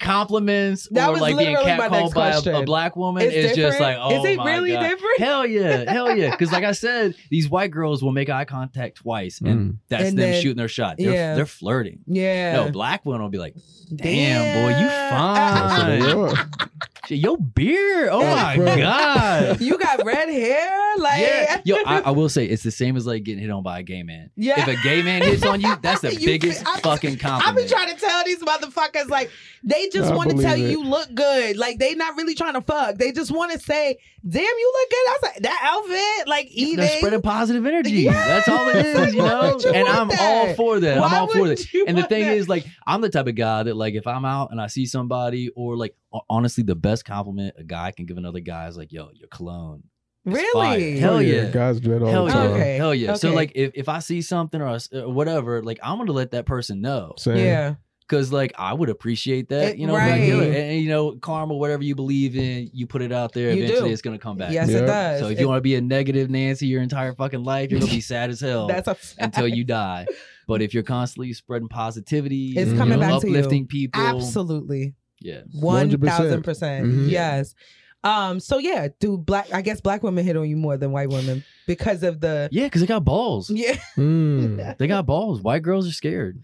Feet. 0.00 0.06
Compliments 0.06 0.88
That 0.90 1.08
or 1.08 1.12
was 1.12 1.20
like 1.20 1.36
being 1.36 1.54
literally 1.54 1.76
my 1.76 1.88
next 1.88 2.14
catcalled 2.14 2.44
by 2.44 2.50
a, 2.50 2.60
a 2.62 2.64
black 2.64 2.96
woman 2.96 3.22
It's 3.22 3.34
is 3.34 3.56
just 3.56 3.80
like, 3.80 3.96
oh 4.00 4.18
Is 4.18 4.24
it 4.30 4.38
oh 4.38 4.44
my 4.44 4.52
really 4.54 4.72
God. 4.72 4.80
different? 4.82 5.18
Hell 5.18 5.46
yeah, 5.46 5.90
hell 5.90 6.16
yeah. 6.16 6.30
Because 6.30 6.52
like 6.52 6.64
I 6.64 6.72
said, 6.86 7.14
these 7.30 7.48
white 7.48 7.70
girls 7.70 8.02
will 8.02 8.12
make 8.12 8.28
eye 8.30 8.44
contact 8.44 8.96
twice, 8.98 9.40
and 9.40 9.72
mm. 9.72 9.76
that's 9.88 10.04
And 10.04 10.18
them 10.18 10.30
then- 10.30 10.42
shooting 10.42 10.56
their 10.56 10.68
shot. 10.68 10.96
They're, 10.98 11.12
yeah. 11.12 11.34
they're 11.34 11.46
flirting. 11.46 12.00
Yeah. 12.06 12.56
No, 12.56 12.70
black 12.70 13.04
women 13.04 13.22
will 13.22 13.28
be 13.30 13.38
like, 13.38 13.54
damn, 13.94 14.54
boy, 14.54 14.78
you 14.80 14.86
That's 14.86 16.28
what 16.28 16.36
they 16.36 16.44
fine. 16.44 16.60
are. 17.02 17.06
Shit, 17.08 17.18
Your 17.18 17.36
beard, 17.38 18.08
oh 18.12 18.20
my 18.22 18.56
bro. 18.56 18.76
god. 18.76 19.60
you 19.60 19.78
got 19.78 20.04
red 20.04 20.28
hair, 20.28 20.96
like 20.98 21.20
Yeah, 21.20 21.60
yo, 21.64 21.76
I, 21.86 22.00
I 22.00 22.10
will 22.10 22.28
say 22.28 22.46
it's 22.46 22.62
the 22.62 22.70
same 22.70 22.96
as 22.96 23.06
like 23.06 23.22
getting 23.24 23.40
hit 23.42 23.50
on 23.50 23.62
by 23.62 23.80
a 23.80 23.82
gay 23.82 24.02
man. 24.02 24.30
Yeah. 24.36 24.60
If 24.60 24.68
a 24.78 24.82
gay 24.82 25.02
man 25.02 25.22
hits 25.22 25.44
on 25.44 25.60
you, 25.60 25.74
that's 25.82 26.00
the 26.02 26.14
You 26.20 26.26
biggest 26.26 26.60
fe- 26.60 26.70
I- 26.74 26.80
fucking 26.80 27.16
compliment. 27.18 27.48
I've 27.48 27.54
been 27.56 27.68
trying 27.68 27.94
to 27.94 28.00
tell 28.00 28.24
these 28.24 28.40
motherfuckers 28.40 29.08
like 29.08 29.30
they 29.62 29.88
just 29.88 30.14
want 30.14 30.30
to 30.30 30.36
tell 30.42 30.56
you 30.56 30.68
you 30.68 30.82
look 30.84 31.12
good. 31.14 31.56
Like 31.56 31.78
they 31.78 31.94
not 31.94 32.16
really 32.16 32.34
trying 32.34 32.54
to 32.54 32.60
fuck. 32.62 32.96
They 32.96 33.12
just 33.12 33.30
want 33.30 33.52
to 33.52 33.58
say, 33.58 33.98
"Damn, 34.26 34.42
you 34.42 34.72
look 34.80 34.90
good." 34.90 34.96
I 34.96 35.12
was 35.12 35.22
like, 35.22 35.42
"That 35.42 35.60
outfit, 35.62 36.28
like 36.28 36.46
eating." 36.50 36.76
They're 36.76 36.98
spreading 36.98 37.20
positive 37.22 37.66
energy. 37.66 37.90
Yes. 38.02 38.46
That's 38.46 38.48
all 38.48 38.68
it 38.70 38.86
is, 38.86 39.14
you 39.14 39.20
know. 39.22 39.58
you 39.62 39.70
And 39.70 39.86
I'm 39.88 40.08
that? 40.08 40.20
all 40.20 40.54
for 40.54 40.80
that. 40.80 40.96
I'm 40.98 41.12
all 41.14 41.26
for 41.28 41.40
would 41.42 41.58
that. 41.58 41.84
And 41.86 41.98
the 41.98 42.04
thing 42.04 42.22
that? 42.24 42.36
is, 42.36 42.48
like, 42.48 42.64
I'm 42.86 43.00
the 43.02 43.10
type 43.10 43.26
of 43.26 43.34
guy 43.34 43.62
that, 43.64 43.76
like, 43.76 43.94
if 43.94 44.06
I'm 44.06 44.24
out 44.24 44.50
and 44.50 44.60
I 44.60 44.68
see 44.68 44.86
somebody, 44.86 45.50
or 45.54 45.76
like, 45.76 45.94
ho- 45.94 45.99
honestly, 46.28 46.64
the 46.64 46.74
best 46.74 47.04
compliment 47.04 47.54
a 47.58 47.64
guy 47.64 47.92
can 47.92 48.06
give 48.06 48.16
another 48.18 48.40
guy 48.40 48.68
is 48.68 48.76
like, 48.76 48.92
"Yo, 48.92 49.10
your 49.14 49.28
cologne." 49.28 49.84
is 50.26 50.34
fire." 50.52 50.76
Really? 50.76 50.98
Hell 50.98 51.22
yeah. 51.22 51.50
Guys 51.50 51.80
dread 51.80 52.02
all 52.02 52.10
Hell 52.10 52.24
the 52.26 52.30
yeah. 52.32 52.36
time. 52.36 52.50
Okay. 52.52 52.76
Hell 52.76 52.94
yeah. 52.94 53.14
So 53.14 53.32
like 53.32 53.52
if, 53.54 53.72
if 53.74 53.88
I 53.88 54.00
see 54.00 54.20
something 54.22 54.60
or, 54.60 54.78
or 54.92 55.12
whatever, 55.12 55.62
like 55.62 55.78
I'm 55.82 55.98
gonna 55.98 56.12
let 56.12 56.32
that 56.32 56.46
person 56.46 56.80
know. 56.80 57.14
Same. 57.16 57.36
Yeah. 57.38 57.74
Cause 58.08 58.32
like 58.32 58.52
I 58.58 58.74
would 58.74 58.88
appreciate 58.88 59.50
that, 59.50 59.68
It- 59.74 59.78
you 59.78 59.86
know, 59.86 59.92
like, 59.92 60.10
right. 60.10 60.20
and, 60.20 60.42
and, 60.54 60.80
you 60.82 60.88
know, 60.88 61.12
karma, 61.12 61.54
whatever 61.54 61.84
you 61.84 61.94
believe 61.94 62.34
in, 62.36 62.68
you 62.74 62.88
put 62.88 63.02
it 63.02 63.12
out 63.12 63.32
there. 63.32 63.52
You 63.52 63.62
Eventually, 63.62 63.90
do. 63.90 63.92
it's 63.92 64.02
gonna 64.02 64.18
come 64.18 64.36
back. 64.36 64.52
Yes, 64.52 64.68
Yeah. 64.68 64.78
it 64.78 64.86
does. 64.86 65.20
So 65.20 65.26
if 65.26 65.38
It- 65.38 65.40
you 65.40 65.46
want 65.48 65.58
to 65.58 65.62
be 65.62 65.76
a 65.76 65.80
negative 65.80 66.28
Nancy 66.28 66.66
your 66.66 66.82
entire 66.82 67.14
fucking 67.14 67.44
life, 67.44 67.70
you're 67.70 67.78
gonna 67.78 67.92
be 67.92 68.00
sad 68.00 68.30
as 68.30 68.40
hell 68.40 68.66
that's 68.68 68.88
a 68.88 68.96
until 69.22 69.46
you 69.46 69.62
die. 69.62 70.06
But 70.48 70.60
if 70.60 70.74
you're 70.74 70.82
constantly 70.82 71.32
spreading 71.34 71.68
positivity, 71.68 72.54
It's 72.56 72.72
coming 72.72 72.98
know, 72.98 73.08
back 73.08 73.20
to 73.20 73.28
you. 73.28 73.36
uplifting 73.36 73.68
people, 73.68 74.02
absolutely 74.02 74.94
yeah, 75.20 75.42
one 75.52 75.90
100%. 75.90 76.04
thousand 76.06 76.42
percent. 76.42 76.86
Mhm. 76.86 77.10
Yes. 77.10 77.54
Um. 78.02 78.40
So 78.40 78.58
yeah, 78.58 78.88
do 78.98 79.18
black? 79.18 79.52
I 79.52 79.60
guess 79.60 79.80
black 79.82 80.02
women 80.02 80.24
hit 80.24 80.36
on 80.36 80.48
you 80.48 80.56
more 80.56 80.76
than 80.78 80.90
white 80.90 81.10
women 81.10 81.44
because 81.66 82.02
of 82.02 82.20
the 82.20 82.48
yeah, 82.50 82.64
because 82.64 82.80
they 82.80 82.86
got 82.86 83.04
balls. 83.04 83.50
yeah. 83.50 83.76
Mm. 83.96 84.76
They 84.78 84.86
got 84.86 85.04
balls. 85.04 85.42
White 85.42 85.62
girls 85.62 85.86
are 85.86 85.92
scared. 85.92 86.40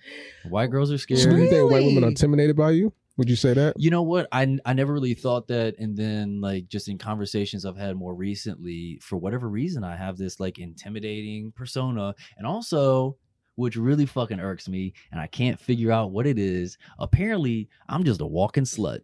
White 0.48 0.70
girls 0.70 0.92
are 0.92 0.98
scared. 0.98 1.20
So 1.20 1.30
do 1.30 1.36
you 1.38 1.48
think 1.48 1.70
white 1.70 1.84
women 1.84 2.04
are 2.04 2.08
intimidated 2.08 2.56
by 2.56 2.72
you? 2.72 2.92
Would 3.16 3.30
you 3.30 3.36
say 3.36 3.54
that? 3.54 3.80
You 3.80 3.90
know 3.90 4.02
what? 4.02 4.28
I 4.30 4.58
I 4.66 4.74
never 4.74 4.92
really 4.92 5.14
thought 5.14 5.48
that, 5.48 5.78
and 5.78 5.96
then 5.96 6.42
like 6.42 6.68
just 6.68 6.88
in 6.90 6.98
conversations 6.98 7.64
I've 7.64 7.78
had 7.78 7.96
more 7.96 8.14
recently, 8.14 8.98
for 9.02 9.16
whatever 9.16 9.48
reason, 9.48 9.82
I 9.84 9.96
have 9.96 10.18
this 10.18 10.38
like 10.38 10.58
intimidating 10.58 11.52
persona, 11.52 12.14
and 12.36 12.46
also 12.46 13.16
which 13.56 13.76
really 13.76 14.06
fucking 14.06 14.38
irks 14.40 14.68
me, 14.68 14.94
and 15.10 15.20
I 15.20 15.26
can't 15.26 15.58
figure 15.60 15.90
out 15.92 16.12
what 16.12 16.26
it 16.26 16.38
is. 16.38 16.78
Apparently, 16.98 17.68
I'm 17.88 18.04
just 18.04 18.20
a 18.20 18.26
walking 18.26 18.64
slut. 18.64 19.00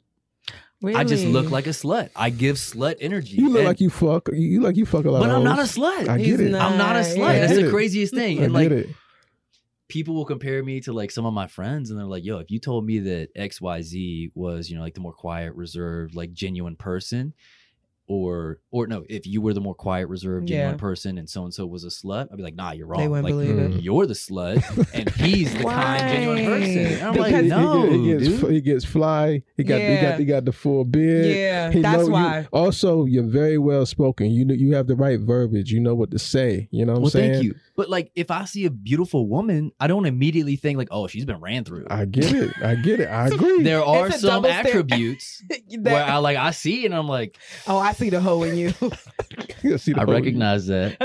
Really? 0.81 0.97
I 0.97 1.05
just 1.05 1.24
look 1.27 1.51
like 1.51 1.66
a 1.66 1.70
slut. 1.70 2.11
I 2.16 2.31
give 2.31 2.57
slut 2.57 2.97
energy. 3.01 3.37
You 3.37 3.49
look 3.49 3.59
and- 3.59 3.66
like 3.69 3.81
you 3.81 3.89
fuck. 3.91 4.29
You 4.33 4.61
look 4.61 4.69
like 4.70 4.77
you 4.77 4.85
fuck 4.87 5.05
a 5.05 5.11
lot. 5.11 5.20
but 5.20 5.31
of 5.31 5.37
I'm 5.37 5.45
not 5.45 5.59
a 5.61 5.62
slut. 5.62 6.09
I 6.09 6.19
He's 6.19 6.37
get 6.37 6.41
it. 6.47 6.51
not. 6.51 6.73
I'm 6.73 6.79
not 6.79 6.97
a 6.97 7.01
slut. 7.01 7.24
I 7.24 7.39
That's 7.39 7.55
the 7.57 7.70
craziest 7.70 8.12
thing. 8.15 8.41
I 8.41 8.45
And 8.45 8.53
like 8.53 8.69
get 8.70 8.79
it. 8.79 8.89
people 9.89 10.15
will 10.15 10.24
compare 10.24 10.62
me 10.65 10.81
to 10.81 10.93
like 10.93 11.11
some 11.12 11.24
of 11.27 11.33
my 11.35 11.47
friends 11.47 11.91
and 11.91 11.99
they're 11.99 12.07
like, 12.07 12.24
yo, 12.24 12.39
if 12.39 12.51
you 12.51 12.59
told 12.59 12.85
me 12.85 12.99
that 12.99 13.29
XYZ 13.37 14.33
was, 14.35 14.69
you 14.70 14.77
know, 14.77 14.83
like 14.83 14.95
the 14.95 15.01
more 15.01 15.12
quiet, 15.12 15.55
reserved, 15.55 16.15
like 16.16 16.33
genuine 16.33 16.74
person, 16.77 17.33
or 18.09 18.59
or 18.70 18.87
no, 18.87 19.05
if 19.09 19.27
you 19.27 19.41
were 19.41 19.55
the 19.55 19.61
more 19.61 19.74
quiet, 19.74 20.09
reserved, 20.09 20.49
genuine 20.49 20.74
Yeah. 20.74 20.79
person, 20.79 21.19
and 21.19 21.29
so 21.31 21.45
and 21.45 21.55
so 21.55 21.66
was 21.66 21.85
a 21.85 21.89
slut, 21.89 22.29
I'd 22.31 22.37
be 22.37 22.43
like, 22.43 22.55
nah, 22.57 22.73
you're 22.73 22.87
wrong. 22.87 23.01
They 23.01 23.09
wouldn't 23.09 23.24
like, 23.24 23.33
believe 23.33 23.59
it. 23.59 23.70
Mm. 23.73 23.83
You're 23.83 24.07
the 24.07 24.15
slut, 24.15 24.62
and 24.95 25.09
he's 25.11 25.53
the 25.55 25.62
kind, 25.65 26.01
genuine 26.01 26.45
person. 26.45 26.79
And 26.87 27.03
I'm 27.03 27.15
like, 27.15 27.35
He- 27.35 27.43
he, 27.43 27.49
no, 27.49 27.87
he 27.91 28.07
gets 28.12 28.27
dude. 28.41 28.51
he 28.53 28.61
gets 28.61 28.85
fly. 28.85 29.43
He 29.57 29.65
got 29.65 29.81
he 29.81 29.97
got 30.01 30.19
he 30.19 30.24
got 30.24 30.45
the 30.45 30.53
full 30.53 30.85
beard. 30.85 31.27
Yeah, 31.27 31.70
He 31.70 31.81
that's 31.81 31.99
know 32.01 32.07
you- 32.07 32.12
why. 32.12 32.49
also, 32.53 33.05
you're 33.05 33.23
very 33.24 33.59
well 33.59 33.87
spoken. 33.87 34.31
You 34.31 34.45
know 34.45 34.55
you 34.55 34.74
have 34.74 34.87
the 34.89 34.97
right 34.97 35.20
verbiage. 35.20 35.70
You 35.70 35.81
know 35.81 35.95
what 35.95 36.11
to 36.11 36.19
say. 36.19 36.69
You 36.70 36.85
know 36.85 36.93
what 36.95 36.99
Well, 37.03 37.07
I'm 37.07 37.11
saying? 37.12 37.33
thank 37.35 37.45
you. 37.45 37.55
But 37.77 37.89
like, 37.89 38.11
if 38.15 38.31
I 38.31 38.45
see 38.45 38.66
a 38.66 38.70
beautiful 38.70 39.27
woman, 39.27 39.73
I 39.81 39.87
don't 39.87 40.05
immediately 40.05 40.57
think 40.57 40.77
like, 40.77 40.89
oh, 40.91 41.07
she's 41.07 41.24
been 41.24 41.41
ran 41.41 41.65
through. 41.65 41.87
I 41.89 42.05
get 42.05 42.31
it. 42.33 42.51
I 42.62 42.74
get 42.74 43.01
it. 43.01 43.07
I 43.09 43.29
agree. 43.33 43.62
There 43.62 43.83
are 43.83 44.11
some 44.11 44.45
attributes 44.45 45.43
That- 45.49 45.93
where 45.93 46.05
I 46.05 46.16
like 46.19 46.37
I 46.37 46.51
see 46.51 46.83
it 46.83 46.87
and 46.87 46.95
I'm 46.95 47.09
like, 47.09 47.39
oh, 47.66 47.79
I 47.79 47.93
see 48.03 48.11
the 48.11 48.20
hoe 48.20 48.43
in 48.43 48.57
you. 48.57 48.73
You 49.62 49.79
see 49.79 49.93
the 49.93 50.01
I 50.01 50.05
whole- 50.05 50.15
recognize 50.15 50.66
that. 50.66 50.97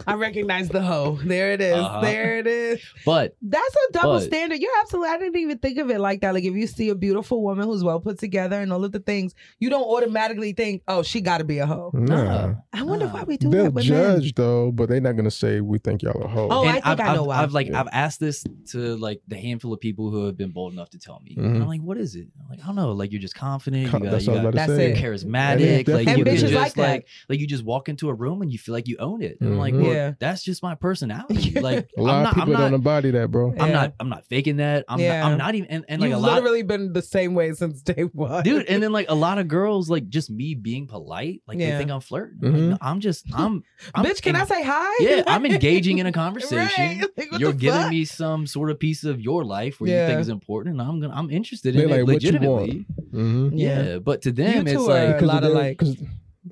I 0.06 0.14
recognize 0.14 0.70
the 0.70 0.80
hoe. 0.80 1.18
There 1.22 1.52
it 1.52 1.60
is. 1.60 1.74
Uh-huh. 1.76 2.00
There 2.00 2.38
it 2.38 2.46
is. 2.46 2.80
But 3.04 3.36
That's 3.42 3.74
a 3.90 3.92
double 3.92 4.14
But- 4.14 4.22
standard. 4.22 4.58
You're 4.58 4.72
absolutely. 4.80 5.10
I 5.10 5.18
didn't 5.18 5.36
even 5.36 5.58
think 5.58 5.76
of 5.78 5.90
it 5.90 6.00
like 6.00 6.22
that. 6.22 6.32
Like 6.32 6.44
if 6.44 6.54
you 6.54 6.66
see 6.66 6.88
a 6.88 6.94
beautiful 6.94 7.42
woman 7.42 7.66
who's 7.66 7.84
well 7.84 8.00
put 8.00 8.18
together 8.18 8.58
and 8.58 8.72
all 8.72 8.84
of 8.86 8.92
the 8.92 9.00
things, 9.00 9.34
you 9.60 9.68
don't 9.68 9.84
automatically 9.84 10.54
think, 10.54 10.80
"Oh, 10.88 11.02
she 11.02 11.20
got 11.20 11.38
to 11.38 11.44
be 11.44 11.58
a 11.58 11.66
hoe." 11.66 11.90
Nah. 11.92 12.54
I 12.72 12.82
wonder 12.84 13.06
why 13.06 13.24
we 13.24 13.36
do 13.36 13.50
They'll 13.50 13.64
that 13.64 13.74
with 13.74 13.86
men. 13.90 14.18
judge 14.20 14.34
though, 14.34 14.72
but 14.72 14.88
they're 14.88 15.00
not 15.02 15.12
gonna 15.16 15.30
say 15.30 15.60
we 15.60 15.78
think 15.78 16.00
y'all 16.02 16.22
a 16.22 16.26
hoe. 16.26 16.48
Oh, 16.50 16.64
I 16.64 16.72
think 16.72 16.86
I've, 16.86 17.00
I 17.00 17.14
know 17.16 17.24
why. 17.24 17.42
I've 17.42 17.52
like 17.52 17.66
Yeah. 17.68 17.80
I've 17.80 17.88
asked 17.92 18.18
this 18.20 18.44
to 18.70 18.96
like 18.96 19.20
the 19.28 19.36
handful 19.36 19.74
of 19.74 19.80
people 19.80 20.10
who 20.10 20.24
have 20.24 20.38
been 20.38 20.52
bold 20.52 20.72
enough 20.72 20.88
to 20.90 20.98
tell 20.98 21.20
me. 21.20 21.34
And 21.36 21.56
Mhm. 21.56 21.60
I'm 21.62 21.68
like, 21.68 21.82
what 21.82 21.98
is 21.98 22.14
it? 22.16 22.28
I'm 22.40 22.48
like, 22.48 22.60
I 22.62 22.66
don't 22.66 22.76
know. 22.76 22.92
Like 22.92 23.12
you're 23.12 23.20
just 23.20 23.34
confident. 23.34 23.90
Com- 23.90 24.02
You 24.02 24.06
got, 24.06 24.12
that's 24.12 24.26
you 24.26 24.32
what 24.32 24.40
I 24.40 24.44
was 24.46 24.54
got, 24.54 24.64
about 24.64 24.66
to 24.66 24.72
That's 24.72 24.78
say. 24.78 24.92
it. 24.92 25.00
you're 25.02 25.16
That 25.18 25.60
is 25.60 25.84
charismatic. 25.84 25.94
Like 25.94 26.16
you 26.16 26.24
And 26.24 26.24
can 26.38 26.46
bitches 26.48 26.50
just 26.50 26.54
like 26.54 26.74
that. 26.74 26.82
like 26.82 27.06
like 27.28 27.40
you 27.40 27.46
just 27.46 27.64
walk 27.64 27.88
into 27.88 28.08
a 28.08 28.14
room 28.14 28.42
and 28.42 28.52
you 28.52 28.58
feel 28.58 28.72
like 28.74 28.88
you 28.88 28.96
own 28.98 29.22
it. 29.22 29.38
And 29.40 29.50
I'm 29.50 29.58
like, 29.58 29.74
well, 29.74 29.84
Yeah. 29.84 30.12
that's 30.18 30.42
just 30.42 30.62
my 30.62 30.74
personality. 30.74 31.52
Like 31.60 31.88
a 31.96 32.02
lot 32.02 32.14
I'm 32.20 32.26
of 32.26 32.34
people 32.34 32.42
I'm 32.42 32.52
not, 32.52 32.58
don't 32.60 32.74
embody 32.74 33.10
that, 33.12 33.30
bro. 33.30 33.50
I'm 33.58 33.68
Yeah. 33.68 33.72
not 33.74 33.94
I'm 34.00 34.08
not 34.08 34.24
faking 34.26 34.56
that. 34.58 34.84
I'm 34.88 35.00
Yeah. 35.00 35.20
not, 35.22 35.32
I'm 35.32 35.38
not 35.38 35.54
even 35.54 35.68
and, 35.70 35.84
and 35.88 36.00
like 36.00 36.10
You've 36.10 36.18
a 36.18 36.20
lot 36.22 36.34
literally 36.34 36.62
been 36.62 36.92
the 36.92 37.02
same 37.02 37.34
way 37.34 37.52
since 37.52 37.82
day 37.82 38.02
one, 38.12 38.42
dude 38.44 38.66
and 38.66 38.82
then 38.82 38.92
like 38.98 39.06
a 39.08 39.14
lot 39.14 39.38
of 39.38 39.48
girls 39.48 39.88
like 39.90 40.08
just 40.08 40.30
me 40.30 40.54
being 40.54 40.86
polite 40.86 41.42
like 41.46 41.58
Yeah. 41.58 41.72
they 41.72 41.78
think 41.78 41.90
i'm 41.90 42.00
flirting 42.00 42.38
I'm, 42.44 42.52
like, 42.52 42.62
no, 42.62 42.78
I'm 42.80 43.00
just 43.00 43.24
i'm, 43.34 43.62
I'm 43.94 44.04
Bitch, 44.04 44.22
can 44.22 44.36
en- 44.36 44.42
I 44.42 44.44
say 44.44 44.62
hi? 44.62 44.94
yeah 45.00 45.22
i'm 45.26 45.44
engaging 45.52 45.98
in 45.98 46.06
a 46.06 46.12
conversation 46.12 47.00
Right. 47.00 47.04
Like, 47.16 47.38
you're 47.38 47.52
giving 47.52 47.80
fuck? 47.82 47.90
me 47.90 48.04
some 48.04 48.46
sort 48.46 48.70
of 48.70 48.78
piece 48.78 49.04
of 49.04 49.20
your 49.20 49.44
life 49.44 49.80
where 49.80 49.90
you 49.90 50.06
think 50.06 50.20
is 50.20 50.28
important 50.28 50.74
and 50.78 50.82
i'm 50.88 51.00
gonna 51.00 51.14
i'm 51.14 51.30
interested 51.30 51.74
in 51.76 51.88
like, 51.88 52.00
it 52.00 52.06
what 52.06 52.22
you 52.22 52.32
want? 52.32 52.70
legitimately 52.70 52.86
Mm-hmm. 53.12 53.56
yeah. 53.56 53.98
but 53.98 54.22
to 54.22 54.32
them 54.32 54.66
it's 54.66 54.80
like 54.82 55.20
a 55.22 55.24
lot 55.24 55.42
of 55.44 55.52
like. 55.52 55.80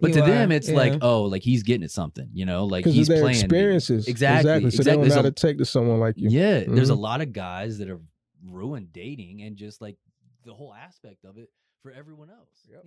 But 0.01 0.09
you 0.09 0.15
to 0.15 0.21
are, 0.23 0.27
them 0.27 0.53
it's 0.53 0.69
like 0.69 0.95
oh 1.03 1.23
like 1.25 1.43
he's 1.43 1.63
getting 1.63 1.85
at 1.85 1.91
something 1.91 2.29
you 2.33 2.45
know 2.45 2.65
like 2.67 2.81
Because 2.85 2.93
of 2.93 2.97
he's 2.97 3.09
their 3.09 3.21
playing 3.21 3.37
experiences. 3.37 4.09
exactly 4.09 4.41
Exactly. 4.51 4.71
So 4.71 4.77
they 4.83 4.91
exactly 4.91 5.09
don't 5.09 5.09
know 5.09 5.15
how 5.17 5.23
to 5.23 5.31
take 5.31 5.59
to 5.59 5.65
someone 5.65 6.01
like 6.01 6.17
you. 6.19 6.29
yeah 6.31 6.65
there's 6.67 6.91
a 6.91 6.95
Mhm. 6.95 6.99
lot 6.99 7.21
of 7.21 7.33
guys 7.33 7.79
that 7.79 7.89
have 7.89 8.01
ruined 8.45 8.93
dating 8.93 9.43
and 9.43 9.57
just 9.57 9.81
like 9.81 9.97
the 10.45 10.53
whole 10.55 10.75
aspect 10.75 11.25
of 11.25 11.39
it 11.39 11.51
for 11.83 11.91
everyone 11.93 12.31
else 12.31 12.67
Yeah, 12.69 12.81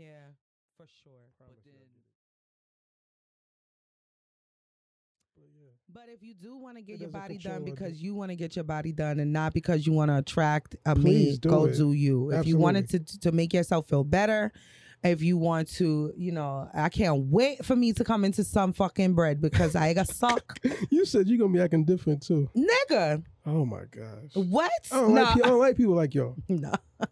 for 0.78 0.86
sure. 1.04 1.14
But 1.40 1.48
then, 1.66 1.74
But 5.90 6.06
if 6.14 6.22
you 6.22 6.34
do 6.34 6.58
want 6.58 6.78
to 6.78 6.84
get 6.84 7.00
your 7.00 7.10
body 7.10 7.38
done 7.38 7.64
what 7.64 7.66
because 7.66 8.02
you 8.02 8.14
want 8.14 8.30
to 8.32 8.36
get 8.36 8.56
your 8.56 8.64
body 8.66 8.92
done 8.92 9.20
and 9.20 9.32
not 9.32 9.54
because 9.54 9.86
you 9.88 9.94
want 9.94 10.10
to 10.12 10.18
attract 10.18 10.76
a 10.86 10.96
Please 10.96 11.34
mate, 11.34 11.42
do 11.42 11.50
go 11.50 11.66
it. 11.66 11.78
do 11.78 11.94
you. 11.94 12.32
If 12.32 12.46
you 12.46 12.58
wanted 12.58 12.90
to 12.90 13.00
to 13.20 13.32
make 13.32 13.54
yourself 13.54 13.88
feel 13.88 14.04
better, 14.04 14.52
if 15.04 15.22
you 15.22 15.38
want 15.38 15.70
to, 15.76 16.12
you 16.18 16.32
know, 16.32 16.68
I 16.74 16.90
can't 16.90 17.26
wait 17.28 17.64
for 17.64 17.76
me 17.76 17.94
to 17.94 18.04
come 18.04 18.26
into 18.26 18.44
some 18.44 18.74
fucking 18.74 19.14
bread 19.14 19.40
because 19.42 19.76
I 19.76 19.94
got 19.94 20.08
suck, 20.08 20.60
You 20.90 21.06
said 21.06 21.28
you're 21.28 21.38
gonna 21.38 21.54
be 21.54 21.62
acting 21.62 21.86
different 21.86 22.22
too. 22.24 22.50
nigga. 22.56 23.24
Oh 23.46 23.66
my 23.66 23.84
gosh. 23.90 24.34
What? 24.34 24.72
I 24.92 25.00
don't, 25.00 25.14
Nah. 25.14 25.22
like, 25.22 25.34
pe- 25.36 25.42
I 25.42 25.48
don't 25.48 25.60
like 25.60 25.78
people 25.78 25.94
like 25.96 26.14
y'all. 26.16 26.36
No. 26.50 26.72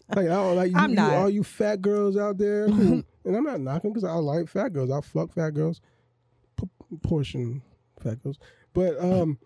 Like 0.09 0.17
I 0.17 0.23
don't 0.23 0.55
like 0.55 0.71
you, 0.71 0.77
I'm 0.77 0.89
you- 0.89 0.95
not. 0.95 1.13
all 1.13 1.29
you 1.29 1.43
fat 1.43 1.81
girls 1.81 2.17
out 2.17 2.37
there. 2.37 2.67
who- 2.69 3.03
and 3.23 3.35
I'm 3.37 3.43
not 3.43 3.61
knocking 3.61 3.91
because 3.93 4.03
I 4.03 4.13
like 4.13 4.49
fat 4.49 4.73
girls. 4.73 4.89
I 4.91 5.01
fuck 5.01 5.31
fat 5.33 5.51
girls. 5.51 5.79
P- 6.59 6.67
portion 7.03 7.61
fat 8.01 8.21
girls. 8.23 8.37
But 8.73 8.99
um 8.99 9.37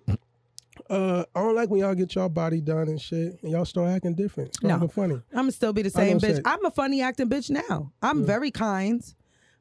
uh 0.90 1.24
I 1.36 1.40
don't 1.42 1.56
like 1.56 1.70
when 1.70 1.80
y'all 1.82 1.94
get 1.96 2.16
y'all 2.16 2.30
body 2.30 2.62
done 2.62 2.88
and 2.88 3.00
shit 3.00 3.40
and 3.44 3.52
y'all 3.52 3.66
start 3.66 3.90
acting 3.90 4.16
different. 4.16 4.56
Start 4.56 4.70
No. 4.70 4.76
acting 4.76 4.90
funny. 4.90 5.14
I'm 5.32 5.40
gonna 5.42 5.52
still 5.52 5.74
be 5.74 5.82
the 5.84 5.90
same 5.90 6.20
bitch. 6.20 6.36
say- 6.38 6.42
I'm 6.46 6.64
a 6.66 6.72
funny 6.72 7.02
acting 7.02 7.30
bitch 7.30 7.50
now. 7.50 7.92
I'm 8.02 8.22
Yeah. 8.22 8.26
very 8.26 8.52
kind, 8.52 9.04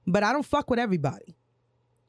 but 0.07 0.23
I 0.23 0.33
don't 0.33 0.45
fuck 0.47 0.71
with 0.71 0.79
everybody. 0.79 1.35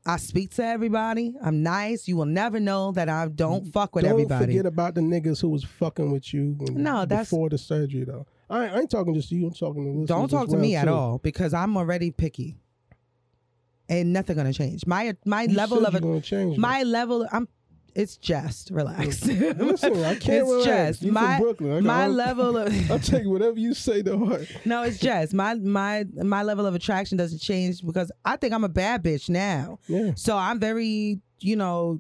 I 0.05 0.15
speak 0.17 0.51
to 0.55 0.63
everybody. 0.65 1.35
I'm 1.43 1.61
nice. 1.61 2.07
You 2.07 2.15
will 2.15 2.25
never 2.25 2.59
know 2.59 2.93
that 2.93 3.09
I 3.09 3.27
don't 3.27 3.67
fuck 3.67 3.93
with 3.95 4.05
don't 4.05 4.13
everybody. 4.13 4.45
forget 4.45 4.65
about 4.65 4.95
the 4.95 5.01
niggas 5.01 5.41
who 5.41 5.49
was 5.49 5.63
fucking 5.65 6.09
with 6.11 6.33
you 6.33 6.55
No, 6.71 7.05
that's- 7.05 7.29
before 7.29 7.49
the 7.49 7.57
surgery 7.57 8.05
though. 8.05 8.25
I, 8.49 8.67
I 8.69 8.79
ain't 8.79 8.89
talking 8.89 9.13
just 9.13 9.29
to 9.29 9.35
you, 9.35 9.45
I'm 9.47 9.53
talking 9.53 9.83
to 9.83 9.89
listeners 9.89 10.07
don't 10.07 10.29
talk 10.29 10.47
to 10.49 10.57
me 10.57 10.75
at 10.75 10.87
all 10.87 11.19
because 11.19 11.53
I'm 11.53 11.75
already 11.77 12.09
picky. 12.11 12.57
And 13.89 14.13
nothing 14.13 14.35
gonna 14.37 14.53
change. 14.53 14.85
My 14.85 15.15
my 15.25 15.43
You 15.43 15.55
level 15.55 15.85
of 15.85 15.99
gonna 16.01 16.21
change. 16.21 16.57
my 16.57 16.83
level 16.83 17.27
I'm 17.31 17.47
it's 17.95 18.18
just 18.18 18.70
relax. 18.72 19.26
Listen, 19.26 20.03
I 20.03 20.16
can't 20.16 20.24
it's 20.44 20.49
relax. 20.49 20.66
just 20.66 21.02
You 21.02 21.07
from 21.14 21.24
my 21.24 21.40
Brooklyn. 21.40 21.72
I 21.72 21.76
got 21.76 21.84
my 21.84 22.07
level 22.07 22.57
of 22.57 22.91
I'll 22.91 22.99
take 22.99 23.26
whatever 23.26 23.57
you 23.60 23.74
say 23.74 24.02
to 24.03 24.18
heart. 24.18 24.48
No, 24.66 24.84
it's 24.84 24.99
just 24.99 25.34
my 25.34 25.56
my 25.56 26.06
my 26.16 26.44
level 26.44 26.66
of 26.66 26.76
attraction 26.76 27.18
doesn't 27.18 27.40
change 27.40 27.86
because 27.86 28.11
I 28.26 28.36
think 28.38 28.53
I'm 28.53 28.64
a 28.64 28.70
bad 28.70 29.03
bitch 29.03 29.30
now. 29.30 29.80
Yeah. 29.88 30.11
So 30.16 30.36
I'm 30.38 30.60
very, 30.60 31.20
you 31.40 31.56
know, 31.56 31.99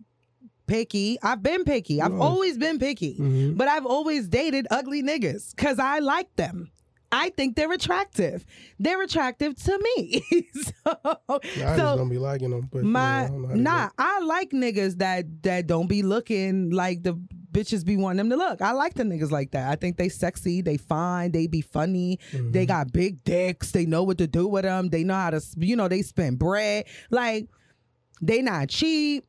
picky. 0.67 1.17
I've 1.23 1.41
been 1.41 1.63
picky. 1.63 2.01
I've 2.01 2.19
always 2.19 2.57
been 2.57 2.77
picky. 2.79 3.17
Mhm. 3.17 3.57
But 3.57 3.67
I've 3.67 3.85
always 3.85 4.27
dated 4.27 4.67
ugly 4.69 5.01
niggas 5.01 5.55
cuz 5.55 5.79
I 5.79 5.99
like 5.99 6.35
them. 6.35 6.71
I 7.11 7.29
think 7.31 7.55
they're 7.55 7.71
attractive. 7.71 8.45
They're 8.77 9.01
attractive 9.01 9.55
to 9.63 9.79
me. 9.79 10.23
so, 10.53 10.95
I 11.27 11.39
just 11.43 11.75
so 11.77 11.97
don't 11.97 12.09
be 12.09 12.17
liking 12.19 12.51
them. 12.51 12.69
But 12.71 12.83
my 12.83 13.21
yeah, 13.21 13.25
I 13.25 13.29
know 13.29 13.47
do 13.49 13.55
nah. 13.55 13.89
I 13.97 14.19
like 14.19 14.51
niggas 14.51 14.97
that 14.99 15.43
that 15.43 15.65
don't 15.67 15.87
be 15.87 16.03
looking 16.03 16.69
like 16.69 17.01
the 17.03 17.19
bitches 17.51 17.83
be 17.83 17.97
wanting 17.97 18.17
them 18.17 18.29
to 18.29 18.35
look. 18.35 18.61
I 18.61 18.73
like 18.73 18.93
the 18.93 19.03
niggas 19.03 19.31
like 19.31 19.51
that. 19.51 19.71
I 19.71 19.75
think 19.75 19.97
they 19.97 20.07
sexy, 20.09 20.61
they 20.61 20.77
fine, 20.77 21.31
they 21.31 21.47
be 21.47 21.61
funny, 21.61 22.19
Mm-hmm. 22.31 22.51
they 22.51 22.65
got 22.67 22.91
big 22.93 23.23
dicks, 23.23 23.71
they 23.71 23.87
know 23.87 24.03
what 24.03 24.19
to 24.19 24.27
do 24.27 24.47
with 24.47 24.63
them, 24.63 24.89
they 24.89 25.03
know 25.03 25.15
how 25.15 25.31
to, 25.31 25.41
you 25.57 25.75
know, 25.75 25.87
they 25.87 26.03
spend 26.03 26.37
bread. 26.37 26.85
Like 27.09 27.47
they 28.21 28.41
not 28.43 28.69
cheap. 28.69 29.25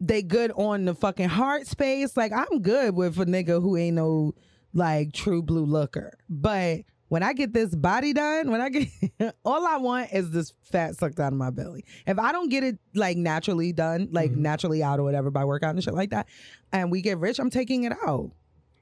They 0.00 0.22
good 0.22 0.50
on 0.56 0.84
the 0.84 0.94
fucking 0.94 1.28
heart 1.28 1.66
space. 1.66 2.16
Like 2.16 2.32
I'm 2.32 2.60
good 2.62 2.94
with 2.96 3.18
a 3.20 3.24
nigga 3.26 3.62
who 3.62 3.76
ain't 3.76 3.96
no 3.96 4.34
like 4.74 5.12
true 5.12 5.42
blue 5.42 5.64
looker. 5.64 6.18
But 6.28 6.80
when 7.08 7.22
I 7.22 7.32
get 7.32 7.52
this 7.52 7.74
body 7.74 8.12
done, 8.12 8.50
when 8.50 8.60
I 8.60 8.68
get 8.68 8.88
all 9.44 9.66
I 9.66 9.76
want 9.76 10.12
is 10.12 10.30
this 10.30 10.52
fat 10.62 10.96
sucked 10.96 11.20
out 11.20 11.32
of 11.32 11.38
my 11.38 11.50
belly. 11.50 11.84
If 12.06 12.18
I 12.18 12.32
don't 12.32 12.48
get 12.48 12.64
it 12.64 12.78
like 12.94 13.16
naturally 13.16 13.72
done, 13.72 14.08
like 14.12 14.32
naturally 14.32 14.82
out 14.82 14.98
or 14.98 15.04
whatever 15.04 15.30
by 15.30 15.44
workout 15.44 15.74
and 15.74 15.82
shit 15.82 15.94
like 15.94 16.10
that, 16.10 16.28
and 16.72 16.90
we 16.90 17.02
get 17.02 17.18
rich, 17.18 17.38
I'm 17.38 17.50
taking 17.50 17.84
it 17.84 17.92
out. 18.06 18.30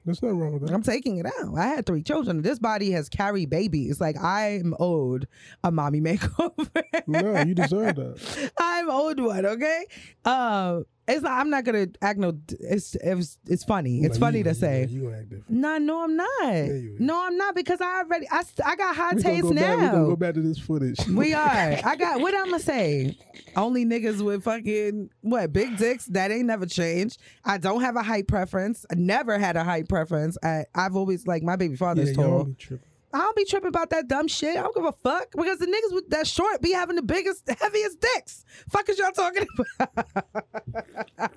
There's 0.05 0.21
nothing 0.21 0.37
wrong 0.37 0.53
with 0.53 0.67
that. 0.67 0.73
I'm 0.73 0.83
taking 0.83 1.17
it 1.17 1.25
out. 1.25 1.57
I 1.57 1.65
had 1.65 1.85
three 1.87 2.03
children. 2.03 2.43
This 2.43 2.59
body 2.59 2.91
has 2.91 3.09
carried 3.09 3.49
babies. 3.49 3.99
Like 3.99 4.15
I'm 4.21 4.75
owed 4.79 5.27
a 5.63 5.71
mommy 5.71 5.99
makeover. 6.01 6.83
no, 7.07 7.41
you 7.43 7.55
deserve 7.55 7.95
that. 7.95 8.51
I'm 8.59 8.89
owed 8.89 9.19
one. 9.19 9.45
Okay. 9.47 9.85
Uh, 10.23 10.81
it's 11.07 11.21
not. 11.21 11.39
I'm 11.39 11.49
not 11.49 11.63
gonna 11.63 11.87
act 12.01 12.17
no. 12.19 12.37
It's 12.59 12.95
it's 12.95 13.37
it's 13.47 13.63
funny. 13.63 13.99
It's 14.03 14.17
funny 14.17 14.41
to 14.43 14.53
say. 14.55 14.87
You 14.89 15.03
gonna 15.03 15.17
act 15.17 15.29
different. 15.29 15.49
No, 15.49 15.77
no, 15.77 16.03
I'm 16.03 16.15
not. 16.15 16.53
no, 16.99 17.25
I'm 17.27 17.37
not 17.37 17.55
because 17.55 17.79
I 17.81 17.99
already. 17.99 18.27
I, 18.29 18.43
st- 18.43 18.67
I 18.67 18.75
got 18.75 18.95
high 18.95 19.13
We 19.13 19.21
taste 19.21 19.43
go 19.43 19.53
back. 19.53 19.77
We 19.77 19.85
gonna 19.85 19.97
now. 19.97 20.05
go 20.05 20.15
back 20.15 20.33
to 20.35 20.41
this 20.41 20.59
footage. 20.59 20.99
We 21.07 21.33
are. 21.33 21.45
I 21.85 21.95
got 21.95 22.19
what 22.21 22.33
I'm 22.33 22.45
gonna 22.45 22.59
say. 22.59 23.17
Only 23.55 23.85
niggas 23.85 24.21
with 24.21 24.43
fucking 24.43 25.09
what 25.21 25.53
big 25.53 25.77
dicks 25.77 26.05
that 26.07 26.31
ain't 26.31 26.45
never 26.45 26.65
changed. 26.65 27.19
I 27.43 27.57
don't 27.57 27.81
have 27.81 27.95
a 27.95 28.03
height 28.03 28.27
preference. 28.27 28.85
I 28.91 28.95
never 28.95 29.37
had 29.37 29.55
a 29.55 29.63
height 29.63 29.87
preference. 29.87 30.37
I 30.43 30.65
I've 30.73 30.95
always 30.95 31.27
like 31.27 31.43
my 31.43 31.55
baby 31.55 31.73
yeah, 31.73 31.77
father's 31.77 32.15
y'all 32.15 32.45
tall. 32.45 32.79
I 33.15 33.19
don't 33.19 33.35
be 33.37 33.45
tripping 33.45 33.69
about 33.69 33.91
that 33.91 34.09
dumb 34.09 34.27
shit. 34.27 34.57
I 34.57 34.61
don't 34.61 34.75
give 34.75 34.83
a 34.83 34.91
fuck 34.91 35.31
because 35.31 35.57
the 35.57 35.67
niggas 35.67 35.93
with 35.93 36.09
that 36.09 36.27
short 36.27 36.61
be 36.61 36.73
having 36.73 36.97
the 36.97 37.01
biggest, 37.01 37.49
heaviest 37.61 38.01
dicks. 38.01 38.43
Fuck 38.69 38.89
is 38.89 38.99
y'all 38.99 39.11
talking 39.11 39.47
about? 39.79 40.05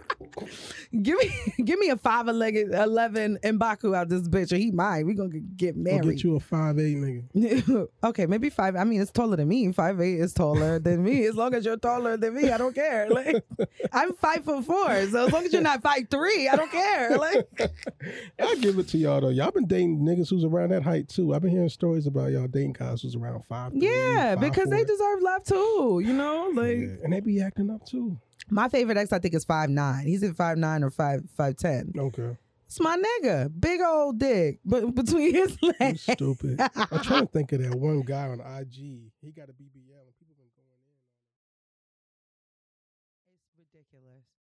give 1.03 1.19
me, 1.19 1.31
give 1.65 1.79
me 1.79 1.91
a 1.91 1.97
five 1.97 2.27
legged 2.27 2.75
eleven 2.75 3.39
Mbaku 3.45 3.95
out 3.97 4.09
this 4.09 4.29
bitch, 4.29 4.53
or 4.53 4.57
he 4.57 4.73
mine. 4.73 5.07
We 5.07 5.15
gonna 5.15 5.39
get 5.39 5.77
married. 5.77 6.05
We'll 6.05 6.15
get 6.15 6.25
you 6.25 6.35
a 6.35 6.41
five 6.41 6.81
eight 6.81 6.97
nigga. 6.97 7.89
okay, 8.03 8.27
maybe 8.27 8.51
five. 8.51 8.75
I 8.75 8.83
mean, 8.83 9.01
it's 9.01 9.13
taller 9.13 9.37
than 9.37 9.47
me. 9.47 9.71
Five 9.71 10.01
eight 10.01 10.19
is 10.19 10.33
taller 10.33 10.81
than 10.81 11.05
me. 11.05 11.27
As 11.27 11.37
long 11.37 11.55
as 11.55 11.65
you're 11.65 11.77
taller 11.77 12.17
than 12.17 12.35
me, 12.35 12.51
I 12.51 12.59
don't 12.59 12.75
care. 12.75 13.09
Like, 13.09 13.45
I'm 13.93 14.15
five 14.15 14.45
foot 14.45 14.65
four, 14.65 15.07
so 15.07 15.27
as 15.27 15.33
long 15.33 15.45
as 15.45 15.53
you're 15.53 15.63
not 15.63 15.81
five 15.81 16.09
three, 16.11 16.49
I 16.49 16.57
don't 16.57 16.73
care. 16.73 17.17
Like, 17.17 17.49
I'll 18.41 18.57
give 18.57 18.79
it 18.81 18.89
to 18.89 18.99
y'all 18.99 19.21
though. 19.21 19.29
Y'all 19.29 19.53
been 19.53 19.67
dating 19.67 20.01
niggas 20.01 20.31
who's 20.31 20.45
around 20.45 20.71
that 20.71 20.83
height 20.83 21.09
too. 21.09 21.35
I've 21.35 21.43
been 21.43 21.53
hearing 21.53 21.68
hearing 21.69 21.75
stories 21.75 22.07
about 22.07 22.31
y'all 22.33 22.47
dating 22.47 22.73
guys 22.73 23.03
who's 23.03 23.15
around 23.17 23.45
five. 23.45 23.73
Yeah, 23.75 24.37
because 24.37 24.69
they 24.69 24.85
deserve 24.85 25.23
love 25.23 25.45
too. 25.45 26.03
You 26.05 26.13
know, 26.13 26.51
like 26.55 27.01
and 27.03 27.13
they 27.13 27.21
be 27.21 27.41
acting 27.41 27.71
up 27.71 27.85
too. 27.87 28.19
my 28.51 28.69
favorite 28.69 28.97
ex, 28.97 29.13
I 29.13 29.19
think, 29.19 29.35
is 29.35 29.45
five 29.45 29.71
nine. 29.71 30.07
He's 30.07 30.23
at 30.23 30.37
five 30.37 30.59
nine 30.59 30.83
or 30.83 30.91
five 30.91 31.23
five 31.37 31.57
ten. 31.57 31.93
Okay. 31.97 32.37
It's 32.67 32.81
my 32.81 32.97
nigga, 32.97 33.51
big 33.59 33.81
old 33.81 34.19
dick, 34.19 34.61
but 34.65 34.95
between 34.95 35.35
his 35.35 35.57
legs. 35.81 36.03
Stupid. 36.03 36.61
I'm 36.77 37.01
trying 37.01 37.27
to 37.27 37.33
think 37.33 37.53
of 37.53 37.63
that 37.63 37.75
one 37.75 38.03
guy 38.03 38.29
on 38.29 38.41
IG. 38.41 38.75
He 39.23 39.33
got 39.35 39.49
a 39.49 39.53
BBL. 39.53 40.05
and 40.05 40.15
people 40.19 40.35
been 40.37 40.49
going 40.55 40.69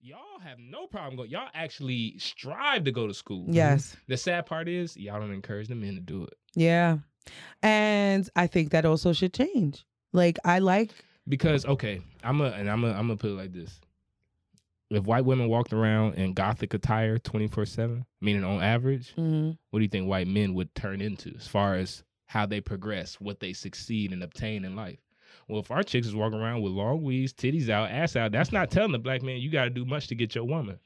Y'all 0.02 0.40
have 0.42 0.60
no 0.60 0.88
problem 0.88 1.18
going. 1.18 1.30
Y'all 1.30 1.50
actually 1.54 2.18
strive 2.20 2.86
to 2.86 2.92
go 2.92 3.06
to 3.08 3.14
school. 3.14 3.46
Yes. 3.50 3.98
The 4.08 4.16
sad 4.18 4.46
part 4.46 4.70
is 4.70 4.96
y'all 4.96 5.20
don't 5.20 5.34
encourage 5.34 5.68
the 5.68 5.76
men 5.76 5.96
to 5.96 6.00
do 6.02 6.24
it 6.24 6.34
Yeah, 6.56 7.00
and 7.62 8.30
I 8.36 8.48
think 8.48 8.72
that 8.72 8.86
also 8.86 9.14
should 9.14 9.34
change. 9.34 9.86
Like 10.14 10.38
I 10.44 10.60
like 10.60 10.92
because 11.28 11.66
okay, 11.66 12.02
I'm 12.24 12.42
a 12.42 12.46
and 12.46 12.70
I'm 12.70 12.84
a 12.84 12.90
I'm 12.90 13.08
gonna 13.08 13.18
put 13.18 13.32
it 13.32 13.36
like 13.36 13.54
this. 13.54 13.80
If 14.90 15.04
white 15.04 15.24
women 15.26 15.50
walked 15.50 15.72
around 15.72 16.16
in 16.16 16.34
gothic 16.34 16.74
attire 16.74 17.20
24 17.20 17.66
seven, 17.68 18.06
meaning 18.22 18.44
on 18.44 18.62
average, 18.64 19.14
Mhm. 19.16 19.58
what 19.70 19.80
do 19.80 19.84
you 19.84 19.90
think 19.90 20.08
white 20.08 20.28
men 20.28 20.56
would 20.56 20.74
turn 20.74 21.00
into 21.02 21.32
as 21.38 21.48
far 21.48 21.76
as 21.76 22.04
how 22.26 22.46
they 22.48 22.60
progress, 22.62 23.16
what 23.22 23.40
they 23.40 23.54
succeed 23.54 24.12
and 24.12 24.24
obtain 24.24 24.66
in 24.66 24.76
life? 24.76 25.00
Well, 25.48 25.60
if 25.60 25.70
our 25.70 25.84
chicks 25.84 26.08
is 26.08 26.16
walking 26.16 26.40
around 26.40 26.62
with 26.64 26.72
long 26.74 27.04
weaves, 27.04 27.34
titties 27.34 27.70
out, 27.70 27.92
ass 27.92 28.16
out, 28.16 28.32
that's 28.32 28.52
not 28.52 28.72
telling 28.72 28.92
the 28.92 28.98
black 29.00 29.22
man 29.22 29.38
you 29.38 29.52
got 29.52 29.66
to 29.66 29.70
do 29.70 29.86
much 29.86 30.08
to 30.08 30.16
get 30.16 30.34
your 30.34 30.44
woman. 30.44 30.80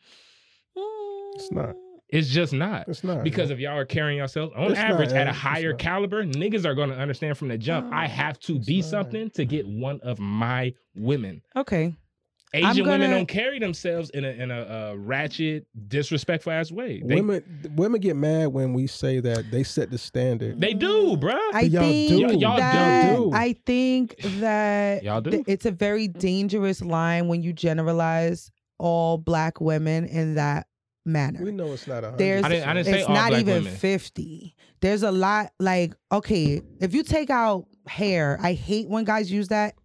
It's 1.35 1.51
not. 1.51 1.75
It's 2.13 2.29
just 2.29 2.53
not. 2.53 2.87
It's 2.87 3.03
not. 3.03 3.23
Because 3.23 3.49
if 3.49 3.59
y'all 3.59 3.77
are 3.77 3.85
carrying 3.85 4.17
yourselves 4.19 4.53
on 4.55 4.71
It's 4.71 4.79
not, 4.79 4.91
average 4.91 5.11
at 5.11 5.27
a 5.27 5.33
higher 5.33 5.71
not. 5.71 5.79
caliber, 5.79 6.23
niggas 6.23 6.63
are 6.65 6.75
going 6.75 6.89
to 6.89 6.95
understand 6.97 7.37
from 7.37 7.47
the 7.47 7.57
jump. 7.57 7.91
I 7.91 8.07
have 8.07 8.39
to 8.41 8.59
be 8.59 8.81
something 8.83 9.29
to 9.31 9.45
get 9.45 9.67
one 9.67 9.99
of 10.01 10.19
my 10.19 10.73
women. 10.95 11.41
okay. 11.55 11.95
Asian 12.55 12.85
women 12.85 13.01
gonna- 13.01 13.15
don't 13.15 13.25
carry 13.27 13.57
themselves 13.57 14.11
in 14.11 14.23
a 14.23 14.27
in 14.27 14.51
a, 14.51 14.59
uh 14.61 14.93
ratchet, 14.95 15.65
disrespectful 15.87 16.51
ass 16.51 16.71
way. 16.71 17.01
They, 17.03 17.15
women 17.15 17.43
women 17.75 17.99
get 17.99 18.15
mad 18.15 18.49
when 18.49 18.73
we 18.73 18.85
say 18.85 19.19
that 19.21 19.49
they 19.49 19.63
set 19.63 19.89
the 19.89 19.97
standard. 19.97 20.61
they 20.61 20.75
do, 20.75 21.17
bruh. 21.17 21.35
I 21.51 21.61
Y'all 21.61 21.81
think 21.81 22.09
do. 22.09 22.19
Y'all- 22.19 22.33
y'all 22.33 22.57
that 22.57 23.15
do. 23.15 23.31
I 23.33 23.53
think 23.65 24.17
that 24.39 25.01
Y'all 25.01 25.19
do. 25.19 25.31
th- 25.31 25.45
it's 25.47 25.65
a 25.65 25.71
very 25.71 26.07
dangerous 26.07 26.83
line 26.83 27.27
when 27.27 27.41
you 27.41 27.53
generalize 27.53 28.51
all 28.77 29.17
black 29.17 29.59
women 29.59 30.05
in 30.05 30.35
that 30.35 30.67
manner. 31.05 31.39
We 31.43 31.51
know 31.51 31.73
it's 31.73 31.87
not 31.87 32.03
a 32.03 32.07
hundred. 32.11 32.19
There's 32.19 32.43
I 32.45 32.49
didn't- 32.49 32.69
I 32.69 32.73
didn't 32.73 32.85
say 32.87 32.99
it's 33.01 33.09
not 33.09 33.29
black 33.29 33.41
even 33.41 33.63
women. 33.63 33.75
50. 33.75 34.55
There's 34.81 35.03
a 35.03 35.11
lot 35.11 35.51
like 35.59 35.93
okay, 36.11 36.61
if 36.79 36.93
you 36.93 37.03
take 37.03 37.29
out 37.29 37.65
hair, 37.87 38.37
I 38.41 38.53
hate 38.53 38.87
when 38.89 39.03
guys 39.05 39.31
use 39.31 39.47
that 39.49 39.75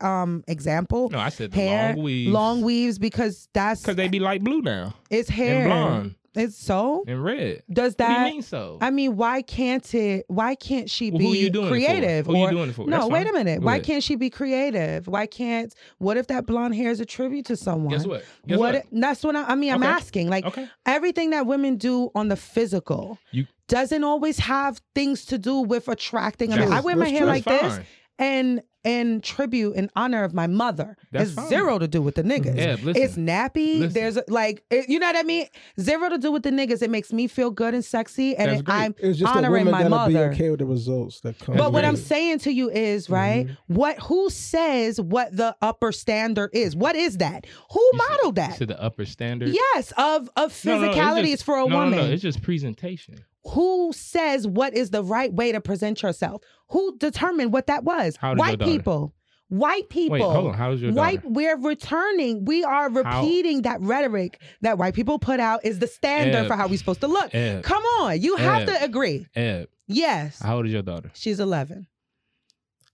um 0.00 0.42
example. 0.48 1.10
no, 1.10 1.18
I 1.18 1.28
said 1.28 1.52
the 1.52 1.56
hair, 1.56 1.94
long 1.94 2.02
weaves. 2.04 2.32
long 2.32 2.60
weaves 2.62 2.98
because 2.98 3.48
that's 3.52 3.82
because 3.82 3.96
they 3.96 4.08
be 4.08 4.18
light 4.18 4.42
blue 4.42 4.60
now 4.62 4.94
it's 5.10 5.28
hair. 5.28 5.60
and 5.62 5.68
blonde 5.68 6.14
It's 6.34 6.56
so 6.56 7.04
in 7.06 7.20
red. 7.22 7.62
does 7.70 7.94
do 7.94 8.04
that 8.04 8.26
you 8.26 8.32
mean 8.34 8.42
so? 8.42 8.78
I 8.80 8.90
mean, 8.90 9.16
why 9.16 9.42
can't 9.42 9.94
it? 9.94 10.24
Why 10.28 10.54
can't 10.54 10.88
she 10.88 11.10
Well, 11.10 11.18
be 11.18 11.24
who 11.26 11.32
you 11.34 11.50
doing 11.50 11.68
creative? 11.68 12.24
Who 12.26 12.36
you 12.38 12.50
doing 12.50 12.70
it 12.70 12.74
for? 12.74 12.86
No, 12.86 13.06
wait 13.08 13.28
a 13.28 13.32
minute. 13.32 13.60
Go 13.60 13.66
Why 13.66 13.74
ahead. 13.74 13.84
can't 13.84 14.02
she 14.02 14.16
be 14.16 14.30
creative? 14.30 15.06
Why 15.08 15.26
can't? 15.26 15.74
What 15.98 16.16
if 16.16 16.28
that 16.28 16.46
blonde 16.46 16.74
hair 16.74 16.90
is 16.90 17.00
a 17.00 17.04
tribute 17.06 17.44
to 17.46 17.56
someone? 17.56 17.92
Guess 17.94 18.06
what? 18.06 18.24
Guess 18.46 18.58
what? 18.58 18.74
what? 18.74 18.86
that's 18.92 19.22
what 19.22 19.36
I, 19.36 19.44
I 19.44 19.54
mean. 19.56 19.72
I'm 19.74 19.82
Okay. 19.82 19.92
asking. 19.92 20.30
Like 20.30 20.46
Okay. 20.46 20.66
everything 20.86 21.30
that 21.30 21.46
women 21.46 21.76
do 21.76 22.10
on 22.14 22.28
the 22.28 22.36
physical 22.36 23.18
You- 23.30 23.46
doesn't 23.68 24.02
always 24.04 24.38
have 24.38 24.80
things 24.94 25.26
to 25.26 25.38
do 25.38 25.58
with 25.60 25.88
attracting. 25.88 26.52
I 26.52 26.58
mean, 26.60 26.72
I 26.72 26.80
wear 26.80 26.96
my 26.96 27.08
hair 27.08 27.20
true. 27.20 27.26
like 27.28 27.44
this. 27.44 27.80
And 28.18 28.62
and 28.84 29.22
tribute 29.22 29.74
in 29.76 29.90
honor 29.96 30.24
of 30.24 30.34
my 30.34 30.46
mother 30.46 30.96
That's 31.12 31.26
has 31.30 31.34
fine. 31.34 31.48
zero 31.48 31.78
to 31.78 31.86
do 31.86 32.02
with 32.02 32.16
the 32.16 32.22
niggas. 32.22 32.56
Yeah, 32.56 32.76
listen. 32.82 33.02
it's 33.02 33.14
nappy. 33.16 33.78
Listen. 33.80 33.92
There's 33.92 34.16
a- 34.16 34.24
like 34.28 34.64
it- 34.70 34.88
you 34.88 34.98
know 34.98 35.06
what 35.06 35.16
I 35.16 35.22
mean. 35.22 35.46
Zero 35.80 36.08
to 36.08 36.18
do 36.18 36.32
with 36.32 36.42
the 36.42 36.50
niggas. 36.50 36.82
It 36.82 36.90
makes 36.90 37.12
me 37.12 37.26
feel 37.26 37.50
good 37.50 37.74
and 37.74 37.84
sexy, 37.84 38.34
and 38.36 38.50
it- 38.50 38.62
I'm 38.66 38.94
It's 38.98 39.18
just 39.18 39.32
that 39.32 39.38
honoring 39.44 39.66
women 39.66 39.72
my 39.72 39.78
gotta 39.78 39.90
mother. 39.90 40.28
be 40.30 40.34
okay 40.34 40.50
with 40.50 40.58
the 40.60 40.66
results 40.66 41.20
that 41.20 41.38
come. 41.38 41.56
But 41.56 41.72
what 41.72 41.84
I'm 41.84 41.96
saying 41.96 42.40
to 42.40 42.52
you 42.52 42.70
is, 42.70 43.08
right? 43.08 43.46
Mm-hmm. 43.46 43.74
What 43.74 43.98
who 44.00 44.30
says 44.30 45.00
what 45.00 45.36
the 45.36 45.54
upper 45.62 45.92
standard 45.92 46.50
is? 46.52 46.74
What 46.74 46.96
is 46.96 47.18
that? 47.18 47.46
Who 47.72 47.80
You 47.80 47.98
modeled 47.98 48.36
you 48.38 48.42
that? 48.42 48.56
To 48.58 48.66
the 48.66 48.82
upper 48.82 49.04
standard. 49.04 49.50
Yes, 49.50 49.92
of 49.96 50.28
of 50.36 50.64
No, 50.64 50.78
no, 50.80 50.88
it's 50.88 50.96
physicality 50.96 51.20
just- 51.22 51.32
is 51.34 51.42
for 51.42 51.54
a 51.56 51.68
no, 51.68 51.76
woman. 51.76 51.90
No, 51.98 52.06
no, 52.06 52.12
it's 52.12 52.22
just 52.22 52.42
presentation. 52.42 53.24
Who 53.44 53.92
says 53.92 54.46
what 54.46 54.74
is 54.74 54.90
the 54.90 55.02
right 55.02 55.32
way 55.32 55.52
to 55.52 55.60
present 55.60 56.02
yourself? 56.02 56.42
Who 56.70 56.96
determined 56.98 57.52
what 57.52 57.66
that 57.66 57.84
was? 57.84 58.16
How 58.16 58.30
old 58.30 58.38
is 58.38 58.46
your 58.46 58.48
White 58.56 58.60
people. 58.60 59.14
White 59.48 59.88
people. 59.90 60.12
Wait, 60.14 60.22
hold 60.22 60.46
on. 60.48 60.54
How 60.54 60.70
is 60.72 60.80
your 60.80 60.92
White, 60.92 61.16
daughter? 61.22 61.34
we're 61.34 61.58
returning. 61.58 62.44
We 62.46 62.64
are 62.64 62.88
How- 62.88 63.20
repeating 63.20 63.62
that 63.62 63.80
rhetoric 63.82 64.40
that 64.62 64.78
white 64.78 64.94
people 64.94 65.18
put 65.18 65.40
out 65.40 65.64
is 65.64 65.78
the 65.78 65.86
standard 65.86 66.34
Eb. 66.38 66.46
for 66.46 66.56
how 66.56 66.68
we're 66.68 66.78
supposed 66.78 67.00
to 67.02 67.08
look. 67.08 67.34
Eb. 67.34 67.62
Come 67.62 67.82
on, 68.00 68.18
you 68.20 68.36
have 68.36 68.64
to 68.66 68.82
agree. 68.82 69.26
Eb, 69.34 69.68
Yes, 69.88 70.38
how 70.40 70.56
old 70.56 70.66
is 70.66 70.72
your 70.72 70.80
daughter? 70.82 71.10
she's 71.12 71.38
11. 71.38 71.86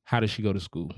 How 0.03 0.19
does 0.19 0.31
she 0.31 0.43
go 0.43 0.53
to 0.53 0.59
school? 0.59 0.91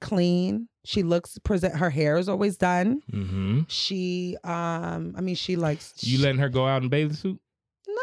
Clean. 0.00 0.68
She 0.84 1.02
looks 1.02 1.38
present. 1.38 1.76
Her 1.76 1.88
hair 1.90 2.18
is 2.18 2.28
always 2.28 2.56
done. 2.56 3.00
Mm-hmm. 3.12 3.60
She, 3.68 4.36
um, 4.44 5.14
I 5.16 5.20
mean, 5.22 5.34
she 5.34 5.56
likes. 5.56 5.94
You 6.02 6.20
letting 6.22 6.40
her 6.40 6.48
go 6.50 6.66
out 6.66 6.82
in 6.82 6.88
bathing 6.88 7.14
suit? 7.14 7.40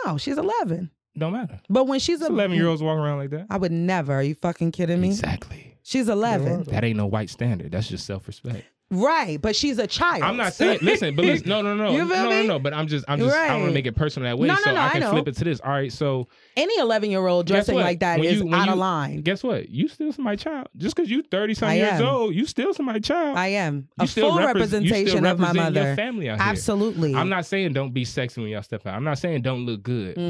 No, 0.05 0.17
she's 0.17 0.37
11. 0.37 0.89
Don't 1.17 1.33
matter. 1.33 1.59
But 1.69 1.85
when 1.85 1.99
she's 1.99 2.21
It's 2.21 2.29
11 2.29 2.55
year 2.55 2.67
olds 2.67 2.81
walking 2.81 3.03
around 3.03 3.17
like 3.17 3.31
that. 3.31 3.47
I 3.49 3.57
would 3.57 3.71
never. 3.71 4.13
Are 4.13 4.23
you 4.23 4.35
fucking 4.35 4.71
kidding 4.71 5.01
me? 5.01 5.09
Exactly. 5.09 5.75
She's 5.83 6.07
11. 6.07 6.63
That 6.63 6.83
ain't 6.83 6.97
no 6.97 7.05
white 7.05 7.29
standard. 7.29 7.71
That's 7.71 7.87
just 7.87 8.05
self 8.05 8.27
respect. 8.27 8.65
Right, 8.93 9.41
but 9.41 9.55
she's 9.55 9.79
a 9.79 9.87
child. 9.87 10.21
I'm 10.21 10.35
not 10.35 10.53
saying. 10.53 10.79
Listen, 10.81 11.15
but 11.15 11.23
listen, 11.23 11.47
no, 11.47 11.61
no, 11.61 11.73
no, 11.75 11.91
You 11.93 11.99
no, 11.99 12.05
no, 12.05 12.29
no, 12.29 12.43
no. 12.43 12.59
But 12.59 12.73
I'm 12.73 12.87
just, 12.87 13.05
I'm 13.07 13.19
just, 13.19 13.33
I 13.33 13.55
want 13.55 13.69
to 13.69 13.73
make 13.73 13.85
it 13.85 13.95
personal 13.95 14.29
that 14.29 14.37
way, 14.37 14.49
No, 14.49 14.55
no, 14.55 14.59
so 14.61 14.71
no, 14.73 14.81
I 14.81 14.87
I 14.87 14.89
can 14.91 14.99
know. 14.99 15.11
flip 15.11 15.29
it 15.29 15.37
to 15.37 15.43
this. 15.45 15.61
All 15.61 15.71
right, 15.71 15.91
so 15.91 16.27
Any 16.57 16.77
11 16.77 17.09
year 17.09 17.25
old 17.25 17.47
dressing 17.47 17.75
like 17.77 18.01
that 18.01 18.19
When 18.19 18.27
is 18.27 18.41
you- 18.41 18.53
out 18.53 18.65
you- 18.67 18.73
of 18.73 18.77
line. 18.77 19.21
Guess 19.21 19.43
what? 19.43 19.69
You 19.69 19.87
still 19.87 20.11
somebody's 20.11 20.41
child. 20.43 20.67
Just 20.75 20.95
because 20.95 21.09
you're 21.09 21.23
30 21.23 21.53
something 21.53 21.77
years 21.77 22.01
old, 22.01 22.35
you 22.35 22.45
still 22.45 22.73
somebody's 22.73 23.05
child. 23.07 23.37
I 23.37 23.47
am 23.47 23.87
You 23.97 24.03
a 24.03 24.07
still 24.07 24.27
full 24.29 24.37
still 24.37 24.47
representation 24.47 25.25
of 25.25 25.39
my 25.39 25.47
represent 25.47 25.75
your 25.75 25.83
mother. 25.83 25.95
family 25.95 26.29
out 26.29 26.39
here. 26.41 26.49
Absolutely. 26.49 27.15
I'm 27.15 27.29
not 27.29 27.45
saying 27.45 27.71
don't 27.71 27.93
be 27.93 28.03
sexy 28.03 28.41
when 28.41 28.49
y'all 28.51 28.61
step 28.61 28.85
out. 28.85 28.93
I'm 28.95 29.05
not 29.05 29.17
saying 29.19 29.41
don't 29.43 29.65
look 29.65 29.83
good, 29.83 30.17
Mhm. 30.17 30.29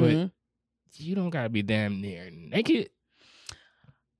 but 0.90 1.00
you 1.00 1.16
don't 1.16 1.30
gotta 1.30 1.48
be 1.48 1.62
damn 1.62 2.00
near 2.00 2.30
naked. 2.30 2.90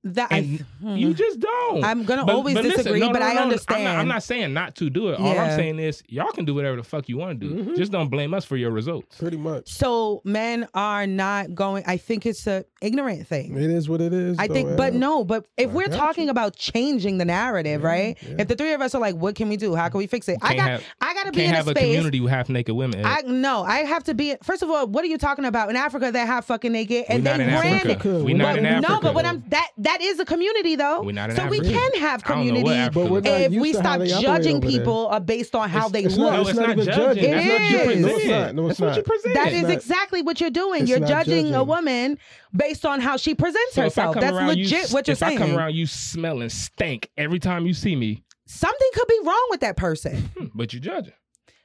That 0.05 0.32
And 0.32 0.64
I, 0.84 0.94
You 0.94 1.14
just 1.14 1.39
don't. 1.39 1.84
I'm 1.84 2.02
gonna 2.05 2.24
But- 2.24 2.34
always 2.34 2.55
but 2.55 2.64
listen, 2.64 2.78
disagree, 2.78 2.98
no, 2.98 3.06
no, 3.06 3.12
but 3.12 3.18
no, 3.20 3.24
I 3.26 3.28
no, 3.28 3.31
I'm 3.31 3.36
not- 3.36 3.42
understand. 3.44 3.89
I'm 3.89 4.08
not, 4.08 4.22
saying 4.24 4.52
not 4.52 4.74
to 4.76 4.90
do 4.90 5.10
it. 5.10 5.20
All 5.20 5.39
I'm 5.39 5.56
saying 5.56 5.78
is 5.78 6.02
y'all 6.08 6.32
can 6.32 6.44
do 6.44 6.55
whatever 6.56 6.76
the 6.76 6.82
fuck 6.82 7.08
you 7.08 7.18
want 7.18 7.40
to 7.40 7.47
do. 7.48 7.55
Mm-hmm. 7.55 7.74
Just 7.76 7.92
don't 7.92 8.08
blame 8.08 8.34
us 8.34 8.44
for 8.44 8.56
your 8.56 8.72
results. 8.72 9.16
Pretty 9.18 9.36
much. 9.36 9.68
So 9.72 10.20
men 10.24 10.66
are 10.74 11.06
not 11.06 11.55
going. 11.55 11.84
I 11.86 11.98
think 11.98 12.26
it's 12.26 12.48
a 12.48 12.64
ignorant 12.81 13.28
thing. 13.28 13.56
It 13.56 13.70
is 13.70 13.89
what 13.89 14.00
it 14.00 14.12
is. 14.12 14.36
I 14.40 14.48
though, 14.48 14.55
think, 14.55 14.76
but 14.76 14.92
no, 14.94 15.22
but 15.24 15.47
if 15.56 15.70
I 15.70 15.72
we're 15.72 15.86
got 15.89 15.97
talking 15.98 16.28
about 16.28 16.56
changing 16.56 17.18
the 17.18 17.24
narrative, 17.24 17.84
right? 17.84 18.18
If 18.22 18.48
the 18.48 18.56
three 18.56 18.72
of 18.72 18.81
us 18.81 18.97
are 18.97 19.00
like, 19.00 19.14
what 19.14 19.36
can 19.36 19.48
we 19.48 19.56
do? 19.56 19.76
How 19.76 19.89
can 19.89 19.98
we 19.98 20.08
fix 20.08 20.28
it? 20.28 20.39
I 20.42 20.48
Can't 20.48 20.58
got, 20.58 20.68
have- 20.70 20.84
I 21.00 21.14
got 21.14 21.26
to 21.26 21.32
be 21.32 21.44
in 21.44 21.52
a 21.52 21.56
have 21.56 21.68
a 21.68 21.70
space. 21.70 21.82
community 21.84 22.18
with 22.20 22.32
half 22.32 22.48
naked 22.48 22.74
women. 22.74 23.00
Ed. 23.00 23.06
I 23.06 23.20
no, 23.22 23.62
I 23.62 23.78
have 23.84 24.02
to 24.05 24.14
be. 24.14 24.34
First 24.42 24.64
of 24.64 24.70
all, 24.70 24.89
what 24.89 25.05
are 25.05 25.08
you 25.08 25.18
talking 25.18 25.44
about 25.44 25.70
in 25.70 25.76
Africa? 25.76 26.10
They 26.10 26.18
have 26.26 26.44
fucking 26.44 26.72
naked, 26.72 27.05
and 27.08 27.22
We 27.22 27.31
not 27.31 27.36
they 27.39 27.44
in 27.44 27.50
ran 27.50 27.74
Africa. 27.74 28.16
it. 28.18 28.24
We 28.24 28.34
not 28.34 28.56
But- 28.56 28.64
in 28.64 28.81
No, 28.81 28.98
but 29.00 29.14
what 29.14 29.24
I'm 29.24 29.44
that 29.50 29.68
that 29.78 29.91
is 30.00 30.18
a 30.20 30.24
community 30.24 30.76
though. 30.76 31.02
We 31.02 31.12
not 31.12 31.30
in 31.30 31.36
so 31.36 31.46
we 31.46 31.60
can 31.60 31.94
have 31.94 32.22
I 32.24 32.28
don't 32.28 32.46
know 32.48 32.54
what 32.60 32.64
community 32.64 32.94
But 32.94 33.10
we're 33.10 33.20
not 33.20 33.40
if 33.40 33.52
used 33.52 33.62
we 33.62 33.72
to 33.72 33.78
stop 33.78 34.00
judging 34.00 34.56
over 34.56 34.66
there. 34.68 34.78
people 34.80 35.08
uh, 35.10 35.20
based 35.20 35.54
on 35.54 35.68
how 35.68 35.88
they 35.88 36.04
it's 36.04 36.16
look. 36.16 36.32
not, 36.32 36.48
it's 36.48 36.58
not, 36.58 36.70
even 36.70 36.84
judging. 36.84 37.24
It 37.24 37.30
That's 37.30 37.48
what 37.48 37.96
you 37.96 38.04
present. 38.04 38.04
No, 38.04 38.16
it's 38.16 38.26
not. 38.26 38.54
No, 38.54 38.68
it's 38.68 38.78
That's 38.78 38.80
what 38.80 38.86
not. 38.86 38.96
you 38.96 39.02
present. 39.02 39.34
That 39.34 39.62
not. 39.62 39.70
exactly 39.70 40.22
what 40.22 40.40
you're 40.40 40.50
doing. 40.50 40.86
You're 40.86 41.00
not 41.00 41.08
judging, 41.08 41.54
a 41.54 41.64
woman 41.64 42.18
based 42.54 42.86
on 42.86 43.00
how 43.00 43.16
she 43.16 43.34
presents 43.34 43.74
So 43.74 43.82
herself. 43.82 44.14
That's 44.14 44.32
around 44.34 44.56
you, 44.56 44.64
legit 44.64 44.90
what 44.90 45.06
you're 45.06 45.12
if 45.12 45.18
saying. 45.18 45.38
I 45.38 45.40
come 45.46 45.56
around 45.56 45.74
you 45.74 45.86
smelling 45.86 46.48
stank 46.48 47.10
every 47.16 47.38
time 47.38 47.66
you 47.66 47.74
see 47.74 47.96
me, 47.96 48.22
Something 48.44 48.88
could 48.94 49.08
be 49.08 49.18
wrong 49.24 49.46
with 49.50 49.60
that 49.60 49.76
person. 49.76 50.30
hmm, 50.36 50.46
but 50.54 50.72
you 50.72 50.80
judging. 50.80 51.14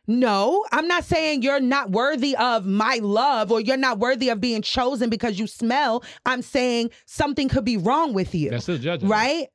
No, 0.07 0.65
I'm 0.71 0.87
not 0.87 1.03
saying 1.03 1.41
you're 1.41 1.59
not 1.59 1.91
worthy 1.91 2.35
of 2.37 2.65
my 2.65 2.99
love 3.01 3.51
or 3.51 3.59
you're 3.59 3.75
not 3.77 3.99
worthy 3.99 4.29
of 4.29 4.39
being 4.39 4.61
chosen 4.61 5.09
because 5.09 5.37
you 5.37 5.47
smell. 5.47 6.03
I'm 6.25 6.41
saying 6.41 6.91
something 7.05 7.49
could 7.49 7.65
be 7.65 7.75
wrong 7.77 8.13
with 8.13 8.33
you. 8.33 8.49
That's 8.49 8.63
still 8.63 8.77
judging. 8.77 9.09
Right? 9.09 9.47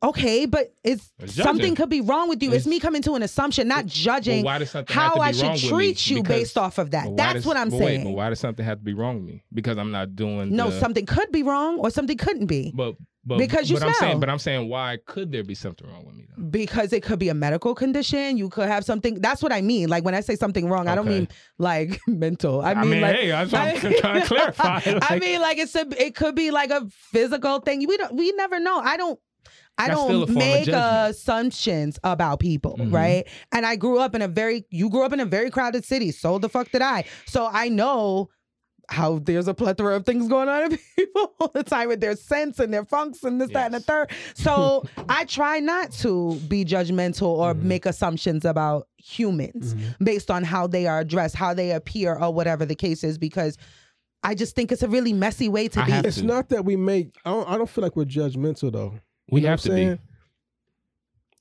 Okay, 0.00 0.46
but 0.46 0.72
it's 0.84 1.12
It's 1.18 1.34
something 1.34 1.74
could 1.74 1.88
be 1.90 2.00
wrong 2.00 2.28
with 2.28 2.40
you. 2.40 2.50
It's, 2.50 2.58
It's- 2.64 2.70
me 2.70 2.78
coming 2.78 3.02
to 3.02 3.14
an 3.14 3.22
assumption, 3.24 3.66
not 3.66 3.84
judging 3.84 4.44
why 4.44 4.58
does 4.58 4.70
something 4.70 4.94
how 4.94 5.16
I 5.16 5.32
should 5.32 5.56
treat 5.56 6.08
you 6.08 6.22
Because- 6.22 6.36
based 6.36 6.56
off 6.58 6.78
of 6.78 6.92
that. 6.92 7.16
That's 7.16 7.34
does- 7.34 7.46
what 7.46 7.56
I'm 7.56 7.70
saying. 7.70 7.82
Wait, 7.82 8.04
but 8.04 8.10
why 8.12 8.30
does 8.30 8.38
something 8.38 8.64
have 8.64 8.78
to 8.78 8.84
be 8.84 8.94
wrong 8.94 9.16
with 9.16 9.24
me? 9.24 9.42
Because 9.52 9.76
I'm 9.76 9.90
not 9.90 10.14
doing. 10.14 10.54
no, 10.54 10.70
the- 10.70 10.78
something 10.78 11.04
could 11.04 11.32
be 11.32 11.42
wrong 11.42 11.78
or 11.80 11.90
something 11.90 12.16
couldn't 12.16 12.46
be. 12.46 12.72
But 12.74 12.94
but 13.24 13.38
Because 13.38 13.68
you 13.68 13.76
but 13.76 13.82
I'm 13.88 13.94
smell. 13.94 14.08
saying, 14.10 14.20
but 14.20 14.30
I'm 14.30 14.38
saying, 14.38 14.68
why 14.68 14.98
could 15.06 15.32
there 15.32 15.44
be 15.44 15.54
something 15.54 15.86
wrong 15.88 16.04
with 16.06 16.14
me? 16.14 16.24
Though? 16.36 16.44
because 16.44 16.92
it 16.92 17.02
could 17.02 17.18
be 17.18 17.28
a 17.28 17.34
medical 17.34 17.74
condition. 17.74 18.36
You 18.38 18.48
could 18.48 18.68
have 18.68 18.84
something. 18.84 19.20
That's 19.20 19.42
what 19.42 19.52
I 19.52 19.60
mean. 19.60 19.88
Like 19.88 20.04
when 20.04 20.14
I 20.14 20.20
say 20.20 20.36
something 20.36 20.68
wrong, 20.68 20.86
I 20.88 20.94
don't 20.94 21.08
mean 21.08 21.28
like 21.58 22.00
mental. 22.06 22.60
I 22.62 22.70
I 22.72 22.74
mean, 22.82 22.90
mean, 22.90 23.00
like, 23.02 23.16
hey, 23.16 23.28
that's 23.28 23.52
what 23.52 23.60
I'm 23.60 23.94
trying 24.00 24.20
to 24.22 24.26
clarify. 24.26 24.80
I 25.02 25.18
mean, 25.18 25.40
like 25.40 25.58
it's 25.58 25.74
a. 25.74 25.86
It 26.02 26.14
could 26.14 26.34
be 26.34 26.50
like 26.50 26.70
a 26.70 26.86
physical 26.90 27.58
thing. 27.60 27.84
We 27.86 27.96
don't. 27.96 28.14
We 28.14 28.32
never 28.32 28.58
know. 28.60 28.78
I 28.78 28.96
don't. 28.96 29.18
I 29.80 29.88
That's 29.88 30.00
still 30.02 30.22
a 30.24 30.26
don't 30.26 30.34
make 30.36 30.68
assumptions 31.22 31.98
about 32.04 32.40
people, 32.40 32.76
Mhm. 32.78 32.92
right? 32.92 33.28
And 33.52 33.64
I 33.66 33.76
grew 33.76 33.98
up 33.98 34.14
in 34.14 34.22
a 34.22 34.28
very. 34.28 34.64
You 34.70 34.90
grew 34.90 35.04
up 35.04 35.12
in 35.12 35.20
a 35.20 35.24
very 35.26 35.50
crowded 35.50 35.84
city. 35.84 36.12
So 36.12 36.38
the 36.38 36.48
fuck 36.48 36.70
did 36.70 36.82
I? 36.82 37.04
So 37.26 37.48
I 37.50 37.68
know 37.68 38.28
how 38.90 39.18
there's 39.18 39.46
a 39.48 39.54
plethora 39.54 39.94
of 39.96 40.06
things 40.06 40.28
going 40.28 40.48
on 40.48 40.72
in 40.72 40.78
people 40.96 41.34
all 41.38 41.50
the 41.54 41.62
time 41.62 41.88
with 41.88 42.00
their 42.00 42.16
sense 42.16 42.58
and 42.58 42.72
their 42.72 42.84
funks 42.84 43.22
and 43.22 43.40
this, 43.40 43.50
that, 43.50 43.66
and 43.66 43.74
the 43.74 43.80
third. 43.80 44.10
So 44.34 44.84
I 45.08 45.24
try 45.26 45.60
not 45.60 45.92
to 46.00 46.36
be 46.48 46.64
judgmental 46.64 47.22
or 47.28 47.54
Mm-hmm. 47.54 47.68
make 47.68 47.86
assumptions 47.86 48.44
about 48.44 48.88
humans 48.96 49.74
based 50.02 50.30
on 50.30 50.42
how 50.44 50.66
they 50.66 50.86
are 50.86 51.04
dressed, 51.04 51.34
how 51.34 51.52
they 51.54 51.72
appear, 51.72 52.14
or 52.18 52.32
whatever 52.32 52.64
the 52.64 52.74
case 52.74 53.04
is, 53.04 53.18
because 53.18 53.56
I 54.22 54.34
just 54.34 54.54
think 54.56 54.72
it's 54.72 54.82
a 54.82 54.88
really 54.88 55.12
messy 55.12 55.48
way 55.48 55.68
to 55.68 55.84
be. 55.84 55.92
It's 55.92 56.22
not 56.22 56.48
that 56.48 56.64
we 56.64 56.74
make. 56.76 57.14
I 57.24 57.30
don't. 57.30 57.48
I 57.48 57.56
don't 57.58 57.68
feel 57.70 57.82
like 57.84 57.94
we're 57.94 58.04
judgmental 58.04 58.72
though. 58.72 58.94
We 59.30 59.40
You 59.40 59.44
know 59.46 59.50
have 59.50 59.60
to 59.62 59.70
I'm 59.70 59.76
be. 59.76 59.82
saying? 59.84 59.98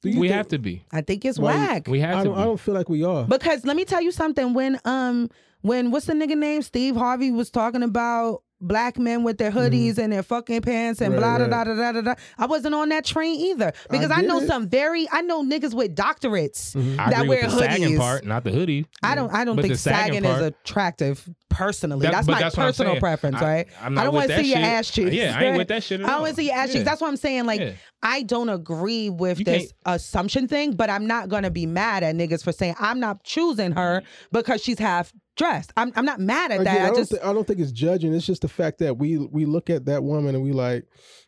Do 0.04 0.10
you 0.10 0.20
we 0.20 0.28
think- 0.28 0.38
have 0.38 0.48
to 0.50 0.60
be. 0.60 0.84
I 0.92 1.02
think 1.02 1.26
it's 1.26 1.40
Like, 1.40 1.56
whack. 1.56 1.88
We 1.88 2.00
have 2.02 2.18
I 2.18 2.20
to 2.20 2.26
don't, 2.26 2.36
be. 2.36 2.42
I 2.42 2.46
don't 2.46 2.60
feel 2.60 2.76
like 2.76 2.88
we 2.90 3.04
are. 3.04 3.26
Because 3.26 3.66
let 3.66 3.76
me 3.76 3.84
tell 3.86 4.02
you 4.02 4.12
something. 4.12 4.54
When 4.54 4.80
um 4.86 5.30
when 5.62 5.92
what's 5.92 6.06
the 6.06 6.14
nigga 6.14 6.38
name? 6.38 6.62
Steve 6.62 6.96
Harvey 6.96 7.32
was 7.32 7.50
talking 7.50 7.84
about 7.84 8.44
black 8.60 8.98
men 8.98 9.24
with 9.24 9.38
their 9.38 9.52
hoodies 9.52 10.00
and 10.00 10.12
their 10.12 10.24
fucking 10.24 10.62
pants 10.62 11.00
and 11.00 11.14
Mm-hmm. 11.14 11.22
Right, 11.24 11.38
blah 11.38 11.64
da 11.64 11.72
right. 11.72 11.78
da 11.78 11.92
da 11.92 11.92
da 11.92 12.02
da. 12.02 12.22
I 12.40 12.48
wasn't 12.48 12.74
on 12.74 12.90
that 12.90 13.06
train 13.06 13.40
either 13.40 13.72
because 13.92 14.10
I, 14.10 14.22
get 14.22 14.28
know 14.28 14.40
it. 14.40 14.48
some 14.48 14.68
very 14.68 15.08
I 15.12 15.22
know 15.22 15.44
niggas 15.44 15.76
with 15.76 15.96
doctorates 15.96 16.76
Mm-hmm. 16.76 17.00
I 17.00 17.10
that 17.12 17.28
wear 17.28 17.44
the 17.48 17.52
sagging 17.52 17.90
hoodies. 17.90 17.98
part, 18.00 18.26
not 18.26 18.44
the 18.44 18.52
hoodie. 18.52 18.88
I 19.04 19.14
don't. 19.14 19.32
I 19.32 19.46
don't 19.46 19.58
But 19.58 19.64
think 19.64 19.76
sagging 19.78 20.24
sagging, 20.24 20.26
is 20.26 20.32
part- 20.40 20.44
attractive 20.64 21.30
personally. 21.50 22.04
That- 22.08 22.14
that's 22.14 22.28
my 22.28 22.40
that's 22.40 22.56
personal 22.56 22.96
preference, 23.00 23.38
I- 23.38 23.42
right? 23.46 23.68
I 23.80 23.90
don't 23.90 24.14
want 24.14 24.30
to 24.30 24.38
see 24.38 24.48
your 24.50 24.58
shit. 24.58 24.66
ass 24.66 24.92
cheeks. 24.92 25.12
Yeah, 25.12 25.36
I 25.38 25.44
ain't 25.44 25.58
with 25.58 25.68
that 25.68 25.84
shit 25.84 26.02
at 26.02 26.06
I 26.10 26.14
don't 26.14 26.22
want 26.22 26.36
to 26.36 26.42
see 26.42 26.48
your 26.48 26.56
ass 26.56 26.68
Yeah. 26.70 26.74
cheeks. 26.74 26.86
That's 26.86 27.02
what 27.02 27.08
I'm 27.10 27.18
saying. 27.18 27.46
Like, 27.46 27.60
Yeah. 27.60 27.72
I 28.02 28.24
don't 28.24 28.50
agree 28.50 29.10
with 29.12 29.38
You 29.40 29.46
this 29.46 29.72
assumption 29.86 30.48
thing, 30.48 30.74
but 30.76 30.90
I'm 30.90 31.06
not 31.06 31.30
gonna 31.30 31.52
be 31.52 31.66
mad 31.68 32.02
at 32.04 32.16
niggas 32.16 32.44
for 32.44 32.52
saying 32.52 32.76
I'm 32.80 33.00
not 33.00 33.24
choosing 33.24 33.72
her 33.74 34.02
because 34.32 34.64
she's 34.64 34.80
half 34.80 35.14
dressed. 35.38 35.72
I'm. 35.78 35.94
I'm 35.96 36.06
not 36.06 36.20
mad 36.20 36.52
at 36.52 36.62
Again, 36.62 36.76
that. 36.76 36.82
I, 36.82 36.86
I 36.86 36.88
don't 36.88 37.10
just. 37.10 37.24
I 37.24 37.34
don't 37.34 37.48
think 37.48 37.60
it's 37.60 37.72
judging. 37.72 38.14
It's 38.14 38.26
just 38.26 38.42
the 38.42 38.48
fact 38.48 38.80
that 38.80 38.98
we 38.98 39.18
we 39.18 39.46
look 39.46 39.70
at 39.70 39.86
that 39.86 40.04
woman 40.04 40.36
and 40.36 40.44
we 40.44 40.52
like, 40.52 40.86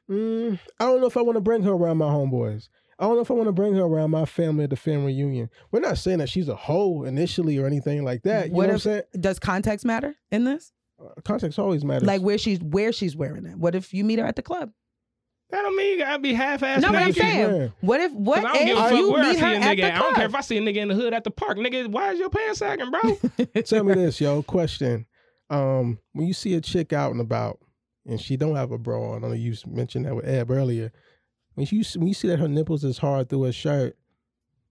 mm, 0.10 0.60
I 0.80 0.86
don't 0.86 1.00
know 1.02 1.08
if 1.08 1.18
I 1.18 1.22
want 1.22 1.38
to 1.38 1.42
bring 1.42 1.64
her 1.64 1.72
around 1.72 1.98
my 1.98 2.08
homeboys. 2.10 2.68
I 3.00 3.06
don't 3.06 3.16
know 3.16 3.22
if 3.22 3.32
I 3.32 3.34
want 3.34 3.48
to 3.48 3.54
bring 3.54 3.76
her 3.76 3.84
around 3.84 4.12
my 4.12 4.26
family 4.26 4.66
at 4.66 4.72
the 4.72 4.76
family 4.76 5.14
reunion. 5.14 5.50
We're 5.72 5.80
not 5.80 5.98
saying 5.98 6.18
that 6.18 6.28
she's 6.28 6.50
a 6.50 6.56
hoe 6.56 7.04
initially 7.04 7.58
or 7.58 7.66
anything 7.66 8.04
like 8.04 8.24
that. 8.24 8.50
You 8.50 8.54
what 8.56 8.68
know 8.68 8.76
if 8.76 8.86
what 8.86 8.92
I'm 8.92 9.00
saying? 9.00 9.22
does 9.22 9.40
context 9.40 9.86
matter 9.86 10.16
in 10.32 10.44
this? 10.44 10.74
Context 11.24 11.58
always 11.58 11.86
matters. 11.86 12.06
Like 12.06 12.22
where 12.22 12.38
she's 12.38 12.60
where 12.60 12.92
she's 12.92 13.16
wearing 13.16 13.46
it. 13.46 13.58
What 13.58 13.74
if 13.74 13.94
you 13.94 14.04
meet 14.04 14.20
her 14.20 14.26
at 14.26 14.36
the 14.36 14.42
club? 14.42 14.72
That 15.52 15.64
don't 15.64 15.76
mean 15.76 15.94
you 15.94 15.98
gotta 16.06 16.20
be 16.20 16.34
half-assed. 16.34 16.82
No, 16.82 16.90
but 16.90 16.98
I'm 16.98 17.08
naked. 17.08 17.22
saying, 17.22 17.72
what 17.82 18.00
if 18.02 18.12
what 18.12 18.46
I 18.46 18.54
don't 18.54 18.68
if 18.68 18.78
fuck 18.78 18.92
you 18.94 19.12
where 19.12 19.24
I 19.24 19.34
see 19.34 19.40
her 19.40 19.48
a 19.48 19.56
at 19.56 19.62
nigga. 19.62 19.76
the 19.78 19.84
at. 19.84 19.96
I 19.96 20.00
don't 20.00 20.16
care 20.16 20.26
if 20.28 20.36
I 20.36 20.42
see 20.42 20.58
a 20.58 20.62
nigga 20.62 20.76
in 20.78 20.88
the 20.90 20.94
hood 20.96 21.14
at 21.14 21.24
the 21.24 21.32
park. 21.32 21.58
Nigga, 21.58 21.88
why 21.88 22.12
is 22.12 22.20
your 22.20 22.30
pants 22.30 22.60
sagging, 22.60 22.92
bro? 22.92 23.18
Tell 23.64 23.84
me 23.84 23.96
this, 23.96 24.22
yo. 24.22 24.44
Question. 24.44 25.06
Um, 25.50 25.98
when 26.14 26.28
you 26.28 26.34
see 26.34 26.54
a 26.54 26.62
chick 26.62 26.94
out 26.94 27.12
and 27.12 27.20
about 27.20 27.60
and 28.06 28.22
she 28.22 28.38
don't 28.38 28.56
have 28.56 28.72
a 28.72 28.78
bra 28.78 29.14
on, 29.14 29.24
I 29.24 29.28
know 29.30 29.34
you 29.34 29.56
mentioned 29.66 30.06
that 30.06 30.16
with 30.16 30.28
Ab 30.28 30.52
earlier. 30.52 30.92
When 31.56 31.66
you 31.72 31.84
when 31.96 32.08
you 32.08 32.14
see 32.14 32.28
that 32.28 32.38
her 32.40 32.48
nipples 32.48 32.84
is 32.84 33.00
hard 33.00 33.30
through 33.30 33.44
her 33.44 33.52
shirt, 33.52 33.98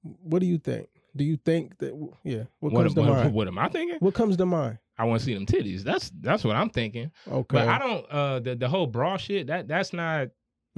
what 0.02 0.38
do 0.38 0.46
you 0.46 0.58
think? 0.58 0.88
Do 1.16 1.24
you 1.24 1.36
think 1.36 1.76
that 1.78 1.92
yeah? 2.22 2.44
What, 2.60 2.72
What 2.72 2.82
comes 2.82 2.92
am- 2.92 2.94
to 3.04 3.10
what- 3.10 3.18
mind? 3.18 3.34
what 3.34 3.48
am 3.48 3.58
I 3.58 3.68
thinking? 3.68 3.96
What 3.98 4.14
comes 4.14 4.36
to 4.36 4.46
mind? 4.46 4.78
I 5.00 5.04
want 5.04 5.20
to 5.20 5.24
see 5.26 5.34
them 5.34 5.46
titties. 5.46 5.82
That's 5.82 6.10
that's 6.20 6.42
what 6.44 6.56
I'm 6.56 6.70
thinking. 6.70 7.10
Okay. 7.30 7.46
But 7.56 7.68
I 7.68 7.78
don't. 7.78 8.06
Uh, 8.10 8.40
the 8.40 8.54
the 8.56 8.68
whole 8.68 8.86
bra 8.86 9.16
shit. 9.16 9.46
That 9.48 9.68
that's 9.68 9.92
not. 9.92 10.28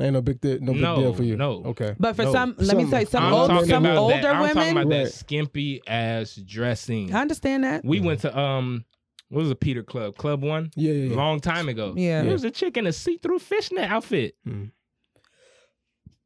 Ain't 0.01 0.13
no 0.15 0.21
big 0.23 0.41
deal, 0.41 0.59
no 0.61 0.73
big 0.73 0.83
No, 0.83 0.97
deal 0.97 1.15
for 1.15 1.23
you. 1.23 1.37
no. 1.37 1.63
Okay. 1.67 1.95
But 1.99 2.17
for 2.17 2.25
No. 2.25 2.33
some, 2.33 2.55
let 2.59 2.77
me 2.77 2.89
tell 2.89 3.01
you, 3.01 3.07
some 3.07 3.25
I'm 3.25 3.33
old, 3.35 3.51
talking 3.51 3.69
some 3.69 3.85
about 3.85 3.99
older 3.99 4.15
that, 4.23 4.35
I'm 4.35 4.41
women. 4.41 4.55
talking 4.57 4.71
about 4.73 4.87
Right. 4.87 5.05
that 5.05 5.13
skimpy 5.13 5.83
ass 5.87 6.35
dressing. 6.37 7.15
I 7.15 7.21
understand 7.21 7.65
that. 7.65 7.85
We 7.85 8.01
went 8.01 8.21
to 8.21 8.37
um, 8.39 8.85
what 9.29 9.43
was 9.43 9.51
a 9.51 9.55
Peter 9.57 9.83
Club? 9.83 10.17
Club 10.17 10.43
One. 10.43 10.71
Yeah, 10.75 10.93
yeah, 10.93 11.05
yeah. 11.11 11.17
Long 11.17 11.41
time 11.41 11.69
ago. 11.69 11.95
Yeah. 11.97 12.23
There 12.23 12.33
was 12.33 12.45
a 12.45 12.51
chick 12.51 12.77
in 12.77 12.87
a 12.87 12.93
see-through 12.93 13.39
fishnet 13.41 13.91
outfit. 13.91 14.35
Hmm. 14.45 14.65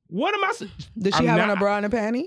What 0.08 0.34
am 0.34 0.44
I? 0.44 0.52
Did 0.98 1.14
she 1.14 1.20
I'm 1.20 1.26
have 1.26 1.40
on 1.40 1.50
a 1.50 1.56
bra 1.56 1.76
and 1.78 1.86
a 1.86 1.88
panty? 1.88 2.24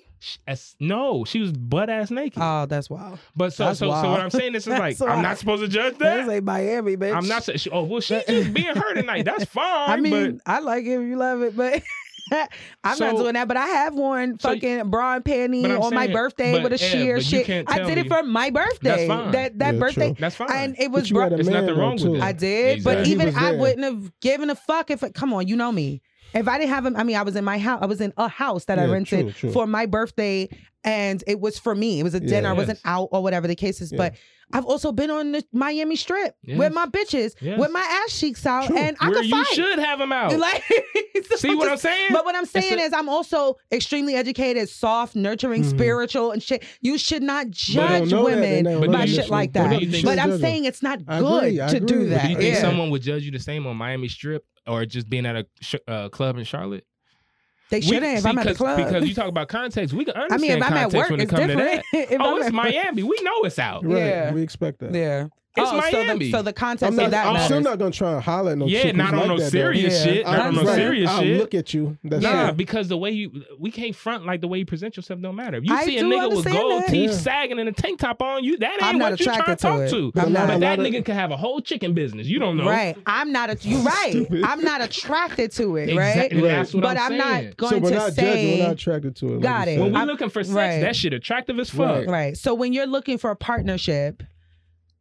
as- 0.47 0.75
no, 0.79 1.23
she 1.25 1.39
was 1.39 1.51
butt 1.51 1.89
ass 1.91 2.09
naked. 2.09 2.41
Oh, 2.41 2.65
that's 2.65 2.89
wild. 2.89 3.19
but 3.35 3.53
so 3.53 3.65
that's 3.65 3.79
so 3.79 3.85
so 3.91 4.09
what 4.09 4.19
I'm 4.19 4.31
saying 4.31 4.55
is, 4.55 4.63
is 4.63 4.67
like 4.79 4.97
That's 4.97 5.01
I'm 5.11 5.21
not 5.21 5.37
supposed 5.37 5.61
to 5.61 5.67
judge 5.67 5.97
That's 5.97 6.25
that. 6.25 6.27
like 6.27 6.43
Miami, 6.43 6.97
bitch. 6.97 7.15
I'm 7.15 7.27
not. 7.27 7.43
saying 7.43 7.59
she- 7.59 7.69
Oh 7.69 7.83
well, 7.83 8.01
she's 8.01 8.23
just 8.27 8.53
being 8.53 8.75
her 8.75 8.93
tonight. 8.95 9.25
That's 9.25 9.45
fine. 9.59 9.89
I 9.91 9.97
mean, 9.97 10.41
but 10.43 10.51
I 10.51 10.59
like 10.59 10.85
it 10.85 10.99
if 10.99 11.07
you 11.07 11.17
love 11.17 11.43
it, 11.43 11.55
but 11.55 11.83
I'm 12.83 12.97
not 12.99 13.15
doing 13.15 13.33
that. 13.35 13.47
But 13.47 13.57
I 13.57 13.67
have 13.67 13.93
worn 13.93 14.39
So- 14.39 14.49
fucking 14.53 14.89
bra 14.89 15.15
and 15.15 15.23
panty 15.23 15.61
But 15.61 15.71
I'm 15.71 15.81
on 15.81 15.93
my 15.93 16.07
birthday 16.07 16.53
but, 16.53 16.63
with 16.63 16.73
a 16.73 16.77
sheer 16.77 17.17
but 17.17 17.25
shit. 17.25 17.49
I 17.69 17.77
tell 17.77 17.87
did 17.87 17.99
it 17.99 18.07
for 18.07 18.23
my 18.23 18.49
birthday. 18.49 19.07
fine. 19.07 19.31
That 19.31 19.59
that 19.59 19.73
Yeah, 19.75 19.79
birthday. 19.79 20.07
true. 20.09 20.15
that's 20.19 20.35
fine. 20.35 20.47
And 20.51 20.75
it 20.79 20.91
was 20.91 21.09
you 21.09 21.15
bra- 21.15 21.25
had 21.25 21.33
There's 21.33 21.47
nothing 21.47 21.67
though, 21.75 21.79
wrong 21.81 21.93
with 21.93 22.01
too. 22.03 22.13
that. 22.17 22.23
I 22.23 22.31
did, 22.33 22.83
but 22.83 22.99
Exactly. 22.99 23.23
He 23.25 23.29
even 23.31 23.35
I 23.37 23.51
wouldn't 23.51 23.83
have 23.83 24.11
given 24.19 24.49
a 24.49 24.55
fuck 24.55 24.89
if. 24.89 25.03
It, 25.03 25.13
come 25.13 25.31
on, 25.33 25.47
you 25.47 25.55
know 25.55 25.71
me. 25.71 26.01
If 26.39 26.47
I 26.47 26.57
didn't 26.57 26.69
have 26.71 26.85
him, 26.85 26.95
I 26.95 27.03
mean, 27.03 27.15
I 27.17 27.23
was 27.23 27.35
in 27.35 27.43
my 27.43 27.57
house. 27.57 27.79
I 27.81 27.85
was 27.85 28.01
in 28.01 28.13
a 28.17 28.27
house 28.27 28.65
that 28.65 28.79
I 28.79 28.85
rented 28.85 29.21
true, 29.25 29.31
true. 29.31 29.51
for 29.51 29.67
my 29.67 29.85
birthday, 29.85 30.49
and 30.83 31.23
it 31.27 31.39
was 31.39 31.57
for 31.59 31.75
me. 31.75 31.99
It 31.99 32.03
was 32.03 32.15
a 32.15 32.21
Yeah. 32.21 32.27
dinner. 32.27 32.49
I 32.49 32.53
wasn't 32.53 32.79
out 32.85 33.09
or 33.11 33.21
whatever 33.23 33.47
the 33.47 33.55
case 33.55 33.81
is. 33.81 33.91
Yeah. 33.91 33.97
But 33.97 34.13
I've 34.53 34.63
also 34.65 34.93
been 34.93 35.09
on 35.09 35.33
the 35.33 35.43
Miami 35.51 35.97
Strip 35.97 36.33
Yes. 36.43 36.57
with 36.57 36.73
my 36.73 36.85
bitches, 36.85 37.33
Yes. 37.41 37.59
with 37.59 37.69
my 37.71 37.81
ass 38.05 38.17
cheeks 38.17 38.45
out, 38.45 38.67
True. 38.67 38.77
and 38.77 38.95
I 39.01 39.09
Where 39.09 39.19
could 39.21 39.29
fight. 39.29 39.37
you 39.39 39.43
fight. 39.45 39.55
should 39.55 39.79
have 39.79 39.99
them 39.99 40.13
out. 40.13 40.37
Like, 40.39 40.63
See 41.35 41.53
what 41.55 41.69
I'm 41.69 41.77
saying? 41.77 42.09
But 42.11 42.23
what 42.23 42.35
I'm 42.35 42.45
saying 42.45 42.79
a- 42.79 42.83
is, 42.83 42.93
I'm 42.93 43.09
also 43.09 43.57
extremely 43.73 44.15
educated, 44.15 44.69
soft, 44.69 45.15
nurturing, 45.15 45.63
Mhm. 45.63 45.69
spiritual, 45.71 46.31
and 46.31 46.41
shit. 46.41 46.63
You 46.81 46.97
should 46.97 47.23
not 47.23 47.49
judge 47.49 48.09
know 48.11 48.29
that, 48.29 48.63
women 48.63 48.91
by 48.91 48.99
that. 49.05 49.09
shit 49.09 49.29
like 49.29 49.51
that. 49.53 49.69
do 49.79 49.85
you 49.85 49.91
think- 49.91 50.05
But 50.05 50.19
I'm 50.19 50.39
saying 50.39 50.63
it's 50.65 50.81
not 50.83 51.05
good 51.05 51.69
to 51.69 51.79
do 51.81 52.07
that. 52.09 52.23
Do 52.27 52.29
you 52.31 52.37
think 52.37 52.55
someone 52.57 52.89
would 52.91 53.01
judge 53.01 53.23
you 53.23 53.31
the 53.31 53.39
same 53.39 53.67
on 53.67 53.75
Miami 53.75 54.07
Strip 54.07 54.45
or 54.67 54.85
just 54.85 55.09
being 55.09 55.25
at 55.25 55.35
a 55.35 55.45
sh- 55.61 55.75
uh, 55.87 56.09
club 56.09 56.37
in 56.37 56.43
Charlotte? 56.43 56.85
they 57.69 57.81
shouldn't 57.81 58.19
if 58.19 58.25
I'm 58.25 58.37
at 58.37 58.43
the 58.43 58.49
'cause- 58.51 58.57
club. 58.57 58.77
Because 58.77 59.07
you 59.07 59.13
talk 59.13 59.27
about 59.27 59.49
context, 59.49 59.93
we 59.93 60.05
can 60.05 60.15
I 60.15 60.21
understand 60.21 60.41
mean, 60.41 60.51
if 60.51 60.63
I'm 60.63 60.73
at 60.73 60.91
context 60.91 60.95
work, 60.95 61.09
when 61.09 61.19
it 61.19 61.23
it's 61.23 61.31
comes 61.31 61.41
to 61.41 61.47
different. 61.47 61.83
that. 62.09 62.21
Oh, 62.21 62.31
I'm 62.31 62.37
it's 62.37 62.47
at- 62.47 62.53
Miami. 62.53 63.03
We 63.03 63.17
know 63.23 63.43
it's 63.43 63.59
out. 63.59 63.85
Right. 63.85 63.97
Yeah. 63.97 64.31
We 64.33 64.41
expect 64.41 64.79
that. 64.79 64.93
yeah. 64.93 65.27
It's 65.57 65.67
oh, 65.67 65.81
So 65.89 66.03
Miami. 66.03 66.25
the, 66.25 66.31
so 66.31 66.41
the 66.41 66.53
context 66.53 66.83
I'm 66.91 66.95
not, 66.95 67.05
of 67.05 67.11
that 67.11 67.25
I'm 67.27 67.33
matters. 67.33 67.45
still 67.47 67.61
not 67.61 67.79
gonna 67.79 67.91
try 67.91 68.13
and 68.13 68.21
holler 68.23 68.51
at 68.51 68.57
no 68.57 68.67
Yeah, 68.67 68.81
chick 68.83 68.91
who's 68.91 68.97
not 68.97 69.13
on 69.13 69.19
like 69.19 69.27
no 69.27 69.37
that, 69.37 69.43
though. 69.43 69.49
serious 69.49 69.93
Yeah. 70.05 70.13
shit. 70.13 70.27
I 70.27 70.31
Not 70.37 70.39
on 70.39 70.53
no 70.53 70.59
understand. 70.61 70.81
serious 70.81 71.09
I'll 71.09 71.21
shit. 71.21 71.37
look 71.39 71.53
at 71.55 71.73
you. 71.73 71.97
That's 72.03 72.23
Nah, 72.23 72.47
it. 72.49 72.57
because 72.57 72.87
the 72.87 72.97
way 72.97 73.11
you 73.11 73.43
we 73.59 73.71
can't 73.71 73.95
front 73.95 74.25
like 74.25 74.41
the 74.41 74.47
way 74.47 74.59
you 74.59 74.65
present 74.65 74.95
yourself 74.97 75.19
don't 75.19 75.35
matter. 75.35 75.57
If 75.57 75.65
you 75.65 75.73
I 75.73 75.85
see 75.85 75.97
a 75.97 76.03
nigga 76.03 76.35
with 76.35 76.45
gold 76.45 76.83
that. 76.83 76.89
teeth 76.89 77.09
Yeah. 77.11 77.15
sagging 77.17 77.59
and 77.59 77.67
a 77.67 77.71
tank 77.71 77.99
top 77.99 78.21
on, 78.21 78.43
you 78.43 78.57
that 78.57 78.73
ain't 78.73 78.83
I'm 78.83 78.97
not 78.97 79.11
what 79.11 79.19
you 79.19 79.25
trying 79.25 79.39
to 79.43 79.45
to 79.45 79.55
talk 79.55 79.79
it. 79.81 79.89
to. 79.89 80.11
I'm 80.15 80.31
not. 80.33 80.47
But 80.47 80.59
that 80.59 80.79
A 80.79 80.81
of- 80.81 80.87
nigga 80.87 81.03
could 81.05 81.15
have 81.15 81.31
a 81.31 81.37
whole 81.37 81.59
chicken 81.61 81.93
business. 81.93 82.27
You 82.27 82.39
don't 82.39 82.57
know. 82.57 82.65
Right. 82.65 82.95
I'm 83.05 83.31
not. 83.31 83.49
A, 83.49 83.57
you're 83.61 83.79
right. 83.81 84.27
I'm 84.43 84.61
not 84.63 84.81
attracted 84.81 85.51
to 85.53 85.75
it. 85.77 85.89
Exactly. 85.89 86.41
Right. 86.41 86.47
That's 86.49 86.73
what 86.73 86.83
but 86.83 86.97
I'm 86.97 87.13
I'm, 87.13 87.17
not 87.17 87.57
going 87.57 87.71
so 87.73 87.79
we're 87.79 87.89
to 87.89 87.95
not 87.95 88.13
say. 88.13 88.21
judging. 88.21 88.57
We're 88.59 88.63
not 88.65 88.71
attracted 88.73 89.15
to 89.17 89.35
it. 89.35 89.41
Got 89.41 89.67
it. 89.67 89.79
When 89.79 89.91
we 89.91 89.97
I'm- 89.97 90.07
looking 90.07 90.29
for 90.29 90.43
sex, 90.43 90.55
that 90.83 90.95
shit 90.95 91.13
attractive 91.13 91.59
as 91.59 91.69
fuck. 91.69 91.87
Right. 92.05 92.07
Right. 92.07 92.37
So 92.37 92.53
when 92.53 92.73
you're 92.73 92.85
looking 92.87 93.17
for 93.17 93.31
a 93.31 93.35
partnership, 93.35 94.23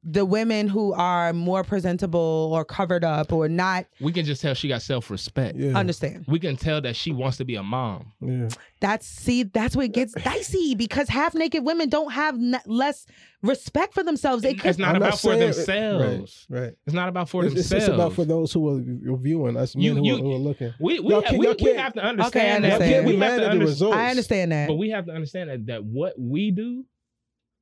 the 0.08 0.24
women 0.24 0.68
who 0.68 0.92
are 0.92 1.32
more 1.32 1.64
presentable 1.64 2.50
or 2.54 2.64
covered 2.64 3.02
up 3.02 3.32
or 3.32 3.48
not 3.48 3.86
We 4.00 4.12
can 4.12 4.24
just 4.24 4.40
tell 4.40 4.54
she 4.54 4.68
got 4.68 4.80
self 4.82 5.10
respect. 5.10 5.58
Yeah. 5.58 5.76
understand. 5.76 6.24
We 6.28 6.38
can 6.38 6.56
tell 6.56 6.80
that 6.82 6.94
she 6.94 7.10
wants 7.10 7.38
to 7.38 7.44
be 7.44 7.56
a 7.56 7.62
mom. 7.64 8.12
Yeah. 8.20 8.48
That's 8.80 9.04
see, 9.06 9.42
that's 9.42 9.74
where 9.74 9.86
it 9.86 9.92
gets 9.92 10.12
dicey 10.22 10.74
because 10.76 11.08
half 11.08 11.34
naked 11.34 11.64
women 11.64 11.88
don't 11.88 12.12
have 12.12 12.36
n- 12.36 12.60
less 12.66 13.06
respect 13.42 13.94
for 13.94 14.04
themselves. 14.04 14.42
They 14.42 14.54
could 14.54 14.70
It's 14.70 14.78
not 14.78 14.90
I'm 14.90 14.96
about 15.02 15.12
for 15.14 15.34
saying- 15.34 15.40
themselves. 15.40 16.46
Right. 16.48 16.60
right. 16.60 16.72
It's 16.86 16.94
not 16.94 17.08
about 17.08 17.28
for 17.28 17.44
It's, 17.44 17.54
it's, 17.54 17.68
themselves. 17.68 17.88
it's 17.88 17.94
about 17.94 18.12
for 18.12 18.24
those 18.24 18.52
who 18.52 18.68
are 19.12 19.16
viewing 19.18 19.56
us 19.56 19.74
men 19.74 19.84
You- 19.84 19.94
who, 19.96 20.04
you- 20.06 20.14
are, 20.14 20.18
who 20.18 20.32
are 20.34 20.38
looking. 20.38 20.72
we 20.78 21.00
we, 21.00 21.10
Y'all 21.10 21.20
have, 21.20 21.24
can't- 21.24 21.38
we, 21.38 21.46
y'all 21.46 21.54
we 21.58 21.64
can't- 21.64 21.78
have 21.80 21.92
to 21.94 21.98
Okay, 22.00 22.06
I 22.06 22.10
understand 22.10 22.64
Y'all 22.64 22.78
that. 22.78 22.88
can't 22.88 23.06
We 23.06 23.12
be 23.12 23.18
have 23.18 23.28
to 23.28 23.34
at 23.34 23.40
the 23.46 23.50
under- 23.50 23.64
results. 23.66 23.96
I 23.96 24.10
understand 24.10 24.52
that. 24.52 24.68
But 24.68 24.74
we 24.74 24.90
have 24.90 25.06
to 25.06 25.12
understand 25.12 25.50
that, 25.50 25.66
that 25.66 25.84
what 25.84 26.14
we 26.18 26.50
do 26.52 26.84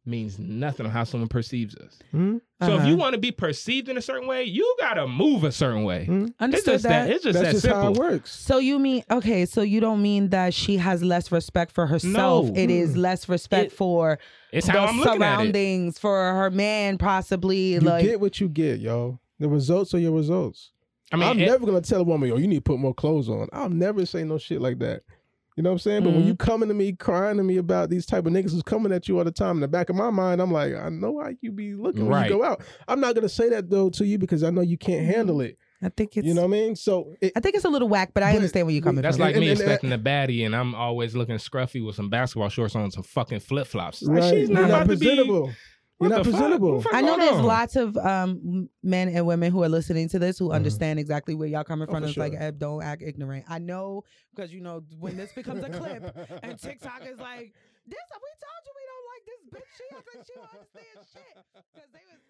means 0.07 0.39
nothing 0.39 0.85
on 0.87 0.93
how 0.93 1.03
someone 1.05 1.29
perceives 1.29 1.75
us. 1.77 1.99
Hmm? 2.11 2.39
So 2.63 2.69
if 2.75 2.81
Uh-huh. 2.81 2.89
you 2.89 2.97
want 2.97 3.15
to 3.15 3.19
be 3.19 3.31
perceived 3.33 3.89
in 3.89 3.97
a 3.97 4.03
certain 4.03 4.27
way, 4.29 4.45
you 4.45 4.77
gotta 4.79 5.07
move 5.07 5.45
a 5.45 5.53
certain 5.53 5.85
way. 5.85 6.05
Hmm? 6.07 6.25
It's 6.25 6.33
Understood 6.41 6.75
just 6.75 6.83
that. 6.85 7.07
that. 7.07 7.11
It's 7.15 7.25
just 7.25 7.35
That's 7.39 7.47
that 7.47 7.53
just 7.53 7.63
simple. 7.63 7.81
how 7.83 7.91
it 7.93 7.97
works. 7.99 8.31
So 8.35 8.59
you 8.59 8.79
mean 8.79 9.03
okay? 9.11 9.47
So 9.47 9.63
you 9.63 9.81
don't 9.81 10.03
mean 10.03 10.29
that 10.31 10.53
she 10.55 10.77
has 10.77 11.03
less 11.03 11.33
respect 11.33 11.73
for 11.73 11.87
herself? 11.87 12.47
No. 12.47 12.55
It 12.55 12.71
is 12.71 12.97
less 12.97 13.29
respect 13.29 13.73
It- 13.73 13.77
for 13.77 14.19
It's 14.53 14.67
the 14.67 14.73
how 14.73 14.85
I'm 14.87 14.99
looking 14.99 15.13
at 15.13 15.15
it. 15.15 15.19
surroundings 15.19 15.99
for 15.99 16.17
her 16.35 16.51
man, 16.51 16.99
possibly. 16.99 17.75
You 17.75 17.81
like 17.81 18.05
get 18.05 18.21
what 18.21 18.41
you 18.41 18.49
get, 18.49 18.81
yo. 18.81 19.19
The 19.41 19.49
results 19.49 19.95
are 19.95 19.99
your 19.99 20.13
results. 20.13 20.71
I 21.13 21.17
mean, 21.17 21.29
I'm 21.29 21.41
it- 21.41 21.47
never 21.47 21.65
gonna 21.67 21.81
tell 21.81 22.01
a 22.01 22.05
woman, 22.05 22.29
yo, 22.29 22.37
you 22.37 22.47
need 22.47 22.57
to 22.57 22.61
put 22.63 22.79
more 22.79 22.95
clothes 22.95 23.29
on. 23.29 23.49
I'll 23.53 23.69
never 23.71 24.05
say 24.07 24.23
no 24.25 24.37
shit 24.39 24.61
like 24.61 24.79
that. 24.81 25.03
You 25.57 25.63
know 25.63 25.71
what 25.71 25.75
I'm 25.75 25.79
saying? 25.79 26.03
But 26.03 26.15
when 26.15 26.25
you 26.25 26.35
mm-hmm. 26.35 26.51
coming 26.51 26.69
to 26.69 26.75
me 26.75 26.93
crying 26.93 27.37
to 27.37 27.45
me 27.45 27.59
about 27.59 27.89
these 27.89 28.07
type 28.07 28.27
of 28.27 28.33
niggas 28.33 28.51
who's 28.51 28.63
coming 28.63 28.93
at 28.93 29.07
you 29.07 29.19
all 29.19 29.25
the 29.25 29.31
time, 29.31 29.57
in 29.57 29.61
the 29.61 29.69
back 29.69 29.89
of 29.89 29.95
my 29.95 30.11
mind, 30.11 30.41
I'm 30.41 30.51
like, 30.51 30.75
I 30.75 30.89
know 30.89 31.21
how 31.21 31.31
you 31.41 31.53
be 31.53 31.75
looking 31.75 32.07
when 32.07 32.25
you 32.25 32.29
go 32.29 32.43
out. 32.43 32.63
I'm 32.89 33.01
not 33.01 33.15
gonna 33.15 33.29
say 33.29 33.49
that 33.51 33.71
though 33.71 33.89
to 33.91 34.05
you 34.05 34.19
because 34.19 34.43
I 34.43 34.51
know 34.51 34.63
you 34.63 34.77
can't 34.77 35.03
mm-hmm. 35.03 35.13
handle 35.13 35.41
it. 35.41 35.57
I 35.83 35.91
think 35.91 36.17
it's 36.17 36.27
You 36.27 36.35
know 36.35 36.43
what 36.43 36.49
I 36.49 36.51
mean? 36.51 36.77
So 36.77 37.15
it, 37.21 37.33
I 37.37 37.41
think 37.41 37.55
it's 37.57 37.65
a 37.65 37.69
little 37.69 37.89
whack, 37.89 38.13
but 38.15 38.23
I 38.23 38.35
understand 38.35 38.67
where 38.67 38.73
you're 38.75 38.83
coming 38.83 39.03
That's 39.03 39.17
from. 39.17 39.27
That's 39.27 39.29
like 39.29 39.37
And- 39.37 39.45
me 39.45 39.51
and- 39.51 39.61
and- 39.61 39.71
expecting 39.71 39.93
a 39.93 39.99
baddie, 39.99 40.47
and 40.47 40.57
I'm 40.57 40.75
always 40.75 41.15
looking 41.15 41.37
scruffy 41.37 41.85
with 41.85 41.95
some 41.95 42.09
basketball 42.09 42.49
shorts 42.49 42.75
on, 42.75 42.83
and 42.83 42.93
some 42.93 43.03
fucking 43.03 43.41
flip 43.41 43.67
flops. 43.67 44.03
right, 44.03 44.35
she's 44.35 44.49
not 44.49 44.69
not 44.69 44.83
about 44.83 44.89
to 44.89 44.97
be. 44.97 45.53
Presentable. 45.99 46.01
You're 46.01 46.09
not 46.09 46.23
presentable. 46.25 46.73
What 46.75 46.83
the 46.83 46.89
fuck 46.91 46.95
I 46.95 47.01
know 47.03 47.17
there's 47.19 47.37
on? 47.39 47.45
lots 47.45 47.77
of 47.77 47.97
um, 47.97 48.69
men 48.83 49.09
and 49.09 49.27
women 49.27 49.53
who 49.53 49.63
are 49.63 49.69
listening 49.69 50.09
to 50.11 50.19
this 50.19 50.39
who 50.39 50.49
Mhm. 50.49 50.55
understand 50.55 50.99
exactly 50.99 51.35
where 51.35 51.49
y'all 51.49 51.65
coming 51.65 51.89
Oh, 51.89 51.93
from. 51.93 52.03
for 52.03 52.09
it's 52.09 52.17
like. 52.17 52.35
Eb, 52.35 52.59
don't 52.59 52.83
act 52.83 53.03
ignorant. 53.03 53.45
I 53.49 53.59
know 53.59 54.03
because 54.35 54.53
you 54.53 54.61
know 54.61 54.83
when 54.99 55.17
this 55.17 55.33
becomes 55.33 55.63
a 55.63 55.71
clip 55.71 56.03
and 56.43 56.59
TikTok 56.59 57.03
is 57.07 57.19
like, 57.19 57.53
this 57.87 58.01
we 58.11 58.31
told 58.41 58.61
you 58.65 58.73
we 58.75 58.85
don't 58.91 59.07
like 59.13 59.25
this 59.29 59.43
bitch. 59.53 59.71
She 59.77 59.85
act 59.97 60.09
like 60.17 60.27
she 60.27 60.33
don't 60.35 60.51
understand 60.51 61.07
shit 61.13 61.45
because 61.75 61.91
they 61.93 62.05
was 62.11 62.21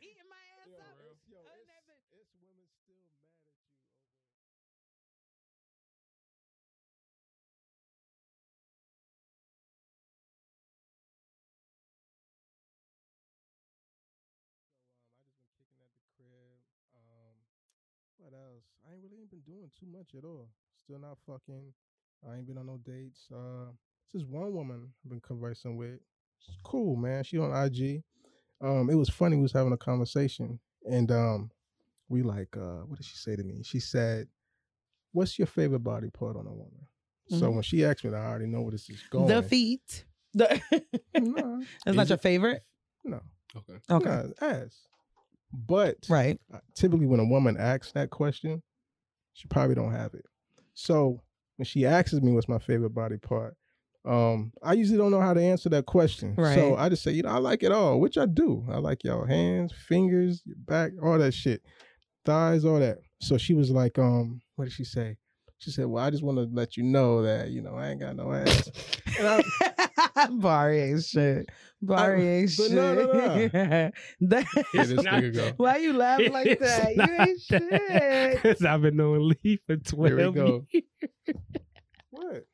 else? 18.54 18.64
I 18.88 18.92
ain't 18.92 19.02
really 19.02 19.20
ain't 19.20 19.30
been 19.30 19.40
doing 19.40 19.70
too 19.78 19.86
much 19.86 20.14
at 20.16 20.24
all. 20.24 20.48
Still 20.82 20.98
not 20.98 21.18
fucking. 21.26 21.72
I 22.28 22.36
ain't 22.36 22.46
been 22.46 22.58
on 22.58 22.66
no 22.66 22.78
dates. 22.84 23.26
Uh, 23.32 23.70
this 24.12 24.22
is 24.22 24.26
one 24.28 24.52
woman 24.52 24.88
I've 25.04 25.10
been 25.10 25.20
conversing 25.20 25.76
with. 25.76 25.98
She's 26.38 26.56
cool, 26.62 26.96
man. 26.96 27.24
She 27.24 27.38
on 27.38 27.52
IG. 27.54 28.02
Um, 28.60 28.88
it 28.90 28.94
was 28.94 29.08
funny. 29.08 29.36
We 29.36 29.42
was 29.42 29.52
having 29.52 29.72
a 29.72 29.76
conversation, 29.76 30.58
and 30.90 31.10
um, 31.10 31.50
we 32.08 32.22
like, 32.22 32.56
uh, 32.56 32.82
what 32.86 32.96
did 32.98 33.06
she 33.06 33.16
say 33.16 33.36
to 33.36 33.42
me? 33.42 33.62
She 33.62 33.80
said, 33.80 34.28
"What's 35.12 35.38
your 35.38 35.46
favorite 35.46 35.80
body 35.80 36.10
part 36.10 36.36
on 36.36 36.46
a 36.46 36.52
woman?" 36.52 36.86
So 37.28 37.50
Mhm. 37.50 37.54
when 37.54 37.62
she 37.62 37.84
asked 37.84 38.04
me, 38.04 38.10
that, 38.10 38.20
I 38.20 38.26
already 38.26 38.46
know 38.46 38.62
where 38.62 38.72
this 38.72 38.88
is 38.90 39.02
going. 39.10 39.26
The 39.26 39.42
feet. 39.42 40.04
The 40.34 40.60
No. 41.14 41.64
That's 41.84 41.96
not 41.96 42.02
Is 42.02 42.08
your 42.10 42.18
favorite. 42.18 42.64
No. 43.04 43.20
Okay. 43.56 43.78
Okay. 43.88 44.04
Nah, 44.40 44.46
ass. 44.46 44.88
But 45.54 45.98
Right. 46.08 46.38
uh, 46.52 46.58
typically 46.74 47.06
when 47.06 47.20
a 47.20 47.24
woman 47.24 47.56
asks 47.56 47.92
that 47.92 48.10
question, 48.10 48.62
she 49.32 49.46
probably 49.48 49.74
don't 49.74 49.92
have 49.92 50.14
it. 50.14 50.24
So 50.74 51.20
when 51.56 51.64
she 51.66 51.86
asks 51.86 52.12
me 52.14 52.32
what's 52.32 52.48
my 52.48 52.58
favorite 52.58 52.90
body 52.94 53.16
part, 53.18 53.56
um, 54.04 54.52
I 54.62 54.74
usually 54.74 54.98
don't 54.98 55.10
know 55.12 55.20
how 55.20 55.32
to 55.32 55.40
answer 55.40 55.68
that 55.70 55.86
question. 55.86 56.34
So 56.56 56.76
I 56.76 56.88
just 56.88 57.02
say, 57.02 57.12
you 57.12 57.22
know, 57.22 57.30
I 57.30 57.38
like 57.38 57.62
it 57.62 57.72
all, 57.72 58.00
which 58.00 58.18
I 58.18 58.26
do. 58.26 58.66
I 58.70 58.76
like 58.78 59.02
your 59.04 59.26
hands, 59.26 59.72
fingers, 59.72 60.42
your 60.44 60.56
back, 60.58 60.92
all 61.02 61.18
that 61.18 61.32
shit. 61.32 61.62
Thighs, 62.24 62.64
all 62.64 62.80
that. 62.80 62.98
So 63.20 63.38
she 63.38 63.54
was 63.54 63.70
like, 63.70 63.98
um, 63.98 64.40
what 64.56 64.64
did 64.66 64.72
she 64.74 64.84
say? 64.84 65.16
She 65.58 65.70
said, 65.70 65.86
Well, 65.86 66.04
I 66.04 66.10
just 66.10 66.22
want 66.22 66.36
to 66.36 66.48
let 66.52 66.76
you 66.76 66.82
know 66.82 67.22
that, 67.22 67.48
you 67.48 67.62
know, 67.62 67.74
I 67.76 67.88
ain't 67.90 68.00
got 68.00 68.16
no 68.16 68.32
ass. 68.32 68.70
and 69.18 69.26
I, 69.26 69.88
Barry 70.30 70.80
ain't 70.80 71.04
shit. 71.04 71.48
Barry 71.82 72.26
ain't 72.28 72.50
shit. 72.50 72.70
no, 72.72 72.94
no, 72.94 73.12
no. 73.12 73.48
That- 74.20 74.46
Here 74.72 74.86
this 74.86 74.92
nigga 75.04 75.34
go. 75.34 75.52
Why 75.56 75.76
you 75.78 75.92
laughing 75.92 76.32
like 76.32 76.46
It's 76.46 76.60
that? 76.60 76.96
not 76.96 77.08
You 77.10 77.16
ain't 77.20 77.40
shit. 77.40 78.42
Because 78.42 78.64
I've 78.64 78.82
been 78.82 78.96
knowing 78.96 79.34
Lee 79.42 79.60
for 79.66 79.76
Here 80.06 80.16
we 80.30 80.32
go. 80.32 80.66
years. 80.72 80.84
What? 82.10 82.46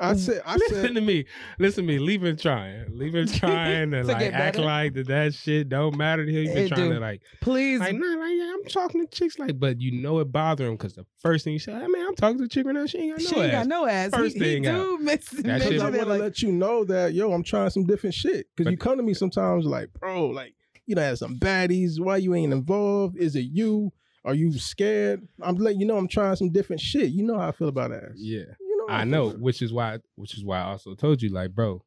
I 0.00 0.14
said, 0.16 0.42
I 0.46 0.56
Listen 0.58 0.82
said, 0.82 0.94
to 0.94 1.00
me. 1.00 1.24
Listen 1.58 1.86
to 1.86 1.92
me. 1.92 1.98
Leave 1.98 2.22
him 2.24 2.36
trying. 2.36 2.96
Leave 2.96 3.14
him 3.14 3.26
trying 3.32 3.90
to 3.90 4.02
To 4.02 4.06
like 4.08 4.32
act 4.32 4.58
like 4.58 4.94
that 4.94 5.06
that 5.08 5.34
shit 5.34 5.68
don't 5.68 5.96
matter 5.96 6.24
to 6.24 6.30
him. 6.32 6.44
He's 6.44 6.54
been 6.54 6.64
It 6.64 6.68
trying 6.68 6.88
do. 6.88 6.94
to 6.94 7.00
like, 7.00 7.22
Please. 7.40 7.80
like, 7.80 7.94
nah, 7.94 8.06
like, 8.06 8.32
yeah, 8.36 8.52
I'm 8.54 8.64
talking 8.64 9.06
to 9.06 9.10
chicks 9.10 9.38
like, 9.38 9.58
but 9.58 9.80
you 9.80 9.92
know 10.00 10.18
it 10.20 10.30
bother 10.30 10.66
him 10.66 10.74
because 10.76 10.94
the 10.94 11.04
first 11.20 11.44
thing 11.44 11.52
you 11.54 11.58
say, 11.58 11.72
I 11.72 11.86
mean, 11.86 12.06
I'm 12.06 12.14
talking 12.14 12.38
to 12.38 12.44
a 12.44 12.48
chick 12.48 12.66
right 12.66 12.74
now. 12.74 12.86
She 12.86 12.98
ain't 12.98 13.16
got 13.16 13.22
no 13.22 13.28
she 13.28 13.40
ain't 13.40 13.52
ass. 13.54 13.58
got 13.60 13.66
no 13.68 13.86
ass. 13.86 14.10
First 14.12 14.36
he, 14.36 14.44
he 14.44 14.44
thing 14.54 14.66
out. 14.66 14.76
do 14.76 14.98
miss, 14.98 15.24
That 15.30 15.62
shit- 15.62 15.80
I 15.80 15.84
want 15.84 15.94
to 15.96 16.04
like, 16.06 16.20
let 16.20 16.42
you 16.42 16.52
know 16.52 16.84
that 16.84 17.14
yo, 17.14 17.32
I'm 17.32 17.42
trying 17.42 17.70
some 17.70 17.84
different 17.84 18.14
shit. 18.14 18.46
Because 18.56 18.70
you 18.70 18.76
come 18.78 18.96
to 18.98 19.02
me 19.02 19.14
sometimes 19.14 19.64
like, 19.66 19.92
bro, 19.94 20.26
like 20.28 20.54
you 20.86 20.94
know, 20.94 21.02
have 21.02 21.18
some 21.18 21.38
baddies. 21.38 22.00
Why 22.00 22.16
you 22.16 22.34
ain't 22.34 22.52
involved? 22.52 23.16
Is 23.18 23.36
it 23.36 23.46
you? 23.52 23.92
Are 24.24 24.34
you 24.34 24.52
scared? 24.58 25.26
I'm 25.42 25.56
letting 25.56 25.80
you 25.80 25.86
know 25.86 25.96
I'm 25.96 26.08
trying 26.08 26.36
some 26.36 26.50
different 26.50 26.80
shit. 26.80 27.10
You 27.10 27.24
know 27.24 27.38
how 27.38 27.48
I 27.48 27.52
feel 27.52 27.68
about 27.68 27.92
ass. 27.92 28.12
Yeah. 28.16 28.42
You 28.88 28.94
know. 28.94 28.96
how 28.96 29.00
I 29.00 29.04
know, 29.04 29.30
which 29.30 29.62
is 29.62 29.72
why, 29.72 29.98
which 30.16 30.36
is 30.36 30.44
why 30.44 30.58
I 30.60 30.64
also 30.64 30.94
told 30.94 31.22
you, 31.22 31.28
like, 31.28 31.54
bro, 31.54 31.84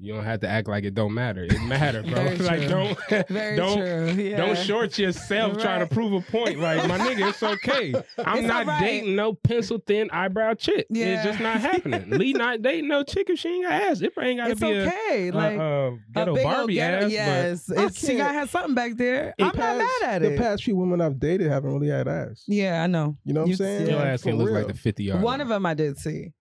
you 0.00 0.14
don't 0.14 0.24
have 0.24 0.40
to 0.40 0.48
act 0.48 0.68
like 0.68 0.84
it 0.84 0.94
don't 0.94 1.12
matter. 1.12 1.44
It 1.44 1.60
matter, 1.62 2.02
bro. 2.02 2.36
Like, 2.38 2.60
true. 2.60 2.68
don't, 2.68 2.98
Very 3.28 3.56
don't, 3.56 3.76
true. 3.78 4.22
Yeah. 4.22 4.36
don't 4.36 4.56
short 4.56 4.96
yourself 4.98 5.58
trying 5.58 5.80
to 5.80 5.86
prove 5.92 6.12
a 6.12 6.20
point. 6.20 6.60
Like, 6.60 6.86
my 6.88 6.98
nigga, 6.98 7.28
it's 7.30 7.42
okay. 7.42 7.92
I'm 8.24 8.38
It's 8.38 8.46
not 8.46 8.60
alright. 8.62 8.80
dating 8.80 9.16
no 9.16 9.34
pencil 9.34 9.82
thin 9.84 10.08
eyebrow 10.12 10.54
chick. 10.54 10.86
Yeah. 10.88 11.06
It's 11.16 11.24
just 11.24 11.40
not 11.40 11.60
happening. 11.60 12.10
Lee 12.10 12.32
not 12.32 12.62
dating 12.62 12.86
no 12.88 13.02
chick 13.02 13.28
if 13.28 13.40
she 13.40 13.48
ain't 13.48 13.64
got 13.64 13.72
ass. 13.72 14.00
It 14.00 14.12
ain't 14.20 14.38
got 14.38 14.44
to 14.46 14.50
It's 14.52 14.60
be 14.60 14.66
okay. 14.66 15.28
a, 15.28 15.32
like 15.32 15.56
a, 15.56 15.60
a 15.60 15.92
a 15.94 15.98
ghetto 16.14 16.30
old 16.30 16.42
Barbie 16.44 16.74
ghetto- 16.74 17.06
ass. 17.06 17.10
Yes, 17.12 17.68
it's, 17.68 17.98
she 18.06 18.16
gotta 18.16 18.34
have 18.34 18.50
something 18.50 18.74
back 18.74 18.96
there. 18.96 19.34
I'm 19.40 19.46
not 19.46 19.56
past- 19.56 19.78
mad 19.78 20.02
at 20.14 20.22
it. 20.22 20.30
The 20.30 20.38
past 20.38 20.62
few 20.62 20.76
women 20.76 21.00
I've 21.00 21.18
dated 21.18 21.50
haven't 21.50 21.72
really 21.74 21.88
had 21.88 22.06
ass. 22.06 22.44
yeah, 22.46 22.82
I 22.84 22.86
know. 22.86 23.16
You 23.24 23.34
know 23.34 23.40
what 23.42 23.50
I'm 23.50 23.56
saying? 23.56 23.84
But 23.86 23.90
your 23.90 24.00
yeah. 24.00 24.12
ass 24.12 24.22
can 24.22 24.36
look 24.38 24.50
like 24.50 24.68
the 24.68 24.74
50 24.74 25.02
yard. 25.04 25.22
One 25.22 25.40
of 25.40 25.48
them 25.48 25.66
I 25.66 25.74
did 25.74 25.98
see. 25.98 26.32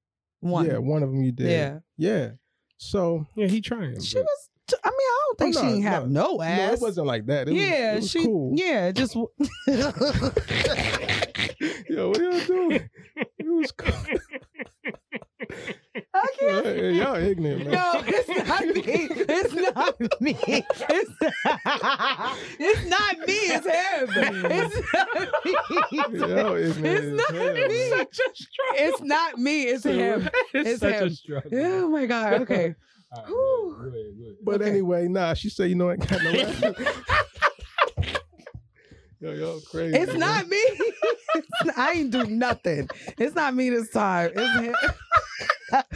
One. 0.41 0.67
Yeah, 0.67 0.77
one 0.77 1.01
of 1.01 1.09
them 1.09 1.23
you 1.23 1.31
did. 1.31 1.49
Yeah. 1.49 1.79
Yeah. 1.97 2.29
So 2.77 3.25
Yeah, 3.35 3.47
he 3.47 3.61
trying. 3.61 3.99
She 4.01 4.15
but- 4.15 4.23
was. 4.25 4.49
I 4.83 4.89
mean, 4.89 4.97
I 4.99 5.21
don't 5.27 5.37
think 5.39 5.55
Oh, 5.55 5.59
she 5.61 5.65
no, 5.65 5.71
didn't 5.71 5.83
have 5.85 6.09
no 6.09 6.35
no, 6.35 6.41
ass. 6.41 6.73
it 6.73 6.81
wasn't 6.81 7.07
like 7.07 7.25
that. 7.27 7.47
It 7.47 7.53
yeah, 7.55 7.95
was 7.95 8.09
she. 8.11 8.25
cool. 8.25 8.51
Yeah, 8.53 8.91
just. 8.91 9.15
Yo, 11.89 12.09
what 12.09 12.19
are 12.19 12.23
y'all 12.31 12.45
doing? 12.45 12.89
It 13.15 13.45
was 13.47 13.71
cool. 13.71 13.93
I 16.13 16.27
can't. 16.39 16.65
Hey, 16.65 16.91
y'all 16.93 17.15
ignorant, 17.15 17.65
man. 17.65 17.71
No, 17.71 18.03
it's 18.05 18.47
not 18.47 18.65
me. 18.65 18.81
It's 18.85 19.53
not 19.53 19.99
me. 20.21 20.37
It's 20.47 21.21
not, 21.21 22.37
it's 22.59 22.85
not 22.87 23.19
me. 23.27 23.33
It's 23.33 23.65
him. 23.65 24.09
It's 24.51 24.75
not 24.91 26.11
me. 26.11 26.19
Y'all 26.19 26.55
ignorant 26.55 26.85
It's 26.85 27.07
not 27.17 27.31
hell, 27.35 27.53
me. 27.53 27.67
man. 27.67 28.05
Such 28.11 28.27
a 28.27 28.35
struggle. 28.35 28.75
It's 28.75 29.01
not 29.01 29.37
me. 29.37 29.63
It's 29.63 29.83
him. 29.85 30.29
it's, 30.53 30.69
It's 30.69 30.79
such 30.81 30.93
him. 30.95 31.07
a 31.07 31.09
struggle. 31.11 31.51
Oh 31.53 31.89
my 31.89 32.05
god. 32.05 32.33
Okay. 32.41 32.75
All 33.11 33.21
right, 33.21 33.27
Whew. 33.27 33.35
go 33.35 33.87
ahead, 33.87 33.91
go 33.93 33.97
ahead, 33.99 34.17
go 34.17 34.23
ahead. 34.23 34.35
But 34.43 34.55
Okay. 34.61 34.69
anyway, 34.69 35.07
nah, 35.07 35.33
she 35.33 35.49
said, 35.49 35.69
you 35.69 35.75
know, 35.75 35.89
I 35.89 35.93
ain't 35.93 36.07
got 36.09 36.23
no 36.23 36.29
ass. 36.31 36.63
Yo, 39.19 39.31
yo, 39.31 39.59
crazy. 39.71 39.97
It's 39.97 40.11
man. 40.11 40.19
not 40.19 40.47
me. 40.47 40.63
It's 41.35 41.77
I 41.77 41.91
ain't 41.91 42.11
do 42.11 42.23
nothing. 42.25 42.87
It's 43.17 43.35
not 43.35 43.53
me 43.53 43.69
this 43.69 43.89
time. 43.89 44.31
It's 44.33 44.59
him. 44.59 44.73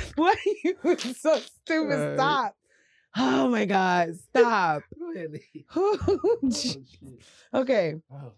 Why 0.15 0.29
are 0.29 0.35
you 0.63 0.75
so 0.97 1.39
stupid? 1.39 1.95
Right. 1.95 2.15
Stop. 2.15 2.55
Oh 3.17 3.47
my 3.49 3.65
God. 3.65 4.15
Stop. 4.15 4.83
okay. 7.53 7.95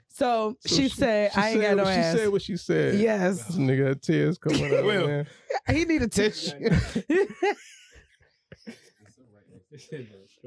So, 0.10 0.56
So 0.60 0.76
she, 0.76 0.88
said, 0.88 1.32
I 1.36 1.50
ain't 1.50 1.62
got 1.62 1.68
said 1.68 1.78
no 1.78 1.84
what 1.84 1.94
ass. 1.94 2.14
She 2.14 2.20
said 2.20 2.30
what 2.30 2.42
she 2.42 2.58
said. 2.58 2.96
Yes. 2.96 3.46
This 3.48 3.58
nigga 3.58 3.88
had 3.88 4.02
tears 4.02 4.38
coming 4.38 4.66
out, 4.66 4.84
Will. 4.84 5.08
man. 5.08 5.28
he 5.72 5.86
need 5.86 6.04
a 6.04 6.08
tissue. 6.08 6.70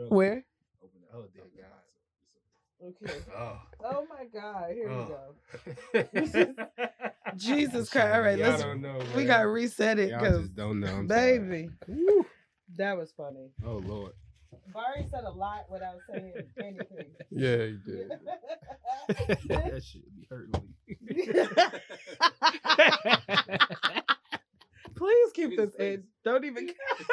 Where? 0.09 0.45
Okay. 2.83 3.15
Oh 3.37 3.61
Oh 3.89 4.05
my 4.09 4.25
God. 4.33 4.71
Here 4.73 4.89
we 5.95 6.03
go. 6.35 6.55
Jesus 7.37 7.89
Christ. 7.91 8.15
All 8.15 8.21
right, 8.23 8.37
Y'all 8.39 8.51
let's 8.51 8.63
don't 8.63 8.81
know, 8.83 8.99
we 9.15 9.19
man. 9.19 9.27
gotta 9.27 9.49
reset 9.49 9.99
it 10.01 10.11
Y'all 10.11 10.19
because 10.21 10.43
just 10.47 10.57
don't 10.57 10.81
know. 10.81 10.89
I'm 10.89 11.09
sorry. 11.09 11.39
baby. 11.39 11.71
That 12.77 12.97
was 12.99 13.13
funny. 13.17 13.51
Oh 13.65 13.77
Lord. 13.77 14.13
Barry 14.75 15.07
said 15.11 15.23
a 15.25 15.31
lot 15.31 15.67
without 15.71 15.97
saying 16.11 16.33
anything. 16.59 17.07
Yeah, 17.31 17.59
he 17.67 17.79
did. 17.87 18.11
that 19.49 19.83
shit 19.85 20.03
be 20.17 20.27
hurting 20.29 20.53
me. 20.89 20.97
Please 24.97 25.33
keep 25.35 25.57
this 25.57 25.75
in. 25.79 26.05
Don't 26.25 26.45
even. 26.45 26.71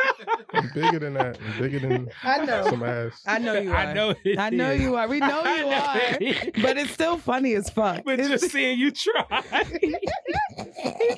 I'm 0.54 0.70
bigger 0.74 1.00
than 1.00 1.14
that. 1.16 1.38
I'm 1.46 1.62
bigger 1.62 1.80
than 1.80 2.10
I 2.24 2.46
know. 2.46 2.64
some 2.70 2.82
ass. 2.84 3.22
I 3.28 3.38
know 3.40 3.54
you 3.60 3.72
are. 3.72 3.76
I 3.76 3.94
know 3.94 4.16
it 4.24 4.40
I 4.40 4.50
know 4.50 4.72
is. 4.72 4.82
you 4.82 4.96
are. 4.96 5.08
We 5.08 5.20
know 5.20 5.42
I 5.44 5.56
you 5.58 5.62
know 5.66 5.72
are. 5.72 5.98
it 6.22 6.56
is. 6.56 6.64
But 6.64 6.78
it's 6.78 6.92
still 6.92 7.18
funny 7.18 7.54
as 7.56 7.70
fuck. 7.70 8.04
But 8.06 8.20
It's- 8.20 8.30
just 8.42 8.52
seeing 8.54 8.80
you 8.80 8.92
try. 8.92 9.44
he 9.82 9.90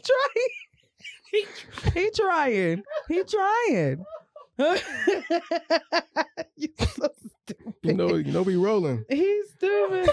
trying. 0.09 0.49
He 1.93 2.09
trying. 2.15 2.83
He 3.09 3.23
trying. 3.23 4.05
you 6.57 6.69
so 6.79 7.07
stupid. 7.45 7.73
You 7.83 7.93
know, 7.93 8.15
you 8.15 8.31
know, 8.31 8.41
we 8.41 8.55
rolling. 8.55 9.05
He's 9.09 9.49
stupid. 9.51 10.09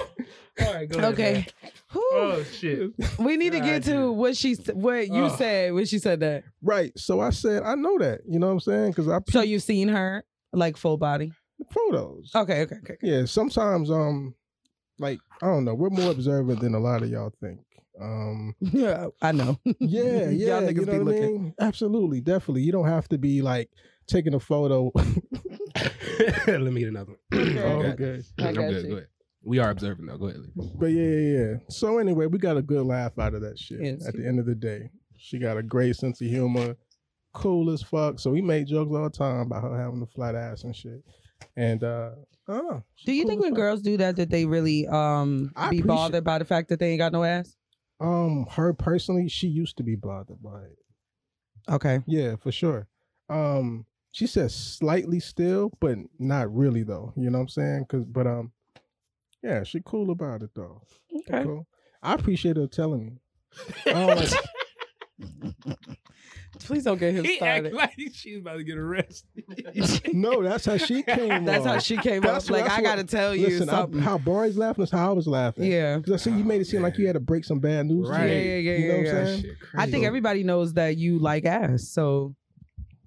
All 0.60 0.74
right, 0.74 0.88
go 0.88 0.98
ahead. 0.98 1.12
Okay. 1.14 1.32
man. 1.62 1.72
Oh 1.94 2.42
shit. 2.44 2.90
We 3.18 3.36
need 3.36 3.52
to 3.52 3.60
get 3.60 3.84
to 3.84 4.10
what 4.12 4.36
she 4.36 4.54
what 4.74 5.08
you 5.08 5.24
Ugh. 5.26 5.38
said 5.38 5.72
when 5.72 5.86
she 5.86 5.98
said 5.98 6.20
that. 6.20 6.44
Right. 6.62 6.92
So 6.98 7.20
I 7.20 7.30
said, 7.30 7.62
I 7.62 7.74
know 7.74 7.98
that. 7.98 8.20
You 8.28 8.38
know 8.38 8.48
what 8.48 8.52
I'm 8.54 8.60
saying? 8.60 8.90
Because 8.90 9.08
I 9.08 9.18
So 9.30 9.40
you've 9.42 9.62
seen 9.62 9.88
her 9.88 10.24
like 10.52 10.76
full 10.76 10.96
body. 10.98 11.32
photos. 11.70 12.30
Okay, 12.34 12.62
okay, 12.62 12.76
okay. 12.82 12.96
Yeah. 13.02 13.24
Sometimes, 13.24 13.90
um, 13.90 14.34
like 14.98 15.20
I 15.42 15.46
don't 15.46 15.64
know, 15.64 15.74
we're 15.74 15.90
more 15.90 16.10
observant 16.10 16.60
than 16.60 16.74
a 16.74 16.78
lot 16.80 17.02
of 17.02 17.08
y'all 17.08 17.32
think. 17.40 17.60
Um, 18.00 18.54
Yeah, 18.60 19.06
I 19.20 19.32
know. 19.32 19.58
yeah, 19.78 20.28
yeah. 20.30 20.60
Y'all 20.60 20.62
niggas 20.62 20.74
you 20.74 20.86
know 20.86 20.92
be 20.92 20.98
what 20.98 21.14
I 21.14 21.18
looking. 21.20 21.42
mean? 21.44 21.54
Absolutely, 21.60 22.20
definitely. 22.20 22.62
You 22.62 22.72
don't 22.72 22.88
have 22.88 23.08
to 23.08 23.18
be 23.18 23.42
like 23.42 23.70
taking 24.12 24.34
a 24.34 24.40
photo. 24.40 24.92
Let 26.46 26.60
me 26.62 26.80
get 26.80 26.88
another 26.90 27.12
one. 27.30 27.58
Oh, 27.58 27.82
okay. 27.92 28.22
I'm 28.38 28.54
got 28.54 28.68
good. 28.68 28.84
you. 28.84 28.90
Go 28.90 28.96
ahead. 28.96 29.08
We 29.44 29.58
are 29.58 29.70
observing 29.70 30.06
though. 30.06 30.18
Go 30.18 30.26
ahead. 30.28 30.40
Lee. 30.54 30.70
But 30.78 30.86
yeah, 30.86 31.02
yeah, 31.02 31.38
yeah. 31.38 31.54
So 31.68 31.98
anyway, 31.98 32.26
we 32.26 32.38
got 32.38 32.56
a 32.56 32.62
good 32.62 32.84
laugh 32.86 33.18
out 33.18 33.34
of 33.34 33.40
that 33.42 33.58
shit. 33.58 33.80
Yes, 33.80 34.06
at 34.06 34.14
the 34.14 34.26
end 34.26 34.38
of 34.38 34.46
the 34.46 34.54
day, 34.54 34.90
she 35.16 35.38
got 35.38 35.56
a 35.56 35.62
great 35.62 35.96
sense 35.96 36.20
of 36.20 36.28
humor, 36.28 36.76
cool 37.32 37.70
as 37.70 37.82
fuck. 37.82 38.20
So 38.20 38.30
we 38.30 38.40
make 38.40 38.66
jokes 38.66 38.92
all 38.94 39.02
the 39.04 39.10
time 39.10 39.40
about 39.40 39.62
her 39.62 39.76
having 39.82 40.02
a 40.02 40.06
flat 40.06 40.36
ass 40.36 40.62
and 40.62 40.76
shit. 40.76 41.02
And 41.56 41.82
uh, 41.82 42.10
I 42.48 42.52
don't 42.52 42.70
know. 42.70 42.82
Do 43.04 43.12
you 43.12 43.26
think 43.26 43.40
when 43.42 43.54
girls 43.54 43.82
do 43.82 43.96
that 43.96 44.14
that 44.16 44.30
they 44.30 44.44
really 44.46 44.86
um 44.86 45.50
I 45.56 45.70
be 45.70 45.78
appreciate- 45.78 45.86
bothered 45.88 46.24
by 46.24 46.38
the 46.38 46.44
fact 46.44 46.68
that 46.68 46.78
they 46.78 46.90
ain't 46.90 47.00
got 47.00 47.12
no 47.12 47.24
ass? 47.24 47.56
Um, 48.00 48.46
her 48.50 48.72
personally, 48.74 49.28
she 49.28 49.46
used 49.48 49.76
to 49.78 49.82
be 49.82 49.96
bothered 49.96 50.42
by 50.42 50.60
it. 50.62 50.78
Okay. 51.70 52.00
Yeah, 52.06 52.34
for 52.36 52.50
sure. 52.52 52.88
Um, 53.28 53.86
she 54.12 54.26
says 54.26 54.54
slightly 54.54 55.18
still, 55.20 55.72
but 55.80 55.98
not 56.18 56.54
really 56.54 56.82
though. 56.84 57.12
You 57.16 57.30
know 57.30 57.38
what 57.38 57.42
I'm 57.42 57.48
saying? 57.48 57.86
Cause, 57.88 58.04
but 58.04 58.26
um, 58.26 58.52
yeah, 59.42 59.64
she 59.64 59.80
cool 59.84 60.10
about 60.10 60.42
it 60.42 60.50
though. 60.54 60.82
Okay. 61.28 61.42
Cool. 61.44 61.66
I 62.02 62.14
appreciate 62.14 62.56
her 62.56 62.66
telling 62.66 63.06
me. 63.06 63.12
I 63.86 64.28
Please 66.60 66.84
don't 66.84 66.98
get 66.98 67.14
him 67.14 67.24
He 67.24 67.36
started. 67.36 67.72
like 67.72 67.92
she's 68.12 68.38
about 68.38 68.56
to 68.58 68.64
get 68.64 68.76
arrested. 68.78 69.44
no, 70.12 70.42
that's 70.42 70.64
how 70.64 70.76
she 70.76 71.02
came. 71.04 71.44
That's 71.44 71.64
how 71.64 71.78
she 71.78 71.96
came 71.96 72.20
That's 72.22 72.46
up. 72.46 72.50
Like 72.52 72.64
that's 72.64 72.78
I 72.78 72.82
gotta 72.82 73.04
tell 73.04 73.34
you 73.34 73.48
listen, 73.48 73.68
I- 73.68 74.00
how 74.00 74.18
Barry's 74.18 74.56
laughing 74.56 74.84
is 74.84 74.90
how 74.90 75.10
I 75.10 75.12
was 75.12 75.26
laughing. 75.26 75.70
Yeah. 75.70 75.96
because 75.96 76.12
I 76.12 76.16
see 76.16 76.36
you 76.36 76.44
made 76.44 76.60
it 76.60 76.66
seem 76.66 76.82
like 76.82 76.98
you 76.98 77.06
had 77.06 77.14
to 77.14 77.20
break 77.20 77.44
some 77.44 77.58
bad 77.58 77.86
news. 77.86 78.08
to 78.08 78.14
Yeah, 78.14 78.24
yeah, 78.24 78.56
yeah, 78.56 78.76
You 78.76 78.88
know 78.88 78.94
yeah, 78.94 79.02
what 79.02 79.08
I'm 79.22 79.26
yeah. 79.26 79.36
saying? 79.36 79.44
I 79.76 79.90
think 79.90 80.04
everybody 80.04 80.44
knows 80.44 80.74
that 80.74 80.96
you 80.96 81.18
like 81.18 81.44
ass, 81.46 81.88
so 81.88 82.34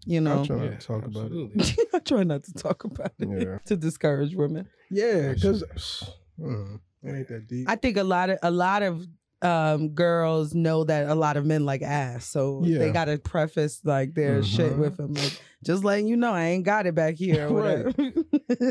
you 0.06 0.22
know. 0.22 0.40
I'm 0.40 0.46
trying 0.46 0.70
not 0.70 0.80
to 0.80 0.88
talk 0.88 1.06
about 1.06 1.32
it. 1.32 1.88
I 1.94 2.00
try 2.00 2.24
not 2.24 2.44
to 2.44 2.54
talk 2.54 2.84
about 2.84 3.12
it 3.20 3.28
Yeah. 3.30 3.58
to 3.66 3.76
discourage 3.76 4.36
women. 4.36 4.68
Yeah, 4.90 5.34
because 5.34 5.64
it 6.38 6.80
ain't 7.06 7.28
that 7.28 7.48
deep. 7.48 7.70
I 7.70 7.76
think 7.76 7.98
a 7.98 8.04
lot 8.04 8.30
of 8.30 8.40
a 8.44 8.52
lot 8.52 8.84
of 8.84 9.06
um, 9.42 9.90
girls 9.90 10.56
know 10.56 10.86
that 10.86 11.08
a 11.10 11.14
lot 11.16 11.38
of 11.38 11.46
men 11.46 11.66
like 11.66 11.82
ass, 11.82 12.26
so 12.26 12.62
Yeah. 12.64 12.80
they 12.80 12.92
gotta 12.92 13.18
preface 13.18 13.82
like 13.84 14.14
their 14.16 14.42
shit 14.42 14.74
Mhm. 14.74 14.78
with 14.78 14.98
them, 14.98 15.14
like 15.14 15.40
just 15.64 15.84
letting 15.84 16.08
you 16.08 16.16
know 16.16 16.32
I 16.32 16.46
ain't 16.46 16.64
got 16.66 16.86
it 16.88 16.96
back 16.96 17.16
here 17.16 17.48
or 17.48 17.54
whatever. 17.54 17.94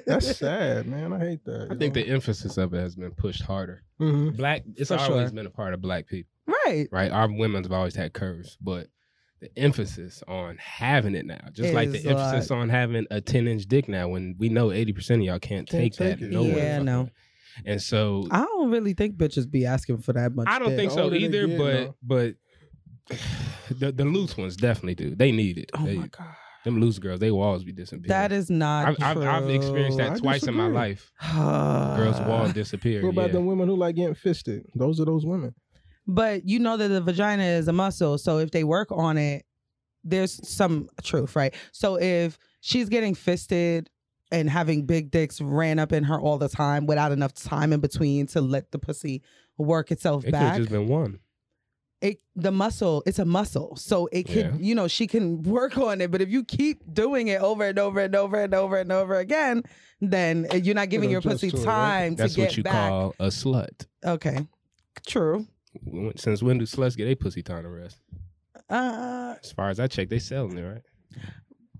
That's 0.06 0.36
sad, 0.36 0.86
man. 0.86 1.12
I 1.12 1.18
hate 1.18 1.44
that. 1.44 1.68
I 1.70 1.76
think 1.76 1.94
the 1.94 2.06
emphasis 2.08 2.56
of 2.56 2.72
it 2.74 2.78
has 2.80 2.96
been 2.96 3.12
pushed 3.12 3.42
harder. 3.42 3.82
Mhm. 4.00 4.36
Black, 4.36 4.64
it's 4.76 4.88
For 4.88 4.98
always 4.98 5.28
sure. 5.28 5.34
been 5.36 5.46
a 5.46 5.50
part 5.50 5.74
of 5.74 5.80
black 5.80 6.06
people, 6.08 6.30
right. 6.66 6.88
right? 6.90 7.10
Our 7.12 7.30
women 7.30 7.62
have 7.62 7.72
always 7.72 7.94
had 7.94 8.12
curves, 8.12 8.56
but 8.60 8.88
the 9.44 9.58
emphasis 9.62 10.22
on 10.26 10.56
having 10.58 11.14
it 11.14 11.26
now, 11.26 11.40
just 11.52 11.74
like 11.74 11.90
the 11.90 11.98
Is 11.98 12.06
a 12.06 12.10
emphasis 12.10 12.50
on 12.50 12.68
having 12.68 13.06
a 13.10 13.20
10 13.20 13.46
inch 13.46 13.66
dick 13.66 13.88
now, 13.88 14.08
when 14.08 14.34
we 14.38 14.48
know 14.48 14.68
80% 14.68 15.16
of 15.16 15.20
y'all 15.20 15.38
can't, 15.38 15.68
Can't 15.68 15.68
take, 15.68 15.92
take 15.94 16.18
that. 16.20 16.24
it. 16.24 16.30
nowhere. 16.32 16.56
Yeah, 16.56 16.78
no. 16.82 17.10
And 17.66 17.80
so 17.80 18.26
I 18.30 18.40
don't 18.44 18.70
really 18.70 18.94
think 18.94 19.16
bitches 19.16 19.48
be 19.50 19.66
asking 19.66 19.98
for 19.98 20.12
that 20.14 20.34
much. 20.34 20.48
I 20.48 20.58
don't 20.58 20.70
dick. 20.70 20.78
think 20.78 20.92
so 20.92 21.04
older 21.04 21.16
either, 21.16 21.46
get, 21.46 21.58
but 21.58 21.74
no. 21.74 21.94
but 22.02 22.34
the 23.70 23.92
the 23.92 24.04
loose 24.04 24.36
ones 24.36 24.56
definitely 24.56 24.94
do. 24.94 25.14
They 25.14 25.30
need 25.32 25.58
it. 25.58 25.70
Oh 25.74 25.84
They- 25.84 25.96
my 25.98 26.08
god, 26.08 26.34
Them 26.64 26.80
loose 26.80 26.98
girls, 26.98 27.20
they 27.20 27.30
will 27.30 27.42
always 27.42 27.62
be 27.64 27.72
disappearing. 27.72 28.08
that 28.08 28.32
is 28.32 28.48
not 28.50 28.88
I've, 28.88 29.18
I've, 29.18 29.22
I've 29.44 29.50
experienced 29.50 29.98
that 29.98 30.12
I 30.12 30.18
twice 30.18 30.44
in 30.46 30.54
my 30.54 30.66
life. 30.68 31.12
Girls 31.34 32.18
walls 32.22 32.52
disappear. 32.54 33.02
What 33.02 33.10
about 33.10 33.26
yeah. 33.26 33.32
the 33.34 33.40
women 33.42 33.68
who 33.68 33.76
like 33.76 33.96
getting 33.96 34.14
fisted? 34.14 34.64
Those 34.74 34.98
are 35.00 35.04
those 35.04 35.26
women. 35.26 35.54
But 36.06 36.46
you 36.48 36.58
know 36.58 36.76
that 36.76 36.88
the 36.88 37.00
vagina 37.00 37.42
is 37.44 37.66
a 37.68 37.72
muscle, 37.72 38.18
so 38.18 38.38
if 38.38 38.50
they 38.50 38.64
work 38.64 38.88
on 38.92 39.16
it, 39.16 39.44
there's 40.02 40.46
some 40.46 40.88
truth, 41.02 41.34
right? 41.34 41.54
So 41.72 41.98
if 41.98 42.38
she's 42.60 42.88
getting 42.90 43.14
fisted 43.14 43.88
and 44.30 44.50
having 44.50 44.84
big 44.84 45.10
dicks 45.10 45.40
ran 45.40 45.78
up 45.78 45.92
in 45.92 46.04
her 46.04 46.20
all 46.20 46.36
the 46.36 46.48
time 46.48 46.84
without 46.86 47.10
enough 47.12 47.32
time 47.32 47.72
in 47.72 47.80
between 47.80 48.26
to 48.28 48.40
let 48.42 48.70
the 48.70 48.78
pussy 48.78 49.22
work 49.56 49.90
itself 49.90 50.24
It 50.26 50.32
back, 50.32 50.56
just 50.58 50.70
been 50.70 50.88
one. 50.88 51.20
it 52.02 52.18
the 52.34 52.50
muscle 52.50 53.02
it's 53.06 53.20
a 53.20 53.24
muscle 53.24 53.76
so 53.76 54.08
it 54.12 54.24
could 54.24 54.36
Yeah. 54.36 54.52
you 54.58 54.74
know 54.74 54.88
she 54.88 55.06
can 55.06 55.42
work 55.44 55.78
on 55.78 56.00
it 56.00 56.10
but 56.10 56.20
if 56.20 56.28
you 56.28 56.42
keep 56.44 56.82
doing 56.92 57.28
it 57.28 57.40
over 57.40 57.64
and 57.68 57.78
over 57.78 58.00
and 58.00 58.14
over 58.16 58.42
and 58.42 58.52
over 58.52 58.76
and 58.76 58.90
over 58.90 59.14
again 59.18 59.62
then 60.00 60.46
you're 60.64 60.74
not 60.74 60.88
giving 60.90 61.08
your 61.10 61.18
It'll 61.20 61.30
pussy 61.32 61.48
adjust 61.48 61.62
to 61.64 61.70
it, 61.70 61.72
right? 61.72 61.76
time 62.00 62.14
That's 62.16 62.34
to 62.34 62.40
get 62.40 62.48
what 62.48 62.56
you 62.56 62.62
back 62.64 62.88
call 62.90 63.14
a 63.20 63.26
slut. 63.28 63.86
okay 64.04 64.38
true 65.06 65.46
Since 66.16 66.42
when 66.42 66.58
do 66.58 66.64
sluts 66.66 66.96
get 66.96 67.08
a 67.08 67.14
pussy 67.14 67.42
time 67.42 67.62
to 67.64 67.68
rest? 67.68 67.98
uh 68.70 69.34
As 69.42 69.52
far 69.52 69.70
as 69.70 69.80
I 69.80 69.86
check, 69.86 70.08
they 70.08 70.18
selling 70.18 70.56
it, 70.58 70.62
right? 70.62 70.82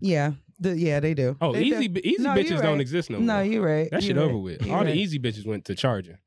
yeah 0.00 0.32
the, 0.60 0.76
yeah 0.78 1.00
they 1.00 1.14
do 1.14 1.36
Oh, 1.40 1.52
They 1.52 1.62
easy 1.62 1.88
do. 1.88 2.00
easy 2.04 2.22
No, 2.22 2.30
bitches 2.30 2.50
you're 2.50 2.62
don't 2.62 2.80
exist 2.80 3.10
no 3.10 3.18
no 3.18 3.24
more. 3.24 3.36
No, 3.36 3.42
you're 3.42 3.62
right 3.64 3.90
That 3.90 4.02
shit 4.02 4.14
You're 4.16 4.24
over 4.24 4.34
right. 4.34 4.42
with. 4.42 4.62
You're 4.66 4.76
All 4.76 4.84
the 4.84 4.92
easy 4.94 5.18
bitches 5.18 5.46
went 5.46 5.64
to 5.66 5.74
charging. 5.74 6.18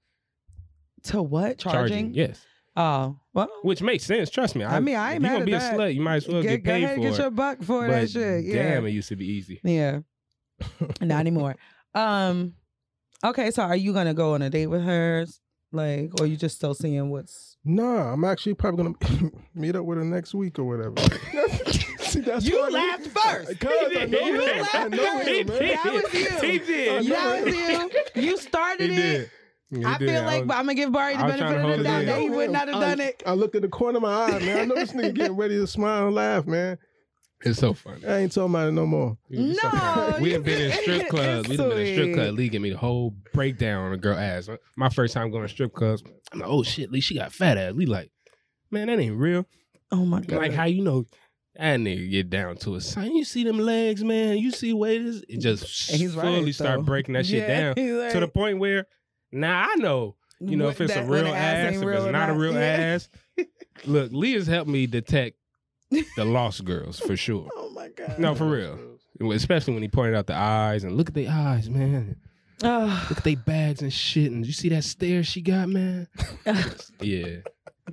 to 1.04 1.22
what 1.22 1.58
charging, 1.58 2.14
yes. 2.14 2.44
oh 2.76 3.18
well 3.34 3.50
Which 3.62 3.82
makes 3.82 4.04
sense. 4.04 4.30
Trust 4.30 4.56
me. 4.56 4.66
I 4.66 4.80
mean, 4.80 4.96
I 4.96 5.14
ain't 5.14 5.24
you 5.24 5.30
gonna 5.30 5.46
be 5.46 5.54
a 5.54 5.60
slut, 5.60 5.94
you 5.94 6.02
might 6.02 6.16
as 6.18 6.28
well 6.28 6.42
get, 6.42 6.50
get, 6.50 6.64
go 6.64 6.72
paid 6.74 6.84
ahead 6.84 6.98
and 6.98 7.04
for 7.06 7.10
get 7.12 7.20
it. 7.20 7.22
your 7.22 7.32
buck 7.32 7.62
for 7.64 7.88
but 7.88 7.92
that 8.02 8.10
shit 8.10 8.46
yeah 8.46 8.64
Damn, 8.64 8.86
it 8.88 8.90
used 8.92 9.10
to 9.10 9.16
be 9.16 9.26
easy. 9.28 9.60
Yeah. 9.64 10.00
Not 11.02 11.20
anymore. 11.20 11.56
Um 11.96 12.54
okay, 13.24 13.50
so 13.52 13.64
are 13.64 13.76
you 13.76 13.94
gonna 13.94 14.14
go 14.14 14.34
on 14.34 14.42
a 14.44 14.50
date 14.50 14.68
with 14.68 14.84
her? 14.84 15.26
Like 15.72 16.12
or 16.20 16.26
you 16.28 16.36
just 16.38 16.56
still 16.56 16.74
seeing 16.74 17.10
what's 17.10 17.57
Nah, 17.68 18.14
I'm 18.14 18.24
actually 18.24 18.54
probably 18.54 18.94
gonna 18.96 19.32
meet 19.56 19.76
up 19.76 19.84
with 19.86 19.98
her 19.98 20.06
next 20.06 20.34
week 20.34 20.58
or 20.58 20.64
whatever. 20.64 20.96
See, 22.00 22.22
that's 22.22 22.46
You 22.46 22.64
I 22.64 22.70
laughed 22.70 23.08
first. 23.08 23.60
Cause 23.60 23.72
I 23.98 24.06
know 24.06 24.20
You 24.20 24.40
him. 24.42 24.66
I 24.74 24.78
laughed 24.78 24.90
know 24.92 24.98
first. 25.18 25.28
him. 25.28 25.48
That 25.48 25.92
was 25.94 26.14
you. 26.14 26.50
He 26.50 26.60
did. 26.60 27.06
That 27.12 27.44
was 27.44 27.56
you. 28.16 28.22
You 28.22 28.38
started 28.38 28.92
it. 28.92 29.30
He 29.70 29.84
I 29.84 29.98
did. 29.98 30.10
feel 30.10 30.24
like 30.24 30.46
was- 30.46 30.56
I'm 30.56 30.64
gonna 30.64 30.76
give 30.76 30.94
Barry 30.94 31.18
the 31.18 31.24
I 31.26 31.28
benefit 31.28 31.58
of 31.66 31.78
the 31.80 31.84
doubt 31.84 32.06
that 32.06 32.22
he 32.22 32.30
would 32.30 32.52
not 32.52 32.70
have 32.70 32.80
done 32.80 33.02
it. 33.02 33.22
I 33.26 33.34
looked 33.34 33.56
at 33.56 33.64
the 33.64 33.68
corner 33.68 33.98
of 33.98 34.04
my 34.04 34.14
eye, 34.14 34.40
man. 34.40 34.60
I 34.60 34.66
know 34.66 34.76
this 34.76 34.94
nigga 34.94 35.14
getting 35.14 35.36
ready 35.36 35.58
to 35.58 35.68
smile 35.68 36.06
and 36.06 36.16
laugh, 36.16 36.46
man. 36.48 36.78
It's 37.42 37.60
so 37.60 37.74
funny. 37.74 38.06
I 38.06 38.18
ain't 38.20 38.32
talking 38.32 38.52
about 38.52 38.70
it 38.70 38.72
no 38.72 38.86
more. 38.86 39.18
No, 39.30 40.18
we 40.20 40.32
have 40.34 40.44
been 40.44 40.60
in 40.60 40.72
strip 40.72 41.08
clubs. 41.10 41.48
We 41.48 41.58
have 41.58 41.70
been 41.70 41.78
in 41.78 41.86
strip 41.88 42.06
sweet. 42.08 42.14
club. 42.14 42.36
Lee 42.36 42.50
gave 42.50 42.62
me 42.62 42.72
the 42.72 42.78
whole 42.78 43.14
breakdown 43.34 43.86
on 43.86 43.94
a 43.94 43.98
girl 43.98 44.18
ass. 44.18 44.50
My 44.76 44.90
first 44.90 45.14
time 45.14 45.30
going 45.30 45.44
to 45.44 45.50
strip 45.50 45.74
clubs. 45.74 46.04
I'm 46.32 46.40
like, 46.40 46.50
oh 46.50 46.64
shit, 46.64 46.92
Lee, 46.92 47.00
she 47.02 47.16
got 47.16 47.32
fat 47.32 47.58
ass. 47.58 47.74
Lee 47.76 47.86
like, 47.86 48.12
man, 48.72 48.88
that 48.88 49.00
ain't 49.00 49.16
real. 49.16 49.46
Oh 49.92 50.04
my 50.06 50.22
god. 50.22 50.38
Like 50.38 50.54
how 50.54 50.66
you 50.66 50.84
know 50.84 51.06
that 51.56 51.80
nigga 51.80 52.10
get 52.10 52.30
down 52.30 52.58
to 52.58 52.76
it. 52.76 52.82
Son, 52.82 53.16
you 53.16 53.24
see 53.24 53.44
them 53.44 53.60
legs, 53.60 54.04
man. 54.04 54.38
You 54.38 54.52
see 54.52 54.74
what 54.74 54.92
it 54.92 55.02
is. 55.04 55.24
It 55.30 55.40
just 55.40 55.90
And 55.92 56.00
he's 56.02 56.16
right, 56.16 56.24
fully 56.24 56.52
start 56.52 56.86
breaking 56.86 57.14
that 57.14 57.26
shit 57.26 57.48
Yeah, 57.48 57.74
down 57.74 57.74
he's 57.78 58.14
to 58.14 58.20
the 58.20 58.28
point 58.28 58.60
where 58.60 58.88
now 59.32 59.68
I 59.70 59.76
know. 59.76 60.16
You 60.40 60.56
know, 60.56 60.70
if 60.70 60.82
it's 60.82 60.96
a 60.96 61.04
real 61.04 61.24
the 61.24 61.30
ass, 61.32 61.74
ain't 61.74 61.84
if 61.84 61.88
real 61.88 62.06
it's 62.06 62.12
not 62.12 62.30
a 62.30 62.34
real 62.34 62.54
Yeah. 62.54 62.96
ass. 62.96 63.10
Look, 63.86 64.12
Lee 64.12 64.34
has 64.34 64.46
helped 64.48 64.70
me 64.70 64.86
detect 64.88 65.38
the 65.90 66.26
lost 66.26 66.64
girls 66.66 67.00
for 67.00 67.16
sure. 67.18 67.48
Oh 67.56 67.70
my 67.72 67.90
god. 67.90 68.20
No, 68.20 68.36
for 68.36 68.46
real. 68.50 68.78
Especially 69.34 69.74
when 69.74 69.82
he 69.84 69.90
pointed 69.90 70.16
out 70.16 70.28
the 70.28 70.36
eyes 70.36 70.84
and 70.84 70.96
look 70.96 71.10
at 71.10 71.16
the 71.16 71.28
eyes, 71.28 71.70
man. 71.70 72.18
Ugh. 72.64 73.06
Look 73.10 73.20
at 73.20 73.24
they 73.24 73.36
bags 73.36 73.82
and 73.82 73.92
shit. 73.94 74.32
And 74.32 74.46
you 74.46 74.52
see 74.54 74.70
that 74.70 74.84
stare 74.84 75.24
she 75.24 75.42
got, 75.42 75.70
man? 75.70 76.08
yeah. 77.02 77.38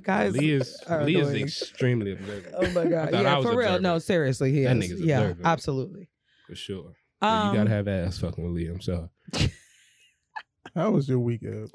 guys 0.01 0.35
Lee 0.35 0.51
is 0.51 0.79
are 0.87 1.03
Lee 1.03 1.17
is 1.17 1.27
annoying. 1.29 1.43
extremely 1.45 2.11
observant. 2.13 2.53
Oh 2.57 2.69
my 2.71 2.85
god. 2.85 3.13
I 3.13 3.21
Yeah, 3.21 3.37
was 3.37 3.45
for 3.45 3.51
real. 3.51 3.59
observant. 3.59 3.83
No, 3.83 3.99
seriously, 3.99 4.51
he 4.51 4.63
That 4.63 4.77
is. 4.77 4.91
nigga's 4.91 5.01
yeah, 5.01 5.19
observant. 5.21 5.45
absolutely. 5.47 6.09
For 6.47 6.55
sure. 6.55 6.93
Um, 7.21 7.49
you 7.53 7.57
gotta 7.59 7.69
have 7.69 7.87
ass 7.87 8.17
fucking 8.19 8.43
with 8.43 8.53
Lee. 8.53 8.67
I'm 8.67 8.81
sorry. 8.81 9.07
How 10.75 10.91
was 10.91 11.07
your 11.07 11.19
week, 11.19 11.41
Eb? 11.43 11.69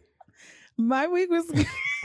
My 0.78 1.06
week 1.08 1.28
was 1.30 1.50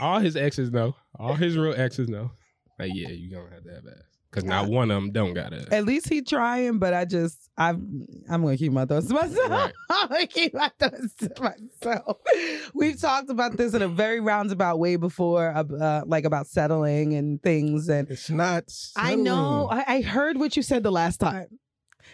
All 0.00 0.18
his 0.18 0.36
exes 0.36 0.70
know. 0.70 0.94
All 1.18 1.34
his 1.34 1.56
real 1.56 1.74
exes 1.74 2.08
know. 2.08 2.32
Like, 2.78 2.92
yeah, 2.94 3.08
you 3.08 3.30
gonna 3.30 3.50
have 3.54 3.64
to 3.64 3.70
have 3.74 3.86
ass. 3.86 4.02
Cause 4.32 4.44
not 4.44 4.68
one 4.68 4.90
of 4.90 4.96
them 4.96 5.12
don't 5.12 5.32
got 5.32 5.54
ass. 5.54 5.64
At 5.70 5.86
least 5.86 6.10
he 6.10 6.20
trying, 6.20 6.78
but 6.78 6.92
I 6.92 7.06
just 7.06 7.48
I'm 7.56 8.06
I'm 8.28 8.42
gonna 8.42 8.58
keep 8.58 8.70
my 8.72 8.84
thoughts 8.84 9.06
to 9.06 9.14
myself. 9.14 9.48
Right. 9.50 9.72
I'm 9.90 10.08
gonna 10.08 10.26
keep 10.26 10.52
my 10.52 10.70
thoughts 10.78 11.14
to 11.20 11.30
myself. 11.40 12.18
We've 12.74 13.00
talked 13.00 13.30
about 13.30 13.56
this 13.56 13.72
in 13.72 13.80
a 13.80 13.88
very 13.88 14.20
roundabout 14.20 14.78
way 14.78 14.96
before, 14.96 15.54
uh, 15.56 16.02
like 16.06 16.24
about 16.26 16.48
settling 16.48 17.14
and 17.14 17.42
things. 17.42 17.88
And 17.88 18.10
It's 18.10 18.28
not. 18.28 18.64
I 18.94 19.14
know. 19.14 19.68
I, 19.70 19.84
I 19.86 20.00
heard 20.02 20.36
what 20.36 20.54
you 20.54 20.62
said 20.62 20.82
the 20.82 20.92
last 20.92 21.18
time, 21.18 21.46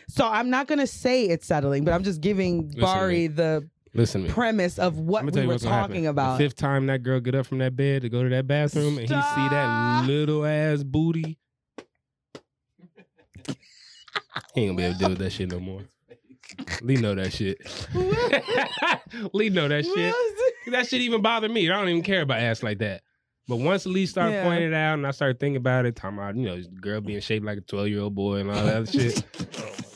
so 0.08 0.28
I'm 0.28 0.49
not 0.49 0.68
gonna 0.68 0.86
say 0.86 1.24
it's 1.24 1.47
settling, 1.49 1.84
but 1.84 1.92
I'm 1.92 2.05
just 2.05 2.20
giving 2.20 2.68
Listen 2.68 2.81
Barry 2.82 3.26
the 3.26 3.68
Listen 3.94 4.22
to 4.22 4.28
me. 4.28 4.32
premise 4.32 4.78
of 4.78 4.98
what 4.98 5.24
we 5.24 5.42
were 5.42 5.48
what's 5.48 5.64
gonna 5.64 5.74
happen. 5.74 5.90
talking 5.90 6.04
The 6.04 6.10
about. 6.10 6.38
fifth 6.38 6.56
time 6.56 6.86
that 6.86 7.02
girl 7.02 7.20
get 7.20 7.34
up 7.34 7.46
from 7.46 7.58
that 7.58 7.76
bed 7.76 8.02
to 8.02 8.08
go 8.08 8.22
to 8.22 8.28
that 8.30 8.46
bathroom 8.46 8.96
and 8.98 9.00
he 9.00 9.06
see 9.14 9.48
that 9.50 10.04
little 10.06 10.46
ass 10.46 10.82
booty, 10.82 11.38
he 14.54 14.62
ain't 14.62 14.68
gonna 14.70 14.76
be 14.76 14.82
able 14.84 14.94
to 14.94 14.98
deal 14.98 15.08
with 15.10 15.18
that 15.18 15.30
shit 15.30 15.50
no 15.50 15.60
more. 15.60 15.82
Lee 16.82 16.96
know 16.96 17.14
that 17.14 17.32
shit. 17.32 17.58
Lee 19.34 19.50
know 19.50 19.68
that 19.68 19.84
shit. 19.84 20.14
That 20.72 20.86
shit 20.86 21.00
even 21.02 21.20
bother 21.22 21.48
me. 21.48 21.70
I 21.70 21.78
don't 21.78 21.88
even 21.88 22.02
care 22.02 22.22
about 22.22 22.38
ass 22.40 22.62
like 22.62 22.78
that. 22.78 23.02
But 23.48 23.56
once 23.56 23.84
Lee 23.86 24.06
started 24.06 24.34
Yeah. 24.34 24.44
pointing 24.44 24.68
it 24.68 24.74
out 24.74 24.94
and 24.94 25.06
I 25.06 25.10
started 25.10 25.38
thinking 25.40 25.56
about 25.56 25.84
it, 25.86 25.96
talking 25.96 26.16
about, 26.18 26.36
you 26.36 26.44
know, 26.46 26.62
girl 26.80 27.00
being 27.00 27.20
shaped 27.20 27.44
like 27.44 27.58
a 27.58 27.62
12 27.62 27.88
year 27.88 28.00
old 28.00 28.14
boy 28.14 28.36
and 28.36 28.50
all 28.50 28.64
that 28.64 28.76
other 28.76 28.86
shit. 28.86 29.22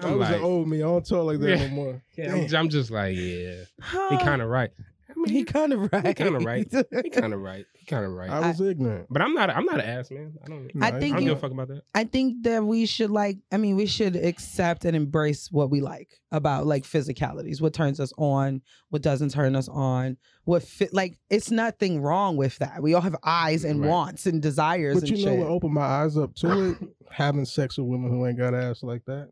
That 0.00 0.16
was 0.16 0.30
an 0.30 0.42
old 0.42 0.68
me. 0.68 0.78
I 0.78 0.80
don't 0.82 1.06
talk 1.06 1.24
like 1.24 1.40
that 1.40 1.48
Yeah. 1.58 1.66
no 1.68 1.74
more. 1.74 2.02
Yeah, 2.16 2.34
I'm, 2.34 2.54
I'm 2.56 2.68
just 2.70 2.90
like, 2.90 3.14
yeah. 3.16 3.64
He 4.10 4.16
kind 4.18 4.40
of 4.40 4.48
right. 4.48 4.70
I 5.08 5.12
mean, 5.18 5.28
he 5.34 5.44
kind 5.44 5.72
of 5.72 5.90
right. 5.92 6.06
He 6.06 6.14
kind 6.14 6.34
of 6.36 6.44
right. 6.46 6.66
He 7.02 7.10
kind 7.10 7.32
of 7.32 7.40
right. 7.40 7.64
He 7.74 7.86
kind 7.86 8.04
of 8.04 8.12
right. 8.12 8.28
I 8.28 8.48
was 8.48 8.60
ignorant. 8.60 9.06
But 9.10 9.22
I'm 9.22 9.32
not. 9.34 9.48
I'm 9.50 9.64
not 9.64 9.76
an 9.76 9.86
ass 9.86 10.10
man. 10.10 10.34
I 10.44 10.48
don't. 10.48 10.70
I 10.82 10.88
I, 10.88 10.98
think 11.00 11.14
don't 11.14 11.22
you- 11.22 11.28
give 11.30 11.38
a 11.38 11.40
fuck 11.40 11.52
about 11.52 11.68
that. 11.68 11.82
I 11.94 12.04
think 12.04 12.42
that 12.44 12.64
we 12.64 12.84
should 12.86 13.10
like 13.10 13.38
I 13.52 13.56
mean 13.56 13.76
we 13.76 13.86
should 13.86 14.16
accept 14.16 14.84
and 14.84 14.94
embrace 14.96 15.50
what 15.50 15.70
we 15.70 15.80
like 15.80 16.08
about 16.32 16.66
like 16.66 16.82
physicalities, 16.84 17.60
what 17.60 17.72
turns 17.72 17.98
us 18.00 18.12
on, 18.18 18.60
what 18.90 19.00
doesn't 19.02 19.30
turn 19.30 19.56
us 19.56 19.68
on, 19.68 20.16
what 20.44 20.62
fit 20.62 20.92
like 20.92 21.18
it's 21.30 21.50
nothing 21.50 22.02
wrong 22.02 22.36
with 22.36 22.58
that. 22.58 22.82
We 22.82 22.92
all 22.94 23.00
have 23.02 23.16
eyes 23.24 23.64
and 23.64 23.80
Right. 23.80 23.88
wants 23.90 24.26
and 24.26 24.42
desires 24.42 25.00
But 25.00 25.08
and 25.10 25.18
you 25.18 25.26
know 25.26 25.34
what 25.36 25.46
opened 25.48 25.74
my 25.74 25.82
eyes 25.82 26.16
up 26.18 26.34
to 26.36 26.70
it? 26.70 26.78
Having 27.10 27.44
sex 27.46 27.78
with 27.78 27.86
women 27.86 28.10
who 28.10 28.26
ain't 28.26 28.36
got 28.38 28.54
ass 28.54 28.82
like 28.82 29.04
that. 29.06 29.30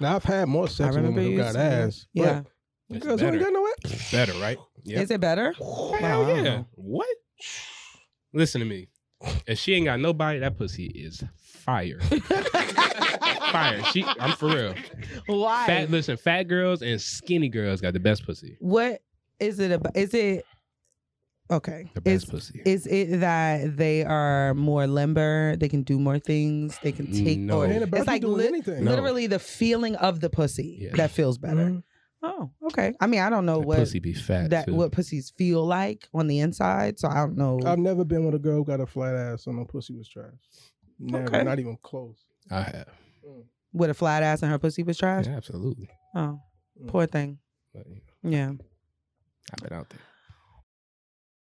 Now 0.00 0.16
I've 0.16 0.24
had 0.24 0.48
more 0.48 0.68
sex 0.68 0.94
with 0.94 1.04
women 1.04 1.24
who 1.24 1.36
got 1.36 1.56
ass. 1.56 2.06
yeah. 2.12 2.42
But 2.90 3.00
girls 3.00 3.20
ain't 3.22 3.32
better. 3.32 3.44
got 3.44 3.52
no 3.52 3.68
ass. 3.84 4.10
Better, 4.12 4.32
right? 4.40 4.56
Yeah. 4.82 5.00
Is 5.00 5.10
it 5.10 5.20
better? 5.20 5.52
Hell 5.52 5.96
Wow. 6.00 6.34
yeah. 6.34 6.62
What? 6.74 7.08
Listen 8.32 8.60
to 8.60 8.66
me. 8.66 8.88
If 9.46 9.58
she 9.58 9.74
ain't 9.74 9.84
got 9.86 10.00
nobody, 10.00 10.38
that 10.38 10.56
pussy 10.56 10.86
is 10.86 11.22
fire. 11.36 11.98
fire. 13.52 13.82
She. 13.92 14.04
I'm 14.20 14.36
for 14.36 14.48
real. 14.48 14.74
Why? 15.26 15.66
Fat. 15.66 15.90
Listen, 15.90 16.16
fat 16.16 16.44
girls 16.44 16.82
and 16.82 17.00
skinny 17.00 17.48
girls 17.48 17.80
got 17.80 17.92
the 17.94 18.00
best 18.00 18.24
pussy. 18.24 18.56
What 18.60 19.02
is 19.40 19.58
it 19.58 19.70
about? 19.72 19.96
Is 19.96 20.14
it 20.14 20.46
okay? 21.50 21.90
The 21.94 22.00
best 22.00 22.24
is, 22.24 22.30
pussy. 22.30 22.62
Is 22.64 22.86
it 22.86 23.20
that 23.20 23.76
they 23.76 24.04
are 24.04 24.54
more 24.54 24.86
limber? 24.86 25.56
They 25.56 25.68
can 25.68 25.82
do 25.82 25.98
more 25.98 26.18
things. 26.18 26.78
They 26.82 26.92
can 26.92 27.10
take. 27.12 27.38
No. 27.38 27.58
or- 27.62 27.66
It 27.66 27.70
ain't 27.74 27.82
about 27.84 27.98
it's 28.00 28.06
like 28.06 28.22
doing 28.22 28.36
lit- 28.38 28.46
anything. 28.48 28.84
No. 28.84 28.90
literally 28.92 29.26
the 29.26 29.38
feeling 29.38 29.96
of 29.96 30.20
the 30.20 30.30
pussy 30.30 30.90
that 30.94 31.10
feels 31.10 31.38
better. 31.38 31.66
Mm-hmm. 31.66 31.78
Oh, 32.20 32.50
okay. 32.66 32.94
I 33.00 33.06
mean, 33.06 33.20
I 33.20 33.30
don't 33.30 33.46
know 33.46 33.60
That 33.60 33.66
what 33.68 33.78
pussy 33.78 34.00
be 34.00 34.12
fat. 34.12 34.50
that 34.50 34.66
too. 34.66 34.74
what 34.74 34.90
pussies 34.90 35.30
feel 35.38 35.64
like 35.64 36.08
on 36.12 36.26
the 36.26 36.40
inside, 36.40 36.98
so 36.98 37.06
I 37.08 37.14
don't 37.14 37.36
know. 37.36 37.60
I've 37.64 37.78
never 37.78 38.04
been 38.04 38.24
with 38.24 38.34
a 38.34 38.40
girl 38.40 38.56
who 38.56 38.64
got 38.64 38.80
a 38.80 38.86
flat 38.86 39.14
ass 39.14 39.46
and 39.46 39.56
her 39.58 39.64
pussy 39.64 39.94
was 39.94 40.08
trash. 40.08 40.32
Never, 40.98 41.26
Okay. 41.26 41.44
not 41.44 41.60
even 41.60 41.78
close. 41.80 42.16
I 42.50 42.62
have. 42.62 42.88
Mm. 43.24 43.44
with 43.72 43.90
a 43.90 43.94
flat 43.94 44.24
ass 44.24 44.42
and 44.42 44.50
her 44.50 44.58
pussy 44.58 44.82
was 44.82 44.98
trash. 44.98 45.26
Yeah, 45.26 45.36
absolutely. 45.36 45.88
Oh, 46.14 46.40
mm. 46.82 46.88
poor 46.88 47.06
thing. 47.06 47.38
But, 47.72 47.86
you 47.86 48.00
know, 48.24 48.30
Yeah. 48.36 48.50
I've 49.52 49.68
been 49.68 49.78
out 49.78 49.88
there. 49.90 50.00